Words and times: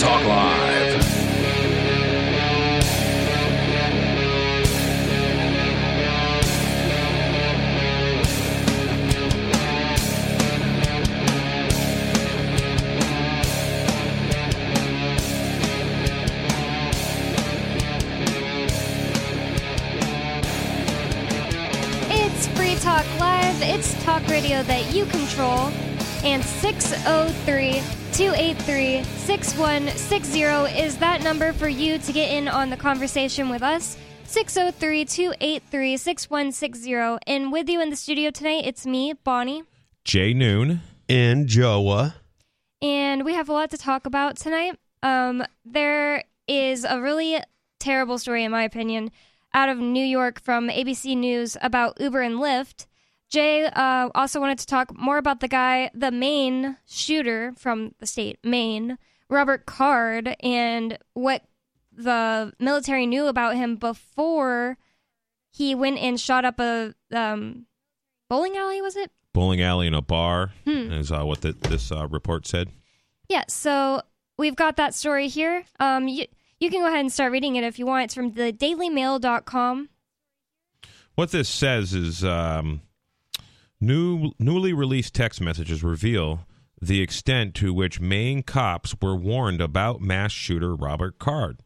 Talk 0.00 0.24
Live. 0.24 0.96
It's 22.10 22.46
Free 22.56 22.74
Talk 22.76 23.04
Live. 23.18 23.60
It's 23.60 24.02
talk 24.02 24.26
radio 24.28 24.62
that 24.62 24.94
you 24.94 25.04
control. 25.04 25.70
And 26.24 26.42
603 26.42 27.99
283 28.12 29.04
6160 29.04 30.42
is 30.78 30.98
that 30.98 31.22
number 31.22 31.52
for 31.52 31.68
you 31.68 31.98
to 31.98 32.12
get 32.12 32.30
in 32.32 32.48
on 32.48 32.70
the 32.70 32.76
conversation 32.76 33.48
with 33.48 33.62
us. 33.62 33.96
603 34.24 35.04
283 35.04 35.96
6160. 35.96 37.18
And 37.26 37.52
with 37.52 37.68
you 37.68 37.80
in 37.80 37.90
the 37.90 37.96
studio 37.96 38.30
tonight, 38.30 38.64
it's 38.66 38.84
me, 38.86 39.12
Bonnie. 39.12 39.62
Jay 40.04 40.34
Noon. 40.34 40.80
and 41.08 41.46
Joa. 41.48 42.14
And 42.82 43.24
we 43.24 43.34
have 43.34 43.48
a 43.48 43.52
lot 43.52 43.70
to 43.70 43.78
talk 43.78 44.06
about 44.06 44.36
tonight. 44.36 44.78
Um, 45.02 45.44
there 45.64 46.24
is 46.48 46.84
a 46.84 47.00
really 47.00 47.40
terrible 47.78 48.18
story, 48.18 48.44
in 48.44 48.50
my 48.50 48.62
opinion, 48.64 49.10
out 49.54 49.68
of 49.68 49.78
New 49.78 50.04
York 50.04 50.40
from 50.40 50.68
ABC 50.68 51.16
News 51.16 51.56
about 51.60 52.00
Uber 52.00 52.20
and 52.20 52.36
Lyft. 52.36 52.86
Jay 53.30 53.64
uh, 53.64 54.10
also 54.14 54.40
wanted 54.40 54.58
to 54.58 54.66
talk 54.66 54.96
more 54.98 55.16
about 55.16 55.40
the 55.40 55.48
guy, 55.48 55.90
the 55.94 56.10
main 56.10 56.76
shooter 56.86 57.52
from 57.56 57.94
the 58.00 58.06
state, 58.06 58.38
Maine, 58.42 58.98
Robert 59.28 59.64
Card, 59.66 60.34
and 60.42 60.98
what 61.14 61.44
the 61.96 62.52
military 62.58 63.06
knew 63.06 63.26
about 63.28 63.54
him 63.54 63.76
before 63.76 64.76
he 65.52 65.74
went 65.74 65.98
and 65.98 66.20
shot 66.20 66.44
up 66.44 66.58
a 66.58 66.92
um, 67.12 67.66
bowling 68.28 68.56
alley, 68.56 68.82
was 68.82 68.96
it? 68.96 69.12
Bowling 69.32 69.62
alley 69.62 69.86
in 69.86 69.94
a 69.94 70.02
bar 70.02 70.52
Hmm. 70.64 70.90
is 70.92 71.12
uh, 71.12 71.22
what 71.22 71.40
the, 71.42 71.52
this 71.52 71.92
uh, 71.92 72.08
report 72.08 72.46
said. 72.48 72.68
Yeah, 73.28 73.44
so 73.46 74.02
we've 74.38 74.56
got 74.56 74.76
that 74.76 74.92
story 74.92 75.28
here. 75.28 75.62
Um, 75.78 76.08
you, 76.08 76.24
you 76.58 76.68
can 76.68 76.80
go 76.80 76.88
ahead 76.88 76.98
and 77.00 77.12
start 77.12 77.30
reading 77.30 77.54
it 77.54 77.62
if 77.62 77.78
you 77.78 77.86
want. 77.86 78.04
It's 78.06 78.14
from 78.14 78.32
the 78.32 78.52
dailymail.com. 78.52 79.88
What 81.14 81.30
this 81.30 81.48
says 81.48 81.94
is 81.94 82.24
um, 82.24 82.80
new, 83.80 84.32
newly 84.38 84.72
released 84.72 85.14
text 85.14 85.40
messages 85.40 85.82
reveal 85.82 86.46
the 86.80 87.00
extent 87.00 87.54
to 87.56 87.74
which 87.74 88.00
Maine 88.00 88.42
cops 88.42 88.94
were 89.02 89.14
warned 89.14 89.60
about 89.60 90.00
mass 90.00 90.32
shooter 90.32 90.74
Robert 90.74 91.18
Card 91.18 91.62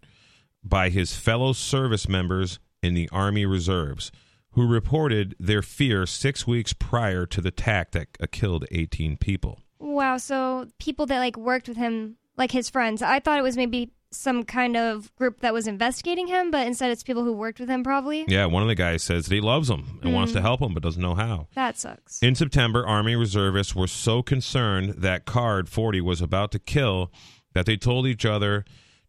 by 0.63 0.89
his 0.89 1.15
fellow 1.15 1.53
service 1.53 2.09
members 2.09 2.59
in 2.83 2.95
the 2.95 3.09
Army 3.13 3.47
Reserves, 3.47 4.11
who 4.53 4.67
reported 4.67 5.35
their 5.39 5.63
fear 5.63 6.07
six 6.07 6.47
weeks 6.47 6.73
prior 6.73 7.27
to 7.27 7.41
the 7.41 7.49
attack 7.49 7.93
that 7.93 8.09
uh, 8.21 8.27
killed 8.31 8.65
18 8.71 9.17
people. 9.17 9.61
Wow, 9.79 10.17
so 10.17 10.69
people 10.79 11.07
that 11.07 11.19
like 11.19 11.37
worked 11.37 11.69
with 11.69 11.77
him, 11.77 12.17
like 12.37 12.51
his 12.51 12.71
friends. 12.71 13.03
I 13.03 13.21
thought 13.21 13.39
it 13.39 13.43
was 13.43 13.57
maybe 13.57 13.91
some 14.17 14.45
kind 14.45 14.77
of 14.77 15.15
group 15.17 15.41
that 15.41 15.53
was 15.53 15.67
investigating 15.67 16.27
him, 16.27 16.51
but 16.51 16.67
instead 16.67 16.91
it's 16.91 17.03
people 17.03 17.25
who 17.25 17.33
worked 17.33 17.61
with 17.61 17.69
him 17.69 17.83
probably. 17.85 18.25
Yeah, 18.29 18.47
one 18.47 18.63
of 18.63 18.69
the 18.69 18.75
guys 18.75 19.03
says 19.03 19.27
that 19.27 19.35
he 19.35 19.41
loves 19.41 19.69
him 19.69 20.01
and 20.03 20.15
wants 20.15 20.33
to 20.33 20.39
hmm. 20.39 20.45
help 20.45 20.61
him, 20.61 20.75
but 20.75 20.83
doesn't 20.83 21.03
know 21.03 21.15
how. 21.15 21.49
That 21.55 21.79
sucks. 21.79 22.23
In 22.23 22.35
September, 22.35 22.87
Army 22.87 23.17
reservists 23.17 23.75
were 23.75 23.87
so 23.87 24.23
concerned 24.23 24.95
that 24.99 25.25
Card 25.25 25.69
40 25.69 26.01
was 26.01 26.21
about 26.21 26.53
to 26.53 26.59
kill 26.59 27.11
that 27.55 27.67
they 27.67 27.77
told 27.77 28.07
each 28.07 28.25
other 28.25 28.65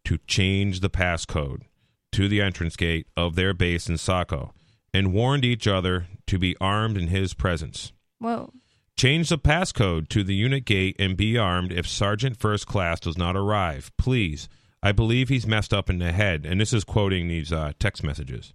to 0.06 0.18
change 0.28 0.80
the 0.80 0.90
passcode 0.90 1.64
to 2.12 2.28
the 2.28 2.42
entrance 2.42 2.76
gate 2.76 3.08
of 3.18 3.36
their 3.36 3.54
base 3.54 3.90
in 3.90 3.98
Saco 3.98 4.54
and 4.94 5.12
warned 5.12 5.44
each 5.44 5.68
other 5.68 6.08
to 6.28 6.40
be 6.40 6.56
armed 6.62 6.98
in 6.98 7.08
his 7.08 7.34
presence. 7.34 7.92
Whoa. 8.20 8.54
Change 8.98 9.28
the 9.28 9.38
passcode 9.38 10.08
to 10.10 10.24
the 10.24 10.36
unit 10.36 10.64
gate 10.64 10.96
and 10.98 11.18
be 11.18 11.38
armed 11.38 11.74
if 11.74 11.86
Sergeant 11.86 12.38
First 12.38 12.66
Class 12.66 13.02
does 13.02 13.18
not 13.18 13.36
arrive. 13.36 13.92
Please. 13.98 14.48
I 14.86 14.92
believe 14.92 15.30
he's 15.30 15.48
messed 15.48 15.74
up 15.74 15.90
in 15.90 15.98
the 15.98 16.12
head. 16.12 16.46
And 16.46 16.62
this 16.62 16.72
is 16.72 16.84
quoting 16.84 17.28
these 17.28 17.52
uh, 17.52 17.72
text 17.80 18.04
messages. 18.04 18.54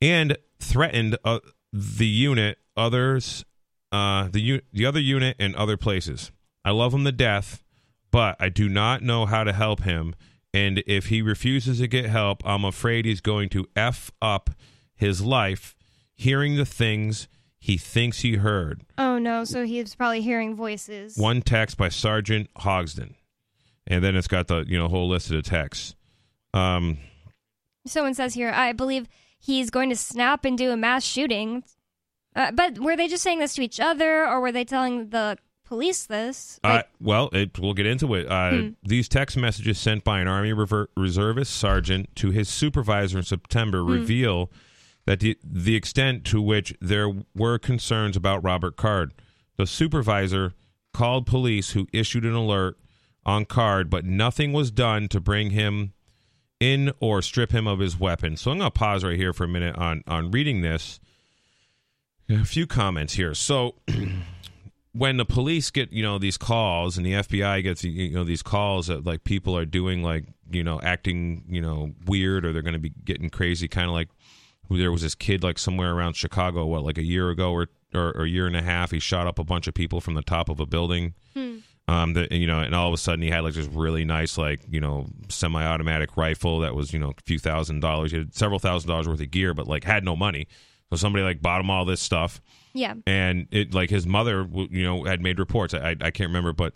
And 0.00 0.36
threatened 0.58 1.16
uh, 1.24 1.38
the 1.72 2.06
unit, 2.06 2.58
others, 2.76 3.44
uh, 3.92 4.28
the, 4.32 4.40
u- 4.40 4.62
the 4.72 4.84
other 4.84 4.98
unit, 5.00 5.36
and 5.38 5.54
other 5.54 5.76
places. 5.76 6.32
I 6.64 6.70
love 6.72 6.92
him 6.92 7.04
to 7.04 7.12
death, 7.12 7.62
but 8.10 8.36
I 8.40 8.48
do 8.48 8.68
not 8.68 9.02
know 9.02 9.26
how 9.26 9.44
to 9.44 9.52
help 9.52 9.84
him. 9.84 10.14
And 10.52 10.82
if 10.86 11.06
he 11.06 11.22
refuses 11.22 11.78
to 11.78 11.86
get 11.86 12.06
help, 12.06 12.42
I'm 12.44 12.64
afraid 12.64 13.04
he's 13.04 13.20
going 13.20 13.48
to 13.50 13.66
F 13.76 14.10
up 14.20 14.50
his 14.94 15.22
life 15.22 15.76
hearing 16.14 16.56
the 16.56 16.66
things 16.66 17.28
he 17.58 17.78
thinks 17.78 18.20
he 18.20 18.36
heard. 18.36 18.82
Oh 18.98 19.18
no, 19.18 19.44
so 19.44 19.64
he's 19.64 19.94
probably 19.94 20.20
hearing 20.20 20.56
voices. 20.56 21.16
One 21.16 21.42
text 21.42 21.76
by 21.76 21.88
Sergeant 21.90 22.50
Hodgson. 22.56 23.14
And 23.86 24.02
then 24.02 24.16
it's 24.16 24.28
got 24.28 24.46
the 24.48 24.64
you 24.66 24.78
know 24.78 24.88
whole 24.88 25.08
list 25.08 25.30
of 25.30 25.36
the 25.36 25.42
texts. 25.42 25.94
Um, 26.54 26.98
Someone 27.86 28.14
says 28.14 28.34
here, 28.34 28.50
I 28.50 28.72
believe 28.72 29.08
he's 29.38 29.70
going 29.70 29.90
to 29.90 29.96
snap 29.96 30.44
and 30.44 30.56
do 30.56 30.70
a 30.70 30.76
mass 30.76 31.04
shooting. 31.04 31.64
Uh, 32.36 32.52
but 32.52 32.78
were 32.78 32.96
they 32.96 33.08
just 33.08 33.22
saying 33.24 33.40
this 33.40 33.54
to 33.56 33.62
each 33.62 33.80
other, 33.80 34.26
or 34.26 34.40
were 34.40 34.52
they 34.52 34.64
telling 34.64 35.08
the 35.10 35.36
police 35.64 36.06
this? 36.06 36.60
uh, 36.62 36.82
well, 37.00 37.28
it, 37.32 37.58
we'll 37.58 37.74
get 37.74 37.86
into 37.86 38.14
it. 38.14 38.28
Uh, 38.30 38.70
These 38.84 39.08
text 39.08 39.36
messages 39.36 39.78
sent 39.78 40.04
by 40.04 40.20
an 40.20 40.28
Army 40.28 40.52
rever- 40.52 40.88
reservist 40.96 41.54
sergeant 41.56 42.14
to 42.16 42.30
his 42.30 42.48
supervisor 42.48 43.18
in 43.18 43.24
September 43.24 43.82
reveal 43.84 44.50
that 45.06 45.18
the, 45.20 45.36
the 45.42 45.74
extent 45.74 46.24
to 46.26 46.40
which 46.40 46.72
there 46.80 47.10
were 47.34 47.58
concerns 47.58 48.16
about 48.16 48.44
Robert 48.44 48.76
Card. 48.76 49.12
The 49.56 49.66
supervisor 49.66 50.54
called 50.94 51.26
police, 51.26 51.72
who 51.72 51.88
issued 51.92 52.24
an 52.24 52.34
alert 52.34 52.78
on 53.24 53.44
Card, 53.44 53.88
but 53.90 54.04
nothing 54.04 54.52
was 54.52 54.70
done 54.70 55.08
to 55.08 55.20
bring 55.20 55.50
him 55.50 55.92
in 56.62 56.92
or 57.00 57.22
strip 57.22 57.52
him 57.52 57.66
of 57.66 57.80
his 57.80 57.98
weapon. 57.98 58.36
So 58.36 58.50
I'm 58.50 58.58
going 58.58 58.70
to 58.70 58.78
pause 58.78 59.04
right 59.04 59.16
here 59.16 59.32
for 59.32 59.44
a 59.44 59.48
minute 59.48 59.76
on 59.76 60.04
on 60.06 60.30
reading 60.30 60.62
this. 60.62 61.00
A 62.30 62.44
few 62.44 62.66
comments 62.66 63.14
here. 63.14 63.34
So 63.34 63.74
when 64.92 65.16
the 65.16 65.24
police 65.24 65.70
get 65.70 65.92
you 65.92 66.02
know 66.02 66.18
these 66.18 66.38
calls 66.38 66.96
and 66.96 67.04
the 67.04 67.14
FBI 67.14 67.62
gets 67.62 67.82
you 67.82 68.10
know 68.12 68.24
these 68.24 68.42
calls 68.42 68.86
that 68.86 69.04
like 69.04 69.24
people 69.24 69.56
are 69.56 69.64
doing 69.64 70.02
like 70.02 70.24
you 70.50 70.62
know 70.62 70.80
acting 70.82 71.44
you 71.48 71.60
know 71.60 71.92
weird 72.06 72.44
or 72.44 72.52
they're 72.52 72.62
going 72.62 72.74
to 72.74 72.78
be 72.78 72.92
getting 73.04 73.28
crazy, 73.28 73.68
kind 73.68 73.88
of 73.88 73.94
like 73.94 74.08
there 74.70 74.92
was 74.92 75.02
this 75.02 75.14
kid 75.14 75.42
like 75.42 75.58
somewhere 75.58 75.92
around 75.92 76.14
Chicago, 76.14 76.64
what 76.66 76.84
like 76.84 76.96
a 76.96 77.02
year 77.02 77.28
ago 77.30 77.52
or, 77.52 77.68
or 77.92 78.12
or 78.16 78.24
a 78.24 78.28
year 78.28 78.46
and 78.46 78.56
a 78.56 78.62
half, 78.62 78.92
he 78.92 79.00
shot 79.00 79.26
up 79.26 79.38
a 79.38 79.44
bunch 79.44 79.66
of 79.66 79.74
people 79.74 80.00
from 80.00 80.14
the 80.14 80.22
top 80.22 80.48
of 80.48 80.60
a 80.60 80.66
building. 80.66 81.14
Hmm. 81.34 81.58
Um, 81.88 82.14
that 82.14 82.30
you 82.30 82.46
know, 82.46 82.60
and 82.60 82.74
all 82.74 82.86
of 82.86 82.94
a 82.94 82.96
sudden 82.96 83.22
he 83.22 83.30
had 83.30 83.40
like 83.40 83.54
this 83.54 83.66
really 83.66 84.04
nice, 84.04 84.38
like 84.38 84.60
you 84.70 84.80
know, 84.80 85.06
semi-automatic 85.28 86.16
rifle 86.16 86.60
that 86.60 86.74
was 86.74 86.92
you 86.92 86.98
know 86.98 87.10
a 87.10 87.22
few 87.26 87.38
thousand 87.38 87.80
dollars. 87.80 88.12
He 88.12 88.18
had 88.18 88.34
several 88.34 88.60
thousand 88.60 88.88
dollars 88.88 89.08
worth 89.08 89.20
of 89.20 89.30
gear, 89.30 89.52
but 89.52 89.66
like 89.66 89.84
had 89.84 90.04
no 90.04 90.14
money. 90.14 90.46
So 90.90 90.96
somebody 90.96 91.24
like 91.24 91.42
bought 91.42 91.60
him 91.60 91.70
all 91.70 91.84
this 91.84 92.00
stuff, 92.00 92.40
yeah. 92.72 92.94
and 93.06 93.48
it 93.50 93.74
like 93.74 93.90
his 93.90 94.06
mother, 94.06 94.46
you 94.52 94.84
know, 94.84 95.04
had 95.04 95.20
made 95.20 95.38
reports. 95.38 95.74
I 95.74 95.96
I 96.00 96.10
can't 96.10 96.28
remember, 96.28 96.52
but 96.52 96.74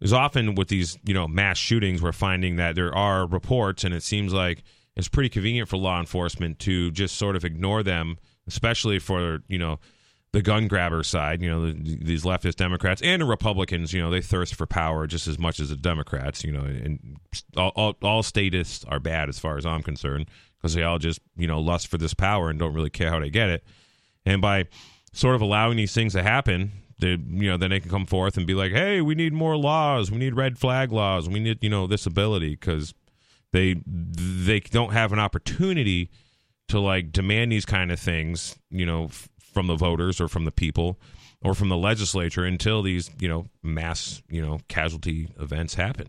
there's 0.00 0.12
often 0.12 0.56
with 0.56 0.66
these 0.66 0.98
you 1.04 1.14
know 1.14 1.28
mass 1.28 1.58
shootings, 1.58 2.02
we're 2.02 2.12
finding 2.12 2.56
that 2.56 2.74
there 2.74 2.94
are 2.94 3.24
reports, 3.26 3.84
and 3.84 3.94
it 3.94 4.02
seems 4.02 4.32
like 4.32 4.64
it's 4.96 5.08
pretty 5.08 5.28
convenient 5.28 5.68
for 5.68 5.76
law 5.76 6.00
enforcement 6.00 6.58
to 6.60 6.90
just 6.90 7.16
sort 7.16 7.36
of 7.36 7.44
ignore 7.44 7.82
them, 7.84 8.18
especially 8.48 8.98
for 8.98 9.42
you 9.46 9.58
know 9.58 9.78
the 10.32 10.40
gun 10.40 10.66
grabber 10.66 11.02
side, 11.02 11.42
you 11.42 11.50
know, 11.50 11.66
the, 11.66 11.98
these 12.02 12.24
leftist 12.24 12.56
Democrats 12.56 13.02
and 13.02 13.20
the 13.20 13.26
Republicans, 13.26 13.92
you 13.92 14.00
know, 14.00 14.10
they 14.10 14.22
thirst 14.22 14.54
for 14.54 14.66
power 14.66 15.06
just 15.06 15.28
as 15.28 15.38
much 15.38 15.60
as 15.60 15.68
the 15.68 15.76
Democrats, 15.76 16.42
you 16.42 16.52
know, 16.52 16.62
and 16.62 17.18
all, 17.56 17.72
all, 17.76 17.96
all 18.02 18.22
statists 18.22 18.84
are 18.86 18.98
bad 18.98 19.28
as 19.28 19.38
far 19.38 19.58
as 19.58 19.66
I'm 19.66 19.82
concerned 19.82 20.30
because 20.56 20.74
they 20.74 20.82
all 20.82 20.98
just, 20.98 21.20
you 21.36 21.46
know, 21.46 21.60
lust 21.60 21.88
for 21.88 21.98
this 21.98 22.14
power 22.14 22.48
and 22.48 22.58
don't 22.58 22.72
really 22.72 22.90
care 22.90 23.10
how 23.10 23.20
they 23.20 23.28
get 23.28 23.50
it. 23.50 23.64
And 24.24 24.40
by 24.40 24.68
sort 25.12 25.34
of 25.34 25.42
allowing 25.42 25.76
these 25.76 25.92
things 25.92 26.14
to 26.14 26.22
happen, 26.22 26.72
they, 26.98 27.10
you 27.10 27.50
know, 27.50 27.58
then 27.58 27.70
they 27.70 27.80
can 27.80 27.90
come 27.90 28.06
forth 28.06 28.38
and 28.38 28.46
be 28.46 28.54
like, 28.54 28.72
hey, 28.72 29.02
we 29.02 29.14
need 29.14 29.34
more 29.34 29.56
laws. 29.56 30.10
We 30.10 30.18
need 30.18 30.34
red 30.34 30.56
flag 30.56 30.92
laws. 30.92 31.28
We 31.28 31.40
need, 31.40 31.58
you 31.62 31.68
know, 31.68 31.86
this 31.86 32.06
ability 32.06 32.50
because 32.50 32.94
they 33.52 33.82
they 33.84 34.60
don't 34.60 34.92
have 34.92 35.12
an 35.12 35.18
opportunity 35.18 36.10
to 36.68 36.80
like 36.80 37.12
demand 37.12 37.52
these 37.52 37.66
kind 37.66 37.92
of 37.92 38.00
things, 38.00 38.56
you 38.70 38.86
know, 38.86 39.10
from 39.52 39.66
the 39.66 39.76
voters 39.76 40.20
or 40.20 40.28
from 40.28 40.44
the 40.44 40.50
people 40.50 40.98
or 41.42 41.54
from 41.54 41.68
the 41.68 41.76
legislature 41.76 42.44
until 42.44 42.82
these, 42.82 43.10
you 43.20 43.28
know, 43.28 43.48
mass, 43.62 44.22
you 44.28 44.40
know, 44.40 44.60
casualty 44.68 45.28
events 45.38 45.74
happen. 45.74 46.08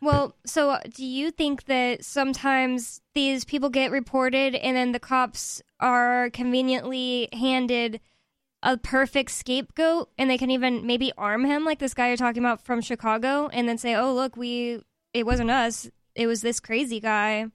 Well, 0.00 0.36
so 0.44 0.70
uh, 0.70 0.80
do 0.92 1.04
you 1.04 1.30
think 1.30 1.64
that 1.64 2.04
sometimes 2.04 3.00
these 3.14 3.44
people 3.44 3.70
get 3.70 3.90
reported 3.90 4.54
and 4.54 4.76
then 4.76 4.92
the 4.92 4.98
cops 4.98 5.62
are 5.80 6.30
conveniently 6.30 7.28
handed 7.32 8.00
a 8.62 8.76
perfect 8.76 9.30
scapegoat 9.30 10.10
and 10.18 10.28
they 10.28 10.38
can 10.38 10.50
even 10.50 10.86
maybe 10.86 11.12
arm 11.16 11.44
him 11.44 11.64
like 11.64 11.78
this 11.78 11.94
guy 11.94 12.08
you're 12.08 12.16
talking 12.16 12.42
about 12.42 12.64
from 12.64 12.80
Chicago 12.80 13.48
and 13.52 13.68
then 13.68 13.78
say, 13.78 13.94
"Oh, 13.94 14.12
look, 14.12 14.36
we 14.36 14.82
it 15.12 15.24
wasn't 15.24 15.50
us. 15.50 15.88
It 16.14 16.26
was 16.26 16.40
this 16.42 16.60
crazy 16.60 17.00
guy. 17.00 17.46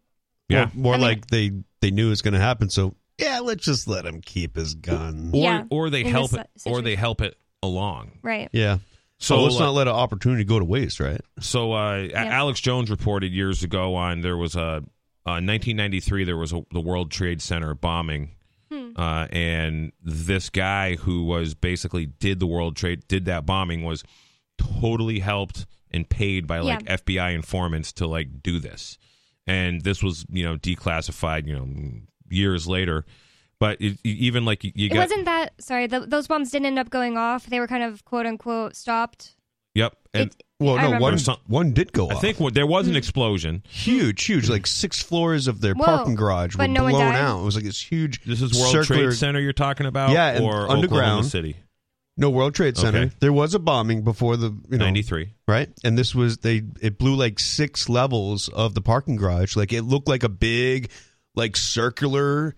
Yeah. 0.50 0.70
More, 0.74 0.84
more 0.84 0.94
I 0.94 0.98
mean- 0.98 1.06
like 1.08 1.28
they 1.28 1.52
they 1.82 1.92
knew 1.92 2.08
it 2.08 2.12
was 2.12 2.22
going 2.22 2.34
to 2.36 2.40
happen. 2.40 2.70
So 2.70 2.96
yeah, 3.20 3.40
let's 3.40 3.64
just 3.66 3.88
let 3.88 4.06
him 4.06 4.22
keep 4.22 4.56
his 4.56 4.74
gun. 4.76 5.32
Or 5.34 5.38
Yeah, 5.42 5.64
or 5.70 5.90
they 5.90 6.02
in 6.02 6.08
help 6.08 6.34
it 6.34 6.48
si- 6.58 6.70
or 6.70 6.82
they 6.82 6.96
help 6.96 7.22
it 7.22 7.36
along. 7.62 8.20
Right. 8.24 8.50
Yeah. 8.52 8.78
So 9.18 9.36
So 9.38 9.44
let's 9.44 9.56
uh, 9.58 9.60
not 9.66 9.74
let 9.74 9.88
an 9.88 9.94
opportunity 9.96 10.46
go 10.46 10.60
to 10.60 10.66
waste, 10.66 11.00
right? 11.02 11.20
So 11.42 11.74
uh, 11.74 12.08
A- 12.12 12.16
Alex 12.16 12.60
Jones 12.62 12.90
reported 12.90 13.34
years 13.34 13.64
ago 13.64 13.96
on 13.96 14.22
there 14.22 14.38
was 14.38 14.56
a 14.56 14.82
uh, 15.26 15.38
1993 15.44 16.24
there 16.24 16.38
was 16.38 16.54
a, 16.54 16.62
the 16.72 16.80
World 16.80 17.12
Trade 17.12 17.42
Center 17.42 17.76
bombing, 17.76 18.32
Hmm. 18.72 18.92
uh, 18.96 19.28
and 19.32 19.92
this 20.04 20.50
guy 20.50 20.96
who 20.96 21.24
was 21.26 21.54
basically 21.56 22.06
did 22.06 22.40
the 22.40 22.48
World 22.48 22.76
Trade 22.76 23.08
did 23.08 23.26
that 23.26 23.46
bombing 23.46 23.84
was 23.84 24.04
totally 24.58 25.20
helped 25.20 25.66
and 25.92 26.08
paid 26.08 26.46
by 26.48 26.60
like 26.60 26.84
Yeah. 26.86 26.98
FBI 26.98 27.34
informants 27.36 27.92
to 27.94 28.08
like 28.08 28.42
do 28.44 28.60
this, 28.60 28.98
and 29.48 29.82
this 29.82 30.02
was 30.04 30.26
you 30.30 30.46
know 30.46 30.56
declassified 30.56 31.48
you 31.48 31.56
know 31.56 31.68
years 32.32 32.68
later. 32.68 33.06
But 33.60 33.82
it, 33.82 33.98
even 34.06 34.46
like 34.46 34.64
you, 34.64 34.72
you 34.74 34.86
It 34.88 34.94
got 34.94 35.00
wasn't 35.10 35.26
that. 35.26 35.54
Sorry, 35.60 35.88
th 35.88 36.04
those 36.08 36.28
bombs 36.28 36.50
didn't 36.50 36.68
end 36.68 36.80
up 36.80 36.90
going 36.90 37.18
off. 37.18 37.46
They 37.46 37.60
were 37.60 37.68
kind 37.68 37.84
of 37.84 38.06
quote 38.06 38.26
unquote 38.26 38.76
stopped. 38.76 39.36
yep, 39.76 39.98
and 40.14 40.32
It- 40.32 40.44
Well, 40.62 40.76
I 40.76 40.82
no, 40.82 40.84
remember. 40.86 41.04
one 41.04 41.20
some- 41.20 41.38
one 41.48 41.74
did 41.74 41.92
go 41.94 42.10
I 42.10 42.16
think 42.16 42.40
what, 42.40 42.54
there 42.54 42.68
was 42.68 42.88
an 42.88 42.94
hmm. 42.94 42.98
explosion. 42.98 43.64
huge, 43.70 44.24
huge, 44.26 44.50
like 44.50 44.66
six 44.68 45.02
floors 45.02 45.48
of 45.48 45.62
their 45.62 45.74
Whoa, 45.74 45.86
parking 45.86 46.16
garage 46.16 46.56
were 46.56 46.68
no 46.68 46.88
blown 46.88 47.02
out. 47.16 47.42
It 47.42 47.46
was 47.46 47.56
like 47.56 47.66
this 47.66 47.82
huge. 47.82 48.22
This 48.26 48.42
is 48.42 48.54
World 48.58 48.72
circular, 48.72 49.08
Trade 49.08 49.18
Center 49.18 49.40
you're 49.42 49.54
talking 49.54 49.86
about, 49.86 50.12
Yeah, 50.12 50.32
and 50.32 50.44
or 50.44 50.64
Oklahoma 50.64 50.74
underground. 50.74 51.26
City, 51.26 51.56
No, 52.18 52.30
World 52.30 52.56
Trade 52.56 52.76
Center. 52.78 53.00
Okay. 53.00 53.12
There 53.20 53.32
was 53.32 53.54
a 53.54 53.60
bombing 53.60 54.04
before 54.04 54.36
the 54.38 54.52
you 54.70 54.78
know 54.78 54.86
ninety 54.86 55.02
three. 55.02 55.34
right, 55.48 55.70
and 55.84 55.98
this 55.98 56.14
was 56.16 56.38
they. 56.40 56.64
It 56.82 56.98
blew 56.98 57.16
like 57.16 57.40
six 57.40 57.88
levels 57.90 58.50
of 58.50 58.74
the 58.74 58.82
parking 58.82 59.16
garage. 59.18 59.56
Like 59.56 59.72
it 59.72 59.84
looked 59.84 60.08
like 60.10 60.24
a 60.24 60.30
big, 60.30 60.90
like 61.40 61.58
circular, 61.58 62.54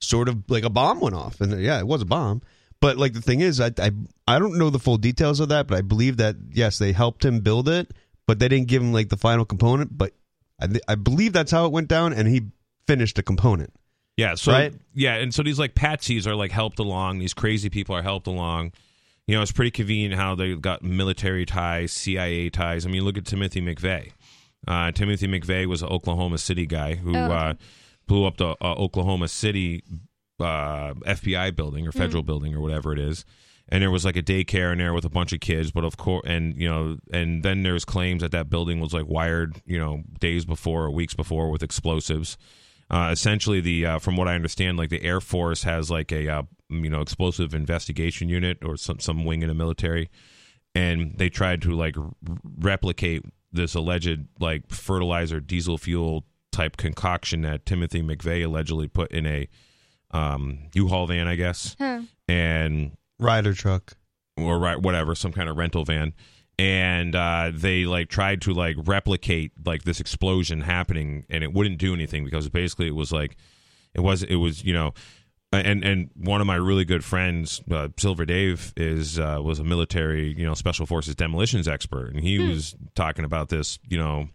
sort 0.00 0.28
of 0.28 0.42
like 0.48 0.64
a 0.64 0.70
bomb 0.70 1.00
went 1.00 1.14
off, 1.14 1.40
and 1.40 1.58
yeah, 1.62 1.78
it 1.78 1.86
was 1.86 2.02
a 2.02 2.06
bomb. 2.06 2.42
But 2.80 2.98
like 2.98 3.14
the 3.14 3.22
thing 3.22 3.40
is, 3.40 3.60
I 3.60 3.70
I 3.78 3.90
I 4.28 4.38
don't 4.38 4.58
know 4.58 4.68
the 4.68 4.78
full 4.78 4.98
details 4.98 5.40
of 5.40 5.48
that, 5.48 5.66
but 5.68 5.78
I 5.78 5.80
believe 5.80 6.18
that 6.18 6.36
yes, 6.52 6.78
they 6.78 6.92
helped 6.92 7.24
him 7.24 7.40
build 7.40 7.68
it, 7.68 7.92
but 8.26 8.38
they 8.38 8.48
didn't 8.48 8.68
give 8.68 8.82
him 8.82 8.92
like 8.92 9.08
the 9.08 9.16
final 9.16 9.44
component. 9.46 9.96
But 9.96 10.12
I 10.60 10.68
I 10.88 10.94
believe 10.96 11.32
that's 11.32 11.50
how 11.52 11.64
it 11.64 11.72
went 11.72 11.88
down, 11.88 12.12
and 12.12 12.28
he 12.28 12.42
finished 12.86 13.18
a 13.18 13.22
component. 13.22 13.72
Yeah, 14.16 14.34
so 14.36 14.52
Right? 14.52 14.72
yeah, 14.92 15.14
and 15.14 15.34
so 15.34 15.42
these 15.42 15.58
like 15.58 15.74
patsies 15.74 16.26
are 16.26 16.36
like 16.36 16.52
helped 16.52 16.78
along. 16.78 17.18
These 17.20 17.34
crazy 17.34 17.70
people 17.70 17.96
are 17.96 18.02
helped 18.02 18.26
along. 18.26 18.72
You 19.26 19.34
know, 19.36 19.42
it's 19.42 19.50
pretty 19.52 19.70
convenient 19.70 20.14
how 20.14 20.34
they 20.34 20.54
got 20.54 20.82
military 20.82 21.46
ties, 21.46 21.90
CIA 21.92 22.50
ties. 22.50 22.84
I 22.86 22.90
mean, 22.90 23.02
look 23.04 23.16
at 23.16 23.24
Timothy 23.24 23.62
McVeigh. 23.62 24.12
Uh, 24.68 24.92
Timothy 24.92 25.26
McVeigh 25.26 25.66
was 25.66 25.82
an 25.82 25.88
Oklahoma 25.88 26.36
City 26.38 26.66
guy 26.66 26.94
who 26.96 27.16
Oh, 27.16 27.24
okay. 27.24 27.34
uh, 27.34 27.54
blew 28.06 28.24
up 28.24 28.36
the 28.36 28.56
uh, 28.60 28.74
Oklahoma 28.74 29.28
City 29.28 29.82
uh, 30.40 30.94
FBI 30.94 31.54
building 31.54 31.86
or 31.86 31.92
federal 31.92 32.22
building 32.22 32.54
or 32.54 32.60
whatever 32.60 32.92
it 32.92 32.98
is. 32.98 33.24
And 33.68 33.82
there 33.82 33.90
was 33.90 34.04
like 34.04 34.16
a 34.16 34.22
daycare 34.22 34.72
in 34.72 34.78
there 34.78 34.92
with 34.92 35.06
a 35.06 35.10
bunch 35.10 35.32
of 35.32 35.40
kids, 35.40 35.70
but 35.70 35.84
of 35.84 35.96
course, 35.96 36.22
and 36.26 36.54
you 36.60 36.68
know, 36.68 36.98
and 37.12 37.42
then 37.42 37.62
there's 37.62 37.84
claims 37.84 38.20
that 38.22 38.32
that 38.32 38.50
building 38.50 38.78
was 38.78 38.92
like 38.92 39.06
wired, 39.06 39.62
you 39.64 39.78
know, 39.78 40.02
days 40.20 40.44
before 40.44 40.84
or 40.84 40.90
weeks 40.90 41.14
before 41.14 41.50
with 41.50 41.62
explosives. 41.62 42.36
Uh, 42.90 43.08
essentially, 43.10 43.60
the 43.60 43.86
uh, 43.86 43.98
from 43.98 44.16
what 44.16 44.28
I 44.28 44.34
understand, 44.34 44.76
like 44.76 44.90
the 44.90 45.02
Air 45.02 45.20
Force 45.20 45.62
has 45.62 45.90
like 45.90 46.12
a 46.12 46.28
uh, 46.28 46.42
you 46.68 46.90
know 46.90 47.00
explosive 47.00 47.54
investigation 47.54 48.28
unit 48.28 48.58
or 48.62 48.76
some 48.76 49.00
some 49.00 49.24
wing 49.24 49.40
in 49.40 49.48
the 49.48 49.54
military, 49.54 50.10
and 50.74 51.16
they 51.16 51.30
tried 51.30 51.62
to 51.62 51.70
like 51.70 51.96
r- 51.96 52.10
replicate 52.58 53.24
this 53.50 53.74
alleged 53.74 54.26
like 54.38 54.68
fertilizer 54.68 55.40
diesel 55.40 55.78
fuel 55.78 56.26
type 56.54 56.76
concoction 56.76 57.42
that 57.42 57.66
Timothy 57.66 58.02
McVeigh 58.02 58.44
allegedly 58.44 58.88
put 58.88 59.10
in 59.12 59.26
a 59.26 59.48
um, 60.12 60.58
U-Haul 60.74 61.06
van, 61.08 61.26
I 61.28 61.34
guess, 61.34 61.74
Huh. 61.78 62.02
and 62.28 62.92
Ryder 63.18 63.52
truck. 63.54 63.96
or 64.36 64.58
right 64.58 64.80
whatever 64.80 65.14
some 65.14 65.32
kind 65.32 65.48
of 65.48 65.56
rental 65.56 65.84
van 65.84 66.12
and 66.58 67.14
uh, 67.16 67.50
they 67.52 67.84
like 67.84 68.08
tried 68.08 68.40
to 68.42 68.52
like 68.52 68.76
replicate 68.84 69.52
like 69.66 69.82
this 69.84 69.98
explosion 70.00 70.60
happening 70.60 71.24
and 71.30 71.42
it 71.44 71.52
wouldn't 71.52 71.78
do 71.78 71.92
anything 71.94 72.24
because 72.24 72.48
basically 72.48 72.86
it 72.86 72.94
was 72.94 73.10
like 73.12 73.36
it 73.94 74.00
was 74.00 74.22
it 74.24 74.36
was 74.36 74.64
you 74.64 74.72
know 74.72 74.92
and 75.52 75.84
and 75.84 76.10
one 76.16 76.40
of 76.40 76.46
my 76.48 76.56
really 76.56 76.84
good 76.84 77.04
friends 77.04 77.60
uh, 77.70 77.88
silver 77.96 78.24
dave 78.24 78.72
is 78.76 79.18
uh, 79.18 79.38
was 79.42 79.58
a 79.60 79.64
military 79.64 80.32
you 80.36 80.44
know 80.44 80.54
special 80.54 80.86
forces 80.86 81.14
demolitions 81.14 81.66
expert 81.68 82.12
and 82.12 82.20
he 82.24 82.38
was 82.38 82.74
talking 82.94 83.24
about 83.24 83.48
this 83.48 83.78
you 83.88 83.98
know 83.98 84.28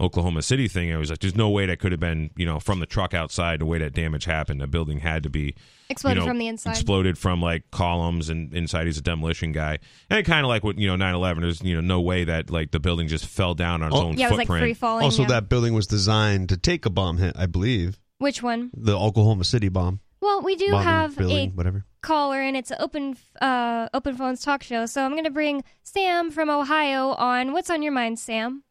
Oklahoma 0.00 0.42
City 0.42 0.68
thing, 0.68 0.92
I 0.92 0.96
was 0.96 1.10
like, 1.10 1.18
"There's 1.20 1.36
no 1.36 1.50
way 1.50 1.66
that 1.66 1.78
could 1.78 1.92
have 1.92 2.00
been, 2.00 2.30
you 2.36 2.46
know, 2.46 2.58
from 2.58 2.80
the 2.80 2.86
truck 2.86 3.14
outside. 3.14 3.60
The 3.60 3.66
way 3.66 3.78
that 3.78 3.92
damage 3.92 4.24
happened, 4.24 4.60
the 4.60 4.66
building 4.66 5.00
had 5.00 5.22
to 5.24 5.30
be 5.30 5.54
Exploded 5.90 6.16
you 6.16 6.20
know, 6.20 6.30
from 6.30 6.38
the 6.38 6.46
inside. 6.48 6.70
Exploded 6.70 7.18
from 7.18 7.42
like 7.42 7.70
columns 7.70 8.28
and 8.30 8.52
inside 8.54 8.86
he's 8.86 8.96
a 8.98 9.02
demolition 9.02 9.52
guy. 9.52 9.78
And 10.08 10.24
kind 10.24 10.44
of 10.44 10.48
like 10.48 10.64
what, 10.64 10.78
you 10.78 10.86
know, 10.88 10.96
9/11 10.96 11.42
there's, 11.42 11.62
you 11.62 11.74
know, 11.74 11.80
no 11.82 12.00
way 12.00 12.24
that 12.24 12.50
like 12.50 12.70
the 12.70 12.80
building 12.80 13.06
just 13.08 13.26
fell 13.26 13.54
down 13.54 13.82
on 13.82 13.88
its 13.92 13.96
Oh. 14.00 14.04
own 14.06 14.16
yeah, 14.16 14.26
it 14.26 14.30
was 14.30 14.38
like 14.38 14.46
footprint. 14.48 14.62
free 14.64 14.74
falling. 14.74 15.04
Also, 15.04 15.22
yeah. 15.22 15.28
that 15.28 15.48
building 15.48 15.74
was 15.74 15.86
designed 15.86 16.48
to 16.48 16.56
take 16.56 16.86
a 16.86 16.90
bomb 16.90 17.18
hit, 17.18 17.36
I 17.38 17.46
believe. 17.46 17.98
Which 18.18 18.42
one? 18.42 18.70
The 18.74 18.98
Oklahoma 18.98 19.44
City 19.44 19.68
bomb. 19.68 20.00
Well, 20.20 20.40
we 20.40 20.54
do 20.56 20.70
bombing 20.70 20.84
have 20.86 21.16
building, 21.18 21.50
a 21.50 21.52
whatever. 21.54 21.84
caller, 22.00 22.40
and 22.40 22.56
it's 22.56 22.70
an 22.70 22.76
open 22.80 23.16
uh, 23.40 23.88
open 23.92 24.16
phones 24.16 24.42
talk 24.42 24.62
show. 24.62 24.86
So 24.86 25.04
I'm 25.04 25.10
going 25.12 25.24
to 25.24 25.30
bring 25.30 25.64
Sam 25.82 26.30
from 26.30 26.48
Ohio 26.48 27.08
on. 27.10 27.52
What's 27.52 27.68
on 27.70 27.82
your 27.82 27.92
mind, 27.92 28.18
Sam? 28.20 28.62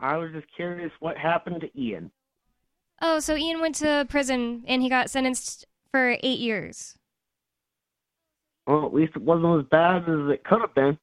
I 0.00 0.16
was 0.16 0.30
just 0.32 0.46
curious 0.54 0.92
what 1.00 1.16
happened 1.16 1.60
to 1.62 1.80
Ian. 1.80 2.10
Oh, 3.00 3.20
so 3.20 3.36
Ian 3.36 3.60
went 3.60 3.76
to 3.76 4.06
prison 4.08 4.64
and 4.66 4.82
he 4.82 4.88
got 4.88 5.10
sentenced 5.10 5.66
for 5.90 6.16
eight 6.22 6.38
years. 6.38 6.96
Well, 8.66 8.84
at 8.84 8.94
least 8.94 9.12
it 9.16 9.22
wasn't 9.22 9.60
as 9.60 9.66
bad 9.70 10.02
as 10.02 10.30
it 10.30 10.44
could 10.44 10.60
have 10.60 10.74
been. 10.74 10.98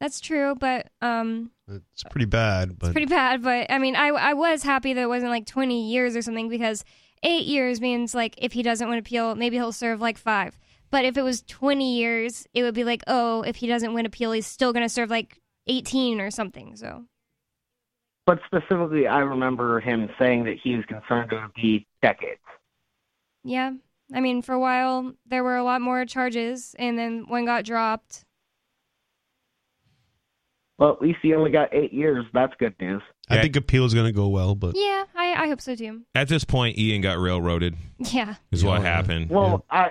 That's 0.00 0.20
true, 0.20 0.54
but 0.54 0.88
um, 1.02 1.50
It's 1.68 2.04
pretty 2.10 2.24
bad, 2.24 2.78
but 2.78 2.86
it's 2.86 2.92
pretty 2.94 3.06
bad. 3.06 3.42
But 3.42 3.70
I 3.70 3.78
mean, 3.78 3.96
I 3.96 4.08
I 4.08 4.32
was 4.32 4.62
happy 4.62 4.94
that 4.94 5.02
it 5.02 5.08
wasn't 5.08 5.30
like 5.30 5.46
20 5.46 5.90
years 5.90 6.16
or 6.16 6.22
something 6.22 6.48
because 6.48 6.84
eight 7.22 7.44
years 7.46 7.80
means 7.82 8.14
like 8.14 8.34
if 8.38 8.52
he 8.52 8.62
doesn't 8.62 8.88
win 8.88 8.98
appeal, 8.98 9.34
maybe 9.34 9.56
he'll 9.56 9.72
serve 9.72 10.00
like 10.00 10.16
five. 10.16 10.58
But 10.90 11.04
if 11.04 11.16
it 11.16 11.22
was 11.22 11.42
20 11.42 11.96
years, 11.96 12.46
it 12.54 12.62
would 12.64 12.74
be 12.74 12.82
like, 12.82 13.02
oh, 13.06 13.42
if 13.42 13.56
he 13.56 13.66
doesn't 13.66 13.92
win 13.94 14.06
appeal, 14.06 14.32
he's 14.32 14.46
still 14.46 14.72
going 14.72 14.84
to 14.84 14.88
serve 14.88 15.10
like 15.10 15.38
18 15.68 16.20
or 16.20 16.30
something. 16.32 16.74
So 16.74 17.04
But 18.26 18.40
specifically, 18.46 19.06
I 19.06 19.20
remember 19.20 19.80
him 19.80 20.08
saying 20.18 20.44
that 20.44 20.56
he 20.62 20.76
was 20.76 20.84
concerned 20.86 21.32
it 21.32 21.40
would 21.40 21.54
be 21.54 21.86
decades. 22.02 22.40
yeah, 23.42 23.72
I 24.14 24.20
mean, 24.20 24.42
for 24.42 24.52
a 24.54 24.60
while 24.60 25.14
there 25.26 25.42
were 25.42 25.56
a 25.56 25.64
lot 25.64 25.80
more 25.80 26.04
charges, 26.04 26.74
and 26.78 26.98
then 26.98 27.24
one 27.28 27.44
got 27.44 27.64
dropped. 27.64 28.24
Well, 30.78 30.92
at 30.92 31.02
least 31.02 31.18
he 31.22 31.34
only 31.34 31.50
got 31.50 31.74
eight 31.74 31.92
years. 31.92 32.24
That's 32.32 32.54
good 32.58 32.74
news. 32.80 33.02
I 33.28 33.36
Yeah. 33.36 33.42
think 33.42 33.56
is 33.84 33.94
going 33.94 34.06
to 34.06 34.12
go 34.12 34.28
well. 34.28 34.54
But 34.54 34.74
Yeah, 34.76 35.04
I 35.14 35.34
I 35.44 35.48
hope 35.48 35.60
so 35.60 35.74
too. 35.74 36.02
At 36.14 36.28
this 36.28 36.44
point 36.44 36.78
Ian 36.78 37.02
got 37.02 37.18
railroaded 37.18 37.76
Yeah, 37.98 38.36
is 38.50 38.64
what 38.64 38.80
Yeah. 38.80 38.86
happened. 38.88 39.28
Well, 39.30 39.64
I 39.70 39.90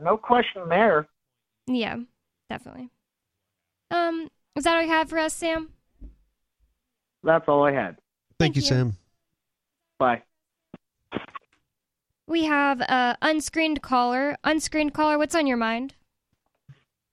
no 0.00 0.16
question 0.16 0.68
there. 0.68 1.08
yeah, 1.66 1.96
definitely. 2.48 2.90
Um, 3.90 4.28
is 4.54 4.64
that 4.64 4.76
all 4.76 4.82
you 4.82 4.88
have 4.88 5.08
for 5.10 5.18
us, 5.18 5.34
Sam? 5.34 5.70
That's 7.28 7.46
all 7.46 7.62
I 7.62 7.72
had. 7.72 7.98
thank, 8.38 8.54
Thank 8.54 8.56
you, 8.56 8.62
you. 8.62 8.68
Sam. 8.68 8.96
Bye. 9.98 10.22
We 12.26 12.44
have 12.44 12.80
a 12.80 13.18
unscreened 13.20 13.82
caller. 13.82 14.38
Unscreened 14.44 14.94
caller, 14.94 15.18
what's 15.18 15.34
on 15.34 15.46
your 15.46 15.58
mind? 15.58 15.94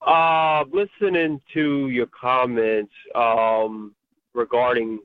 Uh, 0.00 0.64
listening 0.72 1.38
to 1.52 1.90
your 1.90 2.06
comments 2.18 2.94
um, 3.14 3.94
regarding 4.32 5.00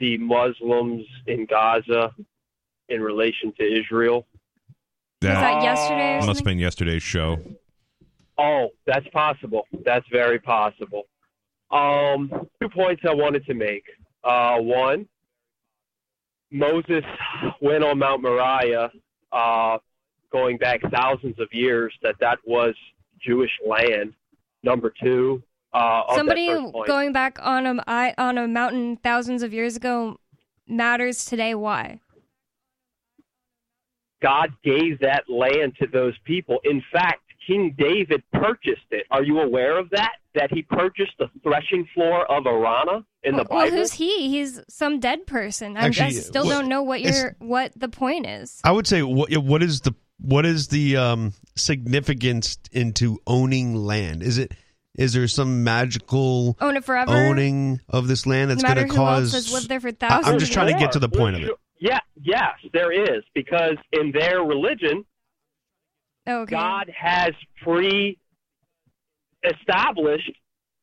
the 0.00 0.18
Muslims 0.18 1.06
in 1.28 1.46
Gaza 1.46 2.12
in 2.88 3.00
relation 3.00 3.52
to 3.60 3.80
Israel. 3.80 4.26
Was 5.22 5.30
That 5.30 5.40
that 5.40 5.62
yesterday 5.62 6.16
or 6.16 6.26
must 6.26 6.40
have 6.40 6.44
been 6.44 6.58
yesterday's 6.58 7.04
show. 7.04 7.38
Oh, 8.36 8.70
that's 8.84 9.06
possible. 9.08 9.68
That's 9.84 10.06
very 10.10 10.40
possible. 10.40 11.04
Um, 11.70 12.30
two 12.60 12.68
points 12.68 13.02
I 13.08 13.14
wanted 13.14 13.44
to 13.46 13.54
make. 13.54 13.84
Uh, 14.22 14.58
one, 14.58 15.06
Moses 16.50 17.04
went 17.60 17.82
on 17.82 17.98
Mount 17.98 18.22
Moriah, 18.22 18.90
uh, 19.32 19.78
going 20.32 20.56
back 20.58 20.80
thousands 20.92 21.38
of 21.40 21.48
years, 21.52 21.92
that 22.02 22.16
that 22.20 22.38
was 22.44 22.74
Jewish 23.20 23.50
land. 23.66 24.14
Number 24.62 24.92
two, 25.02 25.42
uh, 25.72 26.02
Somebody 26.14 26.46
going 26.86 27.12
back 27.12 27.38
on 27.42 27.66
a 27.66 27.84
I- 27.86 28.14
on 28.16 28.38
a 28.38 28.46
mountain 28.46 28.96
thousands 28.96 29.42
of 29.42 29.52
years 29.52 29.76
ago 29.76 30.18
matters 30.66 31.24
today. 31.24 31.54
Why? 31.54 32.00
God 34.22 34.52
gave 34.62 35.00
that 35.00 35.28
land 35.28 35.76
to 35.80 35.86
those 35.86 36.14
people. 36.24 36.60
In 36.64 36.82
fact, 36.92 37.22
King 37.46 37.74
David 37.76 38.22
purchased 38.32 38.86
it. 38.90 39.06
Are 39.10 39.22
you 39.22 39.40
aware 39.40 39.76
of 39.76 39.90
that? 39.90 40.16
That 40.34 40.52
he 40.52 40.62
purchased 40.62 41.12
the 41.18 41.28
threshing 41.44 41.86
floor 41.94 42.26
of 42.30 42.44
Araunah 42.44 43.04
in 43.22 43.36
the 43.36 43.46
well, 43.48 43.60
well, 43.60 43.70
who's 43.70 43.92
he? 43.92 44.28
He's 44.30 44.60
some 44.68 44.98
dead 44.98 45.26
person. 45.28 45.76
I, 45.76 45.82
Actually, 45.86 46.06
I 46.06 46.10
still 46.10 46.44
what- 46.44 46.50
don't 46.52 46.68
know 46.68 46.82
what 46.82 47.00
your 47.02 47.36
what 47.38 47.72
the 47.76 47.88
point 47.88 48.26
is. 48.26 48.60
I 48.64 48.72
would 48.72 48.86
say 48.86 49.02
what 49.02 49.30
what 49.38 49.62
is 49.62 49.82
the 49.82 49.94
what 50.18 50.44
is 50.44 50.68
the 50.68 50.96
um, 50.96 51.34
significance 51.56 52.58
into 52.72 53.20
owning 53.26 53.76
land? 53.76 54.22
Is 54.22 54.38
it 54.38 54.52
is 54.96 55.12
there 55.12 55.26
some 55.28 55.64
magical 55.64 56.56
Own 56.60 56.76
it 56.76 56.84
forever. 56.84 57.12
owning 57.12 57.80
of 57.88 58.06
this 58.08 58.26
land 58.26 58.50
that's 58.50 58.62
no 58.62 58.74
going 58.74 58.88
to 58.88 58.94
cause? 58.94 59.34
else 59.34 59.44
has 59.46 59.52
lived 59.52 59.68
there 59.68 59.80
for 59.80 59.92
I'm 60.00 60.38
just 60.38 60.52
trying 60.52 60.72
to 60.72 60.78
get 60.78 60.92
to 60.92 60.98
the 60.98 61.08
point 61.08 61.36
of 61.36 61.42
it. 61.44 61.50
Yeah, 61.78 61.98
yes, 62.22 62.54
there 62.72 62.92
is 62.92 63.22
because 63.34 63.76
in 63.92 64.12
their 64.12 64.40
religion, 64.42 65.04
Oh, 66.26 66.40
okay. 66.42 66.52
God 66.56 66.90
has 66.96 67.32
pre-established 69.44 70.32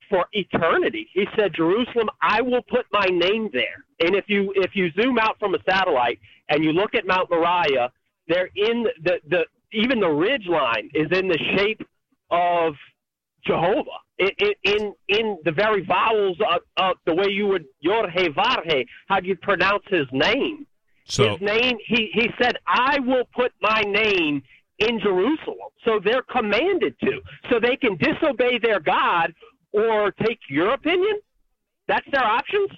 for 0.09 0.25
eternity. 0.33 1.07
He 1.13 1.25
said, 1.37 1.53
"Jerusalem, 1.53 2.09
I 2.21 2.41
will 2.41 2.61
put 2.63 2.85
my 2.91 3.05
name 3.05 3.49
there." 3.53 3.85
And 3.99 4.15
if 4.15 4.25
you 4.27 4.53
if 4.55 4.75
you 4.75 4.91
zoom 4.91 5.17
out 5.19 5.39
from 5.39 5.55
a 5.55 5.59
satellite 5.69 6.19
and 6.49 6.63
you 6.63 6.73
look 6.73 6.95
at 6.95 7.05
Mount 7.05 7.29
Moriah, 7.29 7.91
they're 8.27 8.49
in 8.55 8.85
the 9.03 9.19
the 9.27 9.45
even 9.71 9.99
the 9.99 10.09
ridge 10.09 10.47
line 10.47 10.89
is 10.93 11.07
in 11.17 11.27
the 11.27 11.39
shape 11.57 11.81
of 12.29 12.73
Jehovah. 13.45 13.99
In 14.19 14.53
in 14.63 14.93
in 15.07 15.37
the 15.45 15.51
very 15.51 15.83
vowels 15.85 16.37
of, 16.41 16.61
of 16.77 16.97
the 17.05 17.15
way 17.15 17.27
you 17.29 17.47
would 17.47 17.65
Yorhe 17.83 18.27
Varhe, 18.35 18.85
how 19.07 19.19
do 19.19 19.27
you 19.27 19.37
pronounce 19.37 19.83
his 19.87 20.07
name? 20.11 20.67
So 21.05 21.31
his 21.31 21.41
name 21.41 21.77
he 21.85 22.09
he 22.13 22.29
said 22.41 22.57
i 22.67 22.99
will 22.99 23.25
put 23.35 23.51
my 23.59 23.81
name 23.81 24.43
in 24.81 24.99
jerusalem. 24.99 25.69
So 25.85 25.99
they're 26.03 26.23
commanded 26.23 26.95
to. 27.01 27.21
So 27.49 27.59
they 27.59 27.75
can 27.75 27.97
disobey 27.97 28.59
their 28.59 28.79
god 28.79 29.33
or 29.71 30.11
take 30.11 30.39
your 30.49 30.73
opinion? 30.73 31.19
That's 31.87 32.05
their 32.11 32.23
options? 32.23 32.69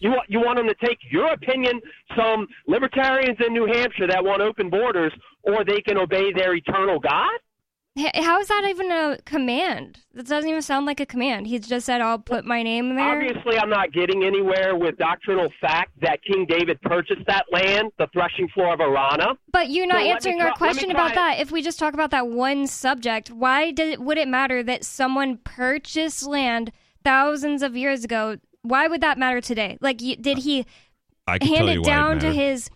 You 0.00 0.10
want 0.10 0.30
you 0.30 0.40
want 0.40 0.58
them 0.58 0.68
to 0.68 0.86
take 0.86 0.98
your 1.10 1.32
opinion 1.32 1.80
some 2.16 2.46
libertarians 2.66 3.38
in 3.44 3.52
new 3.52 3.66
hampshire 3.66 4.06
that 4.06 4.24
want 4.24 4.40
open 4.42 4.70
borders 4.70 5.12
or 5.42 5.64
they 5.64 5.80
can 5.80 5.98
obey 5.98 6.32
their 6.32 6.54
eternal 6.54 7.00
god 7.00 7.38
How 7.98 8.40
is 8.40 8.48
that 8.48 8.66
even 8.68 8.90
a 8.92 9.18
command? 9.24 10.00
That 10.14 10.26
doesn't 10.26 10.48
even 10.48 10.62
sound 10.62 10.86
like 10.86 11.00
a 11.00 11.06
command. 11.06 11.46
He 11.46 11.58
just 11.58 11.86
said, 11.86 12.00
"I'll 12.00 12.18
put 12.18 12.44
my 12.44 12.62
name 12.62 12.94
there." 12.96 13.04
Obviously, 13.04 13.58
I'm 13.58 13.70
not 13.70 13.92
getting 13.92 14.24
anywhere 14.24 14.76
with 14.76 14.96
doctrinal 14.98 15.48
fact 15.60 15.92
that 16.00 16.22
King 16.22 16.46
David 16.48 16.80
purchased 16.82 17.26
that 17.26 17.46
land, 17.52 17.90
the 17.98 18.06
threshing 18.12 18.48
floor 18.48 18.74
of 18.74 18.80
Araunah. 18.80 19.36
But 19.52 19.70
you're 19.70 19.86
not 19.86 19.96
let 19.96 20.04
me 20.04 20.10
answering 20.12 20.38
try- 20.38 20.46
our 20.46 20.50
let 20.52 20.58
question 20.58 20.90
about 20.90 21.12
it. 21.12 21.14
that. 21.16 21.40
If 21.40 21.50
we 21.50 21.62
just 21.62 21.78
talk 21.78 21.94
about 21.94 22.10
that 22.10 22.28
one 22.28 22.66
subject, 22.66 23.30
why 23.30 23.70
did 23.70 23.88
it, 23.88 24.00
would 24.00 24.18
it 24.18 24.28
matter 24.28 24.62
that 24.62 24.84
someone 24.84 25.38
purchased 25.38 26.26
land 26.26 26.72
thousands 27.04 27.62
of 27.62 27.76
years 27.76 28.04
ago? 28.04 28.36
Why 28.62 28.86
would 28.86 29.00
that 29.00 29.18
matter 29.18 29.40
today? 29.40 29.78
Like, 29.80 29.98
did 29.98 30.38
he 30.38 30.66
I 31.26 31.38
can 31.38 31.48
hand 31.48 31.58
tell 31.58 31.74
you 31.74 31.80
it 31.80 31.84
down 31.84 32.18
to 32.20 32.32
his 32.32 32.70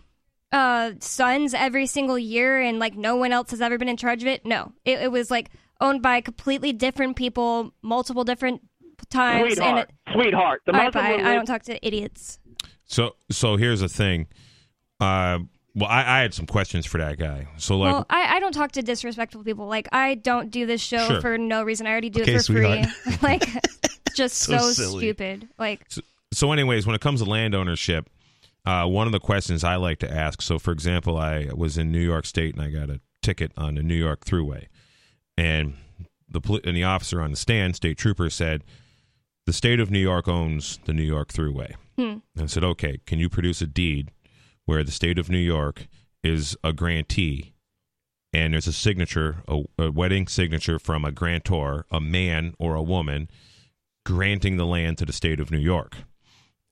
uh, 0.53 0.91
sons 0.99 1.53
every 1.53 1.85
single 1.87 2.17
year, 2.17 2.61
and 2.61 2.79
like 2.79 2.95
no 2.95 3.17
one 3.17 3.33
else 3.33 3.51
has 3.51 3.59
ever 3.59 3.77
been 3.77 3.89
in 3.89 3.97
charge 3.97 4.21
of 4.21 4.27
it? 4.27 4.45
No, 4.45 4.71
it, 4.85 4.99
it 4.99 5.11
was 5.11 5.29
like 5.29 5.49
owned 5.81 6.01
by 6.01 6.21
completely 6.21 6.71
different 6.71 7.17
people, 7.17 7.73
multiple 7.81 8.23
different 8.23 8.61
times. 9.09 9.57
And 9.57 9.57
Sweetheart, 9.57 9.89
it, 10.07 10.13
sweetheart. 10.13 10.61
The 10.65 10.71
all 10.71 10.77
right, 10.79 10.93
Muslim. 10.93 11.25
I 11.25 11.33
don't 11.35 11.45
talk 11.45 11.63
to 11.63 11.85
idiots. 11.85 12.39
So 12.85 13.15
so 13.29 13.57
here's 13.57 13.81
the 13.81 13.89
thing. 13.89 14.27
Uh, 14.99 15.39
well, 15.75 15.89
I, 15.89 16.19
I 16.19 16.21
had 16.21 16.33
some 16.35 16.45
questions 16.45 16.85
for 16.85 16.99
that 16.99 17.17
guy. 17.17 17.47
So 17.57 17.77
like, 17.79 17.91
well, 17.91 18.05
I, 18.09 18.35
I 18.35 18.39
don't 18.39 18.53
talk 18.53 18.73
to 18.73 18.83
disrespectful 18.83 19.43
people. 19.43 19.65
Like 19.65 19.89
I 19.91 20.13
don't 20.15 20.51
do 20.51 20.65
this 20.67 20.81
show 20.81 21.07
Sure. 21.07 21.21
for 21.21 21.37
no 21.37 21.63
reason. 21.63 21.87
I 21.87 21.91
already 21.91 22.11
do 22.11 22.21
Okay, 22.21 22.35
it 22.35 22.45
for 22.45 22.53
free. 22.53 22.85
like 23.23 23.43
just 24.15 24.37
So 24.37 24.57
so, 24.59 24.97
stupid. 24.97 25.49
Like 25.57 25.87
so 26.31 26.51
anyways, 26.51 26.85
when 26.85 26.95
it 26.95 27.01
comes 27.01 27.21
to 27.23 27.29
land 27.29 27.55
ownership, 27.55 28.07
uh, 28.65 28.85
one 28.85 29.07
of 29.07 29.13
the 29.13 29.19
questions 29.19 29.63
I 29.63 29.75
like 29.75 29.99
to 29.99 30.11
ask. 30.11 30.41
So 30.41 30.59
for 30.59 30.71
example, 30.71 31.17
I 31.17 31.49
was 31.53 31.77
in 31.77 31.91
New 31.91 31.99
York 31.99 32.25
State 32.25 32.55
and 32.55 32.63
I 32.63 32.69
got 32.69 32.89
a 32.89 33.01
ticket 33.21 33.51
on 33.57 33.75
the 33.75 33.83
New 33.83 33.95
York 33.95 34.25
Thruway, 34.25 34.67
and 35.37 35.75
the 36.29 36.41
poli- 36.41 36.61
and 36.63 36.75
the 36.75 36.83
officer 36.83 37.21
on 37.21 37.31
the 37.31 37.37
stand, 37.37 37.75
state 37.75 37.97
trooper, 37.97 38.29
said, 38.29 38.63
"The 39.45 39.53
state 39.53 39.79
of 39.79 39.91
New 39.91 39.99
York 39.99 40.27
owns 40.27 40.79
the 40.85 40.93
New 40.93 41.03
York 41.03 41.31
Thruway." 41.31 41.73
Hmm. 41.97 42.17
And 42.35 42.43
I 42.43 42.45
said, 42.47 42.63
"Okay, 42.63 42.99
can 43.05 43.19
you 43.19 43.29
produce 43.29 43.61
a 43.61 43.67
deed 43.67 44.11
where 44.65 44.83
the 44.83 44.91
state 44.91 45.17
of 45.17 45.29
New 45.29 45.37
York 45.37 45.87
is 46.23 46.57
a 46.63 46.73
grantee?" 46.73 47.53
And 48.35 48.53
there's 48.53 48.67
a 48.67 48.73
signature, 48.73 49.43
a, 49.47 49.61
a 49.77 49.91
wedding 49.91 50.27
signature 50.27 50.79
from 50.79 51.05
a 51.05 51.11
grantor, 51.11 51.85
a 51.91 51.99
man 51.99 52.55
or 52.57 52.73
a 52.73 52.81
woman, 52.81 53.29
granting 54.05 54.57
the 54.57 54.65
land 54.65 54.97
to 54.97 55.05
the 55.05 55.13
state 55.13 55.39
of 55.39 55.51
New 55.51 55.59
York, 55.59 55.97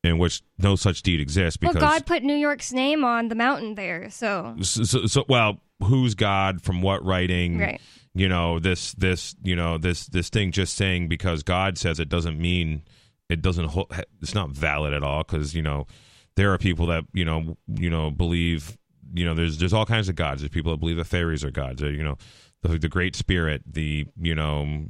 in 0.03 0.17
which 0.17 0.41
no 0.57 0.75
such 0.75 1.01
deed 1.03 1.19
exists 1.19 1.59
well, 1.61 1.73
because 1.73 1.89
God 1.89 2.05
put 2.05 2.23
New 2.23 2.35
York's 2.35 2.71
name 2.71 3.03
on 3.03 3.27
the 3.27 3.35
mountain 3.35 3.75
there, 3.75 4.09
so 4.09 4.55
so, 4.61 4.83
so, 4.83 5.05
so 5.05 5.25
well, 5.27 5.59
who's 5.83 6.15
God 6.15 6.61
from 6.61 6.81
what 6.81 7.03
writing? 7.05 7.57
right. 7.57 7.81
You 8.13 8.27
know 8.27 8.59
this 8.59 8.91
this 8.93 9.35
you 9.41 9.55
know 9.55 9.77
this 9.77 10.07
this 10.07 10.29
thing 10.29 10.51
just 10.51 10.75
saying 10.75 11.07
because 11.07 11.43
God 11.43 11.77
says 11.77 11.97
it 11.99 12.09
doesn't 12.09 12.37
mean 12.37 12.83
it 13.29 13.41
doesn't 13.41 13.69
hol- 13.69 13.89
it's 14.21 14.35
not 14.35 14.49
valid 14.49 14.93
at 14.93 15.01
all 15.01 15.23
because 15.23 15.55
you 15.55 15.61
know 15.61 15.87
there 16.35 16.51
are 16.51 16.57
people 16.57 16.87
that 16.87 17.05
you 17.13 17.23
know 17.23 17.55
you 17.67 17.89
know 17.89 18.11
believe 18.11 18.77
you 19.13 19.23
know 19.23 19.33
there's 19.33 19.59
there's 19.59 19.73
all 19.73 19.85
kinds 19.85 20.09
of 20.09 20.15
gods. 20.15 20.41
There's 20.41 20.51
people 20.51 20.71
that 20.71 20.79
believe 20.79 20.97
the 20.97 21.05
fairies 21.05 21.43
are 21.43 21.51
gods. 21.51 21.81
Or, 21.81 21.91
you 21.91 22.03
know 22.03 22.17
the 22.63 22.77
the 22.77 22.89
Great 22.89 23.15
Spirit, 23.15 23.61
the 23.65 24.05
you 24.19 24.35
know 24.35 24.85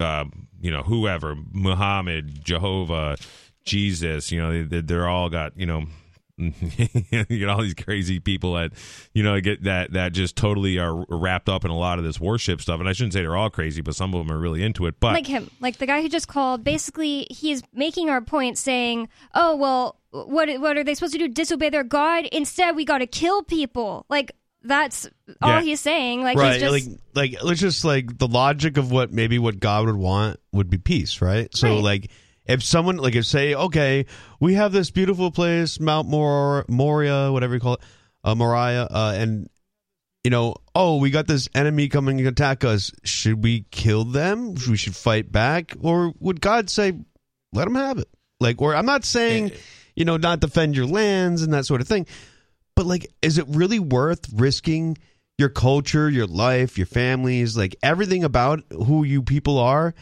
uh, 0.00 0.24
you 0.60 0.70
know 0.70 0.82
whoever 0.82 1.34
Muhammad, 1.52 2.44
Jehovah, 2.44 3.16
Jesus. 3.64 4.30
You 4.32 4.40
know 4.40 4.64
they, 4.64 4.80
they're 4.80 5.08
all 5.08 5.28
got 5.30 5.56
you 5.56 5.66
know. 5.66 5.84
you 6.38 7.24
get 7.28 7.48
all 7.48 7.60
these 7.62 7.74
crazy 7.74 8.18
people 8.18 8.54
that 8.54 8.72
you 9.12 9.22
know 9.22 9.38
get 9.40 9.62
that 9.64 9.92
that 9.92 10.12
just 10.12 10.34
totally 10.34 10.78
are 10.78 11.04
wrapped 11.08 11.48
up 11.48 11.64
in 11.64 11.70
a 11.70 11.76
lot 11.76 11.98
of 11.98 12.04
this 12.04 12.18
worship 12.18 12.60
stuff 12.60 12.80
and 12.80 12.88
i 12.88 12.92
shouldn't 12.94 13.12
say 13.12 13.20
they're 13.20 13.36
all 13.36 13.50
crazy 13.50 13.82
but 13.82 13.94
some 13.94 14.14
of 14.14 14.26
them 14.26 14.34
are 14.34 14.40
really 14.40 14.62
into 14.62 14.86
it 14.86 14.98
but 14.98 15.12
like 15.12 15.26
him, 15.26 15.50
like 15.60 15.76
the 15.76 15.86
guy 15.86 16.00
who 16.00 16.08
just 16.08 16.28
called. 16.28 16.64
Basically, 16.64 17.26
he's 17.30 17.62
making 17.74 18.08
our 18.08 18.22
point, 18.22 18.56
saying, 18.56 19.08
"Oh 19.34 19.54
well, 19.56 20.00
what 20.10 20.48
what 20.58 20.76
are 20.78 20.82
they 20.82 20.94
supposed 20.94 21.12
to 21.12 21.18
do? 21.18 21.28
Disobey 21.28 21.68
their 21.68 21.84
God? 21.84 22.24
Instead, 22.32 22.76
we 22.76 22.86
got 22.86 22.98
to 22.98 23.06
kill 23.06 23.42
people." 23.42 24.06
Like 24.08 24.32
that's 24.62 25.08
all 25.42 25.50
Yeah. 25.50 25.62
he's 25.62 25.80
saying. 25.80 26.22
Like 26.22 26.38
right 26.38 26.54
he's 26.54 26.62
just 26.62 26.72
like 26.88 26.98
like 27.32 27.42
let's 27.44 27.60
just 27.60 27.84
like 27.84 28.16
the 28.18 28.26
logic 28.26 28.78
of 28.78 28.90
what 28.90 29.12
maybe 29.12 29.38
what 29.38 29.60
god 29.60 29.84
would 29.86 29.96
want 29.96 30.40
would 30.52 30.70
be 30.70 30.78
peace 30.78 31.20
right 31.20 31.54
so 31.54 31.74
Right. 31.74 31.82
like 31.82 32.10
if 32.46 32.62
someone 32.62 32.96
like 32.96 33.14
if 33.14 33.26
say 33.26 33.54
okay 33.54 34.06
we 34.40 34.54
have 34.54 34.72
this 34.72 34.90
beautiful 34.90 35.30
place 35.30 35.78
mount 35.78 36.08
Mor- 36.08 36.64
moria 36.68 37.30
whatever 37.30 37.54
you 37.54 37.60
call 37.60 37.74
it 37.74 37.80
uh, 38.24 38.34
moriah 38.34 38.86
uh, 38.90 39.14
and 39.16 39.48
you 40.24 40.30
know 40.30 40.54
oh 40.74 40.96
we 40.98 41.10
got 41.10 41.26
this 41.26 41.48
enemy 41.54 41.88
coming 41.88 42.18
to 42.18 42.26
attack 42.26 42.64
us. 42.64 42.92
Should 43.04 43.42
we 43.42 43.66
kill 43.70 44.04
them? 44.04 44.54
We 44.54 44.76
should 44.76 44.96
fight 44.96 45.30
back? 45.30 45.74
Or 45.80 46.12
would 46.20 46.40
god 46.40 46.70
say 46.70 46.92
let 47.52 47.64
them 47.64 47.74
have 47.74 47.98
it? 47.98 48.08
Like 48.40 48.60
or 48.60 48.74
i'm 48.74 48.86
not 48.86 49.04
saying 49.04 49.52
you 49.94 50.04
know 50.04 50.16
not 50.16 50.40
defend 50.40 50.76
your 50.76 50.86
lands 50.86 51.42
and 51.42 51.52
that 51.52 51.66
sort 51.66 51.80
of 51.80 51.88
thing 51.88 52.06
but 52.74 52.86
like 52.86 53.06
is 53.22 53.38
it 53.38 53.46
really 53.48 53.78
worth 53.78 54.28
risking 54.34 54.96
your 55.38 55.48
culture 55.48 56.08
your 56.10 56.26
life 56.26 56.76
your 56.78 56.86
families 56.86 57.56
like 57.56 57.76
everything 57.82 58.24
about 58.24 58.60
who 58.70 59.04
you 59.04 59.22
people 59.22 59.58
are 59.58 59.94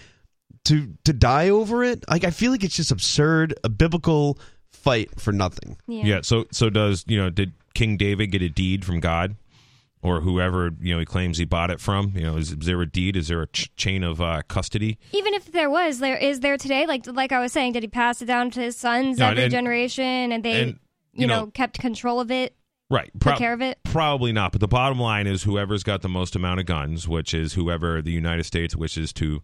to 0.64 0.92
to 1.04 1.12
die 1.12 1.48
over 1.48 1.82
it 1.84 2.04
like 2.08 2.24
i 2.24 2.30
feel 2.30 2.50
like 2.50 2.62
it's 2.64 2.76
just 2.76 2.90
absurd 2.90 3.54
a 3.64 3.68
biblical 3.68 4.38
fight 4.72 5.08
for 5.20 5.32
nothing 5.32 5.76
yeah. 5.86 6.04
yeah 6.04 6.20
so 6.22 6.44
so 6.52 6.68
does 6.70 7.04
you 7.08 7.16
know 7.18 7.30
did 7.30 7.52
king 7.74 7.96
david 7.96 8.28
get 8.28 8.42
a 8.42 8.48
deed 8.48 8.84
from 8.84 9.00
god 9.00 9.36
or 10.02 10.20
whoever 10.20 10.70
you 10.80 10.92
know 10.94 10.98
he 11.00 11.04
claims 11.06 11.38
he 11.38 11.44
bought 11.44 11.70
it 11.70 11.80
from 11.80 12.12
you 12.14 12.22
know 12.22 12.36
is, 12.36 12.52
is 12.52 12.58
there 12.60 12.80
a 12.80 12.86
deed 12.86 13.16
is 13.16 13.28
there 13.28 13.42
a 13.42 13.46
ch- 13.48 13.74
chain 13.76 14.02
of 14.02 14.20
uh, 14.20 14.40
custody 14.48 14.98
Even 15.12 15.34
if 15.34 15.52
there 15.52 15.68
was, 15.70 15.98
there 15.98 16.16
is 16.16 16.40
there 16.40 16.56
today. 16.56 16.86
Like 16.86 17.06
like 17.06 17.32
I 17.32 17.40
was 17.40 17.52
saying, 17.52 17.72
did 17.72 17.82
he 17.82 17.88
pass 17.88 18.22
it 18.22 18.26
down 18.26 18.50
to 18.52 18.60
his 18.60 18.76
sons 18.78 19.18
No, 19.18 19.28
every 19.28 19.42
and- 19.44 19.50
generation, 19.50 20.32
and 20.32 20.42
they, 20.42 20.62
and, 20.62 20.70
you, 21.12 21.22
you 21.22 21.26
know, 21.26 21.40
know- 21.40 21.46
kept 21.48 21.78
control 21.78 22.18
of 22.20 22.30
it, 22.30 22.54
right 22.88 23.10
took 23.12 23.20
prob- 23.20 23.38
care 23.38 23.52
of 23.52 23.60
it? 23.60 23.78
Probably 23.84 24.32
not. 24.32 24.52
But 24.52 24.62
the 24.62 24.68
bottom 24.68 24.98
line 24.98 25.26
is 25.26 25.42
whoever's 25.42 25.82
got 25.82 26.00
the 26.00 26.08
most 26.08 26.34
amount 26.34 26.60
of 26.60 26.66
guns, 26.66 27.06
which 27.06 27.34
is 27.34 27.52
whoever 27.52 28.00
the 28.00 28.12
United 28.12 28.44
States 28.44 28.74
wishes 28.74 29.12
to 29.14 29.42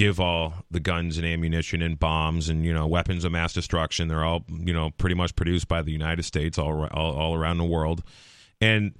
give 0.00 0.20
all 0.20 0.54
the 0.70 0.80
guns 0.80 1.18
and 1.18 1.26
ammunition 1.26 1.82
and 1.82 1.98
bombs 1.98 2.48
and 2.48 2.64
you 2.64 2.72
know 2.72 2.86
weapons 2.86 3.24
of 3.24 3.32
mass 3.32 3.52
destruction. 3.52 4.08
They're 4.08 4.24
all 4.24 4.44
you 4.48 4.72
know 4.72 4.90
pretty 4.90 5.14
much 5.14 5.34
produced 5.36 5.68
by 5.68 5.82
the 5.82 5.92
United 5.92 6.24
States 6.24 6.58
all 6.58 6.86
all, 6.92 7.14
all 7.14 7.34
around 7.34 7.58
the 7.58 7.64
world, 7.64 8.02
and 8.60 8.94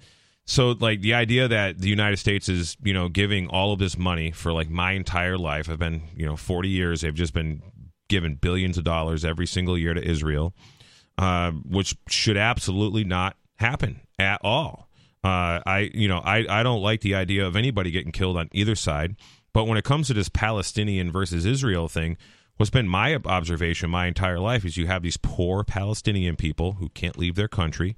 so 0.47 0.71
like 0.73 1.01
the 1.01 1.15
idea 1.15 1.49
that 1.49 1.79
the 1.79 1.89
United 1.89 2.19
States 2.19 2.49
is 2.49 2.77
you 2.83 2.93
know 2.93 3.09
giving 3.09 3.49
all 3.49 3.73
of 3.73 3.79
this 3.79 3.97
money 3.97 4.31
for 4.31 4.53
like 4.53 4.69
my 4.69 4.93
entire 4.93 5.39
life. 5.39 5.71
I've 5.71 5.79
been 5.79 6.03
you 6.15 6.27
know 6.27 6.37
forty 6.37 6.69
years. 6.69 7.01
They've 7.01 7.15
just 7.15 7.35
been 7.35 7.63
giving 8.09 8.35
billions 8.35 8.77
of 8.77 8.85
dollars 8.85 9.25
every 9.25 9.47
single 9.47 9.79
year 9.79 9.95
to 9.95 10.03
Israel 10.03 10.53
uh, 11.21 11.51
which 11.51 11.97
should 12.09 12.37
absolutely 12.39 13.05
not 13.05 13.37
happen 13.57 14.01
at 14.19 14.41
all. 14.43 14.89
Uh, 15.23 15.61
I 15.67 15.91
you 15.93 16.09
know 16.09 16.19
I 16.19 16.47
I 16.49 16.63
don't 16.63 16.81
like 16.81 17.03
the 17.03 17.15
idea 17.15 17.47
of 17.47 17.57
anybody 17.57 17.91
getting 17.91 18.11
killed 18.11 18.39
on 18.39 18.49
either 18.53 18.75
side. 18.75 19.17
But 19.53 19.65
when 19.65 19.79
it 19.79 19.85
comes 19.85 20.07
to 20.07 20.15
this 20.15 20.29
Palestinian 20.29 21.11
versus 21.11 21.45
Israel 21.45 21.89
thing, 21.89 22.17
what's 22.57 22.71
been 22.71 22.89
my 22.89 23.17
observation 23.25 23.91
my 23.91 24.07
entire 24.07 24.39
life 24.39 24.65
is 24.65 24.77
you 24.77 24.87
have 24.87 25.03
these 25.03 25.17
poor 25.17 25.65
Palestinian 25.65 26.37
people 26.37 26.73
who 26.73 26.89
can't 26.91 27.19
leave 27.19 27.35
their 27.35 27.49
country, 27.49 27.97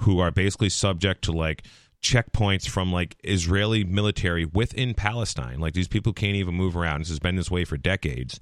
who 0.00 0.18
are 0.18 0.30
basically 0.30 0.68
subject 0.68 1.22
to 1.22 1.32
like 1.32 1.62
checkpoints 2.02 2.68
from 2.68 2.92
like 2.92 3.16
Israeli 3.24 3.84
military 3.84 4.44
within 4.44 4.94
Palestine. 4.94 5.60
Like 5.60 5.74
these 5.74 5.88
people 5.88 6.12
can't 6.12 6.36
even 6.36 6.54
move 6.54 6.76
around. 6.76 7.00
This 7.00 7.08
has 7.08 7.18
been 7.18 7.36
this 7.36 7.50
way 7.50 7.64
for 7.64 7.76
decades. 7.76 8.40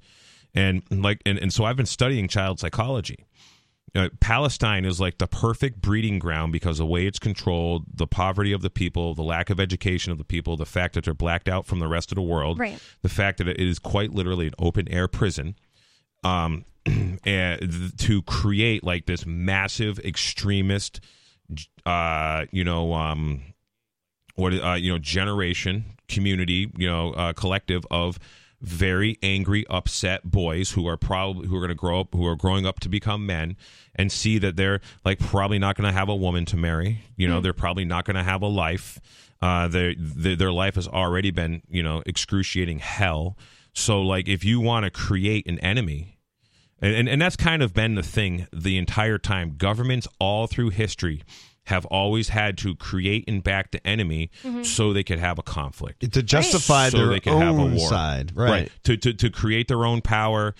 And 0.55 0.83
like 0.89 1.21
and, 1.25 1.37
and 1.37 1.53
so 1.53 1.65
I've 1.65 1.77
been 1.77 1.85
studying 1.85 2.27
child 2.27 2.59
psychology. 2.59 3.25
Uh, 3.95 4.09
Palestine 4.19 4.85
is 4.85 4.99
like 4.99 5.17
the 5.17 5.27
perfect 5.27 5.81
breeding 5.81 6.19
ground 6.19 6.51
because 6.51 6.77
the 6.77 6.85
way 6.85 7.07
it's 7.07 7.17
controlled, 7.19 7.85
the 7.93 8.05
poverty 8.05 8.51
of 8.51 8.61
the 8.61 8.69
people, 8.69 9.15
the 9.15 9.23
lack 9.23 9.49
of 9.49 9.59
education 9.59 10.11
of 10.11 10.17
the 10.17 10.23
people, 10.23 10.55
the 10.57 10.65
fact 10.65 10.93
that 10.93 11.05
they're 11.05 11.13
blacked 11.13 11.49
out 11.49 11.65
from 11.65 11.79
the 11.79 11.87
rest 11.87 12.11
of 12.11 12.15
the 12.15 12.21
world, 12.21 12.59
Right. 12.59 12.79
the 13.01 13.09
fact 13.09 13.39
that 13.39 13.47
it 13.47 13.59
is 13.59 13.79
quite 13.79 14.11
literally 14.13 14.47
an 14.47 14.53
open 14.59 14.87
air 14.89 15.07
prison, 15.07 15.55
um, 16.23 16.65
and 16.85 17.59
th- 17.71 17.95
to 17.97 18.21
create 18.23 18.83
like 18.83 19.05
this 19.07 19.25
massive 19.25 19.97
extremist, 19.99 20.99
uh, 21.85 22.45
you 22.51 22.63
know, 22.63 22.93
um, 22.93 23.41
what 24.35 24.53
uh, 24.53 24.73
you 24.73 24.91
know, 24.91 24.99
generation, 24.99 25.85
community, 26.07 26.71
you 26.77 26.87
know, 26.87 27.11
uh, 27.13 27.33
collective 27.33 27.85
of 27.91 28.19
very 28.61 29.17
angry, 29.23 29.65
upset 29.69 30.29
boys 30.29 30.71
who 30.71 30.87
are 30.87 30.97
probably 30.97 31.47
who 31.47 31.55
are 31.55 31.59
going 31.59 31.69
to 31.69 31.75
grow 31.75 32.01
up, 32.01 32.13
who 32.13 32.25
are 32.25 32.35
growing 32.35 32.65
up 32.65 32.79
to 32.81 32.89
become 32.89 33.25
men, 33.25 33.55
and 33.95 34.11
see 34.11 34.37
that 34.39 34.55
they're 34.55 34.81
like 35.05 35.19
probably 35.19 35.59
not 35.59 35.75
going 35.75 35.87
to 35.87 35.97
have 35.97 36.09
a 36.09 36.15
woman 36.15 36.45
to 36.45 36.57
marry. 36.57 37.01
You 37.15 37.27
know, 37.27 37.41
they're 37.41 37.53
probably 37.53 37.85
not 37.85 38.05
going 38.05 38.15
to 38.15 38.23
have 38.23 38.41
a 38.41 38.47
life. 38.47 38.99
Uh, 39.41 39.67
their 39.67 39.93
their 39.97 40.35
their 40.35 40.51
life 40.51 40.75
has 40.75 40.87
already 40.87 41.31
been 41.31 41.61
you 41.69 41.83
know 41.83 42.03
excruciating 42.05 42.79
hell. 42.79 43.37
So 43.73 44.01
like, 44.01 44.27
if 44.27 44.43
you 44.43 44.59
want 44.59 44.83
to 44.83 44.91
create 44.91 45.47
an 45.47 45.59
enemy, 45.59 46.17
and, 46.81 46.93
and 46.93 47.09
and 47.09 47.21
that's 47.21 47.37
kind 47.37 47.63
of 47.63 47.73
been 47.73 47.95
the 47.95 48.03
thing 48.03 48.47
the 48.51 48.77
entire 48.77 49.17
time. 49.17 49.55
Governments 49.57 50.07
all 50.19 50.47
through 50.47 50.69
history 50.69 51.23
have 51.69 51.85
always 51.85 52.29
had 52.29 52.57
to 52.57 52.75
create 52.75 53.23
and 53.27 53.43
back 53.43 53.71
the 53.71 53.85
enemy 53.87 54.29
so 54.63 54.91
they 54.93 55.03
could 55.03 55.19
have 55.19 55.39
a 55.39 55.43
conflict 55.43 56.11
to 56.11 56.21
justify 56.23 56.89
so 56.89 56.97
their 56.97 57.07
they 57.07 57.19
can 57.19 57.37
have 57.39 57.57
a 57.57 57.61
own 57.61 57.75
war. 57.75 57.89
side, 57.89 58.35
right? 58.35 58.71
To, 58.83 58.97
to 58.97 59.13
to 59.13 59.29
create 59.29 59.67
their 59.67 59.85
own 59.85 60.01
power, 60.01 60.53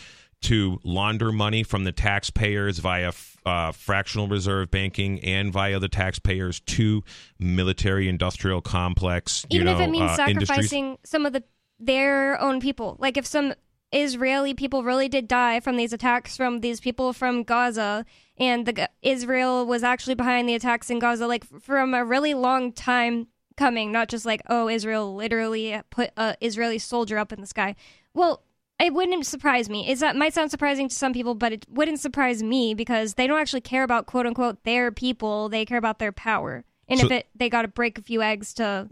to 0.44 0.80
launder 0.84 1.32
money 1.32 1.64
from 1.64 1.84
the 1.84 1.92
taxpayers 1.92 2.80
via 2.80 3.12
uh, 3.46 3.72
fractional 3.72 4.28
reserve 4.28 4.72
banking 4.72 5.20
and 5.22 5.52
via 5.52 5.80
the 5.80 5.90
taxpayers 5.90 6.60
to 6.62 7.04
military 7.40 8.08
industrial 8.08 8.62
complex. 8.62 9.46
You 9.50 9.62
Even 9.62 9.66
know, 9.66 9.80
if 9.80 9.88
it 9.88 9.90
means 9.90 10.12
uh, 10.12 10.26
industries. 10.28 10.48
sacrificing 10.48 10.98
some 11.04 11.26
of 11.26 11.34
the 11.34 11.44
their 11.80 12.40
own 12.40 12.60
people. 12.60 12.98
Like 13.00 13.18
if 13.18 13.26
some 13.26 13.54
Israeli 13.92 14.54
people 14.54 14.84
really 14.84 15.10
did 15.10 15.28
die 15.28 15.60
from 15.60 15.76
these 15.78 15.94
attacks 15.94 16.38
from 16.38 16.60
these 16.60 16.80
people 16.80 17.12
from 17.14 17.44
Gaza, 17.44 18.06
and 18.40 18.66
the 18.66 18.90
Israel 19.02 19.66
was 19.66 19.84
actually 19.84 20.16
behind 20.16 20.48
the 20.48 20.56
attacks 20.56 20.90
in 20.90 21.00
Gaza, 21.00 21.28
like 21.28 21.44
from 21.46 21.94
a 21.94 22.04
really 22.06 22.34
long 22.34 22.72
time 22.72 23.28
coming, 23.58 23.92
not 23.92 24.08
just 24.10 24.26
like 24.26 24.42
oh 24.50 24.70
Israel 24.70 25.16
literally 25.16 25.80
put 25.90 26.12
a 26.18 26.36
Israeli 26.42 26.80
soldier 26.80 27.18
up 27.18 27.32
in 27.34 27.42
the 27.42 27.48
sky. 27.48 27.76
Well, 28.14 28.44
it 28.80 28.94
wouldn't 28.94 29.26
surprise 29.26 29.70
me. 29.70 29.90
Is 29.92 30.00
that 30.00 30.16
might 30.16 30.34
sound 30.34 30.52
surprising 30.52 30.88
to 30.88 30.96
some 30.96 31.12
people, 31.12 31.36
but 31.36 31.52
it 31.52 31.66
wouldn't 31.70 32.00
surprise 32.00 32.42
me 32.42 32.74
because 32.74 33.16
they 33.16 33.28
don't 33.28 33.40
actually 33.40 33.60
care 33.62 33.84
about 33.84 34.06
quote 34.06 34.26
unquote 34.26 34.64
their 34.64 34.92
people. 34.92 35.50
They 35.50 35.66
care 35.66 35.78
about 35.78 36.00
their 36.00 36.14
power, 36.14 36.64
and 36.88 37.00
So- 37.00 37.08
if 37.08 37.12
it 37.12 37.28
they 37.36 37.50
got 37.50 37.64
to 37.64 37.68
break 37.68 37.98
a 37.98 38.02
few 38.02 38.22
eggs 38.22 38.54
to 38.56 38.88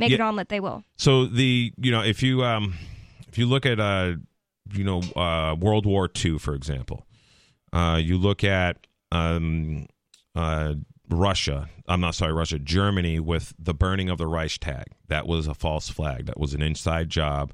make 0.00 0.10
Yeah. 0.10 0.16
an 0.16 0.22
omelet, 0.22 0.48
they 0.48 0.58
will. 0.60 0.82
So 0.96 1.26
the 1.26 1.72
you 1.80 1.92
know 1.92 2.02
if 2.02 2.20
you 2.22 2.42
um 2.44 2.74
if 3.28 3.38
you 3.38 3.46
look 3.46 3.64
at 3.64 3.78
uh 3.78 4.14
you 4.74 4.82
know 4.82 5.02
uh 5.14 5.54
World 5.54 5.86
War 5.86 6.10
II 6.24 6.38
for 6.38 6.54
example, 6.56 7.06
uh 7.72 8.00
you 8.02 8.18
look 8.18 8.42
at 8.42 8.87
um 9.12 9.86
uh 10.34 10.74
Russia, 11.10 11.70
I'm 11.86 12.00
not 12.00 12.14
sorry, 12.14 12.32
Russia, 12.32 12.58
Germany 12.58 13.18
with 13.18 13.54
the 13.58 13.72
burning 13.74 14.10
of 14.10 14.18
the 14.18 14.26
Reichstag. 14.26 14.88
That 15.08 15.26
was 15.26 15.46
a 15.46 15.54
false 15.54 15.88
flag. 15.88 16.26
That 16.26 16.38
was 16.38 16.52
an 16.52 16.60
inside 16.62 17.08
job 17.08 17.52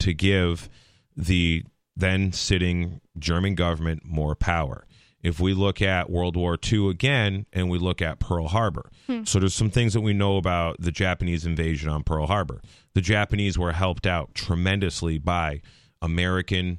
to 0.00 0.12
give 0.12 0.68
the 1.16 1.64
then 1.94 2.32
sitting 2.32 3.00
German 3.18 3.54
government 3.54 4.04
more 4.04 4.34
power. 4.34 4.86
If 5.22 5.40
we 5.40 5.54
look 5.54 5.80
at 5.80 6.10
World 6.10 6.36
War 6.36 6.58
II 6.70 6.90
again 6.90 7.46
and 7.52 7.70
we 7.70 7.78
look 7.78 8.02
at 8.02 8.20
Pearl 8.20 8.48
Harbor, 8.48 8.90
so 9.24 9.38
there's 9.38 9.54
some 9.54 9.70
things 9.70 9.92
that 9.94 10.02
we 10.02 10.12
know 10.12 10.36
about 10.36 10.76
the 10.80 10.92
Japanese 10.92 11.46
invasion 11.46 11.88
on 11.88 12.02
Pearl 12.04 12.26
Harbor. 12.26 12.60
The 12.94 13.00
Japanese 13.00 13.58
were 13.58 13.72
helped 13.72 14.06
out 14.06 14.34
tremendously 14.34 15.18
by 15.18 15.62
American 16.02 16.78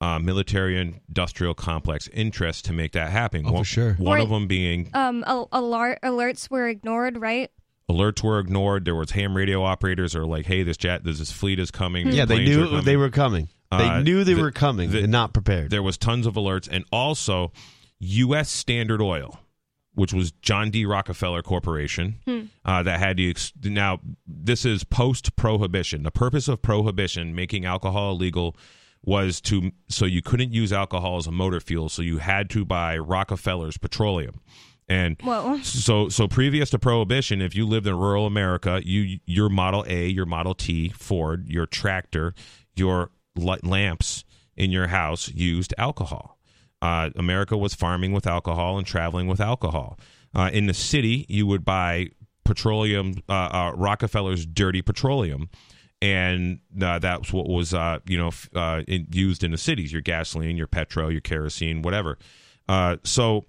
uh, 0.00 0.18
military 0.18 0.78
industrial 0.78 1.54
complex 1.54 2.08
interests 2.12 2.62
to 2.62 2.72
make 2.72 2.92
that 2.92 3.10
happen. 3.10 3.42
Oh, 3.44 3.48
for 3.48 3.54
one, 3.54 3.64
sure. 3.64 3.94
One 3.94 4.18
Or- 4.20 4.22
of 4.22 4.28
them 4.30 4.46
being 4.46 4.90
Um, 4.94 5.24
al- 5.26 5.48
alert 5.52 5.98
alerts 6.02 6.50
were 6.50 6.68
ignored, 6.68 7.16
right? 7.20 7.50
alerts 7.90 8.22
were 8.22 8.38
ignored. 8.38 8.84
There 8.84 8.94
was 8.94 9.12
ham 9.12 9.34
radio 9.36 9.62
operators 9.64 10.14
are 10.14 10.26
like, 10.26 10.46
"Hey, 10.46 10.62
this 10.62 10.76
jet, 10.76 11.04
this, 11.04 11.18
this 11.18 11.32
fleet 11.32 11.58
is 11.58 11.70
coming." 11.70 12.08
Yeah, 12.12 12.26
they 12.26 12.44
knew 12.44 12.66
coming. 12.66 12.84
they 12.84 12.96
were 12.96 13.10
coming. 13.10 13.48
They 13.70 13.76
Uh, 13.88 14.00
knew 14.02 14.24
they 14.24 14.34
the- 14.34 14.42
were 14.42 14.50
coming 14.52 14.90
the- 14.90 15.02
and 15.02 15.10
not 15.12 15.32
prepared. 15.34 15.70
There 15.70 15.82
was 15.82 15.96
tons 15.98 16.26
of 16.26 16.34
alerts, 16.34 16.68
and 16.70 16.84
also 16.92 17.52
U.S. 17.98 18.50
Standard 18.50 19.00
Oil, 19.02 19.40
which 19.94 20.12
was 20.12 20.30
John 20.42 20.70
D. 20.70 20.84
Rockefeller 20.86 21.42
Corporation, 21.42 22.16
uh, 22.64 22.82
that 22.82 22.98
had 23.00 23.16
to. 23.16 23.30
Ex- 23.30 23.52
now, 23.64 24.00
this 24.26 24.64
is 24.64 24.84
post 24.84 25.34
prohibition. 25.36 26.02
The 26.04 26.10
purpose 26.10 26.46
of 26.46 26.62
prohibition, 26.62 27.34
making 27.34 27.64
alcohol 27.64 28.12
illegal, 28.12 28.54
was 29.04 29.40
to 29.42 29.70
so 29.88 30.04
you 30.04 30.22
couldn't 30.22 30.52
use 30.52 30.72
alcohol 30.72 31.16
as 31.16 31.26
a 31.26 31.32
motor 31.32 31.60
fuel, 31.60 31.88
so 31.88 32.02
you 32.02 32.18
had 32.18 32.50
to 32.50 32.64
buy 32.64 32.98
Rockefeller's 32.98 33.78
petroleum. 33.78 34.40
And 34.88 35.16
Whoa. 35.20 35.58
so 35.62 36.08
so 36.08 36.28
previous 36.28 36.70
to 36.70 36.78
prohibition, 36.78 37.42
if 37.42 37.54
you 37.54 37.66
lived 37.66 37.86
in 37.86 37.96
rural 37.96 38.26
America, 38.26 38.80
you 38.84 39.18
your 39.26 39.48
Model 39.48 39.84
A, 39.86 40.08
your 40.08 40.26
Model 40.26 40.54
T, 40.54 40.88
Ford, 40.88 41.46
your 41.48 41.66
tractor, 41.66 42.34
your 42.74 43.10
lamps 43.36 44.24
in 44.56 44.70
your 44.70 44.88
house 44.88 45.28
used 45.28 45.74
alcohol. 45.78 46.38
Uh, 46.80 47.10
America 47.16 47.56
was 47.56 47.74
farming 47.74 48.12
with 48.12 48.26
alcohol 48.26 48.78
and 48.78 48.86
traveling 48.86 49.26
with 49.26 49.40
alcohol. 49.40 49.98
Uh, 50.34 50.50
in 50.52 50.66
the 50.66 50.74
city, 50.74 51.26
you 51.28 51.46
would 51.46 51.64
buy 51.64 52.08
petroleum, 52.44 53.22
uh, 53.28 53.32
uh, 53.32 53.72
Rockefeller's 53.74 54.46
dirty 54.46 54.80
petroleum, 54.80 55.50
and 56.00 56.60
uh, 56.80 56.98
that's 56.98 57.32
what 57.32 57.48
was 57.48 57.74
uh, 57.74 57.98
you 58.06 58.18
know 58.18 58.30
uh, 58.54 58.82
in, 58.86 59.06
used 59.10 59.42
in 59.44 59.50
the 59.50 59.58
cities. 59.58 59.92
Your 59.92 60.02
gasoline, 60.02 60.56
your 60.56 60.66
petrol, 60.66 61.10
your 61.10 61.20
kerosene, 61.20 61.82
whatever. 61.82 62.18
Uh, 62.68 62.96
so 63.04 63.46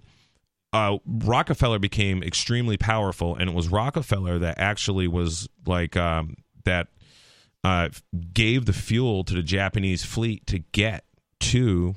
uh, 0.72 0.98
Rockefeller 1.06 1.78
became 1.78 2.22
extremely 2.22 2.76
powerful, 2.76 3.34
and 3.34 3.50
it 3.50 3.54
was 3.54 3.68
Rockefeller 3.68 4.38
that 4.38 4.58
actually 4.58 5.08
was 5.08 5.48
like 5.66 5.96
um, 5.96 6.36
that 6.64 6.88
uh, 7.64 7.88
gave 8.32 8.66
the 8.66 8.72
fuel 8.72 9.24
to 9.24 9.34
the 9.34 9.42
Japanese 9.42 10.04
fleet 10.04 10.46
to 10.46 10.60
get 10.72 11.04
to, 11.40 11.94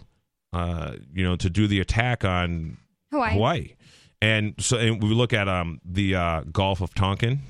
uh, 0.52 0.94
you 1.14 1.24
know, 1.24 1.36
to 1.36 1.50
do 1.50 1.68
the 1.68 1.80
attack 1.80 2.26
on 2.26 2.78
Hawaii. 3.12 3.34
Hawaii. 3.34 3.76
And 4.22 4.56
so 4.58 4.78
and 4.78 5.04
we 5.04 5.10
look 5.10 5.34
at 5.34 5.48
um, 5.48 5.82
the 5.86 6.16
uh, 6.16 6.42
Gulf 6.52 6.82
of 6.82 6.94
Tonkin, 6.96 7.42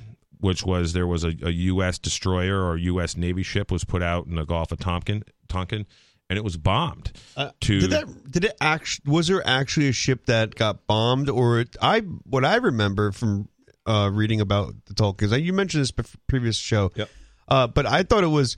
which 0.44 0.66
was 0.66 0.92
there 0.92 1.08
was 1.08 1.24
a, 1.24 1.34
a 1.42 1.50
U.S. 1.50 1.98
destroyer 1.98 2.62
or 2.62 2.76
U.S. 2.76 3.16
Navy 3.16 3.44
ship 3.44 3.72
was 3.72 3.86
put 3.86 4.04
out 4.04 4.28
in 4.28 4.36
the 4.36 4.46
Gulf 4.46 4.74
of 4.74 4.80
Tonkin, 4.80 5.24
Tonkin, 5.48 5.86
and 6.30 6.38
it 6.38 6.44
was 6.44 6.58
bombed. 6.58 7.14
Uh, 7.38 7.52
to 7.62 7.80
did 7.80 7.92
that 7.92 8.32
did 8.32 8.46
it 8.46 8.58
actually 8.60 9.10
was 9.10 9.28
there 9.28 9.42
actually 9.48 9.88
a 9.88 9.94
ship 9.94 10.26
that 10.26 10.56
got 10.56 10.86
bombed 10.86 11.30
or 11.30 11.62
it, 11.62 11.78
I 11.82 12.02
what 12.26 12.44
I 12.44 12.58
remember 12.58 13.14
from 13.14 13.48
uh, 13.86 14.10
reading 14.12 14.42
about 14.42 14.74
the 14.86 14.94
Tolkien 14.94 15.18
because 15.18 15.40
you 15.40 15.54
mentioned 15.54 15.82
this 15.82 15.92
bef- 15.92 16.16
previous 16.28 16.58
show. 16.58 16.92
Yep. 16.96 17.10
Uh, 17.48 17.68
but 17.68 17.86
I 17.86 18.04
thought 18.04 18.24
it 18.24 18.28
was 18.28 18.58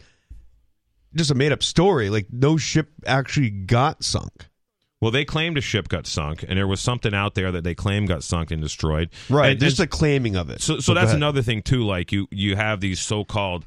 just 1.16 1.30
a 1.30 1.36
made 1.36 1.52
up 1.52 1.62
story. 1.62 2.10
Like 2.10 2.28
no 2.32 2.58
ship 2.58 2.90
actually 3.06 3.52
got 3.52 4.04
sunk. 4.04 4.48
Well, 5.06 5.12
they 5.12 5.24
claimed 5.24 5.56
a 5.56 5.62
ship 5.62 5.88
got 5.88 6.08
sunk, 6.08 6.44
and 6.48 6.58
there 6.58 6.66
was 6.66 6.82
something 6.82 7.14
out 7.14 7.36
there 7.36 7.52
that 7.52 7.64
they 7.64 7.76
claimed 7.76 8.08
got 8.08 8.24
sunk 8.24 8.50
and 8.50 8.60
destroyed. 8.60 9.12
Right. 9.30 9.52
And- 9.52 9.60
just 9.60 9.78
and 9.80 9.84
the 9.84 9.88
claiming 9.88 10.36
of 10.36 10.50
it. 10.50 10.62
so, 10.62 10.80
so 10.80 10.96
Go 10.96 11.00
that's 11.00 11.14
another 11.14 11.44
thing 11.44 11.62
too. 11.62 11.84
Like 11.84 12.12
you, 12.12 12.28
you 12.32 12.56
have 12.56 12.80
these 12.82 13.00
so-called 13.00 13.66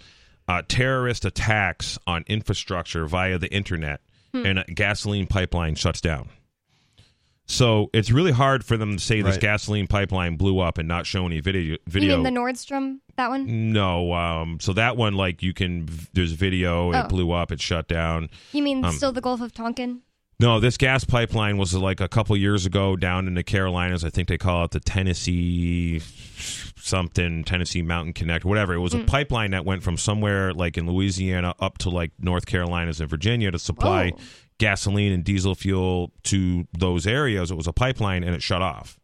uh, 0.49 0.63
terrorist 0.67 1.25
attacks 1.25 1.97
on 2.09 2.25
infrastructure 2.27 3.07
via 3.07 3.39
the 3.39 3.47
internet, 3.55 4.01
and 4.35 4.59
a 4.59 4.65
gasoline 4.65 5.29
pipeline 5.29 5.77
shuts 5.77 6.01
down. 6.01 6.29
So 7.47 7.89
it's 7.95 8.11
really 8.11 8.33
hard 8.33 8.65
for 8.65 8.77
them 8.77 8.97
to 8.97 9.03
say 9.03 9.23
this 9.23 9.37
gasoline 9.39 9.87
pipeline 9.87 10.37
blew 10.37 10.59
up 10.59 10.77
and 10.77 10.89
not 10.89 11.07
show 11.07 11.25
any 11.25 11.41
video. 11.41 11.77
You 11.87 12.01
mean 12.01 12.23
the 12.25 12.33
Nord 12.33 12.59
Stream? 12.59 13.01
That 13.17 13.31
one? 13.31 13.73
no, 13.73 14.13
um, 14.13 14.59
so 14.61 14.73
that 14.73 14.97
one, 14.97 15.15
like 15.15 15.43
you 15.43 15.55
can, 15.55 15.89
there's 16.15 16.33
video. 16.33 16.91
It 16.93 16.97
Oh. 16.97 17.09
blew 17.09 17.31
up. 17.31 17.51
It 17.53 17.61
shut 17.61 17.87
down. 17.87 18.29
You 18.53 18.63
mean 18.63 18.85
Um, 18.85 18.93
still 18.93 19.13
the 19.13 19.21
Gulf 19.21 19.41
of 19.41 19.53
Tonkin? 19.55 20.03
No, 20.41 20.61
this 20.61 20.77
gas 20.77 21.03
pipeline 21.03 21.57
was 21.57 21.75
like 21.75 22.01
a 22.01 22.09
couple 22.09 22.37
years 22.37 22.65
ago 22.65 22.95
down 22.95 23.27
in 23.27 23.35
the 23.35 23.43
Carolinas. 23.43 24.05
I 24.05 24.11
think 24.11 24.29
they 24.29 24.39
call 24.39 24.65
it 24.65 24.71
the 24.71 24.79
Tennessee 24.79 26.01
something, 26.77 27.43
Tennessee 27.43 27.83
Mountain 27.83 28.13
Connect, 28.13 28.45
whatever. 28.45 28.73
It 28.75 28.79
was 28.79 28.95
a 28.95 28.99
hmm. 28.99 29.07
pipeline 29.07 29.51
that 29.51 29.65
went 29.65 29.83
from 29.83 29.97
somewhere 29.97 30.53
like 30.55 30.79
in 30.79 30.87
Louisiana 30.87 31.55
up 31.59 31.79
to 31.79 31.91
like 31.91 32.13
North 32.21 32.47
Carolinas 32.47 33.01
and 33.01 33.11
Virginia 33.11 33.51
to 33.51 33.59
supply 33.59 34.13
Oh. 34.15 34.21
gasoline 34.59 35.13
and 35.13 35.25
diesel 35.25 35.57
fuel 35.57 36.13
to 36.25 36.69
those 36.73 37.05
areas. 37.05 37.51
It 37.51 37.57
was 37.57 37.67
a 37.67 37.73
pipeline 37.73 38.23
and 38.23 38.35
it 38.35 38.43
shut 38.43 38.63
off. 38.63 38.99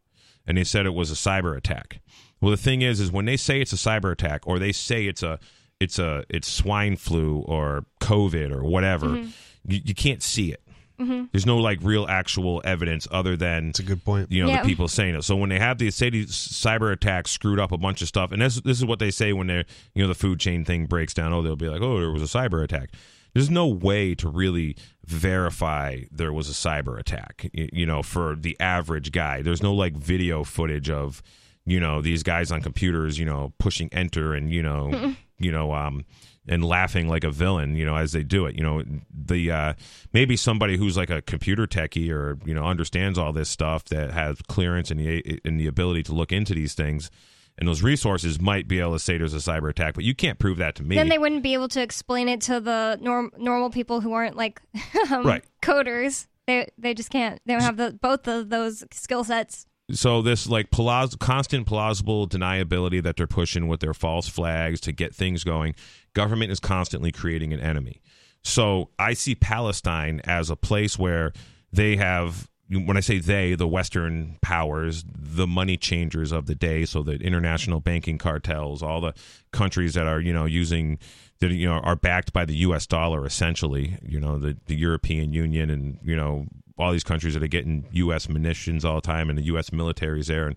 And 0.46 0.56
they 0.56 0.64
said 0.64 0.86
it 0.86 0.94
was 0.94 1.10
a 1.10 1.14
cyber 1.14 1.56
attack. 1.56 2.00
Well, 2.40 2.50
the 2.50 2.56
thing 2.56 2.82
is, 2.82 3.00
is 3.00 3.10
when 3.10 3.24
they 3.24 3.36
say 3.36 3.60
it's 3.60 3.72
a 3.72 3.76
cyber 3.76 4.12
attack 4.12 4.46
or 4.46 4.58
they 4.60 4.72
say 4.72 5.06
it's 5.06 5.22
a 5.22 5.40
it's 5.80 5.98
a 5.98 6.24
it's 6.28 6.46
swine 6.46 6.96
flu 6.96 7.38
or 7.38 7.86
COVID 8.00 8.52
or 8.52 8.62
whatever, 8.62 9.08
mm-hmm. 9.08 9.70
you, 9.70 9.80
you 9.84 9.94
can't 9.94 10.22
see 10.22 10.52
it. 10.52 10.60
There's 10.98 11.46
no 11.46 11.58
like 11.58 11.78
real 11.82 12.06
actual 12.08 12.62
evidence 12.64 13.08
other 13.10 13.36
than 13.36 13.70
It's 13.70 13.80
a 13.80 13.82
good 13.82 14.04
point. 14.04 14.30
you 14.30 14.42
know 14.44 14.48
Yeah. 14.50 14.62
the 14.62 14.68
people 14.68 14.86
saying 14.88 15.14
it. 15.16 15.22
So 15.24 15.34
when 15.36 15.48
they 15.50 15.58
have 15.58 15.78
the 15.78 15.90
say 15.90 16.10
these 16.10 16.30
cyber 16.30 16.92
attacks 16.92 17.30
screwed 17.32 17.58
up 17.58 17.72
a 17.72 17.78
bunch 17.78 18.00
of 18.02 18.08
stuff, 18.08 18.30
and 18.32 18.40
this 18.40 18.60
this 18.60 18.78
is 18.78 18.84
what 18.84 18.98
they 19.00 19.10
say 19.10 19.32
when 19.32 19.46
they're 19.48 19.64
you 19.94 20.02
know 20.02 20.08
the 20.08 20.14
food 20.14 20.38
chain 20.40 20.64
thing 20.64 20.86
breaks 20.86 21.12
down. 21.14 21.32
Oh, 21.32 21.42
they'll 21.42 21.56
be 21.56 21.68
like, 21.68 21.82
oh, 21.82 21.98
there 21.98 22.10
was 22.10 22.22
a 22.22 22.38
cyber 22.38 22.62
attack. 22.62 22.90
There's 23.32 23.50
no 23.50 23.66
way 23.66 24.14
to 24.14 24.28
really 24.28 24.76
verify 25.24 26.02
there 26.12 26.32
was 26.32 26.48
a 26.48 26.52
cyber 26.52 26.98
attack. 26.98 27.48
y- 27.56 27.68
You 27.72 27.86
know, 27.86 28.02
for 28.02 28.36
the 28.36 28.56
average 28.60 29.10
guy, 29.10 29.42
there's 29.42 29.62
no 29.62 29.74
like 29.74 29.96
video 29.96 30.44
footage 30.44 30.88
of 30.90 31.22
you 31.66 31.80
know 31.80 32.00
these 32.02 32.22
guys 32.22 32.52
on 32.52 32.60
computers, 32.60 33.18
you 33.18 33.24
know, 33.24 33.52
pushing 33.58 33.88
enter 33.92 34.34
and 34.34 34.50
you 34.52 34.62
know, 34.62 35.14
you 35.38 35.50
know, 35.50 35.72
um, 35.74 36.04
and 36.46 36.64
laughing 36.64 37.08
like 37.08 37.24
a 37.24 37.30
villain, 37.30 37.74
you 37.74 37.84
know, 37.86 37.96
as 37.96 38.12
they 38.12 38.22
do 38.22 38.46
it. 38.46 38.54
You 38.56 38.62
know, 38.62 38.82
the 39.12 39.50
uh, 39.50 39.74
maybe 40.12 40.36
somebody 40.36 40.76
who's 40.76 40.96
like 40.96 41.10
a 41.10 41.22
computer 41.22 41.66
techie 41.66 42.10
or 42.10 42.38
you 42.44 42.54
know 42.54 42.64
understands 42.64 43.18
all 43.18 43.32
this 43.32 43.48
stuff 43.48 43.84
that 43.86 44.10
has 44.12 44.40
clearance 44.48 44.90
and 44.90 45.00
the 45.00 45.40
and 45.44 45.58
the 45.58 45.66
ability 45.66 46.02
to 46.04 46.12
look 46.12 46.32
into 46.32 46.54
these 46.54 46.74
things 46.74 47.10
and 47.56 47.68
those 47.68 47.82
resources 47.82 48.40
might 48.40 48.66
be 48.66 48.80
able 48.80 48.94
to 48.94 48.98
say 48.98 49.16
there's 49.16 49.32
a 49.32 49.36
cyber 49.36 49.70
attack, 49.70 49.94
but 49.94 50.02
you 50.02 50.14
can't 50.14 50.38
prove 50.40 50.58
that 50.58 50.74
to 50.74 50.82
me. 50.82 50.96
Then 50.96 51.08
they 51.08 51.18
wouldn't 51.18 51.42
be 51.44 51.54
able 51.54 51.68
to 51.68 51.80
explain 51.80 52.28
it 52.28 52.40
to 52.42 52.58
the 52.58 52.98
norm- 53.00 53.30
normal 53.38 53.70
people 53.70 54.00
who 54.00 54.12
aren't 54.12 54.36
like 54.36 54.60
um, 55.10 55.24
Right. 55.24 55.44
coders. 55.62 56.26
They 56.46 56.68
they 56.76 56.94
just 56.94 57.10
can't. 57.10 57.40
They 57.46 57.54
don't 57.54 57.62
have 57.62 57.76
the 57.76 57.92
both 57.92 58.26
of 58.28 58.50
those 58.50 58.84
skill 58.90 59.24
sets. 59.24 59.66
So 59.94 60.22
this 60.22 60.46
like 60.46 60.70
plaus- 60.70 61.16
constant 61.16 61.66
plausible 61.66 62.28
deniability 62.28 63.02
that 63.02 63.16
they're 63.16 63.26
pushing 63.26 63.68
with 63.68 63.80
their 63.80 63.94
false 63.94 64.28
flags 64.28 64.80
to 64.82 64.92
get 64.92 65.14
things 65.14 65.44
going 65.44 65.74
government 66.14 66.52
is 66.52 66.60
constantly 66.60 67.10
creating 67.10 67.52
an 67.52 67.60
enemy. 67.60 68.00
So 68.42 68.90
i 68.98 69.14
see 69.14 69.34
palestine 69.34 70.20
as 70.24 70.50
a 70.50 70.56
place 70.56 70.98
where 70.98 71.32
they 71.72 71.96
have 71.96 72.48
when 72.70 72.96
i 72.96 73.00
say 73.00 73.18
they 73.18 73.54
the 73.54 73.68
western 73.68 74.38
powers 74.40 75.04
the 75.06 75.46
money 75.46 75.76
changers 75.76 76.32
of 76.32 76.46
the 76.46 76.54
day. 76.54 76.84
So 76.84 77.02
the 77.02 77.14
international 77.14 77.80
banking 77.80 78.18
cartels 78.18 78.82
all 78.82 79.00
the 79.00 79.14
countries 79.52 79.94
that 79.94 80.06
are 80.06 80.20
you 80.20 80.32
know 80.32 80.44
using 80.44 80.98
that 81.40 81.52
you 81.52 81.66
know 81.66 81.78
are 81.80 81.96
backed 81.96 82.32
by 82.32 82.44
the 82.44 82.54
us 82.56 82.86
dollar 82.86 83.26
essentially 83.26 83.98
you 84.02 84.20
know 84.20 84.38
the, 84.38 84.56
the 84.66 84.76
european 84.76 85.32
union 85.32 85.68
and 85.70 85.98
you 86.02 86.16
know 86.16 86.46
all 86.78 86.92
these 86.92 87.04
countries 87.04 87.34
that 87.34 87.42
are 87.42 87.48
getting 87.48 87.86
U.S. 87.92 88.28
munitions 88.28 88.84
all 88.84 88.96
the 88.96 89.00
time, 89.00 89.28
and 89.28 89.38
the 89.38 89.44
U.S. 89.44 89.72
military 89.72 90.20
is 90.20 90.26
there, 90.26 90.46
and 90.46 90.56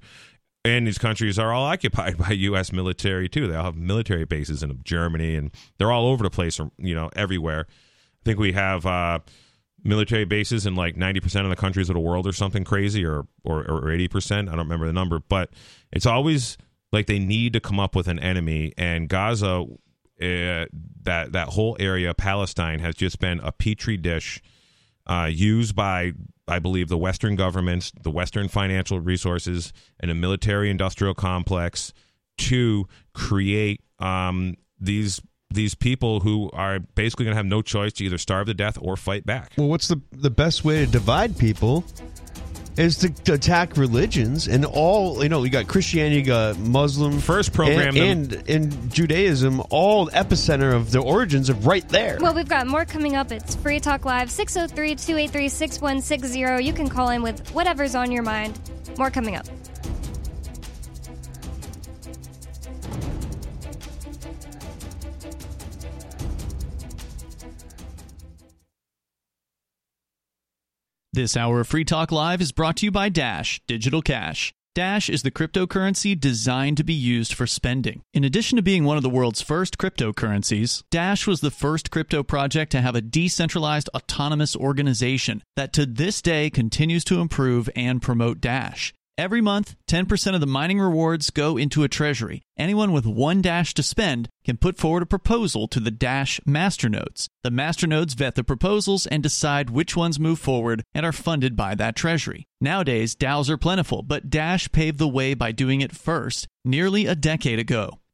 and 0.65 0.85
these 0.85 0.97
countries 0.97 1.39
are 1.39 1.53
all 1.53 1.65
occupied 1.65 2.17
by 2.27 2.31
U.S. 2.31 2.71
military 2.71 3.29
too. 3.29 3.47
They 3.47 3.55
all 3.55 3.65
have 3.65 3.75
military 3.75 4.25
bases 4.25 4.63
in 4.63 4.79
Germany, 4.83 5.35
and 5.35 5.51
they're 5.77 5.91
all 5.91 6.07
over 6.07 6.23
the 6.23 6.29
place, 6.29 6.59
you 6.77 6.95
know, 6.95 7.09
everywhere. 7.15 7.67
I 7.69 8.23
think 8.25 8.39
we 8.39 8.51
have 8.53 8.85
uh, 8.85 9.19
military 9.83 10.25
bases 10.25 10.65
in 10.65 10.75
like 10.75 10.97
ninety 10.97 11.19
percent 11.19 11.45
of 11.45 11.49
the 11.49 11.55
countries 11.55 11.89
of 11.89 11.93
the 11.93 11.99
world, 11.99 12.27
or 12.27 12.33
something 12.33 12.63
crazy, 12.63 13.05
or 13.05 13.27
or 13.43 13.63
or 13.63 13.91
eighty 13.91 14.07
percent. 14.07 14.49
I 14.49 14.51
don't 14.51 14.65
remember 14.65 14.87
the 14.87 14.93
number, 14.93 15.19
but 15.19 15.51
it's 15.91 16.05
always 16.05 16.57
like 16.91 17.05
they 17.05 17.19
need 17.19 17.53
to 17.53 17.59
come 17.59 17.79
up 17.79 17.95
with 17.95 18.07
an 18.07 18.19
enemy, 18.19 18.73
and 18.77 19.09
Gaza. 19.09 19.65
Uh, 20.19 20.65
that 21.03 21.31
that 21.33 21.49
whole 21.49 21.77
area, 21.79 22.11
Palestine, 22.11 22.79
has 22.79 22.95
just 22.95 23.19
been 23.19 23.39
a 23.41 23.51
petri 23.51 23.97
dish 23.97 24.41
uh, 25.07 25.29
used 25.31 25.75
by, 25.75 26.13
I 26.47 26.59
believe, 26.59 26.89
the 26.89 26.97
Western 26.97 27.35
governments, 27.35 27.91
the 28.01 28.11
Western 28.11 28.47
financial 28.47 28.99
resources, 28.99 29.73
and 29.99 30.11
a 30.11 30.15
military 30.15 30.69
industrial 30.69 31.13
complex 31.13 31.93
to 32.37 32.87
create 33.13 33.81
um, 33.99 34.55
these 34.79 35.21
these 35.49 35.75
people 35.75 36.19
who 36.19 36.49
are 36.51 36.79
basically 36.79 37.23
going 37.23 37.33
to 37.33 37.37
have 37.37 37.45
no 37.45 37.61
choice 37.61 37.93
to 37.93 38.03
either 38.03 38.17
starve 38.17 38.47
to 38.47 38.53
death 38.53 38.77
or 38.81 38.97
fight 38.97 39.25
back. 39.25 39.53
Well, 39.57 39.69
what's 39.69 39.87
the 39.87 40.01
the 40.11 40.29
best 40.29 40.65
way 40.65 40.85
to 40.85 40.91
divide 40.91 41.37
people? 41.37 41.85
Is 42.77 42.97
to, 42.97 43.09
to 43.09 43.33
attack 43.33 43.75
religions 43.75 44.47
and 44.47 44.63
all 44.63 45.23
you 45.23 45.29
know. 45.29 45.43
You 45.43 45.49
got 45.49 45.67
Christianity, 45.67 46.17
you 46.17 46.23
got 46.25 46.59
Muslim, 46.59 47.19
First 47.19 47.51
program 47.51 47.97
and, 47.97 48.29
them- 48.29 48.43
and 48.47 48.49
and 48.73 48.93
Judaism, 48.93 49.61
all 49.71 50.09
epicenter 50.09 50.73
of 50.75 50.91
the 50.91 50.99
origins 50.99 51.49
of 51.49 51.65
right 51.65 51.87
there. 51.89 52.17
Well, 52.21 52.35
we've 52.35 52.47
got 52.47 52.67
more 52.67 52.85
coming 52.85 53.15
up. 53.15 53.31
It's 53.31 53.55
Free 53.55 53.79
Talk 53.79 54.05
Live 54.05 54.29
603 54.29 54.95
283 54.95 55.49
6160. 55.49 56.63
You 56.63 56.73
can 56.73 56.87
call 56.87 57.09
in 57.09 57.23
with 57.23 57.49
whatever's 57.49 57.95
on 57.95 58.11
your 58.11 58.23
mind. 58.23 58.59
More 58.97 59.09
coming 59.09 59.35
up. 59.35 59.47
This 71.13 71.37
hour 71.37 71.61
of 71.61 71.67
Free 71.67 71.85
Talk 71.85 72.11
Live 72.11 72.41
is 72.41 72.51
brought 72.51 72.77
to 72.77 72.85
you 72.85 72.91
by 72.91 73.07
Dash 73.07 73.61
Digital 73.65 74.01
Cash. 74.01 74.53
Dash 74.75 75.09
is 75.09 75.23
the 75.23 75.31
cryptocurrency 75.31 76.19
designed 76.19 76.77
to 76.77 76.83
be 76.83 76.93
used 76.93 77.33
for 77.33 77.47
spending. 77.47 78.01
In 78.13 78.25
addition 78.25 78.57
to 78.57 78.61
being 78.61 78.83
one 78.83 78.97
of 78.97 79.03
the 79.03 79.09
world's 79.09 79.41
first 79.41 79.77
cryptocurrencies, 79.77 80.83
Dash 80.91 81.25
was 81.25 81.39
the 81.39 81.49
first 81.49 81.89
crypto 81.91 82.23
project 82.23 82.73
to 82.73 82.81
have 82.81 82.93
a 82.93 83.01
decentralized 83.01 83.89
autonomous 83.95 84.55
organization 84.55 85.41
that 85.55 85.73
to 85.73 85.85
this 85.85 86.21
day 86.21 86.49
continues 86.49 87.03
to 87.05 87.21
improve 87.21 87.69
and 87.75 88.01
promote 88.01 88.41
Dash. 88.41 88.93
Every 89.19 89.41
month, 89.41 89.75
10% 89.87 90.35
of 90.35 90.41
the 90.41 90.45
mining 90.45 90.79
rewards 90.79 91.31
go 91.31 91.57
into 91.57 91.83
a 91.83 91.87
treasury. 91.87 92.43
Anyone 92.55 92.91
with 92.91 93.07
one 93.07 93.41
Dash 93.41 93.73
to 93.73 93.81
spend 93.81 94.29
can 94.45 94.57
put 94.57 94.77
forward 94.77 95.01
a 95.01 95.07
proposal 95.07 95.67
to 95.69 95.79
the 95.79 95.89
Dash 95.89 96.39
masternodes. 96.47 97.27
The 97.41 97.49
masternodes 97.49 98.13
vet 98.13 98.35
the 98.35 98.43
proposals 98.43 99.07
and 99.07 99.23
decide 99.23 99.71
which 99.71 99.95
ones 99.95 100.19
move 100.19 100.37
forward 100.37 100.83
and 100.93 101.03
are 101.03 101.11
funded 101.11 101.55
by 101.55 101.73
that 101.73 101.95
treasury. 101.95 102.45
Nowadays, 102.61 103.15
DAOs 103.15 103.49
are 103.49 103.57
plentiful, 103.57 104.03
but 104.03 104.29
Dash 104.29 104.71
paved 104.71 104.99
the 104.99 105.07
way 105.07 105.33
by 105.33 105.51
doing 105.51 105.81
it 105.81 105.95
first, 105.95 106.47
nearly 106.63 107.07
a 107.07 107.15
decade 107.15 107.57
ago. 107.57 107.97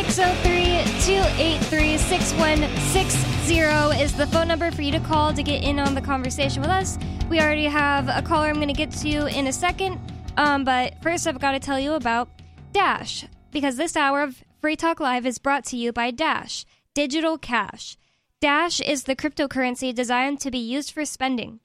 603 0.00 1.04
283 1.04 1.98
6160 1.98 4.02
is 4.02 4.14
the 4.14 4.26
phone 4.28 4.48
number 4.48 4.70
for 4.70 4.80
you 4.80 4.90
to 4.92 5.00
call 5.00 5.34
to 5.34 5.42
get 5.42 5.62
in 5.62 5.78
on 5.78 5.94
the 5.94 6.00
conversation 6.00 6.62
with 6.62 6.70
us. 6.70 6.98
We 7.28 7.38
already 7.38 7.66
have 7.66 8.08
a 8.08 8.22
caller 8.22 8.48
I'm 8.48 8.54
going 8.54 8.68
to 8.68 8.72
get 8.72 8.92
to 8.92 9.26
in 9.26 9.46
a 9.46 9.52
second. 9.52 10.00
Um, 10.38 10.64
but 10.64 10.94
first, 11.02 11.26
I've 11.26 11.38
got 11.38 11.52
to 11.52 11.60
tell 11.60 11.78
you 11.78 11.92
about 11.92 12.30
Dash, 12.72 13.26
because 13.50 13.76
this 13.76 13.94
hour 13.94 14.22
of 14.22 14.42
Free 14.58 14.74
Talk 14.74 15.00
Live 15.00 15.26
is 15.26 15.36
brought 15.36 15.66
to 15.66 15.76
you 15.76 15.92
by 15.92 16.10
Dash 16.10 16.64
Digital 16.94 17.36
Cash. 17.36 17.98
Dash 18.40 18.80
is 18.80 19.04
the 19.04 19.14
cryptocurrency 19.14 19.94
designed 19.94 20.40
to 20.40 20.50
be 20.50 20.58
used 20.58 20.92
for 20.92 21.04
spending. 21.04 21.60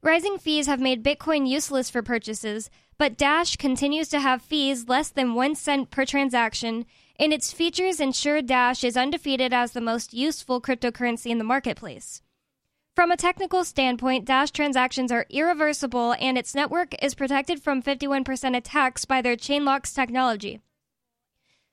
Rising 0.00 0.38
fees 0.38 0.68
have 0.68 0.80
made 0.80 1.04
Bitcoin 1.04 1.46
useless 1.46 1.90
for 1.90 2.00
purchases, 2.00 2.70
but 2.96 3.18
Dash 3.18 3.56
continues 3.56 4.08
to 4.08 4.20
have 4.20 4.40
fees 4.40 4.88
less 4.88 5.10
than 5.10 5.34
1 5.34 5.54
cent 5.54 5.90
per 5.90 6.06
transaction, 6.06 6.86
and 7.18 7.32
its 7.32 7.52
features 7.52 8.00
ensure 8.00 8.42
Dash 8.42 8.84
is 8.84 8.96
undefeated 8.96 9.52
as 9.52 9.72
the 9.72 9.80
most 9.80 10.12
useful 10.12 10.60
cryptocurrency 10.60 11.30
in 11.30 11.38
the 11.38 11.44
marketplace. 11.44 12.22
From 12.94 13.10
a 13.10 13.16
technical 13.16 13.64
standpoint, 13.64 14.24
Dash 14.24 14.50
transactions 14.50 15.12
are 15.12 15.26
irreversible 15.28 16.14
and 16.18 16.38
its 16.38 16.54
network 16.54 16.94
is 17.02 17.14
protected 17.14 17.62
from 17.62 17.82
51% 17.82 18.56
attacks 18.56 19.04
by 19.04 19.20
their 19.20 19.36
Chainlocks 19.36 19.94
technology. 19.94 20.60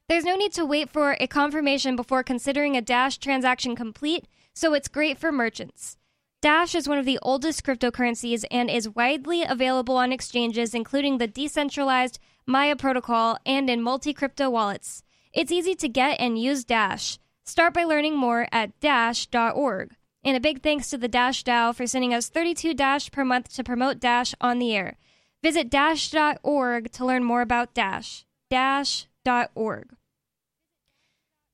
There's 0.09 0.25
no 0.25 0.35
need 0.35 0.51
to 0.53 0.65
wait 0.65 0.89
for 0.89 1.15
a 1.19 1.27
confirmation 1.27 1.95
before 1.95 2.23
considering 2.23 2.75
a 2.75 2.81
Dash 2.81 3.17
transaction 3.17 3.73
complete, 3.75 4.27
so 4.53 4.73
it's 4.73 4.89
great 4.89 5.17
for 5.17 5.31
merchants. 5.31 5.97
Dash 6.41 6.75
is 6.75 6.89
one 6.89 6.97
of 6.97 7.05
the 7.05 7.19
oldest 7.21 7.63
cryptocurrencies 7.63 8.43
and 8.51 8.69
is 8.69 8.89
widely 8.89 9.43
available 9.43 9.95
on 9.95 10.11
exchanges, 10.11 10.75
including 10.75 11.17
the 11.17 11.27
decentralized 11.27 12.19
Maya 12.45 12.75
protocol 12.75 13.37
and 13.45 13.69
in 13.69 13.81
multi 13.81 14.13
crypto 14.13 14.49
wallets. 14.49 15.03
It's 15.33 15.51
easy 15.51 15.73
to 15.75 15.89
get 15.89 16.19
and 16.19 16.37
use 16.39 16.63
Dash. 16.63 17.17
Start 17.43 17.73
by 17.73 17.83
learning 17.83 18.15
more 18.15 18.47
at 18.51 18.79
dash.org. 18.79 19.95
And 20.23 20.37
a 20.37 20.39
big 20.39 20.61
thanks 20.61 20.89
to 20.91 20.97
the 20.97 21.07
Dash 21.07 21.43
DAO 21.43 21.75
for 21.75 21.85
sending 21.87 22.13
us 22.13 22.29
32 22.29 22.73
Dash 22.73 23.11
per 23.11 23.25
month 23.25 23.53
to 23.55 23.63
promote 23.63 23.99
Dash 23.99 24.33
on 24.39 24.59
the 24.59 24.75
air. 24.75 24.97
Visit 25.41 25.69
dash.org 25.69 26.91
to 26.91 27.05
learn 27.05 27.23
more 27.23 27.41
about 27.41 27.73
Dash. 27.73 28.25
Dash.org. 28.49 29.89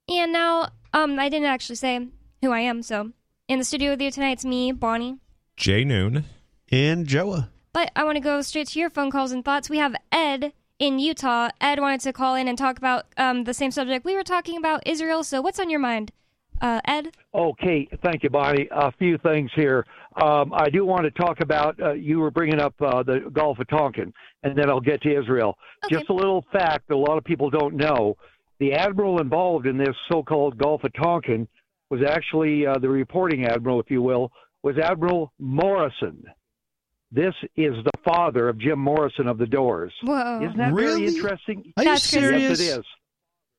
And 0.07 0.33
now, 0.33 0.69
um, 0.93 1.17
I 1.17 1.29
didn't 1.29 1.47
actually 1.47 1.77
say 1.77 2.07
who 2.41 2.51
I 2.51 2.59
am, 2.59 2.83
so 2.83 3.11
in 3.47 3.57
the 3.57 3.65
studio 3.65 3.91
with 3.91 4.01
you 4.01 4.11
tonight, 4.11 4.33
it's 4.33 4.45
me, 4.45 4.71
Bonnie. 4.71 5.17
Jay 5.55 5.83
Noon. 5.83 6.25
And 6.71 7.07
Joa. 7.07 7.49
But 7.73 7.91
I 7.95 8.03
want 8.03 8.17
to 8.17 8.21
go 8.21 8.41
straight 8.41 8.67
to 8.69 8.79
your 8.79 8.89
phone 8.89 9.09
calls 9.09 9.31
and 9.31 9.43
thoughts. 9.43 9.69
We 9.69 9.79
have 9.79 9.95
Ed 10.11 10.53
in 10.79 10.97
Utah. 10.97 11.49
Ed 11.61 11.79
wanted 11.79 11.99
to 12.01 12.13
call 12.13 12.35
in 12.35 12.47
and 12.47 12.57
talk 12.57 12.77
about 12.77 13.05
um, 13.17 13.43
the 13.43 13.53
same 13.53 13.71
subject 13.71 14.05
we 14.05 14.15
were 14.15 14.23
talking 14.23 14.57
about, 14.57 14.87
Israel. 14.87 15.23
So, 15.23 15.41
what's 15.41 15.59
on 15.59 15.69
your 15.69 15.79
mind, 15.79 16.11
uh, 16.61 16.81
Ed? 16.85 17.11
Okay, 17.35 17.87
thank 18.03 18.23
you, 18.23 18.29
Bonnie. 18.29 18.67
A 18.71 18.91
few 18.93 19.17
things 19.19 19.51
here. 19.55 19.85
Um, 20.21 20.53
I 20.53 20.69
do 20.69 20.85
want 20.85 21.03
to 21.03 21.11
talk 21.11 21.41
about. 21.41 21.79
Uh, 21.79 21.93
you 21.93 22.19
were 22.19 22.31
bringing 22.31 22.59
up 22.59 22.73
uh, 22.81 23.03
the 23.03 23.29
Gulf 23.31 23.59
of 23.59 23.67
Tonkin, 23.67 24.13
and 24.43 24.57
then 24.57 24.69
I'll 24.69 24.79
get 24.79 25.01
to 25.03 25.15
Israel. 25.15 25.57
Okay. 25.85 25.95
Just 25.95 26.09
a 26.09 26.13
little 26.13 26.43
fact 26.51 26.87
that 26.87 26.95
a 26.95 26.97
lot 26.97 27.17
of 27.17 27.23
people 27.23 27.49
don't 27.49 27.75
know: 27.75 28.15
the 28.59 28.73
admiral 28.73 29.21
involved 29.21 29.67
in 29.67 29.77
this 29.77 29.95
so-called 30.11 30.57
Gulf 30.57 30.83
of 30.83 30.93
Tonkin 30.93 31.47
was 31.89 32.01
actually 32.07 32.65
uh, 32.65 32.77
the 32.79 32.89
reporting 32.89 33.45
admiral, 33.45 33.79
if 33.79 33.89
you 33.89 34.01
will, 34.01 34.31
was 34.63 34.77
Admiral 34.77 35.31
Morrison. 35.39 36.23
This 37.11 37.33
is 37.55 37.73
the 37.83 37.91
father 38.05 38.49
of 38.49 38.59
Jim 38.59 38.79
Morrison 38.79 39.27
of 39.27 39.37
the 39.37 39.47
Doors. 39.47 39.91
Whoa. 40.03 40.41
Isn't 40.43 40.57
that 40.57 40.73
Really? 40.73 41.05
very 41.05 41.15
interesting? 41.15 41.73
Are 41.77 41.83
you 41.83 41.89
That's 41.89 42.11
crazy. 42.11 42.27
serious? 42.27 42.59
Yes, 42.59 42.59
it 42.59 42.79
is. 42.79 42.85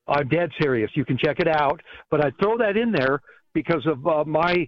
I'm 0.07 0.27
dead 0.29 0.49
serious. 0.61 0.89
You 0.95 1.05
can 1.05 1.17
check 1.17 1.39
it 1.39 1.47
out. 1.47 1.81
But 2.09 2.25
I 2.25 2.31
throw 2.41 2.57
that 2.57 2.77
in 2.77 2.91
there 2.91 3.21
because 3.53 3.85
of 3.85 4.05
uh, 4.07 4.23
my 4.25 4.67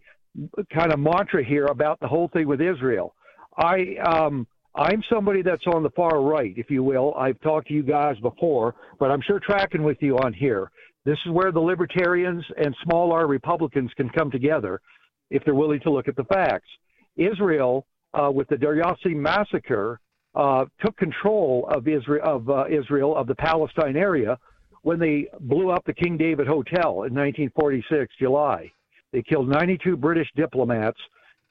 kind 0.73 0.91
of 0.91 0.99
mantra 0.99 1.43
here 1.45 1.65
about 1.67 1.99
the 1.99 2.07
whole 2.07 2.27
thing 2.33 2.47
with 2.47 2.61
Israel. 2.61 3.15
I 3.57 3.95
um, 4.05 4.47
I'm 4.75 5.03
somebody 5.11 5.41
that's 5.43 5.65
on 5.67 5.83
the 5.83 5.89
far 5.91 6.21
right, 6.21 6.53
if 6.57 6.69
you 6.69 6.83
will. 6.83 7.13
I've 7.15 7.39
talked 7.41 7.67
to 7.67 7.73
you 7.73 7.83
guys 7.83 8.17
before, 8.21 8.75
but 8.99 9.11
I'm 9.11 9.21
sure 9.21 9.39
tracking 9.39 9.83
with 9.83 9.97
you 10.01 10.17
on 10.17 10.33
here. 10.33 10.71
This 11.05 11.17
is 11.25 11.31
where 11.31 11.51
the 11.51 11.59
libertarians 11.59 12.43
and 12.57 12.75
small 12.83 13.11
R 13.11 13.27
Republicans 13.27 13.91
can 13.95 14.09
come 14.09 14.31
together 14.31 14.81
if 15.29 15.43
they're 15.45 15.55
willing 15.55 15.79
to 15.81 15.91
look 15.91 16.07
at 16.07 16.15
the 16.15 16.23
facts. 16.25 16.69
Israel, 17.17 17.85
uh, 18.13 18.31
with 18.31 18.47
the 18.47 18.57
Deir 18.57 18.81
Yassin 18.81 19.15
massacre, 19.15 19.99
uh, 20.35 20.65
took 20.83 20.97
control 20.97 21.67
of 21.69 21.87
Israel, 21.87 22.21
of 22.23 22.49
uh, 22.49 22.65
Israel, 22.69 23.15
of 23.15 23.27
the 23.27 23.35
Palestine 23.35 23.95
area, 23.95 24.37
when 24.81 24.99
they 24.99 25.27
blew 25.41 25.69
up 25.69 25.85
the 25.85 25.93
King 25.93 26.17
David 26.17 26.47
Hotel 26.47 27.03
in 27.03 27.13
1946, 27.13 28.13
July. 28.19 28.71
They 29.11 29.21
killed 29.21 29.47
92 29.47 29.95
British 29.95 30.27
diplomats. 30.35 30.99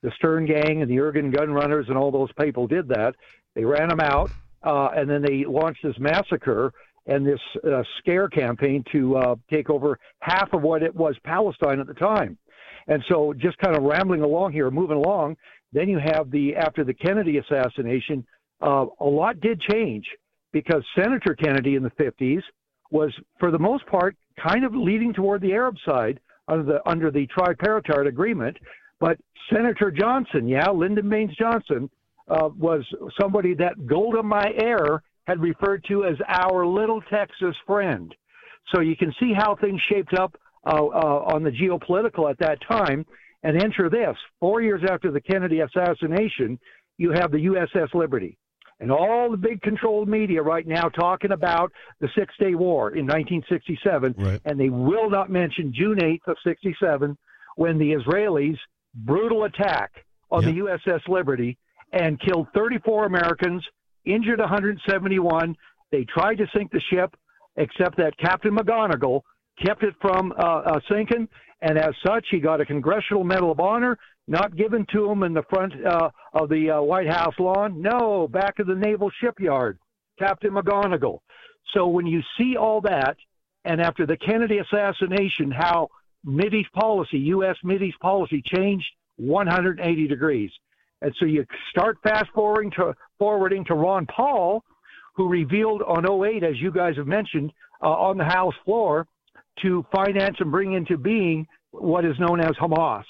The 0.02 0.10
Stern 0.16 0.46
Gang 0.46 0.82
and 0.82 0.90
the 0.90 0.96
Irgun 0.96 1.34
gun 1.34 1.52
runners 1.52 1.86
and 1.88 1.96
all 1.96 2.10
those 2.10 2.32
people 2.40 2.66
did 2.66 2.88
that. 2.88 3.14
They 3.54 3.64
ran 3.64 3.88
them 3.88 4.00
out, 4.00 4.30
uh, 4.64 4.88
and 4.96 5.08
then 5.08 5.22
they 5.22 5.44
launched 5.44 5.82
this 5.84 5.98
massacre 5.98 6.72
and 7.06 7.26
this 7.26 7.40
uh, 7.64 7.82
scare 7.98 8.28
campaign 8.28 8.84
to 8.92 9.16
uh, 9.16 9.36
take 9.50 9.70
over 9.70 9.98
half 10.20 10.52
of 10.52 10.62
what 10.62 10.82
it 10.82 10.94
was 10.94 11.16
Palestine 11.24 11.80
at 11.80 11.86
the 11.86 11.94
time. 11.94 12.36
And 12.88 13.02
so, 13.08 13.32
just 13.32 13.58
kind 13.58 13.76
of 13.76 13.84
rambling 13.84 14.22
along 14.22 14.52
here, 14.52 14.70
moving 14.70 14.96
along, 14.96 15.36
then 15.72 15.88
you 15.88 15.98
have 15.98 16.30
the 16.30 16.56
after 16.56 16.84
the 16.84 16.94
Kennedy 16.94 17.38
assassination, 17.38 18.24
uh, 18.60 18.86
a 19.00 19.06
lot 19.06 19.40
did 19.40 19.60
change 19.60 20.06
because 20.52 20.82
Senator 20.94 21.34
Kennedy 21.34 21.76
in 21.76 21.82
the 21.82 21.90
50s 21.90 22.42
was, 22.90 23.12
for 23.40 23.50
the 23.50 23.58
most 23.58 23.86
part, 23.86 24.16
kind 24.42 24.64
of 24.64 24.74
leading 24.74 25.12
toward 25.12 25.40
the 25.40 25.52
Arab 25.52 25.76
side 25.86 26.20
under 26.48 26.64
the 26.64 26.88
under 26.88 27.10
the 27.10 27.26
tripartite 27.26 28.06
agreement. 28.06 28.56
But 29.00 29.18
Senator 29.52 29.90
Johnson, 29.90 30.46
yeah, 30.46 30.70
Lyndon 30.70 31.08
Baines 31.08 31.34
Johnson, 31.36 31.90
uh, 32.28 32.50
was 32.56 32.84
somebody 33.20 33.54
that 33.54 33.86
Golda 33.86 34.22
Meir 34.22 35.02
had 35.26 35.40
referred 35.40 35.84
to 35.88 36.04
as 36.04 36.16
our 36.28 36.66
little 36.66 37.00
Texas 37.02 37.56
friend. 37.66 38.14
So 38.74 38.80
you 38.80 38.96
can 38.96 39.12
see 39.18 39.32
how 39.32 39.56
things 39.56 39.80
shaped 39.80 40.14
up 40.14 40.36
uh, 40.66 40.70
uh, 40.70 41.24
on 41.34 41.42
the 41.42 41.50
geopolitical 41.50 42.30
at 42.30 42.38
that 42.38 42.58
time. 42.68 43.04
And 43.42 43.60
enter 43.60 43.88
this: 43.88 44.16
four 44.40 44.62
years 44.62 44.82
after 44.88 45.10
the 45.10 45.20
Kennedy 45.20 45.60
assassination, 45.60 46.58
you 46.98 47.10
have 47.12 47.32
the 47.32 47.38
USS 47.46 47.92
Liberty 47.94 48.38
and 48.80 48.90
all 48.90 49.30
the 49.30 49.36
big 49.36 49.62
controlled 49.62 50.08
media 50.08 50.42
right 50.42 50.66
now 50.66 50.88
talking 50.88 51.30
about 51.32 51.72
the 52.00 52.08
Six 52.16 52.34
Day 52.38 52.54
War 52.56 52.90
in 52.90 53.06
1967, 53.06 54.14
Right. 54.18 54.40
and 54.44 54.58
they 54.58 54.70
will 54.70 55.08
not 55.08 55.30
mention 55.30 55.72
June 55.72 55.98
8th 55.98 56.26
of 56.26 56.36
67 56.44 57.16
when 57.56 57.78
the 57.78 57.92
Israelis 57.92 58.58
brutal 58.94 59.44
attack 59.44 60.04
on 60.30 60.44
the 60.44 60.52
USS 60.58 61.06
Liberty 61.08 61.56
and 61.92 62.20
killed 62.20 62.48
34 62.54 63.06
Americans, 63.06 63.64
injured 64.04 64.40
171. 64.40 65.54
They 65.90 66.04
tried 66.04 66.38
to 66.38 66.46
sink 66.56 66.72
the 66.72 66.80
ship, 66.90 67.14
except 67.56 67.96
that 67.98 68.16
Captain 68.18 68.56
McGonagle 68.56 69.20
kept 69.64 69.82
it 69.84 69.94
from 70.00 70.32
uh, 70.32 70.42
uh, 70.42 70.80
sinking, 70.90 71.28
and 71.62 71.78
as 71.78 71.94
such, 72.04 72.26
he 72.30 72.40
got 72.40 72.60
a 72.60 72.66
Congressional 72.66 73.22
Medal 73.22 73.52
of 73.52 73.60
Honor, 73.60 73.96
not 74.26 74.56
given 74.56 74.84
to 74.92 75.08
him 75.08 75.22
in 75.22 75.32
the 75.32 75.44
front 75.48 75.72
uh, 75.86 76.10
of 76.34 76.48
the 76.48 76.70
uh, 76.70 76.82
White 76.82 77.08
House 77.08 77.34
lawn. 77.38 77.80
No, 77.80 78.26
back 78.26 78.58
of 78.58 78.66
the 78.66 78.74
naval 78.74 79.10
shipyard, 79.20 79.78
Captain 80.18 80.50
McGonagle. 80.50 81.20
So 81.72 81.86
when 81.86 82.04
you 82.04 82.20
see 82.36 82.56
all 82.56 82.80
that, 82.80 83.16
and 83.64 83.80
after 83.80 84.06
the 84.06 84.16
Kennedy 84.16 84.58
assassination, 84.58 85.52
how 85.52 85.88
Mideast 86.26 86.72
policy, 86.72 87.18
U.S. 87.18 87.56
Mideast 87.64 87.98
policy 88.00 88.42
changed 88.44 88.86
180 89.16 90.08
degrees. 90.08 90.50
And 91.00 91.14
so 91.20 91.26
you 91.26 91.46
start 91.70 91.98
fast 92.02 92.26
forwarding 92.34 92.72
to 92.72 92.94
forwarding 93.20 93.64
to 93.66 93.74
Ron 93.74 94.06
Paul, 94.06 94.64
who 95.14 95.28
revealed 95.28 95.82
on 95.82 96.06
08, 96.10 96.42
as 96.42 96.60
you 96.60 96.72
guys 96.72 96.96
have 96.96 97.06
mentioned, 97.06 97.52
uh, 97.82 97.86
on 97.88 98.18
the 98.18 98.24
House 98.24 98.54
floor, 98.64 99.06
to 99.60 99.84
finance 99.92 100.36
and 100.40 100.50
bring 100.50 100.72
into 100.72 100.96
being 100.96 101.46
what 101.70 102.04
is 102.04 102.18
known 102.18 102.40
as 102.40 102.52
Hamas. 102.60 103.04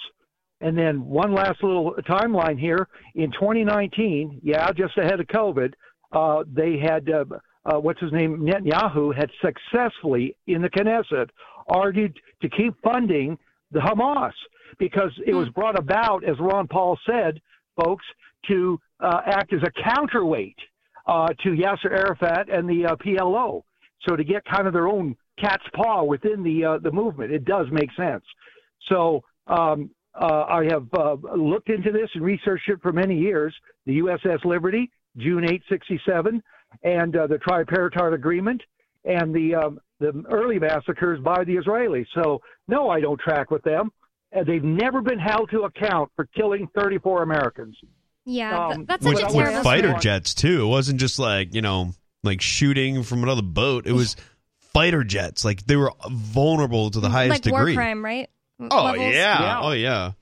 And 0.60 0.76
then 0.78 1.04
one 1.04 1.34
last 1.34 1.62
little 1.62 1.94
timeline 2.08 2.58
here. 2.58 2.88
In 3.14 3.32
2019, 3.32 4.40
yeah, 4.42 4.70
just 4.72 4.96
ahead 4.96 5.20
of 5.20 5.26
COVID, 5.26 5.72
uh, 6.12 6.44
they 6.52 6.78
had 6.78 7.08
uh, 7.10 7.24
uh, 7.64 7.78
what's 7.78 8.00
his 8.00 8.12
name 8.12 8.38
Netanyahu 8.40 9.14
had 9.14 9.30
successfully 9.40 10.36
in 10.46 10.62
the 10.62 10.70
Knesset 10.70 11.28
argued 11.68 12.18
to 12.42 12.48
keep 12.48 12.74
funding 12.82 13.38
the 13.70 13.78
Hamas 13.78 14.32
because 14.78 15.12
it 15.26 15.34
was 15.34 15.48
brought 15.50 15.78
about, 15.78 16.24
as 16.24 16.36
Ron 16.40 16.66
Paul 16.66 16.98
said, 17.08 17.40
folks, 17.80 18.04
to 18.48 18.78
uh, 19.00 19.20
act 19.26 19.52
as 19.52 19.60
a 19.62 19.82
counterweight 19.82 20.56
uh, 21.06 21.28
to 21.42 21.50
Yasser 21.50 21.90
Arafat 21.90 22.48
and 22.48 22.68
the 22.68 22.86
uh, 22.86 22.96
PLO. 22.96 23.62
So 24.08 24.16
to 24.16 24.24
get 24.24 24.44
kind 24.44 24.66
of 24.66 24.72
their 24.72 24.88
own 24.88 25.16
cat's 25.38 25.64
paw 25.74 26.02
within 26.04 26.42
the 26.42 26.64
uh, 26.64 26.78
the 26.78 26.92
movement, 26.92 27.32
it 27.32 27.44
does 27.44 27.66
make 27.70 27.90
sense. 27.96 28.24
So 28.88 29.22
um, 29.46 29.90
uh, 30.14 30.44
I 30.48 30.64
have 30.70 30.86
uh, 30.94 31.14
looked 31.36 31.68
into 31.70 31.90
this 31.92 32.10
and 32.14 32.22
researched 32.24 32.68
it 32.68 32.80
for 32.82 32.92
many 32.92 33.16
years. 33.18 33.54
The 33.86 33.98
USS 34.00 34.44
Liberty, 34.44 34.90
June 35.16 35.44
8, 35.48 35.62
67, 35.68 36.42
and 36.82 37.16
uh, 37.16 37.26
the 37.26 37.38
Tripartite 37.38 38.12
Agreement, 38.12 38.62
and 39.04 39.34
the 39.34 39.54
um, 39.54 39.78
the 40.00 40.22
early 40.30 40.58
massacres 40.58 41.20
by 41.20 41.44
the 41.44 41.56
Israelis. 41.56 42.06
So 42.14 42.40
no, 42.68 42.88
I 42.90 43.00
don't 43.00 43.20
track 43.20 43.50
with 43.50 43.62
them. 43.62 43.90
And 44.34 44.46
they've 44.46 44.64
never 44.64 45.02
been 45.02 45.18
held 45.18 45.50
to 45.50 45.64
account 45.64 46.10
for 46.16 46.24
killing 46.34 46.66
34 46.74 47.22
Americans. 47.22 47.76
Yeah, 48.24 48.68
Um, 48.68 48.86
that's 48.86 49.04
With- 49.04 49.18
such 49.18 49.24
a 49.24 49.26
with 49.26 49.34
terrible 49.34 49.56
with 49.58 49.64
fighter 49.64 49.88
story. 49.88 50.00
jets 50.00 50.32
too. 50.34 50.62
It 50.62 50.68
wasn't 50.68 51.00
just 51.00 51.18
like 51.18 51.54
you 51.54 51.60
know 51.60 51.92
like 52.22 52.40
shooting 52.40 53.02
from 53.02 53.22
another 53.24 53.42
boat. 53.42 53.86
It 53.86 53.92
was 53.92 54.16
fighter 54.72 55.04
jets. 55.04 55.44
Like 55.44 55.64
they 55.66 55.76
were 55.76 55.92
vulnerable 56.10 56.90
to 56.90 57.00
the 57.00 57.10
highest 57.10 57.44
like 57.46 57.52
war 57.52 57.72
crime, 57.72 58.04
right? 58.04 58.28
Oh 58.60 58.94
yeah. 58.94 59.10
Yeah. 59.10 59.60
Oh 59.62 59.72
yeah. 59.72 60.12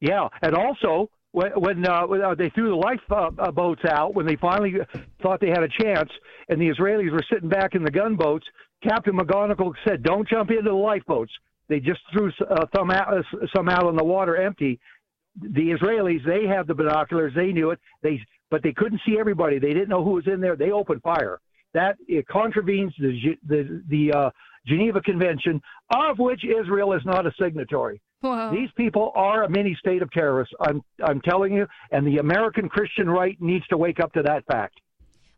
Yeah, 0.00 0.28
and 0.42 0.54
also 0.54 1.10
when, 1.32 1.52
when 1.52 1.86
uh, 1.86 2.06
uh, 2.06 2.34
they 2.34 2.50
threw 2.50 2.70
the 2.70 2.76
lifeboats 2.76 3.82
uh, 3.84 3.88
uh, 3.88 3.92
out, 3.92 4.14
when 4.14 4.26
they 4.26 4.36
finally 4.36 4.74
thought 5.22 5.40
they 5.40 5.48
had 5.48 5.62
a 5.62 5.68
chance, 5.68 6.10
and 6.48 6.60
the 6.60 6.68
Israelis 6.70 7.10
were 7.10 7.24
sitting 7.30 7.48
back 7.48 7.74
in 7.74 7.82
the 7.82 7.90
gunboats, 7.90 8.46
Captain 8.82 9.14
McGonagle 9.14 9.74
said, 9.86 10.02
"Don't 10.02 10.28
jump 10.28 10.50
into 10.50 10.62
the 10.62 10.72
lifeboats." 10.72 11.32
They 11.68 11.80
just 11.80 12.00
threw 12.12 12.30
uh, 12.48 12.66
some 12.74 12.90
out, 12.90 13.18
uh, 13.18 13.22
some 13.54 13.68
out 13.68 13.84
on 13.84 13.96
the 13.96 14.04
water 14.04 14.36
empty. 14.36 14.78
the 15.38 15.72
Israelis, 15.72 16.24
they 16.24 16.46
had 16.46 16.66
the 16.66 16.74
binoculars. 16.74 17.32
They 17.34 17.52
knew 17.52 17.70
it. 17.70 17.80
They 18.02 18.20
but 18.50 18.62
they 18.62 18.72
couldn't 18.72 19.00
see 19.06 19.18
everybody. 19.18 19.58
They 19.58 19.74
didn't 19.74 19.88
know 19.88 20.04
who 20.04 20.12
was 20.12 20.26
in 20.26 20.40
there. 20.40 20.56
They 20.56 20.70
opened 20.70 21.02
fire. 21.02 21.40
That 21.74 21.96
it 22.08 22.26
contravenes 22.28 22.92
the 22.98 23.36
the 23.46 23.82
the 23.88 24.12
uh, 24.12 24.30
Geneva 24.66 25.00
Convention, 25.00 25.60
of 25.94 26.18
which 26.18 26.42
Israel 26.44 26.92
is 26.94 27.02
not 27.04 27.26
a 27.26 27.32
signatory. 27.40 28.00
Whoa. 28.20 28.50
These 28.50 28.70
people 28.76 29.12
are 29.14 29.44
a 29.44 29.48
mini 29.48 29.76
state 29.78 30.02
of 30.02 30.10
terrorists. 30.10 30.54
I'm 30.60 30.82
I'm 31.04 31.20
telling 31.20 31.52
you, 31.52 31.66
and 31.92 32.06
the 32.06 32.18
American 32.18 32.68
Christian 32.68 33.08
right 33.10 33.36
needs 33.40 33.66
to 33.68 33.76
wake 33.76 34.00
up 34.00 34.12
to 34.14 34.22
that 34.22 34.44
fact. 34.46 34.80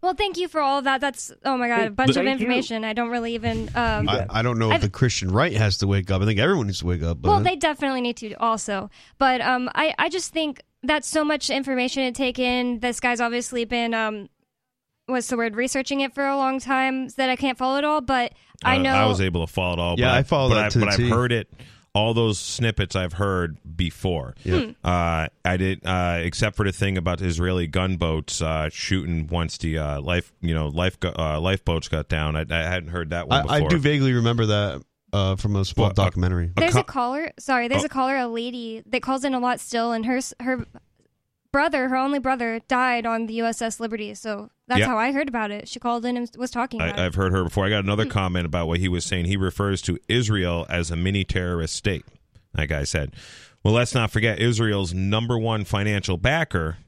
Well, 0.01 0.15
thank 0.15 0.37
you 0.39 0.47
for 0.47 0.61
all 0.61 0.79
of 0.79 0.85
that. 0.85 1.01
That's 1.01 1.33
oh 1.45 1.57
my 1.57 1.67
god, 1.67 1.89
a 1.89 1.91
bunch 1.91 2.11
of 2.11 2.15
Thank 2.17 2.27
you. 2.27 2.33
information. 2.33 2.85
I 2.85 2.93
don't 2.93 3.11
really 3.11 3.35
even. 3.35 3.69
Um, 3.75 4.09
I, 4.09 4.27
I 4.31 4.43
don't 4.43 4.59
know 4.59 4.69
if 4.69 4.75
I've- 4.75 4.87
the 4.87 4.91
Christian 4.91 5.33
right 5.33 5.53
has 5.53 5.79
to 5.79 5.89
wake 5.89 6.09
up. 6.11 6.23
I 6.23 6.25
think 6.25 6.39
everyone 6.39 6.69
needs 6.69 6.79
to 6.81 6.87
wake 6.87 7.03
up. 7.03 7.21
But 7.21 7.29
well, 7.29 7.41
they 7.41 7.57
definitely 7.57 8.01
need 8.01 8.17
to 8.19 8.33
also, 8.35 8.91
but 9.19 9.41
um, 9.41 9.69
I 9.75 9.95
I 9.99 10.09
just 10.09 10.33
think 10.33 10.63
that's 10.85 11.09
so 11.09 11.25
much 11.25 11.51
information 11.51 12.05
to 12.05 12.13
take 12.13 12.39
in. 12.39 12.79
This 12.79 13.01
guy's 13.01 13.21
obviously 13.21 13.65
been 13.65 13.93
um, 13.93 14.29
what's 15.09 15.29
the 15.29 15.37
word, 15.37 15.57
researching 15.57 16.01
it 16.01 16.15
for 16.15 16.25
a 16.27 16.37
long 16.37 16.61
time, 16.61 17.09
so 17.09 17.15
that 17.19 17.31
I 17.31 17.37
can't 17.37 17.59
follow 17.59 17.79
it 17.79 17.85
all. 17.85 18.01
But 18.01 18.33
I 18.65 18.77
Uh, 18.77 18.83
know 18.83 18.93
I 18.95 19.07
was 19.07 19.21
able 19.21 19.47
to 19.47 19.53
follow 19.53 19.73
it 19.75 19.79
all. 19.81 19.95
Yeah, 19.99 20.09
but 20.11 20.15
I 20.15 20.23
follow 20.23 20.49
but 20.51 20.55
that 20.57 20.65
I, 20.67 20.69
to 20.71 20.79
the 20.79 20.87
But 20.87 20.97
T. 20.97 21.05
I've 21.05 21.11
heard 21.11 21.33
it. 21.33 21.51
All 21.95 22.15
those 22.15 22.39
snippets 22.39 22.95
I've 22.95 23.15
heard 23.15 23.59
before. 23.77 24.35
Yeah. 24.45 24.67
Uh, 24.85 25.29
I 25.45 25.57
did, 25.57 25.85
uh, 25.85 26.19
except 26.23 26.55
for 26.55 26.65
the 26.65 26.71
thing 26.71 26.97
about 26.99 27.21
Israeli 27.23 27.67
gunboats 27.67 28.41
uh, 28.43 28.69
shooting 28.71 29.27
once 29.27 29.59
the 29.59 29.79
uh, 29.79 30.01
life, 30.03 30.33
you 30.41 30.55
know, 30.55 30.69
life 30.69 31.01
go- 31.01 31.15
uh, 31.19 31.41
lifeboats 31.41 31.89
got 31.89 32.09
down. 32.09 32.37
I, 32.37 32.43
I 32.49 32.63
hadn't 32.69 32.91
heard 32.91 33.11
that 33.11 33.27
one 33.27 33.49
I, 33.51 33.57
I 33.57 33.67
do 33.67 33.79
vaguely 33.79 34.13
remember 34.13 34.47
that 34.47 34.83
uh, 35.13 35.37
from 35.37 35.57
a 35.57 35.65
small 35.65 35.87
Well, 35.87 35.95
documentary. 35.95 36.51
There's 36.55 36.75
co- 36.75 36.81
a 36.81 36.85
caller. 36.85 37.33
Sorry, 37.39 37.67
there's 37.69 37.83
Oh. 37.83 37.87
a 37.87 37.89
caller, 37.89 38.17
a 38.17 38.29
lady 38.29 38.83
that 38.87 39.03
calls 39.03 39.25
in 39.25 39.33
a 39.35 39.41
lot 39.41 39.59
still, 39.59 39.91
and 39.93 40.05
her 40.07 40.21
her 40.41 40.67
brother, 41.53 41.89
her 41.89 41.97
only 41.97 42.19
brother, 42.19 42.61
died 42.69 43.07
on 43.07 43.27
the 43.27 43.39
USS 43.39 43.81
Liberty. 43.81 44.15
So 44.15 44.51
that's 44.67 44.81
Yeah. 44.81 44.87
how 44.87 44.99
I 44.99 45.13
heard 45.13 45.29
about 45.29 45.51
it. 45.51 45.69
She 45.69 45.81
called 45.81 46.05
in 46.05 46.17
and 46.17 46.31
was 46.37 46.51
talking 46.51 46.81
about 46.81 46.99
I, 46.99 47.03
it. 47.03 47.07
I've 47.07 47.15
heard 47.15 47.33
her 47.33 47.45
before. 47.45 47.67
I 47.67 47.71
got 47.71 47.85
another 47.85 48.05
hmm. 48.05 48.11
comment 48.11 48.47
about 48.47 48.69
what 48.69 48.81
he 48.81 48.89
was 48.89 49.05
saying. 49.05 49.27
He 49.27 49.37
refers 49.37 49.83
to 49.83 49.99
Israel 50.09 50.67
as 50.69 50.91
a 50.91 50.97
mini 50.97 51.25
terrorist 51.25 51.75
state. 51.75 52.05
That 52.55 52.69
guy 52.69 52.85
said, 52.85 53.15
"Well, 53.63 53.75
let's 53.75 53.95
not 53.95 54.11
forget 54.11 54.39
Israel's 54.39 54.93
number 54.95 55.39
one 55.39 55.65
financial 55.65 56.17
backer 56.17 56.79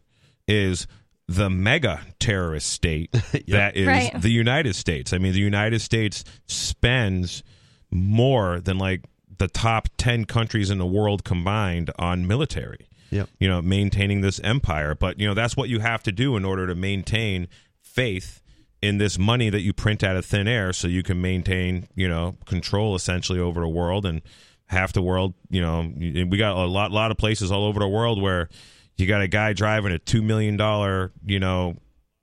is 0.49 0.87
the 1.29 1.49
mega 1.49 2.01
terrorist 2.19 2.69
state 2.69 3.13
that 3.49 3.77
is 3.77 3.87
Right. 3.87 4.21
the 4.21 4.31
United 4.31 4.75
States. 4.75 5.13
I 5.13 5.19
mean, 5.19 5.33
the 5.33 5.39
United 5.39 5.81
States 5.81 6.25
spends 6.49 7.45
more 7.91 8.61
than 8.61 8.79
like 8.79 9.05
the 9.39 9.47
top 9.49 9.89
10 9.97 10.25
countries 10.25 10.71
in 10.71 10.79
the 10.79 10.87
world 10.87 11.23
combined 11.25 11.91
on 11.99 12.27
military. 12.27 12.89
Yep. 13.11 13.29
You 13.39 13.49
know, 13.49 13.61
maintaining 13.63 14.21
this 14.21 14.41
empire, 14.41 14.95
but 14.95 15.19
you 15.19 15.27
know, 15.27 15.35
that's 15.35 15.57
what 15.57 15.69
you 15.69 15.81
have 15.81 16.03
to 16.05 16.13
do 16.13 16.37
in 16.37 16.45
order 16.45 16.67
to 16.67 16.75
maintain 16.75 17.49
faith 17.81 18.41
in 18.83 18.99
this 18.99 19.19
money 19.19 19.51
that 19.51 19.61
you 19.61 19.73
print 19.73 20.03
out 20.03 20.17
of 20.17 20.25
thin 20.25 20.49
air 20.49 20.73
so 20.73 20.89
you 20.89 21.03
can 21.03 21.21
maintain, 21.21 21.87
you 21.95 22.09
know, 22.09 22.37
control 22.47 22.95
essentially 22.95 23.39
over 23.39 23.61
the 23.61 23.69
world 23.69 24.07
and 24.07 24.23
half 24.67 24.93
the 24.93 25.03
world, 25.03 25.35
you 25.51 25.61
know, 25.61 25.93
we 25.99 26.37
got 26.39 26.57
a 26.57 26.65
lot 26.65 26.93
lot 26.93 27.11
of 27.11 27.19
places 27.19 27.51
all 27.51 27.65
over 27.65 27.81
the 27.81 27.89
world 27.89 28.23
where 28.23 28.49
you 28.97 29.07
got 29.07 29.21
a 29.21 29.29
guy 29.29 29.53
driving 29.53 29.93
a 29.93 29.99
2 29.99 30.23
million 30.23 30.57
dollar, 30.57 31.13
you 31.27 31.41
know, 31.41 31.75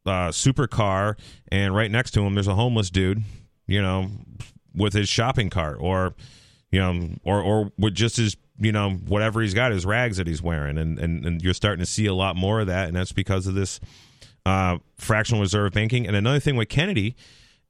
uh, 0.06 0.30
supercar, 0.30 1.18
and 1.52 1.76
right 1.76 1.92
next 1.92 2.12
to 2.12 2.22
him 2.22 2.34
there's 2.34 2.48
a 2.48 2.56
homeless 2.56 2.90
dude, 2.90 3.22
you 3.68 3.82
know, 3.82 4.10
with 4.74 4.94
his 4.94 5.10
shopping 5.10 5.50
cart, 5.50 5.78
or 5.82 6.16
you 6.72 6.80
know, 6.80 7.10
or 7.24 7.42
or 7.42 7.72
with 7.78 7.94
just 7.94 8.16
his, 8.16 8.38
you 8.60 8.72
know, 8.72 8.92
whatever 8.92 9.42
he's 9.42 9.54
got, 9.54 9.72
his 9.72 9.86
rags 9.86 10.18
that 10.18 10.28
he's 10.28 10.42
wearing, 10.42 10.78
and 10.78 11.00
and, 11.00 11.26
and 11.26 11.42
you're 11.42 11.54
starting 11.54 11.84
to 11.84 11.90
see 11.90 12.06
a 12.06 12.14
lot 12.14 12.36
more 12.36 12.60
of 12.60 12.68
that, 12.68 12.88
and 12.88 12.96
that's 12.96 13.12
because 13.12 13.48
of 13.48 13.56
this 13.56 13.80
uh, 14.46 14.78
fractional 14.98 15.42
reserve 15.42 15.74
banking. 15.74 16.08
And 16.08 16.16
another 16.16 16.40
thing 16.40 16.56
with 16.56 16.70
Kennedy 16.70 17.16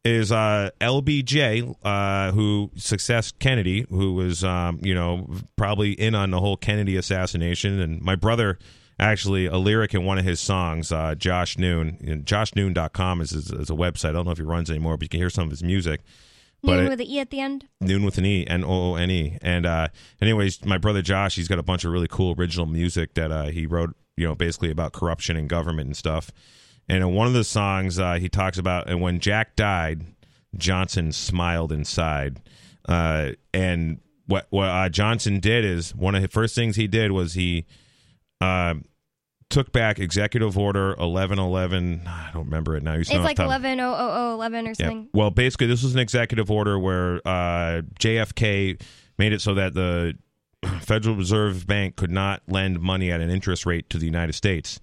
is 0.06 0.32
uh, 0.32 0.70
LBJ, 0.80 1.76
uh, 1.84 2.32
who 2.32 2.72
Success 2.76 3.32
Kennedy, 3.32 3.86
who 3.90 4.14
was 4.14 4.44
um, 4.44 4.80
you 4.82 4.96
know 4.96 5.28
probably 5.56 5.92
in 5.92 6.16
on 6.16 6.32
the 6.32 6.40
whole 6.40 6.58
Kennedy 6.58 6.96
assassination, 6.96 7.80
and 7.80 8.02
my 8.02 8.16
brother 8.16 8.58
actually 9.00 9.46
a 9.46 9.58
lyric 9.58 9.94
in 9.94 10.06
one 10.06 10.18
of 10.18 10.26
his 10.26 10.40
songs, 10.40 10.92
uh, 10.92 11.16
Josh 11.16 11.58
Noone, 11.58 11.98
and 12.06 12.26
joshnoone.com 12.26 13.22
is, 13.22 13.32
is, 13.32 13.52
is 13.52 13.70
a 13.70 13.74
website. 13.74 14.10
I 14.10 14.14
don't 14.14 14.26
know 14.26 14.32
if 14.32 14.40
he 14.40 14.44
runs 14.44 14.70
anymore, 14.70 14.98
but 14.98 15.04
you 15.04 15.10
can 15.10 15.20
hear 15.20 15.30
some 15.30 15.44
of 15.44 15.52
his 15.52 15.64
music. 15.64 16.02
But 16.64 16.78
Noon 16.78 16.90
with 16.90 17.02
an 17.02 17.08
E 17.08 17.20
at 17.20 17.30
the 17.30 17.40
end. 17.40 17.68
Noon 17.82 18.04
with 18.04 18.18
an 18.18 18.26
E, 18.26 18.46
N 18.48 18.64
O 18.64 18.92
O 18.92 18.96
N 18.96 19.12
E. 19.12 19.38
And 19.42 19.66
uh, 19.66 19.88
anyways, 20.22 20.66
my 20.66 20.78
brother 20.78 21.02
Josh, 21.02 21.36
he's 21.36 21.48
got 21.48 21.60
a 21.60 21.64
bunch 21.64 21.86
of 21.86 21.92
really 21.92 22.08
cool 22.08 22.36
original 22.38 22.66
music 22.66 23.14
that 23.14 23.32
uh, 23.32 23.46
he 23.46 23.66
wrote, 23.66 23.96
you 24.16 24.28
know, 24.28 24.36
basically 24.36 24.72
about 24.72 24.94
corruption 24.94 25.38
and 25.38 25.48
government 25.48 25.88
and 25.88 25.98
stuff. 25.98 26.32
And 26.90 27.04
in 27.04 27.14
one 27.14 27.28
of 27.28 27.34
the 27.34 27.44
songs, 27.44 28.00
uh, 28.00 28.16
he 28.16 28.30
talks 28.30 28.58
about, 28.58 28.90
and 28.90 29.02
when 29.02 29.20
Jack 29.20 29.56
died, 29.56 30.06
Johnson 30.56 31.12
smiled 31.12 31.72
inside. 31.72 32.42
Uh, 32.88 33.32
and 33.54 34.00
what 34.26 34.48
what 34.50 34.68
uh, 34.70 34.90
Johnson 34.90 35.40
did 35.40 35.64
is 35.64 35.94
one 35.94 36.16
of 36.16 36.22
the 36.22 36.28
first 36.28 36.56
things 36.56 36.76
he 36.76 36.88
did 36.88 37.12
was 37.12 37.34
he 37.34 37.66
uh, 38.42 38.76
took 39.50 39.72
back 39.72 40.00
Executive 40.00 40.58
Order 40.58 40.94
eleven 41.00 41.40
eleven. 41.40 42.02
I 42.08 42.30
don't 42.34 42.46
remember 42.46 42.76
it 42.76 42.84
now. 42.84 42.94
You 42.94 43.00
It's 43.02 43.10
like 43.12 43.40
eleven. 43.40 43.80
eleven 43.80 43.80
oh 43.80 43.94
oh 43.98 44.12
oh 44.30 44.34
eleven 44.34 44.66
or 44.68 44.70
Yeah. 44.72 44.74
something. 44.76 45.10
Well, 45.14 45.32
basically, 45.32 45.68
this 45.68 45.84
was 45.84 45.94
an 45.94 46.00
executive 46.00 46.50
order 46.52 46.78
where 46.78 47.16
uh, 47.28 47.82
JFK 48.00 48.82
made 49.18 49.34
it 49.34 49.42
so 49.42 49.54
that 49.56 49.74
the 49.74 50.18
Federal 50.82 51.16
Reserve 51.16 51.66
Bank 51.68 51.96
could 51.96 52.12
not 52.12 52.42
lend 52.48 52.80
money 52.82 53.12
at 53.12 53.22
an 53.22 53.30
interest 53.30 53.66
rate 53.66 53.90
to 53.92 53.98
the 53.98 54.06
United 54.06 54.34
States. 54.34 54.80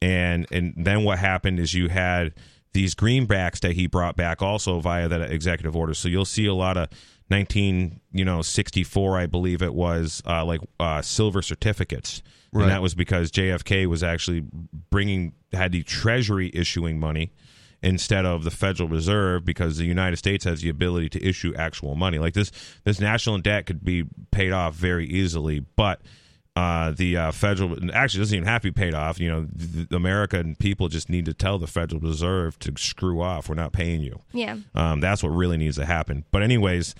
And 0.00 0.46
and 0.50 0.74
then 0.76 1.04
what 1.04 1.18
happened 1.18 1.58
is 1.60 1.74
you 1.74 1.88
had 1.88 2.34
these 2.72 2.94
greenbacks 2.94 3.60
that 3.60 3.72
he 3.72 3.86
brought 3.86 4.16
back 4.16 4.42
also 4.42 4.80
via 4.80 5.08
that 5.08 5.30
executive 5.30 5.74
order. 5.74 5.94
So 5.94 6.08
you'll 6.08 6.24
see 6.26 6.46
a 6.46 6.54
lot 6.54 6.76
of 6.76 6.88
19 7.30 8.00
you 8.12 8.24
know 8.24 8.40
64 8.40 9.18
I 9.18 9.26
believe 9.26 9.60
it 9.62 9.74
was 9.74 10.22
uh, 10.26 10.44
like 10.44 10.60
uh, 10.78 11.02
silver 11.02 11.42
certificates. 11.42 12.22
Right. 12.56 12.64
And 12.64 12.72
that 12.72 12.82
was 12.82 12.94
because 12.94 13.30
JFK 13.30 13.86
was 13.86 14.02
actually 14.02 14.44
bringing 14.90 15.34
had 15.52 15.72
the 15.72 15.82
Treasury 15.82 16.50
issuing 16.54 16.98
money 16.98 17.32
instead 17.82 18.24
of 18.24 18.44
the 18.44 18.50
Federal 18.50 18.88
Reserve 18.88 19.44
because 19.44 19.76
the 19.76 19.84
United 19.84 20.16
States 20.16 20.44
has 20.44 20.62
the 20.62 20.68
ability 20.68 21.08
to 21.10 21.24
issue 21.24 21.54
actual 21.56 21.94
money. 21.94 22.18
Like 22.18 22.34
this, 22.34 22.50
this 22.84 23.00
national 23.00 23.38
debt 23.38 23.66
could 23.66 23.84
be 23.84 24.04
paid 24.30 24.52
off 24.52 24.74
very 24.74 25.06
easily, 25.06 25.60
but 25.60 26.00
uh, 26.56 26.90
the 26.92 27.16
uh, 27.16 27.32
federal 27.32 27.76
actually 27.92 28.20
doesn't 28.20 28.34
even 28.34 28.48
have 28.48 28.62
to 28.62 28.68
be 28.68 28.72
paid 28.72 28.94
off. 28.94 29.20
You 29.20 29.28
know, 29.28 29.46
the, 29.52 29.86
the 29.90 29.96
American 29.96 30.56
people 30.56 30.88
just 30.88 31.10
need 31.10 31.26
to 31.26 31.34
tell 31.34 31.58
the 31.58 31.66
Federal 31.66 32.00
Reserve 32.00 32.58
to 32.60 32.72
screw 32.78 33.20
off. 33.20 33.50
We're 33.50 33.56
not 33.56 33.72
paying 33.72 34.00
you. 34.00 34.20
Yeah. 34.32 34.56
Um, 34.74 35.00
that's 35.00 35.22
what 35.22 35.28
really 35.28 35.58
needs 35.58 35.76
to 35.76 35.84
happen. 35.84 36.24
But 36.30 36.42
anyways, 36.42 36.94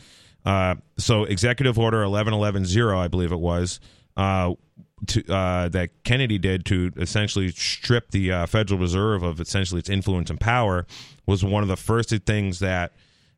uh, 0.45 0.75
so 0.99 1.25
Executive 1.25 1.79
Order 1.79 2.03
eleven 2.03 2.35
eleven 2.35 2.67
zero, 2.67 2.99
I 3.01 3.09
believe 3.09 3.33
it 3.33 3.41
was, 3.41 3.81
uh, 4.19 4.53
to, 5.07 5.33
uh, 5.33 5.69
that 5.69 5.91
Kennedy 6.05 6.39
did 6.39 6.65
to 6.67 6.93
essentially 6.97 7.51
strip 7.51 8.11
the 8.11 8.33
uh, 8.33 8.47
Federal 8.47 8.81
Reserve 8.81 9.23
of 9.23 9.41
essentially 9.41 9.79
its 9.79 9.91
influence 9.91 10.31
and 10.31 10.41
power 10.41 10.87
was 11.27 11.45
one 11.45 11.63
of 11.63 11.69
the 11.69 11.77
first 11.77 12.11
things 12.25 12.61
that 12.61 12.93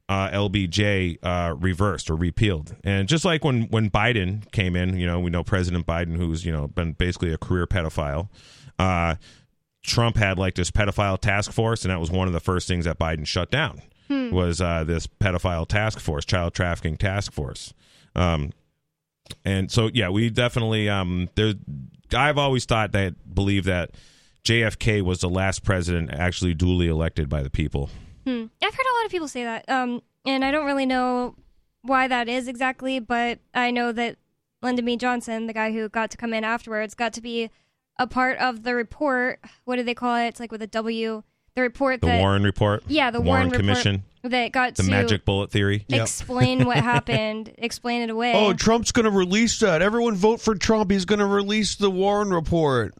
uh, 0.09 0.31
LBJ 0.31 1.19
uh, 1.23 1.55
reversed 1.55 2.11
or 2.11 2.17
repealed. 2.17 2.77
And 2.85 3.09
just 3.09 3.25
like 3.25 3.45
when 3.45 3.65
when 3.65 3.91
Biden 3.91 4.51
came 4.53 4.77
in, 4.77 4.97
you 4.97 5.07
know, 5.07 5.21
we 5.21 5.31
know 5.31 5.45
President 5.45 5.87
Biden, 5.87 6.17
who's 6.17 6.45
you 6.45 6.53
know 6.53 6.69
been 6.69 6.93
basically 6.93 7.33
a 7.33 7.39
career 7.39 7.67
pedophile. 7.67 8.29
Uh, 8.79 9.17
Trump 9.83 10.17
had 10.17 10.39
like 10.39 10.55
this 10.55 10.71
pedophile 10.71 11.19
task 11.19 11.53
force, 11.53 11.85
and 11.85 11.91
that 11.91 12.01
was 12.01 12.11
one 12.11 12.27
of 12.27 12.33
the 12.33 12.41
first 12.41 12.69
things 12.69 12.85
that 12.85 12.99
Biden 12.99 13.27
shut 13.27 13.51
down 13.51 13.83
was 14.33 14.61
uh, 14.61 14.85
this 14.85 15.07
pedophile 15.07 15.67
task 15.67 16.01
force, 16.01 16.25
child 16.25 16.55
trafficking 16.55 16.97
task 16.97 17.33
force. 17.33 17.73
Um, 18.17 18.53
and 19.45 19.71
so, 19.71 19.91
yeah, 19.93 20.09
we 20.09 20.31
definitely 20.31 20.89
um, 20.89 21.29
there. 21.35 21.55
I've 22.15 22.39
always 22.39 22.65
thought 22.65 22.93
that 22.93 23.35
believe 23.35 23.65
that 23.65 23.91
JFK 24.45 25.03
was 25.03 25.21
the 25.21 25.29
last 25.29 25.63
president 25.63 26.13
actually 26.13 26.55
duly 26.55 26.87
elected 26.89 27.29
by 27.29 27.43
the 27.43 27.51
people. 27.51 27.91
Hmm. 28.27 28.47
I've 28.63 28.75
heard 28.75 28.87
a 28.87 28.97
lot 28.97 29.05
of 29.05 29.11
people 29.11 29.29
say 29.29 29.45
that, 29.45 29.69
um, 29.69 30.03
and 30.27 30.45
I 30.45 30.51
don't 30.51 30.67
really 30.67 30.87
know 30.87 31.35
why 31.83 32.09
that 32.09 32.29
is 32.29 32.49
exactly, 32.49 32.99
but 32.99 33.39
I 33.55 33.71
know 33.71 33.93
that 33.93 34.17
Lyndon 34.63 34.85
B. 34.85 34.97
Johnson, 34.97 35.47
the 35.47 35.53
guy 35.53 35.73
who 35.73 35.89
got 35.89 36.11
to 36.11 36.17
come 36.17 36.33
in 36.33 36.45
afterwards, 36.45 36.95
got 36.95 37.13
to 37.15 37.21
be 37.21 37.51
a 37.99 38.07
part 38.07 38.39
of 38.39 38.63
the 38.63 38.75
report. 38.75 39.41
What 39.65 39.77
do 39.77 39.83
they 39.83 39.95
call 39.95 40.17
it? 40.17 40.29
It's 40.29 40.41
like 40.41 40.53
with 40.53 40.63
a 40.63 40.67
W. 40.67 41.23
The 41.55 41.63
report 41.63 42.01
The 42.01 42.07
that 42.07 42.21
Warren 42.21 42.45
Report, 42.45 42.85
yeah, 42.87 43.11
the 43.11 43.21
Warren, 43.21 43.47
report 43.47 43.61
Commission, 43.61 44.05
that 44.25 44.53
got 44.53 44.75
the 44.75 44.83
to 44.83 44.91
Magic 44.91 45.25
Bullet 45.25 45.51
Theory. 45.51 45.85
Yep. 45.89 46.01
explain 46.03 46.65
what 46.65 46.77
happened, 46.79 47.55
explain 47.59 48.03
it 48.03 48.11
away. 48.11 48.33
Oh, 48.35 48.53
Trump's 48.53 48.93
going 48.93 49.05
to 49.05 49.11
release 49.11 49.59
that. 49.61 49.83
Everyone 49.83 50.15
vote 50.15 50.41
for 50.41 50.55
Trump. 50.55 50.91
He's 50.91 51.05
going 51.05 51.19
to 51.21 51.27
release 51.27 51.77
the 51.77 51.91
Warren 51.91 52.31
report. 52.31 52.95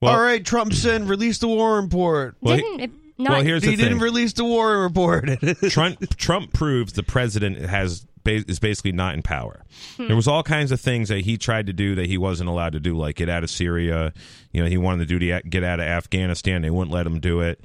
Well- 0.00 0.14
All 0.14 0.20
right, 0.20 0.44
Trump 0.44 0.72
said 0.72 1.08
release 1.08 1.38
the 1.38 1.48
Warren 1.48 1.84
report. 1.84 2.36
Well, 2.40 2.56
he- 2.56 2.62
didn't 2.62 2.80
it, 2.80 2.90
not 3.18 3.32
well, 3.32 3.42
here's 3.42 3.62
he 3.62 3.76
the 3.76 3.82
didn't 3.82 3.98
release 3.98 4.32
the 4.32 4.44
Warren 4.44 4.80
report. 4.80 5.28
Trump 5.70 6.16
Trump 6.16 6.52
proves 6.54 6.94
the 6.94 7.02
president 7.02 7.58
has 7.58 8.06
is 8.26 8.58
basically 8.58 8.92
not 8.92 9.14
in 9.14 9.22
power. 9.22 9.64
Hmm. 9.96 10.06
There 10.06 10.16
was 10.16 10.28
all 10.28 10.42
kinds 10.42 10.72
of 10.72 10.80
things 10.80 11.08
that 11.08 11.20
he 11.22 11.36
tried 11.36 11.66
to 11.66 11.72
do 11.72 11.94
that 11.96 12.06
he 12.06 12.18
wasn't 12.18 12.48
allowed 12.48 12.72
to 12.72 12.80
do, 12.80 12.96
like 12.96 13.16
get 13.16 13.28
out 13.28 13.44
of 13.44 13.50
Syria. 13.50 14.12
You 14.52 14.62
know, 14.62 14.68
he 14.68 14.76
wanted 14.78 15.08
to 15.08 15.18
do 15.18 15.18
the, 15.18 15.42
get 15.48 15.64
out 15.64 15.80
of 15.80 15.86
Afghanistan. 15.86 16.62
They 16.62 16.70
wouldn't 16.70 16.92
let 16.94 17.06
him 17.06 17.20
do 17.20 17.40
it. 17.40 17.60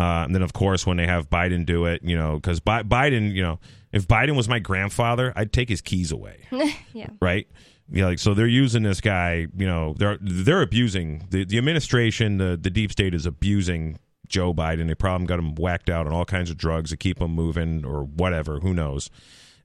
Uh, 0.00 0.24
and 0.24 0.34
then, 0.34 0.40
of 0.40 0.54
course, 0.54 0.86
when 0.86 0.96
they 0.96 1.06
have 1.06 1.28
Biden 1.28 1.66
do 1.66 1.84
it, 1.84 2.02
you 2.02 2.16
know, 2.16 2.36
because 2.36 2.58
Bi- 2.58 2.84
Biden, 2.84 3.34
you 3.34 3.42
know, 3.42 3.60
if 3.92 4.08
Biden 4.08 4.34
was 4.34 4.48
my 4.48 4.58
grandfather, 4.58 5.30
I'd 5.36 5.52
take 5.52 5.68
his 5.68 5.82
keys 5.82 6.10
away 6.10 6.38
yeah. 6.94 7.08
right? 7.20 7.46
Yeah, 7.92 8.06
like 8.06 8.18
so 8.18 8.32
they're 8.32 8.46
using 8.46 8.82
this 8.82 9.00
guy. 9.00 9.48
You 9.54 9.66
know, 9.66 9.94
they're 9.98 10.16
they're 10.20 10.62
abusing 10.62 11.26
the 11.30 11.44
the 11.44 11.58
administration. 11.58 12.38
The 12.38 12.56
the 12.56 12.70
deep 12.70 12.92
state 12.92 13.14
is 13.14 13.26
abusing 13.26 13.98
Joe 14.28 14.54
Biden. 14.54 14.86
They 14.86 14.94
probably 14.94 15.26
got 15.26 15.40
him 15.40 15.54
whacked 15.56 15.90
out 15.90 16.06
on 16.06 16.12
all 16.12 16.24
kinds 16.24 16.50
of 16.50 16.56
drugs 16.56 16.90
to 16.90 16.96
keep 16.96 17.20
him 17.20 17.32
moving 17.32 17.84
or 17.84 18.04
whatever. 18.04 18.60
Who 18.60 18.72
knows? 18.72 19.10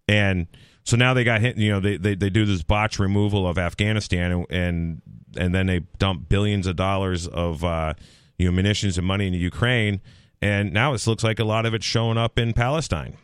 And 0.07 0.47
so 0.83 0.97
now 0.97 1.13
they 1.13 1.23
got 1.23 1.39
hit. 1.41 1.57
You 1.57 1.71
know, 1.73 1.79
they 1.79 1.97
they, 1.97 2.15
they 2.15 2.31
do 2.31 2.45
this 2.45 2.63
botch 2.63 2.97
removal 2.99 3.47
of 3.47 3.59
Afghanistan 3.59 4.31
and 4.31 4.45
and, 4.49 5.01
and 5.37 5.53
then 5.53 5.67
they 5.67 5.81
dump 5.99 6.27
billions 6.27 6.65
of 6.65 6.75
dollars 6.75 7.27
of 7.27 7.63
uh, 7.63 7.93
you 8.39 8.47
know 8.47 8.51
munitions 8.51 8.97
and 8.97 9.05
money 9.05 9.27
into 9.27 9.39
Ukraine. 9.39 10.01
And 10.45 10.71
now 10.71 10.93
it 10.93 11.07
looks 11.07 11.23
like 11.23 11.39
a 11.39 11.43
lot 11.43 11.65
of 11.65 11.73
it's 11.73 11.85
showing 11.85 12.19
up 12.19 12.37
in 12.37 12.53
Palestine. 12.53 13.17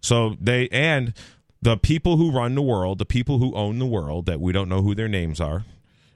So 0.00 0.36
they 0.40 0.68
and 0.68 1.12
the 1.60 1.76
people 1.76 2.16
who 2.18 2.30
run 2.30 2.54
the 2.54 2.62
world, 2.62 2.98
the 2.98 3.04
people 3.04 3.38
who 3.38 3.52
own 3.54 3.80
the 3.80 3.86
world, 3.86 4.26
that 4.26 4.40
we 4.40 4.52
don't 4.52 4.68
know 4.68 4.80
who 4.80 4.94
their 4.94 5.08
names 5.08 5.40
are. 5.40 5.64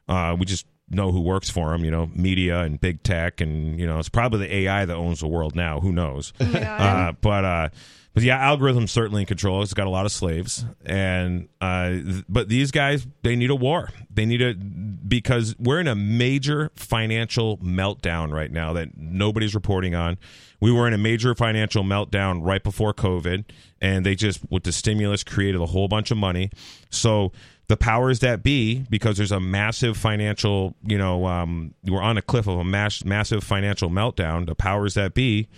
Uh, 0.09 0.37
we 0.39 0.47
just 0.47 0.67
know 0.89 1.11
who 1.11 1.21
works 1.21 1.51
for 1.51 1.71
them. 1.71 1.85
You 1.85 1.91
know, 1.91 2.11
media 2.15 2.61
and 2.61 2.81
big 2.81 3.03
tech, 3.03 3.41
and 3.41 3.81
you 3.81 3.89
know, 3.89 3.99
it's 3.99 4.09
probably 4.09 4.47
the 4.47 4.55
AI 4.55 4.85
that 4.85 4.95
owns 4.95 5.19
the 5.19 5.27
world 5.27 5.57
now. 5.57 5.81
Who 5.81 5.91
knows? 5.91 6.33
Oh. 6.41 6.45
Uh, 6.45 7.13
but 7.21 7.45
uh, 7.45 7.69
but 8.15 8.23
yeah, 8.23 8.39
algorithms 8.39 8.91
certainly 8.91 9.23
in 9.23 9.27
control. 9.27 9.63
It's 9.63 9.75
got 9.75 9.87
a 9.87 9.91
lot 9.91 10.05
of 10.05 10.13
slaves, 10.13 10.65
and 10.85 11.49
uh, 11.61 11.91
th- 11.91 12.25
but 12.29 12.49
these 12.49 12.71
guys 12.71 13.07
they 13.23 13.37
need 13.37 13.51
a 13.51 13.55
war. 13.55 13.89
They 14.13 14.27
need 14.27 14.43
a 14.43 14.55
because 14.55 15.57
we're 15.59 15.81
in 15.81 15.89
a 15.89 15.95
major 15.95 16.71
financial 16.77 17.57
meltdown 17.59 18.31
right 18.31 18.51
now 18.51 18.75
that 18.75 18.97
nobody's 18.97 19.55
reporting 19.55 19.95
on. 19.95 20.19
We 20.61 20.71
were 20.71 20.87
in 20.87 20.93
a 20.93 20.99
major 20.99 21.35
financial 21.35 21.85
meltdown 21.85 22.41
right 22.43 22.63
before 22.63 22.93
COVID, 22.93 23.47
and 23.81 24.05
they 24.05 24.15
just 24.15 24.41
with 24.51 24.65
the 24.65 24.73
stimulus 24.73 25.25
created 25.25 25.61
a 25.61 25.67
whole 25.67 25.89
bunch 25.89 26.11
of 26.11 26.19
money. 26.19 26.51
So 26.91 27.33
the 27.69 27.77
powers 27.79 28.19
that 28.19 28.43
be, 28.43 28.85
because 28.91 29.17
there's 29.17 29.33
a 29.33 29.41
massive 29.41 29.97
financial, 29.97 30.77
you 30.85 30.99
know, 30.99 31.25
um, 31.25 31.73
we're 31.85 32.03
on 32.03 32.19
a 32.19 32.23
cliff 32.23 32.47
of 32.47 32.59
a 32.59 32.65
mass, 32.65 33.03
massive 33.05 33.43
financial 33.43 33.89
meltdown. 33.89 34.45
The 34.45 34.55
powers 34.55 34.93
that 34.95 35.15
be 35.15 35.49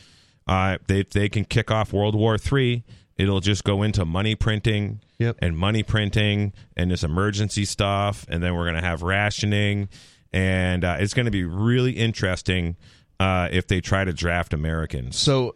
uh, 0.47 0.79
they 0.87 1.03
they 1.05 1.29
can 1.29 1.45
kick 1.45 1.71
off 1.71 1.93
World 1.93 2.15
War 2.15 2.39
Three. 2.39 2.85
It'll 3.17 3.41
just 3.41 3.63
go 3.65 3.83
into 3.85 4.05
money 4.05 4.35
printing 4.35 5.01
Yep. 5.19 5.37
and 5.39 5.57
money 5.57 5.85
printing 5.85 6.53
and 6.77 6.91
this 6.91 7.05
emergency 7.05 7.65
stuff, 7.65 8.27
and 8.29 8.43
then 8.43 8.55
we're 8.57 8.67
gonna 8.67 8.81
have 8.83 9.03
rationing, 9.03 9.89
and 10.33 10.85
uh, 10.85 10.97
it's 10.99 11.15
gonna 11.15 11.31
be 11.31 11.45
really 11.45 11.93
interesting 11.93 12.77
uh, 13.21 13.49
if 13.53 13.67
they 13.69 13.81
try 13.81 14.05
to 14.05 14.13
draft 14.13 14.53
Americans. 14.53 15.17
So 15.17 15.55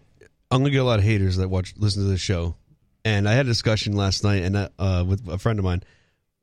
I'm 0.51 0.61
gonna 0.61 0.71
get 0.71 0.79
a 0.79 0.85
lot 0.85 1.01
of 1.01 1.05
haters 1.05 1.37
that 1.39 1.49
watch 1.49 1.75
listen 1.77 2.05
to 2.05 2.09
this 2.09 2.21
show, 2.21 2.55
and 3.05 3.29
I 3.29 3.33
had 3.35 3.47
a 3.47 3.49
discussion 3.49 3.95
last 3.97 4.23
night 4.23 4.43
and 4.45 4.57
uh, 4.57 4.69
uh, 4.79 5.05
with 5.07 5.27
a 5.29 5.39
friend 5.39 5.59
of 5.59 5.65
mine, 5.65 5.83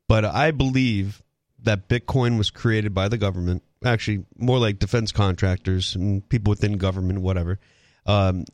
but 0.10 0.26
I 0.26 0.52
believe 0.52 1.24
that 1.64 1.88
Bitcoin 1.88 2.38
was 2.38 2.52
created 2.52 2.94
by 2.94 3.08
the 3.08 3.18
government. 3.18 3.64
Actually, 3.84 4.26
more 4.38 4.60
like 4.60 4.80
defense 4.80 5.12
contractors 5.12 5.96
and 5.96 6.28
people 6.28 6.50
within 6.52 6.78
government, 6.78 7.22
whatever. 7.22 7.60
Um, 8.06 8.46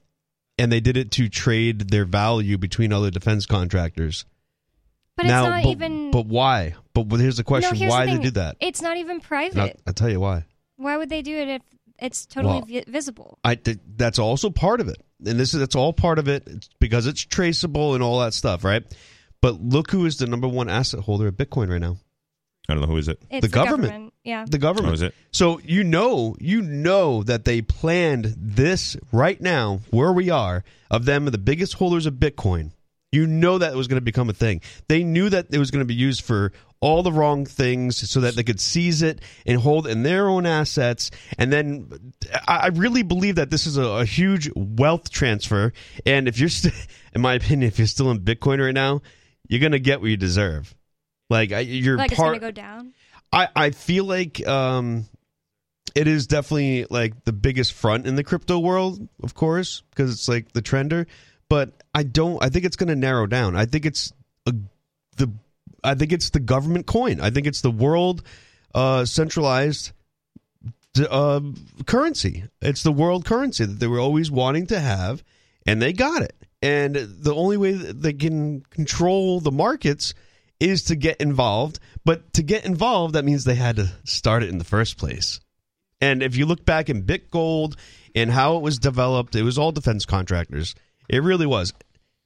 and 0.58 0.72
they 0.72 0.80
did 0.80 0.98
it 0.98 1.12
to 1.12 1.30
trade 1.30 1.90
their 1.90 2.06
value 2.06 2.58
between 2.58 2.94
other 2.94 3.10
defense 3.12 3.46
contractors. 3.46 4.26
But 5.18 5.26
now, 5.26 5.44
it's 5.44 5.50
not 5.50 5.64
but, 5.64 5.70
even. 5.72 6.12
But 6.12 6.26
why? 6.28 6.76
But 6.94 7.08
here's 7.18 7.38
the 7.38 7.44
question: 7.44 7.74
no, 7.74 7.80
here's 7.80 7.92
Why 7.92 8.06
the 8.06 8.12
they 8.12 8.18
thing. 8.18 8.24
do 8.24 8.32
that? 8.32 8.58
It's 8.60 8.82
not 8.82 8.98
even 8.98 9.20
private. 9.20 9.54
And 9.54 9.62
I'll, 9.62 9.74
I'll 9.88 9.94
tell 9.94 10.10
you 10.10 10.20
why. 10.20 10.46
Why 10.78 10.98
would 10.98 11.10
they 11.10 11.22
do 11.22 11.38
it 11.38 11.48
if 11.48 11.62
it's 12.00 12.26
totally 12.26 12.56
Well, 12.56 12.66
vi- 12.66 12.86
visible? 12.88 13.38
I 13.44 13.56
th- 13.56 13.80
that's 13.96 14.20
also 14.20 14.50
part 14.50 14.82
of 14.82 14.88
it, 14.88 14.98
and 15.26 15.40
this 15.40 15.54
is 15.54 15.60
that's 15.60 15.76
all 15.76 15.94
part 15.94 16.18
of 16.18 16.28
it 16.28 16.44
it's 16.48 16.70
because 16.80 17.08
it's 17.08 17.22
traceable 17.22 17.94
and 17.94 18.04
all 18.04 18.20
that 18.22 18.34
stuff, 18.34 18.64
right? 18.64 18.84
But 19.42 19.62
look 19.62 19.92
who 19.92 20.06
is 20.06 20.18
the 20.18 20.28
number 20.28 20.48
one 20.48 20.70
asset 20.70 21.02
holder 21.02 21.28
of 21.28 21.36
Bitcoin 21.36 21.70
right 21.70 21.82
now: 21.82 21.98
I 22.70 22.74
don't 22.74 22.82
know 22.82 22.88
who 22.88 22.98
is 22.98 23.08
it. 23.08 23.22
It's 23.30 23.46
the 23.46 23.54
government. 23.54 24.11
Yeah. 24.24 24.46
the 24.48 24.58
government. 24.58 25.02
Oh, 25.02 25.06
it? 25.08 25.16
So 25.32 25.60
you 25.64 25.84
know, 25.84 26.36
you 26.40 26.62
know 26.62 27.24
that 27.24 27.46
they 27.46 27.62
planned 27.62 28.36
this 28.38 28.96
right 29.12 29.40
now, 29.42 29.82
where 29.90 30.12
we 30.14 30.30
are, 30.30 30.64
of 30.90 31.06
them 31.06 31.26
the 31.26 31.38
biggest 31.38 31.74
holders 31.76 32.06
of 32.06 32.16
Bitcoin. 32.16 32.72
You 33.12 33.28
know 33.28 33.58
that 33.58 33.74
it 33.74 33.76
was 33.76 33.88
going 33.88 34.00
to 34.00 34.06
become 34.06 34.30
a 34.30 34.34
thing. 34.34 34.62
They 34.88 35.04
knew 35.04 35.30
that 35.30 35.48
it 35.52 35.58
was 35.58 35.70
going 35.70 35.82
to 35.82 35.86
be 35.86 35.94
used 35.96 36.22
for 36.24 36.54
all 36.80 37.04
the 37.04 37.12
wrong 37.12 37.46
things, 37.46 38.10
so 38.10 38.22
that 38.22 38.36
they 38.36 38.44
could 38.44 38.60
seize 38.60 39.02
it 39.02 39.20
and 39.46 39.60
hold 39.60 39.86
in 39.86 40.02
their 40.04 40.30
own 40.30 40.46
assets. 40.46 41.12
And 41.38 41.52
then, 41.52 42.14
I 42.48 42.56
I 42.58 42.68
really 42.68 43.04
believe 43.04 43.36
that 43.36 43.50
this 43.50 43.68
is 43.68 43.78
a, 43.78 43.84
a 43.84 44.06
huge 44.06 44.50
wealth 44.56 45.10
transfer. 45.12 45.74
And 46.06 46.28
if 46.28 46.40
you're, 46.40 46.50
st- 46.50 46.74
in 47.14 47.22
my 47.22 47.34
opinion, 47.34 47.68
if 47.68 47.78
you're 47.80 47.88
still 47.88 48.10
in 48.12 48.20
Bitcoin 48.22 48.64
right 48.64 48.74
now, 48.74 49.02
you're 49.50 49.60
going 49.60 49.74
to 49.74 49.80
get 49.80 50.00
what 50.00 50.10
you 50.10 50.18
deserve. 50.18 50.74
Like 51.30 51.50
you're 51.50 51.98
Like 51.98 52.12
it's 52.12 52.20
part. 52.20 52.30
going 52.32 52.40
to 52.40 52.46
go 52.48 52.52
down. 52.52 52.94
I, 53.32 53.48
I 53.56 53.70
feel 53.72 54.06
like 54.06 54.46
um, 54.48 55.06
it 55.96 56.08
is 56.08 56.28
definitely 56.28 56.86
like 56.90 57.24
the 57.24 57.34
biggest 57.34 57.74
front 57.74 58.08
in 58.08 58.16
the 58.16 58.24
crypto 58.24 58.60
world, 58.60 59.08
of 59.24 59.34
course, 59.34 59.84
because 59.90 60.12
it's 60.12 60.28
like 60.28 60.52
the 60.52 60.62
trender. 60.62 61.08
But 61.50 61.84
I 61.94 62.04
don't. 62.04 62.44
I 62.44 62.50
think 62.50 62.66
it's 62.66 62.76
going 62.76 62.90
to 62.90 62.96
narrow 62.96 63.28
down. 63.28 63.56
I 63.56 63.66
think 63.66 63.86
it's 63.86 64.14
a, 64.46 64.54
the. 65.18 65.32
I 65.84 65.96
think 65.96 66.12
it's 66.12 66.30
the 66.30 66.40
government 66.40 66.86
coin. 66.86 67.20
I 67.20 67.30
think 67.30 67.48
it's 67.48 67.62
the 67.62 67.72
world 67.72 68.24
uh, 68.74 69.06
centralized 69.06 69.92
uh, 70.98 71.42
currency. 71.86 72.46
It's 72.62 72.84
the 72.84 72.92
world 72.92 73.26
currency 73.26 73.66
that 73.66 73.80
they 73.80 73.88
were 73.88 74.00
always 74.00 74.30
wanting 74.30 74.68
to 74.68 74.80
have, 74.80 75.24
and 75.66 75.82
they 75.82 75.94
got 75.94 76.22
it. 76.22 76.36
And 76.62 76.96
the 76.96 77.34
only 77.34 77.58
way 77.58 77.72
they 77.72 78.14
can 78.14 78.62
control 78.70 79.40
the 79.40 79.52
markets 79.52 80.14
is 80.62 80.84
to 80.84 80.96
get 80.96 81.20
involved. 81.20 81.80
But 82.06 82.34
to 82.34 82.44
get 82.44 82.66
involved, 82.66 83.16
that 83.16 83.26
means 83.26 83.44
they 83.44 83.56
had 83.56 83.76
to 83.76 83.92
start 84.06 84.44
it 84.44 84.50
in 84.50 84.60
the 84.60 84.64
first 84.64 84.98
place. 84.98 85.42
And 86.00 86.24
if 86.24 86.36
you 86.36 86.46
look 86.46 86.66
back 86.66 86.90
in 86.90 87.04
BitGold 87.04 87.76
and 88.16 88.32
how 88.32 88.56
it 88.58 88.62
was 88.62 88.80
developed, 88.80 89.36
it 89.36 89.44
was 89.44 89.58
all 89.58 89.72
defense 89.72 90.06
contractors. 90.06 90.74
It 91.10 91.24
really 91.24 91.46
was. 91.46 91.74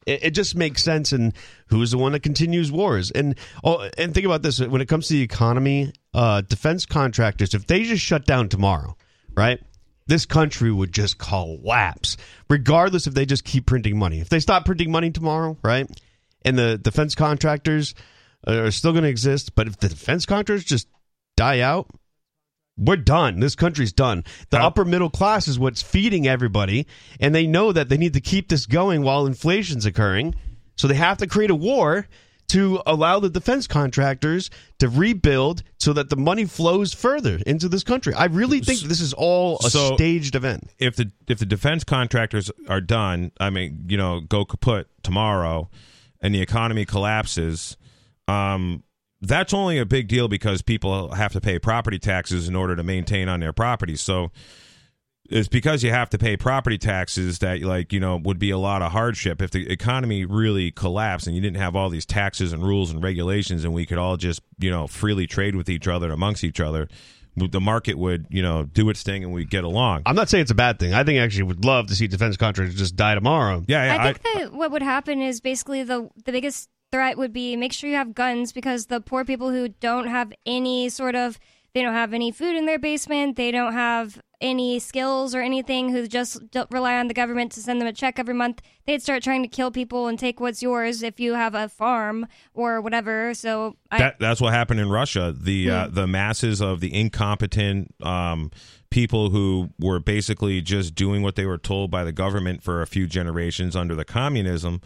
It, 0.06 0.26
it 0.26 0.32
just 0.32 0.56
makes 0.56 0.84
sense. 0.84 1.12
And 1.12 1.34
who's 1.68 1.92
the 1.92 1.98
one 1.98 2.12
that 2.12 2.24
continues 2.24 2.72
wars? 2.72 3.12
And 3.12 3.36
oh, 3.64 3.90
and 3.98 4.14
think 4.14 4.26
about 4.26 4.44
this: 4.44 4.60
when 4.60 4.82
it 4.82 4.88
comes 4.88 5.08
to 5.08 5.14
the 5.14 5.22
economy, 5.22 5.94
uh, 6.14 6.42
defense 6.42 6.86
contractors, 6.86 7.54
if 7.54 7.68
they 7.68 7.84
just 7.84 8.04
shut 8.04 8.26
down 8.26 8.50
tomorrow, 8.50 8.96
right? 9.36 9.60
This 10.08 10.26
country 10.26 10.72
would 10.72 10.94
just 10.94 11.18
collapse, 11.18 12.16
regardless 12.48 13.08
if 13.08 13.16
they 13.16 13.26
just 13.26 13.44
keep 13.44 13.66
printing 13.66 13.98
money. 13.98 14.22
If 14.22 14.30
they 14.30 14.40
stop 14.40 14.64
printing 14.64 14.92
money 14.92 15.10
tomorrow, 15.10 15.58
right? 15.64 15.90
And 16.44 16.58
the 16.58 16.78
defense 16.78 17.16
contractors 17.16 17.96
are 18.48 18.72
still 18.72 18.92
going 18.92 19.04
to 19.04 19.10
exist, 19.10 19.56
but 19.56 19.68
if 19.68 19.78
the 19.78 19.90
defense 19.90 20.26
contractors 20.26 20.64
just 20.64 20.88
die 21.38 21.60
out, 21.60 21.88
we're 22.78 22.98
done. 22.98 23.40
This 23.40 23.56
country's 23.56 23.94
done. 23.94 24.24
The 24.50 24.58
How- 24.60 24.68
upper 24.68 24.84
middle 24.86 25.10
class 25.10 25.48
is 25.48 25.58
what's 25.58 25.82
feeding 25.82 26.28
everybody, 26.28 26.88
and 27.20 27.34
they 27.34 27.48
know 27.48 27.72
that 27.72 27.90
they 27.90 27.98
need 27.98 28.14
to 28.14 28.22
keep 28.22 28.50
this 28.50 28.66
going 28.66 29.02
while 29.02 29.26
inflation's 29.26 29.86
occurring. 29.86 30.36
So 30.76 30.88
they 30.88 30.96
have 30.96 31.18
to 31.20 31.28
create 31.28 31.52
a 31.52 31.56
war 31.56 32.08
to 32.50 32.80
allow 32.86 33.20
the 33.20 33.30
defense 33.30 33.66
contractors 33.66 34.52
to 34.78 34.88
rebuild 34.88 35.64
so 35.80 35.94
that 35.94 36.10
the 36.12 36.16
money 36.16 36.46
flows 36.46 36.94
further 36.94 37.40
into 37.48 37.68
this 37.68 37.84
country. 37.84 38.14
I 38.14 38.26
really 38.26 38.60
think 38.60 38.82
this 38.82 39.00
is 39.02 39.14
all 39.14 39.58
a 39.66 39.70
So- 39.70 39.96
staged 39.96 40.36
event. 40.36 40.70
if 40.78 40.96
the 40.98 41.12
if 41.28 41.40
the 41.40 41.46
defense 41.46 41.84
contractors 41.86 42.52
are 42.68 42.82
done, 42.82 43.32
I 43.40 43.50
mean, 43.50 43.86
you 43.88 43.98
know, 43.98 44.20
go 44.20 44.44
kaput 44.46 44.88
tomorrow, 45.02 45.70
and 46.22 46.36
the 46.36 46.42
economy 46.42 46.86
collapses, 46.86 47.78
um, 48.28 48.84
that's 49.22 49.54
only 49.54 49.78
a 49.78 49.86
big 49.86 50.08
deal 50.08 50.28
because 50.28 50.62
people 50.62 51.14
have 51.16 51.34
to 51.34 51.42
pay 51.42 51.60
property 51.60 52.00
taxes 52.00 52.48
in 52.48 52.56
order 52.56 52.76
to 52.76 52.84
maintain 52.84 53.30
on 53.30 53.40
their 53.40 53.54
property. 53.54 53.96
So 53.96 54.32
it's 55.30 55.48
because 55.48 55.84
you 55.84 55.90
have 55.92 56.10
to 56.12 56.18
pay 56.18 56.38
property 56.38 56.78
taxes 56.78 57.40
that 57.40 57.62
like 57.62 57.92
you 57.92 58.00
know 58.00 58.18
would 58.18 58.40
be 58.40 58.52
a 58.52 58.58
lot 58.58 58.82
of 58.82 58.92
hardship 58.92 59.42
if 59.42 59.52
the 59.52 59.70
economy 59.72 60.26
really 60.26 60.72
collapsed 60.72 61.28
and 61.28 61.36
you 61.36 61.42
didn't 61.42 61.58
have 61.58 61.76
all 61.76 61.90
these 61.90 62.06
taxes 62.06 62.54
and 62.54 62.64
rules 62.64 62.92
and 62.92 63.04
regulations 63.04 63.64
and 63.64 63.74
we 63.74 63.86
could 63.86 63.98
all 63.98 64.18
just 64.18 64.42
you 64.60 64.70
know 64.70 64.88
freely 64.88 65.26
trade 65.26 65.56
with 65.56 65.70
each 65.70 65.88
other 65.88 66.08
and 66.08 66.14
amongst 66.14 66.44
each 66.44 66.60
other 66.60 66.88
the 67.36 67.60
market 67.60 67.98
would 67.98 68.28
you 68.30 68.42
know 68.42 68.64
do 68.64 68.90
its 68.90 69.04
thing 69.04 69.24
and 69.24 69.34
we'd 69.34 69.50
get 69.50 69.64
along 69.64 70.02
I'm 70.06 70.16
not 70.16 70.30
saying 70.30 70.44
it's 70.44 70.52
a 70.52 70.56
bad 70.56 70.80
thing. 70.80 70.94
I 70.94 71.04
think 71.04 71.20
I 71.20 71.24
actually 71.24 71.44
would 71.44 71.66
love 71.66 71.88
to 71.88 71.96
see 71.96 72.08
defense 72.08 72.38
contractors 72.38 72.76
just 72.76 72.96
die 72.96 73.16
tomorrow. 73.16 73.64
yeah, 73.68 73.86
yeah 73.86 74.04
I 74.04 74.14
think 74.14 74.22
that 74.36 74.54
what 74.54 74.72
would 74.72 74.82
happen 74.82 75.22
is 75.22 75.42
basically 75.42 75.84
the 75.84 76.10
the 76.24 76.32
biggest 76.32 76.70
threat 76.96 77.18
would 77.18 77.34
be 77.34 77.58
make 77.58 77.74
sure 77.74 77.90
you 77.90 77.98
have 77.98 78.14
guns 78.14 78.54
because 78.54 78.86
the 78.86 79.02
poor 79.02 79.26
people 79.26 79.52
who 79.52 79.68
don't 79.68 80.08
have 80.08 80.32
any 80.46 80.88
sort 80.88 81.14
of 81.14 81.38
they 81.74 81.82
don't 81.82 81.94
have 81.94 82.14
any 82.14 82.32
food 82.32 82.56
in 82.56 82.66
their 82.66 82.80
basement, 82.80 83.36
they 83.36 83.52
don't 83.52 83.74
have 83.74 84.22
any 84.40 84.80
skills 84.80 85.36
or 85.36 85.42
anything 85.42 85.90
who 85.90 86.08
just 86.08 86.50
don't 86.52 86.72
rely 86.72 86.98
on 86.98 87.10
the 87.10 87.14
government 87.14 87.52
to 87.52 87.60
send 87.60 87.82
them 87.82 87.88
a 87.88 87.92
check 87.92 88.18
every 88.18 88.34
month, 88.34 88.62
they'd 88.86 89.02
start 89.02 89.22
trying 89.22 89.42
to 89.42 89.50
kill 89.50 89.72
people 89.72 90.08
and 90.08 90.18
take 90.18 90.40
what's 90.40 90.62
yours 90.62 91.04
if 91.04 91.20
you 91.20 91.34
have 91.34 91.54
a 91.54 91.68
farm 91.68 92.28
or 92.54 92.80
whatever. 92.80 93.34
So 93.34 93.76
I, 93.92 93.98
that 93.98 94.20
that's 94.20 94.40
what 94.40 94.54
happened 94.54 94.80
in 94.80 94.90
Russia. 94.90 95.36
The 95.38 95.70
uh, 95.70 95.88
the 95.90 96.08
masses 96.08 96.62
of 96.62 96.80
the 96.80 96.94
incompetent 96.94 97.94
um, 98.02 98.52
people 98.90 99.32
who 99.32 99.72
were 99.78 100.00
basically 100.00 100.62
just 100.62 100.96
doing 100.96 101.22
what 101.22 101.36
they 101.36 101.46
were 101.46 101.58
told 101.58 101.92
by 101.92 102.06
the 102.06 102.14
government 102.14 102.64
for 102.64 102.82
a 102.82 102.88
few 102.88 103.06
generations 103.06 103.76
under 103.76 103.96
the 103.96 104.06
communism. 104.06 104.80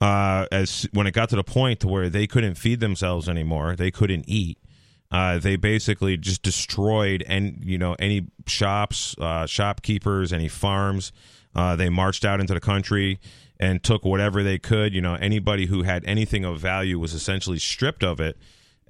Uh, 0.00 0.46
as 0.52 0.88
when 0.92 1.06
it 1.06 1.12
got 1.12 1.28
to 1.28 1.36
the 1.36 1.44
point 1.44 1.84
where 1.84 2.08
they 2.08 2.26
couldn't 2.26 2.54
feed 2.54 2.80
themselves 2.80 3.28
anymore, 3.28 3.74
they 3.74 3.90
couldn't 3.90 4.24
eat. 4.28 4.58
Uh, 5.10 5.38
they 5.38 5.56
basically 5.56 6.16
just 6.16 6.42
destroyed 6.42 7.24
and 7.26 7.62
you 7.64 7.78
know 7.78 7.96
any 7.98 8.26
shops, 8.46 9.16
uh, 9.18 9.46
shopkeepers, 9.46 10.32
any 10.32 10.48
farms. 10.48 11.12
Uh, 11.54 11.74
they 11.74 11.88
marched 11.88 12.24
out 12.24 12.40
into 12.40 12.54
the 12.54 12.60
country 12.60 13.18
and 13.58 13.82
took 13.82 14.04
whatever 14.04 14.42
they 14.42 14.58
could. 14.58 14.94
You 14.94 15.00
know, 15.00 15.14
anybody 15.14 15.66
who 15.66 15.82
had 15.82 16.04
anything 16.04 16.44
of 16.44 16.60
value 16.60 16.98
was 16.98 17.14
essentially 17.14 17.58
stripped 17.58 18.04
of 18.04 18.20
it. 18.20 18.36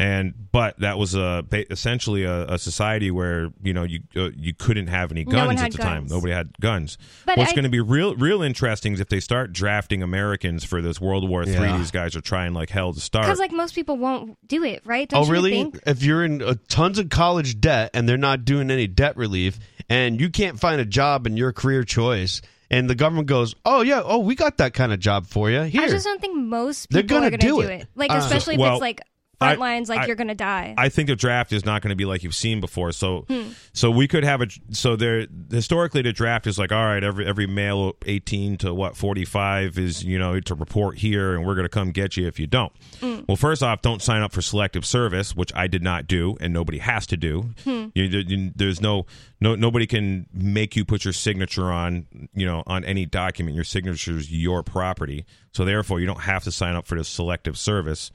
And 0.01 0.33
but 0.53 0.79
that 0.79 0.97
was 0.97 1.17
a 1.17 1.45
essentially 1.53 2.23
a, 2.23 2.47
a 2.47 2.59
society 2.59 3.11
where 3.11 3.51
you 3.63 3.73
know 3.75 3.83
you 3.83 4.01
uh, 4.15 4.31
you 4.37 4.55
couldn't 4.55 4.87
have 4.87 5.11
any 5.11 5.25
No 5.25 5.33
guns 5.33 5.47
one 5.47 5.57
at 5.57 5.63
had 5.63 5.73
the 5.73 5.79
time. 5.79 6.07
Nobody 6.07 6.33
had 6.33 6.57
guns. 6.61 6.99
But 7.27 7.37
What's 7.37 7.51
I- 7.51 7.55
going 7.55 7.65
to 7.65 7.69
be 7.69 7.81
real 7.81 8.15
real 8.15 8.41
interesting 8.43 8.93
is 8.93 9.01
if 9.01 9.09
they 9.09 9.19
start 9.19 9.53
drafting 9.53 10.03
Americans 10.03 10.63
for 10.63 10.81
this 10.81 11.01
World 11.01 11.29
War 11.29 11.45
Three. 11.45 11.55
Yeah. 11.55 11.79
These 11.79 11.91
guys 11.91 12.15
are 12.15 12.21
trying 12.21 12.55
like 12.55 12.71
hell 12.71 12.93
to 12.93 13.01
start. 13.01 13.27
because 13.27 13.41
like 13.41 13.51
most 13.53 13.75
people 13.75 13.97
won't 13.97 14.39
do 14.47 14.63
it, 14.63 14.83
right? 14.87 15.09
Don't 15.09 15.23
oh, 15.23 15.27
you 15.27 15.33
really? 15.33 15.51
Think? 15.51 15.81
If 15.85 16.03
you're 16.05 16.25
in 16.25 16.43
uh, 16.43 16.55
tons 16.69 16.99
of 17.01 17.09
college 17.09 17.61
debt 17.61 17.91
and 17.93 18.09
they're 18.09 18.17
not 18.17 18.45
doing 18.45 18.71
any 18.71 18.87
debt 18.87 19.17
relief, 19.17 19.59
and 19.89 20.21
you 20.21 20.31
can't 20.31 20.61
find 20.61 20.81
a 20.81 20.85
job 20.85 21.27
in 21.27 21.37
your 21.37 21.53
career 21.53 21.83
choice, 21.83 22.41
and 22.71 22.89
the 22.89 22.95
government 22.95 23.27
goes, 23.27 23.57
"Oh 23.65 23.81
yeah, 23.83 24.03
oh 24.05 24.19
we 24.19 24.37
got 24.37 24.59
that 24.59 24.75
kind 24.75 24.93
of 24.93 25.01
job 25.01 25.27
for 25.27 25.51
you 25.51 25.63
here." 25.63 25.83
I 25.83 25.89
just 25.89 26.05
don't 26.05 26.21
think 26.21 26.37
most 26.37 26.89
They're 26.91 27.03
people 27.03 27.17
gonna 27.17 27.27
are 27.27 27.31
going 27.31 27.41
to 27.41 27.47
do 27.47 27.63
do 27.63 27.69
it. 27.69 27.81
it. 27.83 27.89
Like 27.97 28.13
Uh, 28.13 28.17
especially 28.19 28.55
if 28.55 28.61
well, 28.61 28.75
it's 28.75 28.81
like 28.81 29.01
I- 29.41 29.55
lines, 29.55 29.89
like 29.89 30.01
I- 30.01 30.07
you're 30.07 30.17
going 30.17 30.29
to 30.29 30.35
die. 30.35 30.75
I 30.77 30.89
think 30.89 31.09
the 31.09 31.15
draft 31.17 31.53
is 31.53 31.65
not 31.65 31.81
going 31.83 31.91
to 31.91 31.97
be 31.97 32.05
like 32.05 32.23
you've 32.25 32.35
seen 32.35 32.61
before. 32.61 32.91
So, 32.93 33.25
Hmm. 33.29 33.51
so 33.73 33.91
we 33.91 34.09
could 34.09 34.25
have 34.25 34.41
a 34.43 34.47
so 34.71 34.97
there 34.97 35.27
historically 35.51 36.03
the 36.03 36.13
draft 36.13 36.47
is 36.47 36.59
like 36.59 36.73
all 36.73 36.85
right, 36.85 37.05
every 37.05 37.25
every 37.27 37.47
male 37.47 37.93
eighteen 38.07 38.57
to 38.59 38.75
what 38.75 38.97
forty 38.97 39.25
five 39.25 39.79
is 39.79 40.03
you 40.05 40.19
know 40.19 40.41
to 40.41 40.55
report 40.55 40.99
here, 40.99 41.35
and 41.35 41.47
we're 41.47 41.55
going 41.55 41.65
to 41.67 41.69
come 41.69 41.93
get 41.93 42.17
you 42.17 42.27
if 42.27 42.41
you 42.41 42.47
don't. 42.49 42.73
Hmm. 43.01 43.21
Well, 43.29 43.37
first 43.37 43.63
off, 43.63 43.81
don't 43.83 44.03
sign 44.03 44.23
up 44.23 44.33
for 44.33 44.43
selective 44.43 44.85
service, 44.85 45.37
which 45.37 45.53
I 45.55 45.67
did 45.69 45.83
not 45.83 46.07
do, 46.07 46.37
and 46.41 46.53
nobody 46.53 46.79
has 46.79 47.07
to 47.09 47.17
do. 47.17 47.51
Hmm. 47.65 47.87
You, 47.95 48.05
you- 48.05 48.53
there's 48.57 48.81
no 48.81 49.07
no 49.41 49.55
nobody 49.55 49.87
can 49.87 50.27
make 50.33 50.75
you 50.75 50.85
put 50.85 51.05
your 51.05 51.13
signature 51.13 51.71
on 51.71 52.07
you 52.35 52.47
know 52.47 52.65
on 52.67 52.85
any 52.85 53.07
document. 53.07 53.55
Your 53.55 53.65
signature 53.65 54.17
is 54.19 54.33
your 54.33 54.63
property, 54.65 55.25
so 55.53 55.65
therefore 55.65 56.01
you 56.01 56.07
don't 56.07 56.23
have 56.23 56.43
to 56.45 56.51
sign 56.51 56.75
up 56.75 56.87
for 56.87 56.97
the 56.97 57.05
selective 57.05 57.57
service. 57.57 58.11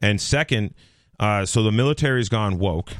And 0.00 0.20
second, 0.20 0.74
uh, 1.18 1.46
so 1.46 1.62
the 1.62 1.72
military's 1.72 2.28
gone 2.28 2.58
woke. 2.58 2.92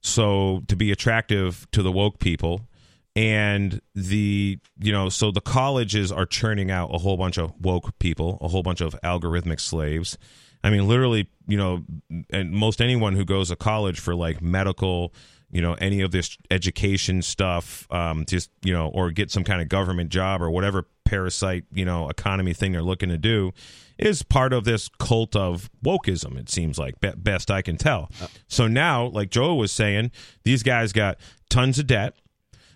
So 0.00 0.62
to 0.68 0.76
be 0.76 0.92
attractive 0.92 1.66
to 1.72 1.82
the 1.82 1.92
woke 1.92 2.18
people, 2.18 2.68
and 3.16 3.80
the 3.96 4.60
you 4.78 4.92
know, 4.92 5.08
so 5.08 5.32
the 5.32 5.40
colleges 5.40 6.12
are 6.12 6.24
churning 6.24 6.70
out 6.70 6.94
a 6.94 6.98
whole 6.98 7.16
bunch 7.16 7.36
of 7.36 7.52
woke 7.60 7.98
people, 7.98 8.38
a 8.40 8.48
whole 8.48 8.62
bunch 8.62 8.80
of 8.80 8.94
algorithmic 9.02 9.60
slaves. 9.60 10.16
I 10.62 10.70
mean, 10.70 10.86
literally, 10.86 11.28
you 11.46 11.56
know, 11.56 11.84
and 12.30 12.52
most 12.52 12.80
anyone 12.80 13.14
who 13.16 13.24
goes 13.24 13.48
to 13.48 13.56
college 13.56 13.98
for 13.98 14.14
like 14.14 14.40
medical, 14.40 15.12
you 15.50 15.60
know, 15.60 15.74
any 15.74 16.00
of 16.00 16.12
this 16.12 16.36
education 16.50 17.22
stuff, 17.22 17.90
um, 17.90 18.24
just 18.24 18.50
you 18.62 18.72
know, 18.72 18.88
or 18.88 19.10
get 19.10 19.32
some 19.32 19.42
kind 19.42 19.60
of 19.60 19.68
government 19.68 20.10
job 20.10 20.40
or 20.40 20.50
whatever 20.50 20.86
parasite, 21.04 21.64
you 21.72 21.84
know, 21.84 22.08
economy 22.08 22.52
thing 22.52 22.70
they're 22.70 22.82
looking 22.82 23.08
to 23.08 23.18
do, 23.18 23.52
is 23.98 24.22
part 24.22 24.52
of 24.52 24.64
this 24.64 24.88
cult 24.98 25.34
of 25.34 25.70
wokeism. 25.84 26.38
It 26.38 26.48
seems 26.48 26.78
like 26.78 27.00
be- 27.00 27.12
best 27.16 27.50
I 27.50 27.62
can 27.62 27.76
tell. 27.76 28.10
So 28.46 28.66
now, 28.68 29.06
like 29.06 29.30
Joe 29.30 29.54
was 29.54 29.72
saying, 29.72 30.10
these 30.44 30.62
guys 30.62 30.92
got 30.92 31.18
tons 31.50 31.78
of 31.78 31.86
debt. 31.86 32.14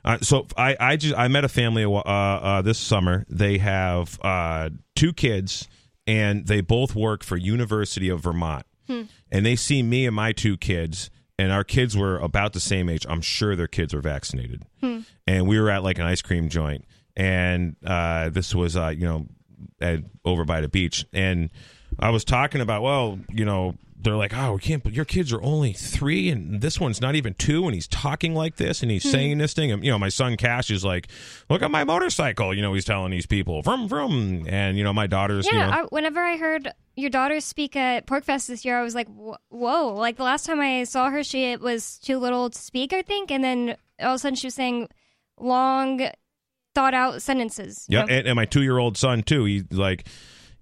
Uh, 0.04 0.18
so 0.20 0.46
I, 0.56 0.76
I 0.80 0.96
just 0.96 1.14
I 1.16 1.28
met 1.28 1.44
a 1.44 1.48
family 1.48 1.84
uh, 1.84 1.88
uh, 1.98 2.62
this 2.62 2.78
summer. 2.78 3.24
They 3.28 3.58
have 3.58 4.18
uh, 4.22 4.70
two 4.96 5.12
kids, 5.12 5.68
and 6.08 6.46
they 6.46 6.60
both 6.60 6.96
work 6.96 7.22
for 7.22 7.36
University 7.36 8.08
of 8.08 8.20
Vermont. 8.20 8.66
And 9.30 9.46
they 9.46 9.54
see 9.56 9.82
me 9.82 10.04
and 10.06 10.14
my 10.16 10.32
two 10.32 10.56
kids, 10.56 11.08
and 11.38 11.52
our 11.52 11.62
kids 11.64 11.96
were 11.96 12.18
about 12.18 12.52
the 12.52 12.60
same 12.60 12.88
age. 12.88 13.06
I'm 13.08 13.20
sure 13.22 13.54
their 13.54 13.68
kids 13.68 13.94
were 13.94 14.00
vaccinated. 14.02 14.64
And 15.26 15.46
we 15.46 15.58
were 15.60 15.70
at 15.70 15.84
like 15.84 15.98
an 15.98 16.04
ice 16.04 16.20
cream 16.20 16.48
joint, 16.48 16.84
and 17.16 17.76
uh, 17.86 18.28
this 18.30 18.54
was 18.56 18.76
uh, 18.76 18.88
you 18.88 19.04
know 19.06 19.26
at, 19.80 20.00
over 20.24 20.44
by 20.44 20.60
the 20.60 20.68
beach, 20.68 21.04
and 21.12 21.50
I 21.98 22.10
was 22.10 22.24
talking 22.24 22.60
about 22.60 22.82
well, 22.82 23.18
you 23.30 23.44
know. 23.44 23.74
They're 24.04 24.16
like, 24.16 24.36
oh, 24.36 24.54
we 24.54 24.58
can't. 24.58 24.82
But 24.82 24.94
your 24.94 25.04
kids 25.04 25.32
are 25.32 25.40
only 25.42 25.72
three, 25.72 26.28
and 26.28 26.60
this 26.60 26.80
one's 26.80 27.00
not 27.00 27.14
even 27.14 27.34
two, 27.34 27.66
and 27.66 27.72
he's 27.72 27.86
talking 27.86 28.34
like 28.34 28.56
this, 28.56 28.82
and 28.82 28.90
he's 28.90 29.04
hmm. 29.04 29.10
saying 29.10 29.38
this 29.38 29.54
thing. 29.54 29.70
And 29.70 29.84
you 29.84 29.92
know, 29.92 29.98
my 30.00 30.08
son 30.08 30.36
Cash 30.36 30.72
is 30.72 30.84
like, 30.84 31.06
look 31.48 31.62
at 31.62 31.70
my 31.70 31.84
motorcycle. 31.84 32.52
You 32.52 32.62
know, 32.62 32.74
he's 32.74 32.84
telling 32.84 33.12
these 33.12 33.26
people, 33.26 33.62
vroom 33.62 33.86
vroom, 33.86 34.44
and 34.48 34.76
you 34.76 34.82
know, 34.82 34.92
my 34.92 35.06
daughter's, 35.06 35.46
yeah, 35.46 35.52
you 35.52 35.58
know, 35.60 35.70
I, 35.70 35.82
whenever 35.90 36.20
I 36.20 36.36
heard 36.36 36.72
your 36.96 37.10
daughter 37.10 37.38
speak 37.38 37.76
at 37.76 38.06
PorcFest 38.06 38.48
this 38.48 38.64
year, 38.64 38.76
I 38.76 38.82
was 38.82 38.96
like, 38.96 39.06
whoa! 39.06 39.94
Like 39.94 40.16
the 40.16 40.24
last 40.24 40.46
time 40.46 40.58
I 40.58 40.82
saw 40.82 41.08
her, 41.08 41.22
she 41.22 41.54
was 41.54 41.98
too 41.98 42.18
little 42.18 42.50
to 42.50 42.58
speak, 42.58 42.92
I 42.92 43.02
think, 43.02 43.30
and 43.30 43.44
then 43.44 43.76
all 44.00 44.08
of 44.08 44.14
a 44.16 44.18
sudden 44.18 44.34
she 44.34 44.48
was 44.48 44.54
saying 44.54 44.88
long, 45.38 46.08
thought 46.74 46.94
out 46.94 47.22
sentences. 47.22 47.86
Yeah, 47.88 48.02
and, 48.08 48.26
and 48.26 48.36
my 48.36 48.44
two 48.44 48.62
year 48.62 48.78
old 48.78 48.96
son 48.96 49.22
too. 49.22 49.44
He's 49.44 49.64
like, 49.70 50.06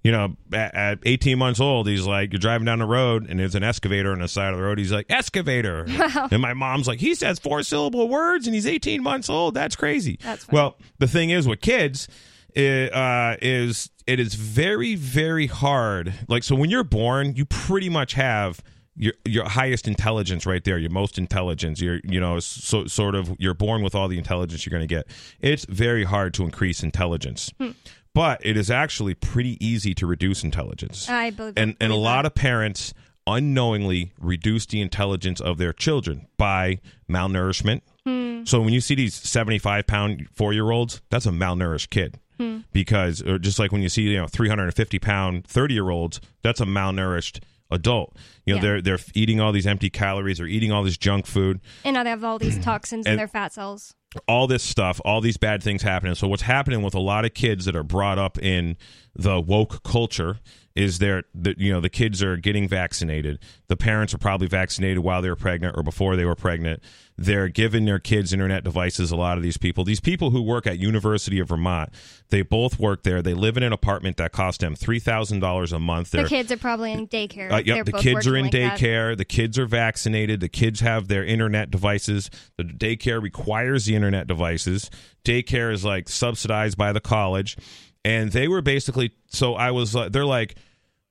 you 0.03 0.13
know, 0.13 0.37
at, 0.53 0.75
at 0.75 0.99
18 1.05 1.39
months 1.39 1.61
old, 1.61 1.87
he's 1.87 2.07
like, 2.07 2.33
you're 2.33 2.41
driving 2.41 2.65
down 2.65 2.79
the 2.79 2.87
road 2.87 3.29
and 3.29 3.39
there's 3.39 3.55
an 3.55 3.63
excavator 3.63 4.13
on 4.13 4.21
the 4.21 4.29
side 4.29 4.53
of 4.53 4.59
the 4.59 4.65
road. 4.65 4.79
He's 4.79 4.93
like, 4.93 5.07
excavator. 5.11 5.87
And 6.31 6.41
my 6.41 6.55
mom's 6.55 6.87
like, 6.89 7.01
he 7.01 7.15
says 7.15 7.39
four 7.39 7.63
syllable 7.63 8.09
words 8.09 8.47
and 8.47 8.55
he's 8.55 8.67
18 8.67 9.03
months 9.03 9.29
old. 9.29 9.55
That's 9.55 9.77
crazy. 9.77 10.19
That's 10.23 10.45
funny. 10.45 10.57
well, 10.57 10.77
the 10.99 11.07
thing 11.07 11.31
is 11.31 11.47
with 11.47 11.61
kids, 11.61 12.09
it, 12.55 12.93
uh, 12.95 13.37
is 13.43 13.91
it 14.07 14.19
is 14.19 14.35
very 14.35 14.95
very 14.97 15.47
hard. 15.47 16.13
Like 16.29 16.43
so, 16.43 16.55
when 16.57 16.71
you're 16.71 16.83
born, 16.85 17.37
you 17.37 17.45
pretty 17.45 17.89
much 17.89 18.15
have 18.15 18.61
your 19.01 19.15
your 19.25 19.49
highest 19.49 19.89
intelligence 19.89 20.45
right 20.45 20.63
there, 20.63 20.79
your 20.79 20.91
most 20.91 21.17
intelligence. 21.19 21.81
You're 21.81 22.01
you 22.05 22.21
know 22.21 22.39
so 22.39 22.87
sort 22.87 23.15
of 23.15 23.35
you're 23.39 23.55
born 23.55 23.83
with 23.83 23.95
all 23.95 24.09
the 24.09 24.19
intelligence 24.19 24.67
you're 24.67 24.71
going 24.71 24.87
to 24.87 24.95
get. 24.95 25.07
It's 25.41 25.65
very 25.65 26.05
hard 26.05 26.35
to 26.35 26.45
increase 26.45 26.83
intelligence, 26.83 27.51
but 28.15 28.45
it 28.45 28.57
is 28.57 28.71
actually 28.71 29.15
pretty 29.15 29.65
easy 29.65 29.95
to 29.95 30.07
reduce 30.07 30.45
intelligence. 30.45 31.09
I 31.09 31.31
believe 31.31 31.55
and 31.57 31.77
and 31.81 31.93
a 31.93 31.97
lot 31.97 32.27
of 32.27 32.35
parents 32.35 32.93
unknowingly 33.27 34.13
reduce 34.19 34.67
the 34.67 34.83
intelligence 34.83 35.41
of 35.41 35.57
their 35.57 35.73
children 35.73 36.27
by 36.37 36.81
malnourishment. 37.09 37.81
Hmm. 38.05 38.45
So 38.45 38.61
when 38.61 38.73
you 38.73 38.81
see 38.81 38.95
these 38.95 39.15
75 39.15 39.87
pound 39.87 40.29
four 40.33 40.53
year 40.53 40.71
olds, 40.71 41.01
that's 41.11 41.27
a 41.27 41.31
malnourished 41.31 41.91
kid. 41.91 42.19
Hmm. 42.39 42.61
Because, 42.73 43.23
or 43.23 43.39
just 43.39 43.59
like 43.59 43.73
when 43.73 43.83
you 43.83 43.89
see, 43.89 44.03
you 44.03 44.19
know, 44.19 44.27
350 44.27 44.99
pound 44.99 45.47
30 45.47 45.75
year 45.75 45.91
olds, 45.91 46.21
that's 46.43 46.61
a 46.61 46.65
malnourished 46.65 47.41
adult. 47.71 48.17
You 48.45 48.55
know, 48.55 48.57
Yeah. 48.57 48.63
they're, 48.63 48.83
they're 48.83 48.99
eating 49.15 49.41
all 49.41 49.53
these 49.53 49.67
empty 49.67 49.91
calories, 49.91 50.39
they're 50.39 50.47
eating 50.47 50.73
all 50.73 50.83
this 50.83 50.97
junk 50.97 51.27
food, 51.27 51.61
and 51.85 51.95
now 51.95 52.03
they 52.05 52.11
have 52.11 52.25
all 52.25 52.39
these 52.39 52.59
toxins 52.65 53.07
in 53.07 53.17
their 53.17 53.29
fat 53.29 53.53
cells. 53.53 53.95
all 54.27 54.47
this 54.47 54.63
stuff, 54.63 55.01
all 55.05 55.21
these 55.21 55.37
bad 55.37 55.63
things 55.63 55.83
happening. 55.83 56.15
So 56.15 56.27
what's 56.29 56.43
happening 56.43 56.83
with 56.83 56.95
a 56.95 57.01
lot 57.01 57.25
of 57.25 57.35
kids 57.35 57.65
that 57.67 57.77
are 57.77 57.85
brought 57.85 58.19
up 58.19 58.39
in 58.39 58.77
the 59.15 59.41
woke 59.41 59.83
culture 59.85 60.39
is 60.77 60.99
there 60.99 61.25
that 61.35 61.59
you 61.59 61.73
know 61.73 61.81
the 61.81 61.89
kids 61.91 62.23
are 62.23 62.37
getting 62.37 62.69
vaccinated. 62.69 63.39
The 63.69 63.77
parents 63.77 64.15
are 64.15 64.19
probably 64.19 64.47
vaccinated 64.47 65.01
while 65.01 65.21
they 65.23 65.29
were 65.29 65.37
pregnant 65.37 65.77
or 65.77 65.83
before 65.83 66.17
they 66.17 66.25
were 66.25 66.35
pregnant. 66.37 66.83
They're 67.19 67.49
giving 67.49 67.85
their 67.85 67.99
kids 67.99 68.33
internet 68.33 68.65
devices. 68.65 69.11
A 69.11 69.17
lot 69.17 69.37
of 69.37 69.43
these 69.43 69.59
people, 69.59 69.85
these 69.85 70.01
people 70.01 70.31
who 70.31 70.41
work 70.41 70.67
at 70.67 70.79
University 70.79 71.39
of 71.39 71.49
Vermont, 71.49 71.91
they 72.31 72.41
both 72.41 72.79
work 72.79 73.03
there. 73.03 73.21
They 73.21 73.35
live 73.35 73.59
in 73.59 73.63
an 73.63 73.75
apartment 73.75 74.17
that 74.17 74.33
costs 74.33 74.59
them 74.59 74.75
three 74.75 75.01
thousand 75.01 75.41
dollars 75.41 75.73
a 75.73 75.79
month. 75.79 76.13
The 76.13 76.19
They're 76.19 76.27
kids 76.29 76.51
are 76.53 76.57
probably 76.57 76.93
in 76.93 77.07
daycare. 77.09 77.51
uh, 77.53 77.63
yep, 77.65 77.85
the 77.85 77.93
kids 77.93 78.27
are 78.27 78.37
in 78.37 78.45
like 78.45 78.53
that. 78.53 78.79
daycare. 78.79 79.17
The 79.17 79.25
kids 79.27 79.59
are 79.59 79.67
vaccinated. 79.67 80.41
The 80.41 80.49
kids 80.49 80.81
have 80.81 81.09
their 81.09 81.25
internet 81.25 81.71
devices. 81.71 82.31
The 82.57 82.65
daycare 82.65 83.21
requires 83.21 83.85
the 83.87 83.97
internet 83.97 84.27
devices. 84.27 84.91
Daycare 85.25 85.73
is 85.73 85.85
like 85.85 86.09
subsidized 86.09 86.79
by 86.79 86.93
the 86.93 87.01
college, 87.01 87.59
and 88.05 88.33
they 88.33 88.49
were 88.49 88.63
basically. 88.63 89.13
So 89.29 89.55
I 89.55 89.71
was. 89.71 89.95
Uh, 89.95 90.09
they're 90.09 90.25
like, 90.27 90.57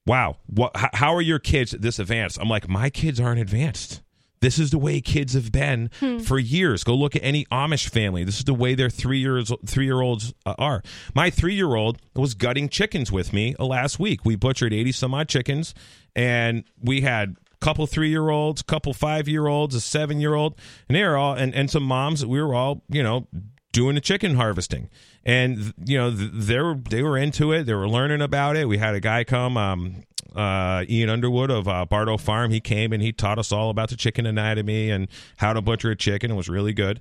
"Wow, 0.06 0.38
what? 0.48 0.72
How, 0.76 1.14
are 1.16 1.22
your 1.22 1.40
kids 1.40 1.72
this 1.72 2.00
advanced?" 2.00 2.38
I'm 2.40 2.50
like, 2.50 2.68
"My 2.68 2.90
kids 2.90 3.20
aren't 3.20 3.40
advanced." 3.42 4.02
This 4.42 4.58
is 4.58 4.72
the 4.72 4.78
way 4.78 5.02
kids 5.02 5.34
have 5.34 5.52
been 5.52 5.90
Hmm. 6.00 6.20
for 6.20 6.40
years. 6.40 6.86
Go 6.86 6.96
look 6.96 7.14
at 7.14 7.24
any 7.26 7.44
Amish 7.52 7.90
family. 7.90 8.24
This 8.24 8.38
is 8.38 8.46
the 8.46 8.54
way 8.54 8.74
their 8.74 8.90
three 8.90 9.20
years 9.20 9.52
three 9.66 9.84
year 9.84 10.00
olds 10.00 10.34
uh, 10.46 10.56
are. 10.58 10.82
My 11.14 11.30
three 11.30 11.56
year 11.56 11.76
old 11.76 11.98
was 12.16 12.36
gutting 12.36 12.70
chickens 12.70 13.12
with 13.12 13.34
me 13.34 13.54
last 13.60 14.00
week. 14.00 14.24
We 14.24 14.36
butchered 14.38 14.74
eighty 14.74 14.94
some 14.94 15.14
odd 15.14 15.28
chickens, 15.28 15.74
and 16.16 16.64
we 16.82 17.02
had 17.02 17.36
a 17.52 17.58
couple 17.58 17.86
three 17.86 18.10
year 18.10 18.30
olds, 18.30 18.62
couple 18.62 18.94
five 18.94 19.28
year 19.28 19.48
olds, 19.48 19.76
a 19.76 19.82
seven 19.82 20.22
year 20.22 20.36
old, 20.36 20.56
and 20.88 20.96
they 20.96 21.04
are 21.04 21.18
all 21.18 21.34
and 21.34 21.54
and 21.54 21.70
some 21.70 21.84
moms. 21.84 22.26
We 22.26 22.42
were 22.42 22.56
all 22.56 22.82
you 22.88 23.04
know 23.04 23.28
doing 23.72 23.96
the 23.96 24.02
chicken 24.02 24.36
harvesting. 24.36 24.90
And 25.26 25.74
you 25.84 25.98
know 25.98 26.10
they 26.12 26.60
were 26.60 26.76
they 26.76 27.04
were 27.04 27.18
into 27.18 27.52
it. 27.52 27.66
They 27.66 27.74
were 27.74 27.90
learning 27.90 28.22
about 28.22 28.56
it. 28.56 28.68
We 28.68 28.78
had 28.78 28.96
a 28.96 29.00
guy 29.00 29.24
come 29.24 29.58
um, 29.58 30.04
uh, 30.36 30.86
Ian 30.90 31.10
Underwood 31.10 31.52
of 31.52 31.68
uh, 31.68 31.86
Bardo 31.86 32.18
Farm. 32.18 32.52
He 32.52 32.60
came 32.60 32.94
and 32.94 33.02
he 33.02 33.12
taught 33.12 33.38
us 33.38 33.52
all 33.52 33.70
about 33.70 33.90
the 33.90 33.98
chicken 33.98 34.26
anatomy 34.26 34.90
and 34.90 35.08
how 35.38 35.54
to 35.54 35.62
butcher 35.62 35.92
a 35.92 35.96
chicken. 35.96 36.32
It 36.32 36.36
was 36.36 36.50
really 36.50 36.74
good. 36.74 37.00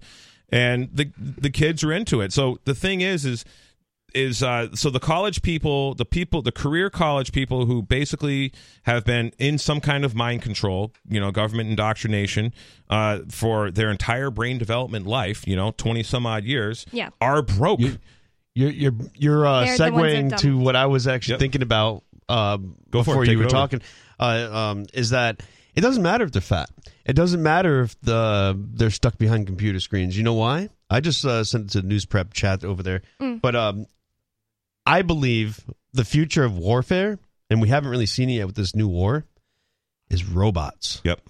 And 0.50 0.88
the 0.92 1.10
the 1.16 1.50
kids 1.50 1.84
are 1.84 1.92
into 1.92 2.20
it. 2.20 2.32
So 2.32 2.58
the 2.64 2.74
thing 2.74 3.00
is 3.02 3.24
is 3.24 3.44
is 4.14 4.42
uh, 4.42 4.68
so 4.74 4.90
the 4.90 5.00
college 5.00 5.42
people, 5.42 5.94
the 5.94 6.04
people, 6.04 6.42
the 6.42 6.52
career 6.52 6.90
college 6.90 7.32
people 7.32 7.66
who 7.66 7.82
basically 7.82 8.52
have 8.84 9.04
been 9.04 9.32
in 9.38 9.58
some 9.58 9.80
kind 9.80 10.04
of 10.04 10.14
mind 10.14 10.42
control, 10.42 10.92
you 11.08 11.20
know, 11.20 11.30
government 11.30 11.70
indoctrination 11.70 12.52
uh, 12.90 13.20
for 13.30 13.70
their 13.70 13.90
entire 13.90 14.30
brain 14.30 14.58
development 14.58 15.06
life, 15.06 15.46
you 15.46 15.56
know, 15.56 15.72
twenty 15.72 16.02
some 16.02 16.26
odd 16.26 16.44
years, 16.44 16.86
Yeah. 16.92 17.10
are 17.20 17.42
broke. 17.42 17.80
You- 17.80 17.98
You're 18.54 18.70
you're 18.70 18.94
you're 19.14 19.46
uh, 19.46 19.64
They're 19.66 19.76
the 19.76 19.92
ones 19.92 20.02
that 20.12 20.18
are 20.18 20.22
segueing 20.22 20.36
to 20.38 20.58
what 20.58 20.74
I 20.74 20.86
was 20.86 21.06
actually 21.06 21.34
Yep. 21.34 21.40
thinking 21.40 21.62
about 21.62 22.02
um, 22.28 22.74
Go 22.90 23.02
for 23.04 23.12
it. 23.12 23.14
before 23.14 23.24
you 23.26 23.38
were 23.38 23.44
over. 23.44 23.50
talking. 23.50 23.82
Uh, 24.18 24.48
um, 24.52 24.86
is 24.94 25.10
that 25.10 25.42
it 25.76 25.80
doesn't 25.82 26.02
matter 26.02 26.24
if 26.24 26.32
they're 26.32 26.42
fat. 26.42 26.68
It 27.04 27.12
doesn't 27.12 27.40
matter 27.40 27.82
if 27.82 28.00
the 28.00 28.58
they're 28.74 28.90
stuck 28.90 29.16
behind 29.16 29.46
computer 29.46 29.78
screens. 29.78 30.16
You 30.18 30.24
know 30.24 30.34
why? 30.34 30.70
I 30.90 30.98
just 31.00 31.24
uh, 31.24 31.44
sent 31.44 31.66
it 31.66 31.70
to 31.72 31.82
the 31.82 31.86
news 31.86 32.04
prep 32.04 32.32
chat 32.34 32.64
over 32.64 32.82
there. 32.82 33.02
Mm. 33.20 33.40
But 33.40 33.54
um, 33.54 33.86
I 34.88 35.02
believe 35.02 35.60
the 35.92 36.04
future 36.04 36.44
of 36.44 36.56
warfare, 36.56 37.18
and 37.50 37.60
we 37.60 37.68
haven't 37.68 37.90
really 37.90 38.06
seen 38.06 38.30
it 38.30 38.34
yet 38.34 38.46
with 38.46 38.56
this 38.56 38.74
new 38.74 38.88
war, 38.88 39.24
is 40.10 40.24
robots. 40.24 41.00
Yep. 41.04 41.20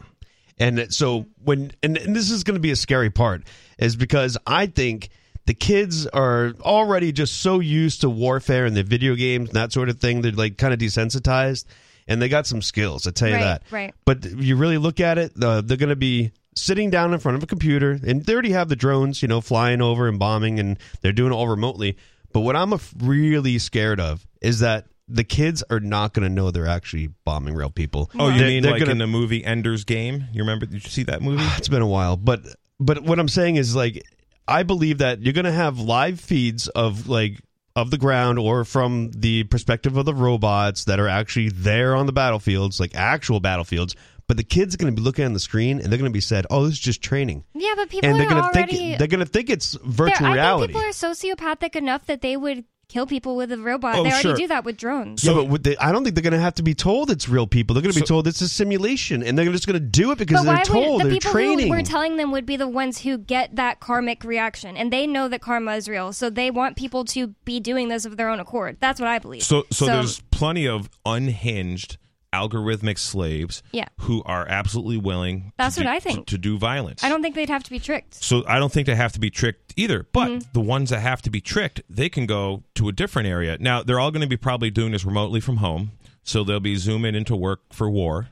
And 0.59 0.93
so 0.93 1.27
when 1.45 1.73
and, 1.83 1.97
and 1.97 2.15
this 2.17 2.31
is 2.31 2.45
going 2.45 2.55
to 2.57 2.61
be 2.61 2.71
a 2.71 2.77
scary 2.77 3.11
part 3.11 3.43
is 3.79 3.97
because 3.97 4.37
I 4.47 4.67
think 4.67 5.11
the 5.47 5.55
kids 5.55 6.07
are 6.07 6.53
already 6.61 7.13
just 7.13 7.41
so 7.41 7.61
used 7.61 8.01
to 8.03 8.11
warfare 8.11 8.67
and 8.67 8.77
the 8.77 8.83
video 8.83 9.15
games 9.15 9.49
and 9.51 9.57
that 9.57 9.73
sort 9.73 9.89
of 9.89 9.99
thing. 10.01 10.21
They're 10.23 10.33
like 10.33 10.57
kind 10.59 10.73
of 10.75 10.79
desensitized, 10.81 11.65
and 12.07 12.21
they 12.21 12.29
got 12.29 12.47
some 12.47 12.61
skills. 12.63 13.07
I 13.07 13.11
tell 13.13 13.29
you 13.29 13.35
Right, 13.35 13.45
that. 13.45 13.63
right. 13.71 13.95
But 14.05 14.25
you 14.25 14.57
really 14.57 14.79
look 14.79 15.01
at 15.01 15.19
it, 15.19 15.33
uh, 15.43 15.61
they're 15.63 15.77
going 15.77 15.89
to 15.91 15.97
be 15.97 16.33
sitting 16.55 16.91
down 16.91 17.15
in 17.15 17.21
front 17.21 17.37
of 17.37 17.43
a 17.43 17.47
computer, 17.47 17.99
and 18.05 18.25
they 18.25 18.33
already 18.33 18.51
have 18.51 18.69
the 18.69 18.77
drones, 18.77 19.23
you 19.23 19.29
know, 19.29 19.41
flying 19.41 19.81
over 19.81 20.09
and 20.09 20.19
bombing, 20.19 20.59
and 20.59 20.77
they're 21.01 21.13
doing 21.13 21.33
it 21.33 21.35
all 21.35 21.49
remotely. 21.49 21.97
But 22.33 22.41
what 22.41 22.57
I'm 22.57 22.75
really 22.99 23.59
scared 23.59 24.01
of 24.01 24.27
is 24.41 24.61
that 24.61 24.87
the 25.09 25.25
kids 25.25 25.65
are 25.71 25.81
not 25.81 26.13
going 26.13 26.29
to 26.29 26.35
know 26.35 26.51
they're 26.51 26.67
actually 26.67 27.09
bombing 27.25 27.55
real 27.55 27.71
people. 27.71 28.11
Oh, 28.19 28.29
you 28.29 28.39
They're- 28.39 28.49
mean 28.49 28.63
they're 28.63 28.73
like 28.73 28.81
gonna- 28.81 28.93
in 28.93 28.99
the 28.99 29.07
movie 29.07 29.43
Ender's 29.45 29.85
Game? 29.85 30.27
You 30.33 30.43
remember? 30.43 30.67
Did 30.67 30.85
you 30.85 30.91
see 30.91 31.05
that 31.05 31.23
movie? 31.23 31.43
it's 31.57 31.69
been 31.69 31.83
a 31.83 31.87
while, 31.87 32.17
but 32.17 32.41
but 32.79 33.03
what 33.03 33.19
I'm 33.19 33.29
saying 33.29 33.57
is 33.57 33.75
like 33.75 34.03
I 34.47 34.63
believe 34.63 34.99
that 34.99 35.21
you're 35.23 35.33
going 35.35 35.45
to 35.45 35.53
have 35.53 35.79
live 35.79 36.21
feeds 36.21 36.69
of 36.69 37.09
like 37.09 37.41
of 37.77 37.91
the 37.91 37.99
ground 37.99 38.39
or 38.39 38.65
from 38.65 39.11
the 39.13 39.45
perspective 39.45 39.97
of 39.97 40.05
the 40.05 40.15
robots 40.15 40.85
that 40.85 40.99
are 40.99 41.07
actually 41.09 41.49
there 41.51 41.95
on 41.95 42.07
the 42.07 42.13
battlefields, 42.13 42.81
like 42.81 42.95
actual 42.95 43.41
battlefields. 43.41 43.95
But 44.29 44.37
the 44.37 44.45
kids 44.45 44.75
are 44.75 44.79
going 44.79 44.95
to 44.95 45.01
be 45.01 45.03
looking 45.05 45.25
on 45.25 45.33
the 45.33 45.41
screen 45.41 45.81
and 45.81 45.87
they're 45.91 45.99
going 45.99 46.11
to 46.11 46.15
be 46.15 46.21
said, 46.21 46.47
"Oh, 46.51 46.65
this 46.65 46.75
is 46.75 46.79
just 46.79 47.03
training," 47.03 47.45
Yeah, 47.55 47.73
but 47.77 47.89
people 47.89 48.09
and 48.09 48.21
they're 48.21 48.29
going 48.29 48.43
to 48.43 48.49
already. 48.49 48.77
think 48.77 48.99
they're 48.99 49.09
going 49.09 49.21
to 49.21 49.27
think 49.27 49.49
it's 49.51 49.73
they're- 49.73 49.81
virtual 49.91 50.27
I 50.29 50.35
reality. 50.35 50.73
think 50.75 50.85
people 50.85 51.09
are 51.11 51.15
sociopathic 51.15 51.75
enough 51.77 52.07
that 52.07 52.21
they 52.21 52.37
would 52.37 52.65
kill 52.89 53.07
people 53.07 53.37
with 53.37 53.53
a 53.53 53.59
robot. 53.59 53.97
Oh, 53.97 54.03
they 54.03 54.09
already 54.11 54.23
sure. 54.23 54.35
do 54.37 54.47
that 54.49 54.65
with 54.65 54.77
drones. 54.79 55.23
yeah, 55.23 55.35
but 55.35 55.45
would 55.49 55.63
they, 55.63 55.77
I 55.77 55.93
don't 55.93 56.05
think 56.05 56.15
they're 56.15 56.23
going 56.23 56.33
to 56.33 56.39
have 56.41 56.55
to 56.55 56.63
be 56.63 56.75
told 56.75 57.11
it's 57.11 57.29
real 57.29 57.47
people. 57.47 57.75
They're 57.75 57.83
going 57.83 57.93
to 57.93 58.01
be 58.01 58.07
told 58.07 58.27
it's 58.27 58.41
a 58.41 58.49
simulation, 58.49 59.23
and 59.23 59.37
they're 59.39 59.51
just 59.53 59.67
going 59.67 59.75
to 59.81 59.87
do 59.87 60.11
it 60.11 60.19
because 60.19 60.41
but 60.41 60.45
they're 60.45 60.55
why 60.57 60.63
told. 60.63 60.97
would 61.03 61.07
the 61.07 61.11
they're 61.11 61.19
people 61.21 61.33
training. 61.33 61.67
who 61.67 61.71
we're 61.71 61.83
telling 61.83 62.17
them 62.17 62.31
would 62.33 62.47
be 62.47 62.57
the 62.57 62.69
ones 62.69 63.01
who 63.03 63.19
get 63.19 63.57
that 63.57 63.81
karmic 63.81 64.25
reaction, 64.25 64.77
and 64.77 64.91
they 64.93 65.07
know 65.07 65.29
that 65.29 65.41
karma 65.43 65.73
is 65.77 65.89
real, 65.89 66.13
so 66.15 66.29
they 66.31 66.51
want 66.51 66.77
people 66.77 67.05
to 67.07 67.29
be 67.45 67.61
doing 67.61 67.89
this 67.89 68.05
of 68.07 68.17
their 68.17 68.29
own 68.31 68.41
accord. 68.41 68.77
That's 68.81 69.01
what 69.01 69.09
I 69.09 69.19
believe. 69.19 69.43
So, 69.43 69.65
so, 69.71 69.85
there's 69.87 70.21
plenty 70.31 70.67
of 70.69 70.89
unhinged 71.05 71.99
algorithmic 72.33 72.99
slaves 72.99 73.63
Yeah. 73.73 73.87
who 74.01 74.23
are 74.25 74.47
absolutely 74.49 74.99
willing 74.99 75.53
That's 75.57 75.77
to 75.77 75.81
what 75.83 75.91
do, 75.91 75.97
I 75.97 76.01
think. 76.01 76.27
to, 76.27 76.35
to 76.35 76.39
do 76.39 76.59
violence. 76.59 77.03
I 77.03 77.09
don't 77.09 77.23
think 77.23 77.35
they'd 77.35 77.49
have 77.49 77.65
to 77.65 77.71
be 77.71 77.79
tricked. 77.79 78.23
So 78.23 78.45
I 78.47 78.59
don't 78.59 78.73
think 78.73 78.87
they 78.87 78.95
have 78.95 79.13
to 79.13 79.21
be 79.21 79.31
tricked 79.31 79.73
either. 79.77 80.07
But 80.13 80.29
Mm-hmm. 80.29 80.51
the 80.53 80.61
ones 80.61 80.91
that 80.91 81.01
have 81.01 81.23
to 81.23 81.31
be 81.31 81.41
tricked, 81.41 81.81
they 81.89 82.09
can 82.09 82.27
go 82.27 82.65
to 82.75 82.89
a 82.89 82.93
different 82.93 83.29
area. 83.29 83.57
Now 83.61 83.83
they're 83.83 83.99
all 84.01 84.11
going 84.11 84.23
to 84.23 84.29
be 84.29 84.37
probably 84.37 84.71
doing 84.71 84.93
this 84.93 85.05
remotely 85.05 85.41
from 85.41 85.57
home. 85.59 85.93
So 86.23 86.45
they'll 86.45 86.61
be 86.61 86.77
zooming 86.77 87.15
into 87.15 87.35
work 87.35 87.61
for 87.73 87.89
war. 87.89 88.29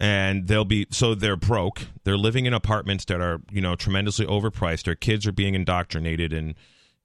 And 0.00 0.48
they'll 0.48 0.64
be 0.64 0.86
so 0.90 1.14
they're 1.14 1.36
broke. 1.36 1.82
They're 2.04 2.16
living 2.18 2.46
in 2.46 2.52
apartments 2.52 3.04
that 3.06 3.20
are, 3.20 3.40
you 3.50 3.60
know, 3.60 3.76
tremendously 3.76 4.26
overpriced. 4.26 4.82
Their 4.84 4.96
kids 4.96 5.26
are 5.26 5.32
being 5.32 5.54
indoctrinated 5.54 6.32
and 6.32 6.54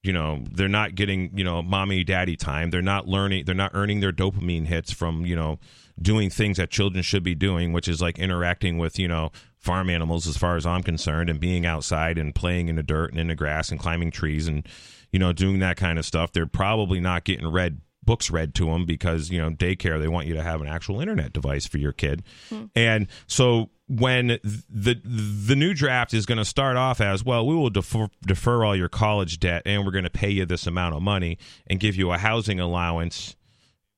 you 0.02 0.12
know, 0.12 0.44
they're 0.52 0.68
not 0.68 0.96
getting, 0.96 1.32
you 1.38 1.46
know, 1.46 1.62
mommy 1.62 2.04
daddy 2.04 2.36
time. 2.36 2.72
They're 2.72 2.82
not 2.82 3.08
learning 3.08 3.46
they're 3.46 3.56
not 3.56 3.72
earning 3.74 4.00
their 4.02 4.12
dopamine 4.12 4.66
hits 4.66 4.92
from, 4.92 5.26
you 5.26 5.36
know, 5.36 5.60
doing 6.02 6.30
things 6.30 6.58
that 6.58 6.70
children 6.70 7.04
should 7.04 7.24
be 7.24 7.36
doing, 7.36 7.74
which 7.74 7.88
is 7.88 8.02
like 8.02 8.20
interacting 8.20 8.78
with, 8.78 8.98
you 8.98 9.08
know, 9.08 9.32
farm 9.58 9.90
animals 9.90 10.28
as 10.28 10.38
far 10.38 10.56
as 10.56 10.66
I'm 10.66 10.84
concerned 10.84 11.30
and 11.30 11.40
being 11.40 11.66
outside 11.66 12.18
and 12.18 12.36
playing 12.36 12.68
in 12.68 12.76
the 12.76 12.84
dirt 12.84 13.12
and 13.12 13.20
in 13.20 13.28
the 13.28 13.36
grass 13.36 13.72
and 13.72 13.80
climbing 13.80 14.12
trees 14.12 14.48
and, 14.48 14.68
you 15.12 15.20
know, 15.20 15.32
doing 15.32 15.60
that 15.60 15.78
kind 15.78 15.98
of 15.98 16.06
stuff. 16.06 16.32
They're 16.34 16.46
probably 16.46 17.00
not 17.00 17.24
getting 17.24 17.48
read 17.48 17.80
books 18.06 18.30
read 18.30 18.54
to 18.56 18.66
them 18.66 18.86
because, 18.86 19.30
you 19.30 19.40
know, 19.40 19.50
daycare, 19.50 20.00
they 20.00 20.08
want 20.08 20.28
you 20.28 20.34
to 20.34 20.44
have 20.44 20.62
an 20.62 20.68
actual 20.68 21.00
internet 21.00 21.32
device 21.34 21.66
for 21.66 21.78
your 21.78 21.94
kid. 21.94 22.24
Hmm. 22.50 22.66
And 22.76 23.08
so 23.28 23.70
when 23.88 24.40
the 24.44 25.00
the 25.04 25.56
new 25.56 25.74
draft 25.74 26.14
is 26.14 26.26
going 26.26 26.38
to 26.38 26.46
start 26.46 26.78
off 26.78 27.00
as 27.02 27.24
well, 27.24 27.46
we 27.46 27.56
will 27.56 27.70
defer, 27.70 28.08
defer 28.26 28.66
all 28.66 28.76
your 28.76 28.90
college 28.90 29.40
debt 29.40 29.62
and 29.66 29.86
we're 29.86 29.92
going 29.92 30.04
to 30.04 30.10
pay 30.10 30.30
you 30.30 30.46
this 30.46 30.68
amount 30.68 30.96
of 30.96 31.02
money 31.02 31.38
and 31.68 31.80
give 31.80 31.96
you 31.96 32.12
a 32.12 32.18
housing 32.18 32.60
allowance 32.60 33.36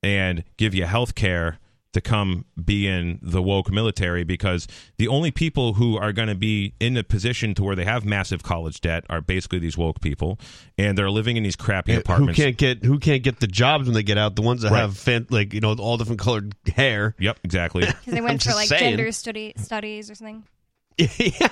and 0.03 0.43
give 0.57 0.75
you 0.75 0.85
health 0.85 1.15
care 1.15 1.59
to 1.95 2.01
come 2.01 2.45
be 2.63 2.87
in 2.87 3.19
the 3.21 3.41
woke 3.41 3.71
military 3.71 4.23
because 4.23 4.67
the 4.97 5.07
only 5.09 5.31
people 5.31 5.73
who 5.73 5.97
are 5.97 6.13
going 6.13 6.27
to 6.29 6.35
be 6.35 6.73
in 6.79 6.95
a 6.95 7.03
position 7.03 7.53
to 7.55 7.63
where 7.63 7.75
they 7.75 7.83
have 7.85 8.05
massive 8.05 8.43
college 8.43 8.79
debt 8.79 9.03
are 9.09 9.19
basically 9.19 9.59
these 9.59 9.75
woke 9.77 9.99
people 9.99 10.39
and 10.77 10.97
they're 10.97 11.09
living 11.09 11.35
in 11.35 11.43
these 11.43 11.55
crappy 11.55 11.93
who 11.93 11.99
apartments. 11.99 12.37
can't 12.39 12.55
get 12.57 12.83
who 12.85 12.99
can't 12.99 13.23
get 13.23 13.39
the 13.39 13.47
jobs 13.47 13.85
when 13.85 13.93
they 13.95 14.03
get 14.03 14.17
out? 14.17 14.35
The 14.35 14.41
ones 14.43 14.61
that 14.61 14.71
Right. 14.71 14.81
have 14.81 14.97
fan, 14.97 15.25
like 15.29 15.53
you 15.53 15.59
know 15.61 15.73
all 15.75 15.97
different 15.97 16.19
colored 16.21 16.53
hair. 16.73 17.15
Yep, 17.19 17.39
exactly. 17.43 17.85
Because 18.05 18.13
they 18.13 18.21
went 18.21 18.43
for 18.43 18.51
like 18.53 18.67
saying. 18.67 18.95
gender 18.97 19.11
study 19.11 19.53
studies 19.57 20.11
or 20.11 20.15
something. 20.15 20.43
yeah. 20.97 21.47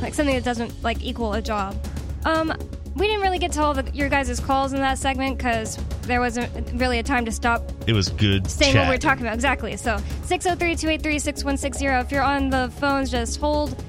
like 0.00 0.14
something 0.14 0.34
that 0.34 0.44
doesn't 0.44 0.82
like 0.82 1.02
equal 1.02 1.34
a 1.34 1.42
job. 1.42 1.76
Um, 2.24 2.52
we 2.94 3.06
didn't 3.06 3.22
really 3.22 3.38
get 3.38 3.52
to 3.52 3.62
all 3.62 3.74
the, 3.74 3.88
your 3.92 4.08
guys' 4.08 4.40
calls 4.40 4.72
in 4.72 4.80
that 4.80 4.98
segment 4.98 5.38
because 5.38 5.76
there 6.02 6.20
wasn't 6.20 6.50
really 6.80 6.98
a 6.98 7.02
time 7.02 7.24
to 7.24 7.32
stop 7.32 7.62
It 7.86 7.92
was 7.92 8.08
good. 8.08 8.48
saying 8.50 8.72
chat. 8.72 8.82
what 8.82 8.88
we 8.90 8.94
are 8.96 8.98
talking 8.98 9.22
about. 9.24 9.34
Exactly. 9.34 9.76
So 9.76 9.96
603-283-6160. 10.26 12.04
If 12.04 12.12
you're 12.12 12.22
on 12.22 12.50
the 12.50 12.70
phones, 12.78 13.10
just 13.10 13.40
hold. 13.40 13.82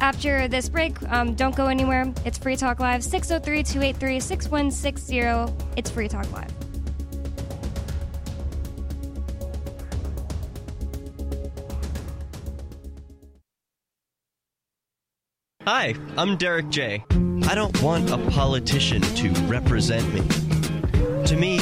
After 0.00 0.46
this 0.46 0.68
break, 0.68 0.96
um, 1.10 1.34
don't 1.34 1.56
go 1.56 1.66
anywhere. 1.66 2.12
It's 2.24 2.38
Free 2.38 2.54
Talk 2.54 2.78
Live. 2.78 3.00
603-283-6160. 3.02 5.52
It's 5.76 5.90
Free 5.90 6.06
Talk 6.08 6.30
Live. 6.32 6.52
Hi, 15.70 15.94
I'm 16.16 16.38
Derek 16.38 16.70
J. 16.70 17.04
I 17.46 17.54
don't 17.54 17.82
want 17.82 18.08
a 18.08 18.16
politician 18.30 19.02
to 19.02 19.28
represent 19.48 20.14
me. 20.14 20.22
To 21.26 21.36
me, 21.36 21.58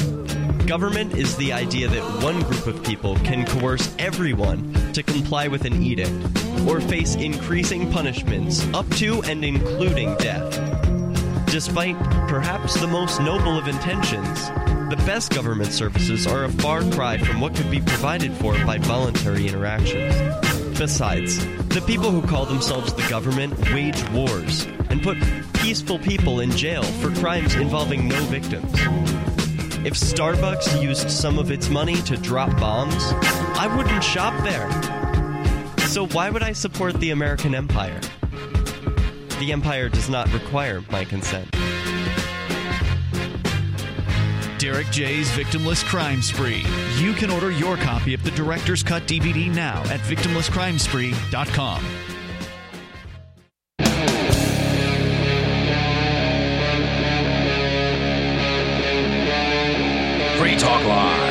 government 0.64 1.16
is 1.16 1.36
the 1.36 1.52
idea 1.52 1.88
that 1.88 2.22
one 2.22 2.40
group 2.42 2.68
of 2.68 2.84
people 2.84 3.16
can 3.24 3.44
coerce 3.44 3.92
everyone 3.98 4.72
to 4.92 5.02
comply 5.02 5.48
with 5.48 5.64
an 5.64 5.82
edict 5.82 6.14
or 6.68 6.80
face 6.80 7.16
increasing 7.16 7.90
punishments 7.90 8.64
up 8.74 8.88
to 8.90 9.24
and 9.24 9.44
including 9.44 10.14
death. 10.18 10.54
Despite 11.46 11.98
perhaps 12.28 12.80
the 12.80 12.86
most 12.86 13.20
noble 13.20 13.58
of 13.58 13.66
intentions, 13.66 14.46
the 14.88 15.02
best 15.04 15.34
government 15.34 15.72
services 15.72 16.28
are 16.28 16.44
a 16.44 16.52
far 16.52 16.88
cry 16.92 17.18
from 17.18 17.40
what 17.40 17.56
could 17.56 17.72
be 17.72 17.80
provided 17.80 18.32
for 18.34 18.52
by 18.64 18.78
voluntary 18.78 19.48
interactions. 19.48 20.45
Besides, 20.78 21.38
the 21.68 21.82
people 21.86 22.10
who 22.10 22.20
call 22.20 22.44
themselves 22.44 22.92
the 22.92 23.08
government 23.08 23.58
wage 23.72 24.06
wars 24.10 24.66
and 24.90 25.02
put 25.02 25.16
peaceful 25.54 25.98
people 25.98 26.40
in 26.40 26.50
jail 26.50 26.82
for 26.82 27.10
crimes 27.14 27.54
involving 27.54 28.06
no 28.06 28.20
victims. 28.24 28.70
If 29.86 29.94
Starbucks 29.94 30.82
used 30.82 31.10
some 31.10 31.38
of 31.38 31.50
its 31.50 31.70
money 31.70 31.96
to 32.02 32.18
drop 32.18 32.50
bombs, 32.60 33.02
I 33.58 33.74
wouldn't 33.74 34.04
shop 34.04 34.34
there. 34.44 34.70
So 35.88 36.06
why 36.08 36.28
would 36.28 36.42
I 36.42 36.52
support 36.52 37.00
the 37.00 37.10
American 37.10 37.54
empire? 37.54 38.00
The 39.38 39.52
empire 39.52 39.88
does 39.88 40.10
not 40.10 40.30
require 40.32 40.82
my 40.90 41.06
consent. 41.06 41.48
Derek 44.66 44.90
J's 44.90 45.30
Victimless 45.30 45.84
Crime 45.84 46.20
Spree. 46.20 46.64
You 46.98 47.12
can 47.12 47.30
order 47.30 47.52
your 47.52 47.76
copy 47.76 48.14
of 48.14 48.24
the 48.24 48.32
Director's 48.32 48.82
Cut 48.82 49.04
DVD 49.04 49.48
now 49.54 49.80
at 49.82 50.00
victimlesscrimespree.com. 50.00 51.82
Free 60.36 60.56
Talk 60.56 60.84
Live. 60.84 61.25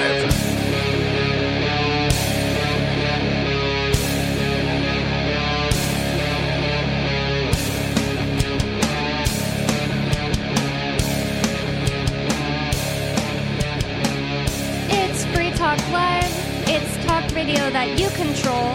Control. 18.16 18.74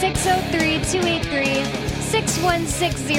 603 0.00 0.84
283 0.84 1.64
6160 2.08 3.14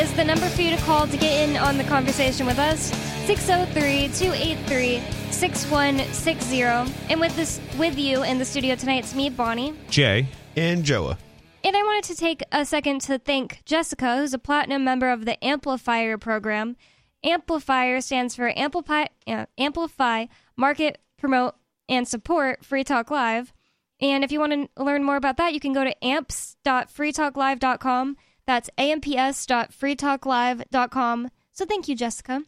is 0.00 0.12
the 0.14 0.24
number 0.24 0.46
for 0.48 0.62
you 0.62 0.70
to 0.70 0.82
call 0.82 1.06
to 1.06 1.16
get 1.16 1.48
in 1.48 1.56
on 1.56 1.78
the 1.78 1.84
conversation 1.84 2.46
with 2.46 2.58
us. 2.58 2.92
603 3.26 4.08
283 4.08 5.00
6160. 5.30 6.62
And 7.10 7.20
with 7.20 7.34
this 7.36 7.60
with 7.78 7.98
you 7.98 8.22
in 8.22 8.38
the 8.38 8.44
studio 8.44 8.74
tonight, 8.74 9.04
it's 9.04 9.14
me, 9.14 9.30
Bonnie. 9.30 9.74
Jay. 9.88 10.28
And 10.56 10.84
Joa. 10.84 11.18
And 11.64 11.74
I 11.74 11.82
wanted 11.82 12.04
to 12.04 12.16
take 12.16 12.42
a 12.52 12.64
second 12.64 13.00
to 13.02 13.18
thank 13.18 13.62
Jessica, 13.64 14.18
who's 14.18 14.34
a 14.34 14.38
platinum 14.38 14.84
member 14.84 15.10
of 15.10 15.24
the 15.24 15.42
Amplifier 15.42 16.18
program. 16.18 16.76
Amplifier 17.24 18.02
stands 18.02 18.36
for 18.36 18.52
Amplify, 18.54 19.06
uh, 19.26 19.46
Amplify, 19.56 20.26
Market, 20.56 20.98
Promote, 21.16 21.54
and 21.88 22.06
Support 22.06 22.64
Free 22.64 22.84
Talk 22.84 23.10
Live. 23.10 23.54
And 24.00 24.24
if 24.24 24.32
you 24.32 24.40
want 24.40 24.52
to 24.52 24.68
learn 24.82 25.04
more 25.04 25.14
about 25.16 25.36
that, 25.36 25.54
you 25.54 25.60
can 25.60 25.72
go 25.72 25.84
to 25.84 26.04
amps.freetalklive.com. 26.04 28.16
That's 28.46 28.68
amps.freetalklive.com. 28.76 31.30
So 31.52 31.64
thank 31.64 31.88
you, 31.88 31.96
Jessica. 31.96 32.42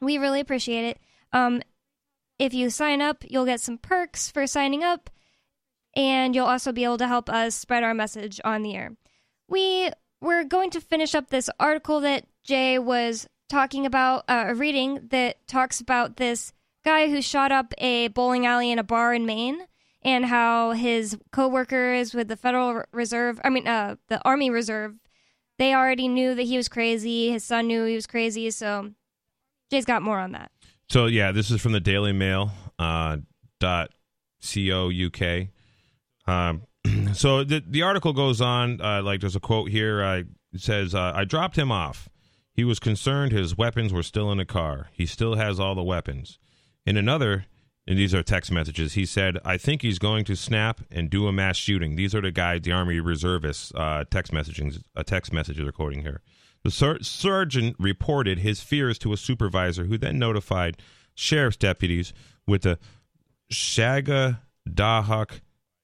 We 0.00 0.18
really 0.18 0.40
appreciate 0.40 0.84
it. 0.84 0.98
Um, 1.32 1.62
if 2.38 2.52
you 2.52 2.68
sign 2.70 3.00
up, 3.00 3.24
you'll 3.28 3.46
get 3.46 3.60
some 3.60 3.78
perks 3.78 4.30
for 4.30 4.46
signing 4.46 4.82
up 4.82 5.08
and 5.94 6.34
you'll 6.34 6.46
also 6.46 6.72
be 6.72 6.84
able 6.84 6.98
to 6.98 7.06
help 7.06 7.30
us 7.30 7.54
spread 7.54 7.84
our 7.84 7.94
message 7.94 8.40
on 8.44 8.62
the 8.62 8.74
air. 8.74 8.96
We 9.48 9.90
we're 10.20 10.44
going 10.44 10.70
to 10.70 10.80
finish 10.80 11.14
up 11.14 11.30
this 11.30 11.50
article 11.58 12.00
that 12.00 12.26
Jay 12.44 12.78
was 12.78 13.26
talking 13.50 13.86
about, 13.86 14.24
uh, 14.28 14.54
reading 14.56 15.08
that 15.10 15.46
talks 15.46 15.80
about 15.80 16.16
this 16.16 16.52
guy 16.84 17.10
who 17.10 17.20
shot 17.20 17.52
up 17.52 17.74
a 17.78 18.08
bowling 18.08 18.46
alley 18.46 18.70
in 18.70 18.78
a 18.78 18.84
bar 18.84 19.12
in 19.12 19.26
Maine, 19.26 19.66
and 20.02 20.24
how 20.24 20.72
his 20.72 21.16
coworkers 21.30 22.14
with 22.14 22.28
the 22.28 22.36
Federal 22.36 22.82
Reserve, 22.92 23.40
I 23.44 23.50
mean, 23.50 23.66
uh, 23.66 23.96
the 24.08 24.20
Army 24.24 24.50
Reserve, 24.50 24.94
they 25.58 25.74
already 25.74 26.08
knew 26.08 26.34
that 26.34 26.42
he 26.42 26.56
was 26.56 26.68
crazy. 26.68 27.30
His 27.30 27.44
son 27.44 27.66
knew 27.68 27.84
he 27.84 27.94
was 27.94 28.06
crazy, 28.06 28.50
so 28.50 28.90
Jay's 29.70 29.84
got 29.84 30.02
more 30.02 30.18
on 30.18 30.32
that. 30.32 30.50
So 30.88 31.06
yeah, 31.06 31.32
this 31.32 31.50
is 31.50 31.60
from 31.60 31.72
the 31.72 31.80
Daily 31.80 32.12
Mail 32.12 32.50
uh, 32.78 33.18
dot 33.60 33.90
co 34.42 34.90
uk. 34.90 35.48
Um, 36.26 36.62
so 37.14 37.44
the 37.44 37.62
the 37.66 37.82
article 37.82 38.12
goes 38.12 38.40
on 38.40 38.80
uh, 38.80 39.02
like 39.02 39.20
there's 39.20 39.36
a 39.36 39.40
quote 39.40 39.70
here. 39.70 40.02
It 40.02 40.26
says, 40.56 40.94
uh, 40.94 41.12
"I 41.14 41.24
dropped 41.24 41.56
him 41.56 41.70
off. 41.70 42.08
He 42.52 42.64
was 42.64 42.78
concerned 42.78 43.32
his 43.32 43.56
weapons 43.56 43.92
were 43.92 44.02
still 44.02 44.30
in 44.30 44.38
the 44.38 44.44
car. 44.44 44.88
He 44.92 45.06
still 45.06 45.36
has 45.36 45.60
all 45.60 45.74
the 45.74 45.82
weapons." 45.82 46.38
In 46.84 46.96
another, 46.96 47.46
and 47.86 47.98
these 47.98 48.14
are 48.14 48.22
text 48.22 48.50
messages. 48.52 48.94
He 48.94 49.04
said, 49.04 49.38
"I 49.44 49.56
think 49.56 49.82
he's 49.82 49.98
going 49.98 50.24
to 50.26 50.36
snap 50.36 50.80
and 50.90 51.10
do 51.10 51.26
a 51.26 51.32
mass 51.32 51.56
shooting." 51.56 51.96
These 51.96 52.14
are 52.14 52.20
the 52.20 52.30
guys, 52.30 52.62
the 52.62 52.72
Army 52.72 53.00
reservists, 53.00 53.72
uh, 53.74 54.04
text 54.10 54.32
messaging, 54.32 54.82
a 54.94 55.04
text 55.04 55.32
messages 55.32 55.66
are 55.66 55.72
quoting 55.72 56.02
here. 56.02 56.22
The 56.64 56.70
sur- 56.70 57.02
surgeon 57.02 57.74
reported 57.78 58.38
his 58.38 58.60
fears 58.60 58.98
to 59.00 59.12
a 59.12 59.16
supervisor, 59.16 59.86
who 59.86 59.98
then 59.98 60.18
notified 60.18 60.76
sheriff's 61.14 61.56
deputies 61.56 62.12
with 62.46 62.62
the 62.62 62.78
Sagadahoc 63.52 65.40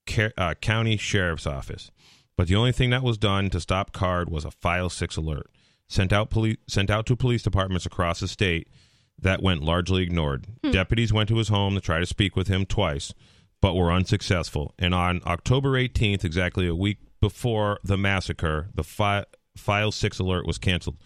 Ca- 0.06 0.32
uh, 0.36 0.54
County 0.54 0.96
Sheriff's 0.96 1.46
Office. 1.46 1.90
But 2.36 2.46
the 2.48 2.56
only 2.56 2.72
thing 2.72 2.90
that 2.90 3.02
was 3.02 3.18
done 3.18 3.50
to 3.50 3.60
stop 3.60 3.92
Card 3.92 4.30
was 4.30 4.44
a 4.44 4.50
File 4.50 4.88
6 4.88 5.16
alert 5.16 5.50
sent 5.88 6.12
out 6.12 6.30
poli- 6.30 6.58
sent 6.68 6.90
out 6.90 7.06
to 7.06 7.16
police 7.16 7.42
departments 7.42 7.86
across 7.86 8.20
the 8.20 8.28
state 8.28 8.68
that 9.20 9.42
went 9.42 9.62
largely 9.62 10.02
ignored. 10.02 10.46
Hmm. 10.62 10.70
Deputies 10.70 11.12
went 11.12 11.28
to 11.28 11.36
his 11.36 11.48
home 11.48 11.74
to 11.74 11.80
try 11.80 11.98
to 11.98 12.06
speak 12.06 12.36
with 12.36 12.48
him 12.48 12.66
twice, 12.66 13.12
but 13.60 13.74
were 13.74 13.92
unsuccessful. 13.92 14.74
And 14.78 14.94
on 14.94 15.20
October 15.26 15.72
18th, 15.72 16.24
exactly 16.24 16.66
a 16.66 16.74
week 16.74 16.98
before 17.20 17.78
the 17.82 17.96
massacre, 17.96 18.68
the 18.74 18.84
fi- 18.84 19.24
File 19.56 19.90
6 19.90 20.18
alert 20.20 20.46
was 20.46 20.58
canceled. 20.58 20.98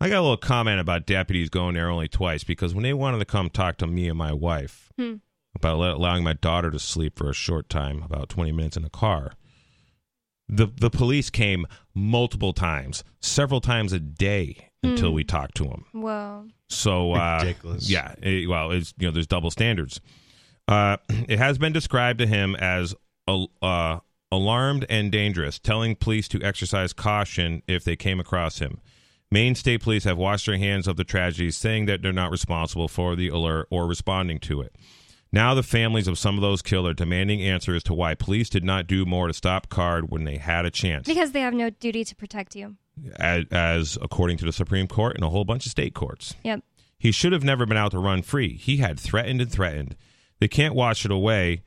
I 0.00 0.08
got 0.08 0.20
a 0.20 0.22
little 0.22 0.36
comment 0.36 0.80
about 0.80 1.06
deputies 1.06 1.50
going 1.50 1.74
there 1.74 1.90
only 1.90 2.08
twice 2.08 2.44
because 2.44 2.72
when 2.72 2.84
they 2.84 2.94
wanted 2.94 3.18
to 3.18 3.24
come 3.24 3.50
talk 3.50 3.76
to 3.78 3.86
me 3.86 4.08
and 4.08 4.16
my 4.16 4.32
wife 4.32 4.92
hmm. 4.96 5.16
about 5.54 5.74
allo- 5.74 5.96
allowing 5.96 6.24
my 6.24 6.34
daughter 6.34 6.70
to 6.70 6.78
sleep 6.78 7.18
for 7.18 7.28
a 7.28 7.34
short 7.34 7.68
time, 7.68 8.02
about 8.02 8.28
20 8.28 8.52
minutes 8.52 8.76
in 8.76 8.84
a 8.84 8.90
car, 8.90 9.32
the 10.48 10.68
the 10.80 10.88
police 10.88 11.28
came 11.28 11.66
multiple 11.94 12.54
times, 12.54 13.04
several 13.20 13.60
times 13.60 13.92
a 13.92 14.00
day 14.00 14.67
until 14.82 15.12
we 15.12 15.24
talk 15.24 15.52
to 15.54 15.64
them. 15.64 15.84
Whoa. 15.92 16.46
So 16.68 17.14
uh, 17.14 17.40
Ridiculous. 17.42 17.88
Yeah, 17.90 18.14
it- 18.22 18.48
well, 18.48 18.70
it's 18.70 18.94
you 18.98 19.06
know 19.06 19.12
there's 19.12 19.26
double 19.26 19.50
standards. 19.50 20.00
Uh, 20.66 20.96
it 21.08 21.38
has 21.38 21.58
been 21.58 21.72
described 21.72 22.18
to 22.20 22.26
him 22.26 22.54
as 22.56 22.94
al- 23.26 23.50
uh, 23.62 23.98
alarmed 24.30 24.86
and 24.90 25.10
dangerous, 25.10 25.58
telling 25.58 25.96
police 25.96 26.28
to 26.28 26.42
exercise 26.42 26.92
caution 26.92 27.62
if 27.66 27.84
they 27.84 27.96
came 27.96 28.20
across 28.20 28.58
him. 28.58 28.80
Maine 29.30 29.54
State 29.54 29.82
Police 29.82 30.04
have 30.04 30.16
washed 30.16 30.46
their 30.46 30.56
hands 30.56 30.86
of 30.88 30.96
the 30.96 31.04
tragedy, 31.04 31.50
saying 31.50 31.84
that 31.86 32.00
they're 32.00 32.12
not 32.12 32.30
responsible 32.30 32.88
for 32.88 33.14
the 33.14 33.28
alert 33.28 33.66
or 33.70 33.86
responding 33.86 34.38
to 34.40 34.62
it. 34.62 34.74
Now, 35.30 35.54
the 35.54 35.62
families 35.62 36.08
of 36.08 36.18
some 36.18 36.36
of 36.36 36.40
those 36.40 36.62
killed 36.62 36.86
are 36.86 36.94
demanding 36.94 37.42
answers 37.42 37.82
to 37.84 37.94
why 37.94 38.14
police 38.14 38.48
did 38.48 38.64
not 38.64 38.86
do 38.86 39.04
more 39.04 39.26
to 39.28 39.34
stop 39.34 39.68
Card 39.68 40.10
when 40.10 40.24
they 40.24 40.36
had 40.38 40.64
a 40.64 40.70
chance 40.70 41.06
Because 41.06 41.32
they 41.32 41.40
have 41.40 41.52
no 41.54 41.68
duty 41.70 42.04
to 42.04 42.16
protect 42.16 42.56
you. 42.56 42.76
as, 43.16 43.44
as 43.50 43.98
according 44.00 44.38
to 44.38 44.44
the 44.46 44.52
Supreme 44.52 44.86
Court 44.88 45.14
and 45.16 45.24
a 45.24 45.28
whole 45.28 45.44
bunch 45.44 45.66
of 45.66 45.70
state 45.72 45.94
courts. 45.94 46.34
Yep. 46.44 46.62
He 46.98 47.12
should 47.12 47.32
have 47.32 47.44
never 47.44 47.66
been 47.66 47.76
out 47.76 47.90
to 47.92 47.98
run 47.98 48.22
free. 48.22 48.56
He 48.56 48.78
had 48.78 48.98
threatened 48.98 49.40
and 49.40 49.52
threatened. 49.52 49.96
They 50.40 50.48
can't 50.48 50.74
wash 50.74 51.04
it 51.04 51.10
away, 51.10 51.62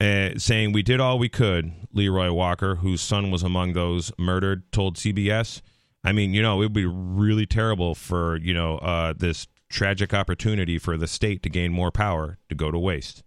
uh, 0.00 0.30
saying 0.36 0.72
we 0.72 0.82
did 0.82 1.00
all 1.00 1.18
we 1.18 1.28
could. 1.28 1.72
Leroy 1.92 2.30
Walker, 2.32 2.76
whose 2.76 3.00
son 3.00 3.30
was 3.30 3.42
among 3.42 3.72
those 3.72 4.12
murdered, 4.18 4.70
told 4.72 4.96
CBS. 4.96 5.60
I 6.04 6.12
mean, 6.12 6.34
you 6.34 6.40
know, 6.42 6.56
it 6.56 6.66
would 6.66 6.72
be 6.72 6.86
really 6.86 7.46
terrible 7.46 7.94
for 7.94 8.36
you 8.38 8.54
know 8.54 8.78
uh, 8.78 9.12
this 9.16 9.46
tragic 9.70 10.12
opportunity 10.12 10.78
for 10.78 10.96
the 10.96 11.06
state 11.06 11.42
to 11.42 11.48
gain 11.48 11.72
more 11.72 11.90
power 11.90 12.38
to 12.48 12.54
go 12.54 12.70
to 12.70 12.78
waste. 12.78 13.22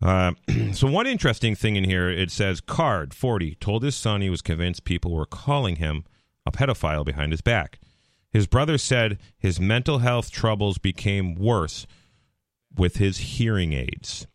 Uh, 0.00 0.32
so 0.72 0.86
one 0.88 1.06
interesting 1.06 1.54
thing 1.54 1.76
in 1.76 1.84
here, 1.84 2.08
it 2.08 2.30
says 2.30 2.60
Card 2.60 3.12
forty 3.12 3.56
told 3.56 3.82
his 3.82 3.96
son 3.96 4.22
he 4.22 4.30
was 4.30 4.42
convinced 4.42 4.84
people 4.84 5.12
were 5.12 5.26
calling 5.26 5.76
him 5.76 6.04
a 6.46 6.52
pedophile 6.52 7.04
behind 7.04 7.32
his 7.32 7.40
back. 7.40 7.78
His 8.30 8.46
brother 8.46 8.78
said 8.78 9.18
his 9.36 9.60
mental 9.60 9.98
health 9.98 10.30
troubles 10.30 10.78
became 10.78 11.34
worse 11.34 11.86
with 12.76 12.96
his 12.96 13.18
hearing 13.18 13.72
aids. 13.72 14.26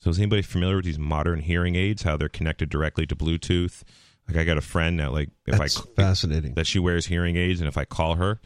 So 0.00 0.10
is 0.10 0.18
anybody 0.18 0.42
familiar 0.42 0.76
with 0.76 0.84
these 0.84 0.98
modern 0.98 1.40
hearing 1.40 1.74
aids? 1.74 2.02
How 2.02 2.16
they're 2.16 2.28
connected 2.28 2.68
directly 2.68 3.04
to 3.06 3.16
Bluetooth? 3.16 3.82
Like 4.28 4.36
I 4.36 4.44
got 4.44 4.58
a 4.58 4.62
friend 4.62 5.00
that 5.00 5.12
like 5.12 5.30
if 5.46 5.58
That's 5.58 5.78
I 5.80 5.82
fascinating. 5.96 6.54
that 6.54 6.66
she 6.66 6.78
wears 6.78 7.06
hearing 7.06 7.36
aids, 7.36 7.60
and 7.60 7.66
if 7.66 7.76
I 7.76 7.84
call 7.84 8.14
her, 8.16 8.40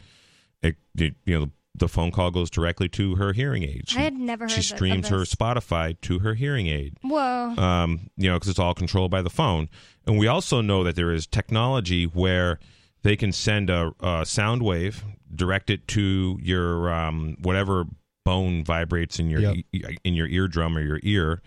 it, 0.61 0.77
it 0.97 1.15
you 1.25 1.39
know 1.39 1.51
the 1.75 1.87
phone 1.87 2.11
call 2.11 2.29
goes 2.31 2.49
directly 2.49 2.87
to 2.89 3.15
her 3.15 3.33
hearing 3.33 3.63
aid. 3.63 3.85
She, 3.87 3.97
I 3.97 4.01
had 4.03 4.13
never 4.13 4.47
she 4.47 4.55
heard 4.55 4.59
of 4.59 4.65
streams 4.65 5.07
her. 5.09 5.17
Spotify 5.23 5.99
to 6.01 6.19
her 6.19 6.35
hearing 6.35 6.67
aid 6.67 6.97
Whoa. 7.01 7.19
um, 7.57 8.09
you 8.15 8.29
know, 8.29 8.35
because 8.35 8.49
it's 8.49 8.59
all 8.59 8.73
controlled 8.75 9.09
by 9.11 9.21
the 9.23 9.29
phone. 9.31 9.69
And 10.05 10.17
we 10.19 10.27
also 10.27 10.61
know 10.61 10.83
that 10.83 10.95
there 10.95 11.11
is 11.11 11.25
technology 11.25 12.05
where 12.05 12.59
they 13.01 13.15
can 13.15 13.31
send 13.31 13.69
a, 13.69 13.91
a 14.01 14.25
sound 14.25 14.61
wave, 14.61 15.03
direct 15.33 15.69
it 15.69 15.87
to 15.89 16.37
your 16.41 16.93
um, 16.93 17.37
whatever 17.41 17.85
bone 18.23 18.63
vibrates 18.63 19.19
in 19.19 19.29
your 19.29 19.41
Yep. 19.41 19.55
e- 19.73 19.83
in 20.03 20.13
your 20.13 20.27
eardrum 20.27 20.77
or 20.77 20.81
your 20.81 20.99
ear, 21.03 21.41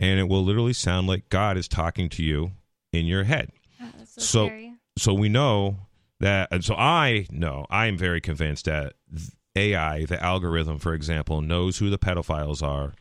and 0.00 0.18
it 0.18 0.28
will 0.28 0.42
literally 0.44 0.72
sound 0.72 1.06
like 1.06 1.28
God 1.28 1.56
is 1.56 1.68
talking 1.68 2.08
to 2.08 2.24
you 2.24 2.52
in 2.92 3.04
your 3.06 3.24
head. 3.24 3.50
Oh, 3.80 3.86
that's 3.98 4.14
so, 4.14 4.20
so- 4.20 4.46
scary. 4.46 4.74
So 4.98 5.14
we 5.14 5.28
know 5.28 5.76
that, 6.18 6.48
and 6.50 6.64
so 6.64 6.74
I 6.74 7.26
know 7.30 7.66
I 7.70 7.86
am 7.86 7.96
very 7.96 8.20
convinced 8.20 8.64
that 8.64 8.94
th- 9.14 9.30
AI, 9.56 10.04
the 10.04 10.22
algorithm, 10.22 10.78
for 10.78 10.94
example, 10.94 11.40
knows 11.40 11.78
who 11.78 11.90
the 11.90 11.98
pedophiles 11.98 12.62
are 12.62 12.94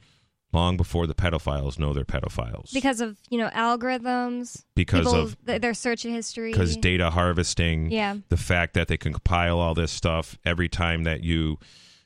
long 0.54 0.78
before 0.78 1.06
the 1.06 1.14
pedophiles 1.14 1.78
know 1.78 1.94
they're 1.94 2.06
pedophiles 2.06 2.74
Because 2.74 3.02
of, 3.02 3.18
you 3.30 3.38
know, 3.38 3.50
algorithms. 3.50 4.64
because 4.76 5.06
people, 5.06 5.14
of 5.16 5.46
th- 5.46 5.62
their 5.62 5.74
search 5.74 6.04
history. 6.04 6.52
because 6.52 6.78
data 6.78 7.10
harvesting 7.12 7.92
Yeah. 7.92 8.16
the 8.30 8.38
fact 8.38 8.74
that 8.76 8.88
they 8.88 8.98
can 8.98 9.12
compile 9.14 9.60
all 9.60 9.74
this 9.74 9.92
stuff 9.92 10.38
every 10.46 10.70
time 10.70 11.04
that 11.04 11.22
you 11.24 11.60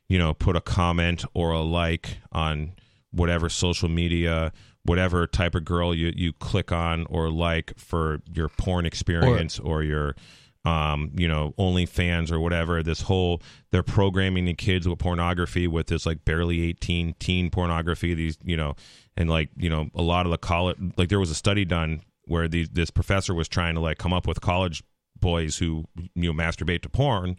you 0.09 0.17
know 0.17 0.33
put 0.33 0.55
a 0.55 0.61
comment 0.61 1.23
or 1.33 1.51
a 1.51 1.61
like 1.61 2.17
on 2.31 2.73
whatever 3.11 3.47
social 3.47 3.87
media, 3.89 4.51
whatever 4.83 5.27
type 5.27 5.53
of 5.53 5.63
girl 5.63 5.93
you 5.93 6.11
you 6.15 6.33
click 6.33 6.71
on 6.71 7.05
or 7.09 7.29
like 7.29 7.73
for 7.77 8.21
your 8.33 8.49
porn 8.49 8.85
experience 8.87 9.59
or, 9.59 9.83
your 9.83 10.15
um, 10.63 11.11
you 11.15 11.27
know, 11.27 11.53
OnlyFans 11.57 12.31
or 12.31 12.39
whatever. 12.39 12.83
This 12.83 13.01
whole 13.01 13.41
they're 13.71 13.83
programming 13.83 14.45
the 14.45 14.53
kids 14.53 14.87
with 14.87 14.99
pornography 14.99 15.67
with 15.67 15.87
this 15.87 16.05
like 16.05 16.23
barely 16.25 16.61
eighteen 16.61 17.15
teen 17.19 17.49
pornography. 17.49 18.13
These 18.13 18.37
you 18.43 18.57
know, 18.57 18.75
and 19.17 19.29
like 19.29 19.49
you 19.57 19.69
know, 19.69 19.89
a 19.95 20.01
lot 20.01 20.25
of 20.25 20.31
the 20.31 20.37
college 20.37 20.77
like 20.97 21.09
there 21.09 21.19
was 21.19 21.31
a 21.31 21.35
study 21.35 21.65
done 21.65 22.01
where 22.25 22.47
these 22.47 22.69
this 22.69 22.91
professor 22.91 23.33
was 23.33 23.47
trying 23.47 23.75
to 23.75 23.81
like 23.81 23.97
come 23.97 24.13
up 24.13 24.27
with 24.27 24.41
college 24.41 24.83
boys 25.19 25.57
who 25.57 25.85
you 26.15 26.31
know 26.31 26.33
masturbate 26.33 26.81
to 26.81 26.89
porn, 26.89 27.37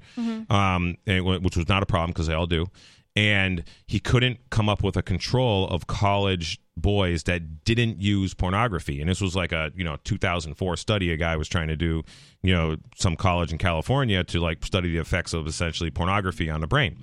um, 0.50 0.96
and, 1.06 1.24
which 1.24 1.56
was 1.56 1.68
not 1.68 1.82
a 1.82 1.86
problem 1.86 2.10
because 2.10 2.26
they 2.26 2.34
all 2.34 2.46
do. 2.46 2.66
And 3.14 3.64
he 3.86 4.00
couldn't 4.00 4.38
come 4.48 4.70
up 4.70 4.82
with 4.82 4.96
a 4.96 5.02
control 5.02 5.68
of 5.68 5.86
college 5.86 6.58
boys 6.76 7.24
that 7.24 7.64
didn't 7.64 8.00
use 8.00 8.34
pornography. 8.34 9.00
And 9.00 9.08
this 9.08 9.20
was 9.20 9.36
like 9.36 9.52
a 9.52 9.72
you 9.74 9.84
know 9.84 9.96
2004 10.04 10.76
study 10.76 11.12
a 11.12 11.16
guy 11.16 11.36
was 11.36 11.48
trying 11.48 11.68
to 11.68 11.76
do, 11.76 12.02
you 12.42 12.54
know, 12.54 12.76
some 12.96 13.16
college 13.16 13.52
in 13.52 13.58
California 13.58 14.24
to 14.24 14.40
like 14.40 14.64
study 14.64 14.90
the 14.90 14.98
effects 14.98 15.32
of 15.32 15.46
essentially 15.46 15.90
pornography 15.90 16.48
on 16.50 16.60
the 16.60 16.66
brain, 16.66 16.98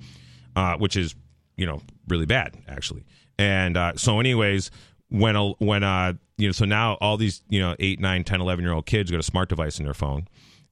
uh, 0.56 0.76
which 0.76 0.96
is 0.96 1.14
you 1.56 1.66
know 1.66 1.80
really 2.08 2.26
bad 2.26 2.56
actually. 2.68 3.04
And 3.38 3.76
uh, 3.76 3.92
so, 3.96 4.20
anyways, 4.20 4.70
when 5.10 5.36
a, 5.36 5.50
when 5.52 5.82
uh 5.82 6.14
you 6.38 6.48
know 6.48 6.52
so 6.52 6.64
now 6.64 6.94
all 7.00 7.16
these 7.16 7.42
you 7.48 7.60
know 7.60 7.76
8 7.78 8.00
9 8.00 8.24
10 8.24 8.40
11 8.40 8.64
year 8.64 8.72
old 8.72 8.86
kids 8.86 9.10
got 9.10 9.20
a 9.20 9.24
smart 9.24 9.48
device 9.48 9.78
in 9.78 9.84
their 9.84 9.94
phone 9.94 10.26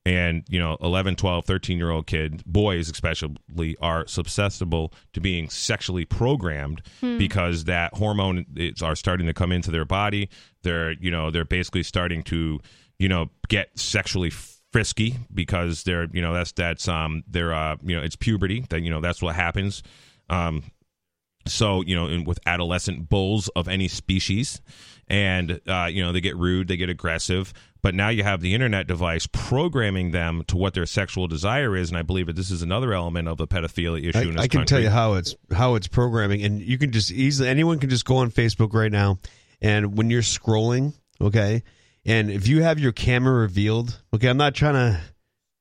and 0.09 0.42
you 0.48 0.59
know 0.59 0.78
11 0.80 1.16
12 1.16 1.44
13 1.44 1.76
year 1.76 1.90
old 1.90 2.06
kids 2.06 2.42
boys 2.44 2.88
especially 2.88 3.76
are 3.82 4.06
susceptible 4.06 4.92
to 5.12 5.20
being 5.20 5.50
sexually 5.50 6.06
programmed 6.06 6.80
because 7.18 7.64
that 7.64 7.92
hormone 7.94 8.46
is 8.56 8.80
are 8.80 8.96
starting 8.96 9.26
to 9.26 9.34
come 9.34 9.52
into 9.52 9.70
their 9.70 9.84
body. 9.84 10.30
They're 10.62 10.92
you 10.92 11.11
know 11.11 11.30
they're 11.30 11.44
basically 11.44 11.82
starting 11.82 12.22
to 12.24 12.59
you 12.98 13.09
know 13.09 13.28
get 13.48 13.68
sexually 13.78 14.30
frisky 14.72 15.16
because 15.32 15.82
they're 15.82 16.09
you 16.12 16.22
know 16.22 16.32
that's 16.32 16.52
that's 16.52 16.88
um 16.88 17.22
they're 17.28 17.52
uh 17.52 17.76
you 17.82 17.94
know 17.94 18.02
it's 18.02 18.16
puberty 18.16 18.64
that 18.70 18.80
you 18.80 18.90
know 18.90 19.02
that's 19.02 19.20
what 19.20 19.34
happens. 19.34 19.82
Um 20.30 20.62
so 21.46 21.82
you 21.82 21.94
know 21.94 22.06
in, 22.06 22.24
with 22.24 22.38
adolescent 22.46 23.09
bulls 23.09 23.48
of 23.56 23.68
any 23.68 23.88
species 23.88 24.61
and 25.09 25.61
uh, 25.66 25.88
you 25.90 26.02
know 26.02 26.12
they 26.12 26.20
get 26.20 26.36
rude 26.36 26.68
they 26.68 26.76
get 26.76 26.90
aggressive 26.90 27.52
but 27.83 27.95
now 27.95 28.09
you 28.09 28.22
have 28.22 28.41
the 28.41 28.55
internet 28.55 28.87
device 28.87 29.26
programming 29.33 30.11
them 30.11 30.43
to 30.47 30.57
what 30.57 30.74
their 30.74 30.87
sexual 30.87 31.26
desire 31.29 31.76
is 31.76 31.89
and 31.89 31.99
i 31.99 32.03
believe 32.03 32.26
that 32.26 32.37
this 32.37 32.51
is 32.51 32.62
another 32.62 32.93
element 32.93 33.29
of 33.29 33.37
the 33.37 33.47
pedophilia 33.47 34.09
issue 34.09 34.18
I, 34.18 34.22
in 34.22 34.33
this 34.33 34.43
I 34.45 34.49
can 34.49 34.61
country. 34.61 34.66
tell 34.66 34.81
you 34.81 34.91
how 34.91 35.14
it's 35.14 35.35
how 35.53 35.74
it's 35.74 35.89
programming, 35.89 36.43
and 36.43 36.61
you 36.61 36.79
can 36.79 36.93
just 36.93 37.11
easily 37.11 37.49
anyone 37.49 37.79
can 37.79 37.91
just 37.91 38.05
go 38.05 38.16
on 38.16 38.31
Facebook 38.31 38.72
right 38.72 38.93
now, 38.93 39.18
and 39.61 39.97
when 39.97 40.11
you're 40.11 40.22
scrolling, 40.22 40.95
okay, 41.20 41.62
and 42.05 42.31
if 42.31 42.49
you 42.49 42.62
have 42.62 42.79
your 42.79 42.93
camera 42.93 43.35
revealed, 43.35 44.01
okay, 44.14 44.29
I'm 44.29 44.37
not 44.37 44.55
trying 44.55 44.74
to 44.74 45.01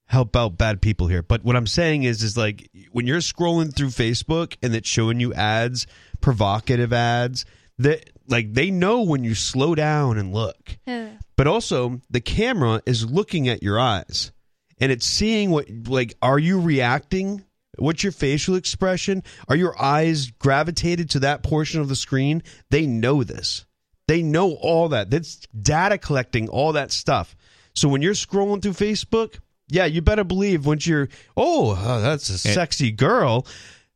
help 0.05 0.36
out 0.38 0.57
bad 0.57 0.82
people 0.82 1.07
here, 1.07 1.22
but 1.22 1.43
what 1.43 1.55
I'm 1.57 1.68
saying 1.68 2.03
is, 2.03 2.24
is 2.24 2.38
like 2.38 2.70
when 2.91 3.05
you're 3.05 3.20
scrolling 3.20 3.76
through 3.76 3.89
Facebook 3.89 4.55
and 4.63 4.74
it's 4.74 4.88
showing 4.88 5.20
you 5.20 5.34
ads, 5.34 5.86
provocative 6.22 6.93
ads, 6.93 7.45
that 7.80 8.09
like 8.28 8.53
they 8.53 8.71
know 8.71 9.01
when 9.01 9.23
you 9.23 9.36
slow 9.36 9.75
down 9.75 10.17
and 10.17 10.34
look. 10.34 10.78
But 11.36 11.47
also 11.47 12.01
the 12.09 12.21
camera 12.21 12.82
is 12.86 13.09
looking 13.09 13.47
at 13.47 13.63
your 13.63 13.80
eyes 13.80 14.32
and 14.80 14.91
it's 14.91 15.05
seeing 15.05 15.51
what 15.51 15.67
like 15.88 16.15
are 16.21 16.39
you 16.39 16.59
reacting? 16.59 17.43
What's 17.78 18.03
your 18.03 18.11
facial 18.11 18.55
expression? 18.55 19.23
Are 19.47 19.55
your 19.55 19.80
eyes 19.80 20.32
gravitated 20.32 21.11
to 21.11 21.19
that 21.19 21.43
portion 21.43 21.80
of 21.80 21.89
the 21.89 21.95
screen? 21.95 22.41
They 22.71 22.88
know 22.88 23.23
this. 23.23 23.65
They 24.07 24.23
know 24.23 24.53
all 24.53 24.89
that. 24.89 25.11
That's 25.11 25.41
data 25.61 25.97
collecting 25.97 26.49
all 26.49 26.73
that 26.73 26.91
stuff. 26.91 27.36
So 27.75 27.88
when 27.88 28.01
you're 28.01 28.13
scrolling 28.13 28.61
through 28.61 28.73
facebook 28.73 29.39
yeah 29.69 29.86
you 29.86 30.01
better 30.01 30.23
believe 30.23 30.65
once 30.65 30.88
you're 30.88 31.09
oh 31.36 31.71
uh, 31.75 31.99
that's 31.99 32.30
a 32.30 32.38
sexy 32.38 32.89
girl 32.89 33.45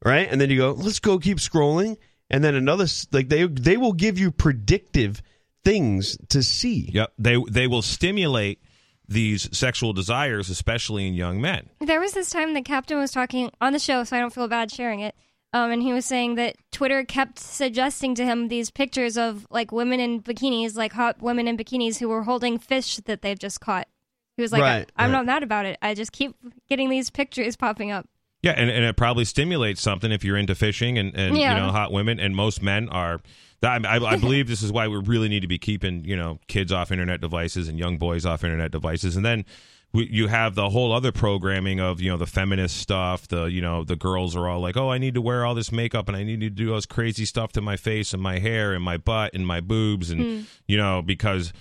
right? 0.03 0.27
And 0.29 0.39
then 0.39 0.49
you 0.49 0.57
go 0.57 0.71
let's 0.71 0.99
go 0.99 1.17
keep 1.19 1.37
scrolling 1.37 1.97
and 2.31 2.43
then 2.43 2.55
another 2.55 2.87
like 3.11 3.29
they 3.29 3.45
they 3.45 3.77
will 3.77 3.93
give 3.93 4.17
you 4.17 4.31
predictive 4.31 5.21
things 5.63 6.17
to 6.29 6.41
see 6.41 6.89
Yep, 6.91 7.13
they 7.19 7.37
they 7.49 7.67
will 7.67 7.83
stimulate 7.83 8.59
these 9.07 9.55
sexual 9.55 9.93
desires, 9.93 10.49
especially 10.49 11.05
in 11.05 11.13
young 11.13 11.41
men. 11.41 11.69
There 11.81 11.99
was 11.99 12.13
this 12.13 12.29
time 12.29 12.53
that 12.53 12.65
Captain 12.65 12.97
was 12.97 13.11
talking 13.11 13.51
on 13.59 13.73
the 13.73 13.79
show, 13.79 14.03
so 14.05 14.15
I 14.15 14.19
don't 14.19 14.33
feel 14.33 14.47
bad 14.47 14.71
sharing 14.71 15.01
it. 15.01 15.15
Um, 15.53 15.71
and 15.71 15.83
he 15.83 15.91
was 15.91 16.05
saying 16.05 16.35
that 16.35 16.55
Twitter 16.71 17.03
kept 17.03 17.37
suggesting 17.37 18.15
to 18.15 18.23
him 18.23 18.47
these 18.47 18.71
pictures 18.71 19.17
of 19.17 19.45
like 19.49 19.73
women 19.73 19.99
in 19.99 20.21
bikinis, 20.21 20.77
like 20.77 20.93
hot 20.93 21.21
women 21.21 21.45
in 21.45 21.57
bikinis 21.57 21.99
who 21.99 22.07
were 22.07 22.23
holding 22.23 22.57
fish 22.57 22.97
that 22.97 23.21
they've 23.21 23.37
just 23.37 23.59
caught. 23.59 23.89
He 24.37 24.41
was 24.41 24.53
like, 24.53 24.61
Right, 24.61 24.89
I, 24.95 25.03
am 25.03 25.11
right. 25.11 25.17
not 25.17 25.25
mad 25.25 25.43
about 25.43 25.65
it. 25.65 25.77
I 25.81 25.93
just 25.93 26.13
keep 26.13 26.33
getting 26.69 26.89
these 26.89 27.09
pictures 27.09 27.57
popping 27.57 27.91
up. 27.91 28.07
Yeah, 28.43 28.53
and, 28.57 28.69
and 28.71 28.83
it 28.85 28.95
probably 28.97 29.25
stimulates 29.25 29.81
something 29.81 30.11
if 30.11 30.23
you're 30.23 30.37
into 30.37 30.55
fishing 30.55 30.97
and, 30.97 31.15
and 31.15 31.37
Yeah. 31.37 31.55
you 31.55 31.61
know 31.61 31.71
hot 31.71 31.91
women, 31.91 32.19
and 32.19 32.35
most 32.35 32.61
men 32.61 32.89
are. 32.89 33.19
I, 33.63 33.79
I 33.85 33.97
I 34.13 34.15
believe 34.17 34.47
this 34.47 34.63
is 34.63 34.71
why 34.71 34.87
we 34.87 34.97
really 34.97 35.29
need 35.29 35.41
to 35.41 35.47
be 35.47 35.59
keeping 35.59 36.03
you 36.03 36.17
know 36.17 36.39
kids 36.47 36.71
off 36.71 36.91
internet 36.91 37.21
devices 37.21 37.67
and 37.67 37.77
young 37.77 37.97
boys 37.99 38.25
off 38.25 38.43
internet 38.43 38.71
devices, 38.71 39.15
and 39.15 39.23
then 39.23 39.45
you 39.93 40.27
have 40.27 40.55
the 40.55 40.69
whole 40.69 40.91
other 40.93 41.11
programming 41.11 41.79
of 41.79 42.01
you 42.01 42.09
know 42.09 42.17
the 42.17 42.25
feminist 42.25 42.77
stuff. 42.77 43.27
The 43.27 43.43
you 43.43 43.61
know 43.61 43.83
the 43.83 43.95
girls 43.95 44.35
are 44.35 44.47
all 44.47 44.59
like, 44.61 44.75
oh, 44.77 44.89
I 44.89 44.97
need 44.97 45.13
to 45.13 45.21
wear 45.21 45.45
all 45.45 45.53
this 45.53 45.71
makeup 45.71 46.07
and 46.07 46.17
I 46.17 46.23
need 46.23 46.39
to 46.39 46.49
do 46.49 46.69
all 46.69 46.75
this 46.77 46.87
crazy 46.87 47.25
stuff 47.25 47.51
to 47.51 47.61
my 47.61 47.77
face 47.77 48.11
and 48.13 48.23
my 48.23 48.39
hair 48.39 48.73
and 48.73 48.83
my 48.83 48.97
butt 48.97 49.35
and 49.35 49.45
my 49.45 49.59
boobs 49.61 50.09
and 50.09 50.47
you 50.67 50.77
know 50.77 51.03
because. 51.03 51.53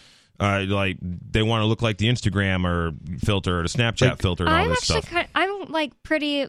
Uh, 0.42 0.64
like 0.66 0.96
they 1.02 1.42
want 1.42 1.60
to 1.60 1.66
look 1.66 1.82
like 1.82 1.98
the 1.98 2.08
Instagram 2.08 2.64
or 2.64 2.92
filter 3.18 3.60
or 3.60 3.62
the 3.62 3.68
Snapchat 3.68 4.12
Like- 4.12 4.22
filter 4.22 4.44
and 4.44 4.52
all 4.54 4.58
I'm 4.58 4.68
this 4.70 4.78
actually 4.90 5.02
stuff. 5.02 5.12
kind 5.12 5.28
I'm 5.34 5.64
like 5.70 5.92
pretty 6.02 6.46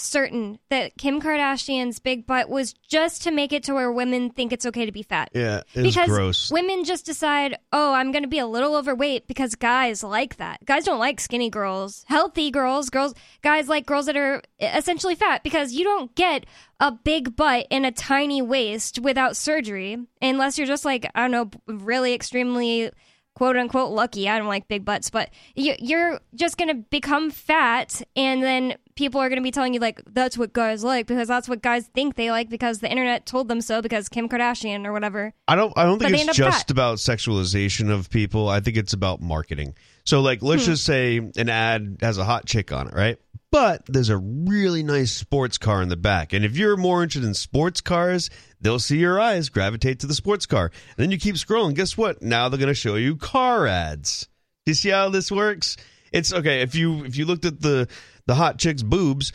certain 0.00 0.58
that 0.68 0.96
Kim 0.96 1.20
Kardashian's 1.20 1.98
big 1.98 2.26
butt 2.26 2.48
was 2.48 2.72
just 2.72 3.22
to 3.24 3.30
make 3.30 3.52
it 3.52 3.62
to 3.64 3.74
where 3.74 3.92
women 3.92 4.30
think 4.30 4.52
it's 4.52 4.66
okay 4.66 4.86
to 4.86 4.92
be 4.92 5.02
fat. 5.02 5.30
Yeah, 5.34 5.62
because 5.74 6.08
gross. 6.08 6.50
women 6.50 6.84
just 6.84 7.06
decide, 7.06 7.56
oh, 7.72 7.92
I'm 7.94 8.12
going 8.12 8.22
to 8.22 8.28
be 8.28 8.38
a 8.38 8.46
little 8.46 8.76
overweight 8.76 9.26
because 9.26 9.54
guys 9.54 10.02
like 10.02 10.36
that. 10.36 10.64
Guys 10.64 10.84
don't 10.84 10.98
like 10.98 11.20
skinny 11.20 11.50
girls, 11.50 12.04
healthy 12.08 12.50
girls, 12.50 12.90
girls, 12.90 13.14
guys 13.42 13.68
like 13.68 13.86
girls 13.86 14.06
that 14.06 14.16
are 14.16 14.42
essentially 14.60 15.14
fat 15.14 15.42
because 15.42 15.72
you 15.72 15.84
don't 15.84 16.14
get 16.14 16.46
a 16.80 16.90
big 16.90 17.36
butt 17.36 17.66
and 17.70 17.84
a 17.84 17.92
tiny 17.92 18.40
waist 18.42 18.98
without 18.98 19.36
surgery 19.36 19.98
unless 20.22 20.58
you're 20.58 20.66
just 20.66 20.84
like 20.84 21.10
I 21.14 21.28
don't 21.28 21.30
know, 21.30 21.50
really 21.66 22.14
extremely 22.14 22.90
quote 23.34 23.56
unquote 23.56 23.90
lucky. 23.90 24.28
I 24.28 24.38
don't 24.38 24.48
like 24.48 24.68
big 24.68 24.84
butts, 24.84 25.08
but 25.10 25.30
you're 25.54 26.20
just 26.34 26.58
going 26.58 26.68
to 26.68 26.74
become 26.74 27.30
fat 27.30 28.02
and 28.16 28.42
then 28.42 28.74
people 29.00 29.20
are 29.20 29.28
going 29.28 29.38
to 29.38 29.42
be 29.42 29.50
telling 29.50 29.72
you 29.74 29.80
like 29.80 30.00
that's 30.12 30.36
what 30.38 30.52
guys 30.52 30.84
like 30.84 31.06
because 31.06 31.26
that's 31.26 31.48
what 31.48 31.62
guys 31.62 31.86
think 31.94 32.14
they 32.16 32.30
like 32.30 32.48
because 32.50 32.78
the 32.80 32.88
internet 32.90 33.24
told 33.26 33.48
them 33.48 33.60
so 33.62 33.80
because 33.82 34.08
Kim 34.10 34.28
Kardashian 34.28 34.86
or 34.86 34.92
whatever. 34.92 35.32
I 35.48 35.56
don't. 35.56 35.72
I 35.76 35.84
don't 35.84 35.98
think 35.98 36.12
end 36.16 36.28
it's 36.28 36.36
just 36.38 36.68
fat. 36.68 36.70
about 36.70 36.98
sexualization 36.98 37.90
of 37.90 38.10
people. 38.10 38.48
I 38.48 38.60
think 38.60 38.76
it's 38.76 38.92
about 38.92 39.20
marketing. 39.20 39.74
So, 40.04 40.20
like, 40.20 40.42
let's 40.42 40.64
Hmm. 40.66 40.72
just 40.72 40.84
say 40.84 41.16
an 41.36 41.48
ad 41.48 41.96
has 42.00 42.18
a 42.18 42.24
hot 42.24 42.46
chick 42.46 42.72
on 42.72 42.88
it, 42.88 42.94
right? 42.94 43.16
But 43.50 43.82
there's 43.88 44.10
a 44.10 44.16
really 44.18 44.82
nice 44.84 45.10
sports 45.12 45.58
car 45.58 45.82
in 45.82 45.88
the 45.88 45.96
back, 45.96 46.32
and 46.32 46.44
if 46.44 46.56
you're 46.56 46.76
more 46.76 47.02
interested 47.02 47.26
in 47.26 47.34
sports 47.34 47.80
cars, 47.80 48.30
they'll 48.60 48.78
see 48.78 48.98
your 48.98 49.18
eyes 49.20 49.48
gravitate 49.48 49.98
to 50.00 50.06
the 50.06 50.14
sports 50.14 50.46
car. 50.46 50.66
And 50.66 50.96
then 50.98 51.10
you 51.10 51.18
keep 51.18 51.34
scrolling. 51.34 51.74
Guess 51.74 51.96
what? 51.96 52.22
Now 52.22 52.48
they're 52.48 52.58
going 52.58 52.68
to 52.68 52.74
show 52.74 52.94
you 52.94 53.16
car 53.16 53.66
ads. 53.66 54.28
You 54.66 54.74
see 54.74 54.90
how 54.90 55.08
this 55.08 55.32
works? 55.32 55.76
It's 56.12 56.32
okay 56.32 56.60
if 56.62 56.74
you 56.74 57.04
if 57.04 57.16
you 57.16 57.24
looked 57.24 57.44
at 57.44 57.60
the 57.60 57.88
the 58.26 58.34
hot 58.34 58.58
chick's 58.58 58.82
boobs 58.82 59.32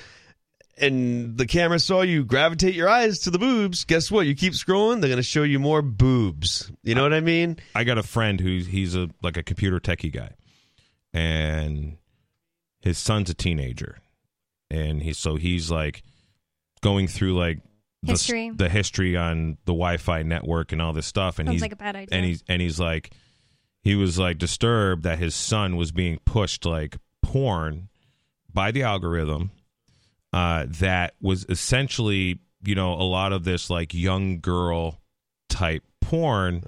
and 0.77 1.38
the 1.38 1.45
camera 1.45 1.79
saw 1.79 2.01
you 2.01 2.23
gravitate 2.25 2.75
your 2.75 2.89
eyes 2.89 3.19
to 3.19 3.31
the 3.31 3.39
boobs, 3.39 3.86
guess 3.86 4.11
what? 4.11 4.25
You 4.27 4.36
keep 4.36 4.53
scrolling, 4.53 4.99
they're 5.01 5.09
going 5.09 5.17
to 5.17 5.23
show 5.23 5.43
you 5.43 5.59
more 5.59 5.81
boobs. 5.81 6.71
You 6.83 6.95
know 6.95 7.03
what 7.03 7.13
I 7.13 7.21
mean? 7.21 7.57
I 7.73 7.83
got 7.83 7.97
a 7.97 8.03
friend 8.03 8.39
who's 8.39 8.67
he's 8.67 8.95
a 8.95 9.09
like 9.21 9.38
a 9.38 9.43
computer 9.43 9.79
techie 9.79 10.11
guy, 10.13 10.31
and 11.13 11.97
his 12.81 12.97
son's 12.97 13.29
a 13.29 13.33
teenager, 13.33 13.99
and 14.69 15.01
he's 15.01 15.17
so 15.17 15.38
he's 15.38 15.71
like 15.71 16.03
going 16.81 17.07
through 17.07 17.38
like 17.38 17.59
the, 18.03 18.11
History. 18.11 18.51
the 18.53 18.69
history 18.69 19.15
on 19.17 19.57
the 19.65 19.73
Wi-Fi 19.73 20.23
network 20.23 20.71
and 20.71 20.81
all 20.81 20.93
this 20.93 21.07
stuff, 21.07 21.39
and 21.39 21.47
Sounds 21.47 21.55
he's 21.55 21.61
like 21.61 21.73
a 21.73 21.77
bad 21.77 21.95
idea. 21.95 22.17
and 22.17 22.25
he's 22.25 22.43
and 22.47 22.61
he's 22.61 22.79
like 22.79 23.11
he 23.81 23.95
was 23.95 24.19
like 24.19 24.38
disturbed 24.38 25.03
that 25.03 25.19
his 25.19 25.33
son 25.36 25.75
was 25.77 25.91
being 25.91 26.19
pushed 26.25 26.65
like 26.65 26.97
porn 27.21 27.88
by 28.56 28.72
the 28.72 28.82
algorithm 28.82 29.51
uh, 30.34 30.66
that 30.68 31.14
was 31.22 31.45
essentially 31.49 32.39
you 32.64 32.74
know 32.74 32.93
a 32.93 33.03
lot 33.03 33.32
of 33.32 33.43
this 33.43 33.70
like 33.70 33.93
young 33.93 34.39
girl 34.39 34.99
type 35.49 35.84
porn 36.01 36.64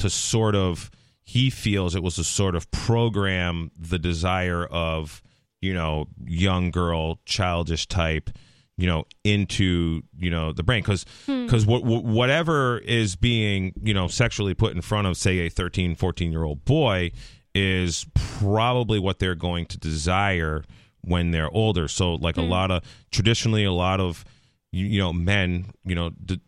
to 0.00 0.10
sort 0.10 0.56
of 0.56 0.90
he 1.22 1.50
feels 1.50 1.94
it 1.94 2.02
was 2.02 2.16
to 2.16 2.24
sort 2.24 2.56
of 2.56 2.68
program 2.72 3.70
the 3.78 3.98
desire 3.98 4.64
of 4.66 5.22
you 5.60 5.72
know 5.72 6.06
young 6.24 6.70
girl 6.70 7.20
childish 7.24 7.86
type 7.86 8.30
you 8.76 8.86
know 8.86 9.04
into 9.24 10.02
you 10.18 10.30
know 10.30 10.52
the 10.52 10.62
brain. 10.62 10.82
Because 10.82 11.04
because 11.26 11.64
what 11.66 11.84
whatever 11.84 12.78
is 12.78 13.16
being 13.16 13.72
you 13.82 13.94
know 13.94 14.08
sexually 14.08 14.54
put 14.54 14.74
in 14.74 14.82
front 14.82 15.06
of 15.06 15.16
say 15.16 15.38
a 15.40 15.48
13 15.48 15.96
14 15.96 16.30
year 16.30 16.44
old 16.44 16.64
boy 16.64 17.10
is 17.54 18.06
probably 18.14 18.98
what 18.98 19.18
they're 19.18 19.34
going 19.34 19.64
to 19.66 19.78
desire 19.78 20.62
when 21.06 21.30
they're 21.30 21.50
older. 21.50 21.88
So 21.88 22.14
like 22.14 22.36
a 22.36 22.42
lot 22.42 22.70
of 22.70 22.82
traditionally 23.10 23.64
a 23.64 23.72
lot 23.72 24.00
of 24.00 24.24
you, 24.72 24.86
you 24.86 24.98
know 24.98 25.12
men 25.12 25.70
you 25.84 25.94
know 25.94 26.10
d- 26.10 26.40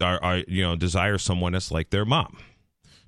are, 0.00 0.22
are 0.22 0.36
you 0.48 0.62
know 0.62 0.74
desire 0.74 1.18
someone 1.18 1.52
that's 1.52 1.70
like 1.70 1.90
their 1.90 2.04
mom. 2.04 2.38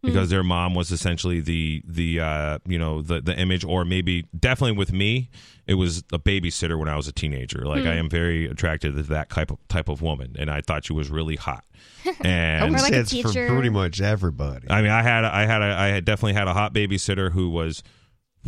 Because 0.00 0.30
their 0.30 0.44
mom 0.44 0.76
was 0.76 0.92
essentially 0.92 1.40
the 1.40 1.82
the 1.84 2.20
uh, 2.20 2.59
you 2.64 2.78
know 2.78 3.02
the 3.02 3.20
the 3.20 3.36
image 3.36 3.64
or 3.64 3.84
maybe 3.84 4.26
definitely 4.38 4.76
with 4.76 4.92
me 4.92 5.28
it 5.66 5.74
was 5.74 5.98
a 6.12 6.20
babysitter 6.20 6.78
when 6.78 6.88
I 6.88 6.96
was 6.96 7.09
a 7.09 7.12
teenager. 7.12 7.66
Like 7.66 7.84
I 7.84 7.94
am 7.94 8.09
very 8.09 8.46
attracted 8.46 8.94
to 8.94 9.02
that 9.02 9.28
type 9.28 9.50
of 9.50 9.59
type 9.66 9.88
of 9.88 10.00
woman 10.00 10.36
and 10.38 10.50
I 10.50 10.61
thought 10.61 10.84
she 10.84 10.92
was 10.92 11.11
really 11.11 11.34
hot. 11.34 11.64
I 12.06 12.14
and 12.24 12.72
would 12.72 12.80
like 12.80 12.92
say 12.92 13.00
it's 13.00 13.20
for 13.20 13.32
pretty 13.32 13.70
much 13.70 14.00
everybody. 14.00 14.70
I 14.70 14.82
mean 14.82 14.92
I 14.92 15.02
had 15.02 15.24
I 15.24 15.46
had 15.46 15.62
a, 15.62 15.76
I 15.76 15.88
had 15.88 16.04
definitely 16.04 16.34
had 16.34 16.46
a 16.46 16.54
hot 16.54 16.72
babysitter 16.72 17.32
who 17.32 17.50
was 17.50 17.82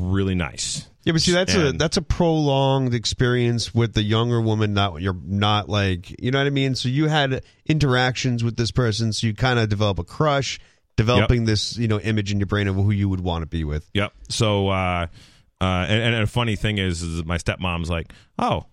really 0.00 0.34
nice 0.34 0.88
Yeah, 1.04 1.12
but 1.12 1.22
see, 1.22 1.32
that's 1.32 1.54
a 1.54 1.72
that's 1.72 1.96
a 1.96 2.02
prolonged 2.02 2.94
experience 2.94 3.74
with 3.74 3.94
the 3.94 4.02
younger 4.02 4.40
woman. 4.40 4.74
Not 4.74 5.00
you're 5.00 5.18
not 5.24 5.68
like 5.68 6.20
you 6.22 6.30
know 6.30 6.38
what 6.38 6.46
I 6.46 6.50
mean. 6.50 6.74
So 6.74 6.88
you 6.88 7.08
had 7.08 7.42
interactions 7.66 8.44
with 8.44 8.56
this 8.56 8.70
person, 8.70 9.12
so 9.12 9.26
you 9.26 9.34
kind 9.34 9.58
of 9.58 9.68
develop 9.68 9.98
a 9.98 10.04
crush, 10.04 10.60
developing 10.96 11.46
this 11.46 11.76
you 11.78 11.88
know 11.88 12.00
image 12.00 12.32
in 12.32 12.38
your 12.38 12.46
brain 12.46 12.68
of 12.68 12.76
who 12.76 12.90
you 12.90 13.08
would 13.08 13.20
want 13.20 13.42
to 13.42 13.46
be 13.46 13.64
with. 13.64 13.88
Yep. 13.94 14.12
So, 14.28 14.68
uh, 14.68 15.06
uh, 15.60 15.64
and, 15.88 16.14
and 16.14 16.22
a 16.22 16.26
funny 16.26 16.56
thing 16.56 16.78
is, 16.78 17.02
is 17.02 17.24
my 17.24 17.38
stepmom's 17.38 17.90
like, 17.90 18.12
oh, 18.38 18.66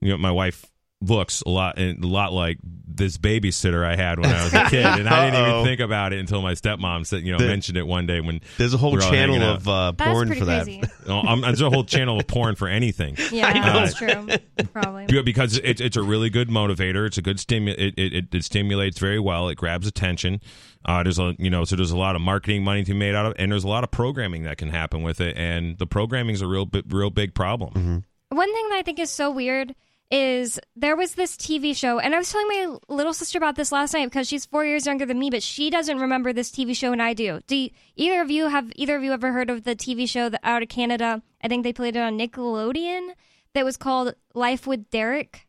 you 0.00 0.10
know, 0.10 0.18
my 0.18 0.30
wife 0.30 0.71
looks 1.02 1.42
a 1.42 1.48
lot 1.48 1.78
a 1.78 1.94
lot 2.00 2.32
like 2.32 2.58
this 2.94 3.16
babysitter 3.18 3.84
I 3.84 3.96
had 3.96 4.18
when 4.18 4.30
I 4.30 4.44
was 4.44 4.52
a 4.54 4.64
kid, 4.68 4.84
and 4.84 5.08
I 5.08 5.30
didn't 5.30 5.48
even 5.48 5.64
think 5.64 5.80
about 5.80 6.12
it 6.12 6.18
until 6.20 6.42
my 6.42 6.52
stepmom 6.52 7.06
said, 7.06 7.22
you 7.22 7.32
know, 7.32 7.38
The- 7.38 7.46
mentioned 7.46 7.78
it 7.78 7.86
one 7.86 8.06
day 8.06 8.20
when 8.20 8.40
There's 8.58 8.74
a 8.74 8.76
whole 8.76 8.92
we 8.92 9.00
channel 9.00 9.42
of 9.42 9.66
uh, 9.66 9.92
porn 9.92 10.34
for 10.34 10.44
that. 10.44 10.64
crazy. 10.64 10.82
Oh, 11.08 11.18
I'm, 11.20 11.40
there's 11.40 11.60
a 11.60 11.68
whole 11.68 11.82
channel 11.84 12.20
of 12.20 12.26
porn 12.28 12.54
for 12.54 12.68
anything. 12.68 13.16
Yeah, 13.32 13.52
know. 13.52 13.72
that's 13.72 13.94
true. 13.94 14.28
Probably. 14.72 15.06
Because 15.22 15.56
it's 15.58 15.80
it's 15.80 15.96
a 15.96 16.02
really 16.02 16.28
good 16.30 16.48
motivator. 16.48 17.06
It's 17.06 17.18
a 17.18 17.22
good 17.22 17.38
stimu- 17.38 17.74
it, 17.78 17.94
it, 17.96 18.12
it, 18.14 18.34
it 18.34 18.44
stimulates 18.44 18.98
very 18.98 19.18
well. 19.18 19.48
It 19.48 19.56
grabs 19.56 19.86
attention. 19.86 20.40
Uh, 20.84 21.02
there's 21.02 21.18
a 21.18 21.34
you 21.38 21.48
know 21.50 21.64
so 21.64 21.76
there's 21.76 21.90
a 21.92 21.96
lot 21.96 22.14
of 22.14 22.22
marketing 22.22 22.62
money 22.62 22.84
to 22.84 22.92
be 22.92 22.98
made 22.98 23.14
out 23.14 23.26
of, 23.26 23.34
and 23.38 23.50
there's 23.50 23.64
a 23.64 23.68
lot 23.68 23.84
of 23.84 23.90
programming 23.90 24.42
that 24.44 24.58
can 24.58 24.68
happen 24.68 25.02
with 25.02 25.20
it. 25.20 25.36
And 25.36 25.78
the 25.78 25.86
programming 25.86 26.34
is 26.34 26.42
a 26.42 26.46
real 26.46 26.68
real 26.88 27.10
big 27.10 27.34
problem. 27.34 27.70
Mm-hmm. 27.72 28.36
One 28.36 28.54
thing 28.54 28.68
that 28.68 28.76
I 28.76 28.82
think 28.82 28.98
is 28.98 29.10
so 29.10 29.30
weird 29.30 29.74
is 30.12 30.60
there 30.76 30.94
was 30.94 31.14
this 31.14 31.36
TV 31.38 31.74
show, 31.74 31.98
and 31.98 32.14
I 32.14 32.18
was 32.18 32.30
telling 32.30 32.46
my 32.46 32.76
little 32.88 33.14
sister 33.14 33.38
about 33.38 33.56
this 33.56 33.72
last 33.72 33.94
night 33.94 34.04
because 34.04 34.28
she's 34.28 34.44
four 34.44 34.62
years 34.62 34.84
younger 34.84 35.06
than 35.06 35.18
me, 35.18 35.30
but 35.30 35.42
she 35.42 35.70
doesn't 35.70 35.98
remember 35.98 36.34
this 36.34 36.50
TV 36.50 36.76
show, 36.76 36.92
and 36.92 37.02
I 37.02 37.14
do. 37.14 37.40
Do 37.46 37.56
you, 37.56 37.70
either 37.96 38.20
of 38.20 38.30
you 38.30 38.48
have 38.48 38.70
either 38.76 38.94
of 38.94 39.02
you 39.02 39.12
ever 39.12 39.32
heard 39.32 39.48
of 39.48 39.64
the 39.64 39.74
TV 39.74 40.06
show 40.06 40.28
that 40.28 40.40
out 40.44 40.62
of 40.62 40.68
Canada? 40.68 41.22
I 41.42 41.48
think 41.48 41.64
they 41.64 41.72
played 41.72 41.96
it 41.96 42.00
on 42.00 42.18
Nickelodeon. 42.18 43.14
That 43.54 43.64
was 43.64 43.78
called 43.78 44.14
Life 44.34 44.66
with 44.66 44.90
Derek. 44.90 45.48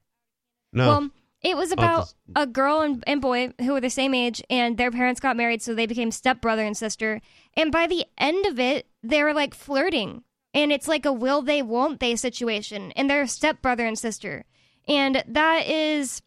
No, 0.71 0.87
Well, 0.87 1.09
it 1.41 1.57
was 1.57 1.73
about 1.73 2.13
a 2.33 2.47
girl 2.47 2.79
and, 2.81 3.03
and 3.05 3.21
boy 3.21 3.51
who 3.59 3.73
were 3.73 3.81
the 3.81 3.89
same 3.89 4.13
age, 4.13 4.41
and 4.49 4.77
their 4.77 4.91
parents 4.91 5.19
got 5.19 5.35
married, 5.35 5.61
so 5.61 5.75
they 5.75 5.87
became 5.87 6.09
stepbrother 6.09 6.63
and 6.63 6.77
sister. 6.77 7.19
And 7.57 7.69
by 7.69 7.85
the 7.85 8.05
end 8.17 8.45
of 8.45 8.61
it, 8.61 8.87
they 9.03 9.21
were 9.23 9.33
like 9.33 9.53
flirting, 9.53 10.23
and 10.53 10.71
it's 10.71 10.87
like 10.87 11.05
a 11.05 11.11
will 11.11 11.41
they, 11.41 11.61
won't 11.61 11.99
they 11.99 12.15
situation, 12.15 12.93
and 12.93 13.09
they're 13.09 13.27
stepbrother 13.27 13.85
and 13.85 13.99
sister, 13.99 14.45
and 14.87 15.23
that 15.27 15.67
is 15.67 16.21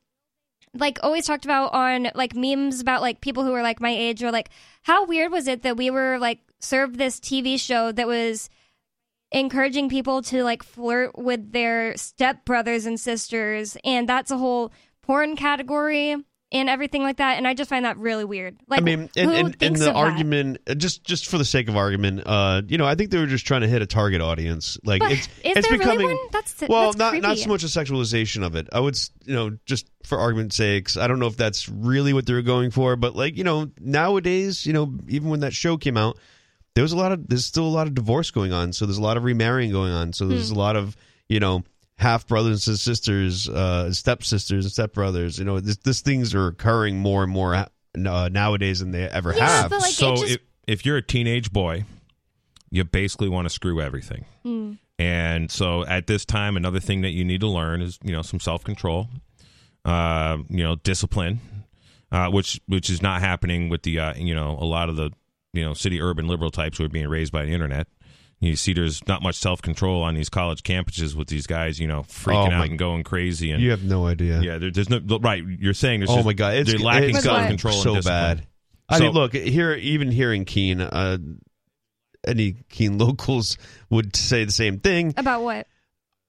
like 0.75 0.99
always 1.03 1.27
talked 1.27 1.45
about 1.45 1.73
on 1.73 2.09
like 2.15 2.35
memes 2.35 2.81
about 2.81 3.01
like 3.01 3.21
people 3.21 3.45
who 3.45 3.53
are 3.53 3.63
like 3.63 3.81
my 3.81 3.91
age 3.91 4.23
or 4.23 4.31
like 4.31 4.51
how 4.83 5.05
weird 5.07 5.33
was 5.33 5.49
it 5.49 5.63
that 5.63 5.77
we 5.77 5.91
were 5.91 6.19
like 6.19 6.41
served 6.61 6.97
this 6.97 7.19
TV 7.21 7.59
show 7.61 7.93
that 7.93 8.07
was 8.07 8.49
encouraging 9.33 9.89
people 9.89 10.23
to 10.23 10.45
like 10.45 10.63
flirt 10.63 11.19
with 11.19 11.53
their 11.53 11.95
stepbrothers 11.95 12.87
and 12.87 13.01
sisters? 13.01 13.77
And 13.85 14.09
that's 14.09 14.31
a 14.31 14.39
whole 14.39 14.73
porn 15.03 15.37
category 15.37 16.17
and 16.53 16.69
everything 16.71 17.03
like 17.03 17.17
that 17.17 17.39
and 17.39 17.47
I 17.47 17.55
just 17.55 17.69
find 17.69 17.85
that 17.85 17.99
really 17.99 18.25
weird. 18.25 18.57
Like 18.69 18.81
I 18.81 18.85
mean, 18.85 19.11
and, 19.17 19.31
and, 19.31 19.57
and 19.61 19.77
the 19.77 19.89
of 19.89 19.95
that? 19.95 19.97
argument, 19.97 20.59
uh, 20.69 20.75
just 20.75 21.03
just 21.05 21.27
for 21.27 21.39
the 21.39 21.45
sake 21.45 21.69
of 21.69 21.77
argument, 21.77 22.23
uh, 22.25 22.63
you 22.69 22.79
know, 22.79 22.87
I 22.87 22.95
think 22.95 23.11
they 23.11 23.19
were 23.19 23.27
just 23.27 23.47
trying 23.47 23.63
to 23.63 23.69
hit 23.69 23.83
a 23.83 23.87
target 23.87 24.21
audience. 24.21 24.79
Like 24.85 25.01
But 25.01 25.13
it's 25.13 25.27
is 25.27 25.57
it's 25.57 25.69
becoming 25.69 25.99
really 26.07 26.15
one? 26.15 26.29
That's 26.33 26.61
well, 26.69 26.93
that's 26.93 26.97
not 26.99 27.21
not 27.21 27.39
so 27.39 27.49
much 27.49 27.65
a 27.65 27.67
sexualization 27.67 28.45
of 28.47 28.55
it. 28.55 28.69
I 28.73 28.79
would, 28.81 28.97
you 29.25 29.35
know, 29.35 29.59
just 29.67 29.89
for 30.05 30.19
argument's 30.19 30.55
sakes, 30.57 30.97
I 30.97 31.09
don't 31.09 31.19
know 31.19 31.27
if 31.27 31.37
that's 31.37 31.69
really 31.69 32.13
what 32.13 32.27
they 32.27 32.33
were 32.35 32.43
going 32.43 32.71
for, 32.71 32.95
but 32.97 33.17
like 33.17 33.37
you 33.37 33.45
know, 33.45 33.71
nowadays, 33.81 34.65
you 34.67 34.73
know, 34.73 34.95
even 35.09 35.29
when 35.31 35.41
that 35.41 35.53
show 35.53 35.77
came 35.77 35.97
out, 35.97 36.17
there 36.77 36.83
was 36.83 36.93
a 36.93 36.97
lot 36.97 37.11
of 37.11 37.27
there's 37.29 37.45
still 37.45 37.67
a 37.67 37.69
lot 37.75 37.87
of 37.89 37.95
divorce 37.95 38.31
going 38.31 38.53
on, 38.53 38.73
so 38.73 38.87
there's 38.87 38.99
a 38.99 39.03
lot 39.03 39.17
of 39.17 39.25
remarrying 39.25 39.73
going 39.73 39.93
on, 39.93 40.13
so 40.13 40.27
there's 40.29 40.51
Hmm. 40.51 40.57
a 40.57 40.59
lot 40.59 40.77
of 40.77 40.97
you 41.29 41.41
know 41.41 41.65
half 41.99 42.27
brothers 42.27 42.69
and 42.69 42.79
sisters, 42.79 43.49
uh, 43.49 43.93
stepsisters 43.93 44.65
and 44.65 44.91
stepbrothers. 44.91 45.39
You 45.39 45.45
know, 45.45 45.61
this, 45.61 45.77
this 45.79 46.01
things 46.03 46.35
are 46.35 46.47
occurring 46.49 46.99
more 46.99 47.23
and 47.23 47.33
more 47.33 47.55
uh, 47.55 47.67
nowadays 48.31 48.81
than 48.81 48.91
they 48.91 49.05
ever 49.09 49.33
Yeah, 49.35 49.47
have. 49.63 49.71
but, 49.71 49.81
like, 49.81 49.91
it 49.91 49.95
so 49.95 50.17
just- 50.17 50.33
if 50.35 50.41
if 50.67 50.85
you're 50.85 50.97
a 50.97 51.03
teenage 51.03 51.53
boy, 51.53 51.85
you 52.71 52.83
basically 52.85 53.29
want 53.29 53.47
to 53.47 53.51
screw 53.51 53.81
everything. 53.81 54.25
Hmm. 54.43 54.73
And 54.99 55.51
so 55.51 55.85
at 55.87 56.07
this 56.07 56.25
time, 56.25 56.57
another 56.57 56.81
thing 56.81 57.03
that 57.03 57.11
you 57.11 57.25
need 57.25 57.41
to 57.41 57.47
learn 57.49 57.83
is 57.83 57.99
you 58.03 58.13
know 58.13 58.23
some 58.23 58.41
self 58.41 58.65
control, 58.65 59.09
uh, 59.85 60.39
you 60.49 60.63
know 60.63 60.77
discipline, 60.77 61.41
uh, 62.11 62.29
which 62.31 62.61
which 62.67 62.91
is 62.91 63.03
not 63.03 63.21
happening 63.21 63.69
with 63.69 63.83
the 63.83 63.99
uh, 64.01 64.15
you 64.17 64.35
know 64.35 64.57
a 64.61 64.65
lot 64.65 64.89
of 64.89 64.97
the 64.97 65.11
you 65.53 65.65
know 65.65 65.75
city 65.75 66.01
urban 66.01 66.27
liberal 66.27 66.51
types 66.51 66.79
who 66.79 66.85
are 66.85 66.89
being 66.89 67.09
raised 67.09 67.33
by 67.33 67.45
the 67.45 67.53
internet. 67.53 67.87
You 68.41 68.55
see, 68.55 68.75
there's 68.75 69.07
not 69.09 69.23
much 69.23 69.37
self 69.37 69.63
control 69.63 70.03
on 70.03 70.15
these 70.15 70.29
college 70.29 70.63
campuses 70.63 71.15
with 71.15 71.29
these 71.29 71.47
guys, 71.47 71.81
you 71.81 71.87
know, 71.87 72.03
freaking 72.03 72.51
Oh, 72.51 72.53
out 72.53 72.59
my- 72.59 72.65
and 72.67 72.79
going 72.79 73.03
crazy. 73.03 73.51
And 73.51 73.63
you 73.63 73.71
have 73.71 73.83
no 73.83 74.07
idea. 74.07 74.41
yeah, 74.43 74.59
there, 74.59 74.71
there's 74.71 74.91
no 74.91 75.01
right. 75.21 75.43
You're 75.43 75.73
saying 75.75 76.01
there's 76.01 76.11
Oh 76.11 76.17
just- 76.17 76.27
my 76.27 76.33
god, 76.35 76.55
it's 76.55 76.71
they're 76.71 76.79
lacking 76.79 77.17
self 77.17 77.47
control 77.47 77.75
so 77.75 77.91
and 77.95 77.97
discipline. 77.99 78.37
bad. 78.39 78.47
I 78.89 78.99
So- 78.99 79.05
mean, 79.05 79.13
look 79.15 79.33
here. 79.35 79.73
Even 79.75 80.11
hearing 80.11 80.45
Keene, 80.45 80.81
uh, 80.83 81.17
any 82.27 82.57
Keene 82.69 82.99
locals 82.99 83.57
would 83.91 84.15
say 84.17 84.45
the 84.45 84.53
same 84.53 84.81
thing. 84.81 85.15
about 85.17 85.43
what? 85.43 85.67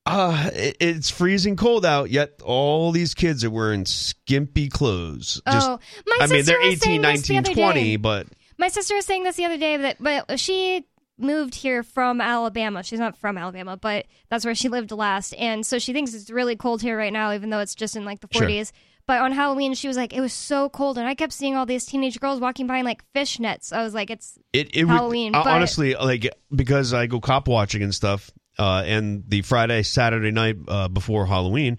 Uh, 0.06 0.50
it, 0.54 0.78
it's 0.80 1.10
freezing 1.10 1.58
cold 1.58 1.86
out, 1.86 2.10
yet 2.10 2.40
all 2.42 2.94
these 2.94 3.14
kids 3.14 3.44
are 3.44 3.50
wearing 3.50 3.86
skimpy 3.86 4.70
clothes. 4.70 5.42
Just, 5.46 5.68
oh, 5.70 5.80
my 6.08 6.18
I 6.22 6.28
mean, 6.28 6.44
sister 6.46 6.54
they're 6.54 6.70
was 6.70 6.80
saying 6.80 7.02
18, 7.04 7.12
this 7.14 7.28
the 7.28 7.34
19, 7.34 7.38
other 7.52 7.62
20, 7.62 7.82
day. 7.84 7.96
but 7.98 8.28
My 8.58 8.70
sister 8.70 8.96
was 8.96 9.06
saying 9.06 9.24
this 9.26 9.36
the 9.36 9.44
other 9.44 9.58
day 9.58 9.76
that 9.76 9.98
but 10.02 10.40
she 10.40 10.86
moved 11.18 11.56
here 11.56 11.84
from 11.84 12.22
Alabama. 12.22 12.84
She's 12.84 13.00
not 13.00 13.18
from 13.18 13.38
Alabama, 13.38 13.78
but 13.78 14.06
that's 14.30 14.46
where 14.46 14.56
she 14.56 14.70
lived 14.70 14.92
last. 14.92 15.34
And 15.38 15.66
so 15.66 15.80
she 15.80 15.94
thinks 15.94 16.14
it's 16.14 16.30
really 16.30 16.56
cold 16.56 16.82
here 16.82 16.98
right 16.98 17.14
now, 17.14 17.34
even 17.34 17.50
though 17.50 17.60
it's 17.60 17.76
just 17.76 17.96
in 17.96 18.06
like 18.06 18.20
the 18.22 18.28
Sure. 18.32 18.48
40s. 18.48 18.72
But 19.08 19.22
on 19.22 19.32
Halloween, 19.32 19.74
she 19.74 19.88
was 19.88 19.96
like, 19.96 20.14
it 20.14 20.20
was 20.20 20.34
so 20.34 20.68
cold. 20.70 20.98
And 20.98 21.08
I 21.08 21.16
kept 21.16 21.32
seeing 21.32 21.56
all 21.56 21.66
these 21.66 21.86
teenage 21.86 22.20
girls 22.20 22.42
walking 22.42 22.68
by 22.68 22.78
in 22.80 22.86
like 22.86 23.02
fishnets. 23.16 23.72
I 23.72 23.82
was 23.82 23.94
like, 23.94 24.10
it's 24.10 24.38
it, 24.52 24.76
it 24.76 24.86
Halloween, 24.86 25.32
would, 25.32 25.44
but- 25.44 25.48
honestly, 25.48 25.96
like, 25.96 26.30
because 26.54 26.94
I 26.94 27.08
go 27.08 27.20
cop 27.22 27.48
watching 27.48 27.82
and 27.84 27.96
stuff, 27.96 28.30
uh, 28.60 28.84
and 28.86 29.24
the 29.28 29.44
Friday, 29.44 29.84
Saturday 29.84 30.32
night 30.32 30.58
uh, 30.68 30.88
before 30.90 31.26
Halloween, 31.26 31.78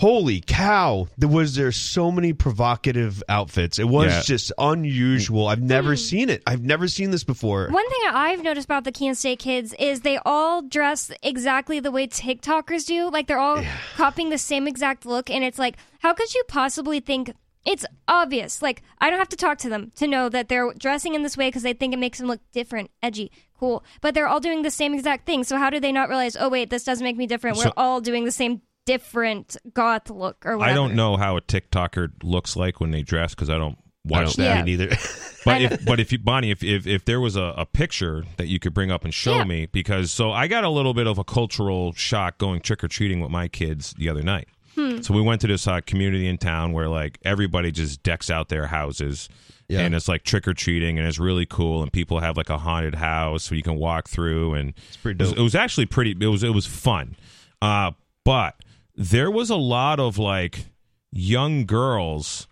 holy 0.00 0.40
cow, 0.40 1.06
there 1.18 1.28
was 1.28 1.56
there 1.56 1.70
so 1.70 2.10
many 2.10 2.32
provocative 2.32 3.22
outfits. 3.28 3.78
It 3.78 3.86
was 3.86 4.10
Yeah. 4.10 4.22
just 4.22 4.50
unusual. 4.56 5.46
I've 5.46 5.60
never 5.60 5.92
mm. 5.92 5.98
seen 5.98 6.30
it. 6.30 6.42
I've 6.46 6.62
never 6.62 6.88
seen 6.88 7.10
this 7.10 7.22
before. 7.22 7.68
One 7.68 7.90
thing 7.90 8.00
I've 8.10 8.42
noticed 8.42 8.64
about 8.64 8.84
the 8.84 8.92
kansas 8.92 9.20
State 9.20 9.40
kids 9.40 9.74
is 9.78 10.00
they 10.00 10.18
all 10.24 10.62
dress 10.62 11.10
exactly 11.22 11.80
the 11.80 11.90
way 11.90 12.06
TikTokers 12.06 12.86
do. 12.86 13.10
Like 13.10 13.26
they're 13.26 13.38
all 13.38 13.62
copying 13.96 14.30
the 14.30 14.38
same 14.38 14.66
exact 14.66 15.04
look, 15.04 15.28
and 15.28 15.44
it's 15.44 15.58
like, 15.58 15.76
how 15.98 16.14
could 16.14 16.32
you 16.32 16.44
possibly 16.48 17.00
think? 17.00 17.34
It's 17.66 17.84
obvious. 18.08 18.62
Like 18.62 18.82
I 19.02 19.10
don't 19.10 19.18
have 19.18 19.28
to 19.28 19.36
talk 19.36 19.58
to 19.58 19.68
them 19.68 19.92
to 19.96 20.06
know 20.06 20.30
that 20.30 20.48
they're 20.48 20.72
dressing 20.78 21.14
in 21.14 21.22
this 21.22 21.36
way 21.36 21.48
because 21.48 21.62
they 21.62 21.74
think 21.74 21.92
it 21.92 21.98
makes 21.98 22.16
them 22.16 22.26
look 22.26 22.40
different, 22.52 22.90
edgy, 23.02 23.30
cool. 23.58 23.84
But 24.00 24.14
they're 24.14 24.28
all 24.28 24.40
doing 24.40 24.62
the 24.62 24.70
same 24.70 24.94
exact 24.94 25.26
thing. 25.26 25.44
So 25.44 25.58
how 25.58 25.68
do 25.68 25.78
they 25.78 25.92
not 25.92 26.08
realize? 26.08 26.38
Oh 26.40 26.48
wait, 26.48 26.70
this 26.70 26.84
doesn't 26.84 27.04
make 27.04 27.18
me 27.18 27.26
different. 27.26 27.58
We're 27.58 27.64
So- 27.64 27.74
all 27.76 28.00
doing 28.00 28.24
the 28.24 28.30
same 28.30 28.62
different 28.86 29.56
goth 29.74 30.10
look 30.10 30.44
or 30.46 30.56
whatever. 30.56 30.72
I 30.72 30.74
don't 30.74 30.94
know 30.94 31.16
how 31.16 31.36
a 31.36 31.40
TikToker 31.40 32.12
looks 32.22 32.56
like 32.56 32.80
when 32.80 32.90
they 32.90 33.02
dress 33.02 33.34
because 33.34 33.50
I 33.50 33.58
don't 33.58 33.78
I 33.78 34.08
watch 34.22 34.36
don't 34.36 34.46
that. 34.46 34.66
Yeah. 34.68 34.72
either. 34.72 34.96
But 35.42 35.62
if 35.62 35.84
but 35.86 35.98
if 36.00 36.12
you 36.12 36.18
Bonnie, 36.18 36.50
if 36.50 36.62
if, 36.62 36.86
if 36.86 37.06
there 37.06 37.18
was 37.18 37.34
a, 37.34 37.54
a 37.56 37.64
picture 37.64 38.24
that 38.36 38.48
you 38.48 38.58
could 38.58 38.74
bring 38.74 38.90
up 38.90 39.04
and 39.04 39.14
show 39.14 39.36
Yeah. 39.38 39.44
me, 39.44 39.64
because 39.64 40.10
so 40.10 40.30
I 40.32 40.48
got 40.48 40.64
a 40.64 40.68
little 40.68 40.92
bit 40.92 41.06
of 41.06 41.16
a 41.16 41.24
cultural 41.24 41.94
shock 41.94 42.36
going 42.36 42.60
trick 42.60 42.84
or 42.84 42.88
treating 42.88 43.20
with 43.20 43.30
my 43.30 43.48
kids 43.48 43.94
the 43.96 44.10
other 44.10 44.22
night. 44.22 44.48
Hmm. 44.74 45.00
So 45.00 45.14
we 45.14 45.22
went 45.22 45.40
to 45.40 45.46
this 45.46 45.66
uh, 45.66 45.80
community 45.86 46.26
in 46.28 46.36
town 46.36 46.72
where 46.74 46.88
like 46.88 47.18
everybody 47.24 47.70
just 47.72 48.02
decks 48.02 48.28
out 48.30 48.50
their 48.50 48.66
houses. 48.66 49.30
Yeah. 49.66 49.80
And 49.80 49.94
it's 49.94 50.08
like 50.08 50.24
trick 50.24 50.46
or 50.46 50.52
treating, 50.52 50.98
and 50.98 51.08
it's 51.08 51.18
really 51.18 51.46
cool. 51.46 51.82
And 51.82 51.90
people 51.90 52.20
have 52.20 52.36
like 52.36 52.50
a 52.50 52.58
haunted 52.58 52.96
house 52.96 53.44
so 53.44 53.54
you 53.54 53.62
can 53.62 53.76
walk 53.76 54.10
through, 54.10 54.52
and 54.54 54.74
It's 54.88 54.98
pretty 54.98 55.24
it 55.24 55.26
was, 55.26 55.32
it 55.38 55.42
was 55.42 55.54
actually 55.54 55.86
pretty. 55.86 56.14
It 56.20 56.26
was 56.28 56.42
it 56.42 56.52
was 56.52 56.66
fun, 56.66 57.16
uh, 57.62 57.92
but 58.26 58.56
there 59.00 59.30
was 59.30 59.48
a 59.48 59.56
lot 59.56 59.98
of 59.98 60.18
like 60.18 60.66
young 61.10 61.64
girls 61.64 62.46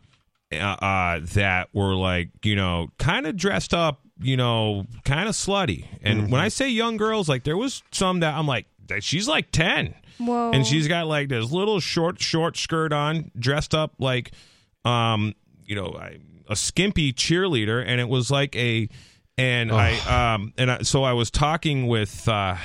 uh, 0.51 0.57
uh, 0.57 1.21
that 1.35 1.69
were 1.75 1.95
like, 1.95 2.31
you 2.43 2.57
know, 2.57 2.89
kind 2.99 3.27
of 3.27 3.37
dressed 3.37 3.75
up, 3.75 4.01
you 4.19 4.35
know, 4.35 4.87
kind 5.05 5.29
of 5.29 5.35
slutty. 5.35 5.85
And 6.03 6.33
when 6.33 6.41
I 6.41 6.49
say 6.49 6.71
young 6.71 6.97
girls, 6.97 7.29
like 7.29 7.45
there 7.45 7.59
was 7.59 7.83
some 7.93 8.21
that 8.21 8.35
I'm 8.35 8.47
like, 8.47 8.65
she's 9.01 9.29
like 9.29 9.53
10. 9.53 9.95
Whoa. 10.17 10.51
And 10.53 10.67
she's 10.67 10.89
got 10.89 11.07
like 11.07 11.29
this 11.29 11.53
little 11.53 11.81
short, 11.81 12.19
short 12.19 12.57
skirt 12.57 12.95
on, 12.95 13.31
dressed 13.39 13.75
up 13.75 13.93
like, 13.99 14.33
um, 14.87 15.35
you 15.67 15.77
know, 15.77 16.01
a 16.49 16.57
skimpy 16.57 17.13
cheerleader. 17.13 17.85
And 17.87 18.01
it 18.01 18.09
was 18.09 18.31
like 18.31 18.57
a, 18.57 18.89
and 19.39 19.71
I, 19.73 20.35
um, 20.35 20.53
and 20.59 20.71
I, 20.71 20.83
so 20.83 21.05
I 21.05 21.13
was 21.15 21.31
talking 21.31 21.87
with, 21.87 22.29
uh, 22.29 22.57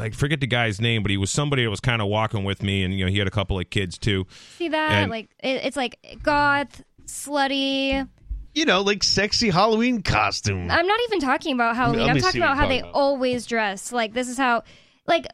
I 0.00 0.10
forget 0.12 0.40
the 0.40 0.46
guy's 0.46 0.80
name, 0.80 1.02
but 1.02 1.10
he 1.10 1.16
was 1.16 1.30
somebody 1.30 1.62
that 1.64 1.70
was 1.70 1.80
kind 1.80 2.02
of 2.02 2.08
walking 2.08 2.44
with 2.44 2.62
me, 2.62 2.82
and 2.82 2.92
you 2.92 3.04
know, 3.04 3.10
he 3.10 3.18
had 3.18 3.28
a 3.28 3.30
couple 3.30 3.58
of 3.58 3.70
kids 3.70 3.96
too. 3.98 4.26
See 4.58 4.68
that? 4.68 4.92
And- 4.92 5.10
like 5.10 5.30
it, 5.42 5.64
it's 5.64 5.76
like 5.76 5.96
goth, 6.22 6.82
slutty. 7.06 8.08
You 8.52 8.64
know, 8.64 8.80
like 8.82 9.04
sexy 9.04 9.48
Halloween 9.50 10.02
costume. 10.02 10.68
I'm 10.70 10.86
not 10.86 11.00
even 11.08 11.20
talking 11.20 11.54
about 11.54 11.76
Halloween. 11.76 12.00
Let 12.06 12.16
I'm 12.16 12.20
talking 12.20 12.40
about 12.42 12.54
you're 12.56 12.62
how 12.62 12.68
they 12.68 12.80
about. 12.80 12.94
always 12.94 13.46
dress. 13.46 13.92
Like 13.92 14.12
this 14.12 14.28
is 14.28 14.36
how, 14.36 14.64
like. 15.06 15.26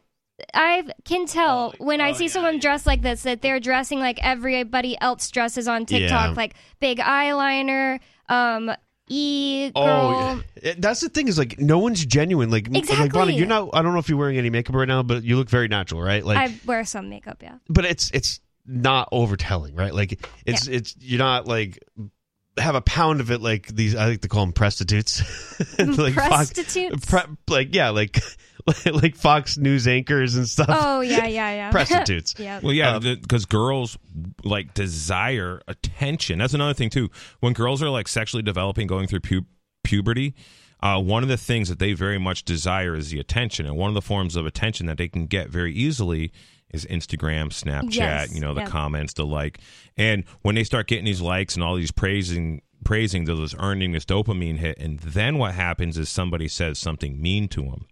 I 0.53 0.85
can 1.07 1.25
tell 1.25 1.73
Oh, 1.81 1.83
when 1.83 2.03
I 2.03 2.13
see 2.13 2.29
someone 2.29 2.59
dressed 2.59 2.85
like 2.85 3.01
this 3.01 3.23
that 3.23 3.41
they're 3.41 3.59
dressing 3.59 4.01
like 4.01 4.19
everybody 4.23 4.95
else 5.01 5.31
dresses 5.31 5.67
on 5.67 5.87
TikTok, 5.87 6.29
Yeah. 6.29 6.35
like 6.37 6.57
big 6.79 6.99
eyeliner, 6.99 8.01
um, 8.29 8.71
e 9.09 9.71
oh, 9.75 9.85
girl. 9.85 9.95
Oh, 9.95 10.43
yeah. 10.63 10.71
Eh, 10.71 10.75
that's 10.79 11.01
the 11.01 11.09
thing 11.09 11.29
is 11.29 11.39
like 11.39 11.59
no 11.59 11.79
one's 11.79 12.05
genuine. 12.05 12.51
Like, 12.51 12.69
like 12.69 12.79
Exactly. 12.79 13.09
Bonnie, 13.09 13.37
you're 13.37 13.47
not. 13.47 13.71
I 13.73 13.83
don't 13.83 13.93
know 13.93 13.99
if 13.99 14.09
you're 14.09 14.19
wearing 14.19 14.39
any 14.39 14.51
makeup 14.51 14.75
right 14.75 14.89
now, 14.89 15.03
but 15.03 15.25
you 15.25 15.37
look 15.37 15.49
very 15.49 15.69
natural, 15.69 16.03
right? 16.03 16.25
Like, 16.25 16.39
I 16.39 16.55
wear 16.65 16.85
some 16.85 17.09
makeup, 17.09 17.43
yeah. 17.43 17.59
but 17.69 17.85
it's 17.85 18.11
it's 18.13 18.41
not 18.67 19.09
overtelling, 19.13 19.75
right? 19.75 19.95
Like, 19.95 20.27
it's 20.45 20.67
it's 20.67 20.95
you're 21.01 21.19
not 21.19 21.47
like 21.47 21.79
have 22.59 22.75
a 22.75 22.81
pound 22.81 23.21
of 23.21 23.31
it 23.31 23.41
like 23.41 23.67
these. 23.69 23.95
I 23.95 24.09
like 24.09 24.23
to 24.23 24.29
call 24.29 24.45
them 24.45 24.53
prostitutes, 24.53 25.23
like 25.79 26.15
Prostitutes? 26.15 27.05
pre- 27.05 27.21
like 27.49 27.75
yeah, 27.75 27.91
like 27.91 28.21
like 28.87 29.17
Fox 29.17 29.57
News 29.57 29.87
anchors 29.87 30.35
and 30.37 30.49
stuff. 30.49 30.69
Oh 30.69 31.01
yeah, 31.01 31.27
yeah, 31.27 31.55
yeah. 31.55 31.71
Prostitutes. 31.73 32.35
yeah. 32.39 32.61
Well, 32.63 32.73
yeah, 32.73 32.99
because 32.99 33.47
girls 33.47 33.97
like 34.45 34.75
desire 34.75 35.61
attention. 35.69 36.39
That's 36.39 36.55
another 36.55 36.75
thing 36.75 36.91
too. 36.91 37.11
When 37.41 37.53
girls 37.53 37.83
are 37.83 37.91
like 37.91 38.09
sexually 38.09 38.43
developing, 38.43 38.87
going 38.87 39.07
through 39.07 39.21
pu- 39.21 39.47
puberty, 39.85 40.35
uh, 40.81 41.01
one 41.01 41.23
of 41.23 41.29
the 41.29 41.37
things 41.37 41.69
that 41.69 41.79
they 41.79 41.93
very 41.93 42.19
much 42.19 42.45
desire 42.45 42.97
is 42.97 43.11
the 43.11 43.21
attention, 43.21 43.67
and 43.67 43.77
one 43.77 43.89
of 43.89 43.95
the 43.95 44.03
forms 44.03 44.37
of 44.37 44.47
attention 44.47 44.87
that 44.87 44.99
they 44.99 45.09
can 45.09 45.27
get 45.27 45.49
very 45.49 45.73
easily 45.73 46.33
is 46.71 46.85
Instagram, 46.87 47.49
Snapchat. 47.49 47.95
Yes, 47.95 48.35
You 48.35 48.41
know, 48.41 48.53
the 48.53 48.63
yeah. 48.63 48.67
comments, 48.67 49.13
the 49.15 49.25
like, 49.25 49.61
and 49.97 50.25
when 50.43 50.57
they 50.57 50.65
start 50.65 50.89
getting 50.89 51.05
these 51.05 51.21
likes 51.21 51.55
and 51.55 51.63
all 51.65 51.77
these 51.77 51.93
praising. 51.93 52.63
Praising, 52.85 53.25
they're 53.25 53.35
just 53.35 53.57
earning 53.59 53.91
this 53.91 54.05
dopamine 54.05 54.59
hit, 54.59 54.79
and 54.79 55.01
then 55.01 55.39
what 55.39 55.55
happens 55.55 55.99
is 55.99 56.09
somebody 56.09 56.47
says 56.47 56.79
something 56.79 57.21
mean 57.21 57.49
to 57.49 57.63
them, 57.63 57.87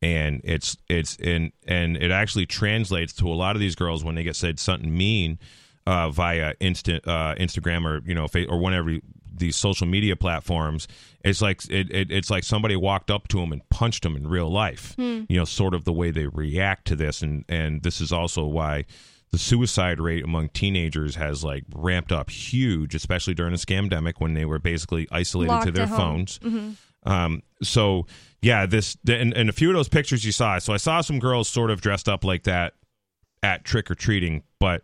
and 0.00 0.40
it's 0.44 0.76
it's 0.88 1.16
and 1.16 1.52
and 1.66 1.96
it 1.96 2.10
actually 2.10 2.46
translates 2.46 3.12
to 3.14 3.28
a 3.28 3.34
lot 3.34 3.56
of 3.56 3.60
these 3.60 3.74
girls 3.74 4.04
when 4.04 4.14
they 4.14 4.22
get 4.22 4.36
said 4.36 4.58
something 4.58 4.96
mean 4.96 5.38
uh, 5.86 6.10
via 6.10 6.54
instant 6.60 7.06
uh, 7.06 7.34
Instagram 7.36 7.84
or 7.84 8.02
you 8.06 8.14
know 8.14 8.28
or 8.48 8.58
whenever 8.60 8.98
these 9.38 9.56
social 9.56 9.86
media 9.86 10.16
platforms. 10.16 10.88
It's 11.24 11.40
like 11.40 11.68
it, 11.70 11.90
it 11.90 12.10
it's 12.10 12.30
like 12.30 12.44
somebody 12.44 12.76
walked 12.76 13.10
up 13.10 13.28
to 13.28 13.38
them 13.38 13.52
and 13.52 13.68
punched 13.70 14.02
them 14.02 14.16
in 14.16 14.28
real 14.28 14.50
life. 14.50 14.94
You 15.28 15.36
know, 15.38 15.44
sort 15.44 15.74
of 15.74 15.84
the 15.84 15.92
way 15.92 16.10
they 16.10 16.26
react 16.26 16.86
to 16.88 16.96
this, 16.96 17.22
and 17.22 17.44
and 17.48 17.82
this 17.82 18.00
is 18.00 18.12
also 18.12 18.44
why. 18.44 18.84
The 19.30 19.36
suicide 19.36 20.00
rate 20.00 20.24
among 20.24 20.48
teenagers 20.50 21.16
has 21.16 21.44
like 21.44 21.64
ramped 21.74 22.12
up 22.12 22.30
huge, 22.30 22.94
especially 22.94 23.34
during 23.34 23.52
the 23.52 23.58
scamdemic 23.58 24.14
when 24.18 24.32
they 24.32 24.46
were 24.46 24.58
basically 24.58 25.06
isolated 25.12 25.52
to 25.64 25.70
their 25.70 25.86
phones. 25.98 26.40
Um, 27.04 27.42
so 27.62 28.06
yeah, 28.42 28.66
this 28.66 28.96
and, 29.08 29.32
and 29.34 29.48
a 29.48 29.52
few 29.52 29.68
of 29.70 29.74
those 29.76 29.88
pictures 29.88 30.24
you 30.24 30.32
saw. 30.32 30.58
So 30.58 30.72
I 30.72 30.76
saw 30.76 31.00
some 31.00 31.18
girls 31.18 31.48
sort 31.48 31.70
of 31.70 31.80
dressed 31.80 32.08
up 32.08 32.24
like 32.24 32.44
that 32.44 32.74
at 33.42 33.64
trick 33.64 33.90
or 33.90 33.94
treating, 33.94 34.42
but 34.60 34.82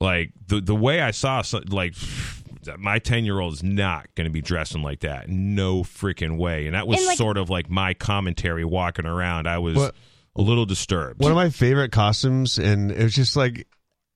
like 0.00 0.32
the 0.46 0.60
the 0.60 0.74
way 0.74 1.00
I 1.00 1.10
saw, 1.10 1.42
so, 1.42 1.60
like 1.68 1.94
my 2.78 2.98
ten 2.98 3.24
year 3.24 3.38
old 3.40 3.54
is 3.54 3.62
not 3.62 4.08
going 4.14 4.26
to 4.26 4.30
be 4.30 4.40
dressing 4.42 4.82
like 4.82 5.00
that. 5.00 5.28
No 5.28 5.82
freaking 5.82 6.36
way. 6.38 6.66
And 6.66 6.74
that 6.74 6.86
was 6.86 6.98
And, 6.98 7.06
like- 7.08 7.18
sort 7.18 7.36
of 7.38 7.48
like 7.50 7.70
my 7.70 7.94
commentary 7.94 8.64
walking 8.64 9.06
around. 9.06 9.46
I 9.48 9.58
was 9.58 9.76
What- 9.76 9.94
a 10.38 10.42
little 10.42 10.66
disturbed. 10.66 11.20
One 11.22 11.32
of 11.32 11.36
my 11.36 11.48
favorite 11.48 11.92
costumes, 11.92 12.58
and 12.58 12.90
it 12.92 13.02
was 13.02 13.14
just 13.14 13.36
like, 13.36 13.66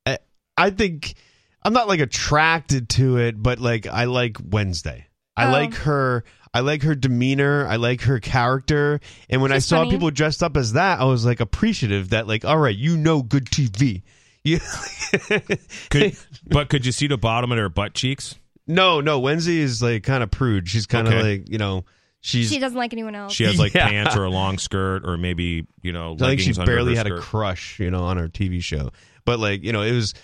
I, 0.04 0.18
I 0.54 0.68
think 0.68 1.14
I'm 1.64 1.72
not 1.72 1.88
like 1.88 2.00
attracted 2.00 2.90
to 2.90 3.16
it, 3.16 3.42
but 3.42 3.58
like 3.58 3.86
I 3.86 4.04
like 4.04 4.36
Wednesday. 4.42 5.06
I 5.36 5.46
Oh. 5.46 5.50
like 5.52 5.74
her. 5.76 6.24
I 6.53 6.61
like 6.61 6.82
her 6.82 6.94
demeanor. 6.94 7.66
I 7.66 7.76
like 7.76 8.01
her 8.03 8.18
character. 8.18 9.01
And 9.28 9.40
when 9.40 9.53
I 9.53 9.59
saw 9.61 9.78
funny. 9.80 9.90
people 9.92 10.11
dressed 10.11 10.42
up 10.42 10.57
as 10.57 10.72
that, 10.72 11.01
I 11.01 11.05
was 11.05 11.24
like 11.24 11.38
appreciative 11.40 12.11
that 12.11 12.26
like, 12.26 12.44
all 12.44 12.59
right, 12.59 12.76
you 12.76 12.96
know, 12.96 13.22
good 13.22 13.46
TV. 13.46 14.03
You, 14.42 14.59
could, 15.90 16.16
but 16.46 16.70
could 16.70 16.86
you 16.86 16.92
see 16.92 17.07
the 17.07 17.18
bottom 17.18 17.53
of 17.53 17.59
her 17.59 17.68
butt 17.68 17.92
cheeks? 17.92 18.36
no, 18.66 19.03
no. 19.03 19.18
Wednesday 19.20 19.59
is 19.59 19.82
like 19.82 20.03
kind 20.03 20.22
of 20.22 20.30
prude. 20.30 20.66
She's 20.66 20.86
kind 20.86 21.07
of 21.07 21.12
Okay. 21.12 21.22
like 21.22 21.51
you 21.51 21.59
know, 21.59 21.84
she's. 22.22 22.48
She 22.48 22.59
doesn't 22.59 22.78
like 22.78 22.94
anyone 22.94 23.14
else. 23.14 23.34
She 23.34 23.44
has 23.44 23.59
like 23.59 23.74
Yeah. 23.74 23.88
pants 23.88 24.16
or 24.16 24.24
a 24.24 24.30
long 24.30 24.57
skirt, 24.57 25.03
or 25.05 25.18
maybe 25.18 25.66
you 25.82 25.92
know. 25.92 26.14
I 26.14 26.16
think 26.28 26.40
she 26.40 26.53
leggings 26.55 26.59
barely 26.66 26.92
her 26.92 26.96
had 26.96 27.07
a 27.09 27.20
crush, 27.20 27.78
you 27.80 27.90
know, 27.90 28.05
on 28.05 28.16
her 28.16 28.28
TV 28.28 28.62
show. 28.62 28.92
But 29.26 29.40
like, 29.40 29.62
you 29.62 29.72
know, 29.72 29.82
it 29.82 29.92
was. 29.92 30.14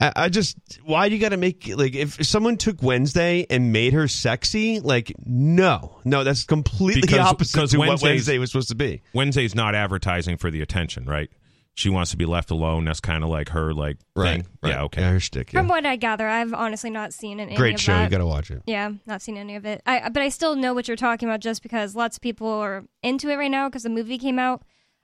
I, 0.00 0.12
I 0.16 0.28
just 0.28 0.56
why 0.84 1.08
do 1.08 1.14
you 1.14 1.20
got 1.20 1.30
to 1.30 1.36
make 1.36 1.68
like 1.74 1.94
if 1.94 2.24
someone 2.26 2.56
took 2.56 2.82
Wednesday 2.82 3.46
and 3.48 3.72
made 3.72 3.92
her 3.92 4.08
sexy? 4.08 4.80
Like, 4.80 5.12
no, 5.24 5.98
no, 6.04 6.24
that's 6.24 6.44
completely 6.44 7.02
Because- 7.02 7.18
opposite 7.32 7.54
because 7.56 7.70
to 7.72 7.78
what 7.78 8.02
Wednesday 8.02 8.38
was 8.38 8.50
supposed 8.50 8.68
to 8.68 8.74
be. 8.74 9.02
Wednesday's 9.14 9.54
not 9.54 9.74
advertising 9.74 10.36
for 10.36 10.50
the 10.50 10.60
attention, 10.62 11.04
right? 11.06 11.30
She 11.74 11.90
wants 11.90 12.10
to 12.12 12.16
be 12.16 12.24
left 12.24 12.50
alone. 12.50 12.86
That's 12.86 13.00
kind 13.00 13.22
of 13.22 13.28
like 13.28 13.50
her 13.50 13.74
like 13.74 13.98
thing. 14.16 14.46
Yeah, 14.64 14.84
okay. 14.84 15.02
Yeah, 15.02 15.10
her 15.10 15.20
shtick. 15.20 15.52
Yeah. 15.52 15.60
From 15.60 15.68
what 15.68 15.84
I 15.84 15.96
gather, 15.96 16.26
I've 16.26 16.54
honestly 16.54 16.88
not 16.88 17.12
seen 17.12 17.38
any 17.38 17.54
Great 17.54 17.74
of 17.74 17.80
show. 17.82 17.92
that. 17.92 18.04
You 18.04 18.08
got 18.08 18.18
to 18.18 18.26
watch 18.26 18.50
it. 18.50 18.62
Yeah, 18.66 18.92
not 19.04 19.20
seen 19.20 19.36
any 19.36 19.56
of 19.56 19.66
it. 19.66 19.82
I 19.84 20.08
but 20.08 20.22
I 20.22 20.30
still 20.30 20.56
know 20.56 20.72
what 20.72 20.88
you're 20.88 20.96
talking 20.96 21.28
about 21.28 21.40
just 21.40 21.62
because 21.62 21.94
lots 21.94 22.16
of 22.16 22.22
people 22.22 22.48
are 22.48 22.84
into 23.02 23.28
it 23.28 23.36
right 23.36 23.50
now 23.50 23.68
because 23.68 23.82
the 23.82 23.90
movie 23.90 24.16
came 24.16 24.38
out 24.38 24.62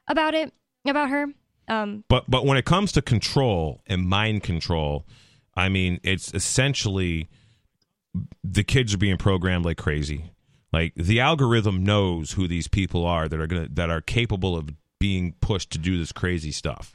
about 0.09 0.33
it 0.35 0.55
about 0.87 1.11
her. 1.11 1.27
Um, 1.69 2.05
But 2.09 2.25
but 2.29 2.45
when 2.45 2.59
it 2.59 2.65
comes 2.65 2.93
to 2.93 3.03
control 3.03 3.83
and 3.87 4.09
mind 4.09 4.43
control, 4.43 5.07
I 5.55 5.69
mean, 5.69 6.01
it's 6.03 6.33
essentially 6.35 7.29
the 8.45 8.65
kids 8.65 8.95
are 8.95 8.99
being 8.99 9.17
programmed 9.17 9.65
like 9.65 9.79
crazy. 9.79 10.33
Like 10.73 10.95
the 10.95 11.21
algorithm 11.21 11.85
knows 11.85 12.33
who 12.33 12.49
these 12.49 12.69
people 12.69 13.07
are 13.07 13.29
that 13.29 13.39
are 13.39 13.47
gonna 13.47 13.69
that 13.73 13.91
are 13.91 14.01
capable 14.01 14.57
of 14.57 14.71
being 14.99 15.35
pushed 15.41 15.71
to 15.73 15.79
do 15.79 15.99
this 15.99 16.13
crazy 16.13 16.53
stuff. 16.53 16.95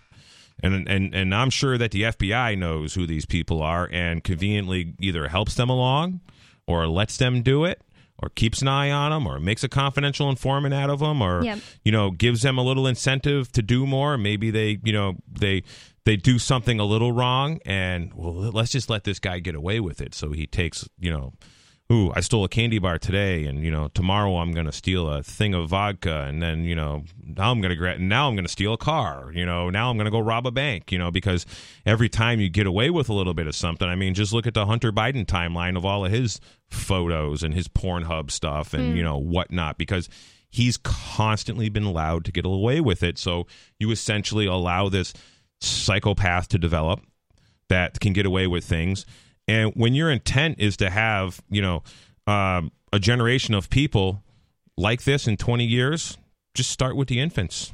And 0.64 0.88
and 0.88 1.14
and 1.14 1.36
I'm 1.36 1.52
sure 1.52 1.78
that 1.78 1.92
the 1.92 2.04
FBI 2.04 2.58
knows 2.58 2.96
who 2.96 3.06
these 3.06 3.26
people 3.26 3.62
are 3.62 3.88
and 3.92 4.24
conveniently 4.24 4.96
either 5.00 5.28
helps 5.28 5.54
them 5.56 5.70
along 5.70 6.22
or 6.66 6.88
lets 6.88 7.18
them 7.18 7.44
do 7.44 7.64
it 7.66 7.82
or 8.24 8.30
keeps 8.30 8.62
an 8.62 8.68
eye 8.68 8.90
on 8.92 9.12
them 9.12 9.28
or 9.28 9.40
makes 9.40 9.64
a 9.64 9.70
confidential 9.70 10.30
informant 10.30 10.74
out 10.74 10.90
of 10.90 11.00
them 11.00 11.22
or 11.22 11.44
Yep. 11.44 11.60
you 11.84 11.92
know 11.92 12.12
gives 12.12 12.42
them 12.42 12.58
a 12.58 12.64
little 12.64 12.88
incentive 12.88 13.52
to 13.54 13.62
do 13.62 13.86
more 13.86 14.18
maybe 14.18 14.50
they 14.52 14.80
you 14.84 14.94
know 14.94 15.16
they 15.32 15.64
they 16.06 16.16
do 16.16 16.40
something 16.40 16.80
a 16.80 16.86
little 16.86 17.12
wrong 17.12 17.60
and 17.66 18.14
well 18.14 18.34
let's 18.34 18.72
just 18.72 18.90
let 18.90 19.04
this 19.04 19.20
guy 19.20 19.40
get 19.40 19.56
away 19.56 19.80
with 19.80 20.02
it 20.02 20.14
so 20.16 20.32
he 20.32 20.48
takes 20.48 20.88
you 21.00 21.12
know 21.12 21.34
ooh 21.92 22.12
i 22.16 22.20
stole 22.20 22.44
a 22.44 22.50
candy 22.50 22.80
bar 22.80 22.98
today 22.98 23.46
and 23.46 23.64
you 23.64 23.72
know 23.72 23.88
tomorrow 23.94 24.38
i'm 24.38 24.52
going 24.52 24.66
to 24.66 24.72
steal 24.72 25.10
a 25.10 25.24
thing 25.24 25.54
of 25.54 25.70
vodka 25.70 26.26
and 26.28 26.42
then 26.42 26.64
you 26.64 26.76
know 26.76 27.04
now 27.24 27.52
i'm 27.52 27.62
going 27.62 27.70
to 27.70 27.76
gra- 27.76 27.98
now 27.98 28.28
i'm 28.28 28.36
going 28.36 28.46
to 28.46 28.52
steal 28.52 28.74
a 28.74 28.78
car 28.78 29.32
you 29.34 29.46
know 29.46 29.70
now 29.70 29.90
i'm 29.90 29.98
going 29.98 30.06
to 30.06 30.12
go 30.12 30.20
rob 30.20 30.46
a 30.46 30.52
bank 30.52 30.92
you 30.92 30.98
know 30.98 31.12
because 31.12 31.46
every 31.86 32.10
time 32.10 32.40
you 32.40 32.50
get 32.50 32.68
away 32.68 32.90
with 32.90 33.10
a 33.10 33.14
little 33.14 33.34
bit 33.34 33.48
of 33.48 33.56
something 33.56 33.88
i 33.88 33.96
mean 33.96 34.14
just 34.14 34.34
look 34.34 34.48
at 34.48 34.54
the 34.54 34.66
hunter 34.66 34.92
biden 34.92 35.26
timeline 35.26 35.78
of 35.78 35.86
all 35.86 36.06
of 36.06 36.12
his 36.12 36.40
photos 36.70 37.44
and 37.44 37.54
his 37.54 37.68
pornhub 37.68 38.32
stuff 38.32 38.74
and 38.74 38.90
you 38.90 39.04
hmm. 39.04 39.10
know 39.10 39.18
whatnot 39.18 39.78
because 39.78 40.10
he's 40.50 40.78
constantly 40.78 41.70
been 41.70 41.84
allowed 41.84 42.26
to 42.26 42.32
get 42.32 42.46
away 42.46 42.82
with 42.82 43.04
it 43.04 43.18
so 43.18 43.48
you 43.80 43.92
essentially 43.92 44.46
allow 44.46 44.90
this 44.90 45.14
psychopath 45.60 46.48
to 46.50 46.58
develop 46.58 47.02
that 47.70 48.00
can 48.00 48.14
get 48.14 48.26
away 48.26 48.48
with 48.48 48.64
things. 48.64 49.06
And 49.48 49.72
when 49.76 49.94
your 49.94 50.12
intent 50.12 50.60
is 50.60 50.78
to 50.78 50.90
have, 50.90 51.42
you 51.50 51.62
know, 51.62 51.84
um, 52.26 52.72
a 52.92 53.00
generation 53.00 53.54
of 53.54 53.70
people 53.70 54.24
like 54.78 55.04
this 55.04 55.28
in 55.28 55.38
20 55.38 55.66
years, 55.66 56.18
just 56.54 56.70
start 56.70 56.96
with 56.96 57.08
the 57.08 57.20
infants. 57.20 57.72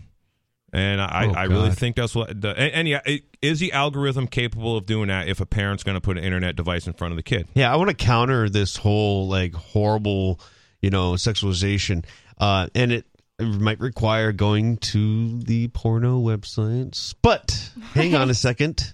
And 0.71 0.99
I, 0.99 1.27
Oh, 1.27 1.31
I 1.33 1.43
really 1.43 1.69
think 1.69 1.95
that's 1.95 2.15
what 2.15 2.41
the 2.41 2.49
and, 2.49 2.73
and 2.73 2.87
yeah, 2.87 3.01
it, 3.05 3.23
is 3.43 3.59
the 3.59 3.73
algorithm 3.73 4.27
capable 4.27 4.75
of 4.75 4.87
doing 4.87 5.09
that 5.09 5.27
if 5.27 5.39
a 5.39 5.45
parent's 5.45 5.83
going 5.83 5.95
to 5.95 6.01
put 6.01 6.17
an 6.17 6.23
internet 6.23 6.55
device 6.55 6.87
in 6.87 6.93
front 6.93 7.11
of 7.11 7.15
the 7.15 7.23
kid? 7.23 7.47
Yeah, 7.53 7.71
I 7.71 7.75
want 7.75 7.91
to 7.91 7.95
counter 7.95 8.49
this 8.49 8.75
whole 8.77 9.27
like 9.27 9.53
horrible, 9.53 10.39
you 10.81 10.89
know, 10.89 11.13
sexualization. 11.13 12.05
Uh, 12.39 12.69
and 12.73 12.91
it, 12.91 13.05
it 13.37 13.43
might 13.43 13.79
require 13.79 14.31
going 14.31 14.77
to 14.77 15.39
the 15.41 15.67
porno 15.67 16.19
websites. 16.19 17.13
But 17.21 17.69
hang 17.93 18.15
on 18.15 18.31
a 18.31 18.33
second. 18.33 18.93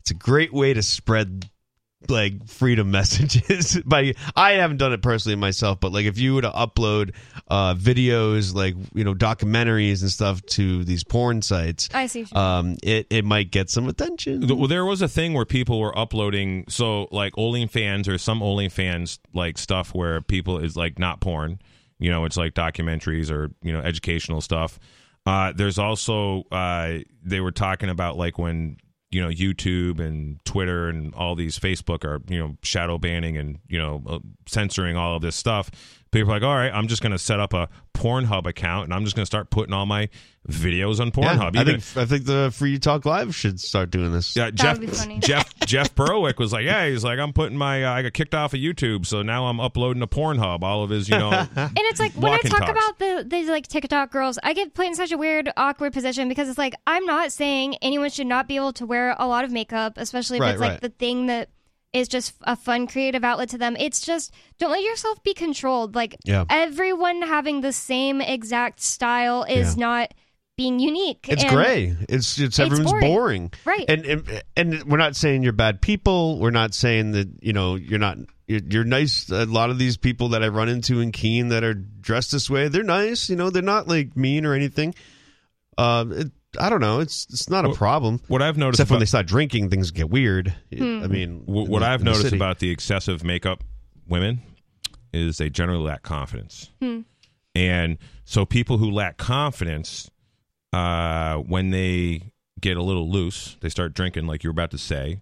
It's 0.00 0.10
a 0.10 0.14
great 0.14 0.52
way 0.52 0.74
to 0.74 0.82
spread 0.82 1.48
like 2.08 2.46
freedom 2.46 2.90
messages 2.92 3.80
by 3.84 4.14
I 4.34 4.52
haven't 4.52 4.76
done 4.76 4.92
it 4.92 5.02
personally 5.02 5.36
myself, 5.36 5.80
but 5.80 5.92
like 5.92 6.06
if 6.06 6.18
you 6.18 6.34
were 6.34 6.42
to 6.42 6.50
upload 6.50 7.14
uh 7.48 7.74
videos 7.74 8.54
like 8.54 8.74
you 8.94 9.04
know 9.04 9.14
documentaries 9.14 10.02
and 10.02 10.10
stuff 10.10 10.44
to 10.46 10.84
these 10.84 11.04
porn 11.04 11.42
sites, 11.42 11.88
I 11.94 12.06
see. 12.06 12.26
um 12.32 12.76
it 12.82 13.06
it 13.10 13.24
might 13.24 13.50
get 13.50 13.70
some 13.70 13.88
attention. 13.88 14.46
Well, 14.46 14.68
there 14.68 14.84
was 14.84 15.02
a 15.02 15.08
thing 15.08 15.32
where 15.32 15.44
people 15.46 15.80
were 15.80 15.96
uploading, 15.98 16.64
so 16.68 17.08
like 17.10 17.34
OnlyFans 17.34 18.08
or 18.08 18.18
some 18.18 18.40
OnlyFans 18.40 19.18
like 19.32 19.58
stuff 19.58 19.94
where 19.94 20.20
people 20.20 20.58
is 20.58 20.76
like 20.76 20.98
not 20.98 21.20
porn, 21.20 21.60
you 21.98 22.10
know, 22.10 22.24
it's 22.24 22.36
like 22.36 22.54
documentaries 22.54 23.30
or 23.30 23.50
you 23.62 23.72
know 23.72 23.80
educational 23.80 24.40
stuff. 24.40 24.78
Uh, 25.24 25.52
there's 25.56 25.78
also 25.78 26.44
uh, 26.52 26.98
they 27.24 27.40
were 27.40 27.50
talking 27.50 27.88
about 27.88 28.16
like 28.16 28.38
when 28.38 28.76
you 29.10 29.22
know 29.22 29.28
YouTube 29.28 30.00
and 30.00 30.44
Twitter 30.44 30.88
and 30.88 31.14
all 31.14 31.34
these 31.34 31.58
Facebook 31.58 32.04
are 32.04 32.20
you 32.28 32.38
know 32.38 32.56
shadow 32.62 32.98
banning 32.98 33.36
and 33.36 33.58
you 33.68 33.78
know 33.78 34.02
uh, 34.06 34.18
censoring 34.46 34.96
all 34.96 35.16
of 35.16 35.22
this 35.22 35.36
stuff. 35.36 35.70
People 36.20 36.32
are 36.32 36.36
like, 36.36 36.42
all 36.42 36.54
right, 36.56 36.72
I'm 36.72 36.88
just 36.88 37.02
going 37.02 37.12
to 37.12 37.18
set 37.18 37.40
up 37.40 37.52
a 37.52 37.68
Pornhub 37.94 38.46
account 38.46 38.84
and 38.84 38.94
I'm 38.94 39.04
just 39.04 39.16
going 39.16 39.22
to 39.22 39.26
start 39.26 39.50
putting 39.50 39.72
all 39.72 39.86
my 39.86 40.08
videos 40.48 41.00
on 41.00 41.08
Yeah, 41.08 41.12
Pornhub. 41.12 41.56
I 41.56 41.60
Even- 41.62 41.80
think 41.80 41.96
I 41.96 42.06
think 42.06 42.24
the 42.26 42.50
Free 42.54 42.78
Talk 42.78 43.04
Live 43.04 43.34
should 43.34 43.58
start 43.60 43.90
doing 43.90 44.12
this. 44.12 44.36
yeah, 44.36 44.50
Jeff 44.50 44.78
would 44.78 44.88
be 44.88 44.94
funny. 44.94 45.18
Jeff 45.20 45.52
Jeff 45.66 45.94
Berwick 45.94 46.38
was 46.38 46.52
like, 46.52 46.64
yeah, 46.64 46.86
he's 46.88 47.02
like, 47.02 47.18
I'm 47.18 47.32
putting 47.32 47.56
my 47.58 47.84
uh, 47.84 47.92
I 47.92 48.02
got 48.02 48.12
kicked 48.12 48.34
off 48.34 48.54
of 48.54 48.60
YouTube, 48.60 49.06
so 49.06 49.22
now 49.22 49.46
I'm 49.46 49.58
uploading 49.60 50.00
to 50.00 50.06
Pornhub 50.06 50.62
all 50.62 50.84
of 50.84 50.90
his, 50.90 51.08
you 51.08 51.18
know, 51.18 51.30
And 51.56 51.72
it's 51.76 51.98
like 52.00 52.12
when 52.12 52.32
I 52.32 52.38
talk 52.38 52.60
talks. 52.60 52.70
about 52.70 52.98
the 52.98 53.24
these 53.28 53.48
like 53.48 53.66
TikTok 53.66 54.10
girls, 54.10 54.38
I 54.42 54.52
get 54.52 54.74
put 54.74 54.86
in 54.86 54.94
such 54.94 55.10
a 55.12 55.18
weird, 55.18 55.50
awkward 55.56 55.92
position 55.92 56.28
because 56.28 56.48
it's 56.48 56.58
like 56.58 56.74
I'm 56.86 57.04
not 57.06 57.32
saying 57.32 57.76
anyone 57.82 58.10
should 58.10 58.26
not 58.26 58.46
be 58.46 58.56
able 58.56 58.72
to 58.74 58.86
wear 58.86 59.16
a 59.18 59.26
lot 59.26 59.44
of 59.44 59.50
makeup, 59.50 59.94
especially 59.96 60.36
if 60.38 60.42
Right, 60.42 60.52
it's 60.52 60.60
like 60.60 60.80
the 60.80 60.90
thing 60.90 61.26
that 61.26 61.48
is 61.92 62.08
just 62.08 62.34
a 62.42 62.56
fun 62.56 62.86
creative 62.86 63.24
outlet 63.24 63.48
to 63.50 63.58
them. 63.58 63.76
It's 63.78 64.00
just 64.00 64.32
don't 64.58 64.70
let 64.70 64.82
yourself 64.82 65.22
be 65.22 65.34
controlled. 65.34 65.94
Like 65.94 66.16
Yeah. 66.24 66.44
everyone 66.50 67.22
having 67.22 67.60
the 67.60 67.72
same 67.72 68.20
exact 68.20 68.80
style 68.80 69.44
is 69.44 69.76
Yeah. 69.76 69.80
not 69.86 70.14
being 70.56 70.78
unique. 70.78 71.26
It's 71.28 71.44
gray. 71.44 71.94
It's 72.08 72.38
it's 72.38 72.58
everyone's 72.58 72.90
boring. 72.90 73.06
boring. 73.12 73.52
Right. 73.64 73.84
And, 73.88 74.04
and 74.06 74.42
and 74.56 74.84
we're 74.84 74.96
not 74.96 75.14
saying 75.16 75.42
you're 75.42 75.52
bad 75.52 75.80
people. 75.82 76.38
We're 76.38 76.50
not 76.50 76.74
saying 76.74 77.12
that 77.12 77.28
you 77.42 77.52
know 77.52 77.74
you're 77.76 77.98
not. 77.98 78.18
You're, 78.48 78.60
you're 78.70 78.84
nice. 78.84 79.28
A 79.28 79.44
lot 79.44 79.70
of 79.70 79.78
these 79.78 79.96
people 79.96 80.28
that 80.28 80.44
I 80.44 80.48
run 80.48 80.68
into 80.68 81.00
in 81.00 81.10
Keene 81.10 81.48
that 81.48 81.64
are 81.64 81.74
dressed 81.74 82.30
this 82.30 82.48
way, 82.48 82.68
they're 82.68 82.84
nice. 82.84 83.28
You 83.28 83.34
know, 83.34 83.50
they're 83.50 83.60
not 83.60 83.88
like 83.88 84.16
mean 84.16 84.46
or 84.46 84.54
anything. 84.54 84.94
Uh, 85.76 86.04
it, 86.10 86.30
I 86.58 86.68
don't 86.70 86.80
know. 86.80 87.00
It's 87.00 87.26
it's 87.30 87.48
not 87.50 87.64
a 87.64 87.72
problem. 87.72 88.20
what 88.28 88.42
I've 88.42 88.56
noticed 88.56 88.80
Except 88.80 88.90
when 88.90 89.00
they 89.00 89.06
start 89.06 89.26
drinking, 89.26 89.70
things 89.70 89.90
get 89.90 90.10
weird. 90.10 90.54
Hmm. 90.76 91.00
I 91.02 91.06
mean, 91.06 91.42
Wh- 91.46 91.48
in 91.48 91.66
what 91.70 91.80
the- 91.80 91.86
I've 91.86 92.00
in 92.00 92.06
the 92.06 92.12
noticed 92.12 92.32
about 92.34 92.58
the 92.58 92.70
excessive 92.70 93.22
makeup 93.24 93.62
women 94.08 94.40
is 95.12 95.38
they 95.38 95.48
generally 95.50 95.82
lack 95.84 96.02
confidence. 96.02 96.70
And 97.54 97.98
so 98.24 98.44
people 98.44 98.76
who 98.78 98.90
lack 98.90 99.16
confidence, 99.16 100.10
uh, 100.72 101.36
when 101.36 101.70
they 101.70 102.32
get 102.60 102.76
a 102.76 102.82
little 102.82 103.10
loose, 103.10 103.56
they 103.60 103.68
start 103.70 103.94
drinking, 103.94 104.26
like 104.26 104.44
you 104.44 104.50
were 104.50 104.52
about 104.52 104.70
to 104.72 104.78
say. 104.78 105.20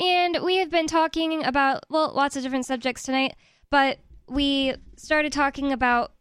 And 0.00 0.38
we 0.42 0.56
have 0.56 0.70
been 0.70 0.88
talking 0.88 1.44
about, 1.44 1.84
well, 1.88 2.12
lots 2.12 2.36
of 2.36 2.42
different 2.42 2.66
subjects 2.66 3.04
tonight, 3.04 3.36
but 3.70 3.98
we 4.28 4.74
started 4.96 5.32
talking 5.32 5.72
about 5.72 6.12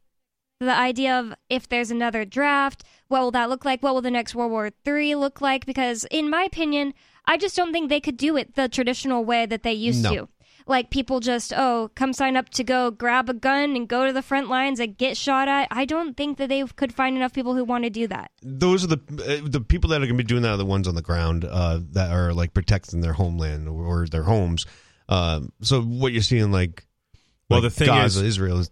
the 0.59 0.73
idea 0.73 1.19
of 1.19 1.33
if 1.49 1.67
there's 1.67 1.91
another 1.91 2.23
draft, 2.25 2.83
what 3.07 3.21
will 3.21 3.31
that 3.31 3.49
look 3.49 3.65
like? 3.65 3.83
What 3.83 3.93
will 3.93 4.01
the 4.01 4.11
next 4.11 4.35
World 4.35 4.51
War 4.51 4.71
III 4.87 5.15
look 5.15 5.41
like? 5.41 5.65
Because, 5.65 6.05
in 6.05 6.29
my 6.29 6.43
opinion, 6.43 6.93
I 7.27 7.37
just 7.37 7.55
don't 7.55 7.71
think 7.71 7.89
they 7.89 7.99
could 8.01 8.17
do 8.17 8.37
it 8.37 8.55
the 8.55 8.67
traditional 8.69 9.23
way 9.25 9.45
that 9.45 9.63
they 9.63 9.73
used 9.73 10.03
No. 10.03 10.13
to. 10.13 10.29
Like 10.67 10.89
people 10.89 11.19
just, 11.19 11.53
oh, 11.55 11.91
come 11.93 12.11
sign 12.11 12.35
up 12.35 12.49
to 12.49 12.63
go 12.63 12.89
grab 12.89 13.29
a 13.29 13.35
gun 13.35 13.75
and 13.75 13.87
go 13.87 14.07
to 14.07 14.11
the 14.13 14.23
front 14.23 14.49
lines 14.49 14.79
and 14.79 14.97
get 14.97 15.15
shot 15.15 15.47
at. 15.47 15.67
I 15.69 15.85
don't 15.85 16.17
think 16.17 16.39
that 16.39 16.49
they 16.49 16.63
could 16.63 16.91
find 16.91 17.15
enough 17.15 17.33
people 17.33 17.53
who 17.53 17.63
want 17.63 17.83
to 17.83 17.91
do 17.91 18.07
that. 18.07 18.31
those 18.41 18.83
are 18.83 18.87
the 18.87 18.99
uh, 19.43 19.47
the 19.47 19.61
people 19.61 19.91
that 19.91 19.97
are 19.97 20.07
going 20.07 20.17
to 20.17 20.23
be 20.23 20.27
doing 20.27 20.41
that 20.41 20.49
are 20.53 20.57
the 20.57 20.65
ones 20.65 20.87
on 20.87 20.95
the 20.95 21.03
ground 21.03 21.45
uh, 21.45 21.79
that 21.91 22.11
are 22.11 22.33
like 22.33 22.55
protecting 22.55 23.01
their 23.01 23.13
homeland 23.13 23.67
or, 23.69 23.85
or 23.85 24.07
their 24.07 24.23
homes. 24.23 24.65
Um, 25.07 25.51
so 25.61 25.83
what 25.83 26.13
you're 26.13 26.23
seeing, 26.23 26.51
like, 26.51 26.83
Well, 27.47 27.61
like 27.61 27.71
the 27.71 27.77
thing 27.77 27.87
Gaza, 27.87 28.21
is- 28.21 28.25
Israel, 28.25 28.59
is 28.61 28.71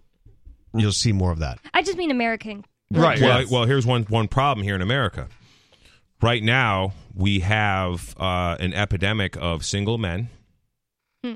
you'll 0.73 0.91
see 0.93 1.11
more 1.11 1.31
of 1.31 1.39
that. 1.39 1.59
I 1.75 1.83
just 1.83 1.97
mean 1.99 2.09
American. 2.09 2.65
Right. 2.89 3.21
Well, 3.21 3.45
well, 3.51 3.65
here's 3.65 3.85
one 3.85 4.01
one 4.05 4.27
problem 4.27 4.63
here 4.63 4.73
in 4.73 4.81
America. 4.81 5.27
right 6.23 6.41
now 6.41 6.93
we 7.13 7.39
have 7.41 8.15
uh, 8.17 8.55
an 8.59 8.73
epidemic 8.73 9.35
of 9.37 9.65
single 9.65 9.97
men 9.97 10.29
Hmm. 11.23 11.35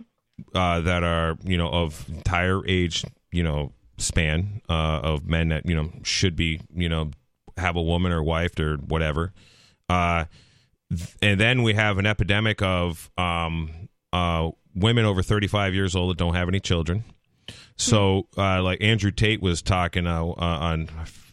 uh, 0.53 0.81
that 0.81 1.03
are 1.03 1.37
you 1.43 1.57
know 1.57 1.69
of 1.69 2.07
entire 2.09 2.65
age 2.67 3.05
you 3.31 3.43
know 3.43 3.71
span 3.97 4.61
uh, 4.69 4.99
of 5.03 5.27
men 5.27 5.49
that 5.49 5.65
you 5.65 5.75
know 5.75 5.91
should 6.03 6.35
be 6.35 6.59
you 6.75 6.89
know 6.89 7.11
have 7.57 7.75
a 7.75 7.81
woman 7.81 8.11
or 8.11 8.21
wife 8.21 8.59
or 8.59 8.75
whatever. 8.77 9.33
Uh, 9.89 10.25
and 11.21 11.39
then 11.39 11.63
we 11.63 11.73
have 11.73 11.97
an 11.97 12.05
epidemic 12.05 12.61
of 12.61 13.09
um, 13.17 13.89
uh, 14.13 14.49
women 14.75 15.05
over 15.05 15.23
35 15.23 15.73
years 15.73 15.95
old 15.95 16.11
that 16.11 16.17
don't 16.17 16.35
have 16.35 16.47
any 16.47 16.59
children. 16.59 17.03
So, 17.77 18.27
uh, 18.37 18.61
like 18.61 18.81
Andrew 18.83 19.11
Tate 19.11 19.41
was 19.41 19.61
talking 19.61 20.05
uh, 20.07 20.23
uh, 20.23 20.33
on 20.37 20.89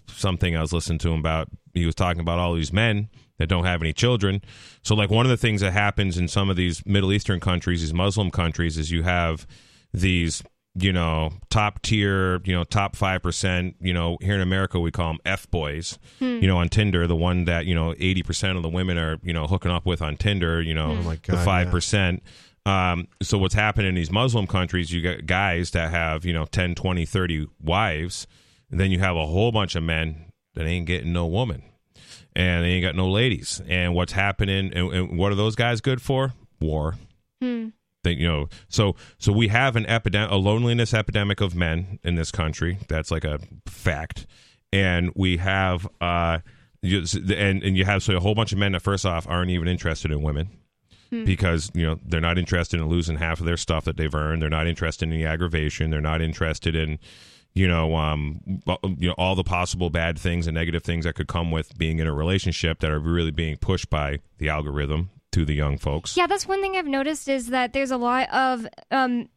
something 0.08 0.56
I 0.56 0.60
was 0.60 0.72
listening 0.72 0.98
to 1.00 1.10
him 1.10 1.20
about. 1.20 1.48
He 1.74 1.84
was 1.86 1.94
talking 1.94 2.20
about 2.20 2.38
all 2.38 2.54
these 2.54 2.72
men 2.72 3.08
that 3.38 3.48
don't 3.48 3.64
have 3.64 3.82
any 3.82 3.92
children. 3.92 4.42
So, 4.82 4.94
like 4.94 5.10
one 5.10 5.26
of 5.26 5.30
the 5.30 5.36
things 5.36 5.60
that 5.60 5.72
happens 5.72 6.18
in 6.18 6.28
some 6.28 6.50
of 6.50 6.56
these 6.56 6.84
Middle 6.86 7.12
Eastern 7.12 7.40
countries, 7.40 7.80
these 7.80 7.94
Muslim 7.94 8.30
countries, 8.30 8.78
is 8.78 8.90
you 8.90 9.02
have 9.02 9.46
these, 9.92 10.42
you 10.74 10.92
know, 10.92 11.32
top 11.50 11.82
tier, 11.82 12.40
you 12.44 12.54
know, 12.54 12.64
top 12.64 12.96
five 12.96 13.22
percent. 13.22 13.76
You 13.80 13.92
know, 13.94 14.18
here 14.20 14.34
in 14.34 14.40
America 14.40 14.78
we 14.78 14.90
call 14.90 15.08
them 15.08 15.20
f 15.24 15.50
boys. 15.50 15.98
You 16.40 16.46
know, 16.46 16.58
on 16.58 16.68
Tinder, 16.68 17.06
the 17.06 17.16
one 17.16 17.44
that 17.44 17.66
you 17.66 17.74
know 17.74 17.94
eighty 17.98 18.22
percent 18.22 18.56
of 18.56 18.62
the 18.62 18.68
women 18.68 18.98
are 18.98 19.18
you 19.22 19.32
know 19.32 19.46
hooking 19.46 19.70
up 19.70 19.86
with 19.86 20.02
on 20.02 20.16
Tinder. 20.16 20.60
You 20.62 20.74
know, 20.74 20.94
my 20.96 21.16
the 21.16 21.32
God, 21.32 21.44
five 21.44 21.66
yeah. 21.66 21.72
percent. 21.72 22.22
Um, 22.66 23.08
so 23.22 23.36
what's 23.36 23.54
happening 23.54 23.90
in 23.90 23.94
these 23.94 24.10
Muslim 24.10 24.46
countries, 24.46 24.90
you 24.90 25.02
get 25.02 25.26
guys 25.26 25.72
that 25.72 25.90
have, 25.90 26.24
you 26.24 26.32
know, 26.32 26.46
10, 26.46 26.74
20, 26.74 27.04
30 27.04 27.46
wives, 27.62 28.26
and 28.70 28.80
then 28.80 28.90
you 28.90 29.00
have 29.00 29.16
a 29.16 29.26
whole 29.26 29.52
bunch 29.52 29.74
of 29.76 29.82
men 29.82 30.32
that 30.54 30.64
ain't 30.64 30.86
getting 30.86 31.12
no 31.12 31.26
woman. 31.26 31.62
And 32.36 32.64
they 32.64 32.70
ain't 32.70 32.82
got 32.82 32.96
no 32.96 33.08
ladies. 33.08 33.62
And 33.68 33.94
what's 33.94 34.12
happening 34.12 34.72
and, 34.72 34.92
and 34.92 35.18
what 35.18 35.30
are 35.30 35.36
those 35.36 35.54
guys 35.54 35.80
good 35.80 36.02
for? 36.02 36.34
War. 36.60 36.96
Hmm. 37.40 37.68
They, 38.02 38.12
you 38.12 38.28
know, 38.28 38.48
so 38.68 38.96
so 39.18 39.32
we 39.32 39.48
have 39.48 39.76
an 39.76 39.86
epidemic, 39.86 40.30
a 40.30 40.36
loneliness 40.36 40.92
epidemic 40.92 41.40
of 41.40 41.54
men 41.54 41.98
in 42.02 42.16
this 42.16 42.30
country. 42.30 42.78
That's 42.88 43.10
like 43.10 43.24
a 43.24 43.40
fact, 43.66 44.26
and 44.72 45.10
we 45.14 45.38
have, 45.38 45.88
uh, 46.02 46.40
you, 46.82 47.02
and 47.34 47.62
and 47.62 47.76
you 47.76 47.86
have 47.86 48.02
so 48.02 48.14
a 48.14 48.20
whole 48.20 48.34
bunch 48.34 48.52
of 48.52 48.58
men 48.58 48.72
that 48.72 48.82
first 48.82 49.06
off 49.06 49.26
aren't 49.26 49.50
even 49.50 49.68
interested 49.68 50.10
in 50.10 50.20
women 50.22 50.50
because 51.24 51.70
you 51.74 51.86
know 51.86 51.98
they're 52.04 52.20
not 52.20 52.38
interested 52.38 52.80
in 52.80 52.88
losing 52.88 53.16
half 53.16 53.40
of 53.40 53.46
their 53.46 53.56
stuff 53.56 53.84
that 53.84 53.96
they've 53.96 54.14
earned. 54.14 54.42
They're 54.42 54.50
not 54.50 54.66
interested 54.66 55.04
in 55.04 55.10
the 55.10 55.24
aggravation. 55.24 55.90
They're 55.90 56.00
not 56.00 56.20
interested 56.20 56.74
in 56.74 56.98
you 57.54 57.68
know 57.68 57.94
um 57.94 58.40
you 58.98 59.08
know 59.08 59.14
all 59.16 59.34
the 59.34 59.44
possible 59.44 59.88
bad 59.90 60.18
things 60.18 60.46
and 60.46 60.54
negative 60.56 60.82
things 60.82 61.04
that 61.04 61.14
could 61.14 61.28
come 61.28 61.50
with 61.50 61.76
being 61.78 61.98
in 62.00 62.06
a 62.06 62.12
relationship 62.12 62.80
that 62.80 62.90
are 62.90 62.98
really 62.98 63.30
being 63.30 63.56
pushed 63.56 63.88
by 63.90 64.18
the 64.38 64.48
algorithm 64.48 65.10
to 65.32 65.44
the 65.44 65.54
young 65.54 65.78
folks. 65.78 66.16
Yeah, 66.16 66.26
that's 66.28 66.46
one 66.46 66.60
thing 66.62 66.76
I've 66.76 66.86
noticed 66.86 67.28
is 67.28 67.48
that 67.48 67.72
there's 67.72 67.90
a 67.90 67.96
lot 67.96 68.28
of 68.30 68.66
um 68.90 69.28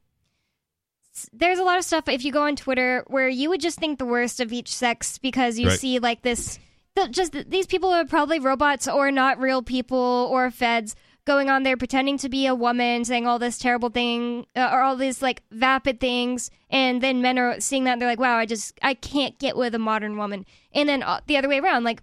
there's 1.34 1.58
a 1.58 1.64
lot 1.64 1.80
of 1.80 1.84
stuff 1.84 2.08
if 2.08 2.24
you 2.24 2.32
go 2.32 2.44
on 2.44 2.56
Twitter 2.56 3.04
where 3.08 3.28
you 3.28 3.50
would 3.50 3.62
just 3.62 3.80
think 3.80 3.98
the 3.98 4.06
worst 4.06 4.40
of 4.40 4.54
each 4.54 4.74
sex 4.74 5.18
because 5.18 5.58
you 5.58 5.68
Right. 5.70 5.80
see 5.80 6.00
like 6.00 6.22
this 6.22 6.60
the, 6.96 7.08
just 7.10 7.34
these 7.50 7.66
people 7.68 7.90
are 7.90 8.06
probably 8.06 8.40
robots 8.40 8.88
or 8.88 9.12
not 9.12 9.40
real 9.40 9.62
people 9.64 10.28
or 10.32 10.52
feds 10.52 10.96
going 11.28 11.50
on 11.50 11.64
there 11.64 11.76
pretending 11.76 12.18
to 12.18 12.30
be 12.30 12.48
a 12.48 12.56
woman 12.56 13.04
saying 13.04 13.28
all 13.28 13.38
this 13.38 13.60
terrible 13.60 13.90
thing 13.90 14.48
uh, 14.56 14.70
or 14.72 14.82
all 14.82 14.96
these 14.96 15.22
like 15.22 15.44
vapid 15.52 16.00
things. 16.00 16.50
And 16.70 17.02
then 17.02 17.22
men 17.22 17.38
are 17.38 17.60
seeing 17.60 17.84
that 17.84 18.00
they're 18.00 18.08
like 18.08 18.20
wow 18.20 18.38
I 18.38 18.46
just 18.46 18.80
I 18.82 18.94
can't 18.94 19.38
get 19.38 19.58
with 19.58 19.76
a 19.76 19.80
modern 19.80 20.18
woman. 20.18 20.46
And 20.72 20.88
then 20.88 21.04
uh, 21.04 21.20
the 21.28 21.38
other 21.38 21.50
way 21.50 21.60
around 21.60 21.84
like 21.84 22.02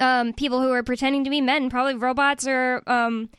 um, 0.00 0.32
people 0.34 0.60
who 0.60 0.70
are 0.72 0.82
pretending 0.82 1.24
to 1.24 1.30
be 1.30 1.40
men, 1.40 1.70
probably 1.70 1.94
robots 1.94 2.46
or 2.46 2.82
um, 2.86 3.30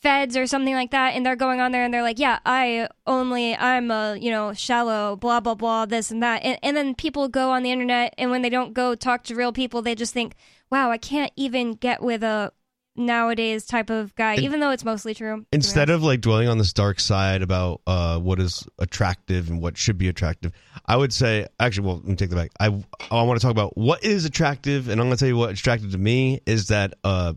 feds 0.00 0.36
or 0.36 0.46
something 0.46 0.74
like 0.74 0.90
that, 0.90 1.14
and 1.14 1.24
they're 1.24 1.36
going 1.36 1.60
on 1.60 1.72
there 1.72 1.84
and 1.84 1.92
they're 1.92 2.02
like, 2.02 2.18
"Yeah, 2.18 2.38
I 2.44 2.88
only 3.06 3.56
I'm 3.56 3.90
a 3.90 4.16
you 4.20 4.30
know 4.30 4.52
shallow, 4.52 5.16
blah 5.16 5.40
blah 5.40 5.54
blah, 5.54 5.86
this 5.86 6.10
and 6.10 6.22
that," 6.22 6.42
and, 6.42 6.58
and 6.62 6.76
then 6.76 6.94
people 6.94 7.28
go 7.28 7.50
on 7.50 7.62
the 7.62 7.70
internet 7.70 8.14
and 8.18 8.30
when 8.30 8.42
they 8.42 8.50
don't 8.50 8.74
go 8.74 8.94
talk 8.94 9.24
to 9.24 9.34
real 9.34 9.52
people, 9.52 9.82
they 9.82 9.94
just 9.94 10.14
think, 10.14 10.34
"Wow, 10.70 10.90
I 10.90 10.98
can't 10.98 11.32
even 11.36 11.74
get 11.74 12.02
with 12.02 12.22
a 12.22 12.52
nowadays 12.96 13.66
type 13.66 13.90
of 13.90 14.14
guy," 14.14 14.36
even 14.36 14.60
though 14.60 14.70
it's 14.70 14.84
mostly 14.84 15.14
true. 15.14 15.44
instead 15.52 15.90
of 15.90 16.02
like 16.02 16.20
dwelling 16.20 16.48
on 16.48 16.58
this 16.58 16.72
dark 16.72 17.00
side 17.00 17.42
about 17.42 17.80
uh, 17.86 18.18
what 18.18 18.40
is 18.40 18.66
attractive 18.78 19.48
and 19.48 19.60
what 19.60 19.76
should 19.76 19.98
be 19.98 20.08
attractive, 20.08 20.52
I 20.86 20.96
would 20.96 21.12
say 21.12 21.46
actually, 21.60 21.86
well, 21.86 21.96
let 21.96 22.06
me 22.06 22.16
take 22.16 22.30
that 22.30 22.36
back. 22.36 22.50
I 22.60 22.66
I 23.10 23.22
want 23.22 23.40
to 23.40 23.44
talk 23.44 23.50
about 23.52 23.76
what 23.76 24.04
is 24.04 24.24
attractive, 24.24 24.88
and 24.88 25.00
I'm 25.00 25.06
going 25.06 25.16
to 25.16 25.20
tell 25.20 25.28
you 25.28 25.36
what 25.36 25.50
attractive 25.50 25.92
to 25.92 25.98
me 25.98 26.40
is 26.46 26.68
that 26.68 26.94
uh, 27.04 27.34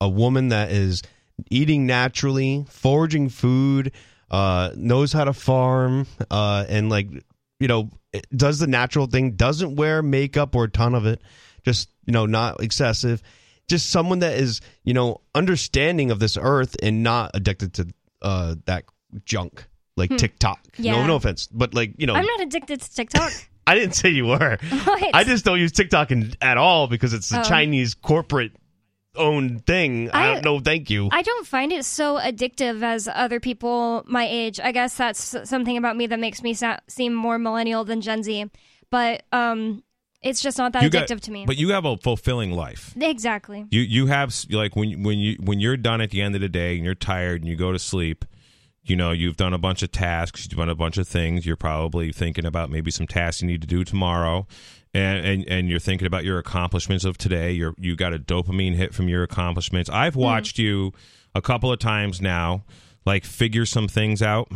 a 0.00 0.08
woman 0.08 0.48
that 0.48 0.70
is 0.70 1.02
eating 1.50 1.86
naturally, 1.86 2.64
foraging 2.68 3.28
food, 3.28 3.92
uh, 4.30 4.70
knows 4.76 5.12
how 5.12 5.24
to 5.24 5.32
farm, 5.32 6.06
uh, 6.30 6.64
and 6.68 6.90
like 6.90 7.08
you 7.60 7.68
know 7.68 7.90
does 8.34 8.58
the 8.58 8.66
natural 8.66 9.06
thing, 9.06 9.32
doesn't 9.32 9.76
wear 9.76 10.02
makeup 10.02 10.54
or 10.54 10.64
a 10.64 10.70
ton 10.70 10.94
of 10.94 11.06
it, 11.06 11.22
just 11.64 11.88
you 12.04 12.12
know 12.12 12.26
not 12.26 12.62
excessive 12.62 13.22
just 13.68 13.90
someone 13.90 14.18
that 14.20 14.34
is 14.38 14.60
you 14.84 14.94
know 14.94 15.20
understanding 15.34 16.10
of 16.10 16.18
this 16.18 16.36
earth 16.40 16.76
and 16.82 17.02
not 17.02 17.30
addicted 17.34 17.74
to 17.74 17.88
uh 18.22 18.54
that 18.66 18.84
junk 19.24 19.66
like 19.96 20.16
TikTok. 20.16 20.58
No, 20.78 21.06
no 21.06 21.16
offense, 21.16 21.46
but 21.52 21.74
like 21.74 21.92
you 21.98 22.06
know, 22.06 22.14
I'm 22.14 22.24
not 22.24 22.40
addicted 22.40 22.80
to 22.80 22.94
TikTok. 22.94 23.30
I 23.66 23.74
didn't 23.76 23.94
say 23.94 24.08
you 24.08 24.26
were. 24.26 24.58
What? 24.84 25.14
I 25.14 25.22
just 25.22 25.44
don't 25.44 25.60
use 25.60 25.70
TikTok 25.70 26.10
in, 26.10 26.34
at 26.40 26.56
all 26.56 26.88
because 26.88 27.12
it's 27.12 27.30
a 27.32 27.40
Oh. 27.40 27.42
Chinese 27.44 27.94
corporate 27.94 28.52
owned 29.14 29.66
thing. 29.66 30.10
I, 30.10 30.30
I- 30.30 30.34
don't 30.34 30.44
know. 30.44 30.60
Thank 30.60 30.90
you. 30.90 31.08
I 31.12 31.22
don't 31.22 31.46
find 31.46 31.72
it 31.72 31.84
so 31.84 32.18
addictive 32.18 32.82
as 32.82 33.06
other 33.06 33.38
people 33.38 34.02
my 34.06 34.26
age. 34.28 34.58
I 34.58 34.72
guess 34.72 34.96
that's 34.96 35.36
something 35.48 35.76
about 35.76 35.96
me 35.96 36.06
that 36.08 36.18
makes 36.18 36.42
me 36.42 36.54
sa- 36.54 36.78
seem 36.88 37.14
more 37.14 37.38
millennial 37.38 37.84
than 37.84 38.00
Gen 38.00 38.22
Z. 38.22 38.46
But 38.90 39.22
um, 39.32 39.82
it's 40.22 40.40
just 40.40 40.56
not 40.56 40.72
that 40.72 40.82
You 40.82 40.90
addictive 40.90 41.08
got- 41.08 41.22
to 41.22 41.30
me. 41.32 41.46
But 41.46 41.56
you 41.56 41.70
have 41.70 41.84
a 41.84 41.96
fulfilling 41.96 42.52
life. 42.52 42.94
exactly. 43.00 43.66
You 43.70 43.80
you 43.80 44.06
have 44.06 44.34
like 44.50 44.76
when 44.76 45.02
when 45.02 45.18
you 45.18 45.36
when 45.40 45.60
you're 45.60 45.76
done 45.76 46.00
at 46.00 46.10
the 46.10 46.22
end 46.22 46.34
of 46.34 46.40
the 46.40 46.48
day 46.48 46.76
and 46.76 46.84
you're 46.84 46.94
tired 46.94 47.42
and 47.42 47.50
you 47.50 47.56
go 47.56 47.72
to 47.72 47.78
sleep, 47.78 48.24
you 48.84 48.96
know 48.96 49.10
you've 49.10 49.36
done 49.36 49.52
a 49.52 49.58
bunch 49.58 49.82
of 49.82 49.90
tasks, 49.90 50.46
you've 50.48 50.58
done 50.58 50.68
a 50.68 50.74
bunch 50.74 50.96
of 50.96 51.08
things. 51.08 51.44
You're 51.44 51.56
probably 51.56 52.12
thinking 52.12 52.44
about 52.44 52.70
maybe 52.70 52.90
some 52.90 53.06
tasks 53.06 53.42
you 53.42 53.48
need 53.48 53.62
to 53.62 53.66
do 53.66 53.84
tomorrow, 53.84 54.46
and 54.94 55.26
and, 55.26 55.48
and 55.48 55.68
you're 55.68 55.80
thinking 55.80 56.06
about 56.06 56.24
your 56.24 56.38
accomplishments 56.38 57.04
of 57.04 57.18
today. 57.18 57.52
You're 57.52 57.74
you 57.78 57.96
got 57.96 58.14
a 58.14 58.18
dopamine 58.18 58.74
hit 58.74 58.94
from 58.94 59.08
your 59.08 59.22
accomplishments. 59.24 59.90
I've 59.90 60.14
mm. 60.14 60.20
watched 60.22 60.58
you 60.58 60.92
a 61.34 61.42
couple 61.42 61.72
of 61.72 61.80
times 61.80 62.20
now, 62.20 62.64
like 63.04 63.24
figure 63.24 63.66
some 63.66 63.88
things 63.88 64.22
out 64.22 64.52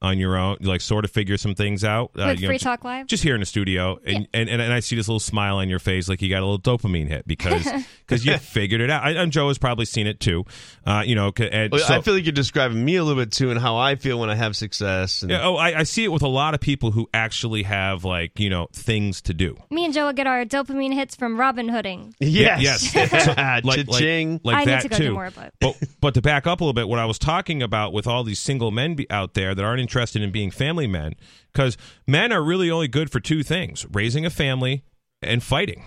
on 0.00 0.18
your 0.18 0.36
own, 0.36 0.56
like 0.60 0.80
sort 0.80 1.04
of 1.04 1.10
figure 1.10 1.36
some 1.36 1.54
things 1.54 1.82
out. 1.84 2.10
uh, 2.16 2.26
With 2.28 2.40
you 2.40 2.46
know, 2.46 2.50
Free 2.50 2.58
j- 2.58 2.64
Talk 2.64 2.84
Live? 2.84 3.06
just 3.06 3.22
here 3.22 3.34
in 3.34 3.40
the 3.40 3.46
studio, 3.46 3.98
and, 4.06 4.28
and, 4.32 4.48
and 4.48 4.72
I 4.72 4.80
see 4.80 4.94
this 4.96 5.08
little 5.08 5.18
smile 5.20 5.56
on 5.56 5.68
your 5.68 5.78
face, 5.80 6.08
like 6.08 6.22
you 6.22 6.28
got 6.28 6.42
a 6.42 6.46
little 6.46 6.58
dopamine 6.60 7.08
hit 7.08 7.26
because 7.26 7.64
because 8.06 8.24
you 8.24 8.36
figured 8.38 8.80
it 8.80 8.90
out. 8.90 9.02
I, 9.04 9.10
and 9.12 9.32
Joe 9.32 9.48
has 9.48 9.58
probably 9.58 9.84
seen 9.86 10.06
it 10.06 10.20
too. 10.20 10.44
Uh, 10.86 11.02
you 11.04 11.14
know, 11.14 11.32
and 11.38 11.72
Well, 11.72 11.80
so- 11.80 11.94
I 11.94 12.00
feel 12.00 12.14
like 12.14 12.24
you're 12.24 12.32
describing 12.32 12.84
me 12.84 12.96
a 12.96 13.02
little 13.04 13.20
bit 13.22 13.32
too, 13.32 13.50
and 13.50 13.58
how 13.60 13.76
I 13.76 13.96
feel 13.96 14.18
when 14.20 14.30
I 14.30 14.34
have 14.36 14.54
success. 14.56 15.22
And 15.22 15.30
Yeah, 15.32 15.40
oh, 15.44 15.56
I, 15.56 15.80
I 15.80 15.82
see 15.82 16.04
it 16.04 16.12
with 16.12 16.22
a 16.22 16.28
lot 16.28 16.54
of 16.54 16.60
people 16.60 16.90
who 16.92 17.08
actually 17.12 17.64
have 17.64 18.04
like 18.04 18.38
you 18.38 18.50
know 18.50 18.68
things 18.72 19.20
to 19.22 19.34
do. 19.34 19.56
Me 19.70 19.84
and 19.84 19.92
Joe 19.92 20.06
will 20.06 20.12
get 20.12 20.26
our 20.26 20.44
dopamine 20.44 20.94
hits 20.94 21.16
from 21.16 21.38
Robin 21.40 21.68
Hooding. 21.68 22.14
yes, 22.20 22.62
yes. 22.62 22.92
So, 23.24 23.32
like, 23.36 23.64
like, 23.64 23.86
Cha-ching. 23.86 24.40
like 24.44 24.56
I 24.56 24.60
need 24.60 24.66
that 24.68 24.82
to 24.82 24.88
go 24.88 24.96
too. 24.96 25.04
do 25.08 25.12
more, 25.14 25.30
but- 25.34 25.54
but 25.60 25.76
but 26.00 26.14
to 26.14 26.22
back 26.22 26.46
up 26.46 26.60
a 26.60 26.64
little 26.64 26.72
bit, 26.72 26.88
what 26.88 26.98
I 27.00 27.04
was 27.04 27.18
talking 27.18 27.62
about 27.62 27.92
with 27.92 28.06
all 28.06 28.22
these 28.22 28.38
single 28.38 28.70
men 28.70 28.94
be 28.94 29.10
out 29.10 29.34
there 29.34 29.54
that 29.54 29.64
aren't 29.64 29.80
interested 29.88 30.22
in 30.22 30.30
being 30.30 30.50
family 30.50 30.86
men, 30.86 31.14
because 31.52 31.76
men 32.06 32.32
are 32.32 32.42
really 32.42 32.70
only 32.70 32.88
good 32.88 33.10
for 33.10 33.20
two 33.20 33.42
things: 33.42 33.86
raising 33.90 34.26
a 34.26 34.30
family 34.30 34.82
and 35.22 35.42
fighting. 35.42 35.84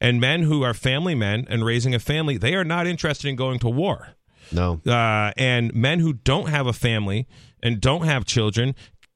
And 0.00 0.20
men 0.20 0.42
who 0.42 0.62
are 0.62 0.74
family 0.74 1.14
men 1.14 1.46
and 1.50 1.64
raising 1.64 1.94
a 1.94 1.98
family, 1.98 2.38
they 2.38 2.54
are 2.54 2.64
not 2.64 2.86
interested 2.86 3.28
in 3.28 3.36
going 3.36 3.58
to 3.60 3.68
war. 3.68 4.10
no. 4.52 4.80
Uh, 4.86 5.32
and 5.36 5.74
men 5.74 5.98
who 6.00 6.12
don't 6.12 6.48
have 6.48 6.66
a 6.66 6.72
family 6.72 7.26
and 7.62 7.80
don't 7.80 8.04
have 8.04 8.24
children 8.24 8.74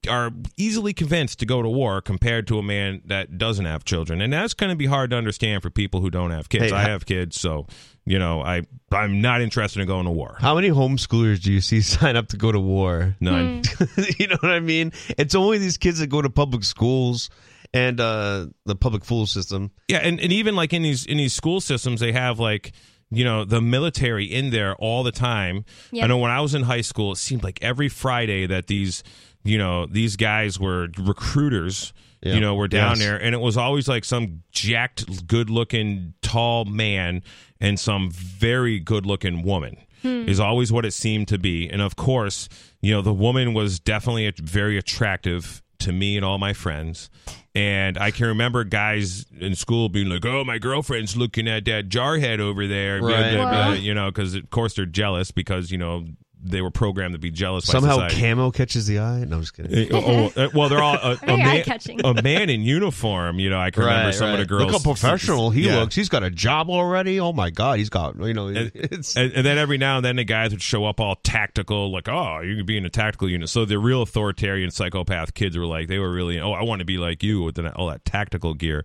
are 0.08 0.32
easily 0.56 0.92
convinced 0.92 1.38
to 1.38 1.46
go 1.46 1.62
to 1.62 1.68
war 1.68 2.00
compared 2.00 2.46
to 2.48 2.58
a 2.58 2.62
man 2.62 3.00
that 3.04 3.38
doesn't 3.38 3.66
have 3.66 3.84
children 3.84 4.20
and 4.20 4.32
that's 4.32 4.52
going 4.52 4.68
to 4.68 4.74
be 4.74 4.86
hard 4.86 5.10
to 5.10 5.16
understand 5.16 5.62
for 5.62 5.70
people 5.70 6.00
who 6.00 6.10
don't 6.10 6.32
have 6.32 6.48
kids 6.48 6.64
Hey, 6.64 6.72
i 6.72 6.82
ha- 6.82 6.88
have 6.88 7.06
kids 7.06 7.38
so 7.38 7.68
you 8.04 8.18
know 8.18 8.40
i 8.42 8.62
i'm 8.92 9.20
not 9.20 9.40
interested 9.40 9.80
in 9.80 9.86
going 9.86 10.04
to 10.06 10.10
war 10.10 10.36
How 10.40 10.54
many 10.54 10.70
homeschoolers 10.70 11.40
do 11.42 11.52
you 11.52 11.60
see 11.60 11.80
sign 11.96 12.16
up 12.16 12.28
to 12.28 12.36
go 12.36 12.50
to 12.52 12.60
war? 12.60 13.14
none 13.20 13.62
you 14.18 14.26
know 14.28 14.36
what 14.40 14.50
I 14.52 14.60
mean? 14.60 14.92
It's 15.18 15.34
only 15.34 15.58
these 15.58 15.78
kids 15.78 15.98
that 16.00 16.08
go 16.08 16.20
to 16.22 16.30
public 16.30 16.64
schools 16.64 17.30
and 17.74 18.00
uh, 18.00 18.46
the 18.66 18.74
public 18.76 19.04
school 19.04 19.26
system. 19.26 19.70
yeah 19.88 19.98
and, 19.98 20.20
and 20.20 20.32
even 20.32 20.54
like 20.56 20.72
in 20.72 20.82
these 20.82 21.06
in 21.06 21.16
these 21.16 21.32
school 21.32 21.60
systems 21.60 22.00
they 22.00 22.12
have 22.12 22.38
like 22.38 22.72
you 23.10 23.24
know 23.24 23.44
the 23.44 23.60
military 23.60 24.24
in 24.26 24.50
there 24.50 24.74
all 24.76 25.02
the 25.02 25.12
time 25.12 25.64
Yep. 25.92 26.04
i 26.04 26.06
know 26.08 26.18
when 26.18 26.30
i 26.30 26.40
was 26.40 26.54
in 26.54 26.62
high 26.62 26.80
school 26.82 27.12
it 27.12 27.16
seemed 27.18 27.42
like 27.44 27.58
every 27.62 27.88
friday 27.88 28.46
that 28.46 28.66
these 28.66 29.02
you 29.44 29.58
know 29.58 29.86
these 29.86 30.16
guys 30.16 30.58
were 30.60 30.88
recruiters 30.98 31.92
Yeah. 32.22 32.34
you 32.34 32.40
know 32.40 32.54
were 32.54 32.68
down 32.68 32.90
Yes. 32.90 32.98
there 33.00 33.16
and 33.16 33.34
it 33.34 33.40
was 33.40 33.56
always 33.56 33.88
like 33.88 34.04
some 34.04 34.42
jacked 34.52 35.26
good 35.26 35.50
looking 35.50 36.14
tall 36.22 36.64
man 36.64 37.22
and 37.60 37.78
some 37.80 38.10
very 38.10 38.78
good 38.80 39.06
looking 39.06 39.42
woman. 39.42 39.76
Hmm. 40.02 40.28
Is 40.28 40.40
always 40.40 40.72
what 40.72 40.84
it 40.84 40.92
seemed 40.92 41.28
to 41.28 41.38
be. 41.38 41.68
And 41.68 41.80
of 41.80 41.94
course, 41.94 42.48
you 42.80 42.92
know, 42.92 43.02
the 43.02 43.12
woman 43.12 43.54
was 43.54 43.78
definitely 43.78 44.26
a, 44.26 44.32
very 44.42 44.76
attractive 44.76 45.62
to 45.78 45.92
me 45.92 46.16
and 46.16 46.24
all 46.24 46.38
my 46.38 46.52
friends. 46.52 47.08
And 47.54 47.96
I 47.96 48.10
can 48.10 48.26
remember 48.26 48.64
guys 48.64 49.26
in 49.38 49.54
school 49.54 49.88
being 49.88 50.08
like, 50.08 50.24
"Oh, 50.26 50.42
my 50.42 50.58
girlfriend's 50.58 51.16
looking 51.16 51.46
at 51.46 51.64
that 51.66 51.88
jarhead 51.88 52.40
over 52.40 52.66
there," 52.66 52.98
blah, 52.98 53.10
Right. 53.10 53.34
blah, 53.36 53.48
blah, 53.50 53.68
Wow. 53.68 53.72
you 53.74 53.94
know, 53.94 54.10
because 54.10 54.34
of 54.34 54.50
course 54.50 54.74
they're 54.74 54.86
jealous 54.86 55.30
because 55.30 55.70
you 55.70 55.78
know 55.78 56.06
they 56.44 56.60
were 56.60 56.70
programmed 56.70 57.12
to 57.14 57.18
be 57.18 57.30
jealous. 57.30 57.64
Somehow 57.66 57.94
society. 58.08 58.20
camo 58.20 58.50
catches 58.50 58.86
the 58.86 58.98
eye. 58.98 59.24
No, 59.24 59.36
I'm 59.36 59.42
just 59.42 59.54
kidding. 59.54 59.94
Uh, 59.94 60.00
oh, 60.04 60.32
uh, 60.36 60.48
well, 60.54 60.68
they're 60.68 60.82
all 60.82 60.94
a, 61.02 61.18
a 61.22 61.36
man, 61.36 61.64
a 62.04 62.22
man 62.22 62.50
in 62.50 62.62
uniform. 62.62 63.38
You 63.38 63.50
know, 63.50 63.60
I 63.60 63.70
can 63.70 63.84
remember 63.84 64.12
some 64.12 64.30
of 64.30 64.38
the 64.38 64.46
girls. 64.46 64.64
Look 64.64 64.72
how 64.72 64.78
professional 64.78 65.50
he 65.50 65.66
Yeah. 65.66 65.78
looks. 65.80 65.94
He's 65.94 66.08
got 66.08 66.22
a 66.22 66.30
job 66.30 66.68
already. 66.68 67.20
Oh 67.20 67.32
my 67.32 67.50
god, 67.50 67.78
he's 67.78 67.90
got 67.90 68.16
you 68.18 68.34
know. 68.34 68.48
It's 68.52 69.16
And, 69.16 69.32
and 69.32 69.46
then 69.46 69.58
every 69.58 69.78
now 69.78 69.96
and 69.96 70.04
then 70.04 70.16
the 70.16 70.24
guys 70.24 70.50
would 70.50 70.62
show 70.62 70.84
up 70.84 71.00
all 71.00 71.16
tactical, 71.22 71.90
like, 71.92 72.08
oh, 72.08 72.40
you 72.40 72.56
could 72.56 72.66
be 72.66 72.76
in 72.76 72.84
a 72.84 72.90
tactical 72.90 73.28
unit. 73.30 73.48
So 73.48 73.64
the 73.64 73.78
real 73.78 74.02
authoritarian 74.02 74.70
psychopath 74.70 75.34
kids 75.34 75.56
were 75.56 75.66
like, 75.66 75.88
they 75.88 75.98
were 75.98 76.12
really, 76.12 76.40
oh, 76.40 76.52
I 76.52 76.62
want 76.64 76.80
to 76.80 76.84
be 76.84 76.98
like 76.98 77.22
you 77.22 77.42
with 77.42 77.58
all 77.76 77.86
that 77.88 78.04
tactical 78.04 78.54
gear. 78.54 78.84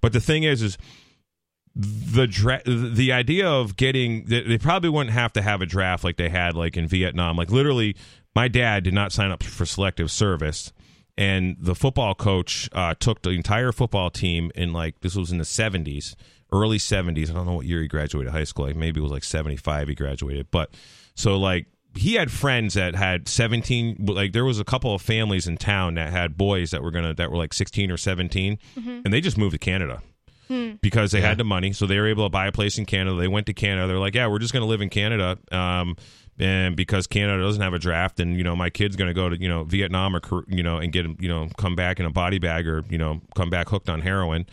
But 0.00 0.12
the 0.12 0.20
thing 0.20 0.42
is, 0.44 0.62
is 0.62 0.78
the 1.76 2.26
dra- 2.26 2.62
the 2.64 3.12
idea 3.12 3.48
of 3.48 3.76
getting 3.76 4.26
they, 4.26 4.58
probably 4.58 4.90
wouldn't 4.90 5.14
have 5.14 5.32
to 5.32 5.42
have 5.42 5.60
a 5.60 5.66
draft 5.66 6.04
like 6.04 6.16
they 6.16 6.28
had 6.28 6.54
like 6.54 6.76
in 6.76 6.86
Vietnam. 6.86 7.36
Like 7.36 7.50
literally, 7.50 7.96
my 8.34 8.48
dad 8.48 8.84
did 8.84 8.94
not 8.94 9.12
sign 9.12 9.30
up 9.30 9.42
for 9.42 9.66
selective 9.66 10.10
service, 10.10 10.72
and 11.18 11.56
the 11.58 11.74
football 11.74 12.14
coach 12.14 12.68
uh, 12.72 12.94
took 12.98 13.22
the 13.22 13.30
entire 13.30 13.72
football 13.72 14.10
team 14.10 14.52
in 14.54 14.72
like 14.72 15.00
this 15.00 15.16
was 15.16 15.32
in 15.32 15.38
the 15.38 15.44
seventies, 15.44 16.14
early 16.52 16.78
seventies. 16.78 17.28
I 17.28 17.34
don't 17.34 17.46
know 17.46 17.54
what 17.54 17.66
year 17.66 17.82
he 17.82 17.88
graduated 17.88 18.32
high 18.32 18.44
school. 18.44 18.66
Like 18.66 18.76
maybe 18.76 19.00
it 19.00 19.02
was 19.02 19.12
like 19.12 19.24
seventy 19.24 19.56
five 19.56 19.88
he 19.88 19.96
graduated, 19.96 20.52
but 20.52 20.70
so 21.16 21.36
like 21.36 21.66
he 21.96 22.14
had 22.14 22.30
friends 22.30 22.74
that 22.74 22.96
had 22.96 23.28
17 23.28 24.06
like 24.06 24.32
there 24.32 24.44
was 24.44 24.58
a 24.58 24.64
couple 24.64 24.92
of 24.94 25.00
families 25.00 25.46
in 25.46 25.56
town 25.56 25.94
that 25.94 26.10
had 26.10 26.36
boys 26.36 26.72
that 26.72 26.82
were 26.82 26.90
gonna 26.90 27.14
that 27.14 27.30
were 27.30 27.36
like 27.36 27.54
16 27.54 27.88
or 27.88 27.96
17 27.96 28.58
and 29.04 29.12
they 29.12 29.20
just 29.20 29.38
moved 29.38 29.52
to 29.52 29.58
canada 29.58 30.02
because 30.48 31.10
they 31.10 31.20
had 31.20 31.38
the 31.38 31.44
money 31.44 31.72
so 31.72 31.86
they 31.86 31.98
were 31.98 32.06
able 32.06 32.24
to 32.26 32.30
buy 32.30 32.46
a 32.46 32.52
place 32.52 32.78
in 32.78 32.84
canada 32.84 33.16
they 33.16 33.28
went 33.28 33.46
to 33.46 33.52
canada 33.54 33.86
they're 33.88 33.98
like 33.98 34.14
yeah 34.14 34.26
we're 34.26 34.38
just 34.38 34.52
gonna 34.52 34.64
live 34.66 34.80
in 34.80 34.88
canada 34.88 35.38
um 35.52 35.96
and 36.36 36.74
because 36.74 37.06
Canada 37.06 37.40
doesn't 37.44 37.62
have 37.62 37.74
a 37.74 37.78
draft, 37.78 38.18
and 38.18 38.36
you 38.36 38.42
know 38.42 38.56
my 38.56 38.68
kid's 38.68 38.96
going 38.96 39.06
to 39.06 39.14
go 39.14 39.28
to 39.28 39.40
you 39.40 39.48
know 39.48 39.62
Vietnam 39.62 40.16
or 40.16 40.20
you 40.48 40.64
know 40.64 40.78
and 40.78 40.92
get 40.92 41.06
you 41.22 41.28
know 41.28 41.48
come 41.58 41.76
back 41.76 42.00
in 42.00 42.06
a 42.06 42.10
body 42.10 42.40
bag 42.40 42.66
or 42.66 42.82
you 42.90 42.98
know 42.98 43.20
come 43.36 43.50
back 43.50 43.68
hooked 43.68 43.88
on 43.88 44.00
heroin 44.00 44.44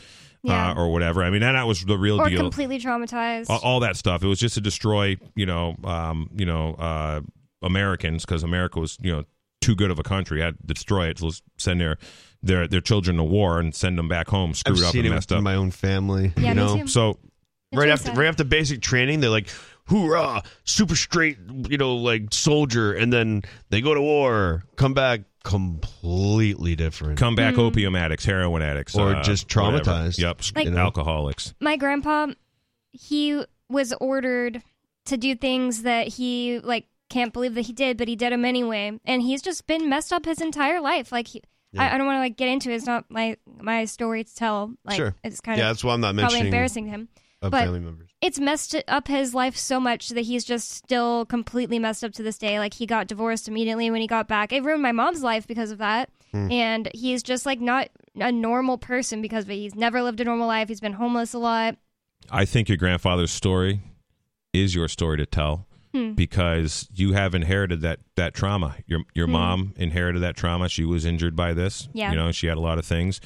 Yeah. 0.43 0.73
uh, 0.73 0.75
or 0.75 0.91
whatever. 0.93 1.23
I 1.23 1.31
mean 1.31 1.41
that, 1.41 1.53
that 1.53 1.65
was 1.65 1.83
the 1.83 1.97
real 1.97 2.21
or 2.21 2.29
deal 2.29 2.39
completely 2.39 2.77
traumatized. 2.79 3.49
all, 3.49 3.57
all 3.63 3.79
that 3.79 3.95
stuff. 3.97 4.21
It 4.23 4.27
was 4.27 4.37
just 4.37 4.53
to 4.53 4.61
destroy, 4.61 5.17
you 5.33 5.47
know, 5.47 5.75
um, 5.83 6.29
you 6.35 6.45
know, 6.45 6.75
uh, 6.75 7.21
Americans 7.63 8.25
because 8.25 8.43
America 8.43 8.79
was, 8.79 8.99
you 9.01 9.11
know, 9.11 9.23
too 9.61 9.73
good 9.75 9.89
of 9.89 9.97
a 9.97 10.03
country. 10.03 10.39
Had 10.39 10.57
to 10.59 10.67
destroy 10.67 11.07
it. 11.07 11.17
So 11.17 11.25
let's 11.25 11.41
send 11.57 11.81
their 11.81 11.97
their 12.43 12.67
their 12.67 12.81
children 12.81 13.17
to 13.17 13.23
war 13.23 13.59
and 13.59 13.73
send 13.75 13.97
them 13.97 14.07
back 14.07 14.27
home 14.29 14.51
I've 14.51 14.57
screwed 14.57 14.83
up 14.83 14.91
seen 14.91 15.05
and 15.05 15.13
it 15.13 15.15
messed 15.15 15.31
in 15.31 15.37
up. 15.37 15.43
my 15.43 15.55
own 15.55 15.71
family. 15.71 16.33
Yeah, 16.37 16.41
you 16.41 16.47
me 16.49 16.53
know, 16.55 16.77
too. 16.81 16.87
So 16.87 17.09
It's 17.71 17.79
right 17.79 17.89
after 17.89 18.05
sad. 18.07 18.17
right 18.17 18.27
after 18.27 18.43
basic 18.43 18.81
training, 18.81 19.19
they're 19.19 19.29
like, 19.29 19.49
"Hoorah, 19.89 20.43
super 20.63 20.95
straight, 20.95 21.37
you 21.69 21.77
know, 21.77 21.95
like 21.95 22.33
soldier," 22.33 22.93
and 22.93 23.11
then 23.13 23.43
they 23.69 23.81
go 23.81 23.93
to 23.93 24.01
war, 24.01 24.63
come 24.75 24.93
back 24.93 25.21
completely 25.43 26.75
different. 26.75 27.17
come 27.17 27.35
back 27.35 27.55
Hmm. 27.55 27.61
opium 27.61 27.95
addicts, 27.95 28.25
heroin 28.25 28.61
addicts, 28.61 28.95
Or 28.95 29.15
uh, 29.15 29.23
just 29.23 29.53
whatever. 29.55 29.79
traumatized. 29.83 30.17
Yep, 30.19 30.41
Like- 30.55 30.67
and 30.67 30.77
alcoholics. 30.77 31.53
my 31.59 31.77
grandpa 31.77 32.27
he 32.93 33.41
was 33.69 33.93
ordered 34.01 34.61
to 35.05 35.15
do 35.17 35.33
things 35.35 35.83
that 35.83 36.07
he 36.09 36.59
like 36.59 36.87
can't 37.09 37.31
believe 37.33 37.55
that 37.55 37.61
he 37.61 37.73
did 37.73 37.97
but 37.97 38.07
he 38.09 38.15
did 38.17 38.31
them 38.33 38.43
anyway 38.45 38.91
and 39.05 39.21
he's 39.21 39.41
just 39.41 39.65
been 39.65 39.87
messed 39.89 40.11
up 40.13 40.25
his 40.25 40.41
entire 40.41 40.79
life 40.81 41.11
like 41.11 41.29
he, 41.29 41.41
I, 41.77 41.95
I 41.95 41.97
don't 41.97 42.05
want 42.07 42.17
to 42.17 42.21
like 42.21 42.37
get 42.37 42.49
into 42.49 42.69
it 42.71 42.75
it's 42.75 42.85
not 42.85 43.05
my 43.09 43.37
my 43.59 43.85
story 43.85 44.23
to 44.23 44.35
tell 44.35 44.73
like 44.85 44.97
Sure. 44.97 45.15
it's 45.23 45.39
kind 45.41 45.57
yeah, 45.57 45.69
of 45.69 45.75
that's 45.75 45.83
why 45.83 45.93
I'm 45.93 46.01
not 46.01 46.07
probably 46.15 46.23
mentioning 46.23 46.45
embarrassing 46.47 46.85
to 46.85 46.91
him 46.91 47.09
of 47.41 47.51
but- 47.51 47.63
family 47.63 47.79
members. 47.79 48.09
it's 48.21 48.39
messed 48.39 48.75
up 48.87 49.07
his 49.07 49.33
life 49.33 49.55
so 49.57 49.79
much 49.79 50.09
that 50.09 50.21
he's 50.21 50.43
just 50.43 50.69
still 50.71 51.25
completely 51.25 51.79
messed 51.79 52.03
up 52.03 52.11
to 52.13 52.23
this 52.23 52.37
day. 52.37 52.59
Like 52.59 52.73
he 52.75 52.85
got 52.85 53.07
divorced 53.07 53.47
immediately 53.47 53.89
when 53.89 53.99
he 54.01 54.05
got 54.07 54.27
back. 54.27 54.51
It 54.53 54.63
ruined 54.63 54.83
my 54.83 54.91
mom's 54.91 55.23
life 55.23 55.47
because 55.47 55.71
of 55.71 55.79
that. 55.79 56.09
Hmm. 56.31 56.51
And 56.51 56.89
he's 56.93 57.23
just 57.23 57.45
like 57.47 57.59
not 57.59 57.89
a 58.15 58.31
normal 58.31 58.77
person 58.77 59.21
because 59.23 59.45
of 59.45 59.49
it. 59.51 59.55
He's 59.55 59.73
never 59.73 60.03
lived 60.03 60.19
a 60.21 60.23
normal 60.23 60.47
life. 60.47 60.67
He's 60.67 60.79
been 60.81 60.93
homeless 60.93 61.33
a 61.33 61.39
lot. 61.39 61.77
I 62.29 62.45
think 62.45 62.69
your 62.69 62.77
grandfather's 62.77 63.31
story 63.31 63.81
is 64.53 64.75
your 64.75 64.87
story 64.87 65.17
to 65.17 65.25
tell 65.25 65.65
Hmm. 65.93 66.13
because 66.13 66.87
you 66.93 67.11
have 67.13 67.35
inherited 67.35 67.81
that 67.81 67.99
that 68.15 68.33
trauma. 68.33 68.75
Your 68.85 69.01
your 69.13 69.27
mom 69.27 69.73
inherited 69.75 70.21
that 70.21 70.37
trauma. 70.37 70.69
She 70.69 70.85
was 70.85 71.03
injured 71.05 71.35
by 71.35 71.53
this. 71.53 71.89
Yeah. 71.93 72.11
You 72.11 72.17
know, 72.17 72.31
she 72.31 72.47
had 72.47 72.57
a 72.57 72.61
lot 72.61 72.77
of 72.77 72.85
things. 72.85 73.19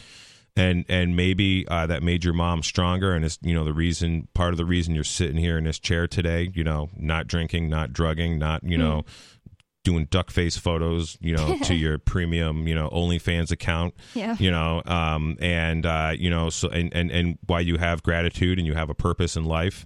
And 0.58 0.86
and 0.88 1.16
maybe 1.16 1.68
uh, 1.68 1.86
that 1.88 2.02
made 2.02 2.24
your 2.24 2.34
mom 2.34 2.64
stronger, 2.64 3.14
and 3.14 3.26
it's 3.26 3.38
you 3.42 3.54
know 3.54 3.66
the 3.66 3.74
reason 3.74 4.30
part 4.34 4.54
of 4.54 4.58
the 4.58 4.66
reason 4.66 4.96
you're 4.96 5.04
sitting 5.04 5.36
here 5.36 5.58
in 5.58 5.66
this 5.66 5.78
chair 5.78 6.08
today. 6.08 6.50
You 6.54 6.64
know, 6.64 6.90
not 6.96 7.28
drinking, 7.28 7.70
not 7.70 7.92
drugging, 7.92 8.40
not 8.40 8.64
you 8.64 8.78
know 8.78 9.04
doing 9.86 10.06
duck 10.12 10.30
face 10.30 10.57
photos. 10.57 11.18
You 11.22 11.38
know, 11.38 11.57
to 11.64 11.74
your 11.84 11.98
premium 11.98 12.68
you 12.68 12.76
know 12.76 12.90
OnlyFans 12.90 13.52
account 13.52 13.94
Yeah. 14.14 14.36
you 14.38 14.52
know 14.52 14.82
um 14.86 15.38
and 15.40 15.86
uh 15.86 16.12
you 16.18 16.30
know 16.30 16.49
so 16.49 16.68
and 16.68 16.94
and 16.94 17.10
and 17.12 17.38
why 17.48 17.62
you 17.62 17.78
have 17.78 18.03
gratitude 18.03 18.57
and 18.57 18.68
you 18.68 18.74
have 18.74 18.90
a 18.90 18.94
purpose 18.95 19.38
in 19.38 19.45
life 19.45 19.86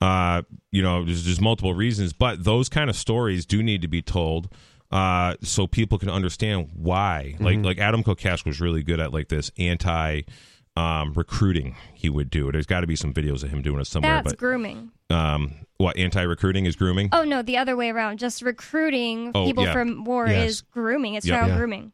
uh 0.00 0.40
you 0.72 0.82
know 0.82 1.04
there's 1.04 1.24
there's 1.26 1.40
multiple 1.40 1.74
reasons 1.74 2.14
but 2.14 2.44
those 2.44 2.68
kind 2.70 2.88
of 2.88 2.96
stories 2.96 3.44
do 3.44 3.62
need 3.62 3.82
to 3.82 3.88
be 3.88 4.00
told 4.00 4.48
uh 4.92 5.34
so 5.42 5.66
people 5.66 5.98
can 5.98 6.08
understand 6.10 6.68
why 6.74 7.34
like 7.40 7.58
like 7.64 7.78
Adam 7.78 8.02
Kokesh 8.02 8.44
was 8.46 8.60
really 8.60 8.82
good 8.82 8.98
at 9.00 9.12
like 9.12 9.28
this 9.28 9.50
anti 9.58 10.22
um 10.80 11.12
recruiting 11.14 11.74
he 11.94 12.08
would 12.08 12.30
do 12.30 12.50
there's 12.52 12.66
got 12.66 12.80
to 12.80 12.86
be 12.86 12.96
some 12.96 13.12
videos 13.12 13.42
of 13.42 13.50
him 13.50 13.60
doing 13.62 13.80
it 13.80 13.86
somewhere 13.86 14.22
That's 14.22 14.34
grooming. 14.34 14.90
um 15.10 15.52
what 15.78 15.96
anti 15.96 16.22
recruiting 16.22 16.64
is 16.66 16.76
grooming 16.76 17.08
Oh 17.12 17.24
no, 17.24 17.42
the 17.42 17.56
other 17.56 17.74
way 17.76 17.88
around. 17.90 18.18
Just 18.18 18.42
recruiting 18.42 19.32
Oh, 19.34 19.46
people 19.46 19.64
yeah. 19.64 19.72
from 19.72 20.04
war 20.04 20.26
Yes. 20.26 20.48
is 20.50 20.60
grooming. 20.60 21.14
It's 21.14 21.26
Yeah. 21.26 21.36
child 21.38 21.48
Yeah. 21.50 21.56
grooming. 21.56 21.92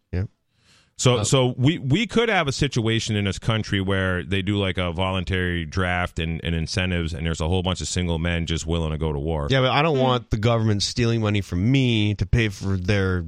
So 0.98 1.22
so 1.24 1.54
we 1.58 1.76
we 1.78 2.06
could 2.06 2.30
have 2.30 2.48
a 2.48 2.52
situation 2.52 3.16
in 3.16 3.26
this 3.26 3.38
country 3.38 3.80
where 3.82 4.24
they 4.24 4.40
do 4.42 4.56
like 4.56 4.78
a 4.78 4.92
voluntary 4.92 5.66
draft 5.66 6.18
and, 6.18 6.40
and 6.42 6.54
incentives 6.54 7.12
and 7.12 7.26
there's 7.26 7.40
a 7.42 7.46
whole 7.48 7.62
bunch 7.62 7.82
of 7.82 7.86
single 7.88 8.18
men 8.18 8.46
just 8.46 8.66
willing 8.66 8.92
to 8.92 8.98
go 8.98 9.12
to 9.12 9.18
war. 9.18 9.46
Yeah, 9.50 9.60
but 9.60 9.72
I 9.72 9.82
don't 9.82 9.98
want 9.98 10.30
the 10.30 10.38
government 10.38 10.82
stealing 10.82 11.20
money 11.20 11.42
from 11.42 11.70
me 11.70 12.14
to 12.14 12.24
pay 12.24 12.48
for 12.48 12.78
their 12.78 13.26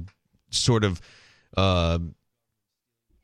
sort 0.49 0.83
of 0.83 0.99
uh, 1.55 1.99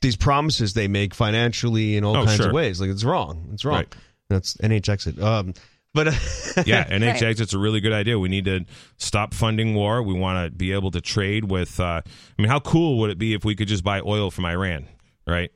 these 0.05 0.15
promises 0.15 0.73
they 0.73 0.87
make 0.87 1.13
financially 1.15 1.97
in 1.97 2.05
all 2.05 2.15
Oh, 2.17 2.25
kinds 2.25 2.37
sure. 2.37 2.47
of 2.47 2.53
ways. 2.53 2.79
Like 2.79 2.89
it's 2.91 3.03
wrong. 3.03 3.49
It's 3.53 3.65
wrong. 3.65 3.77
Right. 3.77 3.95
That's 4.29 4.55
NH 4.57 4.87
exit. 4.89 5.19
Um, 5.19 5.53
but 5.93 6.07
Yeah, 6.65 6.83
NH 6.87 7.13
Right. 7.13 7.23
exit's 7.23 7.53
a 7.53 7.57
really 7.59 7.79
good 7.81 7.93
idea. 7.93 8.19
We 8.19 8.29
need 8.29 8.45
to 8.45 8.65
stop 8.97 9.33
funding 9.33 9.73
war. 9.75 10.03
We 10.03 10.13
want 10.13 10.45
to 10.51 10.55
be 10.55 10.71
able 10.73 10.91
to 10.91 11.01
trade 11.01 11.49
with 11.51 11.79
uh 11.79 12.01
I 12.05 12.41
mean 12.41 12.49
how 12.49 12.59
cool 12.59 12.99
would 12.99 13.09
it 13.09 13.17
be 13.17 13.33
if 13.33 13.43
we 13.43 13.55
could 13.55 13.67
just 13.67 13.83
buy 13.83 14.01
oil 14.01 14.29
from 14.31 14.45
Iran, 14.45 14.87
right? 15.27 15.51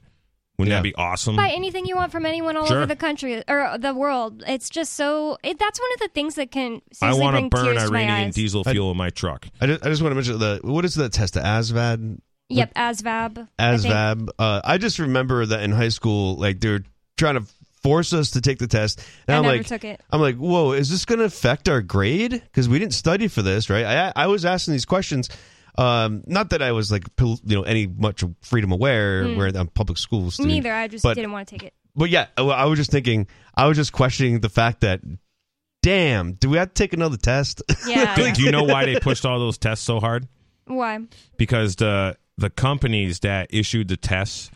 Wouldn't 0.57 0.71
Yeah. 0.71 0.79
that 0.79 0.83
be 0.83 0.95
awesome? 0.95 1.37
Buy 1.37 1.51
anything 1.51 1.85
you 1.85 1.95
want 1.95 2.11
from 2.11 2.25
anyone 2.25 2.57
all 2.57 2.65
Sure. 2.65 2.77
over 2.77 2.85
the 2.85 2.95
country 2.97 3.41
or 3.47 3.77
the 3.77 3.93
world. 3.93 4.43
It's 4.45 4.69
just 4.69 4.91
so. 4.93 5.37
It, 5.41 5.57
that's 5.57 5.79
one 5.79 5.89
of 5.93 5.99
the 6.01 6.09
things 6.13 6.35
that 6.35 6.51
can. 6.51 6.81
I 7.01 7.13
want 7.13 7.37
to 7.37 7.47
burn 7.49 7.75
my 7.75 7.83
Iranian 7.83 8.27
eyes. 8.27 8.35
diesel 8.35 8.63
I- 8.65 8.73
fuel 8.73 8.91
in 8.91 8.97
my 8.97 9.09
truck. 9.09 9.47
I 9.61 9.67
just, 9.67 9.85
I 9.85 9.89
just 9.89 10.01
want 10.01 10.11
to 10.11 10.15
mention 10.15 10.37
the 10.39 10.59
what 10.63 10.83
is 10.83 10.95
the 10.95 11.07
test 11.07 11.35
the 11.35 11.39
ASVAB 11.39 12.19
Yep, 12.49 12.73
ASVAB. 12.73 13.47
I. 13.57 13.63
ASVAB. 13.63 14.29
Uh, 14.37 14.61
I 14.63 14.77
just 14.77 14.99
remember 14.99 15.45
that 15.45 15.61
in 15.61 15.71
high 15.71 15.89
school, 15.89 16.35
like 16.35 16.59
they're 16.59 16.83
trying 17.17 17.35
to 17.35 17.45
force 17.83 18.11
us 18.11 18.31
to 18.31 18.41
take 18.41 18.57
the 18.59 18.67
test, 18.67 18.99
and 19.27 19.35
I 19.35 19.37
am 19.37 19.43
never 19.43 19.57
like, 19.57 19.67
took 19.67 19.83
it. 19.83 20.01
I'm 20.11 20.19
like, 20.19 20.35
whoa, 20.35 20.71
is 20.73 20.89
this 20.89 21.05
going 21.05 21.19
to 21.19 21.25
affect 21.25 21.69
our 21.69 21.81
grade? 21.81 22.31
Because 22.31 22.67
we 22.67 22.79
didn't 22.79 22.93
study 22.93 23.27
for 23.27 23.41
this, 23.41 23.69
right? 23.69 23.85
I 23.85 24.23
I 24.23 24.27
was 24.27 24.45
asking 24.45 24.73
these 24.73 24.85
questions. 24.85 25.29
Um, 25.77 26.23
not 26.25 26.49
that 26.49 26.61
I 26.61 26.73
was 26.73 26.91
like, 26.91 27.05
you 27.19 27.37
know, 27.45 27.61
any 27.61 27.87
much 27.87 28.23
freedom 28.41 28.71
aware 28.71 29.27
where 29.29 29.47
I'm 29.47 29.67
public 29.67 29.97
school 29.97 30.29
student. 30.31 30.53
Neither. 30.53 30.73
I 30.73 30.87
just 30.87 31.03
but- 31.03 31.13
didn't 31.15 31.31
want 31.31 31.47
to 31.47 31.55
take 31.55 31.63
it. 31.63 31.73
But 31.95 32.09
yeah, 32.09 32.27
I 32.37 32.43
I 32.43 32.65
was 32.65 32.79
just 32.79 32.91
thinking, 32.91 33.27
I 33.55 33.67
was 33.67 33.75
just 33.75 33.91
questioning 33.91 34.39
the 34.39 34.49
fact 34.49 34.81
that, 34.81 35.01
damn, 35.81 36.33
do 36.33 36.49
we 36.49 36.57
have 36.57 36.69
to 36.69 36.73
take 36.73 36.93
another 36.93 37.17
test? 37.17 37.61
Yeah. 37.87 38.15
Do, 38.15 38.31
do 38.31 38.43
you 38.43 38.51
know 38.51 38.63
why 38.63 38.85
they 38.85 38.99
pushed 38.99 39.25
all 39.25 39.39
those 39.39 39.57
tests 39.57 39.83
so 39.85 39.99
hard? 39.99 40.27
Why? 40.65 40.99
because 41.37 41.75
the 41.77 42.15
the 42.39 42.49
companies 42.49 43.19
that 43.19 43.47
issued 43.49 43.87
the 43.87 43.97
tests 43.97 44.51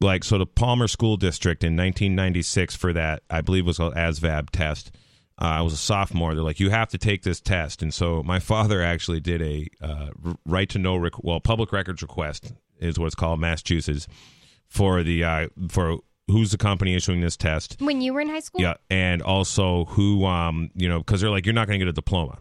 like 0.00 0.24
so 0.24 0.38
the 0.38 0.46
Palmer 0.46 0.88
School 0.88 1.16
District 1.16 1.64
in 1.64 1.76
1996 1.76 2.76
for 2.76 2.92
that 2.92 3.22
I 3.30 3.40
believe 3.40 3.66
was 3.66 3.78
called 3.78 3.94
ASVAB 3.94 4.50
test 4.50 4.90
uh, 5.40 5.44
I 5.44 5.62
was 5.62 5.72
a 5.72 5.78
sophomore 5.78 6.34
they're 6.34 6.44
like 6.44 6.60
you 6.60 6.70
have 6.70 6.88
to 6.90 6.98
take 6.98 7.22
this 7.22 7.40
test 7.40 7.82
and 7.82 7.92
so 7.92 8.22
my 8.22 8.38
father 8.50 8.82
actually 8.82 9.20
did 9.20 9.42
a 9.42 9.66
uh, 9.80 10.10
right 10.44 10.68
to 10.70 10.78
know 10.78 10.96
rec- 10.96 11.22
well 11.22 11.40
public 11.40 11.72
records 11.72 12.02
request 12.02 12.52
is 12.80 12.98
what 12.98 13.06
it's 13.06 13.14
called 13.14 13.40
Massachusetts 13.40 14.06
for 14.68 15.02
the 15.02 15.24
uh, 15.24 15.48
for 15.68 15.98
who's 16.28 16.50
the 16.50 16.58
company 16.58 16.94
issuing 16.94 17.20
this 17.20 17.36
test. 17.36 17.76
When 17.80 18.00
you 18.00 18.14
were 18.14 18.20
in 18.20 18.28
high 18.28 18.40
school? 18.40 18.60
Yeah, 18.60 18.74
and 18.90 19.22
also 19.22 19.86
who, 19.86 20.24
um, 20.26 20.70
you 20.74 20.88
know, 20.88 20.98
because 20.98 21.20
they're 21.20 21.30
like, 21.30 21.46
you're 21.46 21.54
not 21.54 21.66
going 21.66 21.80
to 21.80 21.84
get 21.84 21.90
a 21.90 21.94
diploma. 21.94 22.38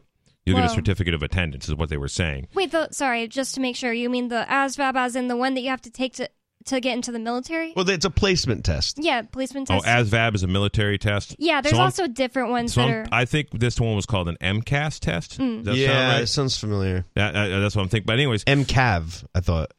You'll 0.48 0.57
get 0.57 0.65
a 0.65 0.74
certificate 0.74 1.14
of 1.14 1.24
attendance, 1.24 1.68
is 1.68 1.76
what 1.76 1.90
they 1.90 1.98
were 1.98 2.07
saying. 2.07 2.48
Wait, 2.53 2.72
the, 2.72 2.90
sorry, 2.91 3.28
just 3.28 3.56
to 3.56 3.61
make 3.61 3.76
sure, 3.76 3.91
you 3.94 4.10
mean 4.10 4.28
the 4.30 4.45
ASVAB 4.49 4.95
as 4.95 5.15
in 5.15 5.28
the 5.28 5.36
one 5.38 5.53
that 5.56 5.61
you 5.61 5.69
have 5.69 5.82
to 5.84 5.91
take 5.91 6.14
to, 6.15 6.30
to 6.65 6.80
get 6.80 6.94
into 6.95 7.11
the 7.11 7.19
military? 7.19 7.74
Well, 7.76 7.90
it's 7.90 8.06
a 8.06 8.10
placement 8.10 8.65
test. 8.65 8.98
yeah, 8.99 9.22
policeman 9.22 9.65
Oh, 9.69 9.80
test. 9.82 9.86
ASVAB 10.11 10.36
is 10.36 10.44
a 10.44 10.48
military 10.48 10.98
test. 10.98 11.36
yeah, 11.40 11.61
there's 11.61 11.72
So 11.72 11.78
I'm- 11.78 11.86
also 11.86 12.07
different 12.07 12.49
ones 12.49 12.74
So 12.74 12.82
that 12.82 12.88
I'm- 12.90 12.95
are. 13.03 13.07
I 13.11 13.26
think 13.26 13.52
this 13.52 13.80
one 13.80 13.95
was 13.95 14.06
called 14.06 14.28
an 14.30 14.38
MCAS 14.41 14.99
test. 14.99 15.40
Mm. 15.40 15.64
Does 15.64 15.65
that 15.65 15.76
yeah, 15.78 16.10
sound 16.11 16.24
it 16.24 16.28
sounds 16.28 16.57
familiar. 16.57 17.06
That- 17.15 17.36
uh, 17.36 17.60
that's 17.60 17.76
what 17.76 17.84
I'm 17.84 17.90
thinking. 17.90 18.06
But 18.06 18.14
anyways, 18.14 18.44
MCAV, 18.45 19.26
I 19.36 19.40
thought. 19.41 19.72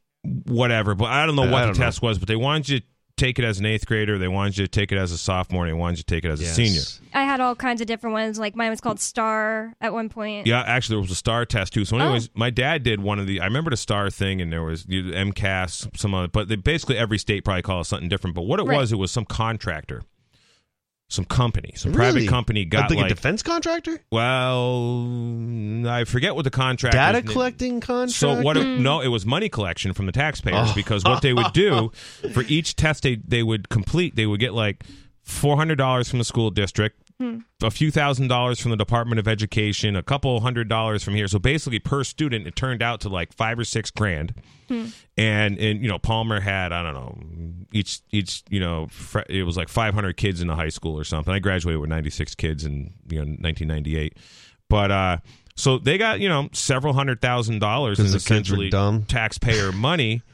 whatever. 0.46 0.94
But 0.94 1.06
I 1.06 1.24
don't 1.26 1.36
know 1.36 1.42
I 1.44 1.50
what 1.50 1.60
the 1.60 1.66
don't 1.68 1.78
know. 1.78 1.84
test 1.84 2.02
was. 2.02 2.18
But 2.18 2.28
they 2.28 2.36
wanted 2.36 2.68
you 2.68 2.80
to 2.80 2.86
take 3.18 3.38
it 3.38 3.44
as 3.44 3.58
an 3.58 3.66
eighth 3.66 3.86
grader. 3.86 4.16
They 4.18 4.28
wanted 4.28 4.56
you 4.58 4.64
to 4.64 4.70
take 4.70 4.92
it 4.92 4.96
as 4.98 5.12
a 5.12 5.18
sophomore. 5.18 5.64
and 5.66 5.70
They 5.74 5.78
wanted 5.78 5.98
you 5.98 6.02
to 6.04 6.14
take 6.14 6.24
it 6.24 6.30
as 6.30 6.40
a 6.40 6.46
senior. 6.46 6.80
I 7.12 7.24
had 7.24 7.40
all 7.40 7.54
kinds 7.54 7.80
of 7.80 7.86
different 7.86 8.14
ones. 8.14 8.38
Like 8.38 8.56
mine 8.56 8.70
was 8.70 8.80
called 8.80 9.00
Star 9.00 9.74
at 9.80 9.92
one 9.92 10.08
point. 10.08 10.46
Yeah, 10.46 10.60
actually, 10.60 10.94
there 10.94 11.02
was 11.02 11.10
a 11.10 11.14
star 11.16 11.44
test 11.44 11.72
too. 11.74 11.84
So, 11.84 11.96
Oh. 11.96 12.00
anyways, 12.00 12.30
my 12.34 12.50
dad 12.50 12.82
did 12.82 13.00
one 13.00 13.18
of 13.18 13.26
the. 13.26 13.40
I 13.40 13.44
remember 13.44 13.70
the 13.70 13.76
star 13.76 14.08
thing, 14.10 14.40
and 14.40 14.52
there 14.52 14.62
was 14.62 14.86
MCAS, 14.86 15.88
some 15.96 16.14
other. 16.14 16.28
But 16.28 16.48
they, 16.48 16.56
basically, 16.56 16.96
every 16.96 17.18
state 17.18 17.44
probably 17.44 17.62
calls 17.62 17.86
it 17.86 17.90
something 17.90 18.08
different. 18.08 18.34
But 18.36 18.42
what 18.42 18.60
it 18.60 18.64
Right. 18.66 18.78
was, 18.78 18.92
it 18.92 18.96
was 18.96 19.10
some 19.10 19.24
contractor, 19.24 20.02
some 21.10 21.24
company, 21.24 21.72
some 21.74 21.92
Really? 21.92 22.12
private 22.12 22.28
company 22.28 22.64
got 22.66 22.90
like, 22.90 22.98
like. 22.98 23.06
a 23.06 23.14
defense 23.14 23.42
contractor, 23.42 23.98
well, 24.10 25.88
I 25.88 26.04
forget 26.04 26.34
what 26.34 26.42
the 26.44 26.50
contract. 26.50 26.92
data 26.94 27.22
collecting 27.22 27.80
contract. 27.80 28.12
So 28.12 28.42
what? 28.42 28.56
It, 28.56 28.64
no, 28.78 29.00
it 29.00 29.08
was 29.08 29.24
money 29.24 29.48
collection 29.48 29.94
from 29.94 30.06
the 30.06 30.12
taxpayers 30.12 30.68
Oh. 30.70 30.74
because 30.74 31.04
what 31.04 31.22
they 31.22 31.32
would 31.32 31.52
do 31.54 31.92
for 32.32 32.42
each 32.42 32.76
test 32.76 33.02
they 33.04 33.16
they 33.16 33.42
would 33.42 33.68
complete, 33.68 34.16
they 34.16 34.26
would 34.26 34.40
get 34.40 34.52
like 34.54 34.84
four 35.22 35.56
hundred 35.56 35.76
dollars 35.78 36.08
from 36.10 36.18
the 36.18 36.24
school 36.26 36.50
district, 36.50 37.00
a 37.62 37.70
few 37.70 37.90
thousand 37.90 38.28
dollars 38.28 38.60
from 38.60 38.70
the 38.70 38.76
Department 38.76 39.18
of 39.18 39.26
Education, 39.26 39.96
a 39.96 40.02
couple 40.02 40.38
hundred 40.40 40.68
dollars 40.68 41.02
from 41.02 41.14
here. 41.14 41.26
So 41.26 41.38
basically, 41.38 41.78
per 41.80 42.04
student, 42.04 42.46
it 42.46 42.54
turned 42.54 42.82
out 42.82 43.00
to 43.00 43.08
like 43.08 43.32
five 43.32 43.58
or 43.58 43.64
six 43.64 43.90
grand. 43.90 44.34
And 45.16 45.58
and 45.58 45.82
you 45.82 45.88
know 45.88 45.98
Palmer 45.98 46.40
had 46.40 46.72
I 46.72 46.82
don't 46.82 46.94
know 46.94 47.18
each 47.72 48.00
each 48.10 48.42
you 48.50 48.60
know 48.60 48.86
fr- 48.88 49.20
it 49.28 49.42
was 49.44 49.56
like 49.56 49.68
500 49.68 50.16
kids 50.16 50.40
in 50.40 50.46
the 50.46 50.54
high 50.54 50.68
school 50.68 50.98
or 50.98 51.04
something. 51.04 51.32
I 51.32 51.38
graduated 51.38 51.80
with 51.80 51.90
96 51.90 52.34
kids 52.34 52.64
in 52.64 52.92
you 53.08 53.16
know 53.16 53.24
1998, 53.24 54.16
but 54.68 54.90
uh 54.90 55.16
so 55.58 55.76
they 55.78 55.98
got 55.98 56.20
you 56.20 56.28
know 56.28 56.48
several 56.52 56.94
hundred 56.94 57.20
thousand 57.20 57.58
dollars 57.58 57.98
in 57.98 58.06
'Cause 58.06 58.12
the 58.12 58.18
kids 58.18 58.30
were 58.30 58.34
essentially 58.36 58.70
dumb? 58.70 59.02
taxpayer 59.04 59.72
money. 59.72 60.22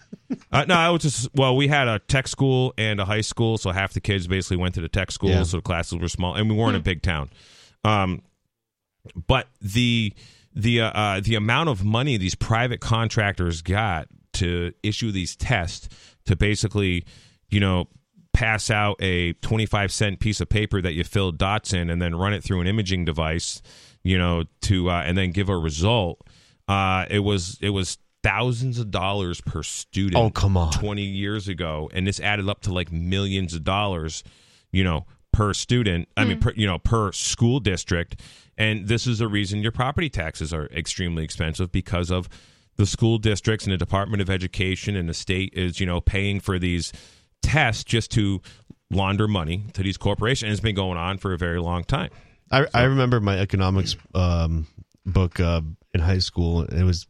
Uh, 0.50 0.64
no, 0.66 0.74
I 0.74 0.88
was 0.90 1.02
just 1.02 1.28
well. 1.34 1.54
We 1.54 1.68
had 1.68 1.86
a 1.86 1.98
tech 1.98 2.28
school 2.28 2.72
and 2.78 2.98
a 3.00 3.04
high 3.04 3.20
school, 3.20 3.58
so 3.58 3.70
half 3.72 3.92
the 3.92 4.00
kids 4.00 4.26
basically 4.26 4.56
went 4.56 4.74
to 4.76 4.80
the 4.80 4.88
tech 4.88 5.10
school, 5.10 5.28
Yeah. 5.30 5.42
so 5.42 5.58
the 5.58 5.62
classes 5.62 5.98
were 5.98 6.08
small, 6.08 6.34
and 6.34 6.48
we 6.48 6.56
weren't 6.56 6.76
a 6.76 6.80
big 6.80 7.02
town. 7.02 7.30
Um, 7.84 8.22
but 9.26 9.48
the 9.60 10.12
the 10.54 10.80
uh, 10.82 10.90
uh, 10.90 11.20
the 11.20 11.34
amount 11.34 11.68
of 11.68 11.84
money 11.84 12.16
these 12.16 12.34
private 12.34 12.80
contractors 12.80 13.60
got 13.60 14.06
to 14.34 14.72
issue 14.82 15.10
these 15.12 15.36
tests 15.36 15.88
to 16.26 16.36
basically, 16.36 17.04
you 17.50 17.60
know, 17.60 17.88
pass 18.32 18.70
out 18.70 18.96
a 19.02 19.32
25 19.34 19.92
cent 19.92 20.20
piece 20.20 20.40
of 20.40 20.48
paper 20.48 20.80
that 20.80 20.94
you 20.94 21.04
fill 21.04 21.32
dots 21.32 21.72
in 21.72 21.90
and 21.90 22.00
then 22.00 22.14
run 22.14 22.32
it 22.32 22.42
through 22.42 22.60
an 22.60 22.66
imaging 22.66 23.04
device, 23.04 23.60
you 24.04 24.18
know, 24.18 24.44
to 24.62 24.90
uh, 24.90 25.02
and 25.04 25.18
then 25.18 25.32
give 25.32 25.48
a 25.48 25.56
result. 25.56 26.20
Uh, 26.68 27.06
it 27.10 27.20
was 27.20 27.58
it 27.60 27.70
was 27.70 27.98
thousands 28.22 28.78
of 28.78 28.90
dollars 28.90 29.40
per 29.40 29.62
student. 29.62 30.16
Oh, 30.16 30.30
come 30.30 30.56
on. 30.56 30.72
20 30.72 31.02
years 31.02 31.46
ago 31.46 31.90
and 31.92 32.06
this 32.06 32.20
added 32.20 32.48
up 32.48 32.62
to 32.62 32.72
like 32.72 32.90
millions 32.90 33.52
of 33.52 33.64
dollars, 33.64 34.24
you 34.72 34.82
know, 34.82 35.04
per 35.30 35.52
student. 35.52 36.08
I 36.16 36.24
mean, 36.24 36.40
per, 36.40 36.52
you 36.56 36.66
know, 36.66 36.78
per 36.78 37.12
school 37.12 37.60
district. 37.60 38.22
And 38.56 38.88
this 38.88 39.06
is 39.06 39.18
the 39.18 39.28
reason 39.28 39.62
your 39.62 39.72
property 39.72 40.08
taxes 40.08 40.54
are 40.54 40.66
extremely 40.66 41.22
expensive 41.22 41.70
because 41.70 42.10
of 42.10 42.28
the 42.76 42.86
school 42.86 43.18
districts 43.18 43.66
and 43.66 43.72
the 43.72 43.76
Department 43.78 44.22
of 44.22 44.30
Education 44.30 44.96
and 44.96 45.06
the 45.08 45.14
state 45.14 45.52
is, 45.54 45.78
you 45.78 45.86
know, 45.86 46.00
paying 46.00 46.40
for 46.40 46.58
these 46.58 46.92
tests 47.42 47.84
just 47.84 48.10
to 48.12 48.40
launder 48.90 49.28
money 49.28 49.66
to 49.74 49.82
these 49.82 49.98
corporations. 49.98 50.44
And 50.44 50.52
it's 50.52 50.60
been 50.60 50.74
going 50.74 50.96
on 50.96 51.18
for 51.18 51.34
a 51.34 51.38
very 51.38 51.60
long 51.60 51.84
time. 51.84 52.10
I, 52.54 52.66
I 52.74 52.82
remember 52.84 53.20
my 53.20 53.38
economics 53.38 53.96
um, 54.14 54.66
book 55.06 55.40
uh, 55.40 55.60
in 55.92 56.00
high 56.00 56.18
school. 56.18 56.62
It 56.62 56.84
was 56.84 57.06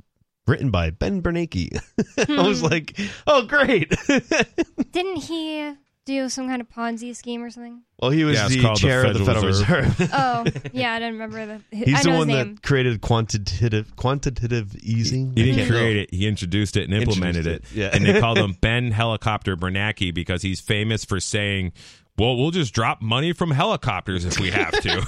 written 0.46 0.70
by 0.70 0.90
Ben 0.90 1.22
Bernanke. 1.22 1.78
I 2.28 2.46
was 2.46 2.62
like, 2.62 2.98
oh, 3.26 3.46
great. 3.46 3.92
Didn't 4.92 5.16
he 5.22 5.72
do 6.06 6.28
some 6.28 6.48
kind 6.48 6.60
of 6.60 6.68
Ponzi 6.68 7.16
scheme 7.16 7.42
or 7.42 7.48
something? 7.50 7.82
well, 7.98 8.10
he 8.10 8.24
was 8.24 8.36
Yeah, 8.36 8.44
it's 8.46 8.54
the 8.56 8.60
called 8.62 8.76
the 8.76 8.80
chair 8.80 9.06
of 9.06 9.14
the 9.18 9.24
Federal 9.24 9.54
Federal 9.54 9.82
Reserve. 9.86 10.10
Oh, 10.12 10.44
yeah, 10.74 10.92
I 10.92 10.98
didn't 10.98 11.14
remember 11.14 11.46
the. 11.46 11.60
He's 11.76 11.94
I 11.94 12.02
the 12.02 12.10
know 12.10 12.18
one 12.18 12.28
his 12.28 12.36
name. 12.36 12.54
that 12.56 12.62
created 12.62 13.00
quantitative 13.00 13.96
quantitative 13.96 14.76
easing. 14.76 15.32
He 15.34 15.44
didn't 15.44 15.56
can't- 15.60 15.70
create 15.70 15.96
it. 15.96 16.14
He 16.14 16.26
introduced 16.26 16.76
it 16.76 16.84
and 16.84 16.92
implemented 16.92 17.46
it. 17.46 17.52
Introduced 17.64 17.76
it, 17.76 17.78
yeah. 17.78 17.90
And 17.94 18.04
they 18.04 18.20
called 18.20 18.36
him 18.38 18.52
Ben 18.60 18.90
Helicopter 18.90 19.56
Bernanke 19.56 20.12
because 20.12 20.42
he's 20.42 20.60
famous 20.60 21.06
for 21.06 21.20
saying, 21.20 21.72
well, 22.16 22.36
we'll 22.36 22.50
just 22.52 22.72
drop 22.74 23.02
money 23.02 23.32
from 23.32 23.50
helicopters 23.50 24.24
if 24.24 24.38
we 24.38 24.50
have 24.50 24.72
to. 24.82 25.04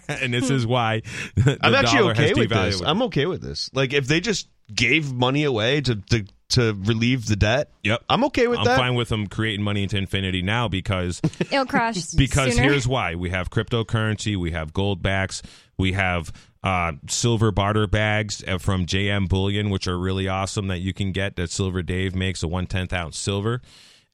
And 0.08 0.34
this 0.34 0.50
is 0.50 0.66
why 0.66 1.02
the 1.36 1.58
I'm 1.62 1.74
actually 1.74 1.98
dollar 2.00 2.10
okay 2.12 2.28
has 2.28 2.38
with 2.38 2.50
devalued. 2.50 2.70
this. 2.72 2.82
I'm 2.82 3.02
okay 3.02 3.26
with 3.26 3.40
this. 3.42 3.70
Like 3.72 3.92
if 3.92 4.06
they 4.06 4.20
just 4.20 4.48
gave 4.74 5.12
money 5.12 5.44
away 5.44 5.80
to 5.82 5.96
to, 5.96 6.24
to 6.50 6.74
relieve 6.84 7.26
the 7.26 7.36
debt, 7.36 7.70
Yep. 7.84 8.02
I'm 8.08 8.24
okay 8.24 8.46
with 8.48 8.58
that. 8.64 8.68
I'm 8.72 8.78
fine 8.78 8.94
with 8.96 9.08
them 9.08 9.26
creating 9.28 9.62
money 9.64 9.82
into 9.84 9.96
infinity 9.96 10.42
now 10.42 10.68
because 10.68 11.20
It'll 11.40 11.64
crash. 11.66 12.04
because 12.16 12.54
sooner. 12.54 12.68
here's 12.68 12.86
why 12.88 13.14
we 13.14 13.30
have 13.30 13.50
cryptocurrency 13.50 14.36
we 14.36 14.50
have 14.50 14.72
gold 14.72 15.02
backs 15.02 15.42
we 15.78 15.92
have 15.92 16.32
uh, 16.62 16.92
silver 17.08 17.50
barter 17.50 17.86
bags 17.86 18.44
uh, 18.46 18.58
from 18.58 18.84
jm 18.84 19.26
bullion 19.28 19.70
which 19.70 19.86
are 19.88 19.98
really 19.98 20.28
awesome 20.28 20.66
that 20.68 20.80
you 20.80 20.92
can 20.92 21.10
get 21.10 21.36
that 21.36 21.50
silver 21.50 21.80
dave 21.82 22.14
makes 22.14 22.42
a 22.42 22.48
one 22.48 22.66
tenth 22.66 22.92
ounce 22.92 23.16
silver 23.18 23.62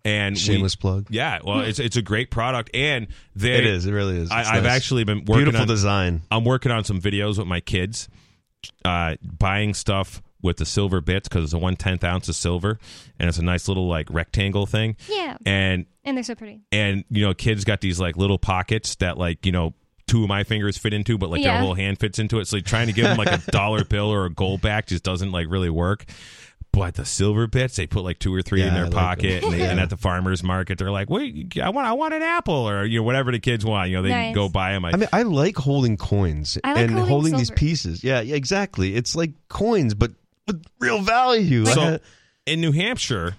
and 0.06 0.34
we- 0.34 0.40
Shameless 0.40 0.76
plug. 0.76 1.06
yeah 1.10 1.40
well 1.44 1.60
it's 1.60 1.78
it's 1.78 1.96
a 1.96 2.02
great 2.02 2.30
product 2.30 2.70
and 2.74 3.08
they 3.34 3.54
It 3.58 3.66
is. 3.66 3.86
It 3.86 3.92
really 3.92 4.16
is. 4.18 4.30
I, 4.30 4.40
It's 4.40 4.48
I've 4.50 4.62
nice. 4.62 4.72
actually 4.76 5.04
been 5.04 5.18
working 5.24 5.44
beautiful 5.44 5.62
on 5.62 5.66
design. 5.68 6.22
I'm 6.30 6.44
working 6.44 6.70
on 6.72 6.84
some 6.84 7.00
videos 7.00 7.38
with 7.38 7.46
my 7.46 7.60
kids, 7.60 8.08
uh, 8.84 9.16
buying 9.22 9.74
stuff 9.74 10.22
with 10.42 10.58
the 10.58 10.64
silver 10.66 11.00
bits 11.00 11.28
because 11.28 11.44
it's 11.44 11.52
a 11.52 11.58
one 11.58 11.76
tenth 11.76 12.04
ounce 12.04 12.28
of 12.28 12.36
silver, 12.36 12.78
and 13.18 13.28
it's 13.28 13.38
a 13.38 13.44
nice 13.44 13.68
little 13.68 13.88
like 13.88 14.08
rectangle 14.10 14.66
thing. 14.66 14.96
Yeah. 15.08 15.36
And 15.44 15.86
And 16.04 16.16
they're 16.16 16.24
so 16.24 16.34
pretty. 16.34 16.60
and 16.72 17.04
you 17.10 17.24
know, 17.26 17.34
kids 17.34 17.64
got 17.64 17.80
these 17.80 17.98
like 17.98 18.16
little 18.16 18.38
pockets 18.38 18.94
that 18.96 19.18
like 19.18 19.44
you 19.44 19.52
know 19.52 19.74
two 20.06 20.22
of 20.22 20.28
my 20.28 20.44
fingers 20.44 20.78
fit 20.78 20.94
into, 20.94 21.18
but 21.18 21.30
like 21.30 21.42
their 21.42 21.58
whole 21.58 21.74
hand 21.74 21.98
fits 21.98 22.18
into 22.20 22.38
it. 22.38 22.46
So 22.46 22.58
like, 22.58 22.64
trying 22.64 22.86
to 22.86 22.92
give 22.92 23.04
them 23.06 23.16
like 23.16 23.32
a 23.32 23.42
dollar 23.50 23.84
bill 23.84 24.12
or 24.12 24.24
a 24.26 24.30
gold 24.30 24.60
back 24.60 24.86
just 24.86 25.02
doesn't 25.02 25.32
like 25.32 25.46
really 25.50 25.70
work. 25.70 26.04
But 26.76 26.94
the 26.96 27.06
silver 27.06 27.46
bits, 27.46 27.76
they 27.76 27.86
put 27.86 28.04
like 28.04 28.18
two 28.18 28.34
or 28.34 28.42
three 28.42 28.60
Yeah, 28.60 28.68
in 28.68 28.74
their 28.74 28.84
I 28.84 28.90
pocket, 28.90 29.40
them. 29.40 29.52
and, 29.52 29.60
they, 29.62 29.66
and 29.66 29.80
at 29.80 29.88
the 29.90 29.96
farmers 29.96 30.42
market, 30.42 30.76
they're 30.76 30.90
like, 30.90 31.08
"Wait, 31.08 31.56
I 31.58 31.70
want, 31.70 31.86
I 31.88 31.94
want 31.94 32.12
an 32.12 32.20
apple," 32.20 32.68
or 32.68 32.84
you 32.84 32.98
know, 32.98 33.02
whatever 33.02 33.32
the 33.32 33.38
kids 33.40 33.64
want. 33.64 33.88
You 33.88 33.96
know, 33.96 34.02
they 34.02 34.10
Nice. 34.10 34.34
go 34.34 34.50
buy 34.50 34.72
them. 34.72 34.84
I 34.84 34.94
mean, 34.94 35.08
I 35.10 35.22
like 35.22 35.56
holding 35.56 35.96
coins 35.96 36.58
I 36.62 36.74
like 36.74 36.82
and 36.82 36.90
holding 36.92 37.08
holding, 37.08 37.36
these 37.38 37.50
pieces. 37.50 38.04
Yeah, 38.04 38.20
yeah, 38.20 38.36
exactly. 38.36 38.94
It's 38.94 39.16
like 39.16 39.32
coins, 39.48 39.94
but 39.94 40.10
with 40.46 40.62
real 40.78 41.00
value. 41.00 41.64
So 41.64 41.80
I- 41.80 42.00
in 42.46 42.60
New 42.60 42.72
Hampshire, 42.72 43.36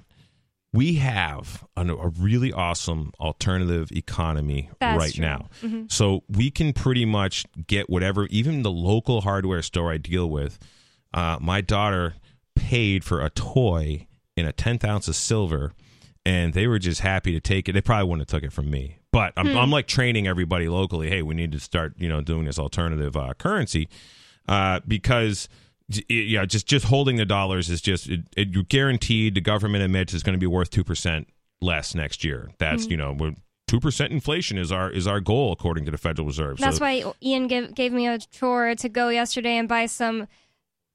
we 0.73 0.95
have 0.95 1.63
an, 1.77 1.91
a 1.91 2.07
really 2.07 2.51
awesome 2.51 3.11
alternative 3.19 3.91
economy 3.91 4.71
That's 4.79 4.97
right 4.99 5.13
true. 5.13 5.25
now. 5.25 5.49
Mm-hmm. 5.61 5.83
So 5.89 6.23
we 6.27 6.49
can 6.49 6.73
pretty 6.73 7.05
much 7.05 7.45
get 7.67 7.87
whatever, 7.87 8.25
even 8.31 8.63
the 8.63 8.71
local 8.71 9.21
hardware 9.21 9.61
store 9.61 9.91
I 9.91 9.97
deal 9.97 10.27
with. 10.27 10.57
Uh, 11.13 11.37
my 11.39 11.61
daughter 11.61 12.15
paid 12.67 13.03
for 13.03 13.21
a 13.23 13.29
toy 13.29 14.07
in 14.35 14.45
a 14.45 14.51
tenth 14.51 14.83
ounce 14.83 15.07
of 15.07 15.15
silver, 15.15 15.73
and 16.25 16.53
they 16.53 16.67
were 16.67 16.79
just 16.79 17.01
happy 17.01 17.31
to 17.31 17.39
take 17.39 17.69
it. 17.69 17.73
They 17.73 17.81
probably 17.81 18.09
wouldn't 18.09 18.29
have 18.29 18.39
took 18.41 18.45
it 18.47 18.53
from 18.53 18.69
me, 18.69 18.97
but 19.11 19.31
I'm, 19.37 19.47
Hmm. 19.47 19.57
I'm 19.57 19.71
like 19.71 19.87
training 19.87 20.27
everybody 20.27 20.67
locally. 20.67 21.09
Hey, 21.09 21.21
we 21.21 21.33
need 21.35 21.51
to 21.53 21.59
start, 21.59 21.93
you 21.97 22.09
know, 22.09 22.21
doing 22.21 22.45
this 22.45 22.59
alternative 22.59 23.15
uh, 23.15 23.33
currency 23.37 23.87
uh, 24.47 24.81
because 24.87 25.47
yeah, 26.09 26.45
just 26.45 26.67
just 26.67 26.85
holding 26.85 27.15
the 27.15 27.25
dollars 27.25 27.69
is 27.69 27.79
just 27.81 28.09
it, 28.09 28.21
it, 28.35 28.49
you're 28.49 28.63
guaranteed. 28.63 29.35
The 29.35 29.41
government 29.41 29.83
admits 29.85 30.13
it's 30.13 30.23
going 30.23 30.33
to 30.37 30.39
be 30.39 30.47
worth 30.47 30.69
two 30.69 30.83
percent 30.83 31.29
less 31.61 31.95
next 31.95 32.23
year. 32.25 32.51
That's 32.57 32.83
Mm-hmm. 32.83 32.91
you 32.91 32.97
know 32.97 33.35
two 33.67 33.79
percent 33.79 34.11
inflation 34.11 34.57
is 34.57 34.71
our 34.71 34.91
is 34.91 35.07
our 35.07 35.21
goal 35.21 35.53
according 35.53 35.85
to 35.85 35.91
the 35.91 35.97
Federal 35.97 36.27
Reserve. 36.27 36.57
That's 36.57 36.77
so, 36.77 36.85
why 36.85 37.03
Ian 37.23 37.47
gave, 37.47 37.73
gave 37.73 37.93
me 37.93 38.07
a 38.07 38.17
chore 38.19 38.75
to 38.75 38.89
go 38.89 39.07
yesterday 39.07 39.55
and 39.57 39.67
buy 39.69 39.85
some 39.85 40.27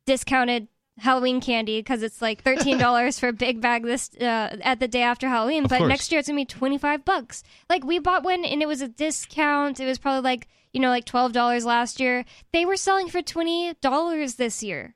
discounted 0.06 0.68
Halloween 0.98 1.40
candy 1.40 1.78
because 1.80 2.02
it's 2.02 2.20
like 2.20 2.42
thirteen 2.42 2.78
dollars 2.78 3.18
for 3.18 3.28
a 3.28 3.32
big 3.32 3.60
bag 3.60 3.82
this 3.82 4.10
uh, 4.20 4.56
at 4.62 4.78
the 4.78 4.88
day 4.88 5.02
after 5.02 5.28
Halloween. 5.28 5.64
Of 5.64 5.70
but 5.70 5.78
course. 5.78 5.88
next 5.88 6.12
year 6.12 6.18
it's 6.18 6.28
gonna 6.28 6.40
be 6.40 6.44
twenty 6.44 6.78
five 6.78 7.04
bucks. 7.04 7.42
Like 7.70 7.84
we 7.84 7.98
bought 7.98 8.22
one 8.24 8.44
and 8.44 8.60
it 8.62 8.66
was 8.68 8.82
a 8.82 8.88
discount. 8.88 9.80
It 9.80 9.86
was 9.86 9.98
probably 9.98 10.20
like 10.22 10.48
you 10.72 10.80
know 10.80 10.90
like 10.90 11.04
twelve 11.06 11.32
dollars 11.32 11.64
last 11.64 11.98
year. 11.98 12.24
They 12.52 12.64
were 12.66 12.76
selling 12.76 13.08
for 13.08 13.22
twenty 13.22 13.72
dollars 13.80 14.34
this 14.34 14.62
year. 14.62 14.94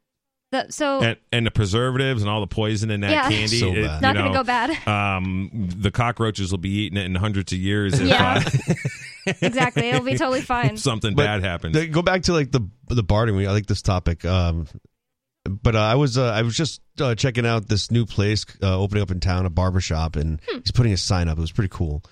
The, 0.52 0.66
so 0.70 1.00
and, 1.02 1.16
and 1.32 1.44
the 1.46 1.50
preservatives 1.50 2.22
and 2.22 2.30
all 2.30 2.40
the 2.40 2.46
poison 2.46 2.90
in 2.92 3.00
that 3.00 3.10
Yeah. 3.10 3.28
candy. 3.28 3.46
So 3.58 3.72
it- 3.72 3.82
bad. 3.84 3.94
you 3.96 4.00
not 4.02 4.14
gonna 4.14 4.32
go 4.32 4.44
bad. 4.44 4.86
Um, 4.86 5.50
the 5.76 5.90
cockroaches 5.90 6.50
will 6.52 6.58
be 6.58 6.70
eating 6.70 6.98
it 6.98 7.06
in 7.06 7.14
hundreds 7.16 7.52
of 7.52 7.58
years 7.58 7.98
if, 7.98 8.06
Yeah. 8.06 8.44
exactly. 9.40 9.88
It'll 9.88 10.04
be 10.04 10.16
totally 10.16 10.40
fine. 10.42 10.76
something 10.76 11.14
But 11.14 11.24
bad 11.24 11.42
happens. 11.42 11.74
the- 11.74 11.86
go 11.88 12.02
back 12.02 12.22
to 12.24 12.32
like 12.32 12.52
the 12.52 12.60
the 12.88 13.02
bartering. 13.02 13.48
I 13.48 13.50
like 13.52 13.66
this 13.66 13.82
topic. 13.82 14.24
Um, 14.24 14.68
but 15.48 15.76
uh, 15.76 15.80
I 15.80 15.94
was 15.94 16.18
uh, 16.18 16.30
I 16.30 16.42
was 16.42 16.56
just 16.56 16.80
uh, 17.00 17.14
checking 17.14 17.46
out 17.46 17.68
this 17.68 17.90
new 17.90 18.06
place 18.06 18.44
uh, 18.62 18.78
opening 18.78 19.02
up 19.02 19.10
in 19.10 19.20
town, 19.20 19.46
a 19.46 19.50
barber 19.50 19.80
shop, 19.80 20.16
and 20.16 20.40
he's 20.50 20.72
putting 20.72 20.92
a 20.92 20.96
sign 20.96 21.28
up. 21.28 21.38
It 21.38 21.40
was 21.40 21.52
pretty 21.52 21.70
cool. 21.72 22.02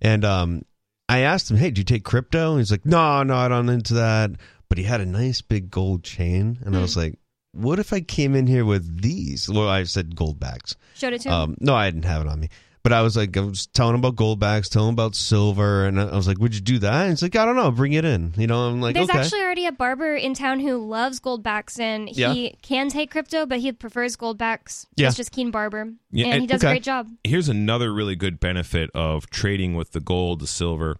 And 0.00 0.24
um, 0.24 0.62
I 1.08 1.20
asked 1.20 1.50
him, 1.50 1.56
"Hey, 1.56 1.70
do 1.70 1.80
you 1.80 1.84
take 1.84 2.04
crypto?" 2.04 2.52
And 2.52 2.60
he's 2.60 2.70
like, 2.70 2.86
"No, 2.86 3.22
no, 3.22 3.36
I 3.36 3.48
don't 3.48 3.68
into 3.68 3.94
that." 3.94 4.32
But 4.68 4.78
he 4.78 4.84
had 4.84 5.00
a 5.00 5.06
nice 5.06 5.40
big 5.40 5.70
gold 5.70 6.02
chain, 6.04 6.58
and 6.64 6.76
I 6.76 6.80
was 6.80 6.96
like, 6.96 7.18
"What 7.52 7.78
if 7.78 7.92
I 7.92 8.00
came 8.00 8.34
in 8.34 8.46
here 8.46 8.64
with 8.64 9.02
these?" 9.02 9.48
Well, 9.48 9.68
I 9.68 9.84
said 9.84 10.16
gold 10.16 10.40
backs. 10.40 10.76
Showed 10.94 11.12
it 11.12 11.20
to 11.22 11.28
him. 11.28 11.34
Um, 11.34 11.56
no, 11.60 11.74
I 11.74 11.90
didn't 11.90 12.06
have 12.06 12.22
it 12.22 12.28
on 12.28 12.40
me. 12.40 12.48
But 12.84 12.92
I 12.92 13.00
was 13.00 13.16
like, 13.16 13.34
I 13.36 13.40
was 13.40 13.66
telling 13.68 13.94
him 13.94 14.00
about 14.00 14.14
gold 14.14 14.38
backs, 14.38 14.68
telling 14.68 14.90
him 14.90 14.92
about 14.94 15.14
silver, 15.16 15.86
and 15.86 15.98
I 15.98 16.14
was 16.14 16.28
like, 16.28 16.38
"Would 16.38 16.54
you 16.54 16.60
do 16.60 16.78
that?" 16.80 17.02
And 17.04 17.10
he's 17.12 17.22
like, 17.22 17.34
"I 17.34 17.46
don't 17.46 17.56
know, 17.56 17.70
bring 17.70 17.94
it 17.94 18.04
in." 18.04 18.34
You 18.36 18.46
know, 18.46 18.68
I'm 18.68 18.82
like, 18.82 18.94
There's 18.94 19.08
"Okay." 19.08 19.18
actually 19.20 19.40
already 19.40 19.64
a 19.64 19.72
barber 19.72 20.14
in 20.14 20.34
town 20.34 20.60
who 20.60 20.76
loves 20.86 21.18
goldbacks, 21.18 21.80
and 21.80 22.10
he 22.10 22.20
Yeah. 22.20 22.50
can 22.60 22.90
take 22.90 23.10
crypto, 23.10 23.46
but 23.46 23.60
he 23.60 23.72
prefers 23.72 24.18
goldbacks. 24.18 24.84
Yeah. 24.96 25.06
He's 25.08 25.16
just 25.16 25.32
keen 25.32 25.50
barber, 25.50 25.94
Yeah, 26.12 26.26
and 26.26 26.32
and- 26.34 26.40
he 26.42 26.46
does 26.46 26.60
okay. 26.62 26.68
a 26.68 26.74
great 26.74 26.82
job. 26.82 27.08
here's 27.24 27.48
another 27.48 27.90
really 27.90 28.16
good 28.16 28.38
benefit 28.38 28.90
of 28.94 29.30
trading 29.30 29.74
with 29.74 29.92
the 29.92 30.00
gold, 30.00 30.40
the 30.40 30.46
silver, 30.46 30.98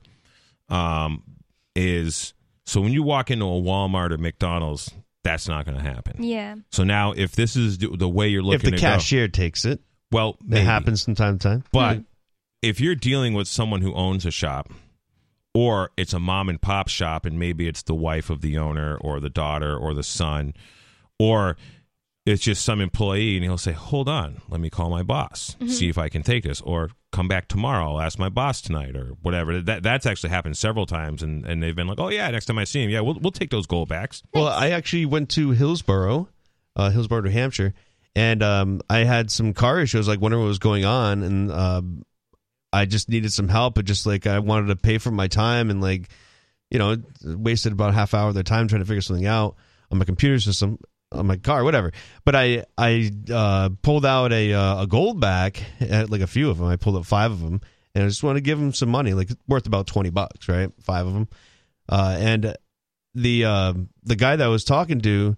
um, 0.71 1.23
is 1.77 2.33
so 2.65 2.81
when 2.81 2.93
you 2.95 3.03
walk 3.03 3.31
into 3.31 3.45
a 3.45 3.61
Walmart 3.61 4.11
or 4.11 4.17
McDonald's, 4.17 4.91
that's 5.23 5.49
not 5.49 5.67
going 5.67 5.77
to 5.77 5.85
happen. 5.85 6.23
Yeah, 6.23 6.55
So 6.71 6.83
now, 6.83 7.13
if 7.13 7.33
this 7.33 7.57
is 7.57 7.77
the 7.77 7.89
the 7.89 8.09
way 8.09 8.29
you're 8.29 8.43
looking, 8.43 8.57
if 8.57 8.63
the 8.63 8.71
to 8.71 8.77
cashier 8.79 9.29
takes 9.29 9.67
it, 9.67 9.81
go, 10.13 10.17
well, 10.17 10.37
it 10.51 10.63
happens 10.63 11.05
from 11.05 11.15
time 11.15 11.39
to 11.39 11.49
time. 11.49 11.65
But 11.73 12.03
if 12.63 12.81
you're 12.81 12.95
dealing 12.95 13.35
with 13.35 13.49
someone 13.49 13.83
who 13.83 13.95
owns 13.95 14.25
a 14.25 14.31
shop, 14.31 14.73
or 15.55 15.91
it's 15.97 16.13
a 16.13 16.19
mom 16.19 16.49
and 16.49 16.61
pop 16.61 16.89
shop, 16.89 17.25
and 17.27 17.39
maybe 17.39 17.69
it's 17.69 17.83
the 17.83 17.95
wife 17.95 18.31
of 18.31 18.41
the 18.41 18.59
owner, 18.59 18.97
or 18.97 19.21
the 19.21 19.31
daughter, 19.31 19.77
or 19.77 19.95
the 19.95 20.03
son, 20.03 20.55
or 21.19 21.57
it's 22.27 22.43
just 22.43 22.65
some 22.65 22.81
employee, 22.81 23.37
and 23.37 23.45
he'll 23.45 23.59
say, 23.59 23.73
"Hold 23.73 24.09
on, 24.09 24.41
let 24.49 24.61
me 24.61 24.71
call 24.71 24.89
my 24.91 25.03
boss, 25.03 25.57
see 25.69 25.89
if 25.89 25.99
I 25.99 26.09
can 26.09 26.23
take 26.23 26.43
this," 26.45 26.61
or 26.63 26.91
"Come 27.13 27.29
back 27.29 27.49
tomorrow, 27.49 27.93
I'll 27.93 28.01
ask 28.01 28.19
my 28.19 28.31
boss 28.31 28.63
tonight," 28.63 28.97
or 28.97 29.11
whatever. 29.23 29.61
That 29.61 29.83
that's 29.83 30.07
actually 30.07 30.31
happened 30.31 30.57
several 30.57 30.87
times, 30.87 31.23
and, 31.23 31.45
and 31.45 31.63
they've 31.63 31.77
been 31.77 31.87
like, 31.87 32.01
"Oh 32.01 32.09
yeah, 32.09 32.29
next 32.31 32.47
time 32.47 32.59
I 32.59 32.65
see 32.65 32.83
him, 32.83 32.91
yeah, 32.91 33.01
we'll 33.01 33.19
we'll 33.21 33.31
take 33.31 33.51
those 33.51 33.67
gold 33.67 33.89
backs." 33.89 34.23
Well, 34.33 34.49
I 34.49 34.71
actually 34.71 35.07
went 35.07 35.29
to 35.31 35.51
Hillsboro, 35.51 36.29
uh, 36.75 36.91
Hillsboro, 36.91 37.21
New 37.21 37.31
Hampshire, 37.31 37.75
and 38.15 38.43
um, 38.43 38.81
I 38.89 38.99
had 38.99 39.31
some 39.31 39.53
car 39.53 39.81
issues, 39.81 40.09
like 40.09 40.21
wondering 40.21 40.43
what 40.43 40.49
was 40.49 40.59
going 40.59 40.85
on, 40.85 41.23
and 41.23 41.51
um, 41.51 42.03
I 42.73 42.87
just 42.87 43.09
needed 43.09 43.33
some 43.33 43.49
help. 43.49 43.75
But 43.75 43.85
just 43.85 44.07
like 44.07 44.27
I 44.27 44.39
wanted 44.39 44.69
to 44.69 44.77
pay 44.77 44.99
for 44.99 45.11
my 45.11 45.29
time, 45.29 45.71
and 45.71 45.81
like 45.81 46.09
you 46.71 46.79
know, 46.79 46.97
wasted 47.25 47.73
about 47.73 47.95
half 47.95 48.15
hour 48.15 48.29
of 48.29 48.35
their 48.35 48.43
time 48.43 48.69
trying 48.69 48.81
to 48.81 48.87
figure 48.87 49.01
something 49.01 49.27
out 49.27 49.57
on 49.93 49.99
my 49.99 50.05
computer 50.05 50.41
system, 50.41 50.79
on 51.13 51.27
my 51.27 51.37
car, 51.37 51.63
whatever. 51.65 51.93
But 52.25 52.35
I 52.35 52.65
I 52.77 53.13
uh, 53.33 53.71
pulled 53.83 54.05
out 54.05 54.33
a 54.33 54.53
uh, 54.53 54.83
a 54.83 54.87
Goldback, 54.87 55.63
at, 55.81 56.11
like 56.11 56.21
a 56.21 56.27
few 56.27 56.51
of 56.51 56.59
them. 56.59 56.67
I 56.67 56.77
pulled 56.77 56.97
up 56.97 57.07
five 57.07 57.31
of 57.31 57.41
them, 57.41 57.61
and 57.95 58.05
I 58.05 58.09
just 58.09 58.23
want 58.23 58.37
to 58.37 58.41
give 58.41 58.59
them 58.59 58.73
some 58.73 58.89
money, 58.89 59.15
like 59.15 59.31
worth 59.47 59.67
about 59.67 59.87
twenty 59.87 60.11
bucks, 60.11 60.49
right? 60.49 60.71
Five 60.81 61.07
of 61.07 61.15
them, 61.15 61.29
uh, 61.89 62.17
and 62.19 62.57
the 63.15 63.45
uh, 63.45 63.75
the 64.03 64.17
guy 64.17 64.37
that 64.37 64.45
I 64.45 64.49
was 64.49 64.65
talking 64.65 65.01
to, 65.03 65.37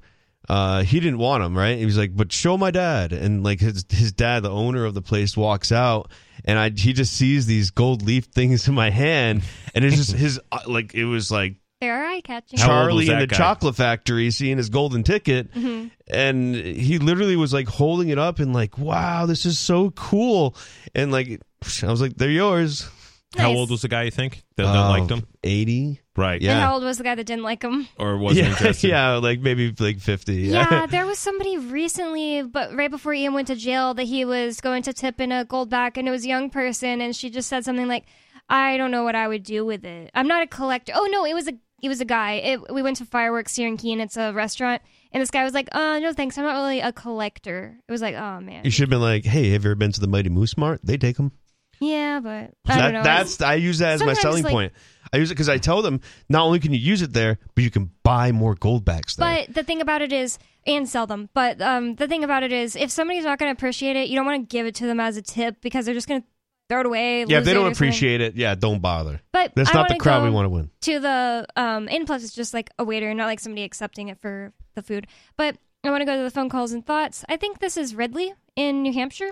uh, 0.49 0.83
he 0.83 1.01
didn't 1.01 1.19
want 1.19 1.43
him, 1.43 1.57
right? 1.57 1.79
He 1.79 1.85
was 1.85 1.97
like, 1.99 2.15
"But 2.17 2.33
show 2.33 2.57
my 2.57 2.71
dad." 2.71 3.13
And 3.13 3.43
like 3.45 3.61
his 3.61 3.85
his 3.89 4.13
dad, 4.13 4.43
the 4.43 4.51
owner 4.51 4.85
of 4.85 4.95
the 4.95 5.03
place, 5.03 5.37
walks 5.37 5.73
out, 5.73 6.11
and 6.45 6.59
I 6.59 6.71
he 6.71 6.93
just 6.93 7.13
sees 7.15 7.47
these 7.47 7.71
gold 7.71 8.03
leaf 8.03 8.27
things 8.27 8.69
in 8.69 8.75
my 8.75 8.91
hand, 8.91 9.43
and 9.75 9.85
it's 9.85 9.97
just 9.97 10.13
his 10.13 10.41
uh, 10.53 10.61
like 10.67 10.95
it 10.95 11.05
was 11.05 11.31
like 11.31 11.57
they're 11.81 12.07
eye 12.07 12.21
catching. 12.23 12.59
How 12.59 12.83
old 12.89 12.95
was 12.95 13.07
Charlie 13.07 13.11
in 13.11 13.19
the 13.19 13.27
guy? 13.27 13.37
chocolate 13.37 13.77
factory 13.77 14.31
seeing 14.31 14.57
his 14.57 14.71
golden 14.71 15.03
ticket, 15.03 15.53
Mm-hmm. 15.53 15.89
and 16.09 16.55
he 16.55 16.99
literally 16.99 17.37
was 17.37 17.53
like 17.53 17.69
holding 17.69 18.09
it 18.09 18.19
up 18.19 18.39
and 18.39 18.53
like, 18.55 18.79
"Wow, 18.79 19.27
this 19.27 19.45
is 19.47 19.59
so 19.59 19.91
cool!" 19.91 20.57
And 20.95 21.13
like 21.13 21.41
I 21.83 21.91
was 21.91 22.01
like, 22.01 22.17
"They're 22.17 22.31
yours." 22.31 22.89
How 23.37 23.49
Nice. 23.49 23.57
old 23.59 23.71
was 23.71 23.83
the 23.83 23.89
guy? 23.89 24.05
You 24.05 24.11
think 24.11 24.43
that, 24.57 24.63
that 24.65 24.69
Uh, 24.77 24.89
liked 24.89 25.11
him? 25.11 25.27
Eighty. 25.45 26.01
Right? 26.17 26.41
Yeah. 26.41 26.53
And 26.53 26.61
how 26.61 26.75
old 26.75 26.83
was 26.85 26.97
the 26.99 27.05
guy 27.05 27.15
that 27.15 27.25
didn't 27.27 27.43
like 27.45 27.63
him? 27.63 27.87
Or 27.99 28.17
wasn't 28.17 28.47
yeah, 28.47 28.51
interested? 28.53 28.89
yeah, 28.89 29.13
like 29.17 29.41
maybe 29.41 29.75
like 29.79 30.01
fifty. 30.01 30.35
Yeah, 30.49 30.87
there 30.87 31.07
was 31.07 31.19
somebody 31.19 31.59
recently, 31.59 32.43
but 32.43 32.75
right 32.75 32.91
before 32.91 33.13
Ian 33.13 33.35
went 33.35 33.49
to 33.49 33.55
jail, 33.57 33.93
that 33.95 34.05
he 34.05 34.25
was 34.25 34.61
going 34.61 34.83
to 34.85 34.93
tip 34.93 35.21
in 35.21 35.31
a 35.33 35.45
Goldback, 35.45 35.97
and 35.99 36.09
it 36.09 36.11
was 36.11 36.25
a 36.25 36.29
young 36.29 36.49
person, 36.51 37.01
and 37.03 37.15
she 37.15 37.29
just 37.31 37.49
said 37.49 37.65
something 37.65 37.87
like, 37.89 38.07
"I 38.49 38.77
don't 38.79 38.91
know 38.91 39.05
what 39.05 39.15
I 39.15 39.29
would 39.29 39.43
do 39.43 39.67
with 39.67 39.85
it. 39.85 40.11
I'm 40.15 40.27
not 40.29 40.43
a 40.43 40.47
collector." 40.47 40.93
Oh 40.97 41.07
no, 41.13 41.27
it 41.27 41.35
was 41.35 41.49
a 41.49 41.53
it 41.83 41.89
was 41.91 42.01
a 42.01 42.07
guy. 42.07 42.33
It, 42.35 42.73
we 42.73 42.81
went 42.83 42.97
to 42.97 43.05
fireworks 43.05 43.55
here 43.55 43.69
in 43.69 43.77
Keene. 43.77 44.01
It's 44.01 44.17
a 44.17 44.33
restaurant, 44.33 44.81
and 45.13 45.21
this 45.21 45.31
guy 45.31 45.45
was 45.45 45.53
like, 45.53 45.69
"Uh, 45.73 45.99
no 45.99 46.15
thanks. 46.15 46.39
I'm 46.39 46.45
not 46.45 46.55
really 46.55 46.81
a 46.81 46.93
collector." 46.93 47.77
It 47.87 47.93
was 47.93 48.01
like, 48.01 48.15
"Oh 48.15 48.41
man, 48.41 48.65
You 48.65 48.71
should 48.71 48.85
have 48.85 48.91
been 48.91 49.03
like, 49.03 49.27
"Hey, 49.27 49.51
have 49.51 49.65
you 49.65 49.71
ever 49.71 49.75
been 49.75 49.93
to 49.93 50.01
the 50.01 50.09
Mighty 50.09 50.31
Moose 50.31 50.57
Mart? 50.57 50.81
They 50.83 50.97
take 50.97 51.19
them." 51.19 51.33
Yeah, 51.81 52.21
but 52.21 52.53
I 52.67 52.81
don't 52.81 52.93
know." 52.95 53.03
that's 53.03 53.41
I 53.41 53.55
use 53.55 53.79
that 53.79 53.93
as 53.93 54.01
my 54.01 54.15
Sometimes, 54.15 54.21
selling 54.23 54.43
like- 54.45 54.53
point. 54.53 54.73
I 55.13 55.19
use 55.19 55.31
it 55.31 55.35
because 55.35 55.49
I 55.49 55.59
tell 55.59 55.83
them 55.83 56.01
not 56.29 56.43
only 56.43 56.59
can 56.59 56.73
you 56.73 56.81
use 56.81 57.01
it 57.01 57.13
there, 57.13 57.39
but 57.55 57.63
you 57.63 57.71
can 57.71 57.91
buy 58.03 58.33
more 58.33 58.57
Goldbacks 58.57 59.15
there. 59.17 59.47
But 59.47 59.55
the 59.55 59.63
thing 59.63 59.81
about 59.81 60.03
it 60.03 60.13
is, 60.13 60.37
and 60.67 60.89
sell 60.89 61.07
them. 61.07 61.29
But 61.33 61.63
um, 61.63 61.95
the 61.95 62.09
thing 62.09 62.25
about 62.25 62.43
it 62.43 62.51
is, 62.51 62.75
if 62.75 62.91
somebody's 62.91 63.25
not 63.25 63.39
going 63.39 63.55
to 63.55 63.57
appreciate 63.57 63.95
it, 63.95 64.09
you 64.09 64.17
don't 64.17 64.27
want 64.27 64.43
to 64.43 64.53
give 64.53 64.67
it 64.67 64.75
to 64.77 64.87
them 64.87 64.99
as 64.99 65.17
a 65.17 65.23
tip 65.23 65.61
because 65.61 65.87
they're 65.87 65.95
just 65.95 66.09
going 66.09 66.23
to 66.23 66.27
throw 66.69 66.81
it 66.81 66.87
away. 66.87 67.19
yeah, 67.21 67.23
if 67.23 67.29
lose 67.31 67.45
they 67.45 67.51
it 67.53 67.55
don't 67.55 67.63
or 67.63 67.67
something. 67.67 67.89
appreciate 67.89 68.21
it, 68.21 68.35
yeah, 68.35 68.57
don't 68.57 68.81
bother. 68.81 69.21
But 69.33 69.53
That's 69.55 69.71
I 69.71 69.75
not 69.75 69.89
the 69.89 69.93
wanna 69.95 70.01
crowd 70.01 70.23
we 70.25 70.31
go 70.31 70.35
want 70.35 70.47
to 70.47 70.51
win. 70.51 70.71
To 70.81 70.99
the 70.99 71.47
um, 71.55 71.89
and 71.89 72.05
plus, 72.05 72.25
it's 72.25 72.35
just 72.35 72.53
like 72.53 72.71
a 72.77 72.85
waiter, 72.85 73.15
not 73.15 73.27
like 73.27 73.39
somebody 73.39 73.63
accepting 73.63 74.09
it 74.09 74.21
for 74.21 74.53
the 74.75 74.83
food. 74.83 75.07
But 75.37 75.57
I 75.85 75.91
want 75.91 76.01
to 76.01 76.05
go 76.05 76.17
to 76.17 76.23
the 76.25 76.31
phone 76.33 76.49
calls 76.49 76.73
and 76.73 76.85
thoughts. 76.85 77.25
I 77.29 77.37
think 77.37 77.61
this 77.61 77.77
is 77.77 77.95
Ridley 77.95 78.35
in 78.57 78.83
New 78.83 78.93
Hampshire. 78.93 79.31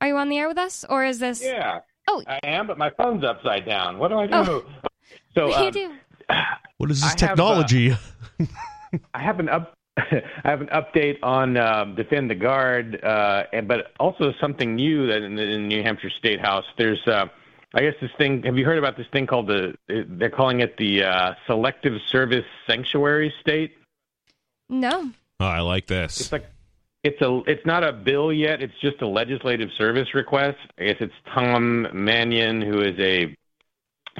Are 0.00 0.08
you 0.08 0.16
on 0.16 0.28
the 0.28 0.38
air 0.38 0.48
with 0.48 0.58
us, 0.58 0.84
or 0.88 1.04
is 1.04 1.18
this? 1.18 1.42
Yeah. 1.42 1.80
Oh. 2.08 2.22
I 2.26 2.38
am, 2.44 2.66
but 2.66 2.78
my 2.78 2.90
phone's 2.90 3.24
upside 3.24 3.66
down. 3.66 3.98
What 3.98 4.08
do 4.08 4.18
I 4.18 4.26
do? 4.26 4.34
Oh. 4.34 4.64
So 5.34 5.48
What 5.48 5.72
do 5.72 5.80
you 5.80 5.86
um, 5.88 5.98
do? 6.28 6.34
What 6.78 6.90
is 6.90 7.02
I 7.02 7.06
this 7.06 7.20
have, 7.22 7.30
uh, 7.30 7.34
technology? 7.34 7.96
I 9.14 9.22
have 9.22 9.40
an 9.40 9.48
up. 9.48 9.72
I 9.96 10.22
have 10.44 10.60
an 10.60 10.66
update 10.66 11.16
on 11.22 11.56
um, 11.56 11.94
defend 11.94 12.30
the 12.30 12.34
guard, 12.34 13.02
uh, 13.02 13.44
and 13.50 13.66
but 13.66 13.92
also 13.98 14.34
something 14.38 14.74
new 14.74 15.06
that 15.06 15.22
in 15.22 15.36
the, 15.36 15.42
in 15.42 15.68
New 15.68 15.82
Hampshire 15.82 16.10
State 16.10 16.38
House. 16.38 16.66
There's, 16.76 17.00
uh, 17.06 17.26
I 17.72 17.80
guess, 17.80 17.94
this 18.02 18.10
thing. 18.18 18.42
Have 18.42 18.58
you 18.58 18.66
heard 18.66 18.76
about 18.76 18.98
this 18.98 19.06
thing 19.10 19.26
called 19.26 19.46
the? 19.46 19.74
They're 19.88 20.28
calling 20.28 20.60
it 20.60 20.76
the 20.76 21.04
uh, 21.04 21.34
Selective 21.46 21.94
Service 22.08 22.44
Sanctuary 22.66 23.32
State. 23.40 23.74
No. 24.68 25.10
Oh, 25.40 25.46
I 25.46 25.60
like 25.60 25.86
this. 25.86 26.20
It's 26.20 26.32
like 26.32 26.44
it's 27.06 27.22
a 27.22 27.40
it's 27.46 27.64
not 27.64 27.84
a 27.84 27.92
bill 27.92 28.32
yet. 28.32 28.60
It's 28.60 28.78
just 28.80 29.00
a 29.00 29.06
legislative 29.06 29.70
service 29.78 30.12
request. 30.14 30.58
I 30.78 30.84
guess 30.84 30.96
it's 31.00 31.14
Tom 31.32 31.86
Mannion, 31.92 32.60
who 32.60 32.80
is 32.80 32.98
a 32.98 33.34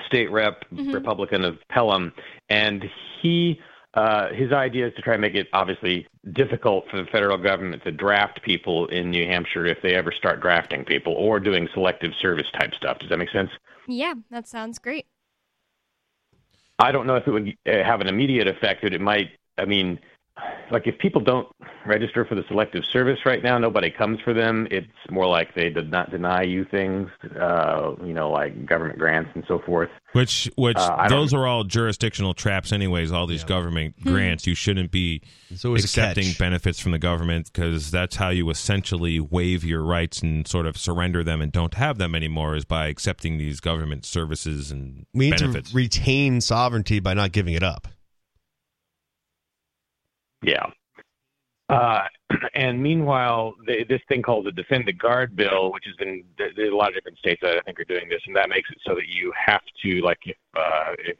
state 0.06 0.30
rep 0.30 0.64
Mhm. 0.72 0.92
Republican 0.94 1.44
of 1.44 1.58
Pelham, 1.68 2.12
and 2.48 2.84
he 3.20 3.60
uh, 3.94 4.28
his 4.34 4.52
idea 4.52 4.86
is 4.86 4.94
to 4.94 5.00
try 5.02 5.14
and 5.14 5.22
make 5.22 5.34
it 5.34 5.48
obviously 5.54 6.06
difficult 6.32 6.84
for 6.90 6.98
the 6.98 7.06
federal 7.06 7.38
government 7.38 7.82
to 7.82 7.90
draft 7.90 8.42
people 8.42 8.86
in 8.88 9.10
New 9.10 9.24
Hampshire 9.26 9.64
if 9.64 9.80
they 9.82 9.94
ever 9.94 10.12
start 10.12 10.40
drafting 10.42 10.84
people 10.84 11.14
or 11.14 11.40
doing 11.40 11.66
selective 11.72 12.12
service 12.20 12.46
type 12.60 12.74
stuff. 12.74 12.98
Does 12.98 13.08
that 13.08 13.16
make 13.18 13.30
sense? 13.30 13.50
Yeah, 13.88 14.12
that 14.30 14.46
sounds 14.46 14.78
great. 14.78 15.06
I 16.78 16.92
don't 16.92 17.06
know 17.06 17.16
if 17.16 17.26
it 17.26 17.30
would 17.30 17.56
uh, 17.66 17.82
have 17.84 18.02
an 18.02 18.06
immediate 18.06 18.46
effect, 18.48 18.82
but 18.82 18.92
it 18.92 19.00
might. 19.00 19.30
I 19.56 19.64
mean, 19.64 19.98
like 20.70 20.86
if 20.86 20.98
people 20.98 21.20
don't 21.20 21.48
register 21.86 22.24
for 22.24 22.34
the 22.34 22.42
selective 22.48 22.84
service 22.92 23.20
right 23.24 23.42
now, 23.42 23.56
nobody 23.58 23.90
comes 23.90 24.20
for 24.20 24.34
them. 24.34 24.66
It's 24.70 24.86
more 25.10 25.26
like 25.26 25.54
they 25.54 25.70
did 25.70 25.90
not 25.90 26.10
deny 26.10 26.42
you 26.42 26.64
things, 26.64 27.08
uh, 27.40 27.92
you 28.04 28.12
know, 28.12 28.30
like 28.30 28.66
government 28.66 28.98
grants 28.98 29.30
and 29.34 29.44
so 29.46 29.60
forth. 29.60 29.88
Which, 30.12 30.50
which, 30.56 30.76
Uh, 30.78 31.08
those 31.08 31.32
are 31.34 31.46
all 31.46 31.64
jurisdictional 31.64 32.34
traps, 32.34 32.72
anyways. 32.72 33.12
All 33.12 33.26
these 33.26 33.44
government 33.44 33.94
grants, 34.02 34.46
you 34.46 34.54
shouldn't 34.54 34.90
be 34.90 35.22
It's 35.50 35.64
always 35.64 35.84
a 35.84 35.86
accepting 35.86 36.32
benefits 36.38 36.80
from 36.80 36.92
the 36.92 36.98
government 36.98 37.50
because 37.52 37.90
that's 37.90 38.16
how 38.16 38.30
you 38.30 38.50
essentially 38.50 39.20
waive 39.20 39.62
your 39.64 39.82
rights 39.82 40.22
and 40.22 40.46
sort 40.48 40.66
of 40.66 40.76
surrender 40.76 41.22
them 41.22 41.40
and 41.40 41.52
don't 41.52 41.74
have 41.74 41.98
them 41.98 42.14
anymore. 42.14 42.56
Is 42.56 42.64
by 42.64 42.88
accepting 42.88 43.38
these 43.38 43.60
government 43.60 44.04
services 44.04 44.70
and 44.70 45.06
We 45.14 45.30
need 45.30 45.38
benefits. 45.38 45.70
to 45.70 45.76
retain 45.76 46.40
sovereignty 46.40 46.98
by 47.00 47.14
not 47.14 47.32
giving 47.32 47.54
it 47.54 47.62
up. 47.62 47.88
Yeah. 50.47 50.66
Uh, 51.68 52.05
and 52.55 52.81
meanwhile, 52.81 53.55
the, 53.66 53.85
this 53.89 54.01
thing 54.09 54.23
called 54.23 54.47
the 54.47 54.52
Defend 54.52 54.86
the 54.86 54.93
Guard 54.93 55.35
bill, 55.36 55.73
which 55.73 55.85
has 55.86 55.97
been 55.97 56.24
there's 56.39 56.73
a 56.73 56.77
lot 56.77 56.89
of 56.89 56.94
different 56.94 57.18
states 57.18 57.40
that 57.43 57.56
I 57.56 57.60
think 57.62 57.81
are 57.81 57.85
doing 57.85 58.09
this, 58.09 58.23
and 58.27 58.36
that 58.36 58.48
makes 58.48 58.70
it 58.70 58.78
so 58.86 58.94
that 58.94 59.09
you 59.09 59.32
have 59.36 59.62
to 59.82 60.01
like 60.01 60.20
if, 60.24 60.36
uh, 60.56 60.93
if, 60.98 61.16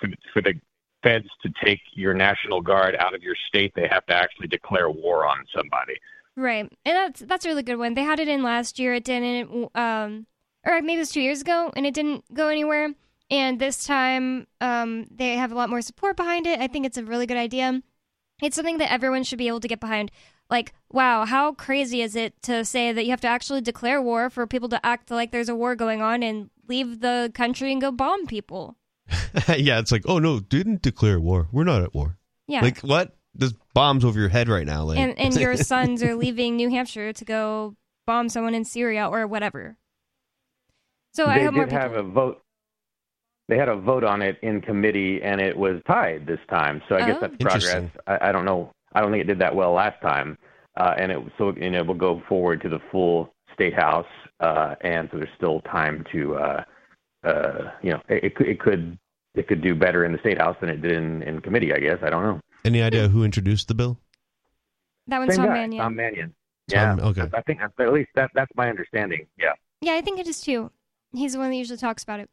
for, 0.00 0.08
for 0.32 0.42
the 0.42 0.54
feds 1.02 1.28
to 1.42 1.52
take 1.62 1.80
your 1.92 2.14
national 2.14 2.60
guard 2.60 2.96
out 2.98 3.14
of 3.14 3.22
your 3.22 3.36
state, 3.48 3.72
they 3.74 3.88
have 3.88 4.06
to 4.06 4.14
actually 4.14 4.48
declare 4.48 4.90
war 4.90 5.26
on 5.26 5.44
somebody. 5.54 5.94
Right, 6.36 6.70
and 6.84 6.96
that's 6.96 7.20
that's 7.20 7.44
a 7.44 7.48
really 7.48 7.64
good 7.64 7.76
one. 7.76 7.94
They 7.94 8.04
had 8.04 8.20
it 8.20 8.28
in 8.28 8.44
last 8.44 8.78
year. 8.78 8.94
It 8.94 9.04
didn't, 9.04 9.76
um, 9.76 10.26
or 10.64 10.80
maybe 10.80 10.94
it 10.94 10.98
was 10.98 11.10
two 11.10 11.20
years 11.20 11.40
ago, 11.40 11.72
and 11.74 11.84
it 11.84 11.94
didn't 11.94 12.24
go 12.32 12.46
anywhere. 12.46 12.94
And 13.30 13.58
this 13.58 13.84
time, 13.84 14.46
um, 14.60 15.06
they 15.10 15.34
have 15.34 15.52
a 15.52 15.54
lot 15.54 15.68
more 15.68 15.82
support 15.82 16.16
behind 16.16 16.46
it. 16.46 16.60
I 16.60 16.66
think 16.66 16.86
it's 16.86 16.96
a 16.96 17.04
really 17.04 17.26
good 17.26 17.36
idea. 17.36 17.82
It's 18.40 18.56
something 18.56 18.78
that 18.78 18.92
everyone 18.92 19.24
should 19.24 19.38
be 19.38 19.48
able 19.48 19.60
to 19.60 19.68
get 19.68 19.80
behind. 19.80 20.10
Like, 20.50 20.72
wow, 20.90 21.24
how 21.24 21.52
crazy 21.52 22.00
is 22.02 22.16
it 22.16 22.40
to 22.42 22.64
say 22.64 22.92
that 22.92 23.04
you 23.04 23.10
have 23.10 23.20
to 23.22 23.28
actually 23.28 23.60
declare 23.60 24.00
war 24.00 24.30
for 24.30 24.46
people 24.46 24.68
to 24.70 24.84
act 24.84 25.10
like 25.10 25.30
there's 25.30 25.48
a 25.48 25.54
war 25.54 25.74
going 25.74 26.00
on 26.00 26.22
and 26.22 26.50
leave 26.68 27.00
the 27.00 27.30
country 27.34 27.72
and 27.72 27.80
go 27.80 27.90
bomb 27.90 28.26
people? 28.26 28.76
yeah, 29.48 29.78
it's 29.78 29.92
like, 29.92 30.02
oh 30.06 30.18
no, 30.18 30.40
didn't 30.40 30.82
declare 30.82 31.20
war. 31.20 31.48
We're 31.52 31.64
not 31.64 31.82
at 31.82 31.94
war. 31.94 32.18
Yeah. 32.46 32.62
Like 32.62 32.80
what? 32.80 33.16
There's 33.34 33.54
bombs 33.74 34.04
over 34.04 34.18
your 34.18 34.30
head 34.30 34.48
right 34.48 34.66
now. 34.66 34.84
Like, 34.84 34.98
and 34.98 35.18
and 35.18 35.34
your 35.36 35.56
sons 35.56 36.02
are 36.02 36.14
leaving 36.14 36.56
New 36.56 36.70
Hampshire 36.70 37.12
to 37.12 37.24
go 37.24 37.76
bomb 38.06 38.28
someone 38.28 38.54
in 38.54 38.64
Syria 38.64 39.06
or 39.08 39.26
whatever. 39.26 39.76
So 41.12 41.26
I 41.26 41.38
they 41.38 41.44
hope 41.44 41.54
more 41.54 41.64
did 41.64 41.70
people. 41.70 41.82
have 41.82 41.92
a 41.96 42.02
vote. 42.02 42.42
They 43.48 43.56
had 43.56 43.68
a 43.68 43.76
vote 43.76 44.04
on 44.04 44.20
it 44.22 44.38
in 44.42 44.60
committee, 44.60 45.22
and 45.22 45.40
it 45.40 45.56
was 45.56 45.80
tied 45.86 46.26
this 46.26 46.40
time. 46.50 46.82
So 46.88 46.96
I 46.96 47.06
guess 47.06 47.16
Oh. 47.16 47.20
that's 47.28 47.36
progress. 47.38 47.90
I, 48.06 48.28
I 48.28 48.32
don't 48.32 48.44
know. 48.44 48.72
I 48.92 49.00
don't 49.00 49.10
think 49.10 49.22
it 49.22 49.26
did 49.26 49.38
that 49.38 49.54
well 49.54 49.72
last 49.72 50.00
time, 50.02 50.36
uh, 50.76 50.94
and 50.98 51.10
it 51.12 51.18
so 51.38 51.54
you 51.56 51.70
know 51.70 51.82
will 51.84 51.94
go 51.94 52.22
forward 52.28 52.60
to 52.62 52.68
the 52.68 52.80
full 52.90 53.32
state 53.54 53.74
house, 53.74 54.06
uh, 54.40 54.74
and 54.82 55.08
so 55.10 55.18
there's 55.18 55.30
still 55.36 55.60
time 55.62 56.04
to, 56.12 56.36
uh, 56.36 56.64
uh, 57.24 57.70
you 57.82 57.90
know, 57.90 58.00
it, 58.08 58.24
it 58.24 58.34
could 58.34 58.46
it 58.48 58.60
could 58.60 58.98
it 59.34 59.48
could 59.48 59.62
do 59.62 59.74
better 59.74 60.04
in 60.04 60.12
the 60.12 60.18
state 60.18 60.38
house 60.38 60.56
than 60.60 60.68
it 60.68 60.82
did 60.82 60.92
in, 60.92 61.22
in 61.22 61.40
committee. 61.40 61.72
I 61.72 61.78
guess 61.78 61.98
I 62.02 62.10
don't 62.10 62.22
know. 62.22 62.40
any 62.64 62.82
idea 62.82 63.08
who 63.08 63.24
introduced 63.24 63.68
the 63.68 63.74
bill? 63.74 63.98
that 65.06 65.18
one's 65.20 65.34
Same 65.34 65.44
Tom 65.46 65.54
guy, 65.54 65.60
Mannion. 65.60 65.82
Tom 65.82 65.96
Mannion. 65.96 66.34
Yeah. 66.68 66.84
Tom- 66.96 67.00
okay. 67.00 67.22
I 67.34 67.40
think 67.42 67.60
at 67.62 67.92
least 67.94 68.10
that 68.14 68.30
that's 68.34 68.50
my 68.56 68.68
understanding. 68.68 69.26
Yeah. 69.38 69.52
Yeah, 69.80 69.94
I 69.94 70.02
think 70.02 70.18
it 70.20 70.26
is 70.28 70.40
too. 70.42 70.70
He's 71.14 71.32
the 71.32 71.38
one 71.38 71.48
that 71.50 71.56
usually 71.56 71.78
talks 71.78 72.02
about 72.02 72.20
it. 72.20 72.28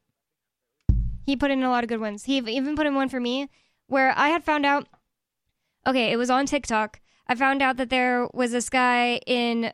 He 1.25 1.35
put 1.35 1.51
in 1.51 1.63
a 1.63 1.69
lot 1.69 1.83
of 1.83 1.89
good 1.89 1.99
ones. 1.99 2.25
He 2.25 2.37
even 2.37 2.75
put 2.75 2.85
in 2.85 2.95
one 2.95 3.09
for 3.09 3.19
me 3.19 3.49
where 3.87 4.13
I 4.15 4.29
had 4.29 4.43
found 4.43 4.65
out. 4.65 4.87
Okay, 5.87 6.11
it 6.11 6.17
was 6.17 6.29
on 6.29 6.45
TikTok. 6.45 6.99
I 7.27 7.35
found 7.35 7.61
out 7.61 7.77
that 7.77 7.89
there 7.89 8.27
was 8.33 8.51
this 8.51 8.69
guy 8.69 9.17
in 9.25 9.73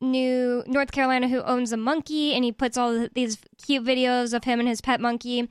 New 0.00 0.62
North 0.66 0.92
Carolina 0.92 1.28
who 1.28 1.42
owns 1.42 1.72
a 1.72 1.76
monkey, 1.76 2.34
and 2.34 2.44
he 2.44 2.52
puts 2.52 2.76
all 2.76 3.08
these 3.14 3.38
cute 3.64 3.84
videos 3.84 4.32
of 4.32 4.44
him 4.44 4.60
and 4.60 4.68
his 4.68 4.80
pet 4.80 5.00
monkey. 5.00 5.48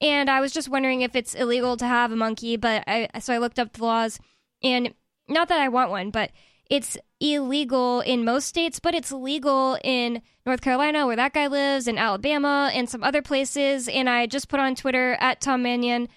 And 0.00 0.30
I 0.30 0.40
was 0.40 0.52
just 0.52 0.68
wondering 0.68 1.00
if 1.00 1.16
it's 1.16 1.34
illegal 1.34 1.76
to 1.76 1.86
have 1.86 2.12
a 2.12 2.16
monkey, 2.16 2.56
but 2.56 2.84
I 2.86 3.08
so 3.20 3.34
I 3.34 3.38
looked 3.38 3.58
up 3.58 3.72
the 3.72 3.84
laws, 3.84 4.20
and 4.62 4.94
not 5.28 5.48
that 5.48 5.60
I 5.60 5.68
want 5.68 5.90
one, 5.90 6.10
but 6.10 6.30
it's 6.68 6.98
illegal 7.20 8.00
in 8.00 8.24
most 8.24 8.46
states, 8.46 8.78
but 8.78 8.94
it's 8.94 9.10
legal 9.10 9.78
in 9.82 10.22
North 10.44 10.60
Carolina, 10.60 11.06
where 11.06 11.16
that 11.16 11.32
guy 11.32 11.46
lives, 11.46 11.88
in 11.88 11.98
Alabama, 11.98 12.70
and 12.72 12.88
some 12.88 13.02
other 13.02 13.22
places. 13.22 13.88
And 13.88 14.08
I 14.08 14.26
just 14.26 14.48
put 14.48 14.60
on 14.60 14.74
Twitter 14.74 15.16
at 15.20 15.40
Tom 15.40 15.62
Mannion. 15.62 16.08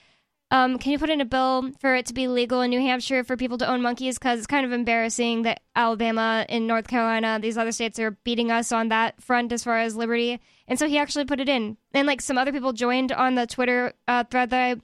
Um, 0.52 0.78
can 0.78 0.92
you 0.92 1.00
put 1.00 1.10
in 1.10 1.22
a 1.22 1.26
bill 1.26 1.72
for 1.80 1.96
it 1.96 2.06
to 2.08 2.14
be 2.14 2.28
legal 2.28 2.60
in 2.60 2.70
New 2.70 2.82
Hampshire 2.82 3.24
for 3.24 3.38
people 3.38 3.58
to 3.60 3.68
own 3.68 3.82
monkeys? 3.82 4.20
Because 4.20 4.40
it's 4.40 4.48
kind 4.48 4.66
of 4.66 4.74
embarrassing 4.74 5.44
that 5.44 5.62
Alabama 5.78 6.46
and 6.50 6.68
North 6.68 6.88
Carolina, 6.88 7.40
these 7.42 7.58
other 7.58 7.72
states, 7.72 7.98
are 8.00 8.12
beating 8.12 8.52
us 8.52 8.74
on 8.74 8.90
that 8.90 9.22
front 9.24 9.54
as 9.54 9.64
far 9.64 9.80
as 9.80 9.96
liberty. 9.96 10.42
And 10.68 10.78
so 10.78 10.90
he 10.90 10.98
actually 10.98 11.24
put 11.24 11.40
it 11.40 11.48
in. 11.48 11.78
And 11.94 12.06
like 12.06 12.20
some 12.20 12.38
other 12.38 12.52
people 12.52 12.74
joined 12.74 13.14
on 13.14 13.36
the 13.36 13.48
Twitter 13.48 13.94
uh, 14.10 14.26
thread 14.26 14.50
that 14.50 14.62
I 14.62 14.76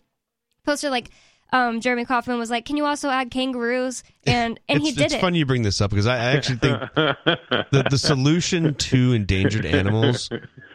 posted, 0.64 0.92
like 0.92 1.10
um, 1.54 1.80
Jeremy 1.82 2.06
Kauffman 2.06 2.38
was 2.38 2.50
like, 2.50 2.66
"Can 2.66 2.78
you 2.78 2.86
also 2.86 3.10
add 3.10 3.32
kangaroos?" 3.32 4.04
And 4.26 4.60
and 4.68 4.82
he 4.82 4.92
did 4.92 5.06
it's 5.06 5.14
it. 5.16 5.22
funny 5.22 5.40
you 5.40 5.46
bring 5.46 5.64
this 5.64 5.80
up 5.82 5.90
because 5.90 6.08
I, 6.08 6.16
I 6.18 6.26
actually 6.36 6.58
think 6.58 6.80
the 6.96 7.88
the 7.90 7.98
solution 7.98 8.76
to 8.76 9.14
endangered 9.14 9.66
animals 9.66 10.30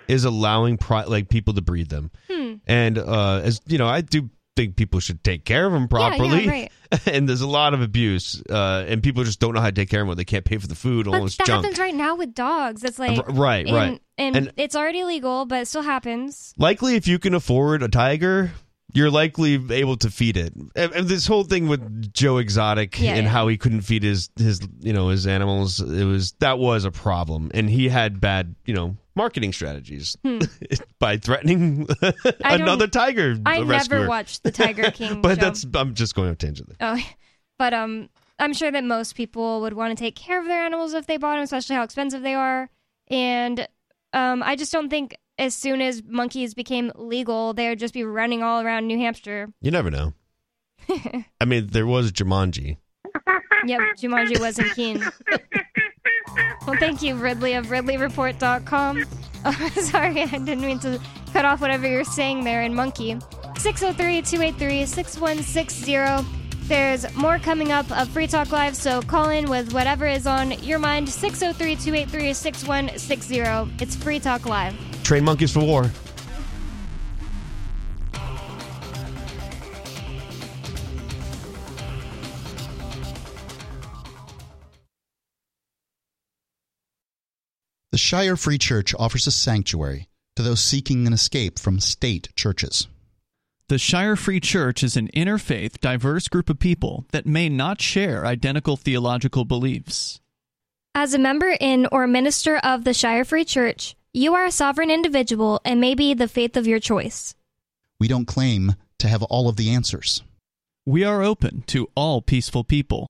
is 0.09 0.25
allowing 0.25 0.79
pri- 0.79 1.05
like 1.05 1.29
people 1.29 1.55
to 1.55 1.63
breed 1.63 1.89
them. 1.91 2.11
Hmm. 2.31 2.55
And 2.67 2.99
uh, 2.99 3.41
as 3.45 3.61
you 3.67 3.79
know, 3.79 3.87
I 3.89 4.01
do 4.01 4.31
think 4.55 4.77
people 4.77 5.01
should 5.01 5.25
take 5.25 5.45
care 5.47 5.67
of 5.67 5.73
them 5.73 5.89
properly. 5.89 6.47
right. 6.47 6.73
and 7.07 7.27
there's 7.27 7.41
a 7.41 7.47
lot 7.47 7.73
of 7.73 7.81
abuse, 7.81 8.43
uh, 8.51 8.85
and 8.87 9.03
people 9.03 9.25
just 9.25 9.41
don't 9.41 9.55
know 9.55 9.61
how 9.63 9.69
to 9.69 9.73
take 9.73 9.89
care 9.89 10.03
of 10.03 10.09
them. 10.09 10.17
They 10.17 10.27
can't 10.27 10.45
pay 10.45 10.59
for 10.59 10.67
the 10.67 10.75
food, 10.75 11.09
all 11.09 11.25
this 11.25 11.37
that 11.39 11.47
junk. 11.47 11.65
happens 11.65 11.79
right 11.79 11.95
now 11.95 12.17
with 12.17 12.35
dogs. 12.35 12.85
It's 12.85 12.99
like 12.99 13.17
R- 13.19 13.25
right, 13.35 13.67
and, 13.67 13.75
right. 13.75 14.03
and, 14.19 14.37
And- 14.37 14.53
it's 14.59 14.77
already 14.77 15.03
legal, 15.05 15.47
but 15.47 15.63
it 15.63 15.69
still 15.69 15.81
happens. 15.83 16.53
likely 16.59 16.97
if 16.97 17.09
you 17.09 17.19
can 17.19 17.33
afford 17.35 17.83
a 17.83 17.89
tiger 17.89 18.53
you're 18.95 19.11
likely 19.11 19.55
able 19.71 19.97
to 19.97 20.11
feed 20.11 20.37
it 20.37 20.53
and, 20.77 20.93
this 21.09 21.27
whole 21.27 21.45
thing 21.45 21.67
with 21.69 22.13
joe 22.13 22.39
exotic 22.39 23.01
Yeah, 23.01 23.15
and 23.15 23.25
yeah. 23.25 23.29
how 23.31 23.49
he 23.49 23.57
couldn't 23.57 23.83
feed 23.83 24.03
his 24.03 24.31
his 24.37 24.61
you 24.81 24.93
know 24.93 25.09
his 25.09 25.27
animals 25.27 25.81
it 25.81 26.05
was 26.05 26.33
that 26.41 26.59
was 26.59 26.85
a 26.85 26.91
problem 26.91 27.51
and 27.55 27.71
he 27.71 27.89
had 27.89 28.21
bad 28.21 28.55
you 28.67 28.75
know 28.75 28.97
marketing 29.15 29.53
strategies 29.53 30.17
by 30.99 31.17
threatening 31.17 31.87
Hmm. 31.87 32.07
I 32.45 32.51
don't- 32.57 32.63
another 32.63 32.87
tiger 32.87 33.37
I 33.47 33.61
rescuer. 33.63 33.99
never 33.99 34.09
watched 34.09 34.43
the 34.43 34.51
Tiger 34.51 34.91
King 34.91 35.21
but 35.23 35.37
show. 35.37 35.45
that's 35.45 35.67
i'm 35.75 35.95
just 35.95 36.15
going 36.15 36.29
on 36.29 36.33
a 36.35 36.37
tangent 36.37 36.69
there. 36.71 36.77
Oh, 36.97 37.03
but 37.59 37.73
um, 37.75 38.09
I'm 38.39 38.55
sure 38.55 38.71
that 38.73 38.83
most 38.85 39.15
people 39.15 39.61
would 39.61 39.75
want 39.75 39.97
to 39.97 40.03
take 40.03 40.17
care 40.17 40.41
of 40.41 40.47
their 40.47 40.65
animals 40.65 40.95
if 40.95 41.07
they 41.07 41.17
bought 41.17 41.35
them, 41.35 41.43
especially 41.45 41.77
how 41.77 41.85
expensive 41.85 42.23
they 42.23 42.35
are. 42.35 42.69
And 43.09 43.69
um, 44.13 44.43
I 44.43 44.57
just 44.57 44.73
don't 44.73 44.89
think 44.89 45.15
as 45.43 45.55
soon 45.55 45.81
as 45.83 46.03
monkeys 46.05 46.55
became 46.55 46.93
legal, 46.95 47.53
they 47.53 47.69
would 47.69 47.79
just 47.79 47.95
be 47.95 48.05
running 48.05 48.43
all 48.43 48.61
around 48.61 48.87
New 48.87 48.99
Hampshire. 48.99 49.49
you 49.61 49.71
never 49.71 49.91
know 49.91 50.15
i 51.41 51.45
mean 51.45 51.69
there 51.69 51.87
was 51.87 52.11
jumanji 52.13 52.77
Yep, 53.65 53.81
Jumanji 54.01 54.41
was 54.41 54.59
in 54.59 54.69
Keene. 54.71 55.01
Well, 56.67 56.77
thank 56.79 57.01
you, 57.03 57.15
Ridley 57.15 57.55
of 57.55 57.67
RidleyReport.com. 57.67 59.05
Oh, 59.45 59.69
sorry, 59.71 60.23
I 60.23 60.27
didn't 60.27 60.61
mean 60.61 60.79
to 60.81 61.01
cut 61.33 61.45
off 61.45 61.61
whatever 61.61 61.89
you're 61.89 62.05
saying 62.05 62.45
there 62.45 62.63
in 62.63 62.75
Monkey. 62.77 63.19
603 63.59 64.23
283 64.23 64.87
6160. 64.87 66.42
There's 66.69 67.15
more 67.15 67.39
coming 67.39 67.73
up 67.73 67.91
of 67.91 68.09
Free 68.09 68.27
Talk 68.27 68.51
Live, 68.53 68.77
so 68.77 69.03
call 69.03 69.29
in 69.29 69.51
with 69.51 69.73
whatever 69.73 70.07
is 70.07 70.27
on 70.27 70.53
your 70.63 70.79
mind. 70.79 71.09
603 71.09 71.77
283 71.77 72.33
6160. 72.33 73.83
It's 73.83 73.97
Free 73.97 74.21
Talk 74.21 74.47
Live. 74.47 74.75
train 75.03 75.25
monkeys 75.25 75.53
for 75.53 75.61
war 75.61 75.91
The 87.93 87.99
Shire 87.99 88.39
Free 88.39 88.57
Church 88.57 88.95
offers 88.99 89.27
a 89.27 89.31
sanctuary 89.31 90.09
to 90.37 90.43
those 90.43 90.63
seeking 90.63 91.07
an 91.07 91.13
escape 91.13 91.59
from 91.59 91.79
state 91.79 92.31
churches. 92.37 92.89
The 93.73 93.79
Shire 93.79 94.17
Free 94.17 94.39
Church 94.39 94.83
is 94.83 94.99
an 94.99 95.09
interfaith, 95.17 95.81
diverse 95.81 96.29
group 96.29 96.51
of 96.51 96.59
people 96.59 97.07
that 97.13 97.25
may 97.25 97.49
not 97.49 97.81
share 97.81 98.27
identical 98.27 98.77
theological 98.77 99.47
beliefs. 99.47 100.21
As 100.95 101.15
a 101.15 101.19
member 101.19 101.57
in 101.59 101.89
or 101.91 102.07
minister 102.07 102.59
of 102.59 102.85
the 102.85 102.93
Shire 102.93 103.25
Free 103.25 103.47
Church, 103.47 103.97
you 104.13 104.35
are 104.35 104.45
a 104.45 104.53
sovereign 104.53 104.91
individual 104.91 105.59
and 105.65 105.81
may 105.81 105.95
be 105.95 106.13
the 106.13 106.29
faith 106.29 106.59
of 106.59 106.67
your 106.67 106.81
choice. 106.81 107.35
We 107.99 108.09
don't 108.09 108.27
claim 108.27 108.75
to 108.99 109.09
have 109.09 109.23
all 109.23 109.49
of 109.49 109.57
the 109.57 109.71
answers. 109.71 110.23
We 110.85 111.03
are 111.05 111.23
open 111.23 111.63
to 111.69 111.89
all 111.95 112.21
peaceful 112.21 112.65
people. 112.65 113.07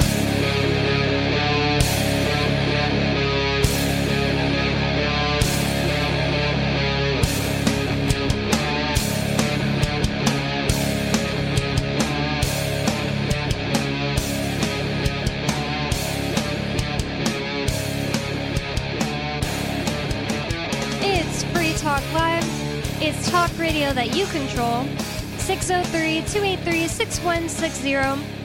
It's 21.01 21.43
Free 21.45 21.73
Talk 21.73 22.03
Live. 22.13 23.01
It's 23.01 23.31
talk 23.31 23.49
radio 23.57 23.93
that 23.93 24.15
you 24.15 24.27
control. 24.27 24.85
603 25.39 26.21
283 26.31 26.87
6160 26.87 28.44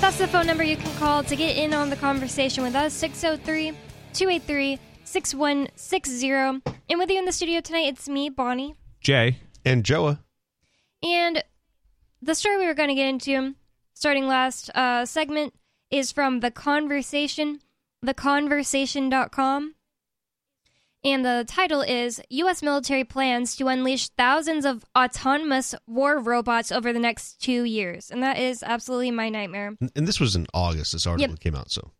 that's 0.00 0.16
the 0.16 0.26
phone 0.28 0.46
number 0.46 0.64
you 0.64 0.78
can 0.78 0.92
call 0.96 1.22
to 1.24 1.36
get 1.36 1.58
in 1.58 1.74
on 1.74 1.90
the 1.90 1.96
conversation 1.96 2.64
with 2.64 2.74
us. 2.74 2.94
603 2.94 3.76
283 4.14 4.78
6160. 5.04 6.30
And 6.88 6.98
with 6.98 7.10
you 7.10 7.18
in 7.18 7.26
the 7.26 7.32
studio 7.32 7.60
tonight, 7.60 7.88
it's 7.88 8.08
me, 8.08 8.30
Bonnie. 8.30 8.76
Jay. 9.02 9.40
And 9.64 9.84
Joa. 9.84 10.20
And 11.02 11.44
the 12.22 12.34
story 12.34 12.58
we 12.58 12.66
were 12.66 12.74
going 12.74 12.88
to 12.88 12.94
get 12.94 13.08
into, 13.08 13.54
starting 13.92 14.26
last 14.26 14.70
uh, 14.74 15.04
segment, 15.04 15.52
is 15.90 16.12
from 16.12 16.40
The 16.40 16.50
Conversation, 16.50 17.60
theconversation.com. 18.04 19.74
And 21.02 21.24
the 21.24 21.44
title 21.48 21.80
is 21.80 22.20
U.S. 22.28 22.62
military 22.62 23.04
plans 23.04 23.56
to 23.56 23.68
unleash 23.68 24.08
thousands 24.10 24.66
of 24.66 24.84
autonomous 24.96 25.74
war 25.86 26.18
robots 26.20 26.70
over 26.70 26.92
the 26.92 26.98
next 26.98 27.40
two 27.40 27.64
years. 27.64 28.10
And 28.10 28.22
that 28.22 28.38
is 28.38 28.62
absolutely 28.62 29.10
my 29.10 29.30
nightmare. 29.30 29.76
And 29.96 30.06
this 30.06 30.20
was 30.20 30.36
in 30.36 30.46
August. 30.52 30.92
This 30.92 31.06
article 31.06 31.30
Yep. 31.32 31.40
came 31.40 31.54
out. 31.54 31.70
So, 31.70 31.90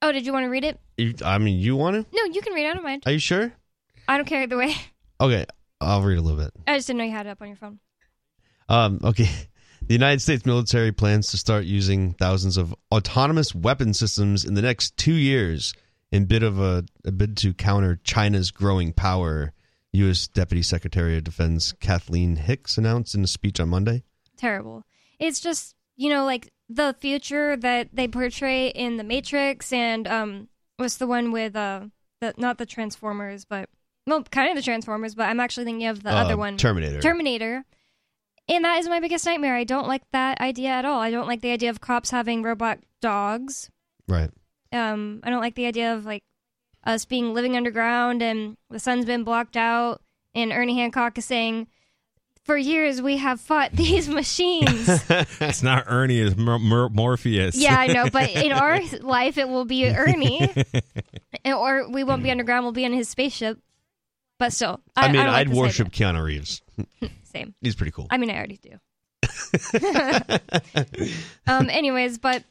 Oh, 0.00 0.12
did 0.12 0.26
you 0.26 0.32
want 0.32 0.44
to 0.44 0.48
read 0.48 0.64
it? 0.64 0.78
You- 0.96 1.14
I 1.24 1.38
mean, 1.38 1.58
you 1.58 1.74
want 1.76 1.94
to? 1.94 2.16
No, 2.16 2.32
you 2.32 2.40
can 2.40 2.52
read 2.52 2.66
it. 2.66 2.70
I 2.70 2.74
don't 2.74 2.84
mind. 2.84 3.02
Are 3.06 3.12
you 3.12 3.18
sure? 3.18 3.52
I 4.06 4.16
don't 4.16 4.26
care 4.26 4.42
either 4.42 4.56
way. 4.56 4.74
Okay, 5.20 5.44
I'll 5.80 6.02
read 6.02 6.18
a 6.18 6.22
little 6.22 6.38
bit. 6.38 6.52
I 6.66 6.76
just 6.76 6.86
didn't 6.86 6.98
know 6.98 7.04
you 7.04 7.10
had 7.10 7.26
it 7.26 7.30
up 7.30 7.42
on 7.42 7.48
your 7.48 7.56
phone. 7.56 7.80
Um, 8.68 9.00
okay. 9.02 9.28
The 9.80 9.94
United 9.94 10.20
States 10.20 10.44
military 10.44 10.92
plans 10.92 11.28
to 11.28 11.38
start 11.38 11.64
using 11.64 12.12
thousands 12.12 12.56
of 12.58 12.74
autonomous 12.92 13.54
weapon 13.54 13.94
systems 13.94 14.44
in 14.44 14.52
the 14.54 14.60
next 14.60 14.96
two 14.98 15.14
years 15.14 15.72
in 16.10 16.24
bid 16.26 16.42
of 16.42 16.58
a, 16.58 16.84
a 17.04 17.12
bid 17.12 17.36
to 17.38 17.52
counter 17.54 18.00
China's 18.04 18.50
growing 18.50 18.92
power. 18.92 19.52
U.S. 19.92 20.28
Deputy 20.28 20.62
Secretary 20.62 21.16
of 21.16 21.24
Defense 21.24 21.72
Kathleen 21.80 22.36
Hicks 22.36 22.76
announced 22.76 23.14
in 23.14 23.24
a 23.24 23.26
speech 23.26 23.58
on 23.58 23.70
Monday. 23.70 24.04
Terrible. 24.36 24.84
It's 25.18 25.40
just, 25.40 25.74
you 25.96 26.10
know, 26.10 26.24
like 26.26 26.52
the 26.68 26.94
future 27.00 27.56
that 27.56 27.88
they 27.94 28.06
portray 28.06 28.68
in 28.68 28.98
The 28.98 29.04
Matrix 29.04 29.72
and 29.72 30.06
um 30.06 30.48
what's 30.76 30.98
the 30.98 31.06
one 31.06 31.32
with 31.32 31.56
uh 31.56 31.86
the 32.20 32.34
not 32.36 32.58
the 32.58 32.66
Transformers, 32.66 33.46
but 33.46 33.70
well, 34.06 34.22
kind 34.24 34.50
of 34.50 34.56
the 34.56 34.62
Transformers, 34.62 35.14
but 35.14 35.24
I'm 35.28 35.40
actually 35.40 35.64
thinking 35.64 35.86
of 35.88 36.02
the 36.02 36.10
Uh, 36.12 36.22
other 36.24 36.36
one. 36.36 36.58
Terminator. 36.58 37.00
Terminator. 37.00 37.64
And 38.48 38.64
that 38.64 38.78
is 38.78 38.88
my 38.88 39.00
biggest 39.00 39.24
nightmare. 39.26 39.56
I 39.56 39.64
don't 39.64 39.88
like 39.88 40.02
that 40.12 40.40
idea 40.40 40.68
at 40.70 40.84
all. 40.84 41.00
I 41.00 41.10
don't 41.10 41.26
like 41.26 41.40
the 41.40 41.50
idea 41.50 41.70
of 41.70 41.80
cops 41.80 42.10
having 42.10 42.42
robot 42.42 42.78
dogs. 43.00 43.70
Right. 44.06 44.30
Um, 44.72 45.20
I 45.22 45.30
don't 45.30 45.40
like 45.40 45.54
the 45.54 45.66
idea 45.66 45.94
of 45.94 46.04
like 46.04 46.22
us 46.84 47.04
being 47.04 47.34
living 47.34 47.56
underground 47.56 48.22
and 48.22 48.56
the 48.70 48.78
sun's 48.78 49.04
been 49.04 49.24
blocked 49.24 49.56
out. 49.56 50.00
And 50.34 50.52
Ernie 50.52 50.76
Hancock 50.76 51.18
is 51.18 51.24
saying, 51.24 51.68
"For 52.44 52.56
years 52.56 53.00
we 53.02 53.16
have 53.16 53.40
fought 53.40 53.72
these 53.74 54.08
machines." 54.08 54.88
it's 55.40 55.62
not 55.62 55.84
Ernie, 55.86 56.20
it's 56.20 56.36
Mor- 56.36 56.58
Mor- 56.58 56.90
Morpheus. 56.90 57.56
yeah, 57.56 57.76
I 57.78 57.88
know, 57.88 58.08
but 58.10 58.30
in 58.30 58.52
our 58.52 58.80
life 59.00 59.38
it 59.38 59.48
will 59.48 59.64
be 59.64 59.86
Ernie, 59.86 60.48
or 61.44 61.88
we 61.90 62.04
won't 62.04 62.22
be 62.22 62.30
underground. 62.30 62.64
We'll 62.64 62.72
be 62.72 62.84
in 62.84 62.92
his 62.92 63.08
spaceship. 63.08 63.58
But 64.38 64.52
still, 64.52 64.80
I, 64.94 65.06
I, 65.06 65.12
mean, 65.12 65.20
I 65.20 65.24
don't 65.24 65.54
like 65.54 65.64
worship 65.64 65.88
Keanu 65.88 66.22
Reeves. 66.22 66.62
Same. 67.24 67.54
He's 67.60 67.74
pretty 67.74 67.90
cool. 67.90 68.06
I 68.08 68.18
mean, 68.18 68.30
I 68.30 68.36
already 68.36 68.58
do. 68.62 68.78
um. 71.46 71.68
Anyways, 71.70 72.18
but 72.18 72.44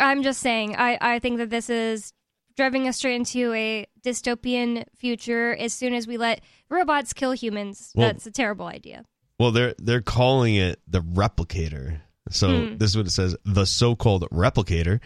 I'm 0.00 0.22
just 0.22 0.40
saying, 0.40 0.76
I 0.76 0.98
I 1.00 1.18
think 1.18 1.38
that 1.38 1.50
this 1.50 1.70
is 1.70 2.12
driving 2.56 2.88
us 2.88 2.96
straight 2.96 3.16
into 3.16 3.52
a 3.52 3.86
dystopian 4.04 4.84
future. 4.96 5.54
As 5.56 5.72
soon 5.72 5.94
as 5.94 6.06
we 6.06 6.16
let 6.16 6.40
robots 6.70 7.12
kill 7.12 7.32
humans, 7.32 7.92
Well- 7.94 8.08
that's 8.08 8.26
a 8.26 8.30
terrible 8.30 8.66
idea. 8.66 9.04
Well, 9.38 9.50
they're 9.52 9.74
they're 9.78 10.00
calling 10.02 10.54
it 10.54 10.80
the 10.88 11.00
replicator. 11.02 12.00
So 12.30 12.48
Hmm. 12.68 12.76
this 12.78 12.90
is 12.90 12.96
what 12.96 13.06
it 13.06 13.10
says: 13.10 13.36
the 13.44 13.66
so-called 13.66 14.26
replicator 14.30 15.00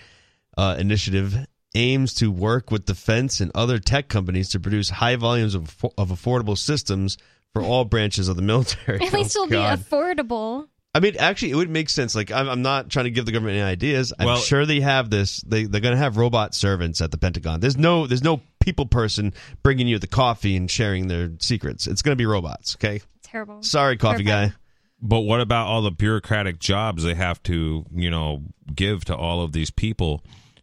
uh, 0.57 0.77
initiative 0.79 1.47
aims 1.75 2.15
to 2.15 2.31
work 2.31 2.71
with 2.71 2.85
defense 2.85 3.41
and 3.41 3.51
other 3.55 3.79
tech 3.79 4.09
companies 4.09 4.49
to 4.51 4.61
produce 4.61 4.91
high 4.91 5.17
volumes 5.17 5.55
of 5.55 5.77
of 5.99 6.09
affordable 6.11 6.57
systems 6.57 7.17
for 7.53 7.63
all 7.63 7.85
branches 7.85 8.29
of 8.29 8.37
the 8.37 8.43
military. 8.43 9.01
At 9.07 9.13
least 9.13 9.37
Oh, 9.37 9.45
it'll 9.45 9.51
be 9.51 9.57
affordable. 9.57 10.69
I 10.93 10.99
mean, 11.01 11.15
actually, 11.19 11.53
it 11.53 11.55
would 11.55 11.71
make 11.71 11.89
sense. 11.89 12.17
Like, 12.17 12.33
I'm, 12.33 12.49
I'm 12.49 12.63
not 12.63 12.91
trying 12.91 13.05
to 13.05 13.11
give 13.13 13.25
the 13.25 13.31
government 13.33 13.57
any 13.59 13.63
ideas. 13.65 14.13
I'm 14.19 14.27
Well- 14.27 14.37
sure 14.39 14.67
they 14.67 14.81
have 14.81 15.09
this. 15.11 15.39
They 15.43 15.65
they're 15.65 15.81
going 15.81 15.95
to 15.95 15.99
have 15.99 16.17
robot 16.17 16.55
servants 16.55 17.01
at 17.01 17.11
the 17.13 17.19
Pentagon. 17.19 17.61
There's 17.61 17.77
no 17.77 18.07
there's 18.07 18.25
no 18.25 18.41
people 18.59 18.87
person 18.87 19.33
bringing 19.63 19.87
you 19.87 19.99
the 19.99 20.07
coffee 20.09 20.57
and 20.57 20.69
sharing 20.71 21.07
their 21.07 21.31
secrets. 21.39 21.87
It's 21.87 22.03
going 22.03 22.13
to 22.13 22.21
be 22.21 22.27
robots. 22.27 22.75
Okay. 22.77 23.01
Terrible. 23.23 23.63
Sorry, 23.63 23.97
coffee 23.97 24.25
guy. 24.25 24.53
But 25.01 25.21
what 25.21 25.41
about 25.41 25.67
all 25.69 25.81
the 25.83 25.91
bureaucratic 25.93 26.59
jobs 26.59 27.05
they 27.05 27.15
have 27.15 27.43
to, 27.45 27.87
you 27.95 28.11
know, 28.11 28.43
give 28.75 29.05
to 29.07 29.17
all 29.17 29.43
of 29.43 29.53
these 29.53 29.71
people 29.71 30.23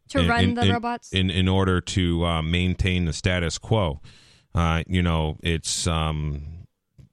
To 0.09 0.27
run 0.27 0.53
the 0.53 0.69
robots? 0.73 1.11
in 1.13 1.29
in 1.31 1.47
order 1.47 1.79
to 1.81 2.25
uh, 2.25 2.41
maintain 2.41 3.05
the 3.05 3.13
status 3.13 3.57
quo? 3.57 4.01
Uh, 4.53 4.83
you 4.87 5.01
know, 5.01 5.37
it's 5.41 5.87
um, 5.87 6.43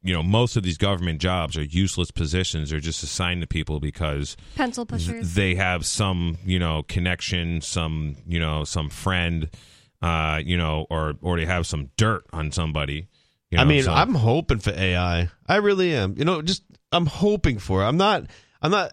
you 0.04 0.12
know, 0.12 0.22
most 0.22 0.54
of 0.56 0.62
these 0.62 0.76
government 0.76 1.18
jobs 1.20 1.56
are 1.56 1.64
useless 1.64 2.10
positions. 2.10 2.68
They're 2.70 2.78
just 2.78 3.02
assigned 3.02 3.40
to 3.40 3.46
people 3.46 3.80
because 3.80 4.36
Pencil 4.54 4.84
pushers. 4.84 5.34
they 5.34 5.54
have 5.54 5.86
some, 5.86 6.36
you 6.44 6.58
know, 6.58 6.82
connection, 6.82 7.62
some, 7.62 8.16
you 8.26 8.38
know, 8.38 8.64
some 8.64 8.90
friend, 8.90 9.48
uh, 10.02 10.40
you 10.44 10.58
know, 10.58 10.86
or 10.90 11.14
or 11.22 11.38
they 11.38 11.46
have 11.46 11.66
some 11.66 11.88
dirt 11.96 12.24
on 12.34 12.52
somebody. 12.52 13.08
You 13.50 13.56
know, 13.56 13.62
I 13.62 13.64
mean, 13.66 13.82
so- 13.84 13.92
I'm 13.94 14.14
hoping 14.14 14.58
for 14.58 14.70
AI. 14.70 15.30
I 15.48 15.56
really 15.56 15.94
am. 15.94 16.14
You 16.18 16.24
know, 16.26 16.42
just 16.42 16.62
I'm 16.92 17.06
hoping 17.06 17.58
for. 17.58 17.82
it. 17.82 17.86
I'm 17.86 17.96
not. 17.96 18.24
I'm 18.60 18.70
not 18.70 18.92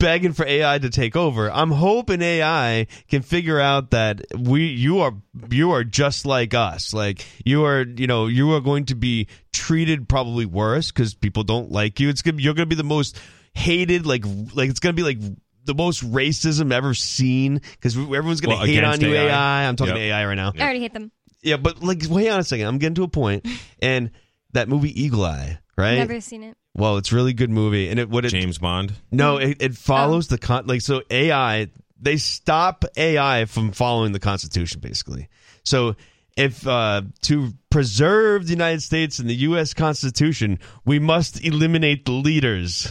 begging 0.00 0.32
for 0.32 0.44
AI 0.44 0.78
to 0.80 0.90
take 0.90 1.14
over. 1.14 1.48
I'm 1.52 1.70
hoping 1.70 2.20
AI 2.22 2.88
can 3.08 3.22
figure 3.22 3.60
out 3.60 3.92
that 3.92 4.22
we 4.36 4.66
you 4.66 4.98
are 5.00 5.12
you 5.50 5.70
are 5.70 5.84
just 5.84 6.26
like 6.26 6.52
us. 6.54 6.92
Like 6.92 7.24
you 7.44 7.64
are, 7.64 7.82
you 7.82 8.08
know, 8.08 8.26
you 8.26 8.52
are 8.54 8.60
going 8.60 8.86
to 8.86 8.96
be 8.96 9.28
treated 9.52 10.08
probably 10.08 10.46
worse 10.46 10.90
cuz 10.90 11.14
people 11.14 11.44
don't 11.44 11.70
like 11.70 12.00
you. 12.00 12.08
It's 12.08 12.22
going 12.22 12.36
to 12.38 12.42
you're 12.42 12.54
going 12.54 12.68
to 12.68 12.74
be 12.74 12.80
the 12.80 12.82
most 12.82 13.16
hated 13.54 14.06
like 14.06 14.24
like 14.54 14.70
it's 14.70 14.80
going 14.80 14.96
to 14.96 15.00
be 15.00 15.04
like 15.04 15.18
the 15.64 15.74
most 15.74 16.02
racism 16.02 16.72
ever 16.72 16.94
seen 16.94 17.60
because 17.72 17.96
everyone's 17.96 18.40
going 18.40 18.56
to 18.56 18.60
Well, 18.60 18.66
hate 18.66 18.82
on 18.82 19.00
you 19.00 19.12
AI. 19.14 19.28
AI. 19.28 19.68
I'm 19.68 19.76
talking 19.76 19.94
Yep. 19.94 20.00
to 20.02 20.06
AI 20.08 20.24
right 20.26 20.34
now. 20.34 20.52
I 20.58 20.62
already 20.62 20.80
hate 20.80 20.94
them. 20.94 21.12
Yeah, 21.42 21.56
but 21.58 21.82
like, 21.82 22.02
wait 22.08 22.28
on 22.28 22.40
a 22.40 22.44
second. 22.44 22.66
I'm 22.66 22.78
getting 22.78 22.96
to 22.96 23.02
a 23.04 23.08
point, 23.08 23.46
and 23.80 24.10
that 24.52 24.68
movie 24.68 24.90
Eagle 25.00 25.24
Eye, 25.24 25.58
right? 25.76 25.96
Never 25.96 26.20
seen 26.20 26.42
it. 26.42 26.56
Well, 26.74 26.96
it's 26.98 27.12
a 27.12 27.14
really 27.16 27.32
good 27.32 27.50
movie, 27.50 27.88
and 27.88 27.98
it 27.98 28.08
what 28.08 28.24
it 28.24 28.30
James 28.30 28.58
Bond. 28.58 28.92
no, 29.10 29.36
it, 29.38 29.60
it 29.60 29.76
follows 29.76 30.28
Oh. 30.30 30.36
the 30.36 30.38
con 30.38 30.66
like 30.66 30.80
so 30.80 31.02
AI. 31.10 31.68
They 32.02 32.16
stop 32.16 32.84
AI 32.96 33.44
from 33.44 33.72
following 33.72 34.12
the 34.12 34.20
Constitution, 34.20 34.80
basically. 34.80 35.28
So 35.64 35.96
if 36.36 36.66
uh, 36.66 37.02
to 37.22 37.52
preserve 37.70 38.44
the 38.46 38.52
United 38.52 38.80
States 38.82 39.18
and 39.18 39.28
the 39.28 39.34
U.S. 39.34 39.74
Constitution, 39.74 40.58
we 40.86 40.98
must 40.98 41.44
eliminate 41.44 42.06
the 42.06 42.12
leaders. 42.12 42.90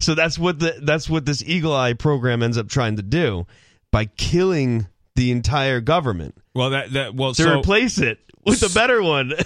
So 0.00 0.14
that's 0.14 0.38
what 0.38 0.58
the 0.58 0.78
that's 0.82 1.08
what 1.08 1.24
this 1.24 1.42
Eagle 1.42 1.74
Eye 1.74 1.92
program 1.94 2.42
ends 2.42 2.58
up 2.58 2.68
trying 2.68 2.96
to 2.96 3.02
do 3.02 3.46
by 3.90 4.04
killing 4.06 4.86
the 5.20 5.30
entire 5.30 5.80
government 5.80 6.34
Well, 6.54 6.70
that 6.70 6.92
that 6.94 7.14
well, 7.14 7.34
to 7.34 7.42
so 7.42 7.58
replace 7.60 7.98
it 7.98 8.18
with 8.44 8.62
a 8.62 8.72
better 8.74 9.02
one. 9.02 9.32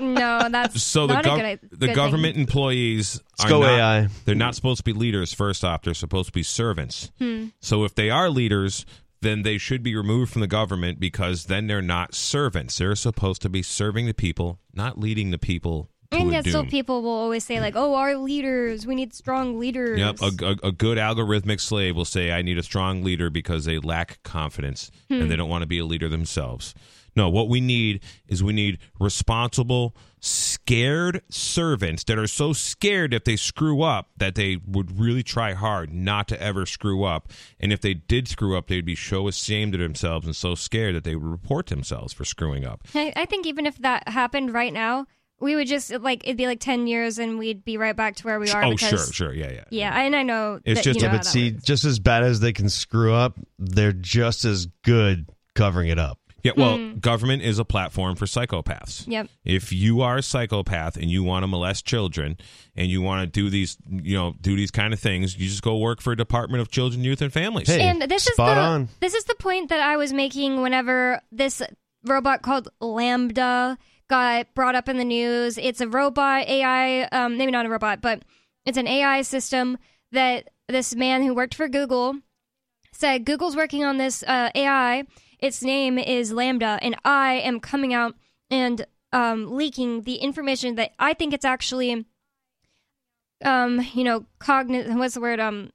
No, 0.00 0.48
that's 0.50 0.82
so 0.82 1.06
the 1.06 1.14
not 1.14 1.24
gov- 1.24 1.34
a 1.34 1.36
good, 1.36 1.44
i- 1.44 1.58
the 1.62 1.68
good 1.76 1.86
thing. 1.86 1.94
government 1.94 2.36
employees 2.36 3.20
Let's 3.38 3.44
are 3.44 3.48
go 3.48 3.60
not, 3.62 3.70
AI. 3.78 4.08
They're 4.24 4.34
not 4.34 4.54
supposed 4.56 4.78
to 4.78 4.82
be 4.84 4.92
leaders. 4.92 5.32
First 5.32 5.64
off, 5.64 5.82
they're 5.82 5.94
supposed 5.94 6.26
to 6.26 6.32
be 6.32 6.42
servants. 6.42 7.12
Hmm. 7.18 7.46
So 7.60 7.84
if 7.84 7.94
they 7.94 8.10
are 8.10 8.28
leaders, 8.28 8.84
then 9.22 9.42
they 9.42 9.56
should 9.56 9.82
be 9.84 9.94
removed 9.94 10.32
from 10.32 10.40
the 10.40 10.48
government 10.48 10.98
because 10.98 11.44
then 11.46 11.68
they're 11.68 11.80
not 11.80 12.14
servants. 12.14 12.76
They're 12.78 12.96
supposed 12.96 13.40
to 13.42 13.48
be 13.48 13.62
serving 13.62 14.06
the 14.06 14.14
people, 14.14 14.58
not 14.74 14.98
leading 14.98 15.30
the 15.30 15.38
people 15.38 15.84
to 15.84 15.88
And 16.22 16.32
yet, 16.32 16.44
still, 16.46 16.64
people 16.64 17.02
will 17.02 17.10
always 17.10 17.44
say 17.44 17.60
like, 17.60 17.74
"Oh, 17.76 17.94
our 17.94 18.16
leaders. 18.16 18.86
We 18.86 18.94
need 18.94 19.14
strong 19.14 19.58
leaders." 19.58 19.98
Yep, 19.98 20.16
a, 20.20 20.44
a, 20.44 20.68
a 20.68 20.72
good 20.72 20.98
algorithmic 20.98 21.60
slave 21.60 21.96
will 21.96 22.04
say, 22.04 22.32
"I 22.32 22.42
need 22.42 22.58
a 22.58 22.62
strong 22.62 23.02
leader 23.04 23.30
because 23.30 23.64
they 23.64 23.78
lack 23.78 24.22
confidence 24.22 24.90
Hmm. 25.08 25.22
and 25.22 25.30
they 25.30 25.36
don't 25.36 25.48
want 25.50 25.62
to 25.62 25.66
be 25.68 25.78
a 25.78 25.84
leader 25.84 26.08
themselves." 26.08 26.74
No, 27.16 27.28
what 27.28 27.48
we 27.48 27.60
need 27.60 28.02
is 28.26 28.42
we 28.42 28.52
need 28.52 28.78
responsible, 28.98 29.94
scared 30.18 31.22
servants 31.28 32.02
that 32.04 32.18
are 32.18 32.26
so 32.26 32.52
scared 32.52 33.14
if 33.14 33.22
they 33.22 33.36
screw 33.36 33.82
up 33.82 34.10
that 34.16 34.34
they 34.34 34.58
would 34.66 34.98
really 34.98 35.22
try 35.22 35.52
hard 35.52 35.92
not 35.92 36.26
to 36.28 36.42
ever 36.42 36.66
screw 36.66 37.04
up. 37.04 37.30
And 37.60 37.72
if 37.72 37.80
they 37.80 37.94
did 37.94 38.26
screw 38.26 38.56
up, 38.56 38.66
they'd 38.66 38.84
be 38.84 38.96
so 38.96 39.28
ashamed 39.28 39.74
of 39.74 39.80
themselves 39.80 40.26
and 40.26 40.34
so 40.34 40.56
scared 40.56 40.96
that 40.96 41.04
they 41.04 41.14
would 41.14 41.30
report 41.30 41.66
themselves 41.66 42.12
for 42.12 42.24
screwing 42.24 42.64
up. 42.64 42.82
I, 42.94 43.12
I 43.14 43.26
think 43.26 43.46
even 43.46 43.64
if 43.64 43.78
that 43.78 44.08
happened 44.08 44.52
right 44.52 44.72
now, 44.72 45.06
we 45.40 45.56
would 45.56 45.66
just 45.66 45.90
like 46.00 46.24
it'd 46.24 46.36
be 46.36 46.46
like 46.46 46.60
ten 46.60 46.86
years, 46.86 47.18
and 47.18 47.38
we'd 47.38 47.64
be 47.64 47.76
right 47.76 47.96
back 47.96 48.16
to 48.16 48.24
where 48.24 48.38
we 48.40 48.50
are. 48.50 48.64
oh, 48.64 48.70
because, 48.70 48.88
sure, 48.88 49.12
sure, 49.12 49.32
yeah, 49.34 49.50
yeah. 49.52 49.64
Yeah, 49.70 50.00
and 50.00 50.14
I 50.16 50.22
know 50.22 50.60
It's 50.64 50.80
that, 50.80 50.84
just- 50.84 51.00
you 51.00 51.06
Yeah, 51.06 51.12
know 51.12 51.18
but 51.18 51.26
see, 51.26 51.52
works. 51.52 51.64
just 51.64 51.84
as 51.84 51.98
bad 51.98 52.22
as 52.22 52.40
they 52.40 52.52
can 52.52 52.68
screw 52.68 53.12
up, 53.14 53.38
they're 53.58 53.92
just 53.92 54.44
as 54.44 54.66
good 54.82 55.28
covering 55.54 55.88
it 55.88 55.98
up. 55.98 56.18
Yeah, 56.42 56.52
well, 56.58 56.76
Hmm. 56.76 56.98
government 56.98 57.40
is 57.40 57.58
a 57.58 57.64
platform 57.64 58.16
for 58.16 58.26
psychopaths. 58.26 59.04
Yep. 59.08 59.28
If 59.46 59.72
you 59.72 60.02
are 60.02 60.18
a 60.18 60.22
psychopath 60.22 60.94
and 60.98 61.10
you 61.10 61.22
want 61.22 61.42
to 61.42 61.46
molest 61.46 61.86
children 61.86 62.36
and 62.76 62.88
you 62.90 63.00
want 63.00 63.22
to 63.22 63.26
do 63.26 63.48
these, 63.48 63.78
you 63.90 64.14
know, 64.14 64.34
do 64.42 64.54
these 64.54 64.70
kind 64.70 64.92
of 64.92 65.00
things, 65.00 65.38
you 65.38 65.48
just 65.48 65.62
go 65.62 65.78
work 65.78 66.02
for 66.02 66.12
a 66.12 66.16
Department 66.18 66.60
of 66.60 66.70
Children, 66.70 67.02
Youth, 67.02 67.22
and 67.22 67.32
Families. 67.32 67.70
and 67.70 68.02
this 68.02 68.26
is 68.26 68.34
spot 68.34 68.56
the 68.56 68.60
on. 68.60 68.88
this 69.00 69.14
is 69.14 69.24
the 69.24 69.34
point 69.36 69.70
that 69.70 69.80
I 69.80 69.96
was 69.96 70.12
making 70.12 70.60
whenever 70.60 71.22
this 71.32 71.62
robot 72.04 72.42
called 72.42 72.68
LaMDA 72.82 73.78
got 74.08 74.52
brought 74.54 74.74
up 74.74 74.88
in 74.88 74.98
the 74.98 75.04
news. 75.04 75.58
It's 75.58 75.80
a 75.80 75.88
robot 75.88 76.48
AI, 76.48 77.02
um, 77.04 77.38
maybe 77.38 77.52
not 77.52 77.66
a 77.66 77.68
robot, 77.68 78.00
but 78.00 78.22
it's 78.66 78.78
an 78.78 78.88
AI 78.88 79.22
system 79.22 79.78
that 80.12 80.50
this 80.68 80.94
man 80.94 81.22
who 81.22 81.34
worked 81.34 81.54
for 81.54 81.68
Google 81.68 82.16
said 82.92 83.24
Google's 83.24 83.56
working 83.56 83.84
on 83.84 83.98
this 83.98 84.22
uh, 84.22 84.50
AI. 84.54 85.04
Its 85.38 85.62
name 85.62 85.98
is 85.98 86.32
LaMDA, 86.32 86.78
and 86.80 86.96
I 87.04 87.34
am 87.34 87.60
coming 87.60 87.92
out 87.92 88.14
and 88.50 88.86
um, 89.12 89.54
leaking 89.54 90.02
the 90.02 90.16
information 90.16 90.76
that 90.76 90.92
I 90.98 91.14
think 91.14 91.34
it's 91.34 91.44
actually, 91.44 92.06
um, 93.44 93.80
you 93.92 94.04
know, 94.04 94.26
cognizant. 94.38 94.98
What's 94.98 95.14
the 95.14 95.20
word? 95.20 95.40
Um, 95.40 95.70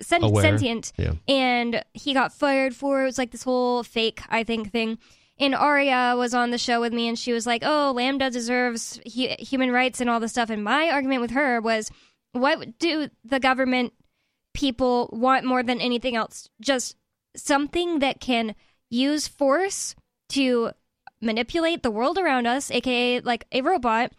sen- 0.00 0.34
sentient. 0.34 0.92
Yeah. 0.96 1.12
And 1.28 1.84
he 1.92 2.14
got 2.14 2.32
fired 2.32 2.74
for 2.74 3.00
it. 3.00 3.02
It 3.02 3.06
was 3.06 3.18
like 3.18 3.30
this 3.30 3.42
whole 3.42 3.82
fake, 3.82 4.22
I 4.28 4.44
think, 4.44 4.70
thing. 4.72 4.98
And 5.40 5.54
Aria 5.54 6.14
was 6.16 6.34
on 6.34 6.50
the 6.50 6.58
show 6.58 6.80
with 6.80 6.92
me, 6.92 7.08
and 7.08 7.18
she 7.18 7.32
was 7.32 7.46
like, 7.46 7.62
"Oh, 7.64 7.94
LaMDA 7.96 8.30
deserves 8.30 9.00
hu- 9.04 9.34
human 9.38 9.72
rights 9.72 10.00
and 10.00 10.10
all 10.10 10.20
this 10.20 10.32
stuff." 10.32 10.50
And 10.50 10.62
my 10.62 10.90
argument 10.90 11.22
with 11.22 11.30
her 11.30 11.60
was, 11.60 11.90
"What 12.32 12.78
do 12.78 13.08
the 13.24 13.40
government 13.40 13.94
people 14.52 15.08
want 15.12 15.46
more 15.46 15.62
than 15.62 15.80
anything 15.80 16.14
else? 16.14 16.50
Just 16.60 16.96
something 17.34 18.00
that 18.00 18.20
can 18.20 18.54
use 18.90 19.26
force 19.26 19.96
to 20.30 20.72
manipulate 21.22 21.82
the 21.82 21.90
world 21.90 22.18
around 22.18 22.46
us, 22.46 22.70
aka 22.70 23.20
like 23.20 23.46
a 23.50 23.62
robot, 23.62 24.12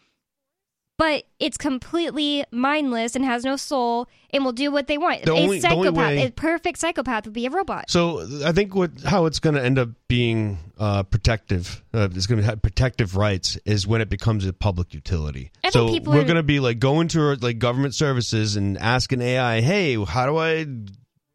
but 1.01 1.23
it's 1.39 1.57
completely 1.57 2.45
mindless 2.51 3.15
and 3.15 3.25
has 3.25 3.43
no 3.43 3.55
soul 3.55 4.07
and 4.29 4.45
will 4.45 4.51
do 4.51 4.69
what 4.69 4.85
they 4.85 4.99
want. 4.99 5.23
The 5.23 5.31
a 5.31 5.35
only- 5.35 5.59
the 5.59 5.69
only 5.69 5.87
psychopath, 5.87 5.95
way- 5.95 6.25
a 6.27 6.29
perfect 6.29 6.77
psychopath 6.77 7.25
would 7.25 7.33
be 7.33 7.47
a 7.47 7.49
robot. 7.49 7.89
So 7.89 8.27
I 8.45 8.51
think 8.51 8.75
what 8.75 8.91
how 9.03 9.25
it's 9.25 9.39
going 9.39 9.55
to 9.55 9.63
end 9.65 9.79
up 9.79 9.89
being 10.07 10.59
uh, 10.77 11.01
protective, 11.01 11.83
uh, 11.91 12.07
it's 12.13 12.27
going 12.27 12.39
to 12.39 12.45
have 12.45 12.61
protective 12.61 13.15
rights, 13.15 13.57
is 13.65 13.87
when 13.87 13.99
it 14.01 14.09
becomes 14.09 14.45
a 14.45 14.53
public 14.53 14.93
utility. 14.93 15.51
I 15.63 15.71
so 15.71 15.85
we're 15.87 16.21
are- 16.21 16.23
going 16.23 16.35
to 16.35 16.43
be 16.43 16.59
like 16.59 16.77
going 16.77 17.07
to 17.09 17.33
like 17.37 17.57
government 17.57 17.95
services 17.95 18.55
and 18.55 18.77
asking 18.77 19.21
AI, 19.21 19.61
"Hey, 19.61 19.95
how 20.05 20.27
do 20.27 20.37
I 20.37 20.67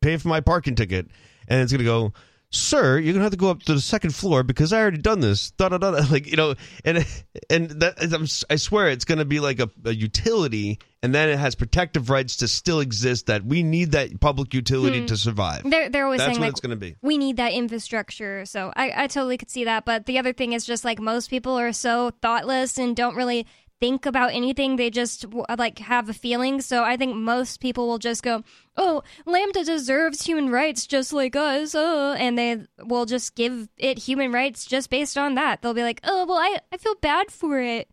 pay 0.00 0.16
for 0.16 0.28
my 0.28 0.42
parking 0.42 0.76
ticket?" 0.76 1.08
And 1.48 1.60
it's 1.60 1.72
going 1.72 1.80
to 1.80 1.84
go. 1.84 2.12
Sir, 2.50 2.98
you're 2.98 3.12
gonna 3.12 3.24
have 3.24 3.32
to 3.32 3.36
go 3.38 3.50
up 3.50 3.62
to 3.64 3.74
the 3.74 3.80
second 3.80 4.14
floor 4.14 4.42
because 4.42 4.72
I 4.72 4.80
already 4.80 4.98
done 4.98 5.20
this. 5.20 5.50
Da 5.52 5.68
da 5.68 5.78
da. 5.78 5.90
da." 5.90 6.06
Like 6.10 6.26
you 6.28 6.36
know, 6.36 6.54
and 6.84 7.04
and 7.50 7.70
that 7.80 8.44
I 8.48 8.56
swear 8.56 8.88
it's 8.88 9.04
gonna 9.04 9.24
be 9.24 9.40
like 9.40 9.58
a, 9.58 9.68
a 9.84 9.92
utility, 9.92 10.78
and 11.02 11.12
then 11.14 11.28
it 11.28 11.38
has 11.38 11.54
protective 11.56 12.08
rights 12.08 12.36
to 12.36 12.48
still 12.48 12.78
exist. 12.80 13.26
That 13.26 13.44
we 13.44 13.62
need 13.64 13.92
that 13.92 14.20
public 14.20 14.54
utility 14.54 15.00
Hmm. 15.00 15.06
to 15.06 15.16
survive. 15.16 15.68
They're 15.68 15.90
they're 15.90 16.04
always 16.04 16.20
That's 16.20 16.28
saying 16.30 16.38
what 16.40 16.46
like 16.46 16.50
it's 16.52 16.60
gonna 16.60 16.76
be. 16.76 16.94
we 17.02 17.18
need 17.18 17.36
that 17.38 17.52
infrastructure. 17.52 18.46
So 18.46 18.72
I 18.76 18.92
I 19.04 19.06
totally 19.08 19.36
could 19.38 19.50
see 19.50 19.64
that. 19.64 19.84
But 19.84 20.06
the 20.06 20.18
other 20.18 20.32
thing 20.32 20.52
is 20.52 20.64
just 20.64 20.84
like 20.84 21.00
most 21.00 21.28
people 21.28 21.58
are 21.58 21.72
so 21.72 22.12
thoughtless 22.22 22.78
and 22.78 22.94
don't 22.94 23.16
really 23.16 23.46
think 23.80 24.06
about 24.06 24.32
anything. 24.32 24.76
They 24.76 24.90
just 24.90 25.26
like 25.58 25.78
have 25.80 26.08
a 26.08 26.14
feeling. 26.14 26.60
So 26.60 26.82
I 26.84 26.96
think 26.96 27.14
most 27.16 27.60
people 27.60 27.86
will 27.86 27.98
just 27.98 28.22
go, 28.22 28.42
"Oh, 28.76 29.02
LaMDA 29.26 29.64
deserves 29.66 30.22
human 30.22 30.50
rights 30.50 30.86
just 30.86 31.12
like 31.12 31.36
us," 31.36 31.74
uh, 31.74 32.16
and 32.18 32.36
they 32.38 32.60
will 32.84 33.06
just 33.06 33.34
give 33.34 33.68
it 33.76 33.98
human 33.98 34.32
rights 34.32 34.64
just 34.66 34.90
based 34.90 35.18
on 35.18 35.34
that. 35.34 35.62
They'll 35.62 35.74
be 35.74 35.82
like, 35.82 36.00
"Oh, 36.04 36.24
well, 36.26 36.38
I 36.38 36.58
I 36.72 36.76
feel 36.78 36.94
bad 37.00 37.30
for 37.30 37.60
it. 37.60 37.88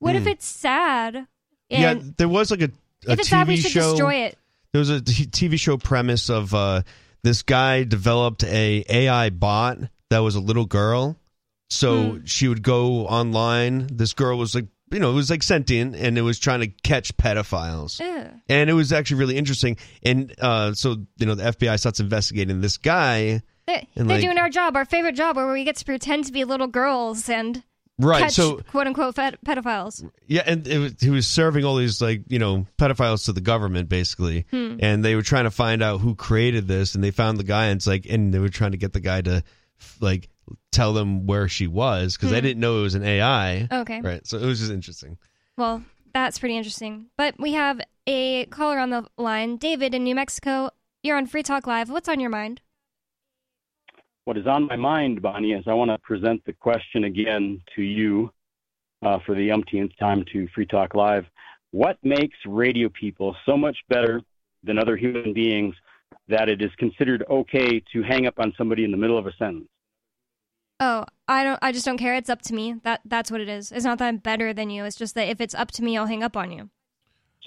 What 0.00 0.14
if 0.16 0.22
Hmm. 0.24 0.28
it's 0.28 0.46
sad?" 0.46 1.26
yeah, 1.70 1.94
there 2.16 2.28
was 2.28 2.50
like 2.50 2.62
a, 2.62 2.70
a 3.06 3.16
TV 3.16 3.24
sad, 3.24 3.48
we 3.48 3.56
should 3.56 3.70
show. 3.72 3.90
destroy 3.90 4.14
it. 4.24 4.38
There 4.72 4.78
was 4.80 4.90
a 4.90 5.00
t- 5.00 5.26
TV 5.26 5.58
show 5.58 5.76
premise 5.76 6.28
of 6.30 6.54
uh, 6.54 6.82
this 7.22 7.42
guy 7.42 7.84
developed 7.84 8.44
a 8.44 8.84
AI 8.88 9.30
bot 9.30 9.78
that 10.10 10.18
was 10.18 10.34
a 10.34 10.40
little 10.40 10.66
girl. 10.66 11.16
So 11.70 12.12
Hmm. 12.12 12.24
she 12.24 12.48
would 12.48 12.62
go 12.62 13.06
online. 13.06 13.88
This 13.92 14.14
girl 14.14 14.38
was 14.38 14.54
like, 14.54 14.66
you 14.92 14.98
know, 14.98 15.10
it 15.10 15.14
was 15.14 15.30
like 15.30 15.42
sentient, 15.42 15.94
and 15.96 16.16
it 16.18 16.22
was 16.22 16.38
trying 16.38 16.60
to 16.60 16.66
catch 16.68 17.16
pedophiles. 17.16 18.00
Ugh. 18.00 18.30
And 18.48 18.70
it 18.70 18.72
was 18.74 18.92
actually 18.92 19.18
really 19.18 19.36
interesting. 19.36 19.76
And 20.02 20.34
uh, 20.40 20.74
so, 20.74 20.96
you 21.18 21.26
know, 21.26 21.34
the 21.34 21.44
FBI 21.44 21.78
starts 21.78 22.00
investigating 22.00 22.60
this 22.60 22.76
guy. 22.76 23.42
They're, 23.66 23.82
And, 23.96 24.08
they're 24.08 24.16
like- 24.16 24.24
doing 24.24 24.38
our 24.38 24.48
job, 24.50 24.76
our 24.76 24.84
favorite 24.84 25.14
job, 25.14 25.36
where 25.36 25.52
we 25.52 25.64
get 25.64 25.76
to 25.76 25.84
pretend 25.84 26.24
to 26.26 26.32
be 26.32 26.44
little 26.44 26.66
girls 26.68 27.28
and 27.28 27.62
Right, 28.00 28.22
catch 28.22 28.34
so- 28.34 28.58
quote 28.70 28.86
unquote 28.86 29.16
ped- 29.16 29.44
pedophiles. 29.44 30.08
Yeah, 30.28 30.42
and 30.46 30.66
it 30.68 30.78
was, 30.78 30.94
he 31.00 31.10
was 31.10 31.26
serving 31.26 31.64
all 31.64 31.74
these 31.76 32.00
like 32.00 32.22
you 32.28 32.38
know 32.38 32.64
pedophiles 32.78 33.24
to 33.24 33.32
the 33.32 33.40
government 33.40 33.88
basically, 33.88 34.46
Hmm. 34.52 34.76
and 34.80 35.04
they 35.04 35.16
were 35.16 35.22
trying 35.22 35.44
to 35.44 35.50
find 35.50 35.82
out 35.82 36.00
who 36.00 36.14
created 36.14 36.68
this, 36.68 36.94
and 36.94 37.02
they 37.02 37.10
found 37.10 37.38
the 37.38 37.44
guy, 37.44 37.66
and 37.66 37.78
it's 37.78 37.88
like, 37.88 38.06
and 38.08 38.32
they 38.32 38.38
were 38.38 38.48
trying 38.50 38.70
to 38.70 38.76
get 38.78 38.92
the 38.92 39.00
guy 39.00 39.20
to 39.22 39.42
like 40.00 40.28
tell 40.72 40.92
them 40.92 41.26
where 41.26 41.48
she 41.48 41.66
was 41.66 42.16
because 42.16 42.30
they 42.30 42.38
Hmm. 42.38 42.44
didn't 42.46 42.60
know 42.60 42.78
it 42.80 42.82
was 42.82 42.94
an 42.94 43.04
AI. 43.04 43.68
Okay. 43.72 44.00
right. 44.00 44.26
So 44.26 44.38
it 44.38 44.44
was 44.46 44.58
just 44.60 44.72
interesting. 44.72 45.18
Well, 45.56 45.82
that's 46.14 46.38
pretty 46.38 46.56
interesting. 46.56 47.06
But 47.16 47.34
we 47.38 47.52
have 47.54 47.80
a 48.06 48.46
caller 48.46 48.78
on 48.78 48.90
the 48.90 49.06
line, 49.18 49.56
David 49.56 49.94
in 49.94 50.04
New 50.04 50.14
Mexico. 50.14 50.70
You're 51.02 51.16
on 51.16 51.26
Free 51.26 51.42
Talk 51.42 51.66
Live. 51.66 51.90
What's 51.90 52.08
on 52.08 52.20
your 52.20 52.30
mind? 52.30 52.60
What 54.24 54.36
is 54.36 54.46
on 54.46 54.66
my 54.66 54.76
mind, 54.76 55.22
Bonnie, 55.22 55.52
is 55.52 55.64
I 55.66 55.72
want 55.74 55.90
to 55.90 55.98
present 55.98 56.44
the 56.44 56.52
question 56.52 57.04
again 57.04 57.60
to 57.76 57.82
you 57.82 58.30
uh, 59.02 59.18
for 59.24 59.34
the 59.34 59.50
umpteenth 59.50 59.92
time 59.98 60.24
to 60.32 60.46
Free 60.54 60.66
Talk 60.66 60.94
Live. 60.94 61.24
What 61.70 61.98
makes 62.02 62.36
radio 62.46 62.88
people 62.88 63.34
so 63.46 63.56
much 63.56 63.76
better 63.88 64.20
than 64.64 64.78
other 64.78 64.96
human 64.96 65.32
beings 65.32 65.74
that 66.28 66.48
it 66.48 66.60
is 66.60 66.70
considered 66.78 67.24
okay 67.30 67.80
to 67.92 68.02
hang 68.02 68.26
up 68.26 68.34
on 68.38 68.52
somebody 68.58 68.84
in 68.84 68.90
the 68.90 68.96
middle 68.96 69.16
of 69.18 69.26
a 69.26 69.32
sentence? 69.38 69.68
Oh, 70.80 71.04
I 71.26 71.42
don't. 71.44 71.58
I 71.60 71.72
just 71.72 71.84
don't 71.84 71.98
care. 71.98 72.14
It's 72.14 72.30
up 72.30 72.42
to 72.42 72.54
me. 72.54 72.76
That 72.84 73.00
that's 73.04 73.30
what 73.30 73.40
it 73.40 73.48
is. 73.48 73.72
It's 73.72 73.84
not 73.84 73.98
that 73.98 74.06
I'm 74.06 74.18
better 74.18 74.52
than 74.52 74.70
you. 74.70 74.84
It's 74.84 74.96
just 74.96 75.14
that 75.16 75.28
if 75.28 75.40
it's 75.40 75.54
up 75.54 75.70
to 75.72 75.82
me, 75.82 75.96
I'll 75.98 76.06
hang 76.06 76.22
up 76.22 76.36
on 76.36 76.52
you. 76.52 76.70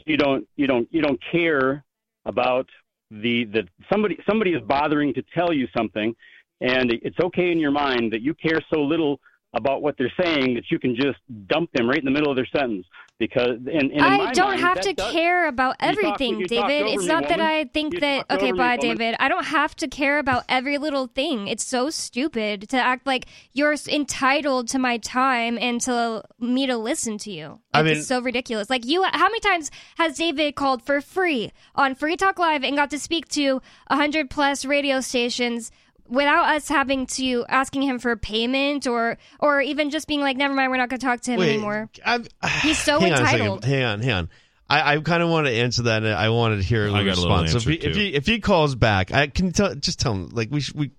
you 0.06 0.18
don't 0.18 0.48
you 0.56 0.68
don't 0.68 0.88
you 0.92 1.02
don't 1.02 1.20
care 1.32 1.84
about 2.26 2.68
the 3.10 3.46
the 3.46 3.68
somebody 3.92 4.18
somebody 4.30 4.52
is 4.52 4.62
bothering 4.62 5.14
to 5.14 5.24
tell 5.34 5.54
you 5.54 5.68
something 5.76 6.16
and 6.62 6.92
it's 6.92 7.20
okay 7.20 7.52
in 7.52 7.60
your 7.60 7.72
mind 7.72 8.14
that 8.14 8.22
you 8.22 8.34
care 8.34 8.60
so 8.74 8.80
little 8.82 9.20
about 9.54 9.82
what 9.82 9.98
they're 9.98 10.14
saying 10.24 10.54
that 10.54 10.72
you 10.72 10.80
can 10.80 10.96
just 10.96 11.20
dump 11.48 11.70
them 11.74 11.90
right 11.90 11.98
in 11.98 12.06
the 12.06 12.12
middle 12.12 12.30
of 12.30 12.38
their 12.38 12.48
sentence 12.56 12.86
because 13.22 13.52
and, 13.52 13.68
and 13.68 13.92
in 13.92 14.02
I 14.02 14.18
my 14.18 14.32
don't 14.34 14.50
mind, 14.50 14.60
have 14.62 14.82
to 14.82 14.94
does- 14.94 15.12
care 15.14 15.48
about 15.48 15.76
You 15.82 15.88
talk- 15.88 15.98
everything, 15.98 16.40
David. 16.48 16.82
over 16.84 16.94
It's 16.94 17.04
me, 17.04 17.08
not 17.08 17.24
that 17.30 17.38
woman. 17.40 17.46
I 17.46 17.64
think 17.66 17.94
You 17.94 18.00
that. 18.02 18.26
Okay, 18.30 18.46
over 18.48 18.54
me, 18.54 18.58
bye, 18.58 18.76
woman. 18.82 18.98
David. 18.98 19.16
I 19.20 19.30
don't 19.30 19.46
have 19.46 19.76
to 19.78 19.88
care 19.88 20.20
about 20.20 20.44
every 20.50 20.78
little 20.78 21.08
thing. 21.08 21.48
It's 21.48 21.64
so 21.66 21.90
stupid 21.90 22.68
to 22.70 22.78
act 22.78 23.08
like 23.08 23.28
you're 23.54 23.76
entitled 23.88 24.68
to 24.70 24.80
my 24.80 24.98
time 24.98 25.58
and 25.58 25.80
to 25.82 26.24
me 26.40 26.68
to 26.68 26.76
listen 26.78 27.18
to 27.20 27.32
you. 27.32 27.60
It's 27.74 27.80
I 27.80 27.84
mean- 27.84 28.04
so 28.04 28.20
ridiculous. 28.22 28.70
Like 28.70 28.86
you, 28.86 29.04
how 29.04 29.28
many 29.30 29.40
times 29.40 29.72
has 29.98 30.18
David 30.18 30.56
called 30.56 30.82
for 30.84 31.00
free 31.00 31.52
on 31.76 31.96
Free 31.96 32.18
Talk 32.18 32.40
Live 32.40 32.64
and 32.64 32.76
got 32.76 32.90
to 32.90 33.00
speak 33.00 33.28
to 33.30 33.62
hundred 33.90 34.30
plus 34.30 34.66
radio 34.66 35.00
stations? 35.00 35.72
Without 36.12 36.56
us 36.56 36.68
having 36.68 37.08
to 37.08 37.46
asking 37.48 37.82
him 37.84 37.98
for 37.98 38.16
payment 38.16 38.86
or 38.86 39.18
or 39.40 39.62
even 39.62 39.90
just 39.90 40.08
being 40.08 40.22
like, 40.22 40.38
never 40.38 40.54
mind, 40.54 40.70
we're 40.70 40.78
not 40.78 40.90
going 40.90 41.00
to 41.00 41.06
talk 41.06 41.22
to 41.22 41.32
him 41.32 41.40
Wait, 41.40 41.54
anymore. 41.54 41.90
He's 42.62 42.78
so 42.78 43.00
hang 43.00 43.14
on 43.14 43.20
entitled. 43.20 43.66
Hang 43.66 43.84
on, 43.84 44.02
hang 44.02 44.12
on. 44.12 44.30
I, 44.70 44.96
I 44.96 45.00
kind 45.00 45.24
of 45.24 45.30
want 45.30 45.48
to 45.48 45.54
answer 45.54 45.84
that. 45.84 46.06
I 46.06 46.30
wanted 46.30 46.58
to 46.58 46.64
hear 46.64 46.86
a 46.86 46.90
I 46.90 47.02
little 47.02 47.08
a 47.08 47.10
response. 47.10 47.52
so 47.52 47.58
if 47.58 47.64
he, 47.64 47.74
if 47.74 47.96
he 47.96 48.14
if 48.14 48.26
he 48.26 48.40
calls 48.40 48.76
back, 48.76 49.12
I 49.12 49.28
can 49.28 49.52
tell. 49.52 49.74
Just 49.76 50.00
tell 50.00 50.14
him 50.14 50.30
like 50.30 50.50
we 50.52 50.62
should 50.62 50.76
we 50.76 50.92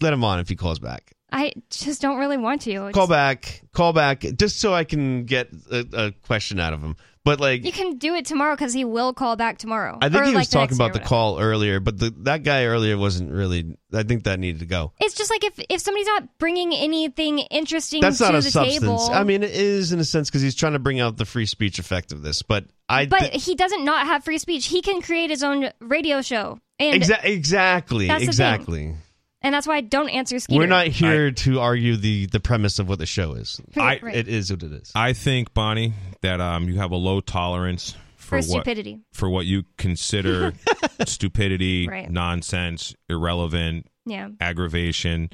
let 0.00 0.12
him 0.12 0.24
on 0.24 0.40
if 0.40 0.48
he 0.48 0.56
calls 0.56 0.78
back. 0.78 1.12
I 1.32 1.52
just 1.70 2.02
don't 2.02 2.18
really 2.18 2.38
want 2.38 2.62
to. 2.62 2.70
It's- 2.72 2.94
Call 2.94 3.06
back, 3.06 3.62
call 3.72 3.92
back, 3.92 4.20
just 4.20 4.58
so 4.58 4.74
I 4.74 4.84
can 4.84 5.24
get 5.24 5.50
a, 5.70 5.86
a 5.92 6.12
question 6.26 6.58
out 6.58 6.72
of 6.72 6.80
him. 6.82 6.96
But 7.22 7.38
like, 7.38 7.64
You 7.66 7.72
can 7.72 7.98
do 7.98 8.14
it 8.14 8.24
tomorrow 8.24 8.54
because 8.56 8.72
he 8.72 8.84
will 8.84 9.12
call 9.12 9.36
back 9.36 9.58
tomorrow. 9.58 9.98
I 10.00 10.08
think 10.08 10.22
Or, 10.22 10.24
he 10.24 10.32
like, 10.32 10.40
was 10.42 10.48
talking 10.48 10.74
about 10.76 10.94
the 10.94 11.00
call 11.00 11.38
earlier, 11.38 11.78
but 11.78 11.98
the, 11.98 12.14
that 12.20 12.44
guy 12.44 12.64
earlier 12.64 12.96
wasn't 12.96 13.30
really. 13.30 13.76
I 13.92 14.04
think 14.04 14.24
that 14.24 14.40
needed 14.40 14.60
to 14.60 14.66
go. 14.66 14.92
It's 15.00 15.14
just 15.14 15.30
like 15.30 15.44
if 15.44 15.60
if 15.68 15.80
somebody's 15.82 16.06
not 16.06 16.38
bringing 16.38 16.72
anything 16.72 17.40
interesting 17.40 18.00
That's 18.00 18.18
to 18.18 18.24
not 18.24 18.34
a 18.34 18.38
the 18.38 18.50
substance. 18.50 18.80
table. 18.80 19.10
I 19.10 19.24
mean, 19.24 19.42
it 19.42 19.50
is 19.50 19.92
in 19.92 20.00
a 20.00 20.04
sense 20.04 20.30
because 20.30 20.40
he's 20.40 20.54
trying 20.54 20.72
to 20.72 20.78
bring 20.78 20.98
out 20.98 21.18
the 21.18 21.26
free 21.26 21.46
speech 21.46 21.78
effect 21.78 22.12
of 22.12 22.22
this. 22.22 22.40
But 22.42 22.64
I, 22.88 23.04
but 23.06 23.34
he 23.34 23.54
doesn't 23.54 23.84
not 23.84 24.06
have 24.06 24.24
free 24.24 24.38
speech. 24.38 24.66
He 24.66 24.80
can 24.80 25.02
create 25.02 25.28
his 25.28 25.42
own 25.42 25.70
radio 25.80 26.22
show, 26.22 26.58
and 26.78 27.02
Exa- 27.02 27.22
exactly, 27.24 28.08
the 28.08 28.32
thing. 28.32 28.98
Exactly. 29.42 29.46
and 29.48 29.54
that's 29.54 29.66
why 29.66 29.76
I 29.76 29.80
don't 29.80 30.08
answer 30.10 30.38
Skeeter. 30.38 30.58
We're 30.60 30.66
not 30.66 30.86
here 30.88 31.30
to 31.30 31.60
argue 31.60 31.96
the 31.96 32.26
the 32.26 32.40
premise 32.40 32.78
of 32.78 32.88
what 32.88 32.98
the 32.98 33.06
show 33.06 33.32
is. 33.34 33.60
Right, 33.76 34.02
right. 34.02 34.14
It 34.14 34.28
is 34.28 34.50
what 34.50 34.62
it 34.62 34.72
is. 34.72 34.92
I 34.94 35.12
think 35.12 35.54
Bonnie 35.54 35.94
that 36.22 36.40
um, 36.40 36.68
you 36.68 36.76
have 36.78 36.90
a 36.92 36.96
low 36.96 37.20
tolerance 37.20 37.94
for, 38.16 38.40
For 38.42 38.48
what 38.48 38.62
stupidity. 38.64 39.00
for 39.12 39.28
what 39.28 39.46
you 39.46 39.64
consider 39.78 40.52
stupidity, 41.06 41.88
Right. 41.88 42.10
nonsense, 42.10 42.94
irrelevant, 43.08 43.86
Yeah. 44.06 44.28
aggravation. 44.40 45.30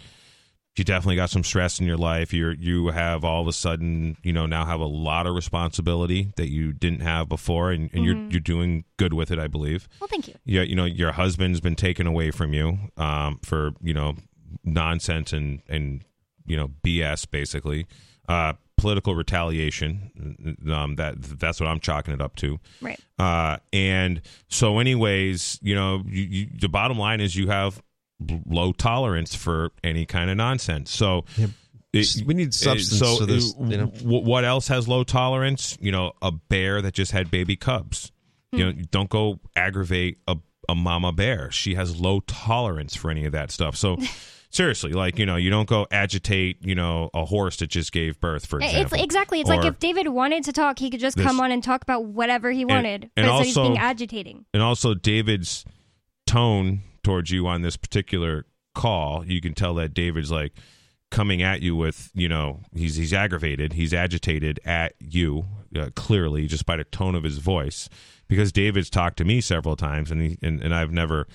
You 0.76 0.84
definitely 0.84 1.16
got 1.16 1.30
some 1.30 1.42
stress 1.44 1.80
in 1.80 1.86
your 1.86 1.96
life. 1.96 2.32
You 2.32 2.50
you 2.58 2.88
have 2.88 3.24
all 3.24 3.40
of 3.40 3.48
a 3.48 3.52
sudden, 3.52 4.16
you 4.22 4.32
know, 4.32 4.46
now 4.46 4.64
have 4.66 4.80
a 4.80 4.84
lot 4.86 5.26
of 5.26 5.34
responsibility 5.34 6.32
that 6.36 6.48
you 6.50 6.72
didn't 6.72 7.00
have 7.00 7.28
before, 7.28 7.70
and, 7.72 7.90
and 7.92 8.04
you're 8.04 8.14
Mhm. 8.14 8.30
you're 8.32 8.40
doing 8.40 8.84
good 8.96 9.12
with 9.14 9.30
it, 9.30 9.38
I 9.38 9.46
believe. 9.48 9.88
Well, 10.00 10.08
thank 10.08 10.28
you. 10.28 10.34
Yeah, 10.44 10.62
you 10.62 10.74
know, 10.76 10.84
your 10.84 11.12
husband's 11.12 11.60
been 11.60 11.76
taken 11.76 12.06
away 12.06 12.30
from 12.30 12.52
you 12.52 12.78
um, 12.96 13.38
for 13.42 13.72
you 13.82 13.94
know 13.94 14.16
nonsense 14.64 15.32
and 15.32 15.62
and 15.68 16.02
you 16.46 16.56
know 16.56 16.68
BS 16.84 17.30
basically. 17.30 17.86
Uh, 18.28 18.54
political 18.76 19.14
retaliation. 19.14 20.58
Um, 20.70 20.96
that 20.96 21.14
that's 21.22 21.60
what 21.60 21.66
I'm 21.68 21.80
chalking 21.80 22.12
it 22.12 22.20
up 22.20 22.36
to. 22.36 22.58
Right. 22.82 23.00
Uh, 23.18 23.56
and 23.72 24.20
so, 24.48 24.78
anyways, 24.80 25.58
you 25.62 25.74
know, 25.74 26.02
you, 26.06 26.22
you, 26.24 26.46
the 26.60 26.68
bottom 26.68 26.98
line 26.98 27.20
is 27.20 27.36
you 27.36 27.46
have 27.48 27.80
low 28.46 28.72
tolerance 28.72 29.34
for 29.34 29.70
any 29.84 30.06
kind 30.06 30.30
of 30.30 30.36
nonsense. 30.36 30.90
So. 30.90 31.24
we 31.92 32.34
need 32.34 32.52
substance 32.52 32.98
So, 32.98 33.20
to 33.20 33.26
this, 33.26 33.54
you 33.58 33.76
know. 33.78 33.86
wh- 33.86 34.22
what 34.24 34.44
else 34.44 34.68
has 34.68 34.86
low 34.86 35.02
tolerance? 35.02 35.78
You 35.80 35.92
know, 35.92 36.12
a 36.20 36.30
bear 36.30 36.82
that 36.82 36.92
just 36.92 37.12
had 37.12 37.30
baby 37.30 37.56
cubs. 37.56 38.12
You 38.52 38.70
hmm. 38.70 38.78
know, 38.78 38.84
don't 38.90 39.08
go 39.08 39.40
aggravate 39.54 40.18
a, 40.28 40.36
a 40.68 40.74
mama 40.74 41.12
bear. 41.12 41.50
She 41.50 41.74
has 41.74 41.98
low 41.98 42.20
tolerance 42.20 42.94
for 42.94 43.10
any 43.10 43.24
of 43.24 43.32
that 43.32 43.50
stuff. 43.50 43.76
So, 43.76 43.96
seriously, 44.50 44.92
like 44.92 45.18
you 45.18 45.24
know, 45.24 45.36
you 45.36 45.48
don't 45.48 45.68
go 45.68 45.86
agitate. 45.90 46.58
You 46.66 46.74
know, 46.74 47.08
a 47.14 47.24
horse 47.24 47.56
that 47.58 47.68
just 47.68 47.92
gave 47.92 48.20
birth, 48.20 48.44
for 48.44 48.58
It's 48.60 48.72
example. 48.72 49.02
exactly. 49.02 49.40
It's 49.40 49.48
like 49.48 49.64
if 49.64 49.78
David 49.78 50.08
wanted 50.08 50.44
to 50.44 50.52
talk, 50.52 50.78
he 50.78 50.90
could 50.90 51.00
just 51.00 51.16
This- 51.16 51.24
come 51.24 51.40
on 51.40 51.50
and 51.50 51.62
talk 51.64 51.82
about 51.82 52.04
whatever 52.04 52.50
he 52.50 52.66
wanted. 52.66 53.10
but 53.14 53.22
and 53.22 53.26
instead 53.30 53.46
he's 53.46 53.56
also- 53.56 53.70
being 53.70 53.78
agitating. 53.80 54.44
and 54.52 54.62
also 54.62 54.92
David's 54.92 55.64
tone 56.26 56.82
towards 57.06 57.30
you 57.30 57.46
on 57.46 57.62
this 57.62 57.76
particular 57.76 58.46
call, 58.74 59.24
you 59.24 59.40
can 59.40 59.54
tell 59.54 59.74
that 59.74 59.94
David's 59.94 60.32
like 60.32 60.52
coming 61.12 61.40
at 61.40 61.62
you 61.62 61.76
with, 61.76 62.10
you 62.14 62.28
know, 62.28 62.62
he's 62.74 62.96
he's 62.96 63.12
aggravated, 63.14 63.74
he's 63.74 63.94
agitated 63.94 64.58
at 64.64 64.94
you 64.98 65.46
uh, 65.78 65.90
clearly 65.94 66.48
just 66.48 66.66
by 66.66 66.76
the 66.76 66.82
tone 66.82 67.14
of 67.14 67.22
his 67.22 67.38
voice 67.38 67.88
because 68.26 68.50
David's 68.50 68.90
talked 68.90 69.18
to 69.18 69.24
me 69.24 69.40
several 69.40 69.76
times 69.76 70.10
and 70.10 70.20
he, 70.20 70.38
and, 70.42 70.60
and 70.60 70.74
I've 70.74 70.90
never 70.90 71.28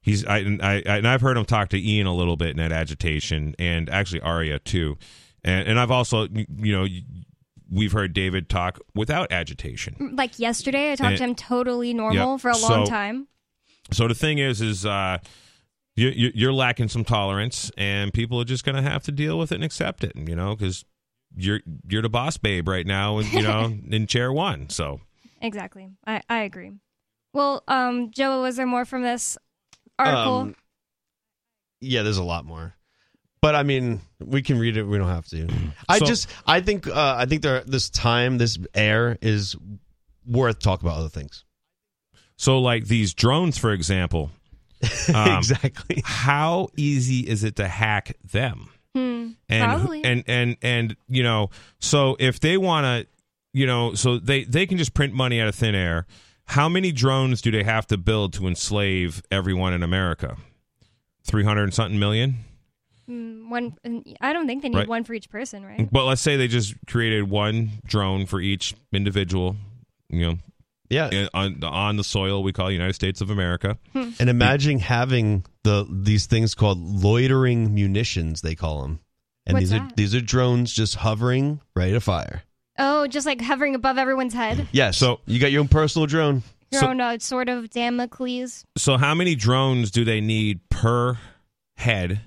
he's 0.00 0.26
I, 0.26 0.38
and 0.38 0.60
I 0.60 0.82
and 0.84 1.06
I've 1.06 1.20
heard 1.20 1.36
him 1.36 1.44
talk 1.44 1.68
to 1.68 1.78
Ian 1.80 2.08
a 2.08 2.14
little 2.14 2.36
bit 2.36 2.50
in 2.50 2.56
that 2.56 2.72
agitation 2.72 3.54
and 3.60 3.88
actually 3.88 4.22
Aria 4.22 4.58
too. 4.58 4.98
And 5.44 5.68
and 5.68 5.78
I've 5.78 5.92
also 5.92 6.26
you 6.32 6.72
know 6.76 6.86
we've 7.70 7.92
heard 7.92 8.12
David 8.12 8.48
talk 8.48 8.80
without 8.92 9.30
agitation. 9.30 10.16
Like 10.16 10.40
yesterday, 10.40 10.90
I 10.90 10.96
talked 10.96 11.10
And- 11.10 11.18
to 11.18 11.24
him 11.24 11.34
totally 11.36 11.94
normal 11.94 12.38
for 12.38 12.50
a 12.50 12.58
long 12.58 12.86
So- 12.86 12.90
time. 12.90 13.28
So 13.90 14.06
the 14.08 14.14
thing 14.14 14.38
is, 14.38 14.60
is 14.60 14.86
uh, 14.86 15.18
you, 15.96 16.08
you, 16.08 16.32
you're 16.34 16.52
lacking 16.52 16.88
some 16.88 17.04
tolerance, 17.04 17.70
and 17.76 18.12
people 18.12 18.40
are 18.40 18.44
just 18.44 18.64
going 18.64 18.76
to 18.76 18.82
have 18.82 19.02
to 19.04 19.12
deal 19.12 19.38
with 19.38 19.52
it 19.52 19.56
and 19.56 19.64
accept 19.64 20.04
it. 20.04 20.12
You 20.16 20.36
know, 20.36 20.54
because 20.54 20.84
you're 21.36 21.60
you're 21.88 22.02
the 22.02 22.08
boss 22.08 22.36
babe 22.36 22.68
right 22.68 22.86
now, 22.86 23.18
and 23.18 23.32
you 23.32 23.42
know, 23.42 23.64
in 23.90 24.06
chair 24.06 24.32
one. 24.32 24.68
So 24.70 25.00
Exactly. 25.40 25.90
I, 26.06 26.22
I 26.28 26.38
agree. 26.42 26.70
Well, 27.34 27.64
um, 27.66 28.10
Joa, 28.10 28.40
was 28.42 28.56
there 28.56 28.66
more 28.66 28.84
from 28.84 29.02
this 29.02 29.36
article? 29.98 30.36
Um, 30.38 30.56
yeah, 31.80 32.02
there's 32.02 32.18
a 32.18 32.22
lot 32.24 32.44
more. 32.44 32.74
But 33.40 33.56
I 33.56 33.64
mean, 33.64 34.00
we 34.24 34.40
can 34.42 34.58
read 34.58 34.76
it. 34.76 34.84
We 34.84 34.98
don't 34.98 35.08
have 35.08 35.26
to. 35.28 35.48
I 35.88 35.98
So- 35.98 36.06
just, 36.06 36.28
I 36.46 36.60
think, 36.60 36.86
uh, 36.86 37.16
I 37.18 37.26
think 37.26 37.42
there, 37.42 37.64
this 37.64 37.90
time, 37.90 38.38
this 38.38 38.56
air 38.72 39.18
is 39.20 39.56
worth 40.24 40.60
talk 40.60 40.80
about 40.82 40.96
other 40.98 41.08
things. 41.08 41.44
So 42.42 42.58
like 42.58 42.86
these 42.86 43.14
drones, 43.14 43.56
for 43.56 43.72
example. 43.72 44.30
um, 45.14 45.38
exactly. 45.38 46.02
How 46.04 46.68
easy 46.76 47.20
is 47.20 47.44
it 47.44 47.54
to 47.56 47.68
hack 47.68 48.16
them? 48.32 48.68
Hmm. 48.94 49.28
and 49.48 49.64
Probably. 49.72 50.04
and 50.04 50.24
and 50.26 50.56
and 50.60 50.96
you 51.08 51.22
know 51.22 51.48
so 51.78 52.14
if 52.20 52.40
they 52.40 52.58
want 52.58 52.84
to 52.84 53.06
you 53.54 53.66
know 53.66 53.94
so 53.94 54.18
they 54.18 54.44
they 54.44 54.66
can 54.66 54.76
just 54.76 54.92
print 54.92 55.14
money 55.14 55.40
out 55.40 55.48
of 55.48 55.54
thin 55.54 55.74
air 55.74 56.04
how 56.44 56.68
many 56.68 56.92
drones 56.92 57.40
do 57.40 57.50
they 57.50 57.62
have 57.62 57.86
to 57.86 57.96
build 57.96 58.34
to 58.34 58.46
enslave 58.46 59.22
everyone 59.30 59.72
in 59.72 59.82
america 59.82 60.36
300 61.24 61.62
and 61.62 61.72
something 61.74 61.98
million 61.98 62.34
Hmm, 63.06 63.48
one. 63.50 63.74
I 64.20 64.32
don't 64.34 64.46
think 64.46 64.62
they 64.62 64.68
need 64.68 64.76
Right. 64.76 64.88
one 64.88 65.02
for 65.04 65.12
each 65.14 65.28
person, 65.30 65.64
right? 65.64 65.88
but 65.90 66.04
let's 66.04 66.20
say 66.20 66.36
they 66.36 66.46
just 66.46 66.74
created 66.86 67.30
one 67.30 67.70
drone 67.86 68.26
for 68.26 68.40
each 68.42 68.74
individual 68.92 69.56
you 70.10 70.20
know 70.26 70.38
yeah 70.92 71.26
on, 71.34 71.62
on 71.64 71.96
the 71.96 72.04
soil 72.04 72.42
we 72.42 72.52
call 72.52 72.70
united 72.70 72.92
states 72.94 73.20
of 73.20 73.30
america 73.30 73.78
And 73.94 74.28
imagine 74.30 74.78
having 74.78 75.44
the 75.64 75.86
these 75.90 76.26
things 76.26 76.54
called 76.54 76.78
loitering 76.80 77.74
munitions. 77.74 78.40
They 78.42 78.54
call 78.54 78.82
them, 78.82 79.00
and 79.46 79.54
What's 79.54 79.70
these 79.70 79.80
are 79.80 79.88
these 79.96 80.14
are 80.14 80.20
drones 80.20 80.72
just 80.72 80.96
hovering 80.96 81.60
ready 81.76 81.92
to 81.92 82.00
fire. 82.00 82.42
Oh, 82.78 83.06
just 83.06 83.26
like 83.26 83.40
hovering 83.40 83.74
above 83.74 83.96
everyone's 83.98 84.34
head. 84.34 84.66
Yes. 84.72 84.96
So 84.98 85.20
you 85.26 85.38
got 85.40 85.50
your 85.52 85.60
own 85.60 85.68
personal 85.68 86.06
drone. 86.06 86.42
Your 86.72 86.80
So- 86.80 86.88
own 86.88 87.00
uh, 87.00 87.18
sort 87.20 87.48
of 87.48 87.70
Damocles. 87.70 88.64
so 88.76 88.96
how 88.96 89.14
many 89.14 89.34
drones 89.34 89.90
do 89.90 90.04
they 90.04 90.20
need 90.20 90.60
per 90.68 91.16
head 91.76 92.20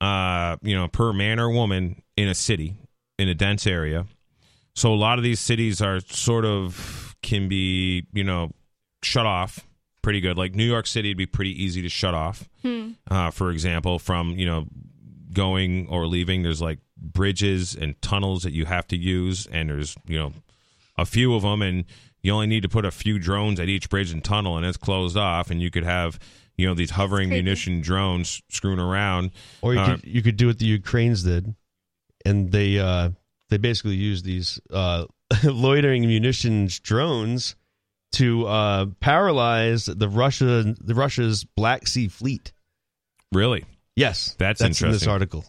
uh 0.00 0.56
you 0.62 0.74
know 0.76 0.88
per 0.88 1.12
man 1.12 1.38
or 1.38 1.50
woman 1.50 2.02
in 2.16 2.28
a 2.28 2.34
city 2.34 2.74
in 3.18 3.28
a 3.28 3.34
dense 3.34 3.66
area 3.66 4.06
so 4.74 4.92
a 4.92 4.96
lot 4.96 5.18
of 5.18 5.24
these 5.24 5.40
cities 5.40 5.82
are 5.82 6.00
sort 6.00 6.44
of 6.44 7.09
can 7.22 7.48
be 7.48 8.06
you 8.12 8.24
know 8.24 8.50
shut 9.02 9.26
off 9.26 9.66
pretty 10.02 10.20
good. 10.20 10.36
Like 10.38 10.54
new 10.54 10.64
york 10.64 10.86
city 10.86 11.10
would 11.10 11.18
be 11.18 11.26
pretty 11.26 11.62
easy 11.62 11.82
to 11.82 11.88
shut 11.88 12.14
off. 12.14 12.48
Hmm. 12.62 12.92
uh 13.10 13.30
for 13.30 13.50
example 13.50 13.98
from 13.98 14.30
you 14.32 14.46
know 14.46 14.66
going 15.32 15.86
or 15.88 16.06
leaving 16.06 16.42
there's 16.42 16.60
like 16.60 16.78
bridges 16.96 17.74
and 17.74 18.00
tunnels 18.02 18.42
that 18.42 18.52
you 18.52 18.64
have 18.66 18.86
to 18.88 18.96
use 18.96 19.46
and 19.46 19.70
there's 19.70 19.96
you 20.06 20.18
know 20.18 20.32
a 20.98 21.06
few 21.06 21.34
of 21.34 21.42
them 21.42 21.62
and 21.62 21.84
you 22.22 22.32
only 22.32 22.46
need 22.46 22.62
to 22.62 22.68
put 22.68 22.84
a 22.84 22.90
few 22.90 23.18
drones 23.18 23.58
at 23.60 23.68
each 23.68 23.88
bridge 23.88 24.10
and 24.12 24.22
tunnel 24.24 24.56
and 24.56 24.66
it's 24.66 24.76
closed 24.76 25.16
off 25.16 25.50
and 25.50 25.62
you 25.62 25.70
could 25.70 25.84
have 25.84 26.18
you 26.56 26.66
know 26.66 26.74
these 26.74 26.90
hovering 26.90 27.30
munition 27.30 27.80
drones 27.80 28.42
screwing 28.50 28.78
around. 28.78 29.30
Or 29.62 29.72
you 29.72 29.80
Uh, 29.80 29.96
could 29.96 30.04
you 30.04 30.20
could 30.20 30.36
do 30.36 30.46
what 30.48 30.58
the 30.58 30.66
Ukrainians 30.66 31.22
did, 31.22 31.54
and 32.26 32.52
they 32.52 32.78
uh, 32.78 33.10
they 33.48 33.56
basically 33.56 33.94
use 33.94 34.22
these 34.22 34.60
uh, 34.70 35.06
loitering 35.44 36.02
munitions 36.06 36.78
drones 36.78 37.56
to 38.12 38.46
uh, 38.46 38.86
paralyze 39.00 39.86
the 39.86 40.08
Russia 40.08 40.74
the 40.80 40.94
Russia's 40.94 41.44
Black 41.44 41.86
Sea 41.86 42.08
fleet. 42.08 42.52
really 43.32 43.64
Yes, 44.00 44.34
that's, 44.38 44.60
that's 44.60 44.60
in 44.60 44.66
interesting 44.68 44.92
this 44.92 45.06
article. 45.06 45.44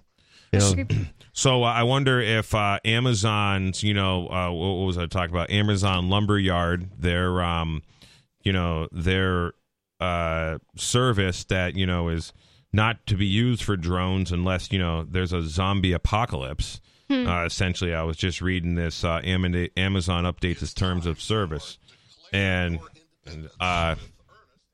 You 0.52 0.60
know, 0.60 0.86
so 1.34 1.64
uh, 1.64 1.68
I 1.68 1.84
wonder 1.84 2.20
if 2.20 2.54
uh, 2.54 2.80
Amazon's, 2.84 3.82
you 3.82 3.94
know, 3.94 4.28
uh, 4.28 4.52
what 4.52 4.76
what 4.76 4.86
was 4.86 4.98
I 4.98 5.06
talking 5.06 5.34
about? 5.34 5.52
Amazon 5.52 6.10
Lumberyard, 6.10 6.90
their, 7.00 7.42
um, 7.42 7.82
you 8.44 8.52
know, 8.52 8.90
their 8.92 9.54
uh, 10.02 10.58
service 10.76 11.46
that 11.46 11.76
you 11.76 11.86
know 11.86 12.10
is 12.10 12.34
not 12.74 13.06
to 13.08 13.16
be 13.16 13.26
used 13.26 13.64
for 13.64 13.78
drones 13.78 14.32
unless 14.34 14.72
you 14.72 14.80
know 14.80 15.04
there's 15.04 15.32
a 15.32 15.44
zombie 15.44 15.94
apocalypse. 15.94 16.82
Hmm. 17.12 17.28
Uh, 17.28 17.46
essentially, 17.46 17.94
I 17.94 18.04
was 18.04 18.16
just 18.18 18.42
reading 18.42 18.76
this. 18.76 19.04
Uh, 19.04 19.20
Amazon 19.24 20.24
updates 20.24 20.62
its 20.62 20.74
terms 20.74 21.06
of 21.06 21.22
service, 21.22 21.78
and, 22.32 22.80
and 23.26 23.50
uh, 23.60 23.96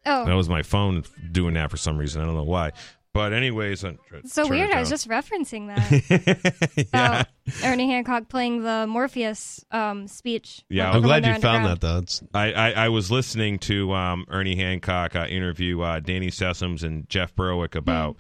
Oh. 0.06 0.26
that 0.26 0.34
was 0.36 0.48
my 0.48 0.64
phone 0.64 1.04
doing 1.32 1.56
that 1.56 1.70
for 1.72 1.78
some 1.78 1.98
reason. 1.98 2.22
I 2.22 2.26
don't 2.26 2.36
know 2.36 2.44
why. 2.44 2.72
But 3.14 3.34
anyways, 3.34 3.84
I'm 3.84 3.98
So 4.26 4.48
weird. 4.48 4.70
I 4.70 4.80
was 4.80 4.90
just 4.90 5.08
referencing 5.10 5.68
that. 5.76 6.88
yeah. 6.94 7.24
Ernie 7.64 7.90
Hancock 7.90 8.30
playing 8.30 8.62
the 8.62 8.86
Morpheus 8.88 9.66
um, 9.72 10.08
speech. 10.08 10.64
Yeah, 10.70 10.92
I'm 10.92 11.02
glad 11.02 11.26
you 11.26 11.34
found 11.40 11.66
that 11.66 11.82
though. 11.82 12.04
I, 12.38 12.54
I, 12.54 12.72
I 12.86 12.90
was 12.90 13.10
listening 13.10 13.58
to 13.60 13.92
um, 13.94 14.26
Ernie 14.30 14.56
Hancock 14.56 15.16
uh, 15.16 15.26
interview 15.26 15.82
uh, 15.82 16.00
Danny 16.00 16.30
Sessoms 16.30 16.84
and 16.84 17.10
Jeff 17.10 17.36
Berwick 17.36 17.74
about 17.74 18.18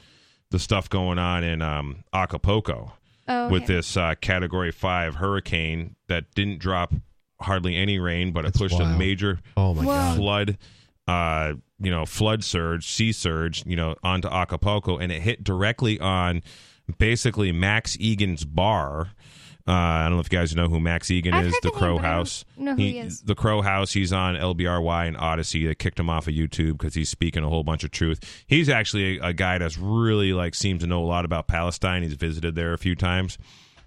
the 0.49 0.57
stuff 0.57 0.89
going 0.89 1.19
on 1.19 1.43
in 1.43 1.61
um, 1.61 2.03
Acapulco 2.11 2.93
Oh, 3.27 3.49
with 3.49 3.65
this 3.65 3.97
uh, 3.97 4.15
Category 4.21 4.71
Five 4.71 5.15
hurricane 5.15 5.95
that 6.07 6.33
didn't 6.33 6.59
drop 6.59 6.93
hardly 7.41 7.75
any 7.75 7.99
rain, 7.99 8.31
but 8.31 8.41
it 8.41 8.53
That's 8.53 8.57
pushed 8.57 8.79
a 8.79 8.85
major 8.97 9.39
Oh, 9.55 9.73
my 9.73 9.83
God. 9.85 10.17
flood. 10.17 10.57
Uh, 11.07 11.53
you 11.79 11.91
know, 11.91 12.05
flood 12.05 12.43
surge, 12.43 12.87
sea 12.87 13.11
surge, 13.11 13.63
you 13.65 13.75
know, 13.75 13.95
onto 14.03 14.27
Acapulco, 14.27 14.97
and 14.97 15.11
it 15.11 15.21
hit 15.21 15.43
directly 15.43 15.99
on 15.99 16.41
basically 16.97 17.51
Max 17.51 17.95
Egan's 17.99 18.43
bar. 18.45 19.11
Uh, 19.67 19.71
I 19.71 20.03
don't 20.05 20.13
know 20.13 20.19
if 20.21 20.31
you 20.31 20.37
guys 20.39 20.55
know 20.55 20.69
who 20.69 20.79
Max 20.79 21.11
Egan 21.11 21.33
I've 21.33 21.47
is, 21.47 21.53
heard 21.53 21.61
the 21.63 21.69
the 21.69 21.71
name, 21.73 21.79
Crow 21.79 21.95
but 21.97 22.05
I 22.05 22.07
don't 22.09 22.17
House. 22.19 22.45
know 22.57 22.71
who 22.71 22.77
he 22.81 22.99
is. 22.99 23.21
The 23.21 23.35
Crow 23.35 23.61
House. 23.61 23.91
He's 23.91 24.13
on 24.13 24.35
LBRY 24.35 25.07
and 25.09 25.17
Odysee. 25.17 25.67
They 25.67 25.75
kicked 25.75 25.99
him 25.99 26.09
off 26.09 26.27
of 26.27 26.33
YouTube 26.33 26.73
because 26.77 26.93
he's 26.93 27.09
speaking 27.09 27.43
a 27.43 27.49
whole 27.49 27.63
bunch 27.63 27.83
of 27.83 27.91
truth. 27.91 28.43
He's 28.47 28.69
actually 28.69 29.17
a, 29.19 29.27
a 29.27 29.33
guy 29.33 29.57
that's 29.57 29.77
really 29.77 30.31
like 30.31 30.55
seems 30.55 30.81
to 30.83 30.87
know 30.87 31.03
a 31.03 31.05
lot 31.05 31.25
about 31.25 31.47
Palestine. 31.47 32.03
He's 32.03 32.13
visited 32.13 32.55
there 32.55 32.73
a 32.73 32.77
few 32.77 32.95
times. 32.95 33.37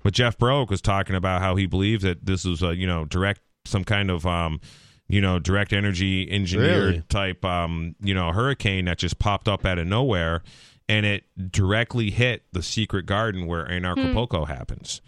But 0.03 0.13
Jeff 0.15 0.37
Berwick 0.39 0.71
was 0.71 0.81
talking 0.83 1.17
about 1.17 1.41
how 1.41 1.57
he 1.57 1.67
believed 1.67 2.03
that 2.03 2.25
this 2.27 2.45
was 2.45 2.63
a 2.63 2.75
you 2.77 2.87
know 2.87 3.05
direct 3.07 3.41
some 3.65 3.85
kind 3.85 4.11
of 4.11 4.27
um 4.27 4.61
you 5.09 5.21
know 5.21 5.39
direct 5.39 5.73
energy 5.73 6.31
engineer 6.31 6.87
Really? 6.87 7.03
type 7.09 7.45
um 7.45 7.95
you 8.01 8.15
know 8.15 8.33
hurricane 8.33 8.85
that 8.87 8.99
just 8.99 9.19
popped 9.19 9.49
up 9.49 9.65
out 9.67 9.79
of 9.79 9.87
nowhere 9.87 10.43
and 10.89 11.05
it 11.07 11.25
directly 11.51 12.11
hit 12.11 12.45
the 12.53 12.63
secret 12.63 13.07
garden 13.07 13.47
where 13.47 13.67
Anarchapulco 13.67 14.47
happens. 14.49 15.01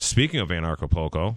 Speaking 0.00 0.40
of 0.40 0.48
Anarchapulco, 0.50 1.36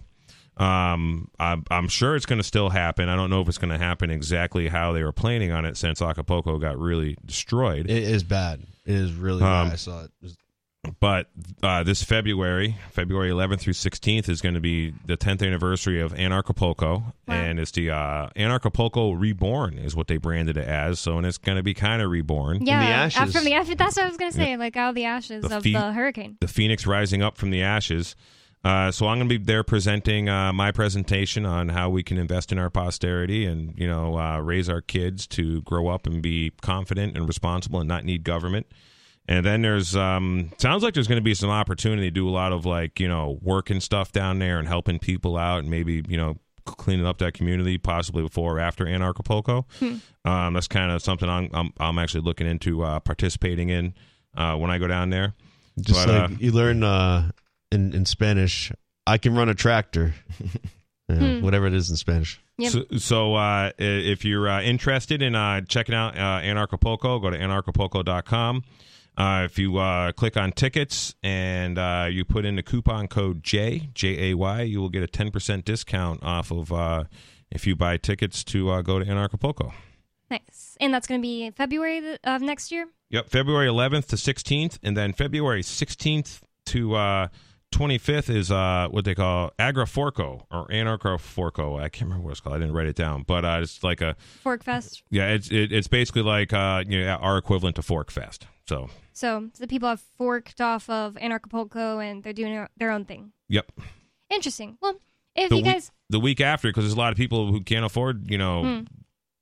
um, 0.58 1.30
I'm, 1.40 1.64
I'm 1.72 1.88
sure 1.88 2.16
it's 2.16 2.26
going 2.26 2.38
to 2.40 2.44
still 2.44 2.70
happen. 2.70 3.10
I 3.10 3.16
don't 3.16 3.30
know 3.30 3.42
if 3.42 3.48
it's 3.48 3.58
going 3.58 3.72
to 3.72 3.78
happen 3.78 4.12
exactly 4.12 4.68
how 4.68 4.92
they 4.92 5.04
were 5.04 5.12
planning 5.14 5.52
on 5.52 5.66
it 5.66 5.78
since 5.78 6.02
Acapulco 6.02 6.58
got 6.60 6.78
really 6.78 7.18
destroyed. 7.26 7.90
It 7.90 8.04
is 8.04 8.24
bad. 8.24 8.62
It 8.86 8.96
is 8.96 9.14
really 9.14 9.42
Um, 9.44 9.68
bad. 9.68 9.74
I 9.74 9.76
saw 9.78 10.02
it. 10.04 10.12
It 10.22 10.24
was- 10.24 10.38
but 11.00 11.30
uh, 11.62 11.84
this 11.84 12.04
February, 12.04 12.76
February 12.90 13.30
11th 13.30 13.60
through 13.60 13.74
16th, 13.74 14.28
is 14.28 14.42
going 14.42 14.56
to 14.56 14.60
be 14.60 14.92
the 15.06 15.16
10th 15.16 15.46
anniversary 15.46 16.02
of 16.02 16.12
Anarchapulco, 16.14 17.14
and 17.28 17.60
it's 17.60 17.70
the 17.70 17.92
uh, 17.92 18.30
Anarchapulco 18.36 19.14
Reborn, 19.18 19.78
is 19.78 19.96
what 19.96 20.08
they 20.08 20.18
branded 20.18 20.58
it 20.58 20.68
as. 20.68 21.00
So, 21.00 21.18
and 21.18 21.28
it's 21.28 21.38
going 21.38 21.58
to 21.58 21.64
be 21.64 21.76
kind 21.76 22.02
of 22.02 22.10
reborn. 22.10 22.66
Yeah, 22.66 23.10
uh, 23.16 23.26
from 23.28 23.46
the 23.46 23.54
ashes. 23.54 23.76
That's 23.78 23.96
what 23.96 24.06
I 24.06 24.08
was 24.10 24.18
gonna 24.18 24.32
say. 24.32 24.58
Like 24.58 24.76
out 24.76 24.90
of 24.90 24.96
the 24.96 25.06
ashes 25.06 25.44
The 25.44 25.58
of 25.58 25.64
fe- 25.64 25.74
the 25.74 25.94
hurricane. 25.94 26.38
the 26.42 26.48
phoenix 26.48 26.88
rising 26.88 27.22
up 27.22 27.38
from 27.38 27.52
the 27.52 27.62
ashes. 27.62 28.16
Uh, 28.64 28.92
so 28.92 29.08
I'm 29.08 29.18
going 29.18 29.28
to 29.28 29.40
be 29.40 29.44
there 29.44 29.64
presenting 29.64 30.30
uh, 30.30 30.54
my 30.54 30.72
presentation 30.72 31.46
on 31.46 31.70
how 31.70 31.90
we 31.90 32.04
can 32.04 32.18
invest 32.18 32.52
in 32.52 32.60
our 32.60 32.70
posterity 32.70 33.46
and 33.46 33.78
you 33.78 33.88
know 33.88 34.20
uh, 34.20 34.40
raise 34.40 34.70
our 34.70 34.82
kids 34.82 35.26
to 35.28 35.62
grow 35.64 35.88
up 35.88 36.06
and 36.06 36.22
be 36.22 36.52
confident 36.62 37.18
and 37.18 37.28
responsible 37.28 37.80
and 37.80 37.88
not 37.88 38.06
need 38.06 38.24
government. 38.24 38.68
And 39.28 39.46
then 39.46 39.62
there's 39.62 39.96
um, 39.96 40.52
sounds 40.58 40.84
like 40.84 40.94
there's 40.94 41.08
going 41.08 41.20
to 41.20 41.24
be 41.24 41.34
some 41.34 41.50
opportunity 41.50 42.08
to 42.08 42.12
do 42.12 42.28
a 42.28 42.32
lot 42.32 42.52
of 42.52 42.66
like 42.66 43.00
you 43.00 43.08
know 43.08 43.40
work 43.42 43.70
and 43.72 43.82
stuff 43.82 44.12
down 44.12 44.40
there 44.40 44.60
and 44.60 44.68
helping 44.68 45.00
people 45.00 45.38
out 45.38 45.60
and 45.60 45.70
maybe 45.70 46.04
you 46.08 46.18
know 46.18 46.38
cleaning 46.66 47.08
up 47.08 47.18
that 47.18 47.34
community 47.34 47.80
possibly 47.80 48.22
before 48.22 48.58
or 48.58 48.60
after 48.60 48.86
Anarchapulco. 48.86 49.66
Um, 50.24 50.54
that's 50.54 50.68
kind 50.68 50.92
of 50.92 51.02
something 51.02 51.28
I'm, 51.28 51.50
I'm 51.54 51.74
I'm 51.80 51.98
actually 51.98 52.22
looking 52.22 52.46
into 52.46 52.84
uh, 52.84 53.00
participating 53.00 53.70
in 53.70 53.96
uh, 54.38 54.56
when 54.56 54.70
I 54.70 54.78
go 54.78 54.86
down 54.88 55.10
there. 55.10 55.34
Just 55.80 56.06
But, 56.06 56.14
like 56.14 56.32
uh, 56.32 56.36
you 56.40 56.52
learn 56.52 56.84
uh, 56.84 57.32
in 57.72 57.94
in 57.94 58.06
Spanish, 58.06 58.72
I 59.08 59.18
can 59.18 59.36
run 59.36 59.50
a 59.50 59.56
tractor. 59.56 60.14
You 61.10 61.16
know, 61.20 61.40
Hmm. 61.40 61.44
Whatever 61.44 61.68
it 61.68 61.74
is 61.74 61.90
in 61.90 61.98
Spanish. 61.98 62.40
So, 62.70 62.86
so 62.98 63.36
uh, 63.36 63.72
if 63.78 64.24
you're 64.24 64.48
uh, 64.48 64.62
interested 64.62 65.22
in 65.22 65.36
uh, 65.36 65.60
checking 65.62 65.94
out 65.94 66.16
uh, 66.16 66.40
Anarchapulco, 66.42 67.22
go 67.22 67.30
to 67.30 67.38
anarchapulco.com. 67.38 68.64
Uh, 69.18 69.42
if 69.44 69.60
you 69.60 69.78
uh, 69.78 70.14
click 70.14 70.38
on 70.38 70.54
tickets 70.54 71.14
and 71.22 71.78
uh, 71.78 72.08
you 72.10 72.24
put 72.24 72.46
in 72.46 72.56
the 72.56 72.64
coupon 72.64 73.10
code 73.10 73.44
J 73.44 73.90
J 73.94 74.32
A 74.32 74.36
Y, 74.38 74.62
you 74.62 74.80
will 74.80 74.90
get 74.90 75.04
a 75.04 75.08
ten 75.08 75.32
percent 75.32 75.66
discount 75.66 76.24
off 76.24 76.50
of 76.50 76.72
uh, 76.72 77.04
if 77.52 77.68
you 77.68 77.76
buy 77.76 77.98
tickets 77.98 78.42
to 78.46 78.70
uh, 78.70 78.82
go 78.82 78.98
to 79.00 79.06
Anarchapulco. 79.06 79.74
Nice. 80.30 80.78
And 80.80 80.94
that's 80.94 81.08
gonna 81.08 81.20
be 81.20 81.52
February 81.52 82.18
of 82.24 82.42
next 82.42 82.72
year. 82.72 82.88
Yep, 83.10 83.28
February 83.28 83.68
11th 83.68 84.08
to 84.08 84.16
16th, 84.16 84.80
and 84.82 84.96
then 84.96 85.12
February 85.12 85.62
16th 85.62 86.40
to 86.68 86.96
uh, 86.96 87.28
25th 87.72 88.30
is 88.30 88.52
uh, 88.52 88.88
what 88.92 89.06
they 89.06 89.16
call 89.16 89.52
Agraforco 89.58 90.44
or 90.52 90.68
Anarchaforco. 90.68 91.80
I 91.80 91.90
can't 91.90 92.04
remember 92.10 92.26
what 92.26 92.32
it's 92.32 92.40
called. 92.42 92.56
I 92.56 92.60
didn't 92.60 92.74
write 92.74 92.88
it 92.88 92.96
down, 92.96 93.24
but 93.26 93.46
uh, 93.46 93.60
it's 93.62 93.84
like 93.84 94.02
a 94.02 94.16
PorcFest. 94.44 95.04
yeah, 95.10 95.30
it's 95.30 95.50
it, 95.50 95.72
it's 95.72 95.88
basically 95.88 96.22
like 96.24 96.54
uh, 96.54 96.84
you 96.88 97.02
know 97.04 97.16
our 97.16 97.38
equivalent 97.38 97.76
to 97.78 97.82
PorcFest. 97.82 98.40
So 98.68 98.90
So 99.14 99.50
the 99.60 99.68
people 99.68 99.90
have 99.90 100.02
forked 100.18 100.62
off 100.62 100.90
of 100.90 101.16
Anarchapulco 101.16 102.04
and 102.04 102.24
they're 102.24 102.34
doing 102.34 102.66
their- 102.78 102.92
own 102.92 103.06
thing. 103.06 103.32
yep, 103.50 103.72
Interesting. 104.30 104.78
Well, 104.82 104.96
if 105.36 105.50
the 105.50 105.56
you 105.58 105.64
week 105.64 105.74
guys 105.74 105.92
the 106.10 106.20
week 106.20 106.42
after 106.42 106.68
because 106.70 106.84
there's 106.84 106.94
a 106.94 106.98
lot 107.00 107.12
of 107.12 107.18
people 107.18 107.52
who 107.52 107.62
can't 107.62 107.86
afford 107.86 108.30
you 108.30 108.38
know 108.38 108.64
Hmm. 108.64 108.82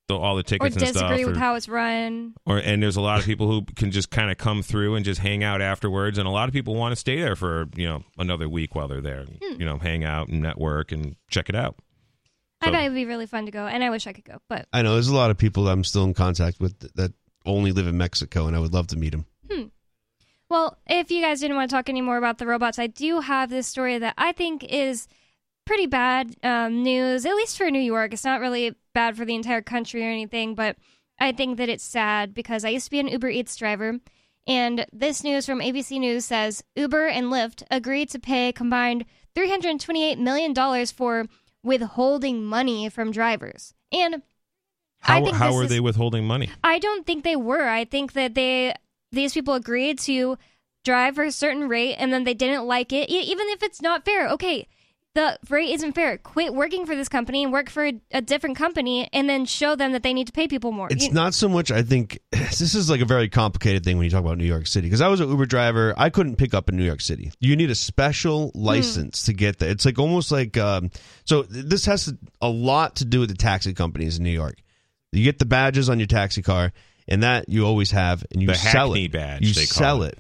The, 0.10 0.16
all 0.16 0.36
the 0.36 0.42
or 0.42 0.44
tickets 0.44 0.76
and 0.76 0.88
stuff. 0.88 0.94
disagree 1.10 1.24
with 1.24 1.38
or- 1.38 1.40
how 1.40 1.56
it's 1.56 1.70
run, 1.70 2.34
or 2.46 2.58
and 2.58 2.84
there's 2.84 2.98
a 2.98 3.02
lot 3.02 3.20
of 3.20 3.26
people 3.26 3.48
who 3.50 3.64
can 3.78 3.92
just 3.92 4.10
kind 4.10 4.30
of 4.30 4.38
come 4.38 4.62
through 4.62 4.96
and 4.96 5.06
just 5.06 5.22
hang 5.22 5.44
out 5.44 5.62
afterwards 5.62 6.18
and 6.18 6.28
a 6.28 6.32
lot 6.32 6.50
of 6.50 6.54
people 6.54 6.76
want 6.76 6.92
to 6.92 6.96
stay 6.98 7.22
there 7.22 7.36
for 7.38 7.68
you 7.76 7.88
know 7.88 8.04
another 8.18 8.50
week 8.50 8.76
while 8.76 8.88
they're 8.90 9.00
there 9.02 9.24
Hmm. 9.26 9.60
you 9.60 9.66
know 9.66 9.78
hang 9.78 10.04
out 10.04 10.28
and 10.28 10.42
network 10.42 10.92
and 10.92 11.16
check 11.30 11.48
it 11.48 11.56
out 11.56 11.76
I 12.62 12.66
So- 12.66 12.72
bet 12.74 12.82
it'd 12.84 12.94
be 12.96 13.06
really 13.06 13.26
fun 13.26 13.46
to 13.46 13.52
go, 13.52 13.66
and 13.68 13.82
I 13.82 13.90
wish 13.90 14.06
I 14.06 14.12
could 14.12 14.26
go. 14.26 14.40
But 14.50 14.68
I 14.74 14.82
know 14.82 14.94
there's 14.96 15.08
a 15.08 15.16
lot 15.16 15.32
of 15.32 15.38
people 15.38 15.64
that 15.64 15.72
I'm 15.72 15.86
still 15.86 16.04
in 16.04 16.14
contact 16.14 16.60
with 16.60 16.78
that 16.96 17.14
only 17.46 17.72
live 17.72 17.88
in 17.88 17.98
Mexico, 17.98 18.48
and 18.48 18.56
I 18.56 18.60
would 18.60 18.74
love 18.74 18.88
to 18.88 18.98
meet 18.98 19.12
them. 19.12 19.26
Hmm. 19.50 19.64
Well, 20.50 20.78
if 20.88 21.10
you 21.12 21.22
guys 21.22 21.40
didn't 21.40 21.56
want 21.56 21.70
to 21.70 21.76
talk 21.76 21.88
any 21.90 22.02
more 22.02 22.18
about 22.18 22.38
the 22.38 22.48
robots, 22.48 22.78
I 22.80 22.88
do 22.88 23.22
have 23.22 23.50
this 23.50 23.68
story 23.68 23.98
that 24.00 24.14
I 24.18 24.32
think 24.34 24.64
is 24.64 25.08
pretty 25.70 25.86
bad 25.86 26.36
um, 26.42 26.82
news, 26.82 27.28
at 27.28 27.36
least 27.36 27.56
for 27.56 27.70
New 27.70 27.80
York. 27.80 28.12
It's 28.12 28.26
not 28.26 28.42
really 28.42 28.74
bad 28.96 29.16
for 29.16 29.24
the 29.24 29.36
entire 29.36 29.62
country 29.62 30.04
or 30.04 30.10
anything, 30.10 30.56
but 30.56 30.78
I 31.20 31.32
think 31.32 31.58
that 31.58 31.70
it's 31.70 31.84
sad 31.84 32.34
because 32.34 32.66
I 32.66 32.70
used 32.70 32.86
to 32.86 32.92
be 32.92 33.00
an 33.00 33.08
Uber 33.08 33.30
Eats 33.30 33.56
driver. 33.56 34.00
And 34.48 34.88
this 34.92 35.24
news 35.24 35.46
from 35.46 35.60
ABC 35.60 36.00
News 36.00 36.26
says 36.26 36.64
Uber 36.76 37.06
and 37.06 37.28
Lyft 37.28 37.62
agreed 37.70 38.10
to 38.10 38.20
pay 38.20 38.52
combined 38.52 39.06
$328 39.38 40.18
million 40.18 40.86
for 40.88 41.26
withholding 41.64 42.44
money 42.44 42.90
from 42.90 43.12
drivers. 43.12 43.76
And 43.92 44.24
I 45.04 45.20
how, 45.20 45.24
think 45.24 45.38
how 45.38 45.54
are 45.56 45.66
is- 45.66 45.70
they 45.70 45.80
withholding 45.80 46.26
money 46.26 46.50
I 46.64 46.80
don't 46.80 47.06
think 47.06 47.24
they 47.24 47.36
were. 47.36 47.68
I 47.70 47.86
think 47.86 48.14
that 48.14 48.34
they 48.34 48.74
these 49.12 49.36
people 49.36 49.54
agreed 49.54 50.00
to 50.00 50.36
drive 50.84 51.14
for 51.14 51.26
a 51.26 51.32
certain 51.32 51.70
rate 51.70 51.94
and 51.98 52.12
then 52.12 52.24
they 52.24 52.34
didn't 52.34 52.66
like 52.66 52.92
it, 52.92 53.08
even 53.12 53.48
if 53.50 53.62
it's 53.62 53.84
not 53.84 54.04
fair. 54.04 54.28
Okay, 54.30 54.68
the 55.20 55.38
rate 55.50 55.70
isn't 55.72 55.94
fair. 55.94 56.18
Quit 56.18 56.54
working 56.54 56.86
for 56.86 56.96
this 56.96 57.10
company 57.10 57.44
and 57.44 57.52
work 57.52 57.70
for 57.70 57.86
a, 57.86 57.94
a 58.12 58.22
different 58.22 58.56
company 58.58 59.10
and 59.12 59.30
then 59.30 59.46
show 59.46 59.76
them 59.76 59.92
that 59.92 60.04
they 60.04 60.14
need 60.14 60.28
to 60.28 60.34
pay 60.34 60.48
people 60.48 60.72
more. 60.72 60.88
It's 60.90 61.06
You- 61.08 61.12
not 61.14 61.34
so 61.34 61.50
much. 61.50 61.72
I 61.72 61.82
think 61.82 62.20
this 62.32 62.74
is 62.76 62.90
like 62.90 63.02
a 63.02 63.06
very 63.06 63.28
complicated 63.30 63.84
thing 63.84 63.98
when 63.98 64.06
you 64.06 64.10
talk 64.12 64.24
about 64.24 64.38
New 64.38 64.46
York 64.46 64.68
City. 64.68 64.88
Because 64.88 65.02
I 65.02 65.08
was 65.08 65.20
an 65.20 65.30
Uber 65.30 65.46
driver, 65.46 65.94
I 65.98 66.10
couldn't 66.10 66.38
pick 66.38 66.54
up 66.54 66.70
in 66.70 66.78
New 66.78 66.86
York 66.86 67.02
City. 67.02 67.32
You 67.40 67.56
need 67.56 67.70
a 67.70 67.76
special 67.76 68.52
license 68.56 69.24
to 69.26 69.34
get 69.34 69.60
there. 69.60 69.70
It's 69.70 69.86
like 69.86 70.00
almost 70.00 70.32
like 70.32 70.58
um, 70.58 70.92
so. 71.26 71.44
This 71.44 71.86
has 71.86 72.14
a 72.42 72.50
lot 72.50 72.96
to 72.98 73.06
do 73.06 73.20
with 73.20 73.30
the 73.30 73.36
taxi 73.36 73.74
companies 73.74 74.18
in 74.18 74.24
New 74.24 74.30
York. 74.32 74.56
You 75.12 75.24
get 75.24 75.40
the 75.40 75.46
badges 75.46 75.90
on 75.90 76.00
your 76.00 76.08
taxi 76.08 76.42
car, 76.42 76.72
and 77.08 77.24
that 77.24 77.50
you 77.50 77.66
always 77.66 77.92
have, 77.92 78.24
and 78.32 78.42
you 78.42 78.48
The 78.48 78.56
sell 78.56 78.88
Hackney 78.90 79.06
it. 79.06 79.12
badge, 79.12 79.42
You 79.42 79.54
they 79.54 79.66
call 79.66 79.78
sell 79.78 80.04
it. 80.04 80.14
it. 80.14 80.20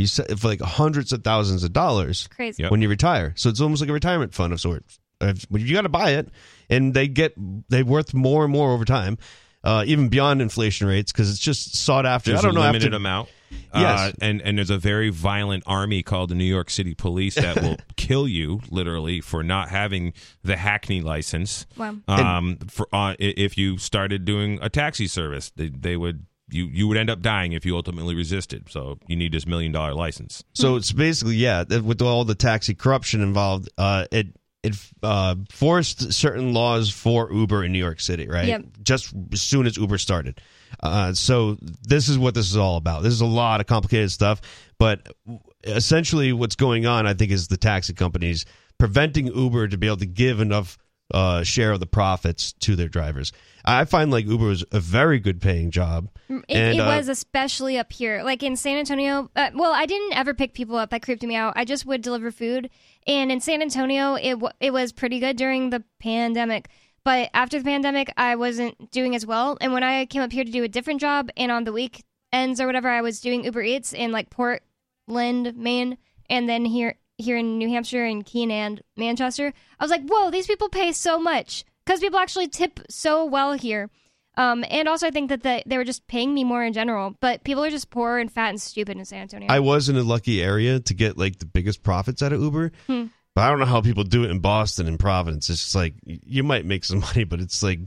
You 0.00 0.06
sell 0.06 0.26
it 0.28 0.38
for 0.38 0.48
like 0.48 0.60
hundreds 0.60 1.12
of 1.12 1.22
thousands 1.24 1.64
of 1.64 1.72
dollars 1.72 2.28
crazy. 2.34 2.62
Yep. 2.62 2.70
when 2.72 2.82
you 2.82 2.88
retire. 2.88 3.32
So 3.36 3.48
it's 3.50 3.60
almost 3.60 3.80
like 3.80 3.90
a 3.90 3.92
retirement 3.94 4.34
fund 4.34 4.52
of 4.52 4.60
sorts. 4.60 4.98
But 5.18 5.60
you 5.60 5.74
got 5.74 5.82
to 5.82 5.88
buy 5.90 6.12
it, 6.12 6.28
and 6.70 6.94
they 6.94 7.06
get 7.06 7.34
they 7.68 7.82
worth 7.82 8.14
more 8.14 8.44
and 8.44 8.52
more 8.52 8.72
over 8.72 8.86
time, 8.86 9.18
uh, 9.62 9.84
even 9.86 10.08
beyond 10.08 10.40
inflation 10.40 10.86
rates 10.86 11.12
because 11.12 11.28
it's 11.30 11.38
just 11.38 11.76
sought 11.76 12.06
after. 12.06 12.30
there's 12.30 12.42
I 12.42 12.48
don't 12.48 12.56
a 12.56 12.60
know 12.60 12.66
limited 12.66 12.86
after, 12.88 12.96
amount 12.96 13.28
Yes. 13.74 14.00
uh, 14.00 14.12
and 14.22 14.40
and 14.40 14.56
there's 14.56 14.70
a 14.70 14.78
very 14.78 15.10
violent 15.10 15.64
army 15.66 16.02
called 16.02 16.30
the 16.30 16.34
New 16.36 16.44
York 16.44 16.70
City 16.70 16.94
Police 16.94 17.34
that 17.34 17.60
will 17.60 17.76
kill 17.96 18.26
you 18.26 18.60
literally 18.70 19.20
for 19.20 19.42
not 19.42 19.68
having 19.68 20.14
the 20.42 20.56
Hackney 20.56 21.02
license. 21.02 21.66
Wow. 21.76 21.96
Um, 22.08 22.56
for 22.68 22.86
uh, 22.92 23.12
i- 23.12 23.16
if 23.18 23.58
you 23.58 23.76
started 23.76 24.24
doing 24.24 24.58
a 24.62 24.70
taxi 24.70 25.06
service, 25.06 25.50
they, 25.56 25.68
they 25.68 25.96
would 25.98 26.24
you 26.50 26.66
you 26.66 26.88
would 26.88 26.96
end 26.96 27.10
up 27.10 27.20
dying 27.20 27.52
if 27.52 27.64
you 27.64 27.76
ultimately 27.76 28.14
resisted. 28.14 28.70
So 28.70 28.98
you 29.06 29.16
need 29.16 29.32
this 29.32 29.46
million 29.46 29.72
dollar 29.72 29.94
license. 29.94 30.44
So 30.54 30.76
it's 30.76 30.92
basically 30.92 31.36
yeah, 31.36 31.64
with 31.64 32.02
all 32.02 32.24
the 32.24 32.34
taxi 32.34 32.74
corruption 32.74 33.22
involved, 33.22 33.68
uh, 33.78 34.06
it 34.10 34.28
it 34.62 34.76
uh, 35.02 35.36
forced 35.50 36.12
certain 36.12 36.52
laws 36.52 36.90
for 36.90 37.32
Uber 37.32 37.64
in 37.64 37.72
New 37.72 37.78
York 37.78 38.00
City, 38.00 38.28
right? 38.28 38.46
Yep. 38.46 38.64
Just 38.82 39.14
as 39.32 39.40
soon 39.40 39.66
as 39.66 39.76
Uber 39.76 39.98
started. 39.98 40.40
Uh, 40.82 41.12
so 41.14 41.56
this 41.82 42.08
is 42.08 42.18
what 42.18 42.34
this 42.34 42.50
is 42.50 42.56
all 42.56 42.76
about. 42.76 43.02
This 43.02 43.12
is 43.12 43.22
a 43.22 43.26
lot 43.26 43.60
of 43.60 43.66
complicated 43.66 44.10
stuff, 44.10 44.40
but 44.78 45.08
essentially 45.64 46.32
what's 46.32 46.56
going 46.56 46.86
on, 46.86 47.06
I 47.06 47.14
think, 47.14 47.32
is 47.32 47.48
the 47.48 47.56
taxi 47.56 47.94
companies 47.94 48.44
preventing 48.78 49.26
Uber 49.26 49.68
to 49.68 49.78
be 49.78 49.86
able 49.86 49.98
to 49.98 50.06
give 50.06 50.40
enough 50.40 50.78
uh, 51.12 51.42
share 51.42 51.72
of 51.72 51.80
the 51.80 51.86
profits 51.86 52.52
to 52.52 52.76
their 52.76 52.88
drivers. 52.88 53.32
I 53.70 53.84
find 53.84 54.10
like 54.10 54.26
Uber 54.26 54.50
is 54.50 54.64
a 54.72 54.80
very 54.80 55.18
good 55.18 55.40
paying 55.40 55.70
job. 55.70 56.10
It, 56.28 56.44
and, 56.48 56.78
it 56.78 56.80
uh, 56.80 56.86
was 56.86 57.08
especially 57.08 57.78
up 57.78 57.92
here, 57.92 58.22
like 58.22 58.42
in 58.42 58.56
San 58.56 58.78
Antonio. 58.78 59.30
Uh, 59.36 59.50
well, 59.54 59.72
I 59.72 59.86
didn't 59.86 60.14
ever 60.14 60.34
pick 60.34 60.54
people 60.54 60.76
up. 60.76 60.90
That 60.90 61.02
creeped 61.02 61.22
me 61.22 61.36
out. 61.36 61.54
I 61.56 61.64
just 61.64 61.86
would 61.86 62.02
deliver 62.02 62.30
food, 62.30 62.70
and 63.06 63.30
in 63.30 63.40
San 63.40 63.62
Antonio, 63.62 64.14
it 64.14 64.32
w- 64.32 64.52
it 64.60 64.72
was 64.72 64.92
pretty 64.92 65.20
good 65.20 65.36
during 65.36 65.70
the 65.70 65.84
pandemic. 66.00 66.68
But 67.04 67.30
after 67.32 67.58
the 67.58 67.64
pandemic, 67.64 68.12
I 68.16 68.36
wasn't 68.36 68.90
doing 68.90 69.14
as 69.14 69.24
well. 69.24 69.56
And 69.60 69.72
when 69.72 69.82
I 69.82 70.04
came 70.06 70.22
up 70.22 70.32
here 70.32 70.44
to 70.44 70.50
do 70.50 70.64
a 70.64 70.68
different 70.68 71.00
job, 71.00 71.30
and 71.36 71.50
on 71.50 71.64
the 71.64 71.72
weekends 71.72 72.60
or 72.60 72.66
whatever, 72.66 72.88
I 72.88 73.00
was 73.00 73.20
doing 73.20 73.44
Uber 73.44 73.62
Eats 73.62 73.92
in 73.92 74.12
like 74.12 74.30
Portland, 74.30 75.56
Maine, 75.56 75.96
and 76.28 76.48
then 76.48 76.64
here 76.64 76.96
here 77.18 77.36
in 77.36 77.58
New 77.58 77.68
Hampshire 77.68 78.04
and 78.04 78.24
Keene 78.24 78.50
and 78.50 78.82
Manchester. 78.96 79.52
I 79.78 79.84
was 79.84 79.90
like, 79.90 80.08
whoa, 80.08 80.30
these 80.30 80.46
people 80.46 80.68
pay 80.68 80.92
so 80.92 81.18
much 81.18 81.64
because 81.84 82.00
people 82.00 82.18
actually 82.18 82.48
tip 82.48 82.80
so 82.88 83.24
well 83.24 83.52
here. 83.52 83.90
Um, 84.36 84.64
and 84.70 84.88
also, 84.88 85.06
I 85.06 85.10
think 85.10 85.28
that 85.28 85.42
the, 85.42 85.62
they 85.66 85.76
were 85.76 85.84
just 85.84 86.06
paying 86.06 86.32
me 86.32 86.44
more 86.44 86.64
in 86.64 86.72
general. 86.72 87.16
But 87.20 87.44
people 87.44 87.64
are 87.64 87.70
just 87.70 87.90
poor 87.90 88.18
and 88.18 88.30
fat 88.32 88.50
and 88.50 88.60
stupid 88.60 88.96
in 88.96 89.04
San 89.04 89.22
Antonio. 89.22 89.48
I 89.50 89.60
was 89.60 89.88
in 89.88 89.96
a 89.96 90.02
lucky 90.02 90.42
area 90.42 90.80
to 90.80 90.94
get 90.94 91.18
like 91.18 91.38
the 91.38 91.46
biggest 91.46 91.82
profits 91.82 92.22
out 92.22 92.32
of 92.32 92.40
Uber. 92.40 92.72
Hmm. 92.86 93.06
But 93.34 93.42
I 93.42 93.50
don't 93.50 93.58
know 93.58 93.66
how 93.66 93.80
people 93.80 94.04
do 94.04 94.24
it 94.24 94.30
in 94.30 94.40
Boston 94.40 94.86
and 94.86 94.98
Providence. 94.98 95.50
It's 95.50 95.60
just 95.60 95.74
like 95.74 95.94
you 96.04 96.42
might 96.42 96.64
make 96.64 96.84
some 96.84 97.00
money, 97.14 97.24
but 97.24 97.40
it's 97.40 97.62
like 97.62 97.80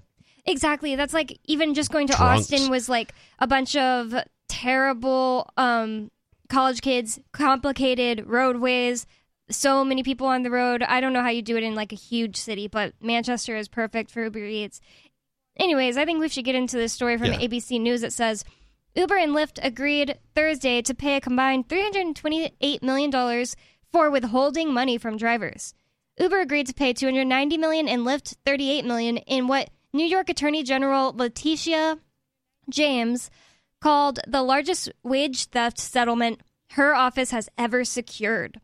Exactly. 0.45 0.95
That's 0.95 1.13
like 1.13 1.39
even 1.45 1.73
just 1.73 1.91
going 1.91 2.07
to 2.07 2.13
Drunks. 2.13 2.51
Austin 2.51 2.69
was 2.69 2.89
like 2.89 3.13
a 3.39 3.47
bunch 3.47 3.75
of 3.75 4.13
terrible 4.49 5.49
um, 5.57 6.11
college 6.49 6.81
kids, 6.81 7.19
complicated 7.31 8.27
roadways, 8.27 9.05
so 9.49 9.83
many 9.83 10.03
people 10.03 10.27
on 10.27 10.43
the 10.43 10.51
road. 10.51 10.83
I 10.83 11.01
don't 11.01 11.13
know 11.13 11.21
how 11.21 11.29
you 11.29 11.41
do 11.41 11.57
it 11.57 11.63
in 11.63 11.75
like 11.75 11.91
a 11.91 11.95
huge 11.95 12.35
city, 12.37 12.67
but 12.67 12.93
Manchester 13.01 13.55
is 13.55 13.67
perfect 13.67 14.11
for 14.11 14.23
Uber 14.23 14.39
Eats. 14.45 14.79
Anyways, 15.57 15.97
I 15.97 16.05
think 16.05 16.19
we 16.19 16.29
should 16.29 16.45
get 16.45 16.55
into 16.55 16.77
this 16.77 16.93
story 16.93 17.17
from 17.17 17.27
Yeah. 17.33 17.39
ABC 17.39 17.79
News. 17.79 18.03
It 18.03 18.13
says 18.13 18.43
Uber 18.95 19.17
and 19.17 19.33
Lyft 19.33 19.59
agreed 19.61 20.17
Thursday 20.35 20.81
to 20.81 20.93
pay 20.95 21.15
a 21.15 21.21
combined 21.21 21.67
$328 21.67 22.81
million 22.81 23.45
for 23.91 24.09
withholding 24.09 24.73
money 24.73 24.97
from 24.97 25.17
drivers. 25.17 25.73
Uber 26.19 26.39
agreed 26.39 26.67
to 26.67 26.73
pay 26.73 26.93
290 26.93 27.57
million 27.57 27.87
and 27.87 28.03
Lyft 28.03 28.35
38 28.45 28.85
million 28.85 29.17
in 29.17 29.47
what 29.47 29.69
New 29.93 30.05
York 30.05 30.29
Attorney 30.29 30.63
General 30.63 31.13
Letitia 31.15 31.99
James 32.69 33.29
called 33.81 34.19
the 34.27 34.41
largest 34.41 34.91
wage 35.03 35.45
theft 35.45 35.77
settlement 35.79 36.41
her 36.71 36.95
office 36.95 37.31
has 37.31 37.49
ever 37.57 37.83
secured. 37.83 38.59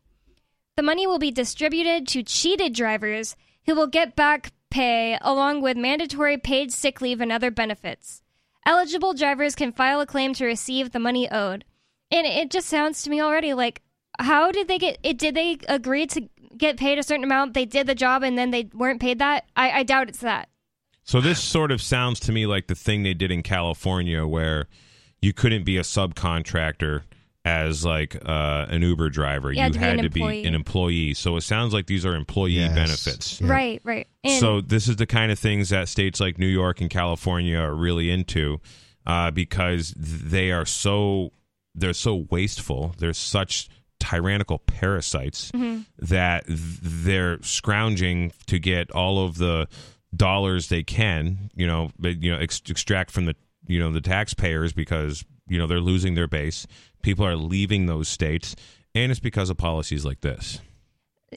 The 0.80 0.86
money 0.86 1.06
will 1.06 1.18
be 1.18 1.30
distributed 1.30 2.08
to 2.08 2.22
cheated 2.22 2.72
drivers 2.72 3.36
who 3.66 3.74
will 3.74 3.86
get 3.86 4.16
back 4.16 4.50
pay 4.70 5.18
along 5.20 5.60
with 5.60 5.76
mandatory 5.76 6.38
paid 6.38 6.72
sick 6.72 7.02
leave 7.02 7.20
and 7.20 7.30
other 7.30 7.50
benefits. 7.50 8.22
Eligible 8.64 9.12
drivers 9.12 9.54
can 9.54 9.72
file 9.72 10.00
a 10.00 10.06
claim 10.06 10.32
to 10.32 10.46
receive 10.46 10.92
the 10.92 10.98
money 10.98 11.30
owed. 11.30 11.66
And 12.10 12.26
it 12.26 12.50
just 12.50 12.66
sounds 12.66 13.02
to 13.02 13.10
me 13.10 13.20
already 13.20 13.52
like 13.52 13.82
how 14.18 14.50
did 14.52 14.68
they 14.68 14.78
get 14.78 14.96
it 15.02 15.18
did 15.18 15.34
they 15.34 15.58
agree 15.68 16.06
to 16.06 16.30
get 16.56 16.78
paid 16.78 16.98
a 16.98 17.02
certain 17.02 17.24
amount 17.24 17.52
they 17.52 17.66
did 17.66 17.86
the 17.86 17.94
job 17.94 18.22
and 18.22 18.38
then 18.38 18.50
they 18.50 18.70
weren't 18.72 19.02
paid 19.02 19.18
that 19.18 19.44
i, 19.56 19.80
I 19.80 19.82
doubt 19.82 20.08
it's 20.08 20.20
that 20.20 20.48
So 21.04 21.20
this 21.20 21.42
sort 21.42 21.72
of 21.72 21.82
sounds 21.82 22.18
to 22.20 22.32
me 22.32 22.46
like 22.46 22.68
the 22.68 22.74
thing 22.74 23.02
they 23.02 23.12
did 23.12 23.30
in 23.30 23.42
California, 23.42 24.26
where 24.26 24.66
you 25.20 25.34
couldn't 25.34 25.64
be 25.64 25.76
a 25.76 25.82
subcontractor 25.82 27.02
as 27.44 27.84
like 27.84 28.16
uh, 28.26 28.66
an 28.68 28.82
Uber 28.82 29.08
driver. 29.10 29.50
You 29.52 29.60
had 29.62 29.72
to 29.72 29.78
be 29.78 29.84
had 29.84 29.96
an 29.98 30.02
to 30.04 30.10
be 30.10 30.20
employee. 30.20 30.44
an 30.44 30.54
employee. 30.54 31.14
So 31.14 31.36
it 31.36 31.40
sounds 31.42 31.72
like 31.72 31.86
these 31.86 32.04
are 32.04 32.14
employee 32.14 32.52
Yes. 32.58 32.74
benefits. 32.74 33.40
right 33.42 33.80
right 33.84 34.06
and 34.22 34.38
so 34.40 34.60
this 34.60 34.88
is 34.88 34.96
the 34.96 35.06
kind 35.06 35.32
of 35.32 35.38
things 35.38 35.70
that 35.70 35.88
states 35.88 36.20
like 36.20 36.38
New 36.38 36.46
York 36.46 36.80
and 36.82 36.90
California 36.90 37.58
are 37.58 37.74
really 37.74 38.10
into 38.10 38.60
uh, 39.06 39.30
because 39.30 39.94
they 39.96 40.50
are 40.52 40.66
so 40.66 41.32
they're 41.74 41.92
so 41.94 42.26
wasteful. 42.30 42.94
They're 42.98 43.12
such 43.14 43.68
tyrannical 44.00 44.58
parasites 44.58 45.50
Mhm. 45.52 45.84
that 45.98 46.44
they're 46.48 47.38
scrounging 47.42 48.32
to 48.46 48.58
get 48.58 48.90
all 48.90 49.24
of 49.24 49.38
the 49.38 49.66
dollars 50.14 50.68
they 50.68 50.82
can, 50.82 51.50
you 51.54 51.66
know, 51.66 51.90
but, 51.98 52.22
you 52.22 52.32
know, 52.32 52.38
ex- 52.38 52.62
extract 52.68 53.10
from 53.10 53.26
the 53.26 53.36
you 53.66 53.78
know 53.78 53.90
the 53.92 54.00
taxpayers 54.00 54.72
because 54.72 55.24
you 55.48 55.58
know 55.58 55.66
they're 55.66 55.80
losing 55.80 56.14
their 56.14 56.26
base. 56.26 56.66
People 57.02 57.26
are 57.26 57.36
leaving 57.36 57.86
those 57.86 58.08
states, 58.08 58.56
and 58.94 59.10
it's 59.10 59.20
because 59.20 59.50
of 59.50 59.56
policies 59.56 60.04
like 60.04 60.20
this. 60.20 60.60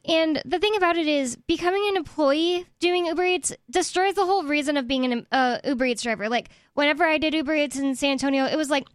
And 0.05 0.41
the 0.43 0.57
thing 0.57 0.75
about 0.75 0.97
it 0.97 1.07
is, 1.07 1.35
becoming 1.35 1.85
an 1.89 1.97
employee 1.97 2.65
doing 2.79 3.05
Uber 3.05 3.25
Eats 3.25 3.53
destroys 3.69 4.15
the 4.15 4.25
whole 4.25 4.43
reason 4.43 4.75
of 4.75 4.87
being 4.87 5.05
an 5.05 5.27
uh, 5.31 5.59
Uber 5.63 5.85
Eats 5.85 6.03
driver. 6.03 6.29
Like, 6.29 6.49
whenever 6.73 7.03
I 7.03 7.19
did 7.19 7.33
Uber 7.33 7.55
Eats 7.55 7.77
in 7.77 7.95
San 7.95 8.11
Antonio, 8.11 8.45
it 8.45 8.57
was 8.57 8.69
like, 8.69 8.87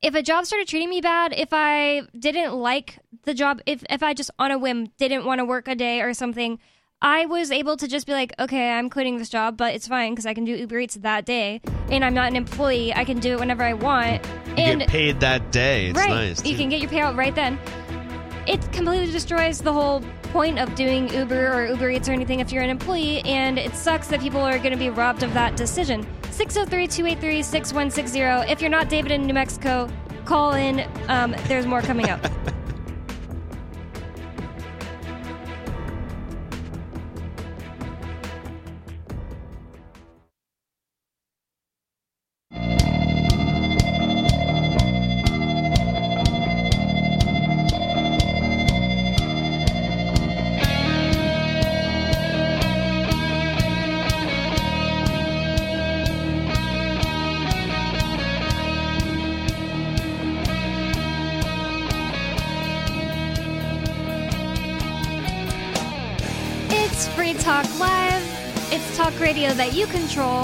if 0.00 0.14
a 0.14 0.22
job 0.22 0.46
started 0.46 0.66
treating 0.66 0.88
me 0.90 1.00
bad, 1.00 1.32
if 1.36 1.50
I 1.52 2.02
didn't 2.18 2.54
like 2.54 2.98
the 3.24 3.34
job, 3.34 3.60
if, 3.66 3.84
if 3.90 4.02
I 4.02 4.14
just 4.14 4.30
on 4.38 4.50
a 4.50 4.58
whim 4.58 4.86
didn't 4.98 5.26
want 5.26 5.38
to 5.38 5.44
work 5.44 5.68
a 5.68 5.74
day 5.74 6.00
or 6.00 6.14
something, 6.14 6.58
I 7.04 7.26
was 7.26 7.50
able 7.50 7.76
to 7.78 7.88
just 7.88 8.06
be 8.06 8.12
like, 8.12 8.32
okay, 8.38 8.70
I'm 8.70 8.88
quitting 8.88 9.18
this 9.18 9.28
job, 9.28 9.56
but 9.56 9.74
it's 9.74 9.88
fine 9.88 10.12
because 10.12 10.24
I 10.24 10.34
can 10.34 10.44
do 10.44 10.54
Uber 10.54 10.78
Eats 10.78 10.94
that 10.94 11.24
day, 11.24 11.60
and 11.90 12.04
I'm 12.04 12.14
not 12.14 12.28
an 12.28 12.36
employee. 12.36 12.94
I 12.94 13.04
can 13.04 13.18
do 13.18 13.32
it 13.32 13.40
whenever 13.40 13.64
I 13.64 13.72
want. 13.72 14.24
You 14.46 14.54
and 14.58 14.80
get 14.80 14.88
paid 14.88 15.18
that 15.18 15.50
day. 15.50 15.88
It's 15.88 15.98
right, 15.98 16.08
nice. 16.08 16.44
you 16.44 16.52
too. 16.52 16.58
can 16.58 16.68
get 16.68 16.80
your 16.80 16.88
payout 16.88 17.16
right 17.16 17.34
then. 17.34 17.58
It 18.46 18.60
completely 18.70 19.10
destroys 19.10 19.60
the 19.60 19.72
whole 19.72 20.00
point 20.30 20.60
of 20.60 20.72
doing 20.76 21.12
Uber 21.12 21.52
or 21.52 21.66
Uber 21.66 21.90
Eats 21.90 22.08
or 22.08 22.12
anything 22.12 22.38
if 22.38 22.52
you're 22.52 22.62
an 22.62 22.70
employee, 22.70 23.20
and 23.22 23.58
it 23.58 23.74
sucks 23.74 24.06
that 24.06 24.20
people 24.20 24.40
are 24.40 24.58
going 24.58 24.70
to 24.70 24.76
be 24.76 24.88
robbed 24.88 25.24
of 25.24 25.34
that 25.34 25.56
decision. 25.56 26.06
603 26.30 26.86
283 26.86 27.42
6160. 27.42 28.52
If 28.52 28.60
you're 28.60 28.70
not 28.70 28.88
David 28.88 29.10
in 29.10 29.26
New 29.26 29.34
Mexico, 29.34 29.90
call 30.24 30.52
in. 30.52 30.88
Um, 31.08 31.34
there's 31.48 31.66
more 31.66 31.82
coming 31.82 32.10
up. 32.10 32.24
radio 69.22 69.54
that 69.54 69.72
you 69.72 69.86
control. 69.86 70.42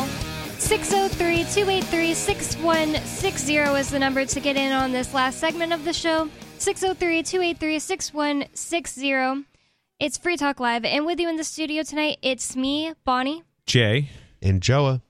603 0.58 1.44
283 1.52 2.14
6160 2.14 3.56
is 3.56 3.90
the 3.90 3.98
number 3.98 4.24
to 4.24 4.40
get 4.40 4.56
in 4.56 4.72
on 4.72 4.92
this 4.92 5.12
last 5.12 5.40
segment 5.40 5.72
of 5.72 5.84
the 5.84 5.92
show. 5.92 6.30
603 6.58 7.24
283 7.24 7.78
6160. 7.80 9.46
It's 9.98 10.16
Free 10.16 10.36
Talk 10.36 10.60
Live. 10.60 10.84
And 10.84 11.04
with 11.04 11.18
you 11.18 11.28
in 11.28 11.36
the 11.36 11.44
studio 11.44 11.82
tonight, 11.82 12.18
it's 12.22 12.54
me, 12.54 12.92
Bonnie. 13.04 13.42
Jay 13.66 14.10
and 14.40 14.62
Joa. 14.62 15.02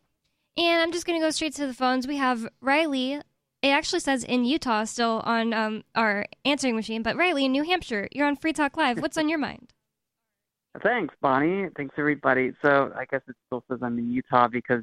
And 0.56 0.82
I'm 0.82 0.90
just 0.90 1.06
going 1.06 1.20
to 1.20 1.24
go 1.24 1.30
straight 1.30 1.54
to 1.56 1.66
the 1.66 1.74
phones. 1.74 2.06
We 2.06 2.16
have 2.16 2.48
Riley. 2.62 3.20
It 3.60 3.68
actually 3.68 4.00
says 4.00 4.24
in 4.24 4.46
Utah 4.46 4.84
still 4.84 5.20
on 5.24 5.52
um, 5.52 5.84
our 5.94 6.24
answering 6.46 6.74
machine, 6.74 7.02
but 7.02 7.16
Riley 7.16 7.44
in 7.44 7.52
New 7.52 7.64
Hampshire. 7.64 8.08
You're 8.12 8.26
on 8.26 8.36
Free 8.36 8.54
Talk 8.54 8.78
Live. 8.78 9.00
What's 9.00 9.18
on 9.18 9.28
your 9.28 9.38
mind? 9.38 9.74
Thanks, 10.82 11.14
Bonnie. 11.20 11.68
Thanks, 11.76 11.94
everybody. 11.98 12.52
So 12.62 12.92
I 12.96 13.04
guess 13.04 13.22
it 13.28 13.36
still 13.46 13.64
says 13.70 13.78
I'm 13.82 13.98
in 13.98 14.10
Utah 14.10 14.48
because 14.48 14.82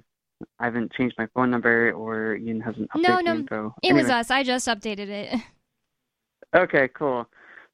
I 0.60 0.66
haven't 0.66 0.94
changed 0.94 1.16
my 1.18 1.28
phone 1.34 1.50
number 1.52 1.92
or 1.92 2.36
Ian 2.36 2.60
hasn't 2.62 2.90
updated 2.92 3.02
No, 3.02 3.20
no, 3.20 3.36
info. 3.36 3.76
it 3.84 3.94
was 3.94 4.10
us. 4.10 4.30
I 4.32 4.44
just 4.44 4.68
updated 4.68 5.10
it. 5.10 5.40
Okay, 6.56 6.88
cool. 6.94 7.28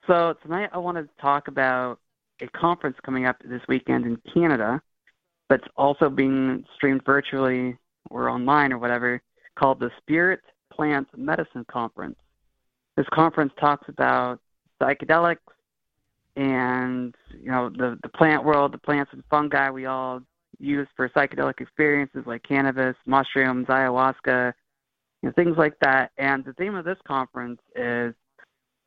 So 0.07 0.33
tonight 0.41 0.71
I 0.73 0.79
want 0.79 0.97
to 0.97 1.07
talk 1.21 1.47
about 1.47 1.99
a 2.41 2.47
conference 2.47 2.97
coming 3.05 3.27
up 3.27 3.35
this 3.45 3.61
weekend 3.67 4.05
in 4.07 4.17
Canada 4.33 4.81
that's 5.51 5.67
also 5.77 6.09
being 6.09 6.63
streamed 6.77 7.01
virtually 7.05 7.77
or 8.09 8.27
online 8.27 8.73
or 8.73 8.79
whatever 8.79 9.21
called 9.59 9.79
the 9.79 9.91
Spirit 9.99 10.39
Plant 10.73 11.07
Medicine 11.15 11.63
Conference. 11.69 12.15
This 12.97 13.05
conference 13.13 13.53
talks 13.59 13.87
about 13.87 14.39
psychedelics 14.81 15.37
and 16.35 17.15
you 17.39 17.51
know 17.51 17.69
the 17.69 17.97
the 18.03 18.09
plant 18.09 18.43
world, 18.43 18.73
the 18.73 18.77
plants 18.77 19.11
and 19.13 19.23
fungi 19.29 19.69
we 19.69 19.85
all 19.85 20.21
use 20.59 20.87
for 20.95 21.09
psychedelic 21.09 21.59
experiences 21.59 22.23
like 22.25 22.43
cannabis, 22.43 22.95
mushrooms, 23.05 23.67
ayahuasca, 23.67 24.53
you 25.21 25.29
know, 25.29 25.33
things 25.33 25.57
like 25.57 25.73
that. 25.81 26.11
And 26.17 26.45
the 26.45 26.53
theme 26.53 26.75
of 26.75 26.85
this 26.85 26.97
conference 27.07 27.59
is 27.75 28.13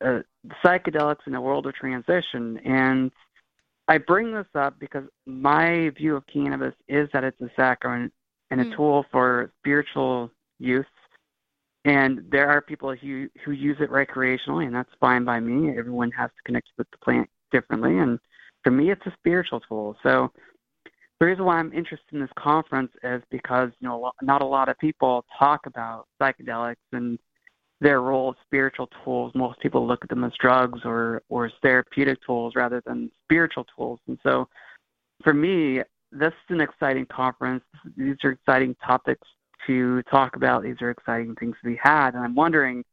uh, 0.03 0.19
psychedelics 0.63 1.27
in 1.27 1.35
a 1.35 1.41
world 1.41 1.67
of 1.67 1.73
transition. 1.73 2.57
And 2.65 3.11
I 3.87 3.97
bring 3.97 4.33
this 4.33 4.47
up 4.55 4.79
because 4.79 5.03
my 5.25 5.89
view 5.97 6.15
of 6.15 6.25
cannabis 6.27 6.73
is 6.87 7.09
that 7.13 7.23
it's 7.23 7.39
a 7.41 7.49
sacrament 7.55 8.13
and 8.51 8.61
a 8.61 8.65
Mm. 8.65 8.75
tool 8.75 9.05
for 9.11 9.51
spiritual 9.59 10.31
use. 10.59 10.85
And 11.83 12.25
there 12.31 12.49
are 12.49 12.61
people 12.61 12.95
who 12.95 13.29
who 13.43 13.51
use 13.51 13.77
it 13.79 13.91
recreationally, 13.91 14.65
and 14.65 14.73
that's 14.73 14.93
fine 14.99 15.23
by 15.23 15.39
me. 15.39 15.77
Everyone 15.77 16.09
has 16.11 16.31
to 16.31 16.41
connect 16.43 16.69
with 16.77 16.89
the 16.89 16.97
plant 16.97 17.29
differently, 17.51 17.97
and 17.97 18.19
for 18.63 18.71
me, 18.71 18.91
it's 18.91 19.05
a 19.05 19.13
spiritual 19.19 19.59
tool. 19.61 19.95
So 20.03 20.31
the 21.19 21.25
reason 21.25 21.45
why 21.45 21.59
I'm 21.59 21.71
interested 21.71 22.13
in 22.13 22.19
this 22.19 22.29
conference 22.37 22.91
is 23.03 23.21
because 23.29 23.71
you 23.79 23.87
know 23.87 24.11
not 24.21 24.41
a 24.41 24.45
lot 24.45 24.69
of 24.69 24.77
people 24.79 25.25
talk 25.37 25.65
about 25.65 26.07
psychedelics 26.21 26.75
and 26.91 27.17
their 27.81 28.01
role 28.01 28.31
as 28.31 28.45
spiritual 28.45 28.89
tools. 29.03 29.31
Most 29.35 29.59
people 29.59 29.85
look 29.85 30.03
at 30.03 30.09
them 30.09 30.23
as 30.23 30.33
drugs 30.39 30.79
or 30.83 31.21
or 31.29 31.45
as 31.45 31.51
therapeutic 31.61 32.17
tools 32.25 32.53
rather 32.55 32.81
than 32.85 33.11
spiritual 33.23 33.65
tools. 33.75 33.99
And 34.07 34.17
so, 34.23 34.47
for 35.23 35.33
me, 35.33 35.81
this 36.11 36.33
is 36.33 36.55
an 36.55 36.61
exciting 36.61 37.05
conference. 37.05 37.63
These 37.97 38.17
are 38.23 38.31
exciting 38.31 38.75
topics 38.85 39.27
to 39.67 40.01
talk 40.03 40.35
about. 40.35 40.63
These 40.63 40.81
are 40.81 40.89
exciting 40.89 41.35
things 41.35 41.55
to 41.61 41.69
be 41.69 41.79
had. 41.81 42.13
And 42.13 42.23
I'm 42.23 42.35
wondering, 42.35 42.83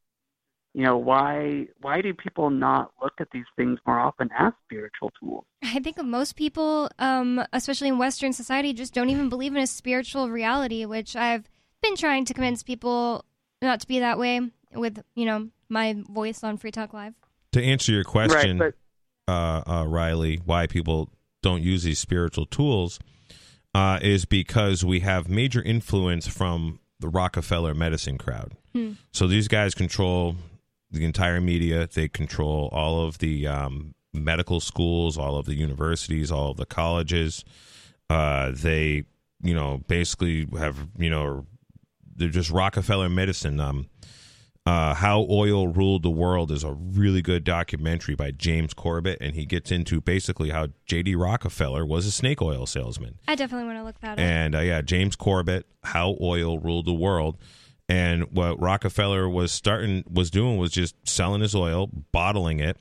you 0.74 0.82
know, 0.82 0.96
why 0.96 1.66
why 1.80 2.00
do 2.00 2.14
people 2.14 2.50
not 2.50 2.92
look 3.02 3.14
at 3.20 3.28
these 3.32 3.44
things 3.56 3.78
more 3.86 3.98
often 3.98 4.30
as 4.38 4.52
spiritual 4.64 5.12
tools? 5.20 5.44
I 5.62 5.80
think 5.80 6.02
most 6.02 6.34
people, 6.36 6.90
um, 6.98 7.44
especially 7.52 7.88
in 7.88 7.98
Western 7.98 8.32
society, 8.32 8.72
just 8.72 8.94
don't 8.94 9.10
even 9.10 9.28
believe 9.28 9.54
in 9.54 9.62
a 9.62 9.66
spiritual 9.66 10.30
reality, 10.30 10.86
which 10.86 11.14
I've 11.14 11.48
been 11.82 11.96
trying 11.96 12.24
to 12.26 12.34
convince 12.34 12.62
people 12.62 13.24
not 13.60 13.80
to 13.80 13.86
be 13.86 13.98
that 13.98 14.18
way. 14.18 14.40
with 14.74 15.02
you 15.14 15.26
know 15.26 15.48
my 15.68 15.96
voice 16.08 16.42
on 16.42 16.56
Free 16.56 16.70
Talk 16.70 16.94
Live. 16.94 17.14
To 17.52 17.62
answer 17.62 17.92
your 17.92 18.04
question, 18.04 18.58
Right, 18.58 18.74
uh, 19.28 19.62
uh, 19.66 19.86
Riley, 19.86 20.40
why 20.44 20.66
people 20.66 21.10
don't 21.42 21.62
use 21.62 21.82
these 21.82 21.98
spiritual 21.98 22.46
tools 22.46 22.98
uh, 23.74 23.98
is 24.00 24.24
because 24.24 24.84
we 24.84 25.00
have 25.00 25.28
major 25.28 25.60
influence 25.60 26.26
from 26.26 26.80
the 27.00 27.08
Rockefeller 27.08 27.74
medicine 27.74 28.16
crowd. 28.16 28.52
Hmm. 28.72 28.92
So 29.10 29.26
these 29.26 29.48
guys 29.48 29.74
control 29.74 30.36
the 30.92 31.04
entire 31.04 31.40
media. 31.40 31.88
They 31.92 32.08
control 32.08 32.68
all 32.72 33.06
of 33.06 33.18
the 33.18 33.46
um, 33.46 33.94
medical 34.12 34.60
schools, 34.60 35.18
all 35.18 35.36
of 35.36 35.46
the 35.46 35.54
universities, 35.54 36.30
all 36.30 36.50
of 36.50 36.56
the 36.56 36.66
colleges. 36.66 37.44
Uh, 38.10 38.52
they, 38.54 39.04
you 39.42 39.54
know, 39.54 39.82
basically 39.88 40.46
have, 40.58 40.86
you 40.98 41.10
know, 41.10 41.46
they're 42.14 42.28
just 42.28 42.50
Rockefeller 42.50 43.08
medicine. 43.08 43.58
Um, 43.58 43.86
uh, 44.64 44.94
How 44.94 45.26
Oil 45.28 45.66
Ruled 45.66 46.04
the 46.04 46.10
World 46.10 46.52
is 46.52 46.62
a 46.62 46.72
really 46.72 47.20
good 47.20 47.42
documentary 47.42 48.14
by 48.14 48.30
James 48.30 48.74
Corbett, 48.74 49.18
and 49.20 49.34
he 49.34 49.44
gets 49.44 49.72
into 49.72 50.00
basically 50.00 50.50
how 50.50 50.68
J.D. 50.86 51.16
Rockefeller 51.16 51.84
was 51.84 52.06
a 52.06 52.12
snake 52.12 52.40
oil 52.40 52.66
salesman. 52.66 53.18
I 53.26 53.34
definitely 53.34 53.66
want 53.66 53.78
to 53.78 53.84
look 53.84 53.98
that 54.00 54.12
up. 54.12 54.18
And 54.20 54.54
uh, 54.54 54.60
yeah, 54.60 54.80
James 54.82 55.16
Corbett, 55.16 55.66
How 55.82 56.16
Oil 56.20 56.58
Ruled 56.58 56.86
the 56.86 56.92
World. 56.92 57.38
And 57.92 58.22
what 58.32 58.58
Rockefeller 58.58 59.28
was 59.28 59.52
starting 59.52 60.02
was 60.10 60.30
doing 60.30 60.56
was 60.56 60.70
just 60.70 60.94
selling 61.06 61.42
his 61.42 61.54
oil, 61.54 61.90
bottling 62.10 62.58
it, 62.58 62.78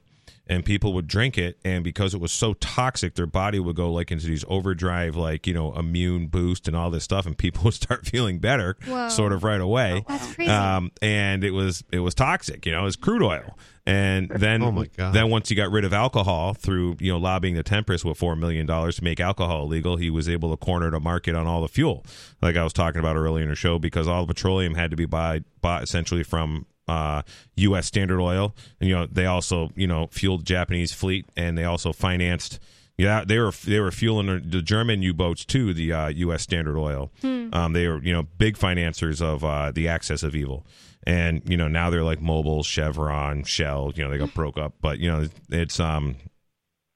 and 0.47 0.65
people 0.65 0.93
would 0.93 1.07
drink 1.07 1.37
it. 1.37 1.57
And 1.63 1.83
because 1.83 2.13
it 2.13 2.19
was 2.19 2.31
so 2.31 2.53
toxic, 2.55 3.15
their 3.15 3.25
body 3.25 3.59
would 3.59 3.75
go 3.75 3.91
like 3.91 4.11
into 4.11 4.25
these 4.27 4.43
overdrive, 4.47 5.15
like 5.15 5.47
you 5.47 5.53
know, 5.53 5.73
immune 5.73 6.27
boost 6.27 6.67
and 6.67 6.75
all 6.75 6.89
this 6.91 7.03
stuff, 7.03 7.25
and 7.25 7.37
people 7.37 7.63
would 7.65 7.73
start 7.73 8.05
feeling 8.05 8.39
better, 8.39 8.75
Whoa. 8.85 9.09
sort 9.09 9.31
of 9.33 9.43
right 9.43 9.61
away. 9.61 10.03
That's 10.07 10.33
crazy. 10.35 10.51
Um, 10.51 10.91
and 11.01 11.43
it 11.43 11.51
was 11.51 11.83
it 11.91 11.99
was 11.99 12.13
toxic, 12.15 12.65
you 12.65 12.71
know, 12.71 12.81
it 12.81 12.85
was 12.85 12.95
crude 12.95 13.23
oil. 13.23 13.57
And 13.83 14.29
then, 14.29 14.61
Oh, 14.61 14.71
my 14.71 14.85
God. 14.95 15.11
then 15.15 15.31
once 15.31 15.49
he 15.49 15.55
got 15.55 15.71
rid 15.71 15.83
of 15.85 15.91
alcohol 15.91 16.53
through 16.53 16.97
you 16.99 17.11
know 17.11 17.17
lobbying 17.17 17.55
the 17.55 17.63
Temperance 17.63 18.05
with 18.05 18.15
four 18.15 18.35
million 18.35 18.67
dollars 18.67 18.97
to 18.97 19.03
make 19.03 19.19
alcohol 19.19 19.63
illegal, 19.63 19.97
he 19.97 20.11
was 20.11 20.29
able 20.29 20.51
to 20.51 20.57
corner 20.57 20.91
the 20.91 20.99
market 20.99 21.33
on 21.33 21.47
all 21.47 21.61
the 21.63 21.67
fuel, 21.67 22.05
like 22.43 22.55
I 22.55 22.63
was 22.63 22.73
talking 22.73 22.99
about 22.99 23.15
earlier 23.15 23.41
in 23.43 23.49
the 23.49 23.55
show, 23.55 23.79
because 23.79 24.07
all 24.07 24.25
the 24.27 24.33
petroleum 24.35 24.75
had 24.75 24.91
to 24.91 24.97
be 24.97 25.05
buy, 25.05 25.41
bought 25.61 25.81
essentially 25.81 26.21
from 26.23 26.67
uh, 26.87 27.21
U.S. 27.55 27.85
Standard 27.87 28.19
Oil. 28.21 28.55
And, 28.79 28.89
you 28.89 28.95
know, 28.95 29.05
they 29.05 29.25
also 29.25 29.69
you 29.75 29.87
know 29.87 30.07
fueled 30.11 30.41
the 30.41 30.45
Japanese 30.45 30.93
fleet, 30.93 31.25
and 31.35 31.57
they 31.57 31.63
also 31.63 31.93
financed. 31.93 32.59
Yeah, 32.97 33.23
they 33.25 33.39
were 33.39 33.51
they 33.65 33.79
were 33.79 33.91
fueling 33.91 34.27
the- 34.27 34.61
German 34.61 35.01
U 35.01 35.13
boats 35.13 35.43
too. 35.45 35.73
The 35.73 35.91
uh, 35.93 36.07
U.S. 36.09 36.43
Standard 36.43 36.77
Oil. 36.77 37.11
Hmm. 37.21 37.49
Um, 37.53 37.73
they 37.73 37.87
were 37.87 38.01
you 38.03 38.13
know 38.13 38.23
big 38.37 38.57
financiers 38.57 39.21
of 39.21 39.43
uh, 39.43 39.71
the 39.71 39.87
access 39.87 40.21
of 40.23 40.35
evil, 40.35 40.65
and 41.07 41.41
you 41.49 41.57
know 41.57 41.67
now 41.67 41.89
they're 41.89 42.03
like 42.03 42.19
Mobil, 42.19 42.63
Chevron, 42.63 43.43
Shell. 43.43 43.93
You 43.95 44.03
know 44.03 44.11
they 44.11 44.17
got 44.19 44.33
broke 44.33 44.57
up, 44.57 44.73
but 44.81 44.99
you 44.99 45.09
know 45.09 45.27
it's 45.49 45.79
um 45.79 46.15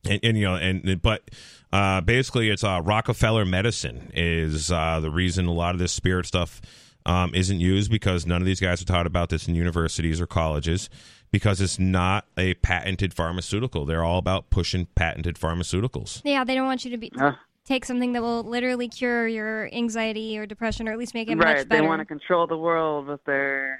and, 0.07 0.19
and 0.21 0.37
you 0.37 0.45
know 0.45 0.55
and 0.55 1.01
but 1.01 1.29
uh, 1.73 2.01
basically 2.01 2.49
it's 2.49 2.63
uh, 2.63 2.81
Rockefeller 2.83 3.45
medicine 3.45 4.11
is 4.13 4.71
uh, 4.71 4.99
the 4.99 5.09
reason 5.09 5.47
a 5.47 5.51
lot 5.53 5.75
of 5.75 5.79
this 5.79 5.91
spirit 5.91 6.25
stuff 6.25 6.61
um, 7.06 7.34
isn't 7.36 7.60
used 7.60 7.91
because 7.91 8.26
none 8.26 8.41
of 8.41 8.45
these 8.45 8.60
guys 8.60 8.82
are 8.82 8.86
taught 8.86 9.06
about 9.07 9.30
this 9.30 9.48
in 9.48 9.56
universities 9.56 10.19
or 10.19 10.27
colleges 10.27 10.90
because 11.32 11.60
it's 11.61 11.77
not 11.80 12.26
a 12.38 12.53
patented 12.56 13.14
pharmaceutical. 13.14 13.86
They're 13.86 14.03
all 14.03 14.18
about 14.18 14.49
pushing 14.49 14.88
patented 14.95 15.36
pharmaceuticals. 15.36 16.22
Yeah, 16.23 16.44
they 16.44 16.56
don't 16.56 16.65
want 16.65 16.86
you 16.86 16.91
to 16.91 16.98
be 16.98 17.11
Uh. 17.19 17.34
take 17.65 17.84
something 17.86 18.14
that 18.14 18.22
will 18.22 18.44
literally 18.44 18.88
cure 18.88 19.27
your 19.27 19.69
anxiety 19.73 20.38
or 20.38 20.45
depression, 20.45 20.88
or 20.88 20.91
at 20.94 20.98
least 20.99 21.14
make 21.14 21.30
it 21.30 21.36
much. 21.36 21.45
right. 21.45 21.57
much 21.57 21.69
They 21.69 21.77
better. 21.77 21.88
want 21.88 21.99
to 21.99 22.06
control 22.06 22.48
the 22.48 22.57
world 22.57 23.07
with 23.07 23.23
their 23.26 23.80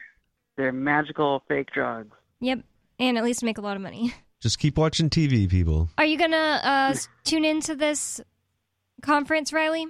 their 0.58 0.72
magical 0.72 1.44
fake 1.48 1.70
drugs. 1.74 2.16
Yep, 2.42 2.60
and 3.00 3.18
at 3.18 3.24
least 3.24 3.44
make 3.44 3.58
a 3.58 3.62
lot 3.62 3.76
of 3.76 3.82
money. 3.82 4.14
Just 4.42 4.60
keep 4.60 4.78
watching 4.78 5.10
TV, 5.10 5.50
people. 5.50 5.90
Are 5.98 6.06
you 6.06 6.18
gonna 6.18 6.62
uh, 6.64 6.90
s- 6.92 7.08
tune 7.24 7.44
into 7.46 7.76
this 7.76 8.22
conference, 9.02 9.52
Riley? 9.54 9.88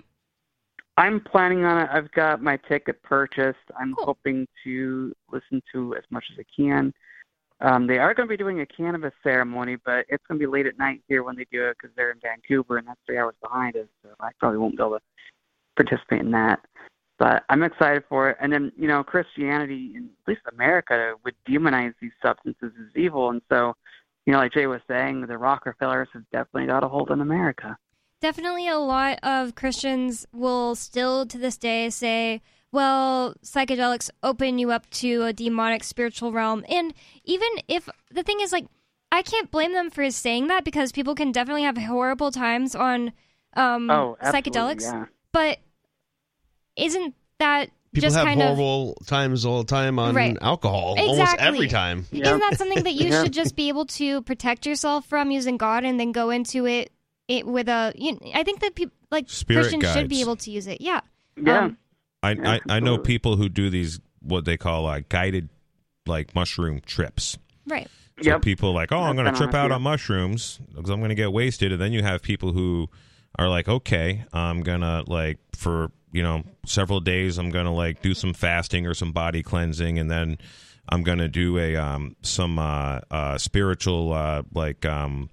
I'm 0.97 1.19
planning 1.19 1.65
on 1.65 1.81
it. 1.81 1.89
I've 1.91 2.11
got 2.11 2.41
my 2.41 2.57
ticket 2.57 3.01
purchased. 3.03 3.57
I'm 3.77 3.93
hoping 3.97 4.47
to 4.63 5.13
listen 5.31 5.61
to 5.73 5.95
as 5.95 6.03
much 6.09 6.23
as 6.31 6.39
I 6.39 6.45
can. 6.55 6.93
Um, 7.61 7.87
they 7.87 7.97
are 7.97 8.13
going 8.13 8.27
to 8.27 8.31
be 8.31 8.37
doing 8.37 8.61
a 8.61 8.65
cannabis 8.65 9.13
ceremony, 9.23 9.77
but 9.85 10.05
it's 10.09 10.23
going 10.27 10.39
to 10.39 10.45
be 10.45 10.51
late 10.51 10.65
at 10.65 10.77
night 10.77 11.01
here 11.07 11.23
when 11.23 11.35
they 11.35 11.45
do 11.51 11.65
it 11.65 11.77
because 11.79 11.95
they're 11.95 12.11
in 12.11 12.19
Vancouver 12.21 12.77
and 12.77 12.87
that's 12.87 12.99
three 13.05 13.17
hours 13.17 13.35
behind 13.41 13.75
us. 13.77 13.87
So 14.03 14.09
I 14.19 14.31
probably 14.39 14.57
won't 14.57 14.77
be 14.77 14.83
able 14.83 14.97
to 14.97 15.01
participate 15.75 16.21
in 16.21 16.31
that. 16.31 16.59
But 17.17 17.43
I'm 17.49 17.63
excited 17.63 18.03
for 18.09 18.29
it. 18.29 18.37
And 18.41 18.51
then, 18.51 18.73
you 18.77 18.89
know, 18.89 19.03
Christianity, 19.03 19.93
in 19.95 20.09
at 20.21 20.27
least 20.27 20.41
America, 20.51 21.13
would 21.23 21.35
demonize 21.47 21.93
these 22.01 22.11
substances 22.21 22.73
as 22.77 22.95
evil. 22.95 23.29
And 23.29 23.41
so, 23.49 23.73
you 24.25 24.33
know, 24.33 24.39
like 24.39 24.51
Jay 24.51 24.67
was 24.67 24.81
saying, 24.87 25.25
the 25.25 25.37
Rockefellers 25.37 26.09
have 26.11 26.29
definitely 26.33 26.67
got 26.67 26.83
a 26.83 26.89
hold 26.89 27.11
on 27.11 27.21
America. 27.21 27.77
Definitely, 28.25 28.67
a 28.67 28.79
lot 28.79 29.19
of 29.21 29.53
Christians 29.53 30.25
will 30.33 30.73
still 30.73 31.27
to 31.27 31.37
this 31.37 31.57
day 31.57 31.91
say, 31.91 32.41
"Well, 32.71 33.35
psychedelics 33.43 34.09
open 34.23 34.57
you 34.57 34.71
up 34.71 34.89
to 35.01 35.21
a 35.21 35.31
demonic 35.31 35.83
spiritual 35.83 36.31
realm." 36.31 36.65
And 36.67 36.95
even 37.23 37.47
if 37.67 37.87
the 38.09 38.23
thing 38.23 38.39
is, 38.41 38.51
like, 38.51 38.65
I 39.11 39.21
can't 39.21 39.51
blame 39.51 39.73
them 39.73 39.91
for 39.91 40.09
saying 40.09 40.47
that 40.47 40.65
because 40.65 40.91
people 40.91 41.13
can 41.13 41.31
definitely 41.31 41.61
have 41.61 41.77
horrible 41.77 42.31
times 42.31 42.73
on 42.73 43.13
um, 43.55 43.91
Oh, 43.91 44.17
psychedelics. 44.23 44.81
yeah. 44.81 45.05
But 45.31 45.59
isn't 46.75 47.13
that 47.37 47.69
People 47.93 48.07
just 48.07 48.17
have 48.17 48.25
kind 48.25 48.41
of 48.41 48.57
horrible 48.57 48.95
times 49.05 49.45
all 49.45 49.59
the 49.59 49.65
time 49.67 49.99
on 49.99 50.15
Right. 50.15 50.35
alcohol, 50.41 50.95
almost 50.97 51.19
Exactly. 51.19 51.45
every 51.47 51.67
time. 51.67 52.07
Isn't 52.11 52.39
that 52.39 52.57
something 52.57 52.85
that 52.85 52.95
you 52.95 53.07
Yeah. 53.11 53.21
should 53.21 53.33
just 53.33 53.55
be 53.55 53.69
able 53.69 53.85
to 53.85 54.23
protect 54.23 54.65
yourself 54.65 55.05
from 55.05 55.29
using 55.29 55.57
God 55.57 55.83
and 55.83 55.99
then 55.99 56.11
go 56.11 56.31
into 56.31 56.65
it 56.65 56.91
it 57.27 57.45
with 57.45 57.67
a 57.67 57.93
you 57.95 58.17
I 58.33 58.43
think 58.43 58.59
that 58.61 58.75
people 58.75 58.95
like 59.11 59.29
Spirit 59.29 59.69
Christians 59.69 59.93
should 59.93 60.09
be 60.09 60.21
able 60.21 60.35
to 60.37 60.51
use 60.51 60.67
it. 60.67 60.81
Yeah. 60.81 61.01
Yeah. 61.37 61.65
Um, 61.65 61.77
I, 62.23 62.31
I, 62.31 62.59
I 62.69 62.79
know 62.79 62.97
people 62.97 63.35
who 63.35 63.49
do 63.49 63.69
these 63.69 63.99
what 64.21 64.45
they 64.45 64.57
call 64.57 64.87
uh, 64.87 65.01
guided 65.09 65.49
like 66.05 66.33
mushroom 66.33 66.81
trips. 66.85 67.37
right. 67.67 67.87
So 68.21 68.39
people 68.39 68.73
like, 68.73 68.93
oh, 68.93 69.01
I'm 69.01 69.17
going 69.17 69.29
to 69.29 69.37
trip 69.37 69.53
out 69.53 69.67
few. 69.67 69.75
on 69.75 69.81
mushrooms 69.81 70.61
because 70.73 70.89
I'm 70.89 70.99
going 70.99 71.09
to 71.09 71.15
get 71.15 71.33
wasted, 71.33 71.73
and 71.73 71.81
then 71.81 71.91
you 71.91 72.01
have 72.01 72.21
people 72.21 72.53
who 72.53 72.89
are 73.37 73.49
like, 73.49 73.67
okay, 73.67 74.25
I'm 74.33 74.61
gonna 74.61 75.03
like 75.07 75.37
for 75.55 75.91
you 76.11 76.23
know 76.23 76.43
several 76.65 76.99
days, 76.99 77.37
I'm 77.37 77.49
gonna 77.49 77.73
like 77.73 78.01
do 78.01 78.13
some 78.13 78.33
fasting 78.33 78.87
or 78.87 78.93
some 78.93 79.11
body 79.11 79.43
cleansing, 79.43 79.99
and 79.99 80.09
then 80.09 80.37
I'm 80.87 81.03
gonna 81.03 81.27
do 81.27 81.57
a 81.57 81.75
um 81.75 82.15
some 82.21 82.57
uh, 82.59 82.99
uh 83.11 83.37
spiritual 83.37 84.13
uh 84.13 84.43
like 84.53 84.85
um 84.85 85.29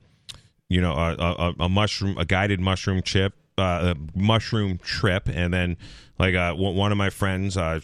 you 0.73 0.81
know 0.81 0.93
a, 0.94 1.15
a, 1.19 1.55
a 1.65 1.69
mushroom 1.69 2.16
a 2.16 2.24
guided 2.24 2.59
mushroom 2.59 3.03
chip 3.03 3.35
uh, 3.59 3.94
a 3.94 4.19
mushroom 4.19 4.78
trip 4.78 5.28
and 5.28 5.53
then 5.53 5.77
like 6.19 6.35
uh, 6.35 6.55
one 6.55 6.74
one 6.74 6.90
of 6.93 6.97
my 6.99 7.11
friends 7.11 7.57
uh, 7.59 7.78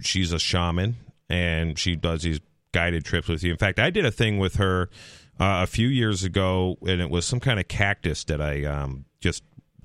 she's 0.00 0.32
a 0.32 0.38
shaman 0.40 0.96
and 1.28 1.78
she 1.78 1.94
does 1.94 2.22
these 2.22 2.40
guided 2.72 3.04
trips 3.04 3.28
with 3.28 3.44
you 3.44 3.52
in 3.52 3.56
fact 3.56 3.78
i 3.78 3.90
did 3.90 4.04
a 4.04 4.10
thing 4.10 4.38
with 4.38 4.56
her 4.56 4.90
uh, 5.38 5.62
a 5.62 5.66
few 5.66 5.86
years 5.86 6.24
ago 6.24 6.76
and 6.82 7.00
it 7.00 7.10
was 7.10 7.24
some 7.24 7.38
kind 7.38 7.60
of 7.60 7.68
cactus 7.68 8.24
that 8.24 8.40
i 8.40 8.64
um, 8.64 9.04
just 9.20 9.44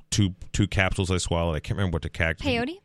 two 0.10 0.34
two 0.52 0.66
capsules 0.68 1.12
i 1.12 1.18
swallowed 1.18 1.56
i 1.56 1.60
can't 1.60 1.78
remember 1.78 1.96
what 1.96 2.02
the 2.02 2.10
cactus 2.10 2.48
Peyote? 2.48 2.78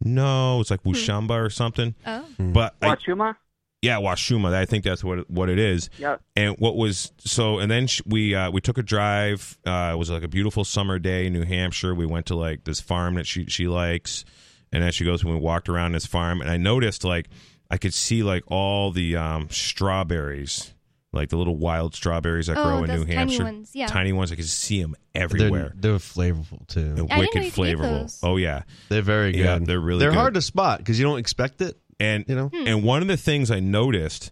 no 0.00 0.60
it's 0.60 0.70
like 0.70 0.82
wushamba 0.84 1.44
or 1.44 1.50
something 1.50 1.94
Oh. 2.06 2.24
but 2.38 2.76
I, 2.80 2.94
Wachuma? 2.94 3.34
Yeah, 3.82 3.96
Washuma. 3.98 4.52
I 4.52 4.64
think 4.64 4.84
that's 4.84 5.04
what 5.04 5.30
what 5.30 5.48
it 5.48 5.58
is. 5.58 5.88
Yeah. 5.98 6.16
And 6.36 6.56
what 6.58 6.76
was 6.76 7.12
so? 7.18 7.58
And 7.58 7.70
then 7.70 7.86
sh- 7.86 8.02
we 8.06 8.34
uh, 8.34 8.50
we 8.50 8.60
took 8.60 8.78
a 8.78 8.82
drive. 8.82 9.56
Uh, 9.66 9.92
it 9.94 9.98
was 9.98 10.10
like 10.10 10.22
a 10.22 10.28
beautiful 10.28 10.64
summer 10.64 10.98
day 10.98 11.26
in 11.26 11.32
New 11.32 11.44
Hampshire. 11.44 11.94
We 11.94 12.06
went 12.06 12.26
to 12.26 12.34
like 12.36 12.64
this 12.64 12.80
farm 12.80 13.14
that 13.14 13.26
she 13.26 13.46
she 13.46 13.68
likes, 13.68 14.24
and 14.72 14.82
as 14.82 14.94
she 14.94 15.04
goes, 15.04 15.24
when 15.24 15.34
we 15.34 15.40
walked 15.40 15.68
around 15.68 15.92
this 15.92 16.06
farm, 16.06 16.40
and 16.40 16.50
I 16.50 16.56
noticed 16.56 17.04
like 17.04 17.28
I 17.70 17.76
could 17.76 17.94
see 17.94 18.22
like 18.22 18.42
all 18.48 18.90
the 18.90 19.14
um, 19.16 19.48
strawberries, 19.50 20.74
like 21.12 21.28
the 21.28 21.36
little 21.36 21.56
wild 21.56 21.94
strawberries 21.94 22.46
that 22.48 22.56
Oh, 22.58 22.64
grow 22.64 22.78
in 22.82 22.86
those 22.88 22.98
New 23.00 23.04
tiny 23.06 23.16
Hampshire. 23.16 23.44
ones, 23.44 23.70
yeah. 23.74 23.86
tiny 23.86 24.12
ones. 24.12 24.32
I 24.32 24.36
could 24.36 24.44
see 24.48 24.80
them 24.82 24.94
everywhere. 25.14 25.72
They're, 25.76 25.92
they're 25.92 25.98
flavorful 25.98 26.66
too. 26.66 26.80
And 26.80 26.90
I 26.90 26.94
didn't 26.94 27.08
know 27.10 27.18
wicked 27.18 27.44
you 27.44 27.50
could 27.50 27.66
eat 27.68 27.76
flavorful. 27.76 28.00
those. 28.02 28.20
Oh 28.22 28.36
yeah, 28.36 28.62
They're 28.88 29.02
very 29.02 29.32
good. 29.32 29.38
Yeah, 29.38 29.58
they're 29.60 29.80
really 29.80 30.00
They're 30.00 30.10
good. 30.10 30.16
hard 30.18 30.34
to 30.34 30.42
spot 30.42 30.78
because 30.78 30.98
you 30.98 31.04
don't 31.06 31.18
expect 31.18 31.60
it. 31.62 31.76
And 32.00 32.24
you 32.28 32.34
know, 32.34 32.50
and 32.52 32.82
one 32.82 33.02
of 33.02 33.08
the 33.08 33.16
things 33.16 33.50
I 33.50 33.60
noticed 33.60 34.30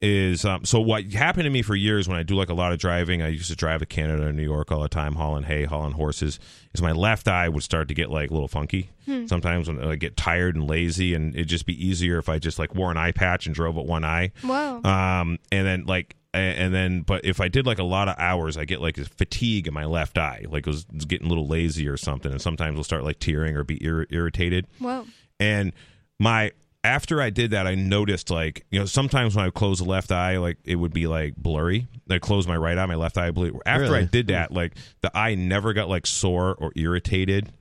is 0.00 0.44
um, 0.44 0.64
so 0.64 0.80
what 0.80 1.12
happened 1.12 1.44
to 1.44 1.50
me 1.50 1.62
for 1.62 1.74
years 1.74 2.06
when 2.08 2.16
I 2.16 2.22
do 2.22 2.36
like 2.36 2.50
a 2.50 2.54
lot 2.54 2.72
of 2.72 2.78
driving. 2.78 3.20
I 3.20 3.28
used 3.28 3.50
to 3.50 3.56
drive 3.56 3.80
to 3.80 3.86
Canada 3.86 4.26
and 4.26 4.36
New 4.36 4.44
York 4.44 4.70
all 4.70 4.80
the 4.80 4.88
time, 4.88 5.14
hauling 5.14 5.42
hay, 5.42 5.64
hauling 5.64 5.92
horses. 5.92 6.38
Is 6.72 6.80
my 6.80 6.92
left 6.92 7.26
eye 7.26 7.48
would 7.48 7.64
start 7.64 7.88
to 7.88 7.94
get 7.94 8.08
like 8.10 8.30
a 8.30 8.32
little 8.32 8.48
funky. 8.48 8.90
Hmm. 9.06 9.26
Sometimes 9.26 9.68
when 9.68 9.82
I 9.82 9.96
get 9.96 10.16
tired 10.16 10.54
and 10.54 10.68
lazy, 10.68 11.14
and 11.14 11.34
it'd 11.34 11.48
just 11.48 11.66
be 11.66 11.84
easier 11.84 12.18
if 12.18 12.28
I 12.28 12.38
just 12.38 12.58
like 12.58 12.74
wore 12.74 12.90
an 12.92 12.96
eye 12.96 13.12
patch 13.12 13.46
and 13.46 13.54
drove 13.54 13.74
with 13.74 13.86
one 13.86 14.04
eye. 14.04 14.30
Whoa. 14.42 14.82
Um, 14.84 15.38
and 15.50 15.66
then 15.66 15.84
like. 15.86 16.14
And 16.34 16.74
then, 16.74 17.00
but 17.00 17.24
if 17.24 17.40
I 17.40 17.48
did 17.48 17.66
like 17.66 17.78
a 17.78 17.84
lot 17.84 18.06
of 18.06 18.14
hours, 18.18 18.58
I 18.58 18.66
get 18.66 18.80
like 18.82 18.94
this 18.94 19.08
fatigue 19.08 19.66
in 19.66 19.72
my 19.74 19.86
left 19.86 20.18
eye, 20.18 20.44
like 20.48 20.66
it 20.66 20.70
was, 20.70 20.82
it 20.82 20.94
was 20.94 21.04
getting 21.06 21.26
a 21.26 21.30
little 21.30 21.48
lazy 21.48 21.88
or 21.88 21.96
something. 21.96 22.30
And 22.30 22.40
sometimes 22.40 22.76
I'll 22.76 22.84
start 22.84 23.02
like 23.02 23.18
tearing 23.18 23.56
or 23.56 23.64
be 23.64 23.82
ir- 23.82 24.06
irritated 24.10 24.66
Whoa. 24.78 25.06
and 25.40 25.72
my 26.20 26.52
after 26.84 27.20
I 27.20 27.30
did 27.30 27.50
that, 27.50 27.66
I 27.66 27.74
noticed 27.74 28.30
like 28.30 28.64
you 28.70 28.78
know 28.78 28.86
sometimes 28.86 29.34
when 29.34 29.44
I 29.44 29.50
close 29.50 29.78
the 29.78 29.84
left 29.84 30.12
eye, 30.12 30.38
like 30.38 30.58
it 30.64 30.76
would 30.76 30.92
be 30.92 31.06
like 31.06 31.36
blurry. 31.36 31.88
I 32.10 32.18
close 32.18 32.46
my 32.46 32.56
right 32.56 32.78
eye, 32.78 32.86
my 32.86 32.94
left 32.94 33.18
eye 33.18 33.30
blue. 33.30 33.60
After 33.66 33.94
I 33.94 34.04
did 34.04 34.28
that, 34.28 34.52
like 34.52 34.76
the 35.02 35.16
eye 35.16 35.34
never 35.34 35.72
got 35.72 35.88
like 35.88 36.06
sore 36.06 36.54
or 36.54 36.72
irritated, 36.76 37.52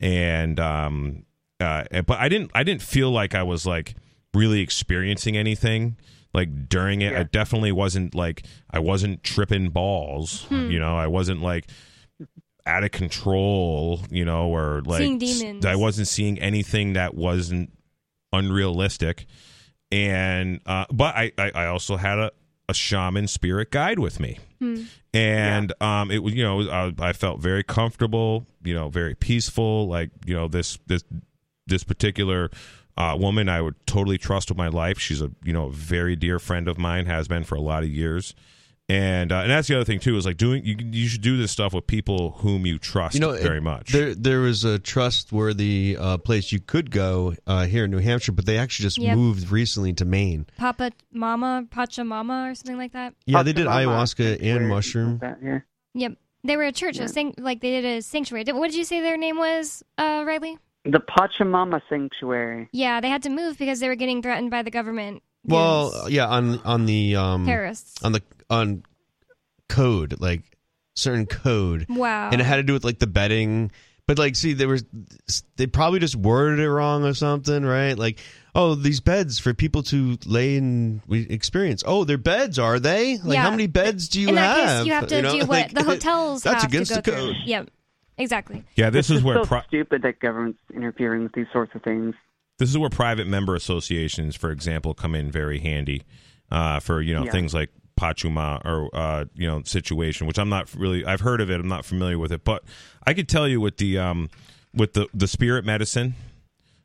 and 0.00 0.58
um, 0.58 1.24
uh, 1.60 1.84
but 2.06 2.18
I 2.18 2.28
didn't 2.28 2.50
I 2.54 2.62
didn't 2.62 2.82
feel 2.82 3.10
like 3.10 3.34
I 3.34 3.42
was 3.42 3.66
like 3.66 3.94
really 4.34 4.60
experiencing 4.60 5.36
anything 5.36 5.96
like 6.34 6.68
during 6.68 7.02
it. 7.02 7.14
I 7.14 7.24
definitely 7.24 7.72
wasn't 7.72 8.14
like 8.14 8.44
I 8.70 8.78
wasn't 8.78 9.22
tripping 9.22 9.68
balls. 9.68 10.44
Hmm. 10.44 10.70
You 10.70 10.80
know, 10.80 10.96
I 10.96 11.06
wasn't 11.06 11.42
like 11.42 11.66
out 12.64 12.84
of 12.84 12.90
control. 12.90 14.00
You 14.10 14.24
know, 14.24 14.48
or 14.48 14.82
like 14.86 15.00
Seeing 15.00 15.18
demons. 15.18 15.66
I 15.66 15.76
wasn't 15.76 16.08
seeing 16.08 16.38
anything 16.38 16.94
that 16.94 17.14
wasn't 17.14 17.70
unrealistic. 18.32 19.26
And 19.90 20.60
uh, 20.66 20.86
but 20.92 21.14
I, 21.14 21.32
I 21.38 21.50
I 21.54 21.66
also 21.66 21.96
had 21.96 22.18
a 22.18 22.32
a 22.68 22.74
shaman 22.74 23.26
spirit 23.26 23.70
guide 23.72 23.98
with 23.98 24.20
me 24.20 24.38
Hmm. 24.60 24.84
and 25.12 25.72
um 25.82 26.12
it 26.12 26.22
was 26.22 26.32
you 26.32 26.44
know 26.44 26.62
I, 26.70 27.08
I 27.08 27.12
felt 27.12 27.40
very 27.40 27.64
comfortable 27.64 28.46
you 28.62 28.72
know 28.72 28.88
very 28.88 29.16
peaceful 29.16 29.88
like 29.88 30.10
you 30.24 30.32
know 30.34 30.46
this 30.46 30.78
this 30.86 31.02
this 31.66 31.82
particular 31.82 32.50
uh, 32.96 33.16
woman 33.18 33.48
I 33.48 33.60
would 33.60 33.74
totally 33.86 34.16
trust 34.16 34.48
with 34.48 34.56
my 34.56 34.68
life 34.68 35.00
she's 35.00 35.20
a 35.20 35.32
you 35.44 35.52
know 35.52 35.66
a 35.66 35.72
very 35.72 36.14
dear 36.14 36.38
friend 36.38 36.68
of 36.68 36.78
mine 36.78 37.06
has 37.06 37.26
been 37.26 37.42
for 37.42 37.56
a 37.56 37.60
lot 37.60 37.82
of 37.82 37.88
years 37.88 38.32
and 38.92 39.32
uh, 39.32 39.36
and 39.44 39.50
that's 39.50 39.68
the 39.68 39.74
other 39.76 39.84
thing 39.84 40.00
too 40.00 40.16
is 40.16 40.26
like 40.26 40.36
doing 40.36 40.64
you 40.64 40.76
you 40.78 41.08
should 41.08 41.22
do 41.22 41.36
this 41.36 41.50
stuff 41.50 41.72
with 41.72 41.86
people 41.86 42.32
whom 42.42 42.66
you 42.66 42.78
trust 42.78 43.14
you 43.14 43.20
know 43.20 43.32
very 43.32 43.58
it- 43.58 43.62
much 43.62 43.90
There, 43.92 44.14
there 44.14 44.40
was 44.40 44.64
a 44.64 44.78
trustworthy 44.78 45.96
uh, 45.98 46.18
place 46.18 46.52
you 46.52 46.60
could 46.60 46.90
go 46.90 47.34
uh, 47.46 47.66
here 47.66 47.84
in 47.84 47.90
New 47.90 47.98
Hampshire, 47.98 48.32
but 48.32 48.46
they 48.46 48.58
actually 48.58 48.84
just 48.84 48.98
Yep. 48.98 49.16
moved 49.16 49.50
recently 49.50 49.92
to 49.94 50.04
Maine. 50.04 50.46
Papa 50.58 50.92
Mama, 51.12 51.66
Pachamama, 51.70 52.50
or 52.50 52.54
something 52.54 52.76
like 52.76 52.92
that. 52.92 53.14
Yeah, 53.26 53.42
they 53.42 53.52
did 53.52 53.66
Pachamama 53.66 53.86
ayahuasca 53.86 54.42
and 54.42 54.68
mushroom. 54.68 55.20
yeah. 55.42 55.60
Yep. 55.94 56.12
They 56.44 56.56
were 56.56 56.64
a 56.64 56.72
church, 56.72 56.98
a 56.98 57.08
sanct- 57.08 57.38
like 57.38 57.60
they 57.60 57.70
did 57.80 57.84
a 57.84 58.02
sanctuary. 58.02 58.44
Did- 58.44 58.56
What 58.56 58.70
did 58.70 58.76
you 58.76 58.84
say 58.84 59.00
their 59.00 59.16
name 59.16 59.38
was, 59.38 59.82
uh, 59.98 60.24
Riley? 60.26 60.58
The 60.84 60.98
Pachamama 61.00 61.80
Sanctuary. 61.88 62.68
Yeah, 62.72 63.00
they 63.00 63.08
had 63.08 63.22
to 63.22 63.30
move 63.30 63.56
because 63.58 63.78
they 63.80 63.88
were 63.88 63.94
getting 63.94 64.20
threatened 64.22 64.50
by 64.50 64.62
the 64.62 64.70
government. 64.70 65.22
Well, 65.44 66.06
yeah, 66.08 66.26
on 66.26 66.58
on 66.64 66.86
the 66.86 67.16
um, 67.16 67.46
Terrorists. 67.46 68.02
on 68.04 68.12
the 68.12 68.22
on 68.52 68.82
code, 69.68 70.16
like 70.20 70.42
certain 70.94 71.26
code. 71.26 71.86
Wow. 71.88 72.30
and 72.30 72.40
it 72.40 72.44
had 72.44 72.56
to 72.56 72.62
do 72.62 72.72
with 72.72 72.84
like 72.84 72.98
the 72.98 73.06
bedding. 73.06 73.70
But 74.06 74.18
like, 74.18 74.34
see, 74.36 74.52
there 74.52 74.68
was 74.68 74.84
they 75.56 75.66
probably 75.66 76.00
just 76.00 76.16
worded 76.16 76.58
it 76.60 76.68
wrong 76.70 77.04
or 77.04 77.14
something, 77.14 77.64
right? 77.64 77.96
Like, 77.96 78.18
oh, 78.54 78.74
these 78.74 79.00
beds 79.00 79.38
for 79.38 79.54
people 79.54 79.82
to 79.84 80.18
lay 80.26 80.56
and 80.56 81.00
experience. 81.08 81.82
Oh, 81.86 82.04
they're 82.04 82.18
beds, 82.18 82.58
are 82.58 82.78
they? 82.80 83.18
Like, 83.18 83.34
Yeah. 83.36 83.42
how 83.42 83.50
many 83.52 83.68
beds 83.68 84.08
do 84.08 84.20
you 84.20 84.28
In 84.30 84.34
that 84.34 84.56
have? 84.58 84.78
case, 84.80 84.86
you 84.86 84.92
have 84.92 85.06
to 85.06 85.16
You 85.16 85.22
know, 85.22 85.32
do 85.32 85.38
what 85.38 85.48
like, 85.48 85.72
the 85.72 85.82
hotels 85.84 86.42
That's 86.42 86.62
have 86.62 86.70
against 86.72 86.92
to 86.94 87.00
go 87.00 87.12
the 87.12 87.32
through. 87.32 87.34
Yep. 87.46 87.70
Exactly. 88.18 88.62
yeah 88.76 88.90
this 88.90 89.08
It's 89.08 89.18
is 89.20 89.24
where 89.24 89.36
so 89.36 89.44
pri- 89.46 89.64
stupid 89.68 90.02
that 90.02 90.20
government's 90.20 90.60
interfering 90.74 91.22
with 91.22 91.32
these 91.32 91.46
sorts 91.52 91.74
of 91.74 91.82
things. 91.82 92.14
this 92.58 92.68
is 92.68 92.76
where 92.76 92.90
private 92.90 93.26
member 93.26 93.54
associations, 93.54 94.36
for 94.36 94.50
example, 94.50 94.92
come 94.94 95.14
in 95.14 95.30
very 95.30 95.58
handy 95.60 96.02
uh, 96.50 96.78
for 96.80 97.00
you 97.00 97.14
know 97.14 97.24
Yeah. 97.24 97.30
things 97.32 97.54
like 97.54 97.70
Pachuma 98.02 98.60
or 98.64 98.88
uh, 98.92 99.24
you 99.34 99.46
know 99.46 99.62
situation, 99.62 100.26
which 100.26 100.38
I'm 100.38 100.48
not 100.48 100.74
really. 100.74 101.04
I've 101.04 101.20
heard 101.20 101.40
of 101.40 101.50
it. 101.50 101.60
I'm 101.60 101.68
not 101.68 101.84
familiar 101.84 102.18
with 102.18 102.32
it, 102.32 102.44
but 102.44 102.64
I 103.06 103.14
could 103.14 103.28
tell 103.28 103.46
you 103.46 103.60
with 103.60 103.76
the 103.76 103.98
um, 103.98 104.28
with 104.74 104.94
the 104.94 105.06
the 105.14 105.28
spirit 105.28 105.64
medicine. 105.64 106.14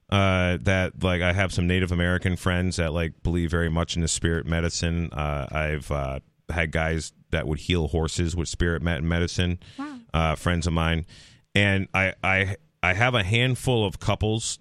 Uh, 0.10 0.58
that 0.62 1.04
like 1.04 1.22
I 1.22 1.34
have 1.34 1.52
some 1.52 1.68
Native 1.68 1.92
American 1.92 2.38
friends 2.38 2.78
that 2.78 2.94
like 2.94 3.24
believe 3.24 3.52
very 3.52 3.70
much 3.70 3.96
in 3.96 4.02
the 4.02 4.08
spirit 4.08 4.46
medicine. 4.46 5.10
Uh, 5.12 5.48
I've 5.52 5.92
uh, 5.92 6.20
had 6.50 6.72
guys 6.72 7.12
that 7.32 7.46
would 7.48 7.60
heal 7.60 7.88
horses 7.90 8.36
with 8.36 8.48
spirit 8.48 8.82
med- 8.82 9.04
medicine. 9.04 9.60
Uh, 10.14 10.36
friends 10.36 10.66
of 10.68 10.74
mine, 10.74 11.06
and 11.56 11.88
I 11.94 12.14
I 12.24 12.56
I 12.82 12.94
have 12.94 13.16
a 13.16 13.24
handful 13.24 13.86
of 13.86 14.00
couples 14.00 14.60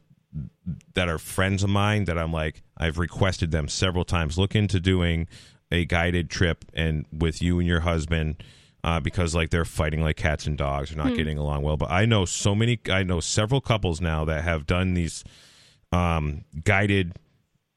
that 0.95 1.09
are 1.09 1.19
friends 1.19 1.63
of 1.63 1.71
mine 1.71 2.07
that 2.07 2.19
I'm 2.19 2.33
like 2.33 2.63
I've 2.77 2.99
requested 2.99 3.53
them 3.53 3.69
several 3.69 4.05
times 4.05 4.37
look 4.37 4.55
into 4.55 4.81
doing 4.81 5.29
a 5.73 5.85
guided 5.85 6.31
trip 6.31 6.65
and 6.75 7.07
with 7.13 7.43
you 7.43 7.59
and 7.59 7.67
your 7.69 7.81
husband 7.81 8.43
uh, 8.85 9.01
because 9.01 9.35
like 9.35 9.51
they're 9.51 9.65
fighting 9.65 10.01
like 10.01 10.17
cats 10.17 10.47
and 10.47 10.57
dogs. 10.57 10.91
They're 10.91 10.99
not 11.03 11.11
Hmm. 11.13 11.17
getting 11.17 11.39
along 11.39 11.63
well. 11.63 11.77
But 11.77 11.91
I 11.91 12.05
know 12.07 12.25
so 12.25 12.55
many 12.55 12.79
I 12.91 13.03
know 13.03 13.21
several 13.21 13.61
couples 13.61 14.01
now 14.01 14.25
that 14.27 14.45
have 14.45 14.67
done 14.67 14.95
these 14.95 15.25
um, 15.93 16.45
guided 16.65 17.15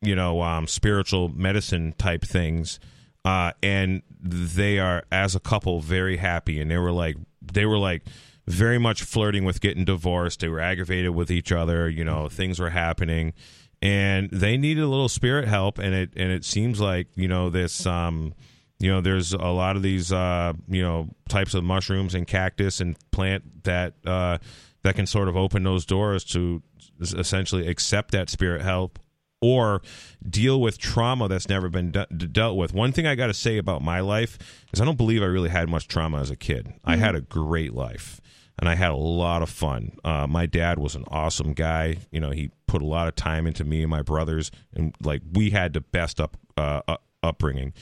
you 0.01 0.15
know 0.15 0.41
um, 0.41 0.67
spiritual 0.67 1.29
medicine 1.29 1.93
type 1.97 2.23
things 2.23 2.79
uh, 3.25 3.51
and 3.61 4.01
they 4.21 4.79
are 4.79 5.03
as 5.11 5.35
a 5.35 5.39
couple 5.39 5.81
very 5.81 6.17
happy. 6.17 6.61
And 6.61 6.69
they 6.71 6.77
were 6.77 6.91
like 6.91 7.17
they 7.41 7.65
were 7.65 7.77
like 7.79 8.03
very 8.47 8.77
much 8.77 9.03
flirting 9.03 9.45
with 9.45 9.61
getting 9.61 9.85
divorced. 9.85 10.39
They 10.39 10.47
were 10.47 10.59
aggravated 10.59 11.11
with 11.11 11.29
each 11.31 11.51
other. 11.51 11.89
You 11.89 12.03
know 12.05 12.29
things 12.29 12.59
were 12.59 12.69
happening 12.69 13.33
and 13.81 14.29
they 14.31 14.57
needed 14.57 14.83
a 14.83 14.87
little 14.87 15.09
spirit 15.09 15.47
help 15.47 15.77
and 15.79 15.93
it 15.93 16.11
and 16.15 16.31
it 16.31 16.43
seems 16.43 16.79
like 16.79 17.07
you 17.15 17.27
know 17.27 17.49
this 17.49 17.85
um 17.85 18.33
you 18.79 18.91
know 18.91 19.01
there's 19.01 19.33
a 19.33 19.37
lot 19.37 19.75
of 19.75 19.81
these 19.81 20.11
uh 20.11 20.53
you 20.67 20.81
know 20.81 21.07
types 21.27 21.53
of 21.53 21.63
mushrooms 21.63 22.13
and 22.15 22.27
cactus 22.27 22.81
and 22.81 22.97
plant 23.11 23.63
that 23.63 23.93
uh 24.05 24.37
that 24.83 24.95
can 24.95 25.05
sort 25.05 25.27
of 25.27 25.35
open 25.35 25.63
those 25.63 25.85
doors 25.85 26.23
to 26.23 26.61
essentially 27.01 27.67
accept 27.67 28.11
that 28.11 28.29
spirit 28.29 28.61
help 28.61 28.99
or 29.41 29.81
deal 30.27 30.59
with 30.59 30.77
trauma 30.77 31.27
that's 31.27 31.47
never 31.47 31.69
been 31.69 31.91
de- 31.91 32.05
dealt 32.07 32.57
with. 32.57 32.73
One 32.73 32.91
thing 32.91 33.07
I 33.07 33.15
got 33.15 33.27
to 33.27 33.33
say 33.33 33.57
about 33.57 33.81
my 33.81 34.01
life 34.01 34.37
is 34.73 34.81
I 34.81 34.85
don't 34.85 34.97
believe 34.97 35.21
I 35.23 35.27
really 35.27 35.49
had 35.49 35.69
much 35.69 35.87
trauma 35.87 36.19
as 36.19 36.29
a 36.29 36.35
kid. 36.35 36.73
I 36.83 36.97
had 36.97 37.15
a 37.15 37.21
great 37.21 37.73
life 37.73 38.19
and 38.59 38.67
I 38.67 38.75
had 38.75 38.91
a 38.91 38.95
lot 38.95 39.41
of 39.41 39.49
fun. 39.49 39.97
Uh, 40.03 40.27
my 40.27 40.45
dad 40.45 40.79
was 40.79 40.93
an 40.93 41.05
awesome 41.07 41.53
guy. 41.53 41.97
You 42.11 42.19
know, 42.19 42.31
he 42.31 42.51
put 42.67 42.81
a 42.81 42.85
lot 42.85 43.07
of 43.07 43.15
time 43.15 43.47
into 43.47 43.63
me 43.63 43.81
and 43.81 43.89
my 43.89 44.01
brothers, 44.01 44.51
and 44.73 44.93
like 45.01 45.21
we 45.33 45.51
had 45.51 45.73
the 45.73 45.81
best 45.81 46.19
up 46.19 46.37
uh, 46.57 46.81
upbringing. 47.23 47.73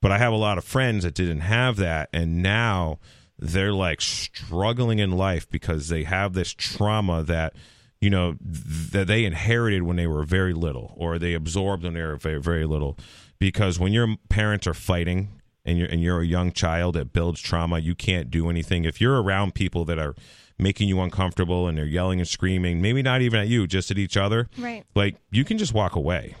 But 0.00 0.12
I 0.12 0.18
have 0.18 0.32
a 0.32 0.36
lot 0.36 0.58
of 0.58 0.64
friends 0.64 1.04
that 1.04 1.14
didn't 1.14 1.40
have 1.40 1.76
that, 1.76 2.10
and 2.12 2.42
now 2.42 2.98
they're 3.38 3.72
like 3.72 4.00
struggling 4.00 4.98
in 4.98 5.12
life 5.12 5.48
because 5.48 5.88
they 5.88 6.04
have 6.04 6.34
this 6.34 6.52
trauma 6.52 7.22
that 7.22 7.54
you 8.00 8.10
know 8.10 8.32
th- 8.32 8.90
that 8.90 9.06
they 9.06 9.24
inherited 9.24 9.82
when 9.82 9.96
they 9.96 10.06
were 10.06 10.24
very 10.24 10.52
little 10.52 10.92
or 10.96 11.18
they 11.18 11.34
absorbed 11.34 11.84
when 11.84 11.94
they 11.94 12.02
were 12.02 12.16
very 12.16 12.40
very 12.40 12.66
little 12.66 12.98
because 13.38 13.78
when 13.78 13.92
your 13.92 14.16
parents 14.28 14.66
are 14.66 14.74
fighting 14.74 15.37
and 15.68 15.78
you're 15.78 15.88
and 15.88 16.02
you're 16.02 16.20
a 16.20 16.26
young 16.26 16.50
child 16.52 16.94
that 16.94 17.12
builds 17.12 17.40
trauma 17.40 17.78
you 17.78 17.94
can't 17.94 18.30
do 18.30 18.48
anything 18.50 18.84
if 18.84 19.00
you're 19.00 19.22
around 19.22 19.54
people 19.54 19.84
that 19.84 19.98
are 19.98 20.14
making 20.58 20.88
you 20.88 21.00
uncomfortable 21.00 21.68
and 21.68 21.78
they're 21.78 21.84
yelling 21.86 22.18
and 22.20 22.28
screaming 22.28 22.80
maybe 22.82 23.02
not 23.02 23.20
even 23.22 23.38
at 23.40 23.48
you 23.48 23.66
just 23.66 23.90
at 23.90 23.98
each 23.98 24.16
other 24.16 24.48
Right. 24.58 24.84
like 24.94 25.16
you 25.30 25.44
can 25.44 25.58
just 25.58 25.72
walk 25.74 25.94
away 25.94 26.34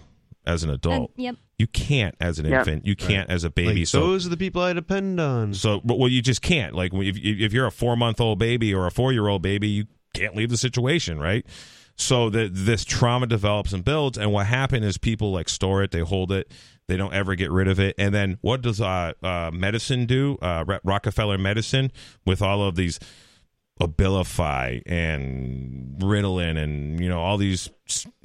as 0.46 0.62
an 0.64 0.70
adult 0.70 1.12
And- 1.16 1.24
yep. 1.24 1.36
you 1.58 1.66
can't 1.66 2.14
as 2.20 2.38
an 2.38 2.46
Yep. 2.46 2.58
infant 2.58 2.86
you 2.86 2.96
can't 2.96 3.28
Right. 3.28 3.34
as 3.34 3.44
a 3.44 3.50
baby 3.50 3.80
Like, 3.80 3.86
so 3.88 4.00
those 4.00 4.26
are 4.26 4.30
the 4.30 4.36
people 4.36 4.62
I 4.62 4.72
depend 4.72 5.20
on. 5.20 5.52
so, 5.54 5.80
but 5.84 5.98
well, 5.98 6.08
you 6.08 6.22
just 6.22 6.40
can't. 6.42 6.74
Like, 6.74 6.92
if 6.94 7.16
if 7.18 7.52
you're 7.52 7.66
a 7.66 7.70
four 7.72 7.96
month 7.96 8.20
old 8.20 8.38
baby 8.38 8.72
or 8.74 8.86
a 8.86 8.90
four 8.90 9.12
year 9.12 9.28
old 9.28 9.42
baby, 9.42 9.68
you 9.68 9.84
can't 10.14 10.34
leave 10.34 10.48
the 10.48 10.56
situation, 10.56 11.18
right? 11.20 11.44
So 11.96 12.30
that 12.30 12.50
this 12.54 12.84
trauma 12.84 13.26
develops 13.26 13.72
and 13.72 13.84
builds, 13.84 14.16
and 14.16 14.32
what 14.32 14.46
happened 14.46 14.84
is 14.84 14.98
people 14.98 15.32
like 15.32 15.48
store 15.48 15.82
it, 15.82 15.90
they 15.90 16.00
hold 16.00 16.30
it, 16.32 16.50
they 16.88 16.96
don't 16.96 17.14
ever 17.14 17.34
get 17.34 17.50
rid 17.50 17.68
of 17.68 17.78
it, 17.78 17.94
and 17.98 18.14
then 18.14 18.38
what 18.40 18.62
does 18.62 18.80
uh, 18.80 19.12
uh, 19.22 19.50
medicine 19.52 20.06
do? 20.06 20.38
Uh, 20.40 20.64
Ro- 20.66 20.80
Rockefeller 20.82 21.38
medicine 21.38 21.92
with 22.26 22.42
all 22.42 22.62
of 22.62 22.74
these 22.74 22.98
Abilify 23.80 24.82
and 24.86 25.98
Ritalin 26.00 26.56
and 26.56 26.98
you 26.98 27.08
know 27.08 27.20
all 27.20 27.36
these 27.36 27.70